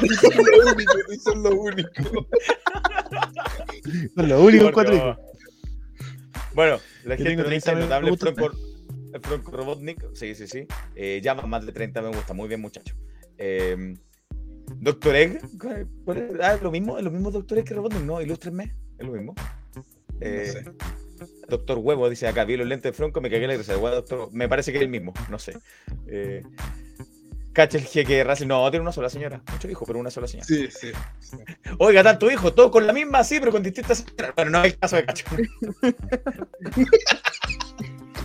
Y 0.02 0.08
son 0.14 0.32
lo 0.44 0.72
único, 0.72 0.92
y 1.12 1.16
son 1.16 1.42
lo 1.42 1.50
único. 1.50 2.26
Son 4.16 4.28
los 4.28 4.40
únicos 4.40 4.70
cuatro 4.72 4.96
hijos. 4.96 5.16
Bueno, 6.54 6.78
la 7.04 7.16
Yo 7.16 7.24
gente 7.24 7.30
tengo 7.30 7.42
nos 7.42 7.48
30 7.48 7.54
dice 7.54 7.74
me 7.74 7.80
notable 7.82 8.10
gusta. 8.10 8.32
Franco, 9.22 9.50
Robotnik. 9.50 10.04
Sí, 10.14 10.34
sí, 10.34 10.46
sí. 10.46 10.66
Eh, 10.94 11.20
llama 11.22 11.42
más 11.42 11.66
de 11.66 11.72
30 11.72 12.00
me 12.02 12.08
gusta. 12.08 12.34
Muy 12.34 12.48
bien, 12.48 12.60
muchacho. 12.60 12.94
Eh, 13.38 13.96
Doctor 14.80 15.16
Egg. 15.16 15.40
¿cuál- 16.04 16.18
es? 16.18 16.40
Ah, 16.40 16.58
lo 16.62 16.70
mismo, 16.70 16.98
es 16.98 17.04
lo 17.04 17.10
mismo 17.10 17.30
Doctor 17.30 17.58
Egg 17.58 17.64
que 17.66 17.74
Robotnik, 17.74 18.02
¿no? 18.02 18.20
Ilústrenme. 18.20 18.74
Es 18.98 19.06
lo 19.06 19.12
mismo. 19.12 19.34
Eh, 20.20 20.50
sé. 20.52 20.64
Doctor 21.48 21.78
Huevo 21.78 22.08
dice 22.08 22.26
acá, 22.28 22.44
vi 22.44 22.56
los 22.56 22.66
lentes 22.66 22.92
de 22.92 22.96
Franco, 22.96 23.20
me 23.20 23.30
cagué 23.30 23.46
la 23.46 23.56
risa. 23.56 23.74
Doctor, 23.74 24.28
me 24.32 24.48
parece 24.48 24.72
que 24.72 24.78
es 24.78 24.82
el 24.82 24.88
mismo, 24.88 25.12
no 25.30 25.38
sé. 25.38 25.56
Eh, 26.06 26.42
Cacha 27.52 27.76
el 27.76 27.84
jeque 27.84 28.24
Racing. 28.24 28.46
No, 28.46 28.70
tiene 28.70 28.82
una 28.82 28.92
sola 28.92 29.10
señora. 29.10 29.42
Mucho 29.52 29.68
hijo, 29.68 29.84
pero 29.84 29.98
una 29.98 30.10
sola 30.10 30.26
señora. 30.26 30.46
Sí, 30.46 30.68
sí. 30.70 30.90
sí. 31.20 31.36
Oiga, 31.78 32.02
tanto 32.02 32.30
hijo, 32.30 32.54
todo 32.54 32.70
con 32.70 32.86
la 32.86 32.94
misma, 32.94 33.22
sí, 33.24 33.38
pero 33.40 33.52
con 33.52 33.62
distintas 33.62 33.98
señoras. 33.98 34.32
Bueno, 34.34 34.50
no 34.52 34.60
hay 34.60 34.72
caso 34.72 34.96
de 34.96 35.04
cacho. 35.04 35.26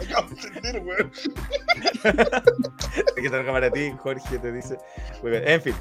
Acabo 0.10 0.30
de 0.30 0.48
entender, 0.48 0.82
weón. 0.82 1.12
Hay 3.18 3.24
que 3.24 3.30
para 3.30 3.72
ti, 3.72 3.92
Jorge, 3.98 4.40
te 4.40 4.52
dice. 4.54 4.78
Muy 5.22 5.32
bien, 5.32 5.44
En 5.46 5.62
fin. 5.62 5.76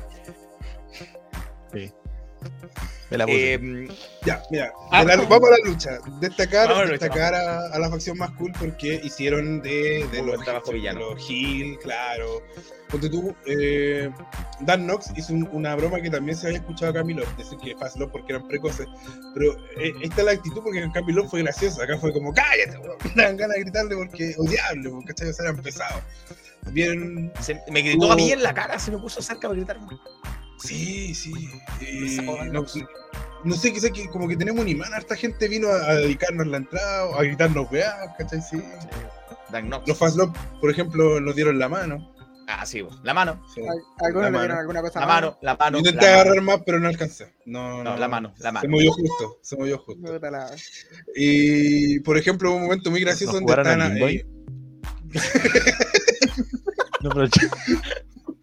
Me 3.10 3.18
la 3.18 3.24
puse. 3.26 3.54
Eh, 3.54 3.88
Ya, 4.24 4.42
mira, 4.50 4.72
Ah, 4.90 5.04
vamos 5.28 5.48
a 5.48 5.52
la 5.52 5.70
lucha. 5.70 5.98
Destacar, 6.20 6.70
a 6.70 6.84
destacar 6.86 7.34
a, 7.34 7.66
a 7.68 7.78
la 7.78 7.88
facción 7.88 8.18
más 8.18 8.30
cool 8.32 8.52
porque 8.58 9.00
hicieron 9.04 9.62
de, 9.62 10.06
de 10.10 10.22
los, 10.22 10.36
los 10.94 11.30
Hill, 11.30 11.78
claro. 11.80 12.42
Ponte 12.90 13.08
tú, 13.08 13.34
eh, 13.46 14.10
Dan 14.60 14.84
Knox 14.86 15.12
hizo 15.16 15.32
un- 15.34 15.48
una 15.52 15.74
broma 15.76 16.00
que 16.00 16.10
también 16.10 16.36
se 16.36 16.46
había 16.48 16.58
escuchado 16.58 16.90
a 16.90 16.94
Camilo, 16.94 17.24
decir 17.36 17.58
que 17.58 17.76
Fast 17.76 17.96
Love 17.96 18.10
porque 18.10 18.32
eran 18.32 18.46
precoces. 18.48 18.86
Pero 19.34 19.52
eh, 19.78 19.92
esta 20.02 20.20
es 20.20 20.24
la 20.24 20.32
actitud 20.32 20.62
porque 20.62 20.80
en 20.80 20.90
Camilo 20.92 21.28
fue 21.28 21.42
gracioso. 21.42 21.82
Acá 21.82 21.98
fue 21.98 22.12
como, 22.12 22.32
cállate. 22.32 22.76
Me 23.14 23.22
dan 23.22 23.36
ganas 23.36 23.56
de 23.56 23.62
gritarle 23.62 23.96
porque 23.96 24.34
odiable, 24.38 24.90
porque 24.90 25.06
¿cachai? 25.08 25.28
O 25.28 25.32
sea, 25.32 25.44
eran 25.50 25.62
pesados. 25.62 26.02
Bien, 26.72 27.32
se- 27.40 27.60
me 27.70 27.82
gritó 27.82 28.10
a 28.10 28.16
mí 28.16 28.32
en 28.32 28.42
la 28.42 28.52
cara, 28.52 28.76
se 28.80 28.90
me 28.90 28.98
puso 28.98 29.22
cerca 29.22 29.42
para 29.48 29.54
gritar. 29.54 29.78
Sí, 30.58 31.14
sí. 31.14 31.32
eh, 31.80 32.18
no, 32.22 32.44
¿no? 32.62 32.64
no 33.44 33.54
sé, 33.54 33.72
quizás 33.72 33.90
que 33.90 34.08
como 34.08 34.26
que 34.28 34.36
tenemos 34.36 34.60
un 34.62 34.68
imán, 34.68 34.92
harta 34.94 35.14
gente 35.16 35.48
vino 35.48 35.68
a, 35.68 35.90
a 35.90 35.94
dedicarnos 35.96 36.46
la 36.46 36.56
entrada, 36.58 37.04
a 37.16 37.22
gritarnos 37.22 37.70
weá, 37.70 38.14
¿cachai? 38.18 38.40
Sí. 38.42 38.62
Los 39.86 39.98
Fast 39.98 40.16
Love, 40.16 40.36
por 40.60 40.70
ejemplo, 40.70 41.20
nos 41.20 41.36
dieron 41.36 41.58
la 41.58 41.68
mano. 41.68 42.12
Ah, 42.48 42.64
sí, 42.64 42.80
vos. 42.80 43.00
la 43.02 43.12
mano. 43.12 43.42
Sí. 43.54 43.60
Al- 43.60 43.82
Algunos 44.06 44.22
La 44.22 44.30
le 44.30 44.38
dieron 44.38 44.48
mano. 44.48 44.60
alguna 44.60 44.80
cosa 44.82 45.00
La 45.00 45.06
mano, 45.06 45.38
la 45.42 45.56
mano. 45.56 45.78
Intenté 45.78 46.06
la 46.06 46.12
agarrar 46.14 46.34
mano. 46.36 46.46
más, 46.56 46.60
pero 46.64 46.78
no 46.80 46.88
alcancé. 46.88 47.34
No, 47.44 47.82
No, 47.82 47.96
la 47.96 48.08
mano, 48.08 48.32
la 48.38 48.48
Se 48.50 48.52
mano. 48.52 48.68
movió 48.68 48.92
justo, 48.92 49.38
se 49.42 49.56
movió 49.56 49.78
justo. 49.78 50.18
La- 50.20 50.54
Y, 51.16 52.00
por 52.00 52.16
ejemplo, 52.16 52.52
un 52.54 52.62
momento 52.62 52.90
muy 52.90 53.00
gracioso 53.00 53.32
¿No 53.40 53.46
donde 53.46 53.62
están 53.62 53.82
ahí. 53.82 54.24
No 57.02 57.10
aprovecharon. 57.10 57.50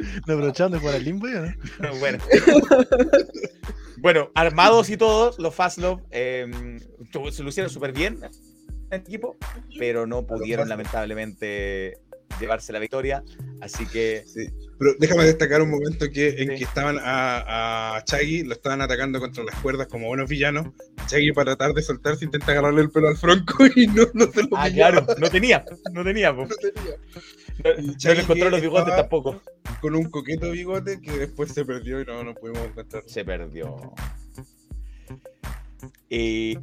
No 0.27 0.33
aprovecharon 0.35 0.71
de 0.71 0.79
jugar 0.79 0.95
al 0.95 1.03
Limbo, 1.03 1.27
¿no? 1.27 1.53
bueno. 1.99 2.17
bueno, 3.97 4.29
armados 4.35 4.89
y 4.89 4.97
todos, 4.97 5.39
los 5.39 5.53
Fast 5.55 5.77
Love 5.79 6.01
eh, 6.11 6.79
tu- 7.11 7.31
se 7.31 7.43
lucieron 7.43 7.69
súper 7.71 7.91
bien 7.93 8.19
en 8.91 9.01
equipo, 9.01 9.37
pero 9.79 10.05
no 10.05 10.25
pudieron 10.25 10.69
lamentablemente 10.69 11.97
llevarse 12.39 12.73
la 12.73 12.79
victoria. 12.79 13.23
Así 13.61 13.85
que 13.85 14.23
Sí. 14.25 14.47
Pero 14.79 14.95
déjame 14.99 15.23
destacar 15.23 15.61
un 15.61 15.69
momento 15.69 16.09
que, 16.11 16.29
en 16.29 16.49
Sí. 16.49 16.55
que 16.57 16.63
estaban 16.65 16.97
a, 17.01 17.95
a 17.97 18.03
Chaggy, 18.03 18.43
lo 18.43 18.53
estaban 18.53 18.81
atacando 18.81 19.19
contra 19.19 19.43
las 19.43 19.55
cuerdas 19.59 19.87
como 19.87 20.07
buenos 20.07 20.27
villanos. 20.29 20.67
Chaggy 21.07 21.31
para 21.31 21.55
tratar 21.55 21.73
de 21.73 21.81
soltarse 21.81 22.25
intenta 22.25 22.51
agarrarle 22.51 22.81
el 22.81 22.89
pelo 22.91 23.07
al 23.07 23.15
Franco 23.17 23.65
y 23.75 23.87
no, 23.87 24.03
no 24.13 24.25
se 24.31 24.43
lo 24.43 24.57
Ah, 24.57 24.65
pillaba. 24.65 24.91
claro, 25.05 25.05
no 25.19 25.29
tenía, 25.29 25.63
no 25.93 26.03
tenía, 26.03 26.35
po. 26.35 26.45
No 26.47 26.55
tenía. 26.55 26.97
no, 28.03 28.13
le 28.15 28.21
encontró 28.21 28.49
los 28.49 28.61
bigotes 28.61 28.95
tampoco. 28.95 29.41
Con 29.79 29.95
un 29.95 30.09
coqueto 30.09 30.49
bigote 30.51 30.99
que 30.99 31.11
después 31.11 31.51
se 31.53 31.63
perdió 31.63 32.01
y 32.01 32.05
no, 32.05 32.23
no 32.23 32.33
pudimos 32.33 32.65
encontrar. 32.67 33.03
Se 33.05 33.23
perdió. 33.23 33.93
Y, 36.09 36.57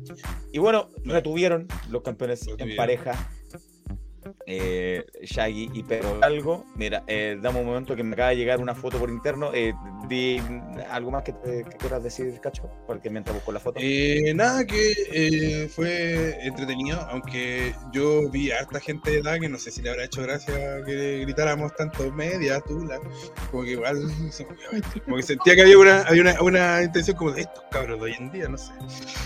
y 0.53 0.59
bueno, 0.59 0.91
retuvieron 1.05 1.69
los 1.91 2.03
campeones 2.03 2.47
en 2.59 2.77
pareja. 2.77 3.31
Eh, 4.47 5.05
Shaggy 5.23 5.71
y 5.73 5.83
Pedro 5.83 6.19
Galgo. 6.21 6.65
Mira, 6.77 7.03
eh, 7.07 7.39
dame 7.41 7.61
un 7.61 7.67
momento 7.67 7.97
que 7.97 8.03
me 8.03 8.15
acaba 8.15 8.31
de 8.31 8.37
llegar 8.37 8.61
una 8.61 8.75
foto 8.75 8.99
por 8.99 9.11
interno. 9.11 9.51
Eh, 9.55 9.73
di 10.09 10.41
algo 10.91 11.11
más 11.11 11.23
que, 11.23 11.33
te- 11.33 11.65
que 11.65 11.77
quieras 11.79 12.03
decir, 12.03 12.39
Cacho, 12.41 12.69
porque 12.87 13.11
mientras 13.11 13.35
busco 13.37 13.53
la 13.53 13.61
foto. 13.61 13.79
Eh, 13.83 14.33
nada, 14.35 14.65
que 14.67 14.93
eh, 15.13 15.69
fue 15.69 16.37
entretenido, 16.47 17.01
aunque 17.11 17.75
yo 17.93 18.29
vi 18.31 18.51
a 18.51 18.59
harta 18.61 18.81
gente 18.81 19.11
de 19.11 19.19
edad 19.19 19.39
que 19.41 19.49
no 19.49 19.59
sé 19.59 19.71
si 19.71 19.83
le 19.83 19.91
habrá 19.91 20.05
hecho 20.05 20.23
gracia 20.23 20.83
que 20.85 21.21
gritáramos 21.21 21.75
tanto 21.77 22.11
media, 22.13 22.61
tula, 22.61 22.99
como 23.51 23.63
que 23.65 23.71
igual, 23.73 24.01
como 25.05 25.17
que 25.17 25.23
sentía 25.23 25.55
que 25.55 25.63
había 25.63 25.79
una, 25.79 26.03
había 26.03 26.23
una, 26.23 26.43
una 26.43 26.83
intención 26.83 27.17
como 27.17 27.33
de 27.33 27.43
estos 27.43 27.65
cabros 27.71 27.99
de 27.99 28.05
hoy 28.05 28.15
en 28.19 28.31
día, 28.33 28.49
no 28.49 28.59
sé. 28.59 28.73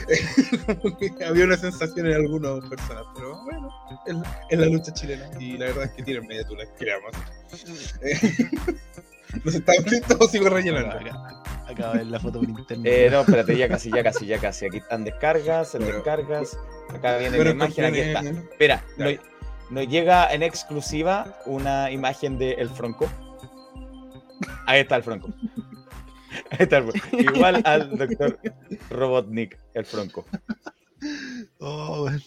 Había 1.27 1.45
una 1.45 1.57
sensación 1.57 2.07
en 2.07 2.15
algunas 2.15 2.61
personas, 2.69 3.05
pero 3.15 3.43
bueno, 3.45 3.69
es, 4.07 4.15
la- 4.15 4.41
es 4.51 4.59
chilena 4.93 5.29
y 5.41 5.57
la 5.59 5.67
verdad 5.67 5.85
es 5.85 5.91
que 5.93 6.03
tienen 6.03 6.27
media 6.27 6.47
tula, 6.47 6.65
creamos. 6.79 7.13
¿Nos 9.45 9.55
estamos 9.55 9.91
listos 9.91 10.17
o 10.21 10.29
sigo 10.29 10.49
rellenando? 10.49 10.97
Acá- 10.97 11.43
Acabo 11.67 11.93
de 11.95 11.99
ver 12.01 12.07
la 12.09 12.21
foto 12.21 12.41
por 12.41 12.49
internet. 12.49 12.93
Eh, 12.93 13.09
no, 13.11 13.21
espérate, 13.23 13.57
ya 13.57 13.69
casi, 13.69 13.91
ya 13.91 14.03
casi, 14.03 14.27
ya 14.27 14.39
casi. 14.39 14.67
Aquí 14.67 14.77
están 14.77 15.03
descargas, 15.03 15.75
en 15.75 15.81
Bueno. 15.81 15.95
descargas. 15.97 16.59
Acá 16.91 17.17
viene 17.19 17.39
la 17.43 17.51
imagen, 17.51 17.85
aquí 17.87 18.01
está. 18.01 18.21
Espera, 18.21 18.85
nos, 18.99 19.15
nos 19.71 19.89
llega 19.89 20.33
en 20.33 20.43
exclusiva 20.43 21.39
una 21.47 21.91
imagen 21.91 22.39
de 22.39 22.53
El 22.53 22.69
Franco. 22.69 23.11
Ahí 24.67 24.81
está 24.81 24.97
el 24.97 25.03
Franco. 25.03 25.29
Ahí 26.51 26.59
está 26.61 26.79
el- 26.79 26.93
Igual 27.13 27.63
al 27.65 27.97
doctor 27.97 28.39
Robotnik, 28.91 29.59
el 29.73 29.87
Fronco. 29.87 30.27
Oh, 31.59 32.05
weón. 32.05 32.23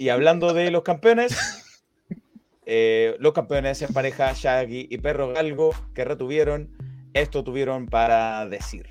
Y 0.00 0.08
hablando 0.08 0.54
de 0.54 0.70
los 0.70 0.82
campeones, 0.82 1.36
eh, 2.64 3.16
los 3.18 3.34
campeones 3.34 3.82
en 3.82 3.92
pareja, 3.92 4.32
Shaggy 4.32 4.88
y 4.88 4.96
Perro 4.96 5.28
Galgo, 5.28 5.74
que 5.94 6.06
retuvieron, 6.06 6.70
esto 7.12 7.44
tuvieron 7.44 7.84
para 7.84 8.46
decir. 8.46 8.88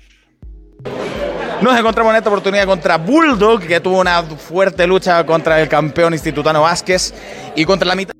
Nos 1.62 1.76
encontramos 1.76 2.12
en 2.12 2.18
esta 2.18 2.30
oportunidad 2.30 2.64
contra 2.64 2.96
Bulldog, 2.96 3.60
que 3.60 3.80
tuvo 3.80 3.98
una 3.98 4.22
fuerte 4.22 4.86
lucha 4.86 5.26
contra 5.26 5.60
el 5.60 5.68
campeón 5.68 6.12
institutano 6.12 6.62
Vázquez 6.62 7.12
y 7.56 7.64
contra 7.64 7.88
la 7.88 7.96
mitad. 7.96 8.14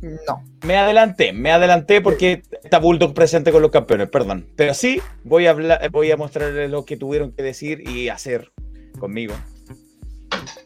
No. 0.00 0.42
Me 0.62 0.78
adelanté, 0.78 1.34
me 1.34 1.52
adelanté 1.52 2.00
porque 2.00 2.42
está 2.64 2.78
Bulldog 2.78 3.12
presente 3.12 3.52
con 3.52 3.60
los 3.60 3.70
campeones, 3.70 4.08
perdón. 4.08 4.48
Pero 4.56 4.72
sí, 4.72 4.98
voy 5.24 5.46
a, 5.46 5.50
hablar, 5.50 5.90
voy 5.90 6.10
a 6.10 6.16
mostrarles 6.16 6.70
lo 6.70 6.86
que 6.86 6.96
tuvieron 6.96 7.32
que 7.32 7.42
decir 7.42 7.86
y 7.86 8.08
hacer 8.08 8.50
conmigo. 8.98 9.34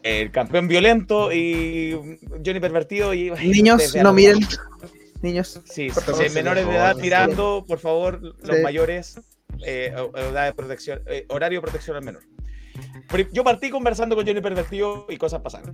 El 0.03 0.31
campeón 0.31 0.67
violento 0.67 1.31
y 1.31 2.17
Johnny 2.45 2.59
Pervertido 2.59 3.13
y... 3.13 3.31
Niños, 3.43 3.95
no 3.95 4.13
miren. 4.13 4.39
Niños. 5.21 5.59
Sí, 5.65 5.89
por 5.89 6.03
favor. 6.03 6.29
menores 6.31 6.67
de 6.67 6.75
edad 6.75 6.95
mirando, 6.95 7.65
por 7.67 7.79
favor, 7.79 8.21
los 8.21 8.57
Sí. 8.57 8.61
mayores, 8.63 9.19
eh, 9.65 9.93
edad 10.15 10.45
de 10.45 10.53
protección, 10.53 11.01
eh, 11.07 11.25
horario 11.29 11.59
de 11.59 11.63
protección 11.63 11.97
al 11.97 12.03
menor. 12.03 12.21
Yo 13.33 13.43
partí 13.43 13.71
conversando 13.71 14.15
con 14.15 14.27
Johnny 14.27 14.41
Pervertido 14.41 15.07
y 15.09 15.17
cosas 15.17 15.41
pasaron. 15.41 15.73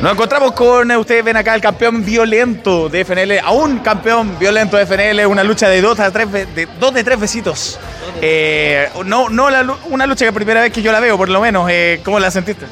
Nos 0.00 0.12
encontramos 0.12 0.52
con, 0.52 0.90
eh, 0.90 0.96
ustedes 0.96 1.22
ven 1.22 1.36
acá, 1.36 1.54
el 1.54 1.60
campeón 1.60 2.04
violento 2.04 2.88
de 2.88 3.00
FNL, 3.04 3.38
aún 3.40 3.80
campeón 3.80 4.38
violento 4.38 4.76
de 4.76 4.84
FNL, 4.86 5.26
una 5.26 5.44
lucha 5.44 5.68
de 5.68 5.82
dos, 5.82 6.00
a 6.00 6.10
tres, 6.10 6.32
de, 6.32 6.66
dos 6.80 6.94
de 6.94 7.04
tres 7.04 7.20
besitos. 7.20 7.78
Eh, 8.20 8.88
no, 9.04 9.28
no 9.28 9.50
la 9.50 9.76
una 9.90 10.06
lucha 10.06 10.24
que 10.24 10.32
primera 10.32 10.62
vez 10.62 10.72
que 10.72 10.80
yo 10.82 10.90
la 10.92 11.00
veo, 11.00 11.18
por 11.18 11.28
lo 11.28 11.40
menos. 11.40 11.68
Eh, 11.70 12.00
¿Cómo 12.04 12.18
la 12.18 12.30
sentiste? 12.30 12.64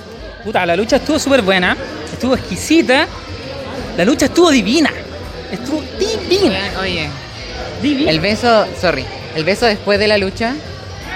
Puta, 0.44 0.64
la 0.64 0.76
lucha 0.76 0.96
estuvo 0.96 1.18
súper 1.18 1.42
buena, 1.42 1.76
estuvo 2.12 2.34
exquisita, 2.34 3.06
la 3.96 4.04
lucha 4.04 4.26
estuvo 4.26 4.50
divina, 4.50 4.90
estuvo 5.52 5.82
divina. 5.98 6.58
Oye, 6.80 7.08
Divina. 7.82 8.10
el 8.10 8.20
beso, 8.20 8.66
sorry, 8.80 9.04
el 9.34 9.44
beso 9.44 9.66
después 9.66 9.98
de 9.98 10.08
la 10.08 10.16
lucha 10.18 10.54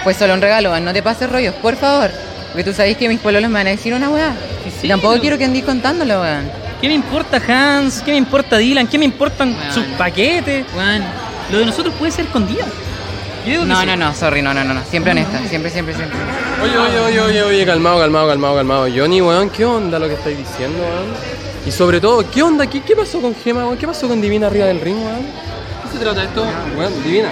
fue 0.03 0.13
solo 0.15 0.35
un 0.35 0.41
regalo, 0.43 0.79
no 0.81 0.93
te 0.93 1.03
pases 1.03 1.31
rollos, 1.31 1.55
por 1.57 1.77
favor. 1.77 2.11
Porque 2.53 2.65
tú 2.65 2.73
sabes 2.73 2.97
que 2.97 3.09
mis 3.09 3.19
pololos 3.19 3.51
me 3.51 3.55
van 3.59 3.67
a 3.67 3.71
decir 3.71 3.95
una 3.95 4.11
weá. 4.11 4.33
sí, 4.81 4.87
y 4.87 4.89
tampoco 4.89 5.17
no. 5.17 5.21
quiero 5.21 5.37
que 5.39 5.45
andes 5.45 5.65
contándolo, 5.65 6.21
weón. 6.21 6.49
¿Qué 6.81 6.87
me 6.89 6.95
importa 6.95 7.41
Hans? 7.49 8.03
¿Qué 8.03 8.13
me 8.13 8.19
importa 8.19 8.59
Dylan? 8.59 8.87
¿Qué 8.87 8.99
me 8.99 9.07
importan 9.07 9.57
sus 9.73 9.85
paquetes? 9.99 10.65
Lo 11.51 11.59
de 11.59 11.67
nosotros 11.67 11.95
puede 11.99 12.13
ser 12.13 12.27
escondido. 12.27 12.65
No, 13.47 13.85
no, 13.85 13.97
no, 13.97 14.15
sorry, 14.15 14.41
no, 14.43 14.55
no, 14.55 14.65
no, 14.65 14.75
no. 14.75 14.83
Siempre 14.85 15.13
honesta, 15.13 15.39
siempre, 15.49 15.71
siempre, 15.71 15.95
siempre. 15.95 16.17
Oye, 16.63 16.79
oye, 16.79 16.99
oye, 17.01 17.21
oye, 17.21 17.43
oye, 17.43 17.67
calmado, 17.67 17.99
calmado, 17.99 18.29
calmado, 18.29 18.57
calmado. 18.57 18.87
Johnny, 18.95 19.21
weón, 19.21 19.51
¿qué 19.51 19.65
onda 19.65 19.99
lo 19.99 20.09
que 20.09 20.15
estáis 20.15 20.39
diciendo, 20.39 20.79
weón? 20.83 21.07
Y 21.67 21.71
sobre 21.71 22.01
todo, 22.01 22.29
¿qué 22.31 22.43
onda? 22.43 22.67
¿Qué, 22.67 22.81
qué 22.83 22.97
pasó 22.97 23.21
con 23.21 23.35
Gema, 23.35 23.65
weón? 23.67 23.77
¿Qué 23.77 23.87
pasó 23.87 24.09
con 24.09 24.21
Divina 24.21 24.47
arriba 24.47 24.67
del 24.67 24.81
ring, 24.81 24.97
weón? 24.97 25.27
¿Qué 25.91 25.99
se 25.99 26.05
trata 26.05 26.23
esto? 26.25 26.45
Weón, 26.77 27.03
Divina. 27.05 27.29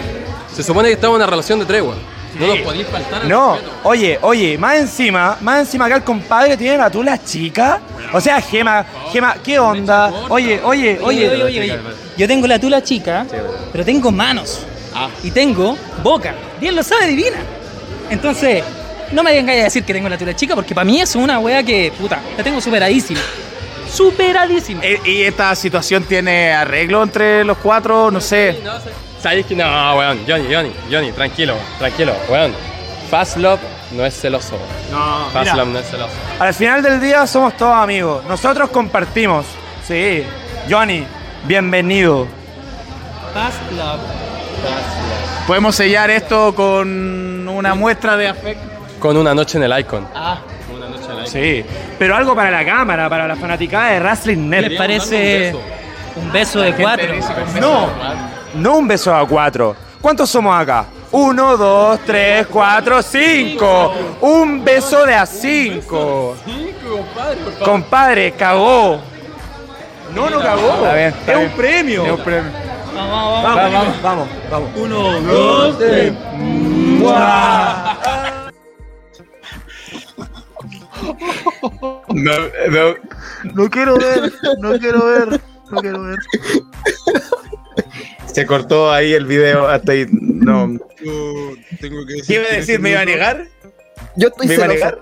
Se 0.55 0.63
supone 0.63 0.89
que 0.89 0.95
estamos 0.95 1.15
en 1.17 1.23
una 1.23 1.27
relación 1.31 1.59
de 1.61 1.65
tregua. 1.65 1.95
No 2.39 2.47
nos 2.47 2.59
podéis 2.59 2.87
faltar 2.87 3.23
al 3.23 3.29
No, 3.29 3.55
respeto. 3.57 3.77
oye, 3.85 4.19
oye, 4.23 4.57
más 4.59 4.77
encima, 4.77 5.37
más 5.43 5.61
encima 5.61 5.85
acá 5.85 5.97
el 5.97 6.03
compadre 6.03 6.57
tiene 6.57 6.79
la 6.79 6.89
tula 6.91 7.23
chica. 7.23 7.79
O 8.13 8.21
sea, 8.23 8.41
Gema, 8.41 8.85
Gema, 9.13 9.37
¿qué 9.45 9.59
onda? 9.59 10.11
Oye, 10.31 10.61
oye, 10.65 10.99
Oye, 11.03 11.29
oye, 11.31 11.43
oye, 11.45 11.61
oye. 11.61 11.79
Yo 12.17 12.27
tengo 12.27 12.47
la 12.47 12.59
tula 12.59 12.83
chica, 12.83 13.27
pero 13.71 13.85
tengo 13.85 14.11
manos. 14.11 14.67
Y 15.23 15.31
tengo 15.31 15.77
boca. 16.03 16.35
Bien 16.61 16.75
lo 16.75 16.83
sabe, 16.83 17.07
divina. 17.07 17.39
Entonces, 18.11 18.63
no 19.13 19.23
me 19.23 19.33
vengáis 19.33 19.61
a 19.61 19.65
decir 19.65 19.85
que 19.85 19.93
tengo 19.93 20.09
la 20.09 20.19
tula 20.19 20.35
chica, 20.35 20.55
porque 20.55 20.75
para 20.75 20.85
mí 20.85 21.01
es 21.01 21.15
una 21.15 21.39
wea 21.39 21.63
que, 21.63 21.93
puta, 21.99 22.21
la 22.37 22.43
tengo 22.43 22.61
superadísima. 22.61 23.21
Superadísima. 23.91 24.81
Eh, 24.83 25.01
¿Y 25.05 25.23
esta 25.23 25.55
situación 25.55 26.05
tiene 26.05 26.53
arreglo 26.53 27.03
entre 27.03 27.45
los 27.45 27.59
cuatro? 27.59 28.11
No 28.11 28.21
sé. 28.21 28.59
¿Sabéis 29.21 29.47
que 29.47 29.55
no, 29.55 29.65
weón? 29.97 30.21
Johnny, 30.27 30.53
Johnny, 30.53 30.73
Johnny, 30.91 31.13
tranquilo, 31.13 31.55
tranquilo, 31.79 32.13
weón. 32.29 32.53
Fast 33.11 33.37
Love 33.37 33.61
no 33.93 34.05
es 34.07 34.19
celoso. 34.19 34.57
No, 34.91 35.29
Fast 35.33 35.53
mira. 35.53 35.57
Love 35.57 35.69
no 35.69 35.79
es 35.79 35.91
celoso. 35.91 36.15
Al 36.39 36.55
final 36.55 36.83
del 36.83 37.01
día 37.01 37.27
somos 37.27 37.57
todos 37.57 37.77
amigos. 37.77 38.25
Nosotros 38.25 38.71
compartimos. 38.71 39.45
Sí. 39.87 40.25
Johnny, 40.71 41.05
bienvenido. 41.45 42.27
Fast 43.35 43.61
love. 43.73 44.01
Podemos 45.47 45.75
sellar 45.75 46.11
esto 46.11 46.55
con 46.55 47.49
una 47.49 47.75
muestra 47.75 48.17
de 48.17 48.29
afecto. 48.29 48.63
Con 48.99 49.17
una 49.17 49.35
noche 49.35 49.59
en 49.59 49.65
el 49.65 49.79
Icon. 49.81 50.07
Ah. 50.15 50.39
Una 50.75 50.89
noche 50.89 51.05
en 51.05 51.11
el 51.11 51.19
Icon. 51.19 51.27
Sí. 51.27 51.65
Pero 51.99 52.17
algo 52.17 52.35
para 52.35 52.51
la 52.51 52.65
cámara, 52.65 53.09
para 53.09 53.27
la 53.27 53.37
fanaticada 53.37 53.91
de 53.91 54.01
Wrestling 54.01 54.49
Net. 54.49 54.63
¿Qué 54.63 54.69
les 54.71 54.79
parece 54.79 55.57
un 56.17 56.33
beso 56.33 56.61
de 56.61 56.75
cuatro? 56.75 57.15
No, 57.61 57.89
no 58.55 58.77
un 58.77 58.89
beso 58.89 59.15
a 59.15 59.27
cuatro. 59.27 59.75
¿Cuántos 60.01 60.31
somos 60.31 60.55
acá? 60.61 60.87
Uno, 61.13 61.57
dos, 61.57 62.01
tres, 62.07 62.47
cuatro, 62.47 63.03
cinco. 63.03 63.93
Un 64.23 64.65
beso 64.65 65.05
de 65.05 65.15
a 65.15 65.27
cinco. 65.27 66.37
Compadre, 67.65 68.33
cagó. 68.33 69.01
No, 70.15 70.31
no 70.31 70.41
cagó. 70.41 70.75
Está 70.75 70.95
bien, 70.95 71.09
está 71.09 71.33
es 71.33 71.39
bien. 71.39 71.51
un 71.51 71.57
premio. 71.57 72.05
Es 72.05 72.13
un 72.13 72.21
premio. 72.25 72.51
Vamos, 72.95 73.43
Vamos, 73.43 73.73
vamos, 73.73 74.03
vamos, 74.03 74.29
vamos. 74.51 74.71
Uno, 74.77 75.21
dos, 75.23 75.79
tres. 75.79 76.13
No, 82.09 82.33
no. 82.71 82.95
No 83.55 83.71
quiero 83.71 83.97
ver, 83.97 84.33
no 84.61 84.79
quiero 84.79 85.07
ver, 85.07 85.41
no 85.71 85.81
quiero 85.81 86.03
ver. 86.05 86.19
Se 88.27 88.47
cortó 88.47 88.93
ahí 88.93 89.13
el 89.15 89.27
video 89.27 89.67
hasta 89.69 89.93
ahí. 89.93 90.07
No. 90.11 90.73
Yo 91.03 91.55
tengo 91.81 92.07
que 92.07 92.15
decir. 92.15 92.27
¿Qué 92.27 92.35
iba 92.35 92.45
a 92.45 92.57
decir? 92.57 92.81
¿Me 92.81 92.91
iba 92.91 93.01
a 93.01 93.05
negar? 93.05 93.47
Yo 94.17 94.29
estoy 94.29 94.49
¿Me 94.49 94.55
iba 94.55 94.65
a 94.65 94.69
negar? 94.69 94.99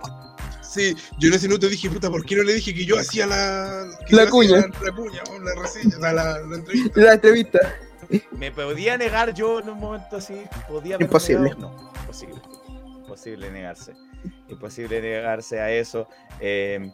Sí, 0.72 0.94
yo 1.18 1.28
en 1.28 1.34
ese 1.34 1.48
minuto 1.48 1.68
dije, 1.68 1.90
puta, 1.90 2.08
¿por 2.08 2.24
qué 2.24 2.36
no 2.36 2.44
le 2.44 2.54
dije 2.54 2.72
que 2.72 2.84
yo 2.84 2.96
hacía 2.98 3.26
la. 3.26 3.86
La 4.08 4.22
hacía 4.22 4.30
cuña. 4.30 4.56
La, 4.58 4.86
la 4.86 4.92
cuña, 4.94 5.22
o 5.30 5.38
la 5.40 5.54
reseña, 5.60 5.98
la, 5.98 6.12
la, 6.12 6.38
la 6.38 6.56
entrevista. 6.56 7.00
La 7.00 7.12
entrevista. 7.14 7.58
¿Me 8.32 8.52
podía 8.52 8.96
negar 8.96 9.34
yo 9.34 9.60
en 9.60 9.70
un 9.70 9.78
momento 9.78 10.16
así? 10.16 10.42
¿Podía 10.68 10.96
Imposible. 11.00 11.50
negado? 11.50 11.60
No, 11.60 11.92
imposible. 12.00 12.40
Imposible 13.00 13.50
negarse. 13.50 13.92
Imposible 14.48 15.00
negarse 15.00 15.60
a 15.60 15.72
eso. 15.72 16.08
Eh, 16.40 16.92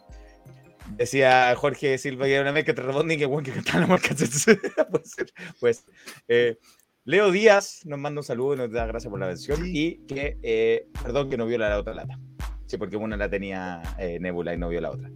decía 0.95 1.53
Jorge 1.55 1.97
Silva 1.97 2.25
que 2.25 2.39
una 2.39 2.51
vez 2.51 2.65
que 2.65 2.73
te 2.73 2.81
responden 2.81 3.19
que 3.19 3.25
bueno 3.25 3.45
que 3.45 3.51
cantaba 3.53 3.81
la 3.81 3.87
marca. 3.87 4.15
Puede 4.91 5.05
ser. 5.05 5.33
Pues, 5.59 5.85
eh, 6.27 6.57
Leo 7.03 7.31
Díaz 7.31 7.81
nos 7.85 7.99
manda 7.99 8.21
un 8.21 8.25
saludo 8.25 8.55
y 8.55 8.57
nos 8.57 8.71
da 8.71 8.85
gracias 8.85 9.09
por 9.09 9.19
la 9.19 9.27
mención. 9.27 9.61
Y 9.65 10.05
que, 10.07 10.37
eh, 10.41 10.87
perdón, 11.01 11.29
que 11.29 11.37
no 11.37 11.45
vio 11.45 11.57
la 11.57 11.77
otra 11.79 11.93
lata. 11.93 12.19
Sí, 12.67 12.77
porque 12.77 12.95
una 12.97 13.17
la 13.17 13.29
tenía 13.29 13.81
eh, 13.97 14.19
Nebula 14.19 14.53
y 14.53 14.57
no 14.57 14.69
vio 14.69 14.79
la 14.81 14.91
otra. 14.91 15.09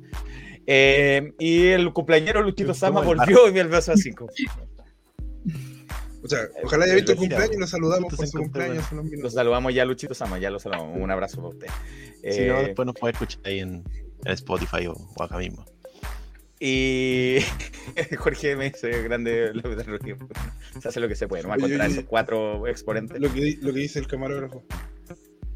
Eh, 0.66 1.34
y 1.40 1.68
el 1.68 1.92
cumpleañero 1.94 2.42
Luchito 2.42 2.74
Sama 2.74 3.02
volvió 3.02 3.48
y 3.48 3.52
vio 3.52 3.62
el 3.62 3.68
beso 3.68 3.92
a 3.92 3.98
5. 3.98 4.28
O 6.24 6.28
sea, 6.28 6.40
ojalá 6.64 6.86
haya 6.86 6.94
visto 6.96 7.14
el 7.14 7.18
cumpleaños 7.18 7.56
y 7.56 7.60
lo 7.60 7.68
saludamos 7.68 8.14
por 8.16 8.28
su 8.28 8.38
cumpleaños. 8.38 8.86
en 8.92 9.00
unos 9.00 9.06
minutos. 9.12 9.24
Lo 9.34 9.40
saludamos 9.40 9.74
ya, 9.74 9.86
Luchito 9.86 10.14
Sama, 10.14 10.38
ya 10.40 10.50
lo 10.52 10.60
saludamos. 10.60 10.98
Un 11.00 11.10
abrazo 11.12 11.38
para 11.38 11.50
usted. 11.50 11.68
Si 12.32 12.46
no, 12.48 12.60
Eh, 12.60 12.66
después 12.68 12.86
nos 12.86 12.96
puede 12.96 13.14
escuchar 13.14 13.42
ahí 13.46 13.60
en, 13.60 13.84
en 14.26 14.32
Spotify 14.34 14.86
o, 14.88 14.94
o 14.94 15.24
acá 15.24 15.38
mismo. 15.40 15.66
Y 16.60 17.38
Jorge 18.20 18.56
me 18.56 18.66
dice 18.70 19.02
grande. 19.02 19.52
Se 20.80 20.88
hace 20.90 21.00
lo 21.00 21.08
que 21.08 21.16
se 21.16 21.28
puede, 21.28 21.42
no 21.42 21.50
va 21.50 21.56
a 21.56 21.58
encontrar 21.58 21.90
esos 21.90 22.04
cuatro 22.06 22.68
exponentes. 22.68 23.20
Lo 23.20 23.34
que, 23.34 23.42
di- 23.42 23.56
lo 23.56 23.74
que 23.74 23.80
dice 23.80 23.98
el 23.98 24.06
camarógrafo. 24.08 24.64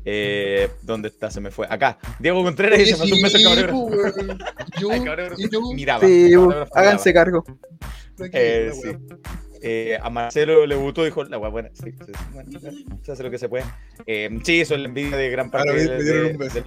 Eh, 0.05 0.69
¿Dónde 0.83 1.07
está? 1.09 1.31
Se 1.31 1.41
me 1.41 1.49
fue. 1.51 1.65
Acá. 1.69 1.97
Diego 2.19 2.43
Contreras 2.43 2.79
se 2.87 2.95
mandó 2.95 3.15
un 3.15 3.21
beso 3.23 3.37
al 3.37 3.43
sí, 3.57 3.65
pues, 3.73 4.15
yo- 5.51 5.61
miraba. 5.73 6.05
Sí, 6.05 6.31
háganse 6.73 7.09
miraba. 7.09 7.25
cargo. 7.25 7.43
Eh, 8.31 8.71
sí. 8.73 8.89
Eh, 9.61 9.97
a 10.01 10.09
Marcelo 10.11 10.65
le 10.67 10.75
gustó, 10.75 11.03
dijo 11.03 11.23
la 11.23 11.37
guay 11.37 11.51
buena. 11.51 11.69
Sí, 11.73 11.91
sí, 11.91 11.97
sí, 12.05 12.11
bueno, 12.33 12.51
se 13.01 13.11
hace 13.11 13.23
lo 13.23 13.31
que 13.31 13.39
se 13.39 13.49
puede. 13.49 13.65
Eh, 14.05 14.29
sí, 14.43 14.61
eso 14.61 14.75
es 14.75 14.81
la 14.81 14.87
envidia 14.87 15.17
de 15.17 15.29
gran 15.31 15.49
parte 15.49 15.73
de- 15.73 15.89
me 15.97 16.03
dieron 16.03 16.23
de- 16.27 16.31
un 16.33 16.37
beso. 16.37 16.53
del- 16.55 16.65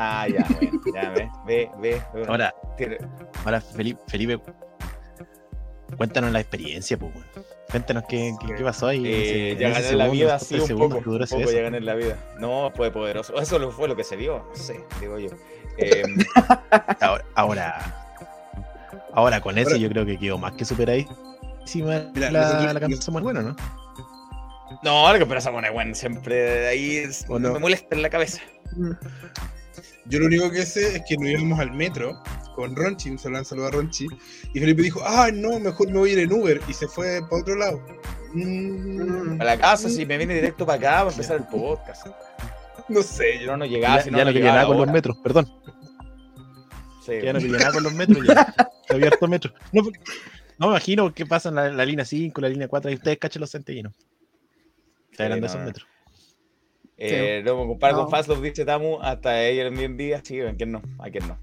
Ah, 0.00 0.26
ya, 0.28 0.46
bueno, 0.60 0.80
ya 0.94 1.10
ve, 1.10 1.28
ve, 1.46 1.70
ve. 1.80 2.02
ve. 2.14 2.24
Ahora, 2.26 2.52
Tiene- 2.76 2.98
ahora 3.44 3.60
Felipe, 3.60 4.00
Felipe, 4.08 4.40
cuéntanos 5.96 6.32
la 6.32 6.40
experiencia, 6.40 6.98
pues, 6.98 7.12
weón. 7.14 7.26
Cuéntanos 7.70 8.04
qué, 8.08 8.34
qué, 8.40 8.54
qué 8.54 8.64
pasó 8.64 8.86
ahí. 8.86 9.02
Eh, 9.06 9.56
ya 9.58 9.68
gané 9.68 9.82
la 9.82 9.88
segundo, 9.88 10.12
vida, 10.12 10.36
esos 10.36 10.48
sí, 10.48 10.72
un 10.72 10.78
poco. 10.78 10.96
Un 10.98 11.02
poco 11.04 11.50
ya 11.52 11.60
gané 11.62 11.80
la 11.80 11.94
vida. 11.94 12.16
No, 12.38 12.72
fue 12.74 12.90
poderoso. 12.90 13.38
Eso 13.40 13.58
lo- 13.58 13.70
fue 13.70 13.88
lo 13.88 13.94
que 13.96 14.04
se 14.04 14.16
vio. 14.16 14.46
No 14.48 14.56
sé, 14.56 14.80
digo 15.00 15.18
yo. 15.18 15.28
Eh, 15.80 16.02
Ahora, 17.00 17.24
ahora, 17.36 17.94
ahora 19.12 19.40
con 19.40 19.56
eso 19.58 19.76
yo 19.76 19.88
creo 19.88 20.04
que 20.04 20.18
quedó 20.18 20.36
más 20.36 20.54
que 20.54 20.64
superadísima 20.64 22.10
la, 22.16 22.30
nosotros- 22.32 22.74
la 22.74 22.80
canción 22.80 23.12
muy 23.12 23.22
buena, 23.22 23.42
¿no? 23.42 23.56
No, 24.82 25.12
lo 25.12 25.18
que 25.20 25.24
con 25.52 25.64
Ewan 25.64 25.94
siempre 25.94 26.66
ahí 26.66 26.96
es- 26.96 27.24
¿O 27.28 27.38
no? 27.38 27.52
me 27.52 27.60
molesta 27.60 27.94
en 27.94 28.02
la 28.02 28.10
cabeza. 28.10 28.40
Yo 30.08 30.18
lo 30.20 30.26
único 30.26 30.50
que 30.50 30.64
sé 30.64 30.96
es 30.96 31.02
que 31.08 31.16
nos 31.16 31.28
íbamos 31.28 31.58
al 31.60 31.72
metro 31.72 32.22
con 32.54 32.74
Ronchi, 32.74 33.10
un 33.10 33.18
saludo 33.18 33.44
saludo 33.44 33.66
a 33.66 33.70
Ronchi, 33.70 34.06
y 34.54 34.58
Felipe 34.60 34.82
dijo, 34.82 35.00
ah, 35.04 35.30
no, 35.32 35.60
mejor 35.60 35.88
me 35.90 35.98
voy 35.98 36.10
a 36.10 36.12
ir 36.14 36.18
en 36.20 36.32
Uber, 36.32 36.60
y 36.66 36.72
se 36.72 36.88
fue 36.88 37.20
para 37.28 37.42
otro 37.42 37.54
lado. 37.56 37.84
Mm, 38.32 39.40
A 39.40 39.44
la 39.44 39.58
casa, 39.58 39.88
si 39.88 40.04
me 40.06 40.16
viene 40.18 40.34
directo 40.34 40.66
para 40.66 40.78
acá 40.78 40.98
para 41.04 41.10
empezar 41.10 41.36
el 41.36 41.44
podcast. 41.46 42.06
no 42.88 43.02
sé, 43.02 43.38
Yo 43.44 43.56
no 43.56 43.64
llegaba, 43.64 43.96
Ya, 43.98 44.02
si 44.02 44.10
ya 44.10 44.12
no, 44.12 44.18
no 44.18 44.24
no 44.24 44.32
quería 44.32 44.40
llegaba 44.40 44.56
nada 44.62 44.66
con 44.68 44.76
los 44.78 44.88
metros, 44.92 45.16
perdón. 45.22 45.52
Sí. 47.06 47.12
Ya 47.22 47.32
no 47.32 47.38
quería 47.38 47.58
nada 47.58 47.72
con 47.72 47.82
los 47.84 47.94
metros, 47.94 48.26
ya. 48.26 48.54
Está 48.82 48.94
abierto 48.94 49.28
metro. 49.28 49.52
No, 49.72 49.82
porque- 49.84 50.00
no 50.58 50.66
me 50.66 50.72
imagino 50.72 51.14
qué 51.14 51.24
pasa 51.26 51.50
en 51.50 51.54
la, 51.54 51.70
la 51.70 51.84
línea 51.86 52.04
5, 52.04 52.40
la 52.40 52.48
línea 52.48 52.66
4, 52.66 52.90
y 52.90 52.94
ustedes 52.94 53.18
cachen 53.18 53.40
los 53.40 53.50
centellinos. 53.52 53.94
Está 55.12 55.24
hablando 55.24 55.46
de 55.46 55.46
no, 55.46 55.46
esos 55.46 55.60
no. 55.60 55.66
metros. 55.66 55.86
Eh, 57.00 57.42
no 57.44 57.56
me 57.60 57.66
comparo 57.66 57.96
No. 57.96 58.02
con 58.02 58.10
Fastlow, 58.10 58.40
dice 58.42 58.64
Tamu, 58.64 58.98
hasta 59.00 59.42
ella 59.44 59.66
en 59.66 59.74
bien 59.76 59.96
día. 59.96 60.20
Sí, 60.24 60.40
¿a 60.40 60.52
quién 60.54 60.72
no? 60.72 60.82
¿A 60.98 61.10
quién 61.10 61.26
no? 61.28 61.38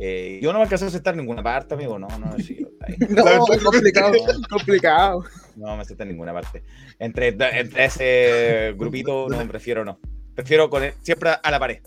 Eh, 0.00 0.38
yo 0.42 0.52
no 0.52 0.58
me 0.58 0.64
alcancé 0.64 0.86
a 0.86 1.10
en 1.10 1.16
ninguna 1.16 1.42
parte, 1.42 1.74
amigo. 1.74 1.98
No, 1.98 2.06
no, 2.18 2.38
sí. 2.38 2.64
No, 3.10 3.24
complicado, 3.64 4.12
complicado. 4.48 5.24
No 5.56 5.76
me 5.76 5.84
senté 5.84 6.04
en 6.04 6.10
ninguna 6.10 6.32
parte. 6.32 6.62
Entre, 6.98 7.28
entre 7.28 7.84
ese 7.84 8.74
grupito, 8.76 9.28
no, 9.28 9.46
prefiero 9.48 9.84
no. 9.84 9.98
Prefiero 10.34 10.70
con 10.70 10.84
él, 10.84 10.94
siempre 11.02 11.30
a 11.42 11.50
la 11.50 11.58
pared. 11.58 11.82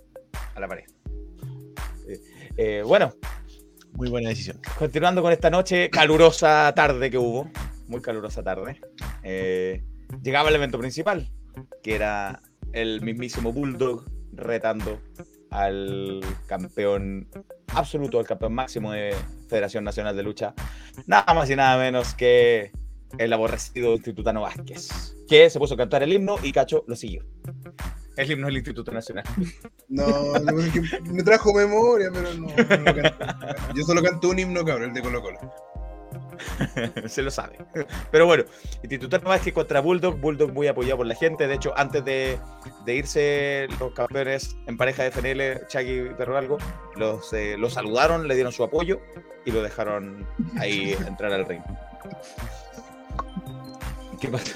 A 0.56 0.60
la 0.60 0.68
pared. 0.68 0.84
Eh, 2.08 2.20
eh, 2.58 2.84
bueno, 2.86 3.14
Muy 3.94 4.10
buena 4.10 4.30
decisión. 4.30 4.60
continuando 4.78 5.22
con 5.22 5.32
esta 5.32 5.50
noche, 5.50 5.90
calurosa 5.90 6.72
tarde 6.76 7.10
que 7.10 7.18
hubo. 7.18 7.50
Muy 7.88 8.02
calurosa 8.02 8.44
tarde. 8.44 8.80
eh, 9.24 9.84
llegaba 10.22 10.50
el 10.50 10.56
evento 10.56 10.78
principal, 10.80 11.30
que 11.82 11.96
era 11.96 12.42
el 12.74 13.02
mismísimo 13.02 13.52
Bulldog 13.52 14.06
retando 14.34 15.00
al 15.50 16.22
campeón 16.48 17.28
absoluto, 17.74 18.20
al 18.20 18.26
campeón 18.26 18.54
máximo 18.54 18.92
de 18.92 19.16
Federación 19.50 19.84
Nacional 19.84 20.16
de 20.16 20.24
Lucha, 20.24 20.54
nada 21.06 21.34
más 21.34 21.50
y 21.50 21.56
nada 21.56 21.78
menos 21.78 22.14
que 22.14 22.72
el 23.18 23.34
aborrecido 23.34 23.94
Institutano 23.94 24.42
Vázquez, 24.42 25.16
que 25.28 25.50
se 25.50 25.60
puso 25.60 25.74
a 25.74 25.78
cantar 25.78 26.04
el 26.04 26.14
himno 26.14 26.38
y 26.42 26.52
Cacho 26.52 26.84
lo 26.88 26.96
siguió. 26.96 27.26
El 28.18 28.32
himno 28.32 28.48
del 28.48 28.58
Instituto 28.58 28.92
Nacional. 28.92 29.24
No, 29.88 30.06
me 31.12 31.24
trajo 31.24 31.54
memoria, 31.54 32.10
pero 32.14 32.34
no. 32.34 32.48
no. 32.48 33.76
Yo 33.76 33.84
solo 33.84 34.02
canto 34.02 34.30
un 34.30 34.40
himno, 34.40 34.64
cabrón, 34.64 34.90
el 34.90 34.94
de 34.94 35.02
Colo 35.02 35.22
Colo. 35.22 35.40
se 37.08 37.22
lo 37.22 37.32
sabe. 37.32 37.58
Pero 38.12 38.26
bueno, 38.26 38.44
Institutano 38.82 39.30
Vázquez 39.30 39.54
contra 39.54 39.80
Bulldog, 39.80 40.20
Bulldog 40.20 40.52
muy 40.54 40.68
apoyado 40.68 40.98
por 40.98 41.08
la 41.08 41.16
gente. 41.16 41.48
De 41.48 41.56
hecho, 41.56 41.74
antes 41.78 42.04
de, 42.06 42.40
de 42.86 42.96
irse 42.96 43.68
los 43.80 43.94
campeones 43.94 44.56
en 44.68 44.78
pareja 44.78 45.04
de 45.04 45.12
FNL, 45.12 45.68
Chucky 45.68 46.00
y 46.00 46.14
Perro 46.18 46.38
Algo, 46.38 46.58
los, 46.96 47.32
eh, 47.34 47.56
los 47.58 47.74
saludaron, 47.74 48.28
le 48.28 48.36
dieron 48.36 48.52
su 48.52 48.64
apoyo 48.64 49.00
y 49.46 49.52
lo 49.52 49.62
dejaron 49.64 50.26
ahí 50.60 50.96
entrar 51.08 51.32
al 51.34 51.46
ring. 51.46 51.62
¿Qué 54.20 54.28
pasa? 54.28 54.54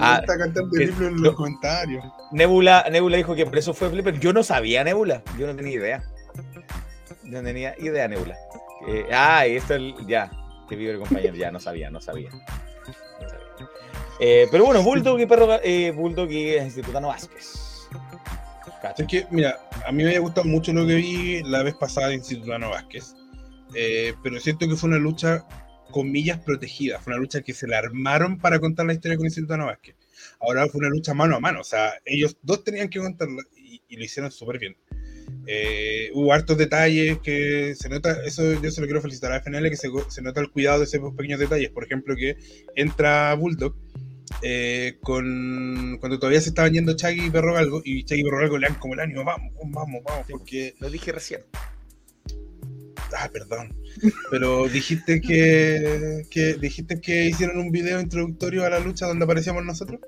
Ah, 0.00 0.18
está 0.20 0.38
cantando 0.38 0.70
que- 0.76 0.84
el 0.84 0.90
himno 0.90 1.06
en 1.08 1.16
no. 1.16 1.22
los 1.22 1.34
comentarios. 1.36 2.04
Nebula, 2.32 2.86
Nebula 2.90 3.16
dijo 3.18 3.34
que 3.34 3.44
por 3.44 3.58
eso 3.58 3.74
fue 3.74 3.90
Flipper. 3.90 4.18
Yo 4.18 4.32
no 4.32 4.42
sabía 4.42 4.82
Nebula, 4.82 5.22
yo 5.38 5.46
no 5.46 5.54
tenía 5.54 5.74
idea. 5.74 6.04
Yo 7.24 7.38
no 7.40 7.42
tenía 7.42 7.74
idea, 7.78 8.08
Nebula. 8.08 8.36
Eh, 8.88 9.06
ah, 9.12 9.46
esto 9.46 9.74
el- 9.74 9.94
ya, 10.06 10.30
te 10.68 10.76
vive 10.76 10.92
el 10.92 10.98
compañero, 10.98 11.34
ya 11.34 11.50
no 11.50 11.60
sabía, 11.60 11.90
no 11.90 12.00
sabía. 12.00 12.30
No 12.30 13.28
sabía. 13.28 13.68
Eh, 14.20 14.46
pero 14.50 14.64
bueno, 14.64 14.82
Bulldog 14.82 15.20
y 15.20 15.26
Perro, 15.26 15.60
eh, 15.62 15.90
Bulldog 15.90 16.30
y 16.30 16.56
Institutano 16.58 17.08
Vázquez. 17.08 17.88
Es 18.96 19.06
que, 19.06 19.26
mira, 19.30 19.58
a 19.86 19.92
mí 19.92 20.02
me 20.02 20.18
gustado 20.18 20.46
mucho 20.46 20.72
lo 20.72 20.86
que 20.86 20.94
vi 20.96 21.42
la 21.44 21.62
vez 21.62 21.74
pasada 21.74 22.08
de 22.08 22.14
Institutano 22.14 22.70
Vázquez, 22.70 23.14
eh, 23.74 24.14
pero 24.22 24.38
siento 24.40 24.68
que 24.68 24.76
fue 24.76 24.88
una 24.88 24.98
lucha, 24.98 25.46
comillas, 25.90 26.38
protegida. 26.40 26.98
Fue 26.98 27.12
una 27.12 27.20
lucha 27.20 27.42
que 27.42 27.54
se 27.54 27.66
la 27.68 27.78
armaron 27.78 28.38
para 28.38 28.58
contar 28.58 28.86
la 28.86 28.92
historia 28.94 29.16
con 29.16 29.26
Institutano 29.26 29.66
Vázquez. 29.66 29.96
Ahora 30.40 30.66
fue 30.68 30.80
una 30.80 30.88
lucha 30.88 31.14
mano 31.14 31.36
a 31.36 31.40
mano, 31.40 31.60
o 31.60 31.64
sea, 31.64 31.92
ellos 32.04 32.36
dos 32.42 32.64
tenían 32.64 32.88
que 32.88 32.98
contarla 32.98 33.42
y, 33.56 33.80
y 33.88 33.96
lo 33.96 34.04
hicieron 34.04 34.30
súper 34.30 34.58
bien. 34.58 34.76
Eh, 35.46 36.10
hubo 36.14 36.32
hartos 36.32 36.56
detalles 36.56 37.18
que 37.18 37.74
se 37.74 37.88
nota, 37.88 38.16
eso 38.24 38.60
yo 38.62 38.70
se 38.70 38.80
lo 38.80 38.86
quiero 38.86 39.02
felicitar 39.02 39.32
a 39.32 39.40
FNL, 39.40 39.68
que 39.70 39.76
se, 39.76 39.88
se 40.08 40.22
nota 40.22 40.40
el 40.40 40.50
cuidado 40.50 40.78
de 40.78 40.84
esos 40.84 41.14
pequeños 41.14 41.40
detalles. 41.40 41.70
Por 41.70 41.84
ejemplo, 41.84 42.14
que 42.16 42.36
entra 42.74 43.34
Bulldog 43.34 43.74
eh, 44.40 44.98
con 45.02 45.98
cuando 46.00 46.18
todavía 46.18 46.40
se 46.40 46.48
estaban 46.48 46.72
yendo 46.72 46.96
Chaggy 46.96 47.26
y 47.26 47.30
Perro 47.30 47.54
Galgo, 47.54 47.82
y 47.84 48.04
Chaggy 48.04 48.22
y 48.22 48.24
Perro 48.24 48.38
Galgo 48.38 48.58
le 48.58 48.68
dan 48.68 48.78
como 48.78 48.94
el 48.94 49.00
ánimo, 49.00 49.24
vamos, 49.24 49.52
vamos, 49.72 50.02
vamos, 50.04 50.26
porque. 50.30 50.74
Lo 50.78 50.90
dije 50.90 51.12
recién. 51.12 51.42
Ah, 53.14 53.28
perdón. 53.30 53.74
Pero 54.30 54.68
dijiste 54.68 55.20
que, 55.20 56.24
que 56.30 56.54
dijiste 56.54 57.00
que 57.00 57.26
hicieron 57.26 57.58
un 57.58 57.70
video 57.70 58.00
introductorio 58.00 58.64
a 58.64 58.70
la 58.70 58.80
lucha 58.80 59.06
donde 59.06 59.24
aparecíamos 59.24 59.64
nosotros. 59.64 60.00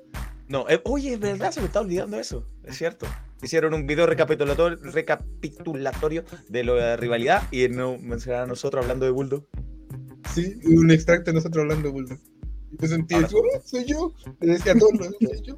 No, 0.47 0.69
eh, 0.69 0.79
oye, 0.85 1.13
es 1.13 1.19
verdad, 1.19 1.51
se 1.51 1.59
me 1.59 1.65
está 1.67 1.79
olvidando 1.81 2.19
eso, 2.19 2.47
es 2.63 2.77
cierto. 2.77 3.07
Hicieron 3.41 3.73
un 3.73 3.85
video 3.87 4.05
recapitulatorio, 4.05 4.77
recapitulatorio 4.81 6.23
de 6.49 6.63
la 6.63 6.95
rivalidad 6.97 7.43
y 7.51 7.67
no 7.67 7.97
mencionaron 7.97 8.45
a 8.45 8.49
nosotros 8.49 8.83
hablando 8.83 9.05
de 9.05 9.11
Bulldog. 9.11 9.45
Sí, 10.33 10.53
un 10.65 10.89
extracto 10.91 11.31
de 11.31 11.35
nosotros 11.35 11.63
hablando 11.63 11.87
de 11.87 11.93
Bulldog. 11.93 12.19
Y 12.71 12.77
me 12.81 12.87
sentí, 12.87 13.15
Ahora 13.15 13.27
yo, 13.27 13.37
"Oh, 13.39 13.61
soy 13.63 13.85
yo. 13.85 14.13
Le 14.41 14.53
decía 14.53 14.73
a 14.73 14.77
todos, 14.77 14.93
"No, 14.93 15.03
soy 15.05 15.41
yo. 15.43 15.57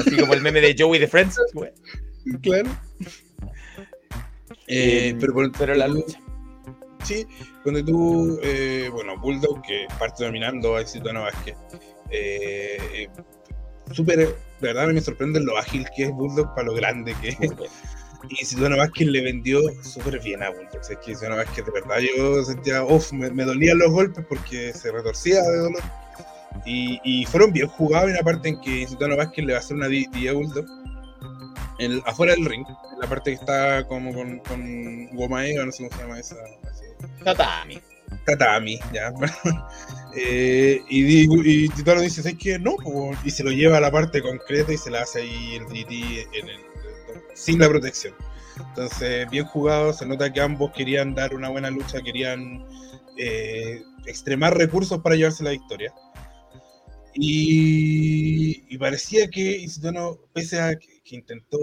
Así 0.00 0.16
como 0.16 0.34
el 0.34 0.42
meme 0.42 0.60
de 0.60 0.74
Joey 0.78 0.98
de 1.00 1.08
Friends. 1.08 1.38
güey. 1.54 1.70
Claro. 2.42 2.68
Eh, 4.66 5.16
pero, 5.20 5.32
por- 5.32 5.52
pero 5.52 5.74
la 5.74 5.88
lucha. 5.88 6.20
Sí, 7.04 7.26
cuando 7.62 7.84
tú, 7.84 8.38
eh, 8.42 8.90
bueno, 8.92 9.18
Bulldog, 9.20 9.62
que 9.62 9.86
parte 9.98 10.24
dominando 10.24 10.76
a 10.76 10.82
Instituto 10.82 11.14
Vázquez, 11.14 11.56
eh, 12.10 12.78
eh, 12.94 13.08
súper, 13.92 14.18
de 14.18 14.34
verdad 14.60 14.88
me 14.88 15.00
sorprende 15.00 15.40
lo 15.40 15.56
ágil 15.56 15.86
que 15.96 16.04
es 16.04 16.10
Bulldog 16.12 16.54
para 16.54 16.66
lo 16.66 16.74
grande 16.74 17.14
que 17.20 17.28
es. 17.28 17.38
Y 18.28 18.40
Instituto 18.40 18.76
Vázquez 18.76 19.06
le 19.06 19.22
vendió 19.22 19.60
súper 19.82 20.20
bien 20.20 20.42
a 20.42 20.50
Bulldog. 20.50 20.80
Es 20.80 20.98
que 21.04 21.12
Instituto 21.12 21.36
Vázquez, 21.36 21.64
de 21.64 21.72
verdad, 21.72 21.96
yo 22.16 22.44
sentía, 22.44 22.82
uff, 22.84 23.12
me, 23.12 23.30
me 23.30 23.44
dolían 23.44 23.78
los 23.78 23.90
golpes 23.90 24.24
porque 24.28 24.72
se 24.72 24.90
retorcía 24.90 25.42
de 25.42 25.56
dolor. 25.56 25.82
Y, 26.66 26.98
y 27.04 27.24
fueron 27.26 27.52
bien 27.52 27.68
jugados 27.68 28.08
en 28.08 28.16
la 28.16 28.22
parte 28.22 28.48
en 28.48 28.60
que 28.60 28.80
Instituto 28.80 29.16
Vázquez 29.16 29.44
le 29.44 29.52
va 29.52 29.58
a 29.58 29.60
hacer 29.60 29.76
una 29.76 29.88
di 29.88 30.06
a 30.28 30.32
Bulldog 30.32 30.66
afuera 32.06 32.34
del 32.34 32.44
ring, 32.44 32.66
en 32.66 32.98
la 33.00 33.06
parte 33.06 33.30
que 33.30 33.36
está 33.36 33.86
como 33.86 34.12
con, 34.12 34.38
con 34.40 35.06
goma 35.16 35.46
eva, 35.46 35.64
no 35.64 35.72
sé 35.72 35.84
cómo 35.84 35.96
se 35.96 36.02
llama 36.02 36.18
esa. 36.18 36.36
así. 36.70 36.84
Tatami. 37.24 37.80
Tatami, 38.24 38.78
ya. 38.92 39.12
Eh, 40.20 40.82
y, 40.88 41.64
y 41.64 41.68
Titano 41.68 42.00
dice, 42.00 42.22
¿sabes 42.22 42.38
qué? 42.38 42.58
No, 42.58 42.74
po", 42.76 43.12
y 43.24 43.30
se 43.30 43.44
lo 43.44 43.52
lleva 43.52 43.76
a 43.76 43.80
la 43.80 43.92
parte 43.92 44.20
concreta 44.20 44.72
y 44.72 44.78
se 44.78 44.90
la 44.90 45.02
hace 45.02 45.20
ahí 45.20 45.56
el 45.56 45.66
DT 45.66 46.26
sin 47.34 47.60
la 47.60 47.68
protección. 47.68 48.14
Entonces, 48.58 49.30
bien 49.30 49.44
jugado, 49.44 49.92
se 49.92 50.06
nota 50.06 50.32
que 50.32 50.40
ambos 50.40 50.72
querían 50.72 51.14
dar 51.14 51.34
una 51.34 51.50
buena 51.50 51.70
lucha, 51.70 52.02
querían 52.02 52.66
eh, 53.16 53.82
extremar 54.06 54.56
recursos 54.56 55.00
para 55.02 55.14
llevarse 55.14 55.44
la 55.44 55.50
victoria. 55.50 55.92
Y, 57.14 58.76
parecía 58.78 59.28
que 59.28 59.66
pese 60.32 60.60
a 60.60 60.76
que, 60.76 61.00
que 61.02 61.16
intentó 61.16 61.58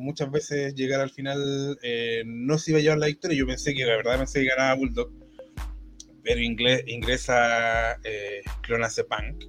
muchas 0.00 0.30
veces 0.30 0.74
llegar 0.74 1.00
al 1.00 1.10
final, 1.10 1.76
eh, 1.82 2.22
no 2.24 2.56
se 2.58 2.70
iba 2.70 2.78
a 2.78 2.82
llevar 2.82 2.98
la 2.98 3.06
victoria. 3.06 3.36
Yo 3.38 3.46
pensé 3.46 3.74
que, 3.74 3.84
la 3.84 3.96
verdad, 3.96 4.18
pensé 4.18 4.42
que 4.42 4.48
ganaba 4.48 4.74
Bulldog. 4.74 5.21
Pero 6.24 6.40
ingle- 6.40 6.84
ingresa 6.86 7.94
eh, 8.04 8.42
Clonase 8.62 9.04
Punk. 9.04 9.44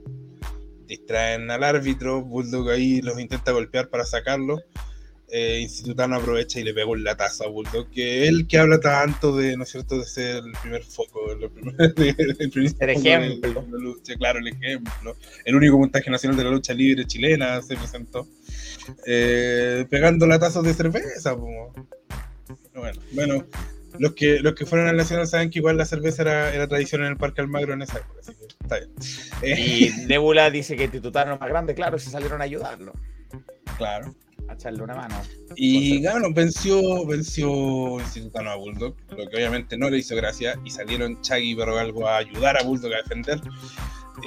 Distraen 0.87 1.49
al 1.51 1.63
árbitro. 1.63 2.21
Bulldog 2.23 2.69
ahí 2.71 3.01
los 3.01 3.19
intenta 3.19 3.51
golpear 3.51 3.89
para 3.89 4.05
sacarlo. 4.05 4.59
Eh, 5.35 5.59
Institutano 5.61 6.17
aprovecha 6.17 6.59
y 6.59 6.63
le 6.63 6.75
pega 6.75 6.85
un 6.85 7.03
latazo 7.03 7.45
a 7.45 7.47
Bulldog, 7.47 7.89
que 7.89 8.27
el 8.27 8.45
que 8.45 8.59
habla 8.59 8.79
tanto 8.79 9.35
de, 9.35 9.57
¿no 9.57 9.63
es 9.63 9.69
cierto?, 9.69 9.97
de 9.97 10.05
ser 10.05 10.43
el 10.45 10.51
primer 10.61 10.83
foco, 10.83 11.31
el 11.31 11.49
primer, 11.49 11.75
el 12.39 12.51
primer 12.51 12.89
ejemplo. 12.89 13.63
de 13.63 13.71
la 13.71 13.77
lucha, 13.79 14.15
claro, 14.15 14.37
el 14.39 14.49
ejemplo. 14.49 15.15
El 15.43 15.55
único 15.55 15.79
montaje 15.79 16.11
nacional 16.11 16.37
de 16.37 16.43
la 16.43 16.51
lucha 16.51 16.73
libre 16.75 17.05
chilena 17.07 17.59
se 17.63 17.75
presentó. 17.75 18.27
Eh, 19.07 19.85
pegando 19.89 20.27
latazos 20.27 20.63
de 20.65 20.73
cerveza. 20.75 21.35
po. 21.35 21.73
Bueno, 22.75 23.01
bueno 23.13 23.45
los, 23.99 24.13
que, 24.13 24.39
los 24.39 24.53
que 24.55 24.65
fueron 24.65 24.87
al 24.87 24.97
Nacional 24.97 25.27
saben 25.27 25.49
que 25.49 25.59
igual 25.59 25.77
la 25.77 25.85
cerveza 25.85 26.21
era, 26.23 26.53
era 26.53 26.67
tradición 26.67 27.01
en 27.01 27.07
el 27.09 27.17
Parque 27.17 27.41
Almagro 27.41 27.73
en 27.73 27.81
esa 27.83 27.99
época, 27.99 28.19
así 28.21 28.33
que 28.35 28.45
está 28.61 28.77
bien. 28.77 28.91
Eh, 29.41 29.91
Y 29.99 30.05
Nebula 30.07 30.49
dice 30.49 30.75
que 30.75 30.87
Titutano 30.87 31.33
es 31.35 31.39
más 31.39 31.49
grande, 31.49 31.73
claro, 31.75 31.97
se 31.99 32.09
salieron 32.09 32.41
a 32.41 32.45
ayudarlo. 32.45 32.93
Claro. 33.77 34.13
A 34.49 34.53
echarle 34.53 34.83
una 34.83 34.95
mano. 34.95 35.15
Y 35.55 36.01
claro, 36.01 36.33
venció, 36.33 37.05
venció 37.05 37.99
Institutano 38.01 38.51
a 38.51 38.55
Bulldog, 38.55 38.95
lo 39.11 39.29
que 39.29 39.37
obviamente 39.37 39.77
no 39.77 39.89
le 39.89 39.99
hizo 39.99 40.15
gracia, 40.15 40.55
y 40.65 40.69
salieron 40.69 41.21
Chaggy 41.21 41.51
y 41.51 41.55
Perro 41.55 41.75
Galgo 41.75 42.07
a 42.07 42.17
ayudar 42.17 42.57
a 42.59 42.63
Bulldog 42.63 42.93
a 42.93 42.97
defender. 42.97 43.39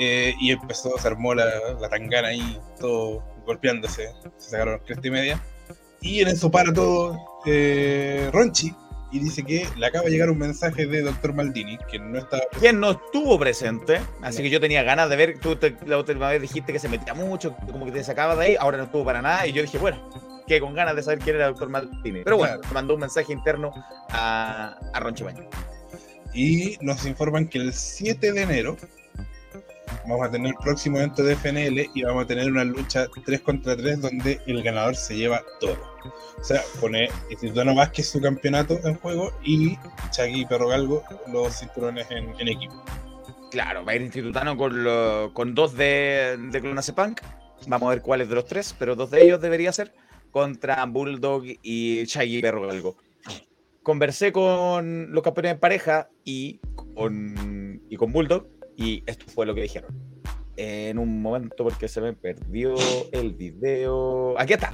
eh, 0.01 0.35
y 0.41 0.51
empezó, 0.53 0.97
se 0.99 1.07
armó 1.09 1.35
la, 1.35 1.45
la 1.81 1.89
tangana 1.89 2.28
ahí, 2.28 2.59
todo 2.81 3.23
golpeándose, 3.45 4.09
se 4.39 4.51
sacaron 4.51 4.81
cresta 4.86 5.07
y 5.07 5.11
media. 5.11 5.43
Y 6.01 6.20
en 6.20 6.28
eso 6.28 6.51
para 6.51 6.73
todo 6.73 7.19
eh, 7.47 8.28
Ronchi 8.33 8.75
y 9.17 9.20
dice 9.20 9.43
que 9.45 9.67
le 9.77 9.86
acaba 9.86 10.05
de 10.05 10.11
llegar 10.12 10.31
un 10.31 10.39
mensaje 10.39 10.86
de 10.86 11.03
Dr. 11.03 11.33
Maldini, 11.35 11.78
que 11.91 11.99
no 11.99 12.19
estaba 12.19 12.43
Quien 12.61 12.78
no 12.81 12.93
estuvo 12.93 13.39
presente, 13.39 14.01
así 14.23 14.43
que 14.43 14.51
yo 14.51 14.61
tenía 14.61 14.83
ganas 14.83 15.09
de 15.11 15.17
ver, 15.17 15.39
tú 15.41 15.57
te- 15.57 15.77
la 15.86 15.99
última 15.99 16.28
vez 16.31 16.41
dijiste 16.43 16.73
que 16.73 16.78
se 16.78 16.89
metía 16.89 17.15
mucho, 17.15 17.57
como 17.73 17.86
que 17.86 17.93
te 17.93 18.05
sacaba 18.05 18.36
de 18.36 18.45
ahí, 18.45 18.57
ahora 18.59 18.78
no 18.78 18.85
estuvo 18.85 19.05
para 19.05 19.23
nada, 19.23 19.47
y 19.47 19.53
yo 19.53 19.62
dije, 19.62 19.78
bueno, 19.78 20.11
que 20.47 20.61
con 20.61 20.75
ganas 20.75 20.95
de 20.95 21.03
saber 21.03 21.19
quién 21.19 21.36
era 21.36 21.49
el 21.49 21.55
Dr. 21.55 21.69
Martínez. 21.69 22.23
Pero 22.25 22.36
bueno, 22.36 22.59
Claro. 22.61 22.75
mandó 22.75 22.95
un 22.95 23.01
mensaje 23.01 23.33
interno 23.33 23.73
a, 24.11 24.78
a 24.93 25.01
Ronchi 25.01 25.25
Baño. 25.25 25.49
Y 26.35 26.77
nos 26.83 27.05
informan 27.07 27.49
que 27.49 27.59
el 27.59 27.73
7 27.73 28.33
de 28.33 28.43
enero 28.43 28.77
vamos 30.09 30.26
a 30.26 30.31
tener 30.31 30.49
el 30.49 30.57
próximo 30.57 30.99
evento 30.99 31.23
de 31.23 31.36
FNL 31.36 31.91
y 31.94 32.02
vamos 32.02 32.25
a 32.25 32.26
tener 32.26 32.51
una 32.51 32.65
lucha 32.65 33.07
3 33.25 33.41
contra 33.41 33.76
3 33.76 34.01
donde 34.01 34.41
el 34.47 34.62
ganador 34.62 34.97
se 34.97 35.17
lleva 35.17 35.43
todo. 35.60 35.76
O 36.39 36.44
sea, 36.44 36.60
pone 36.81 37.09
Instituto 37.31 37.75
Vázquez 37.75 38.09
su 38.09 38.20
campeonato 38.20 38.78
en 38.85 38.94
juego 38.97 39.33
y 39.43 39.76
Chagui 40.10 40.43
y 40.43 40.47
Perro 40.47 40.68
Galgo 40.68 41.02
los 41.33 41.59
cinturones 41.59 42.07
en, 42.10 42.49
equipo. 42.49 42.85
Claro, 43.51 43.85
va 43.85 43.93
a 43.93 43.94
ir 43.97 44.02
Institutano 44.02 44.57
con, 44.57 44.85
con 45.33 45.55
dos 45.55 45.76
de, 45.76 46.36
de 46.51 46.60
Clonazepam. 46.60 47.15
Vamos 47.67 47.86
a 47.86 47.91
ver 47.91 48.02
cuáles 48.02 48.28
de 48.28 48.35
los 48.35 48.47
tres, 48.47 48.75
pero 48.78 48.94
dos 48.94 49.10
de 49.10 49.25
ellos 49.25 49.41
debería 49.41 49.73
ser 49.73 49.93
contra 50.31 50.85
Bulldog 50.85 51.44
y 51.62 52.05
Shaggy 52.05 52.41
Perro 52.43 52.67
Galgo. 52.67 52.97
Conversé 53.83 54.33
con 54.33 55.12
los 55.12 55.23
campeones 55.23 55.52
en 55.52 55.60
pareja 55.60 56.09
y 56.25 56.60
con, 56.94 57.81
y 57.89 57.97
con 57.97 58.12
Bulldog 58.12 58.56
y 58.77 59.03
esto 59.07 59.27
fue 59.33 59.47
lo 59.47 59.55
que 59.55 59.63
dijeron. 59.63 59.91
En 60.57 60.99
un 60.99 61.21
momento 61.21 61.65
porque 61.65 61.87
se 61.87 62.01
me 62.01 62.15
perdió 62.15 62.75
el 63.13 63.35
video. 63.35 64.35
Aquí 64.39 64.55
está. 64.55 64.73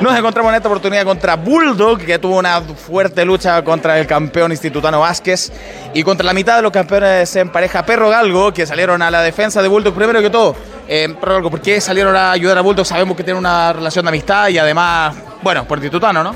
Nos 0.00 0.16
encontramos 0.18 0.50
en 0.50 0.56
esta 0.56 0.68
oportunidad 0.68 1.04
contra 1.04 1.36
Bulldog, 1.36 1.98
que 1.98 2.18
tuvo 2.18 2.38
una 2.38 2.60
fuerte 2.60 3.24
lucha 3.24 3.62
contra 3.62 3.98
el 3.98 4.06
campeón 4.06 4.52
institutano 4.52 5.00
Vázquez 5.00 5.52
y 5.92 6.02
contra 6.02 6.24
la 6.24 6.32
mitad 6.32 6.56
de 6.56 6.62
los 6.62 6.72
campeones 6.72 7.34
en 7.36 7.50
pareja 7.50 7.84
Perro 7.84 8.08
Galgo, 8.08 8.52
que 8.52 8.66
salieron 8.66 9.02
a 9.02 9.10
la 9.10 9.22
defensa 9.22 9.60
de 9.60 9.68
Bulldog 9.68 9.94
primero 9.94 10.20
que 10.20 10.30
todo. 10.30 10.54
Eh, 10.88 11.08
Perro 11.20 11.34
Galgo, 11.34 11.50
¿por 11.50 11.60
qué 11.60 11.80
salieron 11.80 12.16
a 12.16 12.32
ayudar 12.32 12.58
a 12.58 12.60
Bulldog? 12.62 12.86
Sabemos 12.86 13.16
que 13.16 13.24
tiene 13.24 13.38
una 13.38 13.72
relación 13.72 14.04
de 14.04 14.10
amistad 14.10 14.48
y 14.48 14.58
además, 14.58 15.16
bueno, 15.42 15.66
por 15.66 15.78
institutano, 15.78 16.22
¿no? 16.22 16.34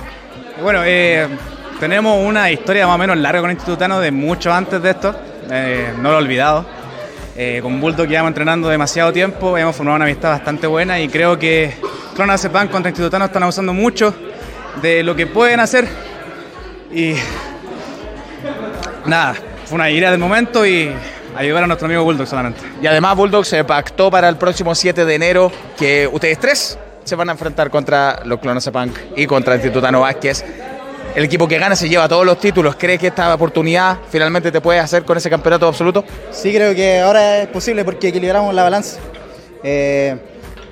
Bueno, 0.62 0.82
eh, 0.84 1.28
tenemos 1.78 2.18
una 2.26 2.50
historia 2.50 2.86
más 2.86 2.96
o 2.96 2.98
menos 2.98 3.16
larga 3.16 3.40
con 3.40 3.50
Institutano 3.50 4.00
de 4.00 4.10
mucho 4.10 4.52
antes 4.52 4.82
de 4.82 4.90
esto, 4.90 5.14
eh, 5.50 5.92
no 5.98 6.10
lo 6.10 6.16
he 6.16 6.22
olvidado. 6.22 6.64
Eh, 7.36 7.60
con 7.62 7.80
Bulldog 7.80 8.08
llevamos 8.08 8.30
entrenando 8.30 8.68
demasiado 8.68 9.12
tiempo, 9.12 9.56
hemos 9.56 9.74
formado 9.74 9.96
una 9.96 10.04
amistad 10.04 10.30
bastante 10.30 10.66
buena 10.66 11.00
y 11.00 11.08
creo 11.08 11.38
que 11.38 11.74
Clonazepam 12.14 12.68
contra 12.68 12.90
Institutano 12.90 13.24
están 13.24 13.42
abusando 13.42 13.72
mucho 13.72 14.14
de 14.82 15.02
lo 15.02 15.14
que 15.16 15.26
pueden 15.26 15.60
hacer 15.60 15.88
y 16.92 17.14
nada, 19.06 19.34
fue 19.64 19.76
una 19.76 19.90
ira 19.90 20.10
del 20.10 20.18
momento 20.18 20.66
y 20.66 20.92
ayudar 21.36 21.64
a 21.64 21.66
nuestro 21.66 21.86
amigo 21.86 22.04
Bulldog 22.04 22.26
solamente. 22.26 22.60
Y 22.82 22.86
además 22.86 23.16
Bulldog 23.16 23.46
se 23.46 23.64
pactó 23.64 24.10
para 24.10 24.28
el 24.28 24.36
próximo 24.36 24.74
7 24.74 25.04
de 25.04 25.14
enero 25.14 25.52
que 25.78 26.08
ustedes 26.12 26.38
tres 26.38 26.78
se 27.04 27.16
van 27.16 27.28
a 27.28 27.32
enfrentar 27.32 27.70
contra 27.70 28.20
los 28.24 28.38
Clonazepam 28.40 28.92
y 29.16 29.26
contra 29.26 29.54
Institutano 29.54 30.00
Vázquez. 30.00 30.44
El 31.14 31.24
equipo 31.24 31.48
que 31.48 31.58
gana 31.58 31.74
se 31.74 31.88
lleva 31.88 32.08
todos 32.08 32.24
los 32.24 32.38
títulos. 32.38 32.76
¿Crees 32.76 33.00
que 33.00 33.08
esta 33.08 33.34
oportunidad 33.34 33.98
finalmente 34.08 34.52
te 34.52 34.60
puedes 34.60 34.82
hacer 34.82 35.04
con 35.04 35.16
ese 35.16 35.28
campeonato 35.28 35.66
absoluto? 35.66 36.04
Sí, 36.30 36.52
creo 36.54 36.74
que 36.74 37.00
ahora 37.00 37.38
es 37.38 37.48
posible 37.48 37.84
porque 37.84 38.08
equilibramos 38.08 38.54
la 38.54 38.62
balanza. 38.62 39.00
Eh, 39.62 40.16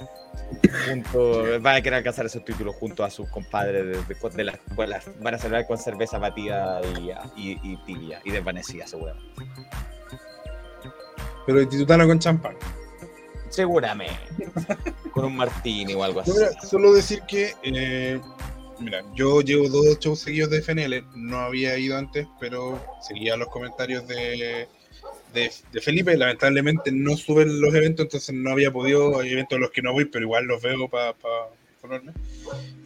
junto. 0.87 1.43
Va 1.65 1.75
a 1.77 1.81
querer 1.81 1.95
alcanzar 1.99 2.27
esos 2.27 2.45
títulos 2.45 2.75
junto 2.77 3.03
a 3.03 3.11
sus 3.11 3.29
compadres 3.31 3.85
de, 3.87 4.15
de- 4.15 4.35
de 4.37 4.45
las. 4.45 4.59
Van 5.21 5.35
a 5.35 5.39
celebrar 5.39 5.67
con 5.67 5.79
cerveza 5.79 6.19
batida 6.19 6.81
y, 7.01 7.11
y, 7.51 7.59
y 7.63 7.77
tibia 7.87 8.21
y 8.25 8.31
desvanecida, 8.31 8.87
seguramente. 8.87 9.27
Pero 11.47 11.61
institutano 11.61 12.07
con 12.07 12.19
champán. 12.19 12.57
Seguramente. 13.53 14.51
Con 15.13 15.27
un 15.27 15.37
martini 15.37 15.93
o 15.95 16.03
algo 16.03 16.21
así. 16.21 16.33
Solo 16.69 16.95
decir 16.95 17.23
que, 17.29 17.55
eh, 17.63 18.19
mira, 18.81 19.05
yo 19.15 19.43
llevo 19.43 19.69
dos 19.69 19.99
shows 20.01 20.21
seguidos 20.21 20.51
de 20.51 20.63
FNL, 20.63 21.05
no 21.15 21.39
había 21.39 21.77
ido 21.79 21.99
antes, 21.99 22.27
pero 22.41 22.83
seguía 23.07 23.37
los 23.37 23.49
comentarios 23.49 24.09
de, 24.09 24.67
de, 25.35 25.81
Felipe. 25.81 26.17
Lamentablemente 26.17 26.91
no 26.93 27.17
suben 27.17 27.61
los 27.61 27.75
eventos, 27.75 28.07
entonces 28.07 28.35
no 28.35 28.51
había 28.51 28.73
podido, 28.73 29.21
hay 29.21 29.33
eventos 29.33 29.59
a 29.59 29.61
los 29.61 29.71
que 29.71 29.83
no 29.83 29.93
voy, 29.93 30.07
pero 30.07 30.25
igual 30.25 30.47
los 30.47 30.63
veo 30.63 30.89
para 30.89 31.15
informarme. 31.75 32.13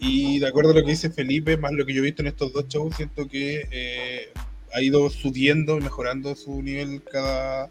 Y 0.00 0.40
de 0.40 0.48
acuerdo 0.48 0.72
a 0.72 0.74
lo 0.74 0.84
que 0.84 0.90
dice 0.90 1.10
Felipe, 1.10 1.56
más 1.56 1.72
lo 1.72 1.86
que 1.86 1.94
yo 1.94 2.00
he 2.00 2.06
visto 2.06 2.22
en 2.22 2.28
estos 2.28 2.52
dos 2.52 2.66
shows, 2.66 2.96
siento 2.96 3.28
que 3.28 3.68
eh, 3.70 4.32
ha 4.72 4.82
ido 4.82 5.08
subiendo 5.10 5.78
mejorando 5.78 6.34
su 6.34 6.60
nivel 6.60 7.02
cada, 7.04 7.70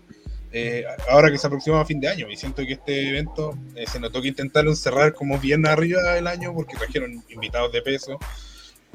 eh, 0.58 0.86
ahora 1.10 1.30
que 1.30 1.38
se 1.38 1.48
aproxima 1.48 1.82
a 1.82 1.86
fin 1.86 2.00
de 2.00 2.08
año. 2.08 2.30
Y 2.30 2.38
siento 2.38 2.66
que 2.66 2.74
este 2.74 3.10
evento 3.10 3.58
eh, 3.76 3.86
se 3.86 4.00
notó 4.00 4.22
que 4.22 4.30
intentaron 4.30 4.74
cerrar 4.74 5.14
como 5.14 5.38
bien 5.38 5.68
arriba 5.68 6.14
del 6.14 6.28
año 6.28 6.54
porque 6.54 6.78
trajeron 6.78 7.22
invitados 7.30 7.74
de 7.74 7.82
peso. 7.82 8.18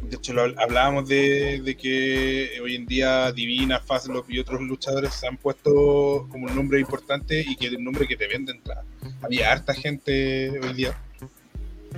De 0.03 0.17
hecho, 0.17 0.33
hablábamos 0.57 1.07
de, 1.07 1.77
que 1.79 2.59
hoy 2.63 2.77
en 2.77 2.87
día 2.87 3.31
Divina, 3.33 3.79
Fazlop 3.79 4.31
y 4.31 4.39
otros 4.39 4.63
luchadores 4.63 5.13
se 5.13 5.27
han 5.27 5.37
puesto 5.37 6.27
como 6.31 6.47
un 6.47 6.57
nombre 6.57 6.81
importante 6.81 7.45
y 7.47 7.55
que 7.57 7.67
es 7.67 7.75
un 7.75 7.85
nombre 7.85 8.07
que 8.07 8.17
te 8.17 8.27
vende 8.27 8.53
entrada. 8.53 8.83
Había 9.21 9.53
harta 9.53 9.75
gente 9.75 10.59
hoy 10.61 10.73
día. 10.73 10.99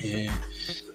Eh, 0.02 0.28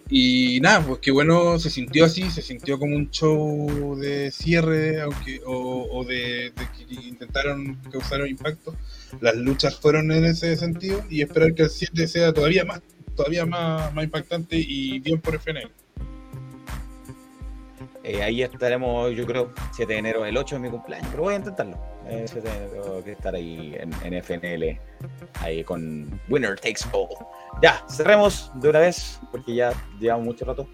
y 0.10 0.60
nada, 0.62 0.86
pues 0.86 1.00
qué 1.00 1.12
bueno, 1.12 1.60
se 1.60 1.70
sintió 1.70 2.06
así, 2.06 2.30
se 2.30 2.42
sintió 2.42 2.80
como 2.80 2.96
un 2.96 3.10
show 3.12 3.98
de 3.98 4.32
cierre, 4.32 5.02
aunque 5.02 5.42
o, 5.46 5.88
o 5.92 6.06
de, 6.06 6.54
de 6.56 6.68
que 6.78 6.94
intentaron 7.08 7.76
causar 7.92 8.22
un 8.22 8.30
impacto. 8.30 8.74
Las 9.20 9.36
luchas 9.36 9.76
fueron 9.78 10.12
en 10.12 10.26
ese 10.26 10.56
sentido 10.56 11.04
y 11.10 11.22
esperar 11.22 11.54
que 11.54 11.64
el 11.64 11.70
7 11.70 12.08
sea 12.08 12.34
todavía 12.34 12.64
más, 12.64 12.82
todavía 13.16 13.46
más, 13.46 13.94
más 13.94 14.06
impactante 14.06 14.56
y 14.58 15.00
bien 15.00 15.20
por 15.20 15.36
FNL. 15.36 15.72
Eh, 18.04 18.24
ahí 18.24 18.42
estaremos, 18.42 19.14
yo 19.14 19.26
creo, 19.26 19.54
7 19.76 19.92
de 19.92 20.00
enero, 20.00 20.26
el 20.26 20.38
8 20.38 20.56
de 20.56 20.62
mi 20.62 20.70
cumpleaños, 20.70 21.10
pero 21.12 21.24
voy 21.24 21.34
a 21.34 21.38
intentarlo. 21.38 21.78
7 22.10 22.42
de 22.42 22.50
enero 22.50 22.82
tengo 22.84 23.04
que 23.04 23.12
estar 23.12 23.36
ahí 23.36 23.76
en, 23.80 23.92
en 24.04 24.24
FNL, 24.24 24.80
ahí 25.42 25.64
con 25.64 26.20
Winner 26.30 26.56
Takes 26.60 26.86
All. 26.92 27.10
Ya, 27.62 27.84
cerremos 27.90 28.52
de 28.56 28.70
una 28.70 28.80
vez, 28.80 29.20
porque 29.32 29.56
ya 29.56 29.74
llevamos 30.00 30.28
mucho 30.28 30.46
rato. 30.46 30.68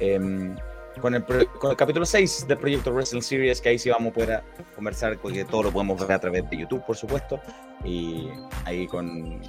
em, 0.00 0.56
con, 1.00 1.14
el, 1.14 1.24
con 1.24 1.70
el 1.70 1.76
capítulo 1.76 2.04
6 2.04 2.46
del 2.48 2.58
proyecto 2.58 2.92
Wrestling 2.92 3.22
Series, 3.22 3.60
que 3.60 3.70
ahí 3.70 3.78
sí 3.78 3.90
vamos 3.90 4.10
a 4.10 4.14
poder 4.14 4.42
conversar, 4.74 5.18
porque 5.18 5.44
todo 5.44 5.64
lo 5.64 5.72
podemos 5.72 6.00
ver 6.00 6.12
a 6.12 6.20
través 6.20 6.48
de 6.50 6.56
YouTube, 6.56 6.84
por 6.84 6.96
supuesto. 6.96 7.40
Y 7.84 8.28
ahí 8.64 8.86
con, 8.86 9.40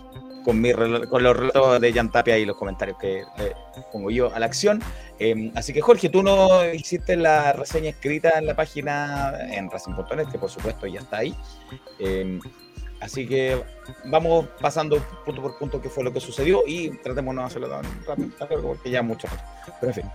con, 0.44 0.60
mi, 0.60 0.72
con 0.74 1.24
los 1.24 1.38
relatos 1.38 1.82
de 1.82 1.94
Jan 1.94 2.12
Tapia 2.12 2.38
y 2.38 2.46
los 2.46 2.56
comentarios 2.56 2.98
que 3.00 3.24
pongo 3.92 4.12
yo 4.12 4.34
a 4.34 4.40
la 4.40 4.46
acción. 4.46 4.82
Em, 5.20 5.52
así 5.56 5.74
que 5.74 5.82
Jorge, 5.82 6.10
tú 6.10 6.24
no 6.24 6.66
hiciste 6.74 7.16
la 7.16 7.54
reseña 7.54 7.90
escrita 7.90 8.38
en 8.38 8.46
la 8.46 8.56
página 8.56 9.34
en 9.52 9.70
Racing.net, 9.70 10.28
que 10.32 10.40
por 10.40 10.50
supuesto 10.50 10.88
ya 10.88 11.00
está 11.02 11.18
ahí. 11.18 11.36
Em, 12.00 12.40
así 13.02 13.28
que 13.28 13.62
vamos 14.06 14.48
pasando 14.62 14.98
punto 15.26 15.42
por 15.42 15.58
punto 15.58 15.82
qué 15.82 15.90
fue 15.90 16.04
lo 16.04 16.14
que 16.14 16.20
sucedió 16.20 16.64
y 16.66 16.90
tratemos 16.98 17.36
de 17.36 17.42
no 17.42 17.48
hacerlo 17.48 17.70
tan 17.70 17.84
rápido, 18.06 18.30
tan 18.38 18.50
largo, 18.50 18.68
porque 18.70 18.90
ya 18.90 19.02
mucho. 19.02 19.28
Pero 19.80 19.92
en 19.92 19.94
fin, 19.94 20.12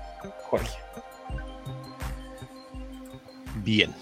Jorge. 0.51 0.79
Bien. 3.57 3.95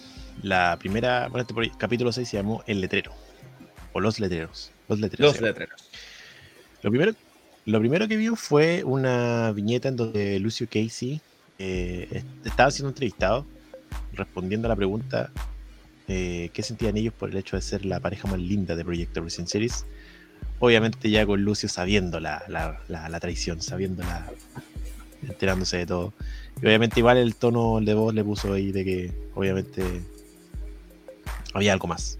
La 0.42 0.76
primera, 0.76 1.28
bueno, 1.28 1.46
este 1.48 1.78
capítulo 1.78 2.10
6 2.10 2.28
se 2.28 2.36
llamó 2.36 2.64
El 2.66 2.80
Letrero. 2.80 3.12
O 3.92 4.00
Los 4.00 4.18
Letreros. 4.18 4.72
Los 4.88 4.98
Letreros. 4.98 5.34
Los 5.34 5.40
letreros. 5.40 5.91
Lo 6.82 6.90
primero, 6.90 7.12
lo 7.66 7.78
primero 7.80 8.08
que 8.08 8.16
vio 8.16 8.36
fue 8.36 8.82
una 8.84 9.52
viñeta 9.52 9.88
en 9.88 9.96
donde 9.96 10.38
Lucio 10.40 10.66
Casey 10.68 11.20
eh, 11.58 12.08
est- 12.10 12.26
estaba 12.46 12.70
siendo 12.70 12.88
entrevistado, 12.90 13.46
respondiendo 14.14 14.66
a 14.68 14.70
la 14.70 14.76
pregunta 14.76 15.30
eh, 16.08 16.50
qué 16.52 16.62
sentían 16.62 16.96
ellos 16.96 17.14
por 17.14 17.30
el 17.30 17.36
hecho 17.36 17.56
de 17.56 17.62
ser 17.62 17.84
la 17.84 18.00
pareja 18.00 18.26
más 18.28 18.40
linda 18.40 18.74
de 18.74 18.84
Proyecto 18.84 19.20
Wrestling 19.20 19.46
Series. 19.46 19.84
Obviamente 20.58 21.08
ya 21.10 21.24
con 21.26 21.42
Lucio 21.42 21.68
sabiendo 21.68 22.18
la, 22.20 22.42
la, 22.48 22.80
la- 22.88 23.08
la 23.08 23.20
traición, 23.20 23.62
sabiendo 23.62 24.02
la, 24.02 24.28
enterándose 25.22 25.78
de 25.78 25.86
todo. 25.86 26.12
Y 26.60 26.66
obviamente 26.66 26.98
igual 27.00 27.16
el 27.16 27.36
tono 27.36 27.80
de 27.80 27.94
voz 27.94 28.12
le 28.14 28.24
puso 28.24 28.52
ahí 28.52 28.72
de 28.72 28.84
que 28.84 29.12
obviamente 29.34 29.84
había 31.54 31.72
algo 31.72 31.86
más. 31.86 32.18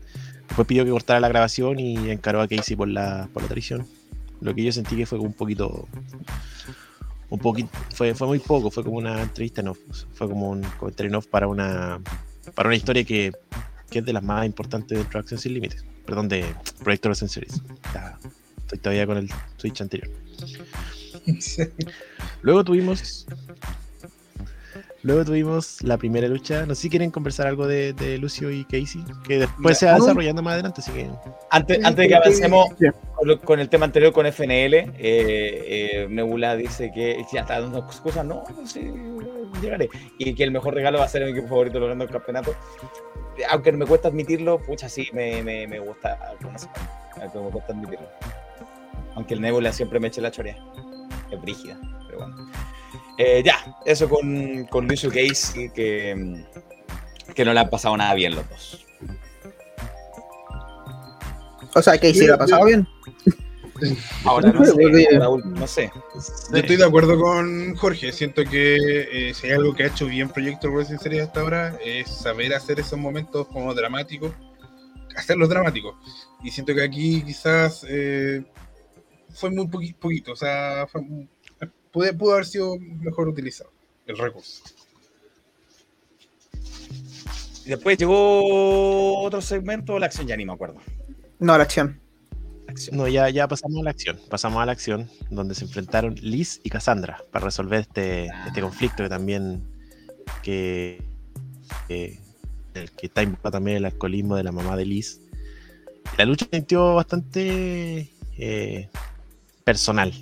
Después 0.49 0.68
pidió 0.68 0.84
que 0.84 0.91
cortara 0.91 1.18
la 1.20 1.28
grabación 1.28 1.81
y 1.81 2.10
encaró 2.10 2.41
a 2.41 2.49
Casey 2.49 2.76
por 2.76 2.89
la, 2.89 3.28
por 3.32 3.42
la 3.42 3.49
traición. 3.49 3.86
Lo 4.42 4.54
que 4.54 4.64
yo 4.64 4.72
sentí 4.72 4.96
que 4.96 5.06
fue 5.06 5.18
un 5.18 5.32
poquito. 5.32 5.88
Un 7.30 7.38
poquito. 7.38 7.70
Fue, 7.94 8.14
fue 8.14 8.26
muy 8.26 8.38
poco, 8.40 8.70
fue 8.70 8.84
como 8.84 8.98
una 8.98 9.22
entrevista 9.22 9.60
en 9.60 9.68
off. 9.68 9.78
Fue 10.12 10.28
como 10.28 10.50
un 10.50 10.62
comentario 10.78 11.10
en 11.10 11.14
off 11.16 11.26
para 11.26 11.46
una. 11.46 12.00
Para 12.54 12.68
una 12.68 12.76
historia 12.76 13.04
que, 13.04 13.32
que 13.88 14.00
es 14.00 14.04
de 14.04 14.12
las 14.12 14.22
más 14.22 14.44
importantes 14.44 14.98
de 14.98 15.18
Acción 15.18 15.38
Sin 15.40 15.54
Límites. 15.54 15.84
Perdón, 16.04 16.28
de 16.28 16.44
Proyecto 16.82 17.14
Series. 17.14 17.62
Ya, 17.94 18.18
estoy 18.58 18.78
todavía 18.78 19.06
con 19.06 19.16
el 19.18 19.30
Switch 19.56 19.80
anterior. 19.80 20.10
Luego 22.42 22.64
tuvimos. 22.64 23.26
Luego 25.02 25.24
tuvimos 25.24 25.82
la 25.82 25.98
primera 25.98 26.28
lucha. 26.28 26.64
No 26.64 26.74
sé 26.76 26.82
si 26.82 26.90
quieren 26.90 27.10
conversar 27.10 27.48
algo 27.48 27.66
de, 27.66 27.92
de 27.92 28.18
Lucio 28.18 28.50
y 28.52 28.64
Casey. 28.64 29.05
Que 29.26 29.40
después 29.40 29.78
se 29.78 29.86
va 29.86 29.92
No. 29.98 30.05
desarrollando 30.05 30.42
más 30.42 30.55
adelante, 30.55 30.81
así 30.81 30.92
que. 30.92 31.10
Antes, 31.50 31.78
antes 31.84 31.97
de 31.97 32.08
que 32.08 32.14
avancemos 32.14 32.68
con, 33.16 33.39
con 33.39 33.60
el 33.60 33.68
tema 33.68 33.84
anterior 33.86 34.12
con 34.12 34.26
FNL, 34.26 34.74
eh, 34.74 34.92
eh, 34.98 36.06
Nebula 36.08 36.55
dice 36.56 36.92
que 36.94 37.24
ya 37.32 37.40
está 37.40 37.60
dando 37.60 37.78
excusas, 37.81 38.24
no, 38.24 38.44
sí, 38.64 38.92
llegaré. 39.60 39.89
Y 40.18 40.34
que 40.34 40.44
el 40.44 40.52
mejor 40.52 40.74
regalo 40.74 40.98
va 41.00 41.05
a 41.06 41.08
ser 41.08 41.24
mi 41.24 41.32
equipo 41.32 41.48
favorito 41.48 41.81
logrando 41.81 42.05
el 42.05 42.10
campeonato. 42.10 42.55
Aunque 43.50 43.72
me 43.72 43.86
cuesta 43.86 44.08
admitirlo, 44.08 44.58
pucha, 44.60 44.89
sí, 44.89 45.08
me, 45.12 45.42
me, 45.42 45.66
me 45.66 45.81
gusta, 45.81 46.16
no 46.40 46.50
aunque 47.20 47.39
me 47.40 47.50
cuesta 47.50 47.72
admitirlo. 47.72 48.06
Aunque 49.14 49.34
el 49.34 49.40
Nebula 49.40 49.72
siempre 49.72 49.98
me 50.00 50.08
eche 50.08 50.20
la 50.20 50.31
chorea. 50.31 50.56
Es 51.31 51.40
brígida, 51.40 51.76
pero 52.06 52.18
bueno. 52.20 52.36
Eh, 53.18 53.42
ya, 53.44 53.76
eso 53.84 54.08
con, 54.08 54.65
con 54.66 54.89
Lucio 54.89 55.10
Casey, 55.10 55.70
que, 55.70 56.44
que 57.34 57.44
no 57.44 57.52
le 57.52 57.60
han 57.60 57.70
pasado 57.70 57.97
nada 57.97 58.15
bien 58.15 58.34
los 58.34 58.49
dos. 58.49 58.86
O 61.74 61.82
sea, 61.82 61.94
sí 61.99 62.26
lo 62.26 62.34
ha 62.34 62.39
pasado 62.39 62.65
bien. 62.66 62.86
Ahora 64.24 64.52
no 64.52 64.65
sé, 64.65 64.74
Raúl, 65.18 65.42
no 65.55 65.66
sé. 65.66 65.91
Yo 66.52 66.57
estoy 66.58 66.76
de 66.76 66.84
acuerdo 66.84 67.18
con 67.18 67.74
Jorge. 67.74 68.12
Siento 68.12 68.44
que 68.44 68.76
eh, 69.31 69.34
si 69.34 69.47
hay 69.49 69.55
algo 69.55 69.74
que 69.74 69.84
ha 69.84 69.86
hecho 69.86 70.07
bien 70.07 70.28
Proyecto 70.28 70.70
Wrestling 70.70 70.99
Series 70.99 71.23
hasta 71.24 71.41
ahora 71.41 71.76
es 71.84 72.08
saber 72.08 72.55
hacer 72.55 72.78
esos 72.78 72.99
momentos 72.99 73.49
como 73.49 73.74
dramáticos, 73.74 74.32
hacerlos 75.16 75.49
dramáticos. 75.49 75.97
Y 76.44 76.50
siento 76.50 76.74
que 76.74 76.82
aquí 76.82 77.23
quizás 77.23 77.84
eh, 77.89 78.44
fue 79.34 79.50
muy 79.50 79.65
poqui- 79.66 79.97
poquito, 79.97 80.32
o 80.32 80.36
sea, 80.36 80.86
fue 80.86 81.00
mu- 81.00 81.26
pude- 81.92 82.12
pudo 82.14 82.32
haber 82.34 82.46
sido 82.46 82.76
mejor 82.78 83.28
utilizado 83.28 83.70
el 84.06 84.18
recurso. 84.18 84.62
Y 87.64 87.68
después 87.68 87.96
llegó 87.96 89.20
otro 89.20 89.40
segmento, 89.40 89.98
la 89.98 90.06
acción, 90.06 90.26
ya 90.26 90.36
ni 90.36 90.44
me 90.44 90.52
acuerdo. 90.52 90.80
No, 91.38 91.56
la 91.56 91.62
acción. 91.62 92.00
No, 92.90 93.06
ya, 93.06 93.28
ya 93.28 93.46
pasamos 93.46 93.80
a 93.80 93.84
la 93.84 93.90
acción. 93.90 94.18
Pasamos 94.28 94.62
a 94.62 94.66
la 94.66 94.72
acción 94.72 95.08
donde 95.30 95.54
se 95.54 95.64
enfrentaron 95.64 96.14
Liz 96.20 96.60
y 96.64 96.70
Cassandra 96.70 97.22
para 97.30 97.44
resolver 97.44 97.80
este, 97.80 98.26
este 98.46 98.60
conflicto 98.60 99.02
que 99.02 99.08
también 99.08 99.62
que, 100.42 101.02
que, 101.86 102.18
el 102.74 102.90
que 102.92 103.06
está 103.06 103.22
involucrado 103.22 103.52
también 103.52 103.76
el 103.76 103.84
alcoholismo 103.84 104.36
de 104.36 104.42
la 104.44 104.52
mamá 104.52 104.76
de 104.76 104.86
Liz. 104.86 105.20
La 106.18 106.24
lucha 106.24 106.46
se 106.50 106.56
sintió 106.56 106.94
bastante 106.94 108.10
eh, 108.38 108.88
personal. 109.64 110.12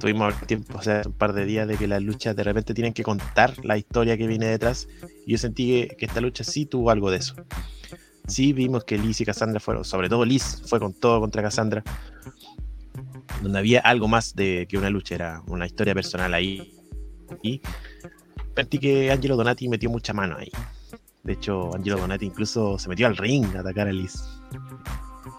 Tuvimos 0.00 0.34
tiempo, 0.46 0.78
o 0.78 0.82
sea, 0.82 1.02
un 1.04 1.12
par 1.12 1.32
de 1.32 1.44
días 1.44 1.66
de 1.66 1.76
que 1.76 1.88
las 1.88 2.02
luchas 2.02 2.36
de 2.36 2.44
repente 2.44 2.74
tienen 2.74 2.92
que 2.92 3.02
contar 3.02 3.54
la 3.64 3.76
historia 3.76 4.16
que 4.16 4.26
viene 4.26 4.46
detrás. 4.46 4.88
Y 5.26 5.32
yo 5.32 5.38
sentí 5.38 5.88
que, 5.88 5.96
que 5.96 6.06
esta 6.06 6.20
lucha 6.20 6.44
sí 6.44 6.66
tuvo 6.66 6.90
algo 6.90 7.10
de 7.10 7.18
eso 7.18 7.34
sí 8.28 8.52
vimos 8.52 8.84
que 8.84 8.98
Liz 8.98 9.20
y 9.20 9.24
Cassandra 9.24 9.58
fueron, 9.58 9.84
sobre 9.84 10.08
todo 10.08 10.24
Liz 10.24 10.62
fue 10.66 10.78
con 10.78 10.92
todo 10.92 11.20
contra 11.20 11.42
Cassandra, 11.42 11.82
donde 13.42 13.58
había 13.58 13.80
algo 13.80 14.06
más 14.06 14.34
de 14.36 14.66
que 14.68 14.78
una 14.78 14.90
lucha, 14.90 15.14
era 15.14 15.42
una 15.46 15.66
historia 15.66 15.94
personal 15.94 16.34
ahí. 16.34 16.74
Y 17.42 17.60
sentí 18.54 18.78
que 18.78 19.10
Angelo 19.10 19.36
Donati 19.36 19.68
metió 19.68 19.90
mucha 19.90 20.12
mano 20.12 20.36
ahí. 20.38 20.50
De 21.22 21.34
hecho, 21.34 21.74
Angelo 21.74 21.98
Donati 21.98 22.26
incluso 22.26 22.78
se 22.78 22.88
metió 22.88 23.06
al 23.06 23.16
ring 23.16 23.44
a 23.56 23.60
atacar 23.60 23.88
a 23.88 23.92
Liz. 23.92 24.22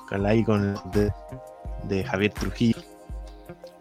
Con 0.07 0.25
ahí 0.25 0.43
con 0.43 0.75
de, 0.93 1.11
de 1.87 2.03
Javier 2.03 2.33
Trujillo. 2.33 2.77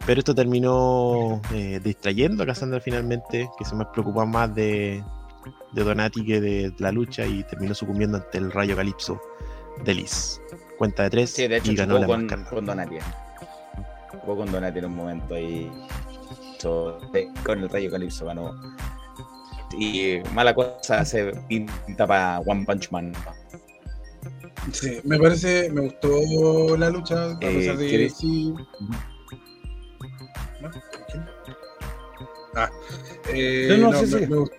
Pero 0.07 0.21
esto 0.21 0.35
terminó 0.35 1.41
eh, 1.53 1.81
distrayendo 1.83 2.43
a 2.43 2.47
Cassandra 2.47 2.81
finalmente, 2.81 3.49
que 3.59 3.65
se 3.65 3.75
me 3.75 3.85
preocupó 3.87 4.25
más 4.25 4.55
de, 4.55 5.03
de 5.73 5.85
Donati 5.85 6.25
que 6.25 6.41
de 6.41 6.73
la 6.79 6.91
lucha 6.93 7.27
y 7.27 7.43
terminó 7.45 7.75
sucumbiendo 7.75 8.17
ante 8.19 8.39
el 8.39 8.51
rayo 8.51 8.75
calipso 8.77 9.21
de 9.85 9.95
Liz. 9.95 10.41
Cuenta 10.79 11.03
de 11.05 11.11
tres 11.11 11.31
Sí, 11.33 11.47
de 11.47 11.59
hecho, 11.59 11.73
y 11.73 11.77
ganó 11.77 11.99
la 11.99 12.07
con, 12.07 12.25
máscara. 12.27 12.49
con 12.51 12.65
Donati. 12.65 12.97
Jugó 14.23 14.37
con 14.39 14.51
Donati 14.51 14.79
en 14.79 14.85
un 14.87 14.95
momento 14.97 15.39
y 15.39 15.71
so- 16.59 16.99
sí, 17.13 17.29
con 17.45 17.59
el 17.63 17.69
Rayo 17.69 17.91
Calypso 17.91 18.25
ganó. 18.27 18.55
Y 19.79 20.21
mala 20.33 20.55
cosa 20.55 21.05
se 21.05 21.33
pinta 21.49 22.07
para 22.07 22.39
One 22.41 22.65
Punch 22.65 22.91
Man. 22.91 23.13
Sí, 24.73 24.99
me 25.05 25.19
parece, 25.19 25.71
me 25.71 25.83
gustó 25.83 26.77
la 26.77 26.89
lucha, 26.91 27.25
a 27.25 27.33
Eh, 27.33 27.55
pesar 27.55 27.77
de 27.77 27.89
¿quieres- 27.89 28.17
sí. 28.17 28.55
Ah, 32.61 32.71
eh, 33.33 33.67
No, 33.71 33.77
no, 33.77 33.91
no, 33.93 33.99
sí, 34.07 34.15
me, 34.15 34.21
sí. 34.21 34.27
me 34.27 34.37
gust- 34.37 34.53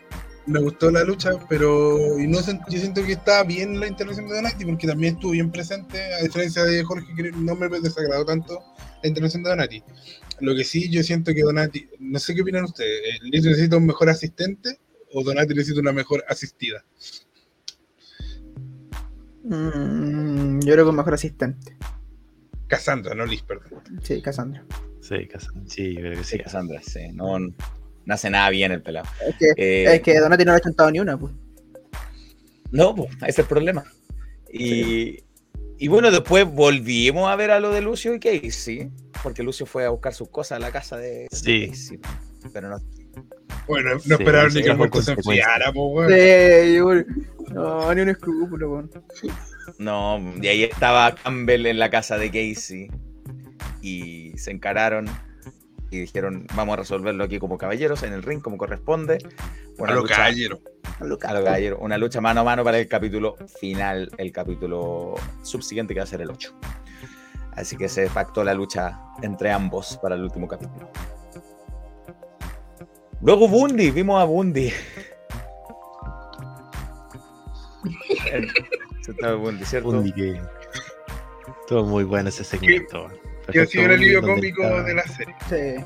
me 0.45 0.59
gustó 0.61 0.89
la 0.89 1.03
lucha, 1.03 1.31
pero 1.49 2.17
y 2.19 2.25
no 2.27 2.39
sen- 2.39 2.61
yo 2.69 2.79
siento 2.79 3.03
que 3.03 3.11
está 3.13 3.43
bien 3.43 3.79
la 3.79 3.87
intervención 3.87 4.27
de 4.27 4.35
Donati, 4.35 4.65
porque 4.65 4.87
también 4.87 5.15
estuvo 5.15 5.31
bien 5.31 5.51
presente, 5.51 6.01
a 6.15 6.21
diferencia 6.23 6.63
de 6.63 6.83
Jorge, 6.83 7.13
que 7.15 7.31
no 7.31 7.55
me 7.55 7.67
desagradó 7.79 8.25
tanto 8.25 8.59
la 9.03 9.07
intervención 9.09 9.43
de 9.43 9.49
Donati. 9.49 9.83
Lo 10.39 10.55
que 10.55 10.63
sí, 10.63 10.89
yo 10.89 11.03
siento 11.03 11.33
que 11.33 11.41
Donati, 11.43 11.87
no 11.99 12.17
sé 12.19 12.33
qué 12.33 12.41
opinan 12.41 12.63
ustedes, 12.63 13.01
eh, 13.15 13.19
¿Liz 13.23 13.43
necesita 13.43 13.75
un 13.77 13.85
mejor 13.85 14.09
asistente 14.09 14.79
o 15.13 15.23
Donati 15.23 15.53
necesita 15.53 15.81
una 15.81 15.91
mejor 15.91 16.23
asistida? 16.27 16.83
Mm, 19.43 20.59
yo 20.61 20.73
creo 20.73 20.85
que 20.85 20.89
un 20.89 20.95
mejor 20.95 21.13
asistente. 21.13 21.75
Cassandra, 22.67 23.15
no 23.15 23.25
Liz, 23.25 23.41
perdón. 23.43 23.81
Sí, 24.03 24.21
Cassandra. 24.21 24.63
Sí, 25.01 25.27
Cassandra. 25.27 25.63
Sí, 25.67 25.93
yo 25.95 26.01
creo 26.01 26.11
que 26.17 26.23
sí. 26.23 26.37
Sí, 26.37 26.39
Cassandra, 26.43 26.81
sí. 26.83 26.99
No, 27.13 27.37
no 28.09 28.15
hace 28.15 28.29
nada 28.31 28.49
bien 28.49 28.71
el 28.71 28.81
pelado. 28.81 29.07
Es 29.25 29.35
que, 29.37 29.45
Eh, 29.55 29.95
es 29.95 30.01
que 30.01 30.19
Donati 30.19 30.43
no 30.43 30.51
le 30.51 30.57
ha 30.57 30.61
chuntado 30.61 30.89
ni 30.91 30.99
una, 30.99 31.15
pues. 31.17 31.31
No, 32.71 32.95
pues, 32.95 33.09
ese 33.21 33.27
es 33.29 33.39
el 33.39 33.45
problema. 33.45 33.83
Y, 34.51 35.23
y 35.77 35.87
bueno, 35.87 36.09
después 36.11 36.45
volvimos 36.45 37.29
a 37.29 37.35
ver 37.35 37.51
a 37.51 37.59
lo 37.59 37.71
de 37.71 37.81
Lucio 37.81 38.13
y 38.15 38.19
Casey, 38.19 38.89
porque 39.23 39.43
Lucio 39.43 39.65
fue 39.67 39.85
a 39.85 39.89
buscar 39.89 40.13
sus 40.13 40.29
cosas 40.29 40.57
a 40.57 40.59
la 40.59 40.71
casa 40.71 40.97
de, 40.97 41.27
de 41.27 41.27
Sí. 41.31 41.67
Casey. 41.69 41.99
Pero 42.51 42.69
no. 42.69 42.77
Bueno, 43.67 43.93
no 43.93 43.99
Sí, 43.99 44.13
esperaron 44.13 44.49
sí, 44.51 44.57
ni 44.57 44.63
que 44.63 44.69
el 44.71 44.77
bajo 44.77 44.77
muerto 44.79 45.01
se 45.03 45.11
enfriara, 45.11 45.71
po, 45.71 45.87
weón. 45.89 46.09
Sí, 46.11 46.75
yo- 46.75 47.53
no, 47.53 47.93
ni 47.93 48.01
un 48.01 48.09
escrúpulo, 48.09 48.71
weón. 48.71 48.91
No, 49.77 50.19
y 50.41 50.47
ahí 50.47 50.63
estaba 50.63 51.13
Campbell 51.13 51.67
en 51.67 51.77
la 51.77 51.91
casa 51.91 52.17
de 52.17 52.27
Casey 52.31 52.89
y 53.83 54.31
se 54.37 54.49
encararon 54.51 55.07
y 55.91 55.99
dijeron, 55.99 56.45
vamos 56.55 56.73
a 56.73 56.77
resolverlo 56.77 57.23
aquí 57.23 57.39
como 57.39 57.57
caballeros, 57.57 58.03
en 58.03 58.13
el 58.13 58.23
ring, 58.23 58.41
como 58.41 58.57
corresponde. 58.57 59.17
A 59.79 59.93
lo 59.93 60.03
caballero. 60.03 60.59
A 60.99 61.05
lo 61.05 61.17
caballero. 61.17 61.79
Una 61.79 61.97
lucha 61.97 62.21
mano 62.21 62.41
a 62.41 62.43
mano 62.43 62.63
para 62.63 62.77
el 62.79 62.87
capítulo 62.87 63.35
final, 63.59 64.11
el 64.17 64.31
capítulo 64.31 65.15
subsiguiente 65.43 65.93
que 65.93 65.99
va 65.99 66.03
a 66.03 66.07
ser 66.07 66.21
el 66.21 66.29
8. 66.29 66.53
Así 67.53 67.75
que 67.75 67.89
se 67.89 68.07
pactó 68.09 68.43
la 68.43 68.53
lucha 68.53 68.99
entre 69.21 69.51
ambos 69.51 69.97
para 70.01 70.15
el 70.15 70.23
último 70.23 70.47
capítulo. 70.47 70.89
Luego 73.21 73.47
Bundy, 73.47 73.91
vimos 73.91 74.21
a 74.21 74.25
Bundy. 74.25 74.71
Se 79.01 79.11
estaba 79.11 79.35
Bundy, 79.35 79.65
¿cierto? 79.65 79.91
Bundy 79.91 80.11
que. 80.13 80.41
Estuvo 81.61 81.83
muy 81.85 82.03
bueno 82.03 82.29
ese 82.29 82.43
segmento. 82.43 83.09
Ha 83.59 83.65
sido 83.65 83.85
el 83.85 83.91
alivio 83.91 84.21
cómico 84.21 84.83
de 84.83 84.93
la 84.93 85.03
serie. 85.03 85.35
Sí. 85.49 85.83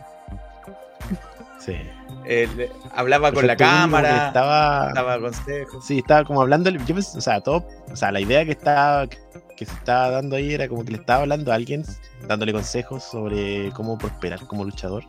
Sí. 1.60 1.78
Él 2.26 2.70
hablaba 2.94 3.32
con 3.32 3.46
la 3.48 3.56
cámara, 3.58 4.28
Estaba, 4.28 4.92
daba 4.94 5.20
consejos. 5.20 5.86
Sí, 5.86 6.00
estaba 6.00 6.24
como 6.26 6.42
hablando. 6.42 6.70
Yo 6.70 6.96
o 6.96 7.02
sea, 7.02 7.42
todo. 7.42 7.66
O 7.92 7.96
sea, 7.96 8.12
la 8.12 8.20
idea 8.22 8.44
que 8.46 8.52
estaba. 8.52 9.08
que 9.08 9.66
se 9.66 9.74
estaba 9.74 10.10
dando 10.10 10.36
ahí 10.36 10.54
era 10.54 10.68
como 10.68 10.84
que 10.84 10.92
le 10.92 10.98
estaba 10.98 11.22
hablando 11.22 11.52
a 11.52 11.56
alguien, 11.56 11.84
dándole 12.28 12.52
consejos 12.54 13.04
sobre 13.04 13.72
cómo 13.76 13.98
prosperar 13.98 14.46
como 14.48 14.64
luchador. 14.66 15.04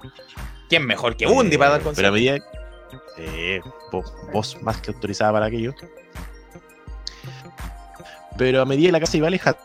¿Quién 0.68 0.86
mejor 0.86 1.16
que 1.16 1.26
Bundy 1.26 1.56
para 1.56 1.70
dar 1.72 1.80
Eh, 1.80 1.84
consejos? 1.84 1.96
Pero 1.96 2.08
a 2.08 2.12
medida. 2.12 2.36
Eh, 3.18 3.60
vo- 3.90 4.04
voz 4.32 4.60
más 4.62 4.80
que 4.80 4.90
autorizada 4.92 5.32
para 5.32 5.46
aquello. 5.46 5.74
Pero 8.36 8.60
a 8.62 8.64
medida 8.64 8.88
que 8.88 8.92
la 8.92 9.00
casa 9.00 9.16
iba 9.16 9.28
alejando, 9.28 9.60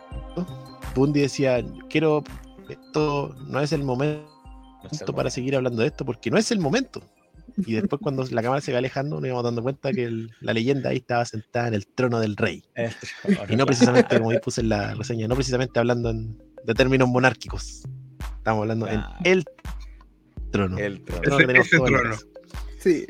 Bundy 0.96 1.22
decía: 1.22 1.60
"Yo 1.60 1.88
Quiero. 1.90 2.24
Esto 2.70 3.36
no 3.48 3.60
es 3.60 3.72
el 3.72 3.84
momento 3.84 4.28
para 5.16 5.30
seguir 5.30 5.56
hablando 5.56 5.82
de 5.82 5.88
esto, 5.88 6.06
porque 6.06 6.30
no 6.32 6.38
es 6.38 6.52
el 6.52 6.60
momento. 6.60 7.02
Y 7.58 7.74
después, 7.74 8.00
cuando 8.02 8.24
la 8.30 8.42
cámara 8.42 8.62
se 8.62 8.72
va 8.72 8.78
alejando, 8.78 9.18
nos 9.20 9.26
íbamos 9.26 9.44
dando 9.44 9.62
cuenta 9.64 9.92
que 9.92 10.04
el- 10.06 10.32
la 10.40 10.54
leyenda 10.54 10.92
ahí 10.92 10.98
estaba 10.98 11.26
sentada 11.26 11.68
en 11.68 11.74
el 11.74 11.88
trono 11.88 12.20
del 12.20 12.38
rey. 12.38 12.64
Y 13.50 13.56
no 13.56 13.66
precisamente, 13.66 14.18
como 14.18 14.30
ahí 14.32 14.40
puse 14.40 14.62
en 14.62 14.70
la 14.70 14.94
reseña, 14.94 15.28
no 15.28 15.36
precisamente 15.36 15.78
hablando 15.80 16.10
en- 16.12 16.38
de 16.64 16.74
términos 16.74 17.10
monárquicos. 17.10 17.84
Estamos 18.38 18.62
hablando 18.62 18.88
en 18.88 19.02
el 19.26 19.46
trono. 20.52 20.78
El 20.78 21.02
trono. 21.02 21.38
Ese 21.62 21.78
trono. 21.80 22.16
Sí. 22.80 23.06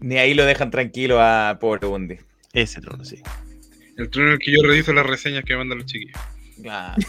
Ni 0.00 0.18
ahí 0.18 0.34
lo 0.34 0.44
dejan 0.44 0.70
tranquilo 0.70 1.20
a 1.20 1.58
pobre 1.60 1.86
Bundy. 1.88 2.16
Ese 2.52 2.80
trono, 2.80 3.04
sí. 3.04 3.20
El 3.96 4.10
trono 4.10 4.28
en 4.28 4.32
el 4.34 4.38
que 4.38 4.52
yo 4.52 4.62
reviso 4.62 4.92
las 4.92 5.06
reseñas 5.06 5.44
que 5.44 5.56
mandan 5.56 5.78
los 5.78 5.86
chiquillos. 5.86 6.16
Claro. 6.62 7.02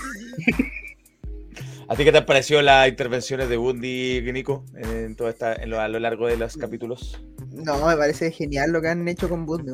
¿A 1.90 1.96
ti 1.96 2.04
qué 2.04 2.12
te 2.12 2.22
pareció 2.22 2.62
las 2.62 2.88
intervenciones 2.88 3.50
de 3.50 3.58
Bundy, 3.58 4.22
Nico, 4.32 4.64
en 4.76 5.16
toda 5.16 5.32
esta, 5.32 5.56
en 5.56 5.72
lo- 5.72 5.80
a 5.80 5.88
lo 5.88 6.00
largo 6.00 6.28
de 6.28 6.38
los 6.38 6.56
capítulos? 6.56 7.20
No, 7.52 7.88
me 7.88 7.98
parece 7.98 8.32
genial 8.32 8.72
lo 8.72 8.80
que 8.82 8.90
han 8.90 9.08
hecho 9.08 9.28
con 9.28 9.46
Bundy. 9.48 9.72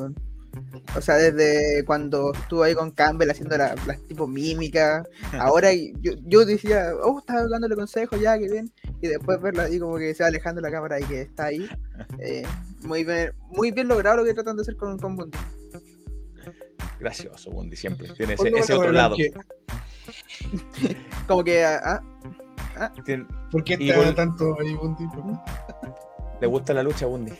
O 0.96 1.02
sea, 1.02 1.16
desde 1.16 1.84
cuando 1.84 2.32
estuvo 2.34 2.64
ahí 2.64 2.74
con 2.74 2.92
Campbell 2.92 3.30
haciendo 3.30 3.58
la- 3.58 3.76
las 3.86 4.02
tipo 4.08 4.28
mímicas, 4.28 5.06
ahora 5.34 5.74
y- 5.74 5.92
yo, 6.00 6.14
yo 6.24 6.46
decía, 6.46 6.92
oh, 7.04 7.20
estaba 7.20 7.46
dándole 7.50 7.76
consejos 7.76 8.18
ya, 8.22 8.40
que 8.40 8.50
bien, 8.50 8.72
y 9.02 9.08
después 9.08 9.42
verlo 9.42 9.64
ahí 9.64 9.78
como 9.78 9.98
que 9.98 10.14
se 10.16 10.24
va 10.24 10.28
alejando 10.30 10.62
la 10.62 10.72
cámara 10.72 10.98
y 11.02 11.04
que 11.04 11.22
está 11.22 11.48
ahí. 11.48 11.68
eh, 12.20 12.44
muy, 12.84 13.04
bien, 13.04 13.34
muy 13.50 13.72
bien 13.72 13.90
logrado 13.90 14.16
lo 14.18 14.24
que 14.24 14.34
tratan 14.34 14.56
de 14.56 14.62
hacer 14.62 14.78
con, 14.78 14.98
con 14.98 15.18
Bundy. 15.18 15.38
Gracioso, 16.98 17.52
Bundy, 17.52 17.76
siempre. 17.76 18.08
Tiene 18.14 18.34
ese, 18.36 18.44
¿Cuándo 18.44 18.58
ese 18.60 18.72
van 18.74 18.80
a 18.82 18.84
otro 18.86 18.92
lado. 18.94 19.16
que- 19.18 19.32
Como 21.28 21.44
que, 21.44 21.64
ah, 21.66 22.02
ah, 22.78 22.92
Tiene- 23.04 23.26
¿Por 23.52 23.64
qué 23.64 23.74
está 23.74 23.96
vol- 23.98 24.16
tanto 24.16 24.58
ahí, 24.60 24.74
Bundy? 24.76 25.06
¿Le 26.42 26.48
gusta 26.48 26.74
la 26.74 26.84
lucha, 26.84 27.06
Bundy? 27.06 27.34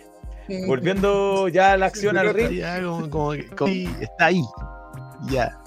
Volviendo 0.68 1.48
ya 1.48 1.74
a 1.74 1.78
la 1.78 1.88
acción 1.88 2.18
al 2.18 2.34
ring. 2.34 2.52
Ya, 2.52 2.82
como- 2.82 3.34
como 3.58 3.74
está 4.00 4.26
ahí. 4.26 4.42
Ya. 5.30 5.58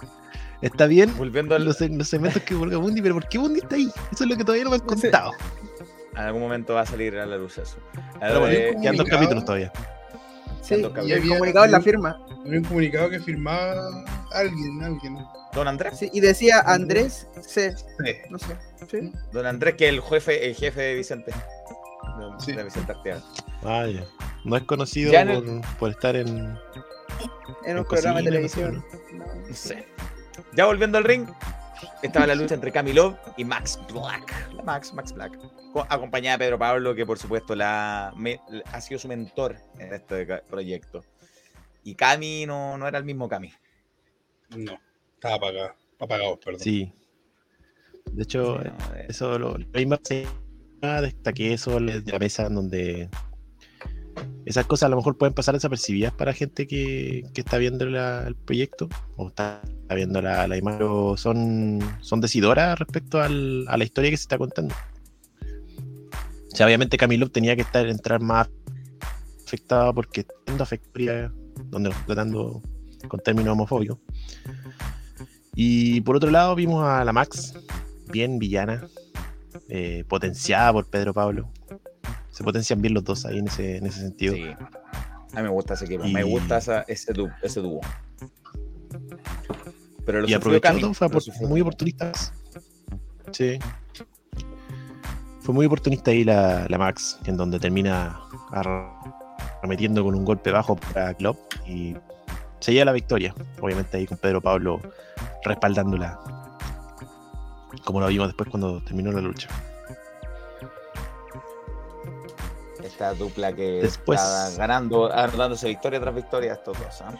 Está 0.62 0.86
bien. 0.86 1.12
Volviendo 1.16 1.54
al- 1.54 1.64
los, 1.64 1.80
los 1.80 2.08
segmentos 2.08 2.42
que 2.42 2.54
vuelve 2.54 2.76
Bundy, 2.76 3.00
pero 3.02 3.14
¿por 3.14 3.28
qué 3.28 3.38
Bundy 3.38 3.60
está 3.60 3.76
ahí? 3.76 3.88
Eso 4.12 4.24
es 4.24 4.30
lo 4.30 4.36
que 4.36 4.44
todavía 4.44 4.64
no 4.64 4.70
me 4.70 4.76
han 4.76 4.82
contado. 4.82 5.32
En 6.12 6.18
algún 6.18 6.42
momento 6.42 6.74
va 6.74 6.80
a 6.80 6.86
salir 6.86 7.16
a 7.16 7.26
la 7.26 7.36
luz 7.36 7.58
eso. 7.58 7.76
Bueno, 8.18 8.46
Eh, 8.48 8.74
quedan 8.82 8.96
dos 8.96 9.08
capítulos 9.08 9.44
todavía. 9.44 9.70
sí, 10.62 10.74
y 11.04 11.12
el 11.12 11.28
comunicado 11.28 11.64
en 11.66 11.70
la 11.72 11.80
firma. 11.80 12.18
Había 12.44 12.58
un 12.58 12.64
comunicado 12.64 13.10
que 13.10 13.20
firmaba 13.20 14.04
alguien, 14.32 14.82
alguien. 14.82 15.18
Don 15.58 15.68
Andrés. 15.68 15.98
Sí, 15.98 16.10
y 16.12 16.20
decía 16.20 16.60
Andrés 16.60 17.26
C. 17.42 17.76
Sí. 17.76 18.16
No 18.30 18.38
sé. 18.38 18.56
Sí. 18.90 19.12
Don 19.32 19.44
Andrés, 19.46 19.74
que 19.74 19.86
es 19.88 19.92
el 19.94 20.00
jefe, 20.02 20.46
el 20.48 20.54
jefe 20.54 20.80
de 20.80 20.94
Vicente. 20.94 21.30
De, 21.32 22.40
Sí. 22.44 22.52
de 22.52 22.64
Vicente 22.64 22.92
Arteaga. 22.92 23.22
Vaya. 23.62 24.04
No 24.44 24.56
es 24.56 24.62
conocido 24.64 25.12
en 25.12 25.28
por, 25.28 25.36
el- 25.44 25.60
por 25.78 25.90
estar 25.90 26.16
en. 26.16 26.28
En 26.28 26.56
En 27.64 27.78
un 27.78 27.84
programa 27.84 28.18
de 28.18 28.24
no 28.24 28.30
televisión. 28.30 28.84
No 29.12 29.54
sé. 29.54 29.86
Ya 30.52 30.64
volviendo 30.66 30.98
al 30.98 31.04
ring, 31.04 31.28
estaba 32.02 32.26
la 32.26 32.34
lucha 32.36 32.54
entre 32.54 32.70
Camilo 32.72 33.18
y 33.36 33.44
Max 33.44 33.78
Black. 33.92 34.52
La 34.54 34.62
Max, 34.62 34.92
Max 34.94 35.12
Black. 35.12 35.36
co- 35.72 35.86
Acompañada 35.88 36.38
de 36.38 36.44
Pedro 36.44 36.58
Pablo, 36.58 36.94
que 36.94 37.04
por 37.04 37.18
supuesto 37.18 37.54
la, 37.56 38.12
me- 38.16 38.40
ha 38.72 38.80
sido 38.80 38.98
su 39.00 39.08
mentor 39.08 39.56
en 39.78 39.92
este 39.92 40.24
proyecto. 40.48 41.04
Y 41.84 41.94
Cami 41.96 42.46
no, 42.46 42.78
no 42.78 42.86
era 42.86 42.98
el 42.98 43.04
mismo 43.04 43.28
Cami. 43.28 43.52
No, 44.56 44.78
estaba 45.18 45.34
apagado. 45.34 45.70
Apagado, 45.98 46.38
perdón. 46.40 46.60
Sí. 46.60 46.92
De 48.12 48.22
hecho, 48.22 48.58
Sí, 48.62 48.68
no, 48.68 48.94
eh. 48.96 49.06
eso 49.08 49.38
lo, 49.38 49.58
lo 49.58 49.66
mismo 49.74 49.96
se- 50.02 50.26
destaqué 51.02 51.52
eso 51.52 51.80
de 51.80 52.02
la 52.06 52.18
mesa 52.18 52.46
en 52.46 52.54
donde 52.54 53.08
esas 54.46 54.64
cosas 54.66 54.86
a 54.86 54.90
lo 54.90 54.96
mejor 54.96 55.18
pueden 55.18 55.34
pasar 55.34 55.54
desapercibidas 55.54 56.12
para 56.12 56.32
gente 56.32 56.66
que, 56.66 57.24
que 57.34 57.40
está 57.40 57.58
viendo 57.58 57.84
la- 57.86 58.24
el 58.26 58.34
proyecto 58.36 58.88
o 59.16 59.28
está, 59.28 59.60
está 59.82 59.94
viendo 59.94 60.22
la, 60.22 60.46
la 60.48 60.56
imagen, 60.56 60.78
pero 60.78 61.16
son, 61.16 61.80
son 62.00 62.20
decidoras 62.20 62.78
respecto 62.78 63.20
al- 63.20 63.66
a 63.68 63.76
la 63.76 63.84
historia 63.84 64.10
que 64.10 64.16
se 64.16 64.22
está 64.22 64.38
contando. 64.38 64.74
O 66.52 66.56
sea, 66.56 66.66
obviamente 66.66 66.96
Camilo 66.96 67.28
tenía 67.28 67.54
que 67.56 67.62
estar 67.62 67.86
entrar 67.86 68.20
más 68.20 68.48
afectada 69.44 69.92
porque 69.92 70.26
siendo 70.46 70.62
afectaría 70.64 71.32
donde 71.66 71.90
lo 71.90 71.94
está 71.94 72.06
tratando 72.06 72.62
con 73.08 73.20
términos 73.20 73.52
homofóbicos. 73.52 73.98
Y 75.60 76.02
por 76.02 76.14
otro 76.14 76.30
lado 76.30 76.54
vimos 76.54 76.84
a 76.86 77.04
la 77.04 77.12
Max, 77.12 77.52
bien 78.12 78.38
villana, 78.38 78.86
eh, 79.68 80.04
potenciada 80.08 80.72
por 80.72 80.86
Pedro 80.86 81.12
Pablo. 81.12 81.48
Se 82.30 82.44
potencian 82.44 82.80
bien 82.80 82.94
los 82.94 83.02
dos 83.02 83.26
ahí 83.26 83.38
en 83.38 83.48
ese, 83.48 83.78
en 83.78 83.86
ese 83.86 83.98
sentido. 84.02 84.34
Sí. 84.36 84.44
A 84.44 85.36
mí 85.38 85.42
me 85.42 85.48
gusta 85.48 85.74
ese 85.74 85.86
equipo. 85.86 86.04
Me 86.04 86.22
gusta 86.22 86.58
esa- 86.58 86.82
ese, 86.82 87.12
dúo, 87.12 87.28
ese 87.42 87.58
dúo. 87.60 87.80
Pero 90.06 90.20
lo 90.20 90.28
y 90.28 90.30
todo, 90.32 90.94
fue 90.94 91.08
lo 91.42 91.48
muy 91.48 91.60
oportunista. 91.60 92.12
Sí. 93.32 93.58
Fue 95.40 95.52
muy 95.52 95.66
oportunista 95.66 96.12
ahí 96.12 96.22
la, 96.22 96.66
la 96.68 96.78
Max, 96.78 97.18
en 97.26 97.36
donde 97.36 97.58
termina 97.58 98.20
ar- 98.52 98.92
arremetiendo 99.58 100.04
con 100.04 100.14
un 100.14 100.24
golpe 100.24 100.52
bajo 100.52 100.76
para 100.76 101.14
Club 101.14 101.36
y 101.66 101.96
se 102.60 102.72
lleva 102.72 102.86
la 102.86 102.92
victoria. 102.92 103.34
Obviamente 103.60 103.96
ahí 103.96 104.06
con 104.06 104.18
Pedro 104.18 104.40
Pablo 104.40 104.80
respaldándola. 105.44 106.18
Como 107.84 108.00
lo 108.00 108.06
vimos 108.08 108.28
después 108.28 108.48
cuando 108.50 108.82
terminó 108.82 109.12
la 109.12 109.20
lucha. 109.20 109.48
Esta 112.82 113.12
dupla 113.14 113.52
que 113.54 113.80
Después- 113.82 114.20
está 114.20 114.50
ganando, 114.56 115.08
dándose 115.08 115.68
victoria 115.68 116.00
tras 116.00 116.14
victoria 116.14 116.54
estos 116.54 116.78
dos. 116.78 117.02
¿ah? 117.02 117.12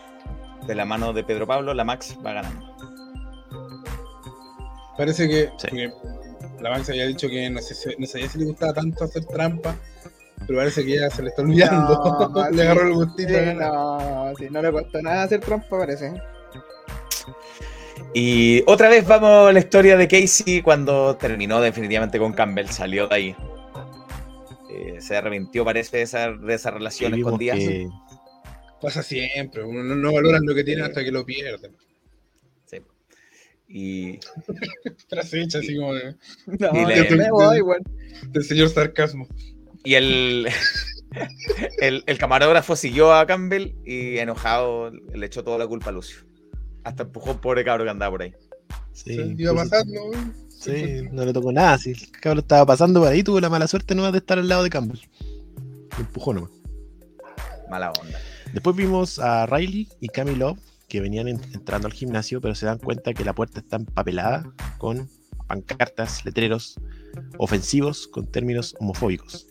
De 0.67 0.75
la 0.75 0.85
mano 0.85 1.13
de 1.13 1.25
Pedro 1.25 1.47
Pablo, 1.47 1.75
la 1.75 1.85
Max 1.85 2.17
va 2.25 2.33
ganando. 2.33 2.67
Parece 4.97 5.29
que, 5.29 5.51
Sí. 5.59 5.89
la 6.61 6.71
Max 6.71 6.89
había 6.89 7.07
dicho 7.07 7.29
que 7.29 7.49
no, 7.51 7.61
sé, 7.61 7.95
no 7.99 8.07
sabía 8.07 8.29
si 8.29 8.39
le 8.39 8.47
gustaba 8.47 8.73
tanto 8.73 9.05
hacer 9.05 9.25
trampa, 9.27 9.77
pero 10.47 10.59
parece 10.59 10.85
que 10.85 10.97
ya 10.97 11.11
se 11.11 11.23
le 11.23 11.29
está 11.29 11.43
olvidando. 11.43 12.31
No, 12.35 12.51
le 12.51 12.57
sí, 12.57 12.61
agarró 12.63 12.83
el 12.87 12.95
gustito. 12.95 13.29
sí, 13.29 13.55
no, 13.57 14.33
sí, 14.39 14.47
no 14.51 14.63
le 14.63 14.73
costó 14.73 15.03
nada 15.03 15.23
hacer 15.25 15.41
trampa, 15.41 15.79
parece. 15.79 16.15
Y 18.15 18.63
otra 18.67 18.89
vez 18.89 19.07
vamos 19.07 19.49
a 19.49 19.53
la 19.53 19.59
historia 19.59 19.97
de 19.97 20.09
Casey 20.09 20.63
cuando 20.63 21.17
terminó 21.17 21.61
definitivamente 21.61 22.19
con 22.19 22.33
Campbell, 22.33 22.67
salió 22.69 23.07
de 23.07 23.15
ahí. 23.15 23.37
eh, 24.71 25.01
se 25.01 25.17
arrepintió, 25.17 25.65
parece, 25.65 25.97
de 25.99 26.03
esa, 26.05 26.31
de 26.33 26.55
esa 26.55 26.71
relación 26.71 27.15
escondida. 27.15 27.55
que- 27.55 27.89
Pasa 28.81 29.03
siempre, 29.03 29.65
uno 29.65 29.83
no, 29.83 29.97
no 29.97 30.13
valoran 30.13 30.47
lo 30.47 30.55
que 30.55 30.63
tiene 30.63 30.83
hasta 30.83 31.03
que 31.05 31.11
lo 31.11 31.25
pierden. 31.27 31.73
Y. 33.71 34.19
Tras 35.11 35.35
hecha, 35.35 35.59
así 35.59 35.77
como 35.77 35.93
de. 35.95 36.15
No, 36.47 36.71
Y 36.73 36.87
le- 36.87 37.17
me 37.17 37.31
voy, 37.31 37.61
weón. 37.61 37.83
Del 38.31 38.43
señor 38.43 38.71
sarcasmo. 38.71 39.29
Y 39.89 39.95
el, 39.95 40.47
el, 41.81 42.05
el 42.07 42.19
camarógrafo 42.19 42.77
siguió 42.77 43.15
a 43.15 43.27
Campbell 43.27 43.73
y 43.87 44.19
enojado 44.19 44.91
le 44.91 45.25
echó 45.25 45.43
toda 45.43 45.57
la 45.57 45.67
culpa 45.67 45.89
a 45.89 45.93
Lucio. 45.93 46.19
Hasta 46.85 47.05
empujó 47.05 47.31
un 47.31 47.39
pobre 47.39 47.65
cabro 47.65 47.85
que 47.85 47.91
andaba 47.91 48.11
por 48.11 48.21
ahí. 48.21 48.35
Sí, 48.93 49.17
Iba 49.39 49.55
pues, 49.55 49.71
pasando, 49.71 50.05
güey. 50.09 50.21
Sí, 50.51 51.09
no 51.11 51.25
le 51.25 51.33
tocó 51.33 51.53
nada. 51.53 51.79
Si 51.79 51.93
el 51.93 52.11
cabrón 52.11 52.41
estaba 52.41 52.67
pasando 52.67 53.01
por 53.01 53.09
ahí, 53.09 53.23
tuvo 53.23 53.41
la 53.41 53.49
mala 53.49 53.67
suerte 53.67 53.95
nomás 53.95 54.13
de 54.13 54.19
estar 54.19 54.39
al 54.39 54.47
lado 54.47 54.63
de 54.63 54.69
Campbell. 54.69 55.01
Empujó 55.99 56.35
nomás. 56.35 56.51
Mala 57.71 57.91
onda. 57.93 58.19
Después 58.53 58.77
vimos 58.77 59.19
a 59.21 59.47
Riley 59.47 59.89
y 60.01 60.09
Cami 60.09 60.35
Love 60.35 60.59
que 60.87 61.01
venían 61.01 61.29
en- 61.29 61.41
entrando 61.55 61.87
al 61.87 61.95
gimnasio, 61.95 62.43
pero 62.43 62.55
se 62.55 62.67
dan 62.67 62.77
cuenta 62.79 63.15
que 63.15 63.25
la 63.25 63.35
puerta 63.35 63.61
está 63.61 63.77
empapelada 63.77 64.53
con 64.77 65.09
pancartas, 65.47 66.27
letreros 66.27 66.79
ofensivos 67.39 68.07
con 68.07 68.27
términos 68.31 68.75
homofóbicos. 68.81 69.47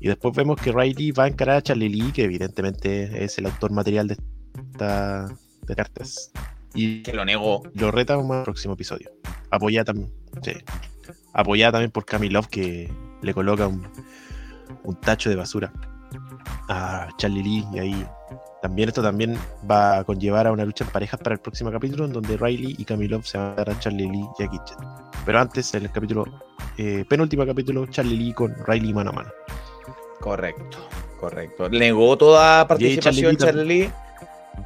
Y 0.00 0.08
después 0.08 0.34
vemos 0.34 0.60
que 0.60 0.72
Riley 0.72 1.12
va 1.12 1.24
a 1.24 1.28
encarar 1.28 1.56
a 1.56 1.62
Charlie 1.62 1.88
Lee, 1.88 2.12
que 2.12 2.24
evidentemente 2.24 3.24
es 3.24 3.38
el 3.38 3.46
autor 3.46 3.70
material 3.70 4.08
de 4.08 4.16
esta 4.72 5.28
de 5.66 5.76
cartas. 5.76 6.32
Y 6.74 7.02
que 7.02 7.12
lo 7.12 7.24
negó. 7.24 7.62
Lo 7.74 7.90
reta 7.90 8.14
en 8.14 8.30
el 8.30 8.42
próximo 8.42 8.74
episodio. 8.74 9.12
Apoyada 9.50 9.84
también. 9.86 10.12
Sí. 10.42 10.52
Apoyada 11.32 11.72
también 11.72 11.90
por 11.90 12.04
Cami 12.04 12.28
Love, 12.30 12.48
que 12.48 12.92
le 13.22 13.34
coloca 13.34 13.66
un, 13.68 13.86
un 14.82 15.00
tacho 15.00 15.30
de 15.30 15.36
basura 15.36 15.72
a 16.68 17.08
Charlie 17.18 17.42
Lee. 17.42 17.64
Y 17.72 17.78
ahí 17.78 18.06
también 18.62 18.88
esto 18.88 19.02
también 19.02 19.36
va 19.68 19.98
a 19.98 20.04
conllevar 20.04 20.46
a 20.46 20.52
una 20.52 20.64
lucha 20.64 20.84
en 20.84 20.90
parejas 20.90 21.18
para 21.20 21.34
el 21.34 21.40
próximo 21.40 21.70
capítulo, 21.72 22.04
en 22.04 22.12
donde 22.12 22.36
Riley 22.36 22.76
y 22.78 22.84
Cami 22.84 23.08
Love 23.08 23.26
se 23.26 23.36
van 23.36 23.48
a 23.50 23.54
dar 23.56 23.70
a 23.70 23.78
Charlie 23.80 24.08
Lee 24.08 24.24
y 24.38 24.42
a 24.44 24.48
Kitchen. 24.48 24.78
Pero 25.26 25.40
antes, 25.40 25.74
en 25.74 25.82
el 25.84 25.90
capítulo, 25.90 26.24
eh, 26.78 27.04
penúltimo 27.08 27.44
capítulo, 27.44 27.86
Charlie 27.86 28.16
Lee 28.16 28.32
con 28.32 28.54
Riley 28.66 28.92
mano 28.94 29.10
a 29.10 29.12
mano. 29.14 29.30
Correcto, 30.20 30.78
correcto. 31.20 31.68
Negó 31.68 32.16
toda 32.16 32.66
participación 32.68 33.36
Charlie 33.36 33.56
Charlie 33.64 33.78
Lee. 33.84 33.90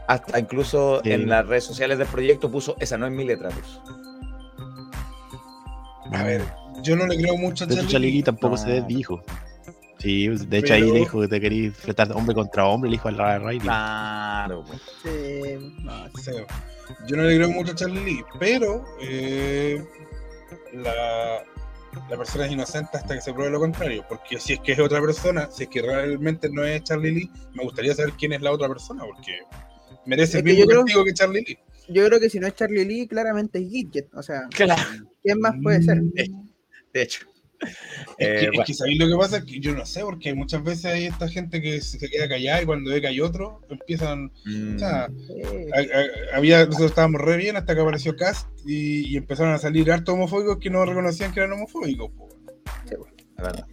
Hasta 0.09 0.39
incluso 0.39 1.01
Sí. 1.03 1.13
en 1.13 1.29
las 1.29 1.47
redes 1.47 1.65
sociales 1.65 1.97
del 1.99 2.07
proyecto 2.09 2.51
puso, 2.51 2.77
esa 2.79 2.99
no 2.99 3.07
es 3.07 3.13
mi 3.13 3.25
letra. 3.25 3.49
puso". 3.51 3.83
A 6.13 6.23
ver, 6.23 6.43
yo 6.83 6.97
no 6.97 7.07
le 7.07 7.17
creo 7.17 7.37
mucho 7.37 7.65
a 7.65 7.69
Charlie 7.69 7.87
Charlie 7.89 8.07
Lee. 8.09 8.17
Lee 8.19 8.23
tampoco 8.23 8.57
No. 8.57 8.63
se 8.63 8.69
desdijo. 8.71 9.23
Sí, 10.07 10.29
de 10.47 10.59
hecho 10.59 10.75
ahí 10.75 10.83
le 10.83 11.01
dijo 11.01 11.21
que 11.21 11.27
te 11.29 11.41
querías 11.41 11.75
enfrentar 11.75 12.13
hombre 12.13 12.33
contra 12.35 12.65
hombre, 12.67 12.89
le 12.91 12.97
dijo 12.97 13.09
a 13.09 13.11
la 13.13 13.39
Riley. 13.41 13.59
Claro. 13.59 14.65
pues. 14.65 14.81
Sí, 15.03 15.75
No 15.83 16.09
sé. 16.23 16.47
Yo 17.09 17.17
no 17.17 17.25
le 17.25 17.35
creo 17.37 17.51
mucho 17.51 17.73
a 17.73 17.75
Charlie 17.75 18.05
Lee, 18.05 18.25
pero 18.39 18.85
eh, 19.01 19.85
la, 20.75 21.43
la 22.09 22.17
persona 22.17 22.47
es 22.47 22.53
inocente 22.53 22.91
hasta 22.97 23.17
que 23.17 23.21
se 23.21 23.33
pruebe 23.33 23.51
lo 23.51 23.59
contrario. 23.59 24.05
Porque 24.09 24.39
si 24.39 24.53
es 24.53 24.61
que 24.61 24.73
es 24.73 24.79
otra 24.79 25.01
persona, 25.01 25.51
si 25.51 25.65
es 25.65 25.69
que 25.69 25.83
realmente 25.83 26.49
no 26.51 26.63
es 26.63 26.85
Charlie 26.85 27.11
Lee, 27.13 27.31
me 27.55 27.65
gustaría 27.65 27.93
saber 27.95 28.13
quién 28.17 28.33
es 28.33 28.43
la 28.43 28.53
otra 28.53 28.69
persona, 28.69 29.03
porque 29.05 29.41
merece 30.05 30.39
Es 30.39 30.45
el 30.45 30.45
que 30.45 30.51
mismo 30.53 30.67
creo- 30.69 30.81
castigo 30.85 31.05
que 31.05 31.15
Charlie 31.15 31.45
Lee. 31.49 31.59
Yo 31.89 32.07
creo 32.07 32.21
que 32.21 32.31
si 32.31 32.39
no 32.39 32.47
es 32.47 32.55
Charlie 32.55 32.85
Lee, 32.85 33.09
claramente 33.09 33.59
es 33.59 33.69
Gidget. 33.69 34.15
O 34.15 34.23
sea, 34.23 34.43
Claro. 34.51 34.83
¿quién 35.23 35.41
más 35.41 35.55
puede 35.61 35.83
ser? 35.83 36.01
De 36.03 37.03
hecho. 37.03 37.27
Es 37.61 37.75
Eh, 38.19 38.49
que, 38.53 38.59
es 38.61 38.67
que 38.67 38.75
¿sabéis 38.75 38.99
lo 38.99 39.07
que 39.09 39.17
pasa? 39.17 39.39
Es 39.39 39.45
que 39.45 39.61
yo 39.61 39.73
no 39.75 39.85
sé, 39.87 40.01
porque 40.03 40.35
muchas 40.35 40.63
veces 40.63 40.85
hay 40.87 41.07
esta 41.07 41.29
gente 41.29 41.61
que 41.63 41.81
se 41.81 41.99
se 41.99 42.09
queda 42.11 42.29
callada 42.29 42.63
y 42.63 42.67
cuando 42.67 42.91
ve 42.91 43.01
que 43.01 43.07
hay 43.09 43.21
otro, 43.21 43.63
empiezan. 43.71 44.31
Mm. 44.45 44.77
O 44.77 44.79
sea, 44.79 45.09
Eh, 45.31 45.67
a- 45.75 46.35
a- 46.35 46.37
había, 46.39 46.65
nosotros 46.67 46.91
estábamos 46.91 47.21
re 47.21 47.37
bien 47.37 47.57
hasta 47.57 47.75
que 47.75 47.81
apareció 47.81 48.15
Cast 48.17 48.49
y, 48.67 49.13
y 49.13 49.17
empezaron 49.17 49.53
a 49.55 49.59
salir 49.59 49.91
hartos 49.91 50.15
homofóbicos 50.15 50.59
que 50.59 50.71
no 50.71 50.85
reconocían 50.85 51.33
que 51.33 51.41
eran 51.41 51.53
homofóbicos. 51.53 52.11
po. 52.17 52.29
la 53.37 53.43
verdad. 53.43 53.67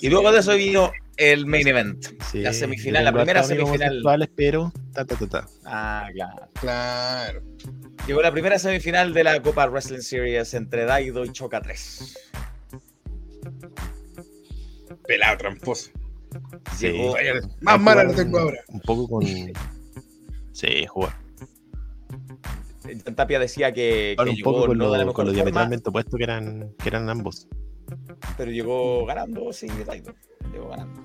Y 0.00 0.08
luego 0.10 0.32
de 0.32 0.40
eso 0.40 0.54
vino 0.54 0.92
el 1.16 1.46
main 1.46 1.66
event. 1.66 2.04
Sí, 2.30 2.40
la 2.40 2.52
semifinal, 2.52 3.04
la 3.04 3.12
primera 3.12 3.42
semifinal. 3.42 3.88
homosexuales, 3.90 4.28
pero 4.36 4.72
ta, 4.92 5.04
ta, 5.04 5.16
ta, 5.16 5.26
ta. 5.26 5.48
Ah, 5.64 6.08
claro. 6.12 6.48
Claro. 6.60 7.42
Llegó 8.06 8.22
la 8.22 8.32
primera 8.32 8.58
semifinal 8.58 9.12
de 9.12 9.24
la 9.24 9.42
Copa 9.42 9.66
Wrestling 9.66 10.00
Series 10.00 10.54
entre 10.54 10.84
Daido 10.84 11.24
y 11.24 11.32
Choca 11.32 11.60
3. 11.60 12.16
Pelado, 15.06 15.38
tramposo. 15.38 15.90
Sí. 16.76 16.88
Llegó- 16.88 17.12
Vaya, 17.12 17.34
más 17.60 17.80
mala 17.80 18.02
Jugaron 18.02 18.16
tengo 18.16 18.38
ahora. 18.38 18.58
Un 18.68 18.80
poco 18.80 19.08
con. 19.08 19.24
Sí, 20.52 20.86
jugar. 20.86 21.14
Tapia 23.14 23.38
decía 23.38 23.72
que, 23.72 24.14
que 24.16 24.30
un 24.30 24.34
llegó 24.36 24.52
poco 24.52 24.66
con 24.68 24.78
no 24.78 24.90
de 24.90 24.98
la 24.98 25.04
lo, 25.04 25.12
con 25.12 25.26
lo 25.26 25.30
forma, 25.30 25.34
diametralmente 25.44 25.88
opuesto 25.90 26.16
que 26.16 26.24
eran, 26.24 26.72
que 26.82 26.88
eran 26.88 27.08
ambos. 27.08 27.46
pero 28.36 28.50
llegó 28.50 29.04
ganando, 29.06 29.52
sí, 29.52 29.66
Daido. 29.86 30.14
Llegó 30.52 30.68
ganando. 30.68 31.02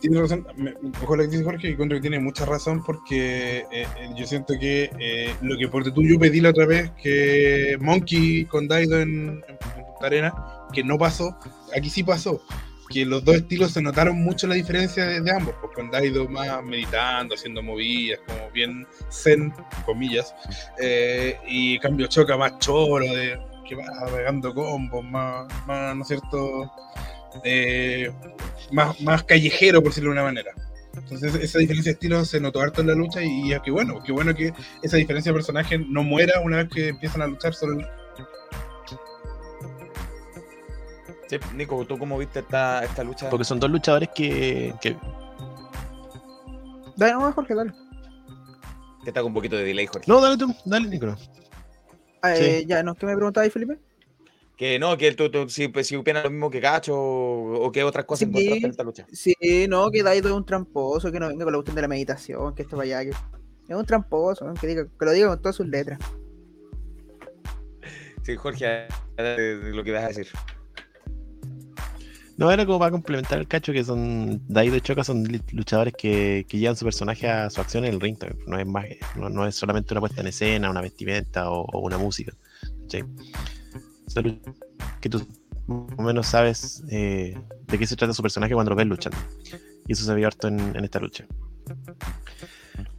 Tiene 0.00 0.20
razón, 0.20 0.46
me- 0.56 0.74
ojo 1.02 1.16
lo 1.16 1.22
que 1.22 1.28
dice 1.30 1.44
Jorge, 1.44 1.60
que 1.62 1.68
encuentro 1.72 1.96
que 1.96 2.02
tiene 2.02 2.18
mucha 2.18 2.44
razón 2.44 2.82
porque 2.84 3.58
eh, 3.60 3.86
eh, 3.98 4.10
yo 4.16 4.26
siento 4.26 4.54
que 4.58 4.90
eh, 4.98 5.34
lo 5.42 5.56
que 5.56 5.68
por 5.68 5.84
tú 5.92 6.02
yo 6.02 6.18
pedí 6.18 6.40
la 6.40 6.50
otra 6.50 6.66
vez, 6.66 6.90
que 7.02 7.76
Monkey 7.80 8.44
con 8.46 8.66
Daido 8.68 9.00
en, 9.00 9.42
en 9.48 9.56
Punta 9.58 10.06
Arena, 10.06 10.34
que 10.74 10.84
no 10.84 10.98
pasó, 10.98 11.38
aquí 11.76 11.88
sí 11.88 12.02
pasó, 12.02 12.42
que 12.88 13.04
los 13.04 13.24
dos 13.24 13.36
estilos 13.36 13.72
se 13.72 13.80
notaron 13.80 14.22
mucho 14.22 14.46
la 14.46 14.54
diferencia 14.54 15.06
de, 15.06 15.20
de 15.20 15.30
ambos, 15.30 15.54
pues 15.60 15.72
con 15.74 15.90
Daido 15.90 16.28
más 16.28 16.62
meditando, 16.62 17.34
haciendo 17.34 17.62
movidas, 17.62 18.20
como 18.26 18.50
bien 18.50 18.86
zen, 19.10 19.52
comillas, 19.86 20.34
eh, 20.80 21.38
y 21.46 21.78
cambio 21.78 22.06
Choca 22.06 22.36
más 22.36 22.58
choro, 22.58 23.06
de, 23.06 23.38
que 23.68 23.74
va 23.74 23.84
pegando 24.14 24.54
combos, 24.54 25.04
más, 25.04 25.46
más, 25.66 25.96
¿no 25.96 26.02
es 26.02 26.08
cierto? 26.08 26.70
Eh, 27.42 28.12
más, 28.70 29.00
más 29.00 29.24
callejero, 29.24 29.80
por 29.80 29.90
decirlo 29.90 30.10
de 30.10 30.14
una 30.14 30.24
manera. 30.24 30.52
Entonces, 30.96 31.34
esa 31.34 31.58
diferencia 31.58 31.90
de 31.90 31.94
estilo 31.94 32.24
se 32.24 32.40
notó 32.40 32.60
harto 32.60 32.80
en 32.80 32.86
la 32.86 32.94
lucha 32.94 33.20
y, 33.22 33.52
y 33.52 33.60
qué 33.64 33.70
bueno, 33.70 34.00
qué 34.04 34.12
bueno 34.12 34.34
que 34.34 34.52
esa 34.82 34.96
diferencia 34.96 35.32
de 35.32 35.36
personaje 35.36 35.78
no 35.78 36.04
muera 36.04 36.40
una 36.40 36.58
vez 36.58 36.68
que 36.68 36.88
empiezan 36.88 37.22
a 37.22 37.26
luchar 37.26 37.54
sobre 37.54 37.84
Sí, 41.42 41.56
Nico, 41.56 41.84
¿tú 41.86 41.98
cómo 41.98 42.18
viste 42.18 42.40
esta, 42.40 42.84
esta 42.84 43.02
lucha? 43.02 43.28
Porque 43.30 43.44
son 43.44 43.58
dos 43.60 43.70
luchadores 43.70 44.08
que, 44.14 44.74
que 44.80 44.96
Dale, 46.96 47.12
no, 47.12 47.32
Jorge, 47.32 47.54
dale. 47.54 47.72
Que 49.02 49.10
está 49.10 49.20
con 49.20 49.28
un 49.30 49.34
poquito 49.34 49.56
de 49.56 49.64
delay, 49.64 49.86
Jorge. 49.86 50.04
No, 50.10 50.20
dale 50.20 50.36
tú, 50.36 50.54
dale, 50.64 50.88
Nicolás. 50.88 51.30
Ah, 52.22 52.36
eh, 52.36 52.60
Sí. 52.60 52.66
Ya, 52.66 52.82
¿no? 52.82 52.94
¿Qué 52.94 53.06
me 53.06 53.14
preguntabas, 53.16 53.52
Felipe? 53.52 53.78
Que 54.56 54.78
no, 54.78 54.96
que 54.96 55.12
tú, 55.12 55.30
tú 55.30 55.48
si, 55.48 55.66
pues, 55.68 55.88
si 55.88 55.96
opinas 55.96 56.22
lo 56.22 56.30
mismo 56.30 56.48
que 56.48 56.60
Cacho 56.60 56.94
o, 56.96 57.66
o 57.66 57.72
que 57.72 57.82
otras 57.82 58.04
cosas 58.04 58.20
Sí. 58.20 58.24
encontraste 58.26 58.64
en 58.66 58.70
esta 58.70 58.82
lucha. 58.84 59.06
Sí, 59.12 59.34
no, 59.68 59.90
que 59.90 60.02
Daido 60.04 60.28
es 60.28 60.34
un 60.34 60.46
tramposo, 60.46 61.10
que 61.10 61.18
no 61.18 61.26
venga 61.28 61.44
con 61.44 61.52
la 61.52 61.58
cuestión 61.58 61.74
de 61.74 61.82
la 61.82 61.88
meditación, 61.88 62.54
que 62.54 62.62
esto 62.62 62.76
vaya, 62.76 63.02
que 63.02 63.10
es 63.10 63.76
un 63.76 63.84
tramposo, 63.84 64.54
que, 64.60 64.66
diga, 64.68 64.84
que 64.84 65.04
lo 65.04 65.10
diga 65.10 65.28
con 65.28 65.38
todas 65.42 65.56
sus 65.56 65.66
letras. 65.66 65.98
Sí, 68.22 68.36
Jorge, 68.36 68.86
eh, 69.18 69.60
lo 69.64 69.82
que 69.82 69.90
vas 69.92 70.04
a 70.04 70.08
decir. 70.08 70.28
No, 72.36 72.50
era 72.50 72.66
como 72.66 72.78
para 72.80 72.90
complementar 72.90 73.38
el 73.38 73.46
cacho 73.46 73.72
que 73.72 73.84
son 73.84 74.42
Daido 74.48 74.76
y 74.76 74.80
Choca 74.80 75.04
son 75.04 75.24
luchadores 75.52 75.94
que, 75.96 76.44
que 76.48 76.58
llevan 76.58 76.76
su 76.76 76.84
personaje 76.84 77.28
a 77.28 77.48
su 77.50 77.60
acción 77.60 77.84
en 77.84 77.94
el 77.94 78.00
ring. 78.00 78.18
también. 78.18 78.40
No 78.46 78.58
es 78.58 78.66
más, 78.66 78.84
no, 79.16 79.30
no 79.30 79.46
es 79.46 79.54
solamente 79.54 79.94
una 79.94 80.00
puesta 80.00 80.20
en 80.20 80.26
escena, 80.26 80.68
una 80.70 80.80
vestimenta 80.80 81.50
o, 81.50 81.64
o 81.64 81.78
una 81.80 81.96
música. 81.98 82.32
lu- 84.16 84.40
que 85.00 85.08
tú 85.08 85.26
más 85.66 85.98
o 85.98 86.02
menos 86.02 86.26
sabes 86.26 86.82
eh, 86.90 87.38
de 87.68 87.78
qué 87.78 87.86
se 87.86 87.96
trata 87.96 88.12
su 88.12 88.22
personaje 88.22 88.52
cuando 88.54 88.70
lo 88.70 88.76
ves 88.76 88.86
luchando. 88.86 89.18
Y 89.86 89.92
eso 89.92 90.04
se 90.04 90.14
vio 90.14 90.26
harto 90.26 90.48
en, 90.48 90.58
en 90.76 90.84
esta 90.84 90.98
lucha. 91.00 91.26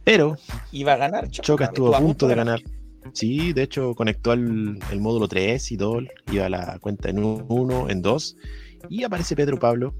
Pero 0.04 0.36
Iba 0.72 0.94
a 0.94 0.96
ganar, 0.96 1.28
Choca. 1.30 1.46
Choca 1.46 1.64
estuvo 1.66 1.94
a 1.94 2.00
punto 2.00 2.26
de 2.28 2.34
ganar. 2.34 2.62
Sí, 3.12 3.52
de 3.52 3.62
hecho 3.62 3.94
conectó 3.94 4.32
el, 4.32 4.78
el 4.90 5.00
módulo 5.00 5.28
3 5.28 5.72
y 5.72 5.76
todo, 5.76 6.00
iba 6.32 6.46
a 6.46 6.48
la 6.48 6.78
cuenta 6.80 7.08
en 7.08 7.22
1, 7.22 7.88
en 7.88 8.02
2, 8.02 8.36
y 8.88 9.04
aparece 9.04 9.36
Pedro 9.36 9.58
Pablo 9.58 9.94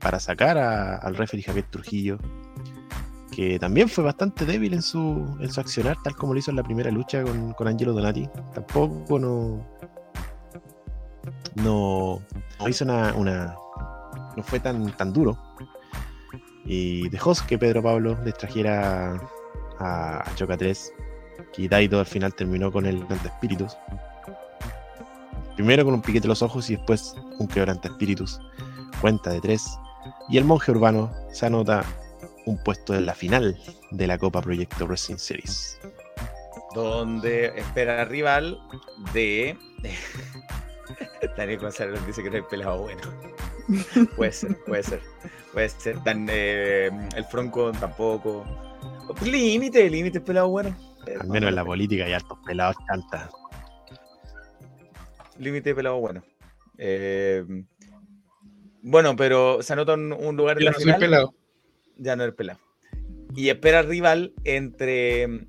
para 0.00 0.18
sacar 0.20 0.56
a- 0.58 0.96
al 0.96 1.16
referee 1.16 1.42
Javier 1.42 1.66
Trujillo, 1.70 2.18
que 3.34 3.58
también 3.58 3.88
fue 3.88 4.02
bastante 4.04 4.44
débil 4.46 4.74
en 4.74 4.82
su, 4.82 5.36
en 5.40 5.50
su 5.52 5.60
accionar, 5.60 5.96
tal 6.02 6.16
como 6.16 6.32
lo 6.32 6.38
hizo 6.40 6.50
en 6.50 6.56
la 6.56 6.62
primera 6.62 6.90
lucha 6.90 7.22
con, 7.22 7.52
con 7.52 7.68
Angelo 7.68 7.92
Donati. 7.92 8.28
Tampoco 8.54 9.18
no, 9.18 9.64
no, 11.56 12.20
hizo 12.68 12.84
una, 12.84 13.14
una- 13.14 13.54
no 14.36 14.42
fue 14.42 14.60
tan, 14.60 14.90
tan 14.96 15.12
duro. 15.12 15.36
Y 16.64 17.08
dejó 17.08 17.32
que 17.46 17.58
Pedro 17.58 17.82
Pablo 17.82 18.16
les 18.24 18.34
trajera 18.34 19.14
a, 19.78 20.18
a 20.28 20.34
Choca 20.34 20.56
3 20.56 20.92
que 21.52 21.68
Daido 21.68 21.98
al 22.00 22.06
final 22.06 22.34
terminó 22.34 22.70
con 22.70 22.84
el 22.86 23.06
espíritus. 23.24 23.76
Primero 25.58 25.84
con 25.84 25.94
un 25.94 26.02
piquete 26.02 26.26
en 26.26 26.28
los 26.28 26.42
ojos 26.42 26.70
y 26.70 26.76
después 26.76 27.16
un 27.40 27.48
quebranta 27.48 27.88
espíritus. 27.88 28.40
cuenta 29.00 29.30
de 29.30 29.40
tres. 29.40 29.68
Y 30.28 30.38
el 30.38 30.44
monje 30.44 30.70
urbano 30.70 31.12
se 31.32 31.46
anota 31.46 31.84
un 32.46 32.62
puesto 32.62 32.94
en 32.94 33.06
la 33.06 33.12
final 33.12 33.58
de 33.90 34.06
la 34.06 34.18
Copa 34.18 34.40
Proyecto 34.40 34.86
Wrestling 34.86 35.16
Series. 35.16 35.80
Donde 36.76 37.46
espera 37.56 38.04
rival 38.04 38.60
de. 39.12 39.58
Daniel 41.36 41.58
González 41.58 42.06
dice 42.06 42.22
que 42.22 42.30
no 42.30 42.36
hay 42.36 42.42
pelado 42.48 42.82
bueno. 42.82 43.02
puede 44.14 44.30
ser, 44.30 44.56
puede 44.64 44.84
ser. 44.84 45.02
Puede 45.52 45.70
ser. 45.70 46.00
Dan, 46.04 46.28
eh, 46.30 46.88
el 47.16 47.24
Fronco 47.24 47.72
tampoco. 47.72 48.44
Límite, 49.24 49.90
límite, 49.90 50.20
pelado 50.20 50.50
bueno. 50.50 50.72
Al 51.20 51.26
menos 51.26 51.48
en 51.48 51.56
la 51.56 51.64
política 51.64 52.04
hay 52.04 52.12
hartos 52.12 52.38
pelados 52.46 52.76
chantas. 52.86 53.28
Límite 55.38 55.74
pelado 55.74 55.98
bueno. 56.00 56.22
Eh, 56.78 57.44
bueno, 58.82 59.16
pero 59.16 59.62
se 59.62 59.72
anota 59.72 59.94
un, 59.94 60.12
un 60.12 60.36
lugar 60.36 60.58
en 60.58 60.64
Ya 60.64 60.70
la 60.70 60.70
no 60.72 60.76
soy 60.76 60.84
final. 60.84 61.00
pelado. 61.00 61.34
Ya 61.96 62.16
no 62.16 62.24
es 62.24 62.34
pelado. 62.34 62.60
Y 63.34 63.48
espera 63.50 63.82
rival 63.82 64.32
entre, 64.44 65.46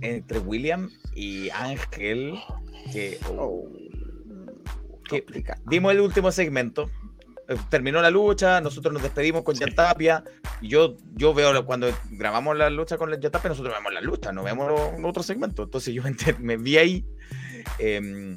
entre 0.00 0.38
William 0.40 0.90
y 1.14 1.50
Ángel. 1.50 2.34
Que, 2.92 3.18
oh, 3.36 3.68
que- 5.08 5.24
dimos 5.66 5.92
el 5.92 6.00
último 6.00 6.30
segmento. 6.32 6.90
eh, 7.48 7.56
Terminó 7.70 8.00
la 8.02 8.10
lucha, 8.10 8.60
nosotros 8.60 8.92
nos 8.92 9.02
despedimos 9.02 9.42
con 9.42 9.54
Yantapia. 9.54 10.24
Y 10.60 10.68
yo, 10.68 10.96
yo 11.14 11.32
veo 11.34 11.64
cuando 11.64 11.88
grabamos 12.10 12.56
la 12.56 12.70
lucha 12.70 12.96
con 12.96 13.10
Yantapia, 13.10 13.50
nosotros 13.50 13.74
vemos 13.74 13.92
la 13.92 14.00
lucha, 14.00 14.32
no 14.32 14.42
vemos 14.42 14.72
otros 15.04 15.26
segmentos. 15.26 15.64
Entonces 15.66 15.94
yo 15.94 16.02
me 16.40 16.56
vi 16.56 16.76
ahí 16.78 17.04
em, 17.78 18.36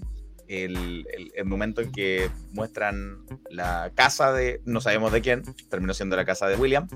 el, 0.50 1.06
momento 1.46 1.82
en 1.82 1.92
que 1.92 2.30
muestran 2.52 3.20
la 3.50 3.92
casa 3.96 4.34
de, 4.34 4.62
no 4.66 4.82
sabemos 4.82 5.12
de 5.12 5.22
quién, 5.22 5.44
terminó 5.70 5.94
siendo 5.94 6.16
la 6.16 6.26
casa 6.26 6.48
de 6.48 6.56
William, 6.56 6.88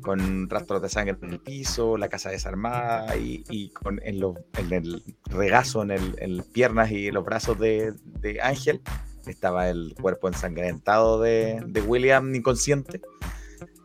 con 0.00 0.48
rastros 0.48 0.80
de 0.80 0.88
sangre 0.88 1.16
en 1.22 1.30
el 1.32 1.40
piso, 1.40 1.96
la 1.96 2.08
casa 2.08 2.30
desarmada 2.30 3.16
y, 3.16 3.70
con 3.70 4.00
en, 4.04 4.20
lo- 4.20 4.36
en 4.56 4.72
el 4.72 5.02
regazo, 5.26 5.82
en 5.82 5.90
el 5.90 6.44
piernas 6.52 6.90
y 6.92 7.10
los 7.10 7.24
brazos 7.24 7.58
de, 7.58 7.92
de 8.20 8.40
Ángel, 8.40 8.80
estaba 9.26 9.68
el 9.68 9.94
cuerpo 10.00 10.28
ensangrentado 10.28 11.20
de, 11.20 11.62
de 11.66 11.80
William 11.82 12.34
inconsciente. 12.34 13.00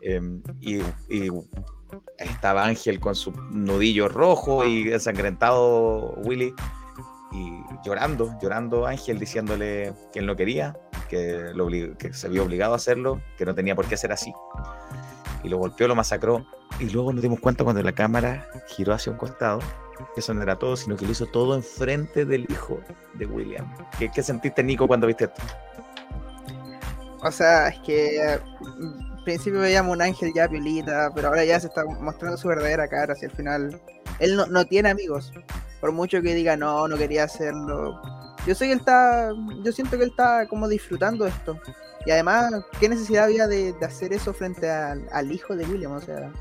em, 0.01 0.41
y, 0.61 0.77
y 1.09 1.29
estaba 2.19 2.65
Ángel 2.65 2.99
con 2.99 3.15
su 3.15 3.31
nudillo 3.51 4.07
rojo 4.07 4.65
y 4.65 4.91
ensangrentado 4.91 6.13
Willy 6.23 6.53
y 7.31 7.61
llorando, 7.83 8.37
llorando 8.41 8.87
Ángel 8.87 9.19
diciéndole 9.19 9.93
que 10.11 10.19
él 10.19 10.25
no 10.25 10.35
quería, 10.35 10.77
que, 11.09 11.53
se 12.11 12.29
vio 12.29 12.43
obligado 12.43 12.73
a 12.73 12.77
hacerlo, 12.77 13.21
que 13.37 13.45
no 13.45 13.53
tenía 13.53 13.75
por 13.75 13.87
qué 13.87 13.97
ser 13.97 14.11
así. 14.11 14.33
Y 15.43 15.49
lo 15.49 15.57
golpeó, 15.57 15.87
lo 15.87 15.95
masacró. 15.95 16.45
Y 16.79 16.89
luego 16.89 17.13
nos 17.13 17.21
dimos 17.21 17.39
cuenta 17.39 17.63
cuando 17.63 17.81
la 17.81 17.91
cámara 17.91 18.47
giró 18.67 18.93
hacia 18.93 19.11
un 19.11 19.17
costado, 19.17 19.59
que 20.13 20.19
eso 20.19 20.33
no 20.33 20.41
era 20.41 20.57
todo, 20.57 20.75
sino 20.75 20.95
que 20.95 21.05
lo 21.05 21.11
hizo 21.11 21.25
todo 21.25 21.55
enfrente 21.55 22.25
del 22.25 22.45
hijo 22.49 22.79
de 23.13 23.25
William. 23.25 23.65
¿Qué, 23.97 24.09
qué 24.09 24.23
sentiste, 24.23 24.63
Nico, 24.63 24.87
cuando 24.87 25.07
viste 25.07 25.25
esto? 25.25 25.41
O 27.23 27.31
sea, 27.31 27.69
es 27.69 27.79
que 27.79 28.21
al 28.21 29.23
principio 29.23 29.59
veíamos 29.59 29.93
un 29.93 30.01
ángel 30.01 30.31
ya 30.33 30.47
piolita, 30.47 31.11
pero 31.15 31.29
ahora 31.29 31.43
ya 31.45 31.59
se 31.59 31.67
está 31.67 31.83
mostrando 31.85 32.37
su 32.37 32.47
verdadera 32.47 32.87
cara 32.87 33.13
hacia 33.13 33.27
el 33.27 33.35
final. 33.35 33.81
Él 34.19 34.35
no, 34.35 34.45
no 34.47 34.65
tiene 34.65 34.89
amigos. 34.89 35.31
Por 35.79 35.91
mucho 35.91 36.21
que 36.21 36.33
diga 36.33 36.57
no, 36.57 36.87
no 36.87 36.97
quería 36.97 37.23
hacerlo. 37.23 38.01
Yo 38.45 38.55
sé 38.55 38.65
que 38.65 38.73
él 38.73 38.79
está. 38.79 39.31
Yo 39.63 39.71
siento 39.71 39.97
que 39.97 40.03
él 40.03 40.09
está 40.09 40.47
como 40.47 40.67
disfrutando 40.67 41.25
esto. 41.25 41.59
Y 42.05 42.11
además, 42.11 42.51
¿qué 42.79 42.87
necesidad 42.87 43.25
había 43.25 43.47
de, 43.47 43.73
de 43.73 43.85
hacer 43.85 44.13
eso 44.13 44.33
frente 44.33 44.69
al, 44.69 45.07
al 45.11 45.31
hijo 45.31 45.55
de 45.55 45.65
William? 45.65 45.91
O 45.91 45.99
sea, 45.99 46.31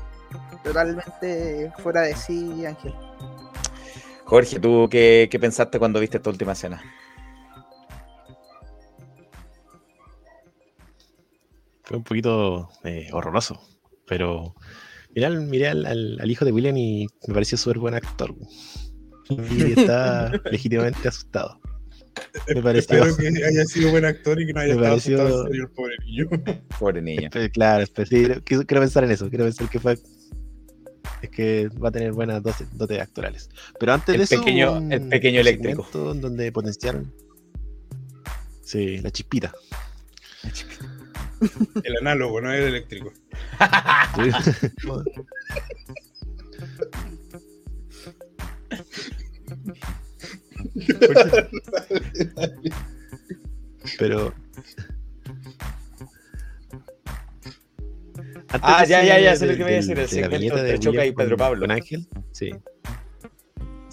totalmente 0.63 1.71
fuera 1.79 2.01
de 2.01 2.15
sí, 2.15 2.65
Ángel. 2.65 2.93
Jorge, 4.25 4.59
¿tú 4.59 4.87
qué, 4.89 5.27
qué 5.31 5.39
pensaste 5.39 5.79
cuando 5.79 5.99
viste 5.99 6.17
esta 6.17 6.29
última 6.29 6.53
escena? 6.53 6.81
Fue 11.83 11.97
un 11.97 12.03
poquito 12.03 12.69
eh, 12.83 13.07
horroroso, 13.13 13.61
pero 14.05 14.53
miré, 15.17 15.25
al, 15.25 15.41
miré 15.47 15.67
al, 15.69 15.85
al- 15.85 16.17
al 16.21 16.31
hijo 16.31 16.45
de 16.45 16.51
William 16.51 16.77
y 16.77 17.07
me 17.27 17.33
pareció 17.33 17.57
súper 17.57 17.79
buen 17.79 17.93
actor. 17.95 18.33
Y 19.29 19.79
está 19.79 20.31
legítimamente 20.51 21.07
asustado. 21.07 21.59
Me 22.53 22.61
pareció. 22.61 23.03
Espero 23.03 23.17
que 23.17 23.43
haya 23.45 23.65
sido 23.65 23.91
buen 23.91 24.05
actor 24.05 24.41
y 24.41 24.47
que 24.47 24.53
no 24.53 24.59
haya 24.61 24.75
Me 24.75 24.79
estado 24.81 24.95
pareció- 24.95 25.17
asustado 25.21 25.41
en 25.45 25.47
serio 25.51 25.63
el 25.63 25.69
pobre 25.71 25.95
niño. 26.05 26.27
Pobre 26.79 27.01
niño. 27.01 27.29
Claro, 27.53 27.85
quiero, 28.09 28.41
quiero 28.43 28.81
pensar 28.81 29.03
en 29.03 29.11
eso. 29.11 29.29
Quiero 29.29 29.45
pensar 29.45 29.69
que 29.69 29.79
fue. 29.79 29.97
Es 31.21 31.29
que 31.31 31.67
va 31.83 31.89
a 31.89 31.91
tener 31.91 32.11
buenas 32.11 32.41
dotes, 32.43 32.67
dotes 32.77 32.99
actorales. 33.01 33.49
Pero 33.79 33.93
antes 33.93 34.13
El 34.13 34.19
de 34.19 34.23
eso. 34.23 34.35
pequeño- 34.39 34.73
un 34.77 34.91
el 34.91 35.09
pequeño 35.09 35.41
eléctrico. 35.41 35.87
donde 35.93 36.51
potenciaron. 36.51 37.11
Sí, 38.63 38.97
la 38.99 39.09
chispita. 39.11 39.51
El 41.83 41.97
análogo, 41.97 42.41
no 42.41 42.51
el 42.51 42.63
eléctrico. 42.63 43.11
Pero. 53.99 54.33
Antes 58.49 58.61
Ah, 58.63 58.81
de 58.83 58.89
ya, 58.89 59.03
ya, 59.03 59.19
ya, 59.19 59.35
sé 59.35 59.45
lo 59.45 59.55
que 59.55 59.63
voy 59.63 59.73
a 59.73 59.75
decir, 59.75 59.91
el 59.91 59.95
de 59.97 60.01
la 60.03 60.07
segmento 60.07 60.37
viñeta 60.37 60.59
entre 60.59 60.71
de 60.71 60.79
Choca 60.79 60.89
William 60.99 61.07
y 61.07 61.15
Pedro 61.15 61.37
Pablo. 61.37 61.61
Con 61.61 61.71
Ángel, 61.71 62.07
sí. 62.31 62.51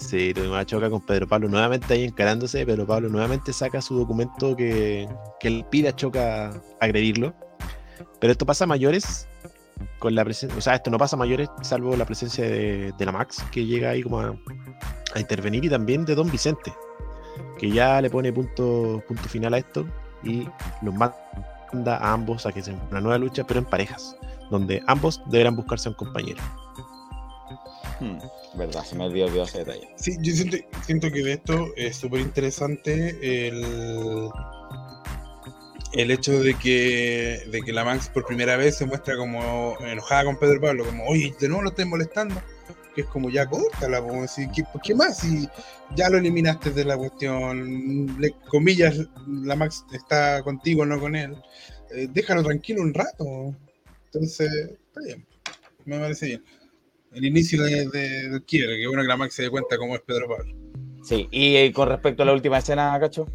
Sí, 0.05 0.33
tuvimos 0.35 0.57
a 0.57 0.65
Choca 0.65 0.89
con 0.89 1.01
Pedro 1.01 1.27
Pablo 1.27 1.47
nuevamente 1.49 1.93
ahí 1.93 2.03
encarándose. 2.03 2.63
Pedro 2.63 2.85
Pablo 2.85 3.09
nuevamente 3.09 3.51
saca 3.51 3.81
su 3.81 3.97
documento 3.97 4.55
que, 4.55 5.09
que 5.39 5.47
él 5.47 5.65
pide 5.71 5.89
a 5.89 5.95
Choca 5.95 6.51
agredirlo. 6.79 7.33
Pero 8.19 8.31
esto 8.31 8.45
pasa 8.45 8.65
a 8.65 8.67
mayores 8.67 9.27
con 9.99 10.13
la 10.13 10.23
presencia, 10.23 10.57
o 10.57 10.61
sea, 10.61 10.75
esto 10.75 10.91
no 10.91 10.97
pasa 10.97 11.15
a 11.15 11.19
mayores 11.19 11.49
salvo 11.61 11.95
la 11.97 12.05
presencia 12.05 12.45
de, 12.45 12.93
la 12.99 13.11
Max 13.11 13.43
que 13.51 13.65
llega 13.65 13.89
ahí 13.89 14.03
como 14.03 14.19
a, 14.19 14.33
a 15.13 15.19
intervenir 15.19 15.65
y 15.65 15.69
también 15.69 16.05
de 16.05 16.15
Don 16.15 16.31
Vicente 16.31 16.73
que 17.57 17.69
ya 17.69 18.01
le 18.01 18.09
pone 18.09 18.31
punto, 18.31 19.03
punto 19.07 19.23
final 19.23 19.53
a 19.53 19.57
esto 19.57 19.85
y 20.23 20.47
los 20.81 20.93
manda 20.93 21.97
a 21.97 22.13
ambos 22.13 22.45
a 22.45 22.53
que 22.53 22.61
se 22.61 22.73
una 22.89 23.01
nueva 23.01 23.17
lucha 23.17 23.45
pero 23.45 23.59
en 23.59 23.65
parejas 23.65 24.15
donde 24.49 24.81
ambos 24.87 25.21
deberán 25.25 25.55
buscarse 25.55 25.89
a 25.89 25.91
un 25.91 25.95
compañero. 25.97 26.41
Hmm, 27.99 28.17
verdad, 28.57 28.83
se 28.83 28.95
me 28.95 29.05
olvidó, 29.05 29.43
ese 29.43 29.59
detalle. 29.59 29.89
Sí, 29.95 30.17
yo 30.21 30.33
siento, 30.33 30.57
siento 30.85 31.11
que 31.11 31.23
de 31.23 31.33
esto 31.33 31.67
es 31.75 31.95
súper 31.95 32.21
interesante 32.21 33.47
el, 33.47 34.29
el 35.93 36.11
hecho 36.11 36.41
de 36.41 36.53
que, 36.55 37.43
de 37.51 37.61
que 37.61 37.73
la 37.73 37.83
Max 37.83 38.09
por 38.13 38.25
primera 38.25 38.57
vez 38.57 38.77
se 38.77 38.85
muestra 38.85 39.15
como 39.15 39.77
enojada 39.79 40.25
con 40.25 40.37
Pedro 40.37 40.61
Pablo, 40.61 40.85
como, 40.85 41.05
oye, 41.07 41.33
de 41.39 41.47
nuevo 41.47 41.63
lo 41.63 41.69
estoy 41.69 41.85
molestando, 41.85 42.41
que 42.93 43.01
es 43.01 43.07
como 43.07 43.29
ya 43.29 43.45
córtala, 43.45 44.01
decir, 44.01 44.49
¿qué, 44.55 44.63
¿qué 44.83 44.95
más? 44.95 45.19
Si 45.19 45.47
ya 45.95 46.09
lo 46.09 46.17
eliminaste 46.17 46.71
de 46.71 46.85
la 46.85 46.97
cuestión, 46.97 48.17
comillas, 48.49 48.99
la 49.27 49.55
Max 49.55 49.85
está 49.91 50.41
contigo, 50.43 50.85
no 50.85 50.99
con 50.99 51.15
él, 51.15 51.35
eh, 51.91 52.07
déjalo 52.11 52.43
tranquilo 52.43 52.81
un 52.81 52.93
rato. 52.93 53.55
Entonces, 54.05 54.49
está 54.87 55.01
bien, 55.01 55.25
me 55.85 55.99
parece 55.99 56.25
bien. 56.27 56.43
El 57.15 57.25
inicio 57.25 57.63
de, 57.63 57.87
de- 57.89 58.29
del 58.29 58.43
quiebre, 58.43 58.77
que 58.77 58.87
bueno 58.87 59.01
que 59.01 59.07
la 59.07 59.17
Max 59.17 59.33
se 59.35 59.43
dé 59.43 59.49
cuenta 59.49 59.77
cómo 59.77 59.95
es 59.95 60.01
Pedro 60.01 60.27
Pablo. 60.27 60.53
Sí, 61.03 61.27
y 61.31 61.55
eh, 61.55 61.71
con 61.73 61.87
respecto 61.89 62.23
a 62.23 62.25
la 62.25 62.33
última 62.33 62.57
escena, 62.57 62.97
Cacho. 62.99 63.25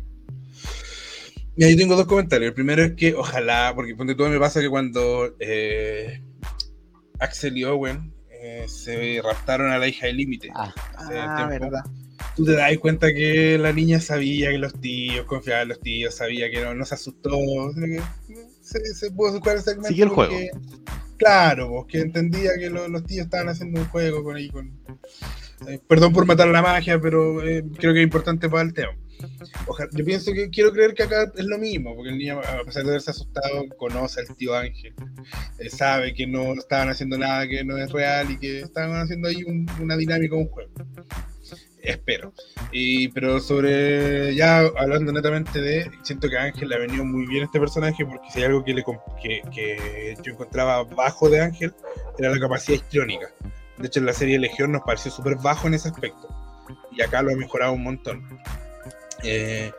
Mira, 1.56 1.70
yo 1.70 1.76
tengo 1.76 1.96
dos 1.96 2.06
comentarios. 2.06 2.48
El 2.48 2.54
primero 2.54 2.82
es 2.84 2.92
que 2.92 3.14
ojalá, 3.14 3.72
porque 3.74 3.94
ponte 3.94 4.14
todo 4.14 4.28
me 4.28 4.38
pasa 4.38 4.60
que 4.60 4.68
cuando 4.68 5.34
eh, 5.40 6.22
Axel 7.18 7.56
y 7.58 7.64
Owen 7.64 8.12
eh, 8.30 8.64
se 8.68 9.20
raptaron 9.22 9.70
a 9.70 9.78
la 9.78 9.88
hija 9.88 10.06
del 10.06 10.16
límite. 10.16 10.50
hace 10.54 11.18
Ah, 11.18 11.34
tiempo, 11.48 11.64
verdad. 11.66 11.84
Tú 12.36 12.44
te 12.44 12.52
das 12.52 12.76
cuenta 12.78 13.12
que 13.12 13.58
la 13.58 13.72
niña 13.72 14.00
sabía 14.00 14.50
que 14.50 14.58
los 14.58 14.78
tíos, 14.80 15.24
confiaba 15.26 15.62
en 15.62 15.68
los 15.68 15.80
tíos, 15.80 16.14
sabía 16.14 16.50
que 16.50 16.62
no, 16.62 16.74
no 16.74 16.84
se 16.84 16.94
asustó. 16.94 17.30
que 17.74 18.00
Se, 18.62 18.78
se 18.94 19.10
pudo 19.10 19.32
buscar 19.32 19.56
el 19.56 19.62
segmento. 19.62 19.88
Siguió 19.88 20.04
el 20.04 20.10
juego. 20.10 20.36
Claro, 21.20 21.68
porque 21.68 21.98
entendía 22.00 22.52
que 22.58 22.70
lo- 22.70 22.88
los 22.88 23.04
tíos 23.04 23.26
estaban 23.26 23.50
haciendo 23.50 23.80
un 23.80 23.86
juego 23.88 24.24
con 24.24 24.36
ahí. 24.36 24.48
Con, 24.48 24.80
eh, 25.68 25.78
perdón 25.86 26.14
por 26.14 26.24
matar 26.24 26.48
la 26.48 26.62
magia, 26.62 26.98
pero 26.98 27.46
eh, 27.46 27.62
creo 27.78 27.92
que 27.92 28.00
es 28.00 28.04
importante 28.04 28.48
para 28.48 28.62
el 28.62 28.72
tema. 28.72 28.92
Ojalá, 29.66 29.90
yo 29.92 30.02
pienso 30.02 30.32
que 30.32 30.48
quiero 30.48 30.72
creer 30.72 30.94
que 30.94 31.02
acá 31.02 31.30
es 31.36 31.44
lo 31.44 31.58
mismo, 31.58 31.94
porque 31.94 32.08
el 32.08 32.16
niño, 32.16 32.40
a 32.40 32.64
pesar 32.64 32.84
de 32.84 32.88
haberse 32.88 33.10
asustado, 33.10 33.66
conoce 33.76 34.20
al 34.20 34.34
tío 34.34 34.54
Ángel, 34.54 34.94
eh, 35.58 35.68
sabe 35.68 36.14
que 36.14 36.26
no 36.26 36.54
estaban 36.54 36.88
haciendo 36.88 37.18
nada 37.18 37.46
que 37.46 37.62
no 37.62 37.76
es 37.76 37.92
real 37.92 38.30
y 38.30 38.38
que 38.38 38.60
estaban 38.60 38.96
haciendo 38.98 39.28
ahí 39.28 39.42
un- 39.44 39.68
una 39.78 39.98
dinámica, 39.98 40.34
un 40.36 40.48
juego. 40.48 40.70
Espero. 41.82 42.32
Y, 42.72 43.08
pero 43.08 43.40
sobre, 43.40 44.34
ya 44.34 44.58
hablando 44.58 45.12
netamente 45.12 45.60
de, 45.60 45.90
siento 46.02 46.28
que 46.28 46.38
Ángel 46.38 46.68
le 46.68 46.76
ha 46.76 46.78
venido 46.78 47.04
muy 47.04 47.26
bien 47.26 47.44
este 47.44 47.58
personaje 47.58 48.04
porque 48.04 48.30
si 48.30 48.40
hay 48.40 48.46
algo 48.46 48.64
que, 48.64 48.74
le, 48.74 48.84
que, 49.22 49.42
que 49.54 50.16
yo 50.22 50.32
encontraba 50.32 50.84
bajo 50.84 51.28
de 51.30 51.40
Ángel 51.40 51.74
era 52.18 52.30
la 52.30 52.38
capacidad 52.38 52.76
histriónica. 52.76 53.32
De 53.78 53.86
hecho, 53.86 54.00
en 54.00 54.06
la 54.06 54.12
serie 54.12 54.38
Legión 54.38 54.72
nos 54.72 54.82
pareció 54.82 55.10
súper 55.10 55.36
bajo 55.36 55.66
en 55.66 55.74
ese 55.74 55.88
aspecto. 55.88 56.28
Y 56.92 57.02
acá 57.02 57.22
lo 57.22 57.32
ha 57.32 57.36
mejorado 57.36 57.72
un 57.72 57.82
montón. 57.82 58.22
Eh, 59.22 59.72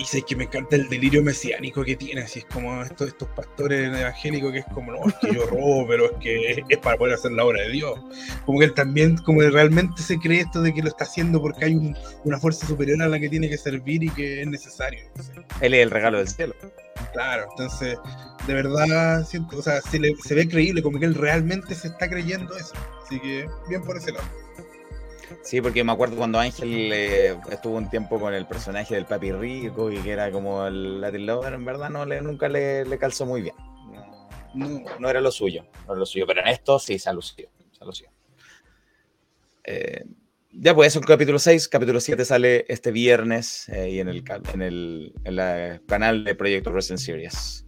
y 0.00 0.04
sé 0.06 0.22
que 0.22 0.34
me 0.34 0.44
encanta 0.44 0.76
el 0.76 0.88
delirio 0.88 1.22
mesiánico 1.22 1.84
que 1.84 1.94
tiene, 1.94 2.22
así 2.22 2.38
es 2.38 2.46
como 2.46 2.82
estos, 2.82 3.08
estos 3.08 3.28
pastores 3.28 3.94
evangélicos 3.94 4.50
que 4.52 4.58
es 4.60 4.64
como, 4.72 4.92
no, 4.92 5.06
es 5.06 5.14
que 5.20 5.34
yo 5.34 5.44
robo, 5.46 5.86
pero 5.88 6.06
es 6.06 6.12
que 6.20 6.64
es, 6.68 6.78
para 6.78 6.96
poder 6.96 7.14
hacer 7.14 7.32
la 7.32 7.44
obra 7.44 7.60
de 7.62 7.68
Dios. 7.70 8.00
Como 8.46 8.58
que 8.58 8.64
él 8.64 8.72
también, 8.74 9.18
como 9.18 9.40
que 9.40 9.50
realmente 9.50 10.00
se 10.02 10.18
cree 10.18 10.40
esto 10.40 10.62
de 10.62 10.72
que 10.72 10.80
lo 10.82 10.88
está 10.88 11.04
haciendo 11.04 11.40
porque 11.40 11.66
hay 11.66 11.74
un- 11.74 11.94
una 12.24 12.38
fuerza 12.38 12.66
superior 12.66 13.02
a 13.02 13.08
la 13.08 13.20
que 13.20 13.28
tiene 13.28 13.48
que 13.50 13.58
servir 13.58 14.02
y 14.04 14.08
que 14.10 14.40
es 14.40 14.46
necesario. 14.46 15.00
Él 15.60 15.74
es 15.74 15.82
el 15.82 15.90
regalo 15.90 16.16
del 16.18 16.28
cielo. 16.28 16.54
Claro, 17.12 17.46
entonces, 17.50 17.98
de 18.46 18.54
verdad, 18.54 19.26
siento, 19.26 19.58
o 19.58 19.62
sea, 19.62 19.80
se, 19.82 19.98
le- 19.98 20.14
se 20.16 20.34
ve 20.34 20.48
creíble, 20.48 20.82
como 20.82 20.98
que 20.98 21.06
él 21.06 21.14
realmente 21.14 21.74
se 21.74 21.88
está 21.88 22.08
creyendo 22.08 22.56
eso. 22.56 22.72
Así 23.04 23.20
que, 23.20 23.46
bien 23.68 23.82
por 23.82 23.96
ese 23.96 24.12
lado. 24.12 24.24
Sí, 25.42 25.60
porque 25.60 25.84
me 25.84 25.92
acuerdo 25.92 26.16
cuando 26.16 26.38
Ángel 26.38 26.92
eh, 26.92 27.36
estuvo 27.50 27.76
un 27.76 27.88
tiempo 27.90 28.18
con 28.20 28.34
el 28.34 28.46
personaje 28.46 28.94
del 28.94 29.06
papi 29.06 29.32
rico 29.32 29.90
y 29.90 29.98
que 29.98 30.10
era 30.10 30.30
como 30.30 30.66
el 30.66 31.00
Latin 31.00 31.26
Lover, 31.26 31.54
en 31.54 31.64
verdad 31.64 31.90
no 31.90 32.04
le, 32.04 32.20
nunca 32.20 32.48
le, 32.48 32.84
le 32.84 32.98
calzó 32.98 33.26
muy 33.26 33.42
bien. 33.42 33.54
No, 34.54 34.82
no 34.98 35.08
era 35.08 35.20
lo 35.20 35.30
suyo, 35.30 35.64
no 35.86 35.92
era 35.92 36.00
lo 36.00 36.06
suyo, 36.06 36.26
pero 36.26 36.40
en 36.40 36.48
esto 36.48 36.78
sí 36.78 36.98
se 36.98 37.08
ha 37.08 37.12
lucido. 37.12 37.48
se 37.72 37.82
ha 37.82 37.86
lucido. 37.86 38.10
Eh, 39.64 40.04
ya 40.52 40.74
pues, 40.74 40.88
eso 40.88 40.98
en 40.98 41.04
capítulo 41.06 41.38
6, 41.38 41.68
capítulo 41.68 42.00
7 42.00 42.24
sale 42.24 42.64
este 42.68 42.90
viernes 42.90 43.68
eh, 43.68 43.90
y 43.90 44.00
en 44.00 44.08
el, 44.08 44.24
en 44.52 44.62
el 44.62 45.12
en 45.24 45.36
la 45.36 45.80
canal 45.86 46.24
de 46.24 46.34
Proyecto 46.34 46.70
Wrestling 46.72 46.96
Series. 46.96 47.64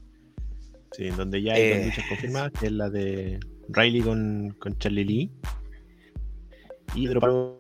Sí, 0.90 1.08
donde 1.10 1.42
ya 1.42 1.54
hay 1.54 1.62
Eh, 1.62 1.76
dos 1.76 1.84
luchas 1.86 2.04
confirmadas, 2.08 2.52
que 2.58 2.66
es 2.66 2.72
la 2.72 2.90
de 2.90 3.40
Riley 3.68 4.02
con, 4.02 4.56
con 4.58 4.76
Charlie 4.78 5.04
Lee. 5.04 5.30
Y 6.94 7.06
Droparo, 7.06 7.58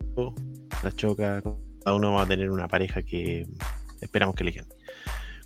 la 0.82 0.92
choca. 0.92 1.42
Cada 1.84 1.96
uno 1.96 2.12
va 2.12 2.22
a 2.22 2.26
tener 2.26 2.50
una 2.50 2.68
pareja 2.68 3.02
que 3.02 3.46
esperamos 4.00 4.34
que 4.34 4.42
elijan. 4.44 4.66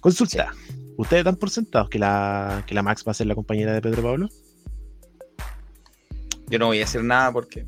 Consulta. 0.01 0.53
¿Ustedes 0.99 1.25
dan 1.25 1.37
por 1.37 1.51
sentados 1.51 1.89
que 1.91 1.99
la, 1.99 2.65
que 2.67 2.75
la 2.75 2.83
Max 2.83 3.05
va 3.07 3.11
a 3.13 3.15
ser 3.15 3.27
la 3.27 3.35
compañera 3.35 3.73
de 3.73 3.83
Pedro 3.83 4.03
Pablo? 4.03 4.29
Yo 6.49 6.59
no 6.59 6.67
voy 6.67 6.79
a 6.79 6.81
decir 6.81 7.03
nada 7.03 7.33
porque 7.33 7.67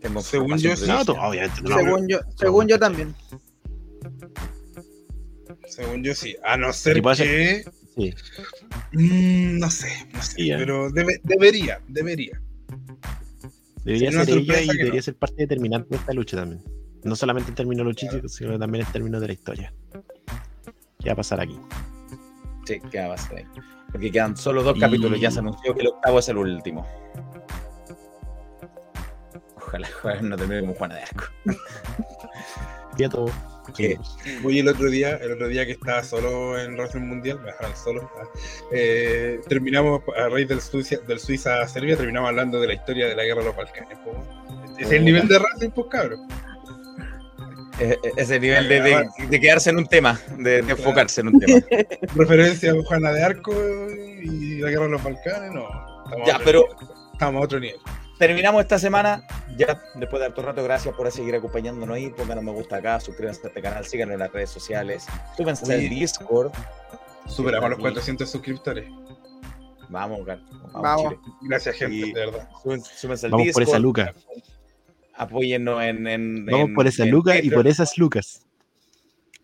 tengo 0.00 0.20
Según 0.22 0.56
yo, 0.58 0.70
sí. 0.76 0.82
privilegiada. 0.84 0.98
No, 1.00 1.04
tú, 1.04 1.12
obviamente 1.20 1.60
no. 1.62 1.76
según 1.76 2.08
yo, 2.08 2.20
según 2.36 2.68
yo 2.68 2.78
también. 2.78 3.14
Según 5.68 6.02
yo 6.02 6.14
sí, 6.14 6.36
a 6.44 6.56
no 6.56 6.72
ser 6.72 7.02
que... 7.02 7.14
ser- 7.14 7.72
Sí. 7.94 8.14
Mm, 8.92 9.58
no 9.58 9.70
sé, 9.70 9.88
no 10.14 10.22
sé, 10.22 10.32
Sí, 10.36 10.50
pero 10.56 10.88
debe- 10.90 11.20
debería, 11.24 11.78
debería. 11.88 12.40
Debería 13.84 14.12
ser 14.12 14.28
ella 14.38 14.60
y 14.62 14.76
debería 14.76 15.02
ser 15.02 15.16
parte 15.16 15.34
determinante 15.38 15.88
de 15.90 15.96
esta 15.96 16.12
lucha 16.12 16.36
también. 16.36 16.62
No 17.04 17.16
solamente 17.16 17.50
en 17.50 17.54
términos 17.56 17.84
luchísticos, 17.84 18.32
sino 18.34 18.58
también 18.58 18.86
en 18.86 18.92
términos 18.92 19.20
de 19.20 19.26
la 19.26 19.32
historia. 19.32 19.74
¿Qué 21.00 21.08
va 21.08 21.12
a 21.14 21.16
pasar 21.16 21.40
aquí? 21.40 21.58
Sí, 22.64 22.80
¿qué 22.90 23.00
va 23.00 23.06
a 23.06 23.08
pasar 23.16 23.36
ahí? 23.38 23.44
Porque 23.90 24.10
quedan 24.12 24.36
solo 24.36 24.62
dos 24.62 24.76
Y- 24.76 24.80
capítulos, 24.80 25.20
ya 25.20 25.30
se 25.30 25.40
anunció 25.40 25.74
que 25.74 25.80
el 25.80 25.88
octavo 25.88 26.18
es 26.20 26.28
el 26.28 26.36
último. 26.38 26.86
Ojalá, 29.56 29.88
no 30.22 30.36
termine 30.36 30.60
como 30.60 30.74
Juana 30.74 30.94
de 30.96 31.02
Arco. 31.02 31.24
Quieto. 32.96 33.26
¿Qué? 33.76 33.98
Oye, 34.44 34.60
el 34.60 34.68
otro 34.68 34.90
día, 34.90 35.16
el 35.16 35.32
otro 35.32 35.48
día 35.48 35.64
que 35.64 35.72
estaba 35.72 36.02
solo 36.02 36.58
en 36.60 36.74
Wrestling 36.76 37.02
Mundial, 37.02 37.38
me 37.40 37.46
dejaron 37.46 37.76
solo. 37.76 38.10
eh, 38.72 39.40
terminamos 39.48 40.02
a 40.16 40.28
raíz 40.28 40.48
del 40.48 40.60
Suiza, 40.60 40.96
del 41.06 41.18
Suiza 41.20 41.60
a 41.62 41.68
Serbia, 41.68 41.96
terminamos 41.96 42.28
hablando 42.28 42.60
de 42.60 42.66
la 42.66 42.74
historia 42.74 43.06
de 43.06 43.14
la 43.16 43.24
guerra 43.24 43.40
de 43.40 43.46
los 43.46 43.56
Balcanes. 43.56 43.98
es 44.78 44.90
el 44.90 45.04
nivel 45.04 45.28
de 45.28 45.38
Wrestling, 45.38 45.70
pues 45.70 45.86
cabrón. 45.90 46.20
E- 47.80 47.98
e- 48.02 48.12
Ese 48.16 48.38
nivel 48.38 48.68
de, 48.68 48.80
de- 48.80 49.08
de 49.28 49.40
quedarse 49.40 49.70
en 49.70 49.78
un 49.78 49.86
tema, 49.86 50.20
de, 50.38 50.62
de 50.62 50.72
enfocarse 50.72 51.20
en 51.22 51.28
un 51.28 51.40
tema. 51.40 51.60
Referencia 52.16 52.72
a 52.72 52.82
Juana 52.84 53.12
de 53.12 53.22
Arco 53.22 53.52
y 54.22 54.58
la 54.58 54.70
guerra 54.70 54.84
de 54.84 54.90
los 54.90 55.02
Balcanes, 55.02 55.52
no. 55.52 55.66
Estamos 56.04 56.28
Ya, 56.28 56.38
pero 56.44 56.62
nivel, 56.68 56.88
estamos 57.12 57.40
a 57.40 57.44
otro 57.44 57.60
nivel. 57.60 57.80
Terminamos 58.26 58.62
esta 58.62 58.78
semana. 58.78 59.26
Ya 59.56 59.82
después 59.96 60.20
de 60.20 60.26
harto 60.26 60.42
rato, 60.42 60.62
gracias 60.62 60.94
por 60.94 61.10
seguir 61.10 61.34
acompañándonos 61.34 61.96
ahí. 61.96 62.10
Pongan 62.10 62.44
me 62.44 62.52
gusta 62.52 62.76
acá, 62.76 63.00
suscríbanse 63.00 63.40
a 63.44 63.48
este 63.48 63.60
canal, 63.60 63.84
síganos 63.84 64.12
en 64.14 64.20
las 64.20 64.32
redes 64.32 64.48
sociales. 64.50 65.06
Súbense 65.36 65.74
al 65.74 65.88
Discord. 65.88 66.52
Superamos 67.26 67.70
los 67.70 67.78
Y- 67.80 67.82
400 67.82 68.30
suscriptores. 68.30 68.88
Vamos, 69.88 70.20
Gar- 70.24 70.40
vamos. 70.72 71.14
Gracias, 71.40 71.74
gente, 71.74 71.96
Y- 71.96 72.12
de 72.12 72.26
verdad. 72.26 72.48
Súbense 72.62 73.26
al 73.26 73.32
Vamos 73.32 73.48
por 73.52 73.62
esa 73.64 73.78
luca. 73.80 74.14
Apóyennos 75.14 75.82
en. 75.82 76.06
en- 76.06 76.46
Vamos 76.46 76.68
en- 76.68 76.74
por 76.74 76.86
esa 76.86 77.02
en 77.02 77.10
luca 77.10 77.36
y 77.38 77.50
por 77.50 77.66
esas 77.66 77.98
lucas. 77.98 78.46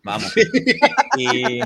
Vamos. 0.03 0.33
Y, 1.17 1.59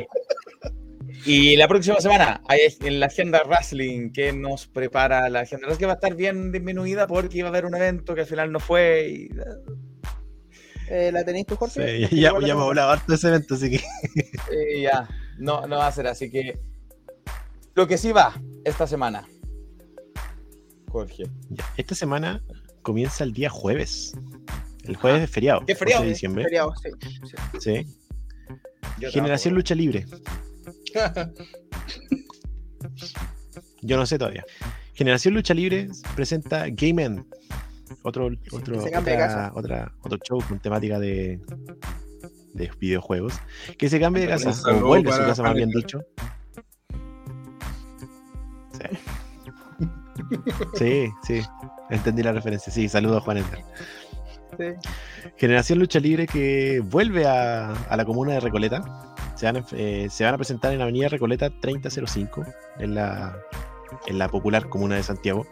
y 1.25 1.55
la 1.55 1.67
próxima 1.67 1.99
semana, 1.99 2.41
hay 2.47 2.61
en 2.81 2.99
la 2.99 3.07
agenda 3.07 3.43
wrestling 3.43 4.11
que 4.11 4.33
nos 4.33 4.67
prepara 4.67 5.29
la 5.29 5.41
agenda 5.41 5.67
wrestling 5.67 5.79
que 5.79 5.85
va 5.85 5.93
a 5.93 5.95
estar 5.95 6.15
bien 6.15 6.51
disminuida 6.51 7.07
porque 7.07 7.39
iba 7.39 7.47
a 7.47 7.51
haber 7.51 7.65
un 7.65 7.75
evento 7.75 8.15
que 8.15 8.21
al 8.21 8.27
final 8.27 8.51
no 8.51 8.59
fue. 8.59 9.09
Y, 9.09 9.29
Eh, 10.89 11.11
¿La 11.11 11.23
tenéis 11.23 11.45
tú, 11.45 11.55
Jorge? 11.55 12.07
Sí, 12.07 12.15
ya, 12.19 12.33
ya, 12.39 12.47
ya 12.47 12.55
me 12.55 12.61
hablado 12.61 12.91
harto 12.91 13.05
de 13.07 13.15
ese 13.15 13.29
evento, 13.29 13.55
así 13.55 13.71
que. 13.71 13.81
y 14.75 14.81
ya, 14.83 15.07
no, 15.37 15.65
no 15.65 15.77
va 15.77 15.87
a 15.87 15.91
ser 15.91 16.07
así 16.07 16.29
que. 16.29 16.59
Lo 17.73 17.87
que 17.87 17.97
sí 17.97 18.11
va 18.11 18.39
esta 18.65 18.85
semana. 18.85 19.25
Jorge. 20.89 21.23
Ya, 21.49 21.65
Esta 21.77 21.95
semana 21.95 22.43
comienza 22.81 23.23
el 23.23 23.33
día 23.33 23.49
jueves. 23.49 24.13
El 24.83 24.97
jueves 24.97 25.23
es 25.23 25.31
feriado. 25.31 25.65
¿Qué 25.65 25.73
feriado? 25.73 26.01
11 26.01 26.05
de 26.05 26.13
diciembre. 26.13 26.43
Feriado, 26.43 26.73
sí, 26.75 26.89
sí. 27.01 27.35
Sí. 27.59 27.87
Yo 28.99 29.09
Generación 29.09 29.55
Lucha 29.55 29.73
Libre. 29.73 30.05
Yo 33.81 33.97
no 33.97 34.05
sé 34.05 34.17
todavía. 34.17 34.45
Generación 34.93 35.33
Lucha 35.33 35.53
Libre 35.53 35.89
presenta 36.15 36.65
Game 36.69 37.03
End. 37.03 37.25
Otro, 38.03 38.29
otro, 38.51 38.75
otra- 38.79 39.51
otra- 39.55 39.91
otro 40.01 40.17
show 40.23 40.41
con 40.47 40.59
temática 40.59 40.99
de, 40.99 41.39
de 42.53 42.71
videojuegos. 42.79 43.33
Que 43.77 43.89
se 43.89 43.99
cambie 43.99 44.23
de 44.23 44.29
casa. 44.29 44.49
O 44.71 44.79
vuelve 44.87 45.09
a 45.11 45.13
su 45.17 45.21
casa, 45.23 45.43
más 45.43 45.53
bien 45.55 45.69
dicho. 45.69 46.01
Sí. 48.73 48.97
Sí, 50.77 51.09
sí. 51.23 51.41
Entendí 51.89 52.23
la 52.23 52.31
referencia. 52.31 52.71
Sí, 52.71 52.87
saludos 52.89 53.17
a 53.17 53.21
Juan 53.21 53.37
Ender. 53.37 53.59
Sí. 54.57 54.65
Generación 55.37 55.79
Lucha 55.79 55.99
Libre 55.99 56.27
que 56.27 56.79
vuelve 56.83 57.25
a, 57.27 57.71
a 57.71 57.97
la 57.97 58.05
comuna 58.05 58.33
de 58.33 58.39
Recoleta. 58.39 59.12
Se 59.35 59.45
van, 59.45 59.57
a, 59.57 59.65
eh, 59.71 60.07
se 60.09 60.23
van 60.23 60.33
a 60.33 60.37
presentar 60.37 60.71
en 60.71 60.79
la 60.79 60.85
avenida 60.85 61.09
Recoleta 61.09 61.49
3005, 61.49 62.45
en 62.79 62.95
la, 62.95 63.37
en 64.07 64.19
la 64.19 64.29
popular 64.29 64.69
comuna 64.69 64.95
de 64.95 65.03
Santiago. 65.03 65.45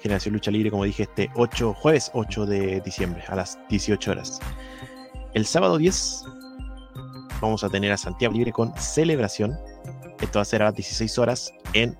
Generación 0.00 0.34
Lucha 0.34 0.50
Libre, 0.50 0.70
como 0.70 0.84
dije, 0.84 1.04
este 1.04 1.30
8, 1.34 1.74
jueves 1.74 2.10
8 2.14 2.46
de 2.46 2.80
diciembre 2.80 3.22
a 3.28 3.36
las 3.36 3.58
18 3.68 4.10
horas. 4.10 4.40
El 5.34 5.46
sábado 5.46 5.78
10 5.78 6.24
vamos 7.40 7.64
a 7.64 7.68
tener 7.68 7.92
a 7.92 7.96
Santiago 7.96 8.34
Libre 8.34 8.52
con 8.52 8.74
celebración. 8.76 9.56
Esto 10.20 10.38
va 10.38 10.42
a 10.42 10.46
ser 10.46 10.62
a 10.62 10.66
las 10.66 10.74
16 10.74 11.18
horas 11.18 11.52
en 11.72 11.96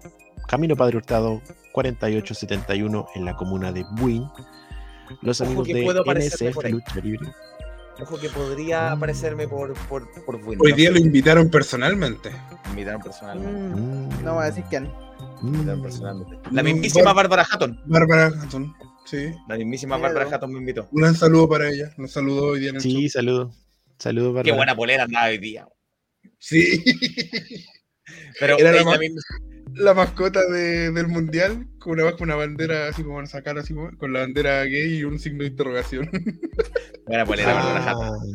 Camino 0.48 0.76
Padre 0.76 0.96
Hurtado 0.96 1.40
4871 1.72 3.06
en 3.14 3.24
la 3.24 3.36
comuna 3.36 3.72
de 3.72 3.84
Buin. 3.92 4.26
Los 5.22 5.40
amigos 5.40 5.66
de 5.66 5.84
NSF. 5.84 6.70
Lucha 6.70 7.00
Libre. 7.02 7.28
Ojo 8.02 8.18
que 8.18 8.28
podría 8.30 8.92
aparecerme 8.92 9.46
por, 9.48 9.74
por, 9.88 10.10
por 10.24 10.40
Hoy 10.58 10.72
día 10.72 10.90
lo 10.90 10.98
invitaron 10.98 11.50
personalmente. 11.50 12.30
Me 12.64 12.70
invitaron 12.70 13.02
personalmente. 13.02 13.80
Mm, 13.80 14.24
no 14.24 14.34
voy 14.34 14.42
a 14.44 14.46
decir 14.46 14.64
quién. 14.70 14.90
me 15.42 15.50
invitaron 15.50 15.82
personalmente. 15.82 16.38
La 16.50 16.62
Mm, 16.62 16.66
mismísima 16.66 17.12
Bar- 17.12 17.28
Bárbara 17.28 17.46
Hatton. 17.50 17.80
Bárbara 17.86 18.26
Hatton, 18.26 18.74
sí. 19.06 19.32
La 19.48 19.56
mismísima 19.56 19.96
Bárbara. 19.98 20.28
Hatton 20.34 20.52
me 20.52 20.58
invitó. 20.60 20.88
Un 20.92 21.02
gran 21.02 21.14
saludo 21.14 21.48
para 21.48 21.68
ella. 21.68 21.92
Nos 21.98 22.12
saludó 22.12 22.46
hoy 22.48 22.60
día 22.60 22.70
en 22.70 22.76
el 22.76 22.82
Sí, 22.82 22.92
show. 23.02 23.10
saludo. 23.10 23.52
Saludos, 23.98 24.28
Qué 24.30 24.34
Bárbara. 24.50 24.56
buena 24.56 24.76
polera 24.76 25.04
andaba 25.04 25.26
hoy 25.26 25.38
día. 25.38 25.66
Sí. 26.38 26.82
Pero 28.40 28.58
Era 28.58 28.72
la, 28.72 28.78
misma- 28.98 28.98
la 29.74 29.94
mascota 29.94 30.44
de- 30.48 30.90
del 30.90 31.08
mundial 31.08 31.66
con 31.78 31.92
una, 32.00 32.12
con 32.12 32.24
una 32.28 32.36
bandera 32.36 32.88
así 32.88 33.02
como 33.02 33.24
sacar 33.26 33.58
así 33.58 33.74
como- 33.74 33.96
con 33.98 34.12
la 34.12 34.20
bandera 34.20 34.64
gay 34.64 34.98
y 34.98 35.04
un 35.04 35.18
signo 35.18 35.42
de 35.44 35.48
interrogación. 35.50 36.08
Buena 37.06 37.24
polera, 37.24 37.50
Ah. 37.52 37.54
Bárbara 37.62 37.90
Hatton. 37.90 38.32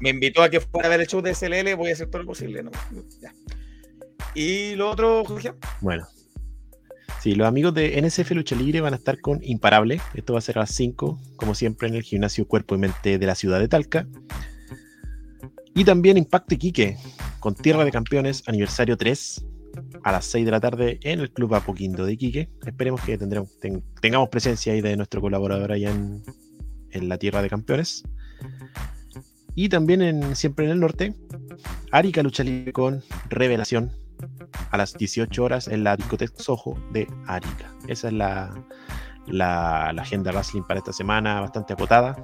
Me 0.00 0.10
invitó 0.10 0.42
a 0.42 0.48
que 0.50 0.60
fuera 0.60 0.86
a 0.88 0.90
ver 0.90 1.00
el 1.00 1.06
show 1.06 1.20
de 1.22 1.34
SLL, 1.34 1.74
voy 1.76 1.90
a 1.90 1.92
hacer 1.94 2.08
todo 2.08 2.22
lo 2.22 2.26
posible. 2.28 2.62
¿no? 2.62 2.70
Ya. 3.20 3.32
Y 4.34 4.74
lo 4.74 4.90
otro, 4.90 5.24
Jorge. 5.24 5.52
Bueno. 5.80 6.06
Sí, 7.22 7.34
los 7.34 7.48
amigos 7.48 7.74
de 7.74 7.98
NSF 8.00 8.30
Lucha 8.34 8.54
Libre 8.54 8.80
van 8.80 8.92
a 8.92 8.96
estar 8.96 9.20
con 9.20 9.40
Imparable. 9.42 10.00
Esto 10.14 10.34
va 10.34 10.38
a 10.38 10.42
ser 10.42 10.58
a 10.58 10.60
las 10.62 10.70
5, 10.74 11.18
como 11.36 11.54
siempre, 11.54 11.88
en 11.88 11.94
el 11.94 12.02
gimnasio 12.02 12.46
Cuerpo 12.46 12.74
y 12.74 12.78
Mente 12.78 13.18
de 13.18 13.26
la 13.26 13.34
ciudad 13.34 13.58
de 13.58 13.66
Talca. 13.68 14.06
Y 15.74 15.84
también 15.84 16.16
Impacto 16.18 16.54
Iquique, 16.54 16.96
con 17.40 17.54
Tierra 17.54 17.84
de 17.84 17.90
Campeones, 17.90 18.42
aniversario 18.46 18.96
3, 18.96 19.44
a 20.02 20.12
las 20.12 20.24
6 20.26 20.44
de 20.44 20.50
la 20.50 20.60
tarde 20.60 20.98
en 21.02 21.20
el 21.20 21.32
Club 21.32 21.54
Apoquindo 21.54 22.04
de 22.06 22.12
Iquique. 22.14 22.50
Esperemos 22.66 23.00
que 23.02 23.16
tendremos, 23.18 23.58
ten- 23.60 23.82
tengamos 24.00 24.28
presencia 24.28 24.72
ahí 24.72 24.80
de 24.80 24.96
nuestro 24.96 25.20
colaborador 25.20 25.72
allá 25.72 25.90
en, 25.90 26.22
en 26.90 27.08
la 27.08 27.18
Tierra 27.18 27.42
de 27.42 27.48
Campeones. 27.50 28.02
Y 29.54 29.68
también 29.68 30.02
en, 30.02 30.36
siempre 30.36 30.66
en 30.66 30.72
el 30.72 30.80
norte, 30.80 31.14
Arica 31.90 32.22
Lucha 32.22 32.44
Libre 32.44 32.72
con 32.72 33.02
Revelación 33.30 33.90
a 34.70 34.76
las 34.76 34.94
18 34.94 35.42
horas 35.44 35.68
en 35.68 35.84
la 35.84 35.96
discoteca 35.96 36.34
Soho 36.36 36.78
de 36.92 37.06
Arica. 37.26 37.72
Esa 37.88 38.08
es 38.08 38.12
la, 38.14 38.64
la, 39.26 39.92
la 39.94 40.02
agenda 40.02 40.30
wrestling 40.32 40.62
para 40.62 40.78
esta 40.78 40.92
semana, 40.92 41.40
bastante 41.40 41.72
acotada, 41.72 42.16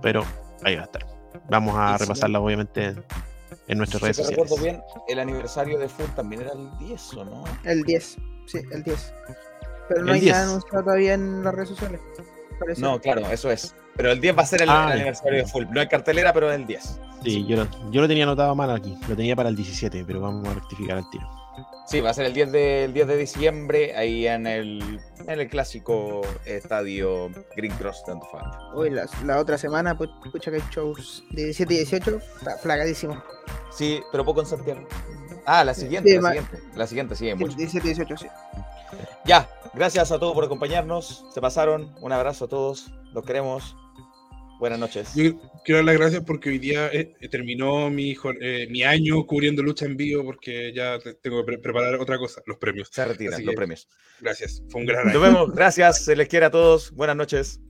pero 0.00 0.24
ahí 0.62 0.76
va 0.76 0.82
a 0.82 0.84
estar. 0.86 1.06
Vamos 1.50 1.74
a 1.76 1.98
si- 1.98 2.04
repasarla 2.04 2.40
obviamente 2.40 2.94
en 3.68 3.78
nuestras 3.78 4.02
redes 4.02 4.16
Si 4.16 4.22
te 4.22 4.28
sociales. 4.28 4.50
recuerdo 4.50 4.64
bien, 4.64 4.82
el 5.08 5.18
aniversario 5.18 5.78
de 5.78 5.88
Full 5.88 6.10
también 6.14 6.42
era 6.42 6.52
el 6.52 6.70
10, 6.78 7.14
¿o 7.14 7.24
no? 7.24 7.44
El 7.64 7.82
10, 7.82 8.16
sí, 8.46 8.58
el 8.72 8.82
10. 8.82 9.14
Pero 9.88 10.02
no 10.02 10.08
El 10.08 10.14
hay 10.14 10.20
10. 10.20 10.32
nada 10.34 10.48
anunciado 10.48 10.84
todavía 10.84 11.14
en 11.14 11.44
las 11.44 11.54
redes 11.54 11.68
sociales. 11.70 12.00
parece. 12.58 12.80
No, 12.80 13.00
claro, 13.00 13.20
eso 13.30 13.50
es. 13.50 13.74
Pero 13.96 14.12
el 14.12 14.20
10 14.20 14.36
va 14.36 14.42
a 14.42 14.46
ser 14.46 14.62
el, 14.62 14.68
Ah, 14.70 14.86
el 14.88 14.92
aniversario 15.00 15.38
de 15.38 15.46
Full. 15.46 15.64
No 15.70 15.80
hay 15.80 15.88
cartelera, 15.88 16.32
pero 16.32 16.50
es 16.50 16.56
el 16.58 16.66
10. 16.66 17.00
Sí, 17.22 17.46
yo 17.46 17.56
lo, 17.56 17.66
yo 17.90 18.00
lo 18.02 18.08
tenía 18.08 18.24
anotado 18.24 18.54
mal 18.54 18.70
aquí, 18.70 18.96
lo 19.08 19.16
tenía 19.16 19.34
para 19.34 19.48
el 19.48 19.56
17, 19.56 20.04
pero 20.06 20.20
vamos 20.20 20.46
a 20.48 20.54
rectificar 20.54 20.98
al 20.98 21.10
tiro. 21.10 21.28
Sí, 21.86 22.00
va 22.00 22.10
a 22.10 22.14
ser 22.14 22.26
el 22.26 22.34
10 22.34 22.50
de, 22.50 22.84
el 22.84 22.92
10 22.92 23.06
de 23.06 23.16
diciembre, 23.16 23.94
ahí 23.96 24.26
en 24.26 24.46
el, 24.48 25.00
en 25.20 25.40
el 25.40 25.48
clásico 25.48 26.22
estadio 26.44 27.30
Green 27.56 27.72
Cross 27.76 28.02
de 28.06 28.12
Antofagasta. 28.12 28.58
Hoy 28.74 28.90
la, 28.90 29.06
la 29.24 29.38
otra 29.38 29.56
semana, 29.56 29.96
pu- 29.96 30.10
pucha 30.32 30.50
que 30.50 30.56
hay 30.56 30.62
shows 30.72 31.22
de 31.30 31.44
17 31.44 31.74
y 31.74 31.76
18, 31.78 32.16
está 32.38 32.56
flagadísimo. 32.58 33.22
Sí, 33.70 34.00
pero 34.10 34.24
poco 34.24 34.40
en 34.40 34.46
Santiago. 34.46 34.86
Ah, 35.44 35.62
la 35.62 35.74
siguiente, 35.74 36.10
Sí, 36.10 36.16
la 36.20 36.28
siguiente. 36.30 36.58
La 36.74 36.86
siguiente, 36.88 37.14
sí, 37.14 37.34
mucho. 37.34 37.56
17 37.56 37.86
y 37.86 37.90
18, 37.94 38.16
sí. 38.16 38.26
Ya, 39.24 39.48
gracias 39.74 40.10
a 40.10 40.18
todos 40.18 40.34
por 40.34 40.44
acompañarnos. 40.44 41.24
Se 41.32 41.40
pasaron. 41.40 41.94
Un 42.00 42.10
abrazo 42.12 42.46
a 42.46 42.48
todos. 42.48 42.90
Los 43.12 43.24
queremos. 43.24 43.76
Buenas 44.58 44.78
noches. 44.78 45.14
Yo 45.14 45.38
quiero 45.64 45.78
dar 45.78 45.84
las 45.84 45.96
gracias 45.98 46.22
porque 46.24 46.48
hoy 46.48 46.58
día 46.58 46.88
eh, 46.92 47.14
terminó 47.30 47.90
mi, 47.90 48.14
jor- 48.14 48.38
eh, 48.40 48.66
mi 48.70 48.82
año 48.84 49.26
cubriendo 49.26 49.62
lucha 49.62 49.84
en 49.84 49.96
vivo 49.98 50.24
porque 50.24 50.72
ya 50.74 50.98
te- 50.98 51.14
tengo 51.14 51.40
que 51.40 51.44
pre- 51.46 51.58
preparar 51.58 51.94
otra 51.96 52.18
cosa, 52.18 52.40
los 52.46 52.56
premios. 52.56 52.88
Se 52.90 53.04
retiran 53.04 53.34
Así 53.34 53.44
los 53.44 53.52
que, 53.52 53.56
premios. 53.56 53.86
Gracias, 54.20 54.62
fue 54.70 54.80
un 54.80 54.86
gran 54.86 55.04
Nos 55.06 55.14
año. 55.14 55.20
vemos. 55.20 55.52
Gracias. 55.54 56.04
Se 56.04 56.16
les 56.16 56.26
quiere 56.28 56.46
a 56.46 56.50
todos. 56.50 56.90
Buenas 56.92 57.16
noches. 57.16 57.60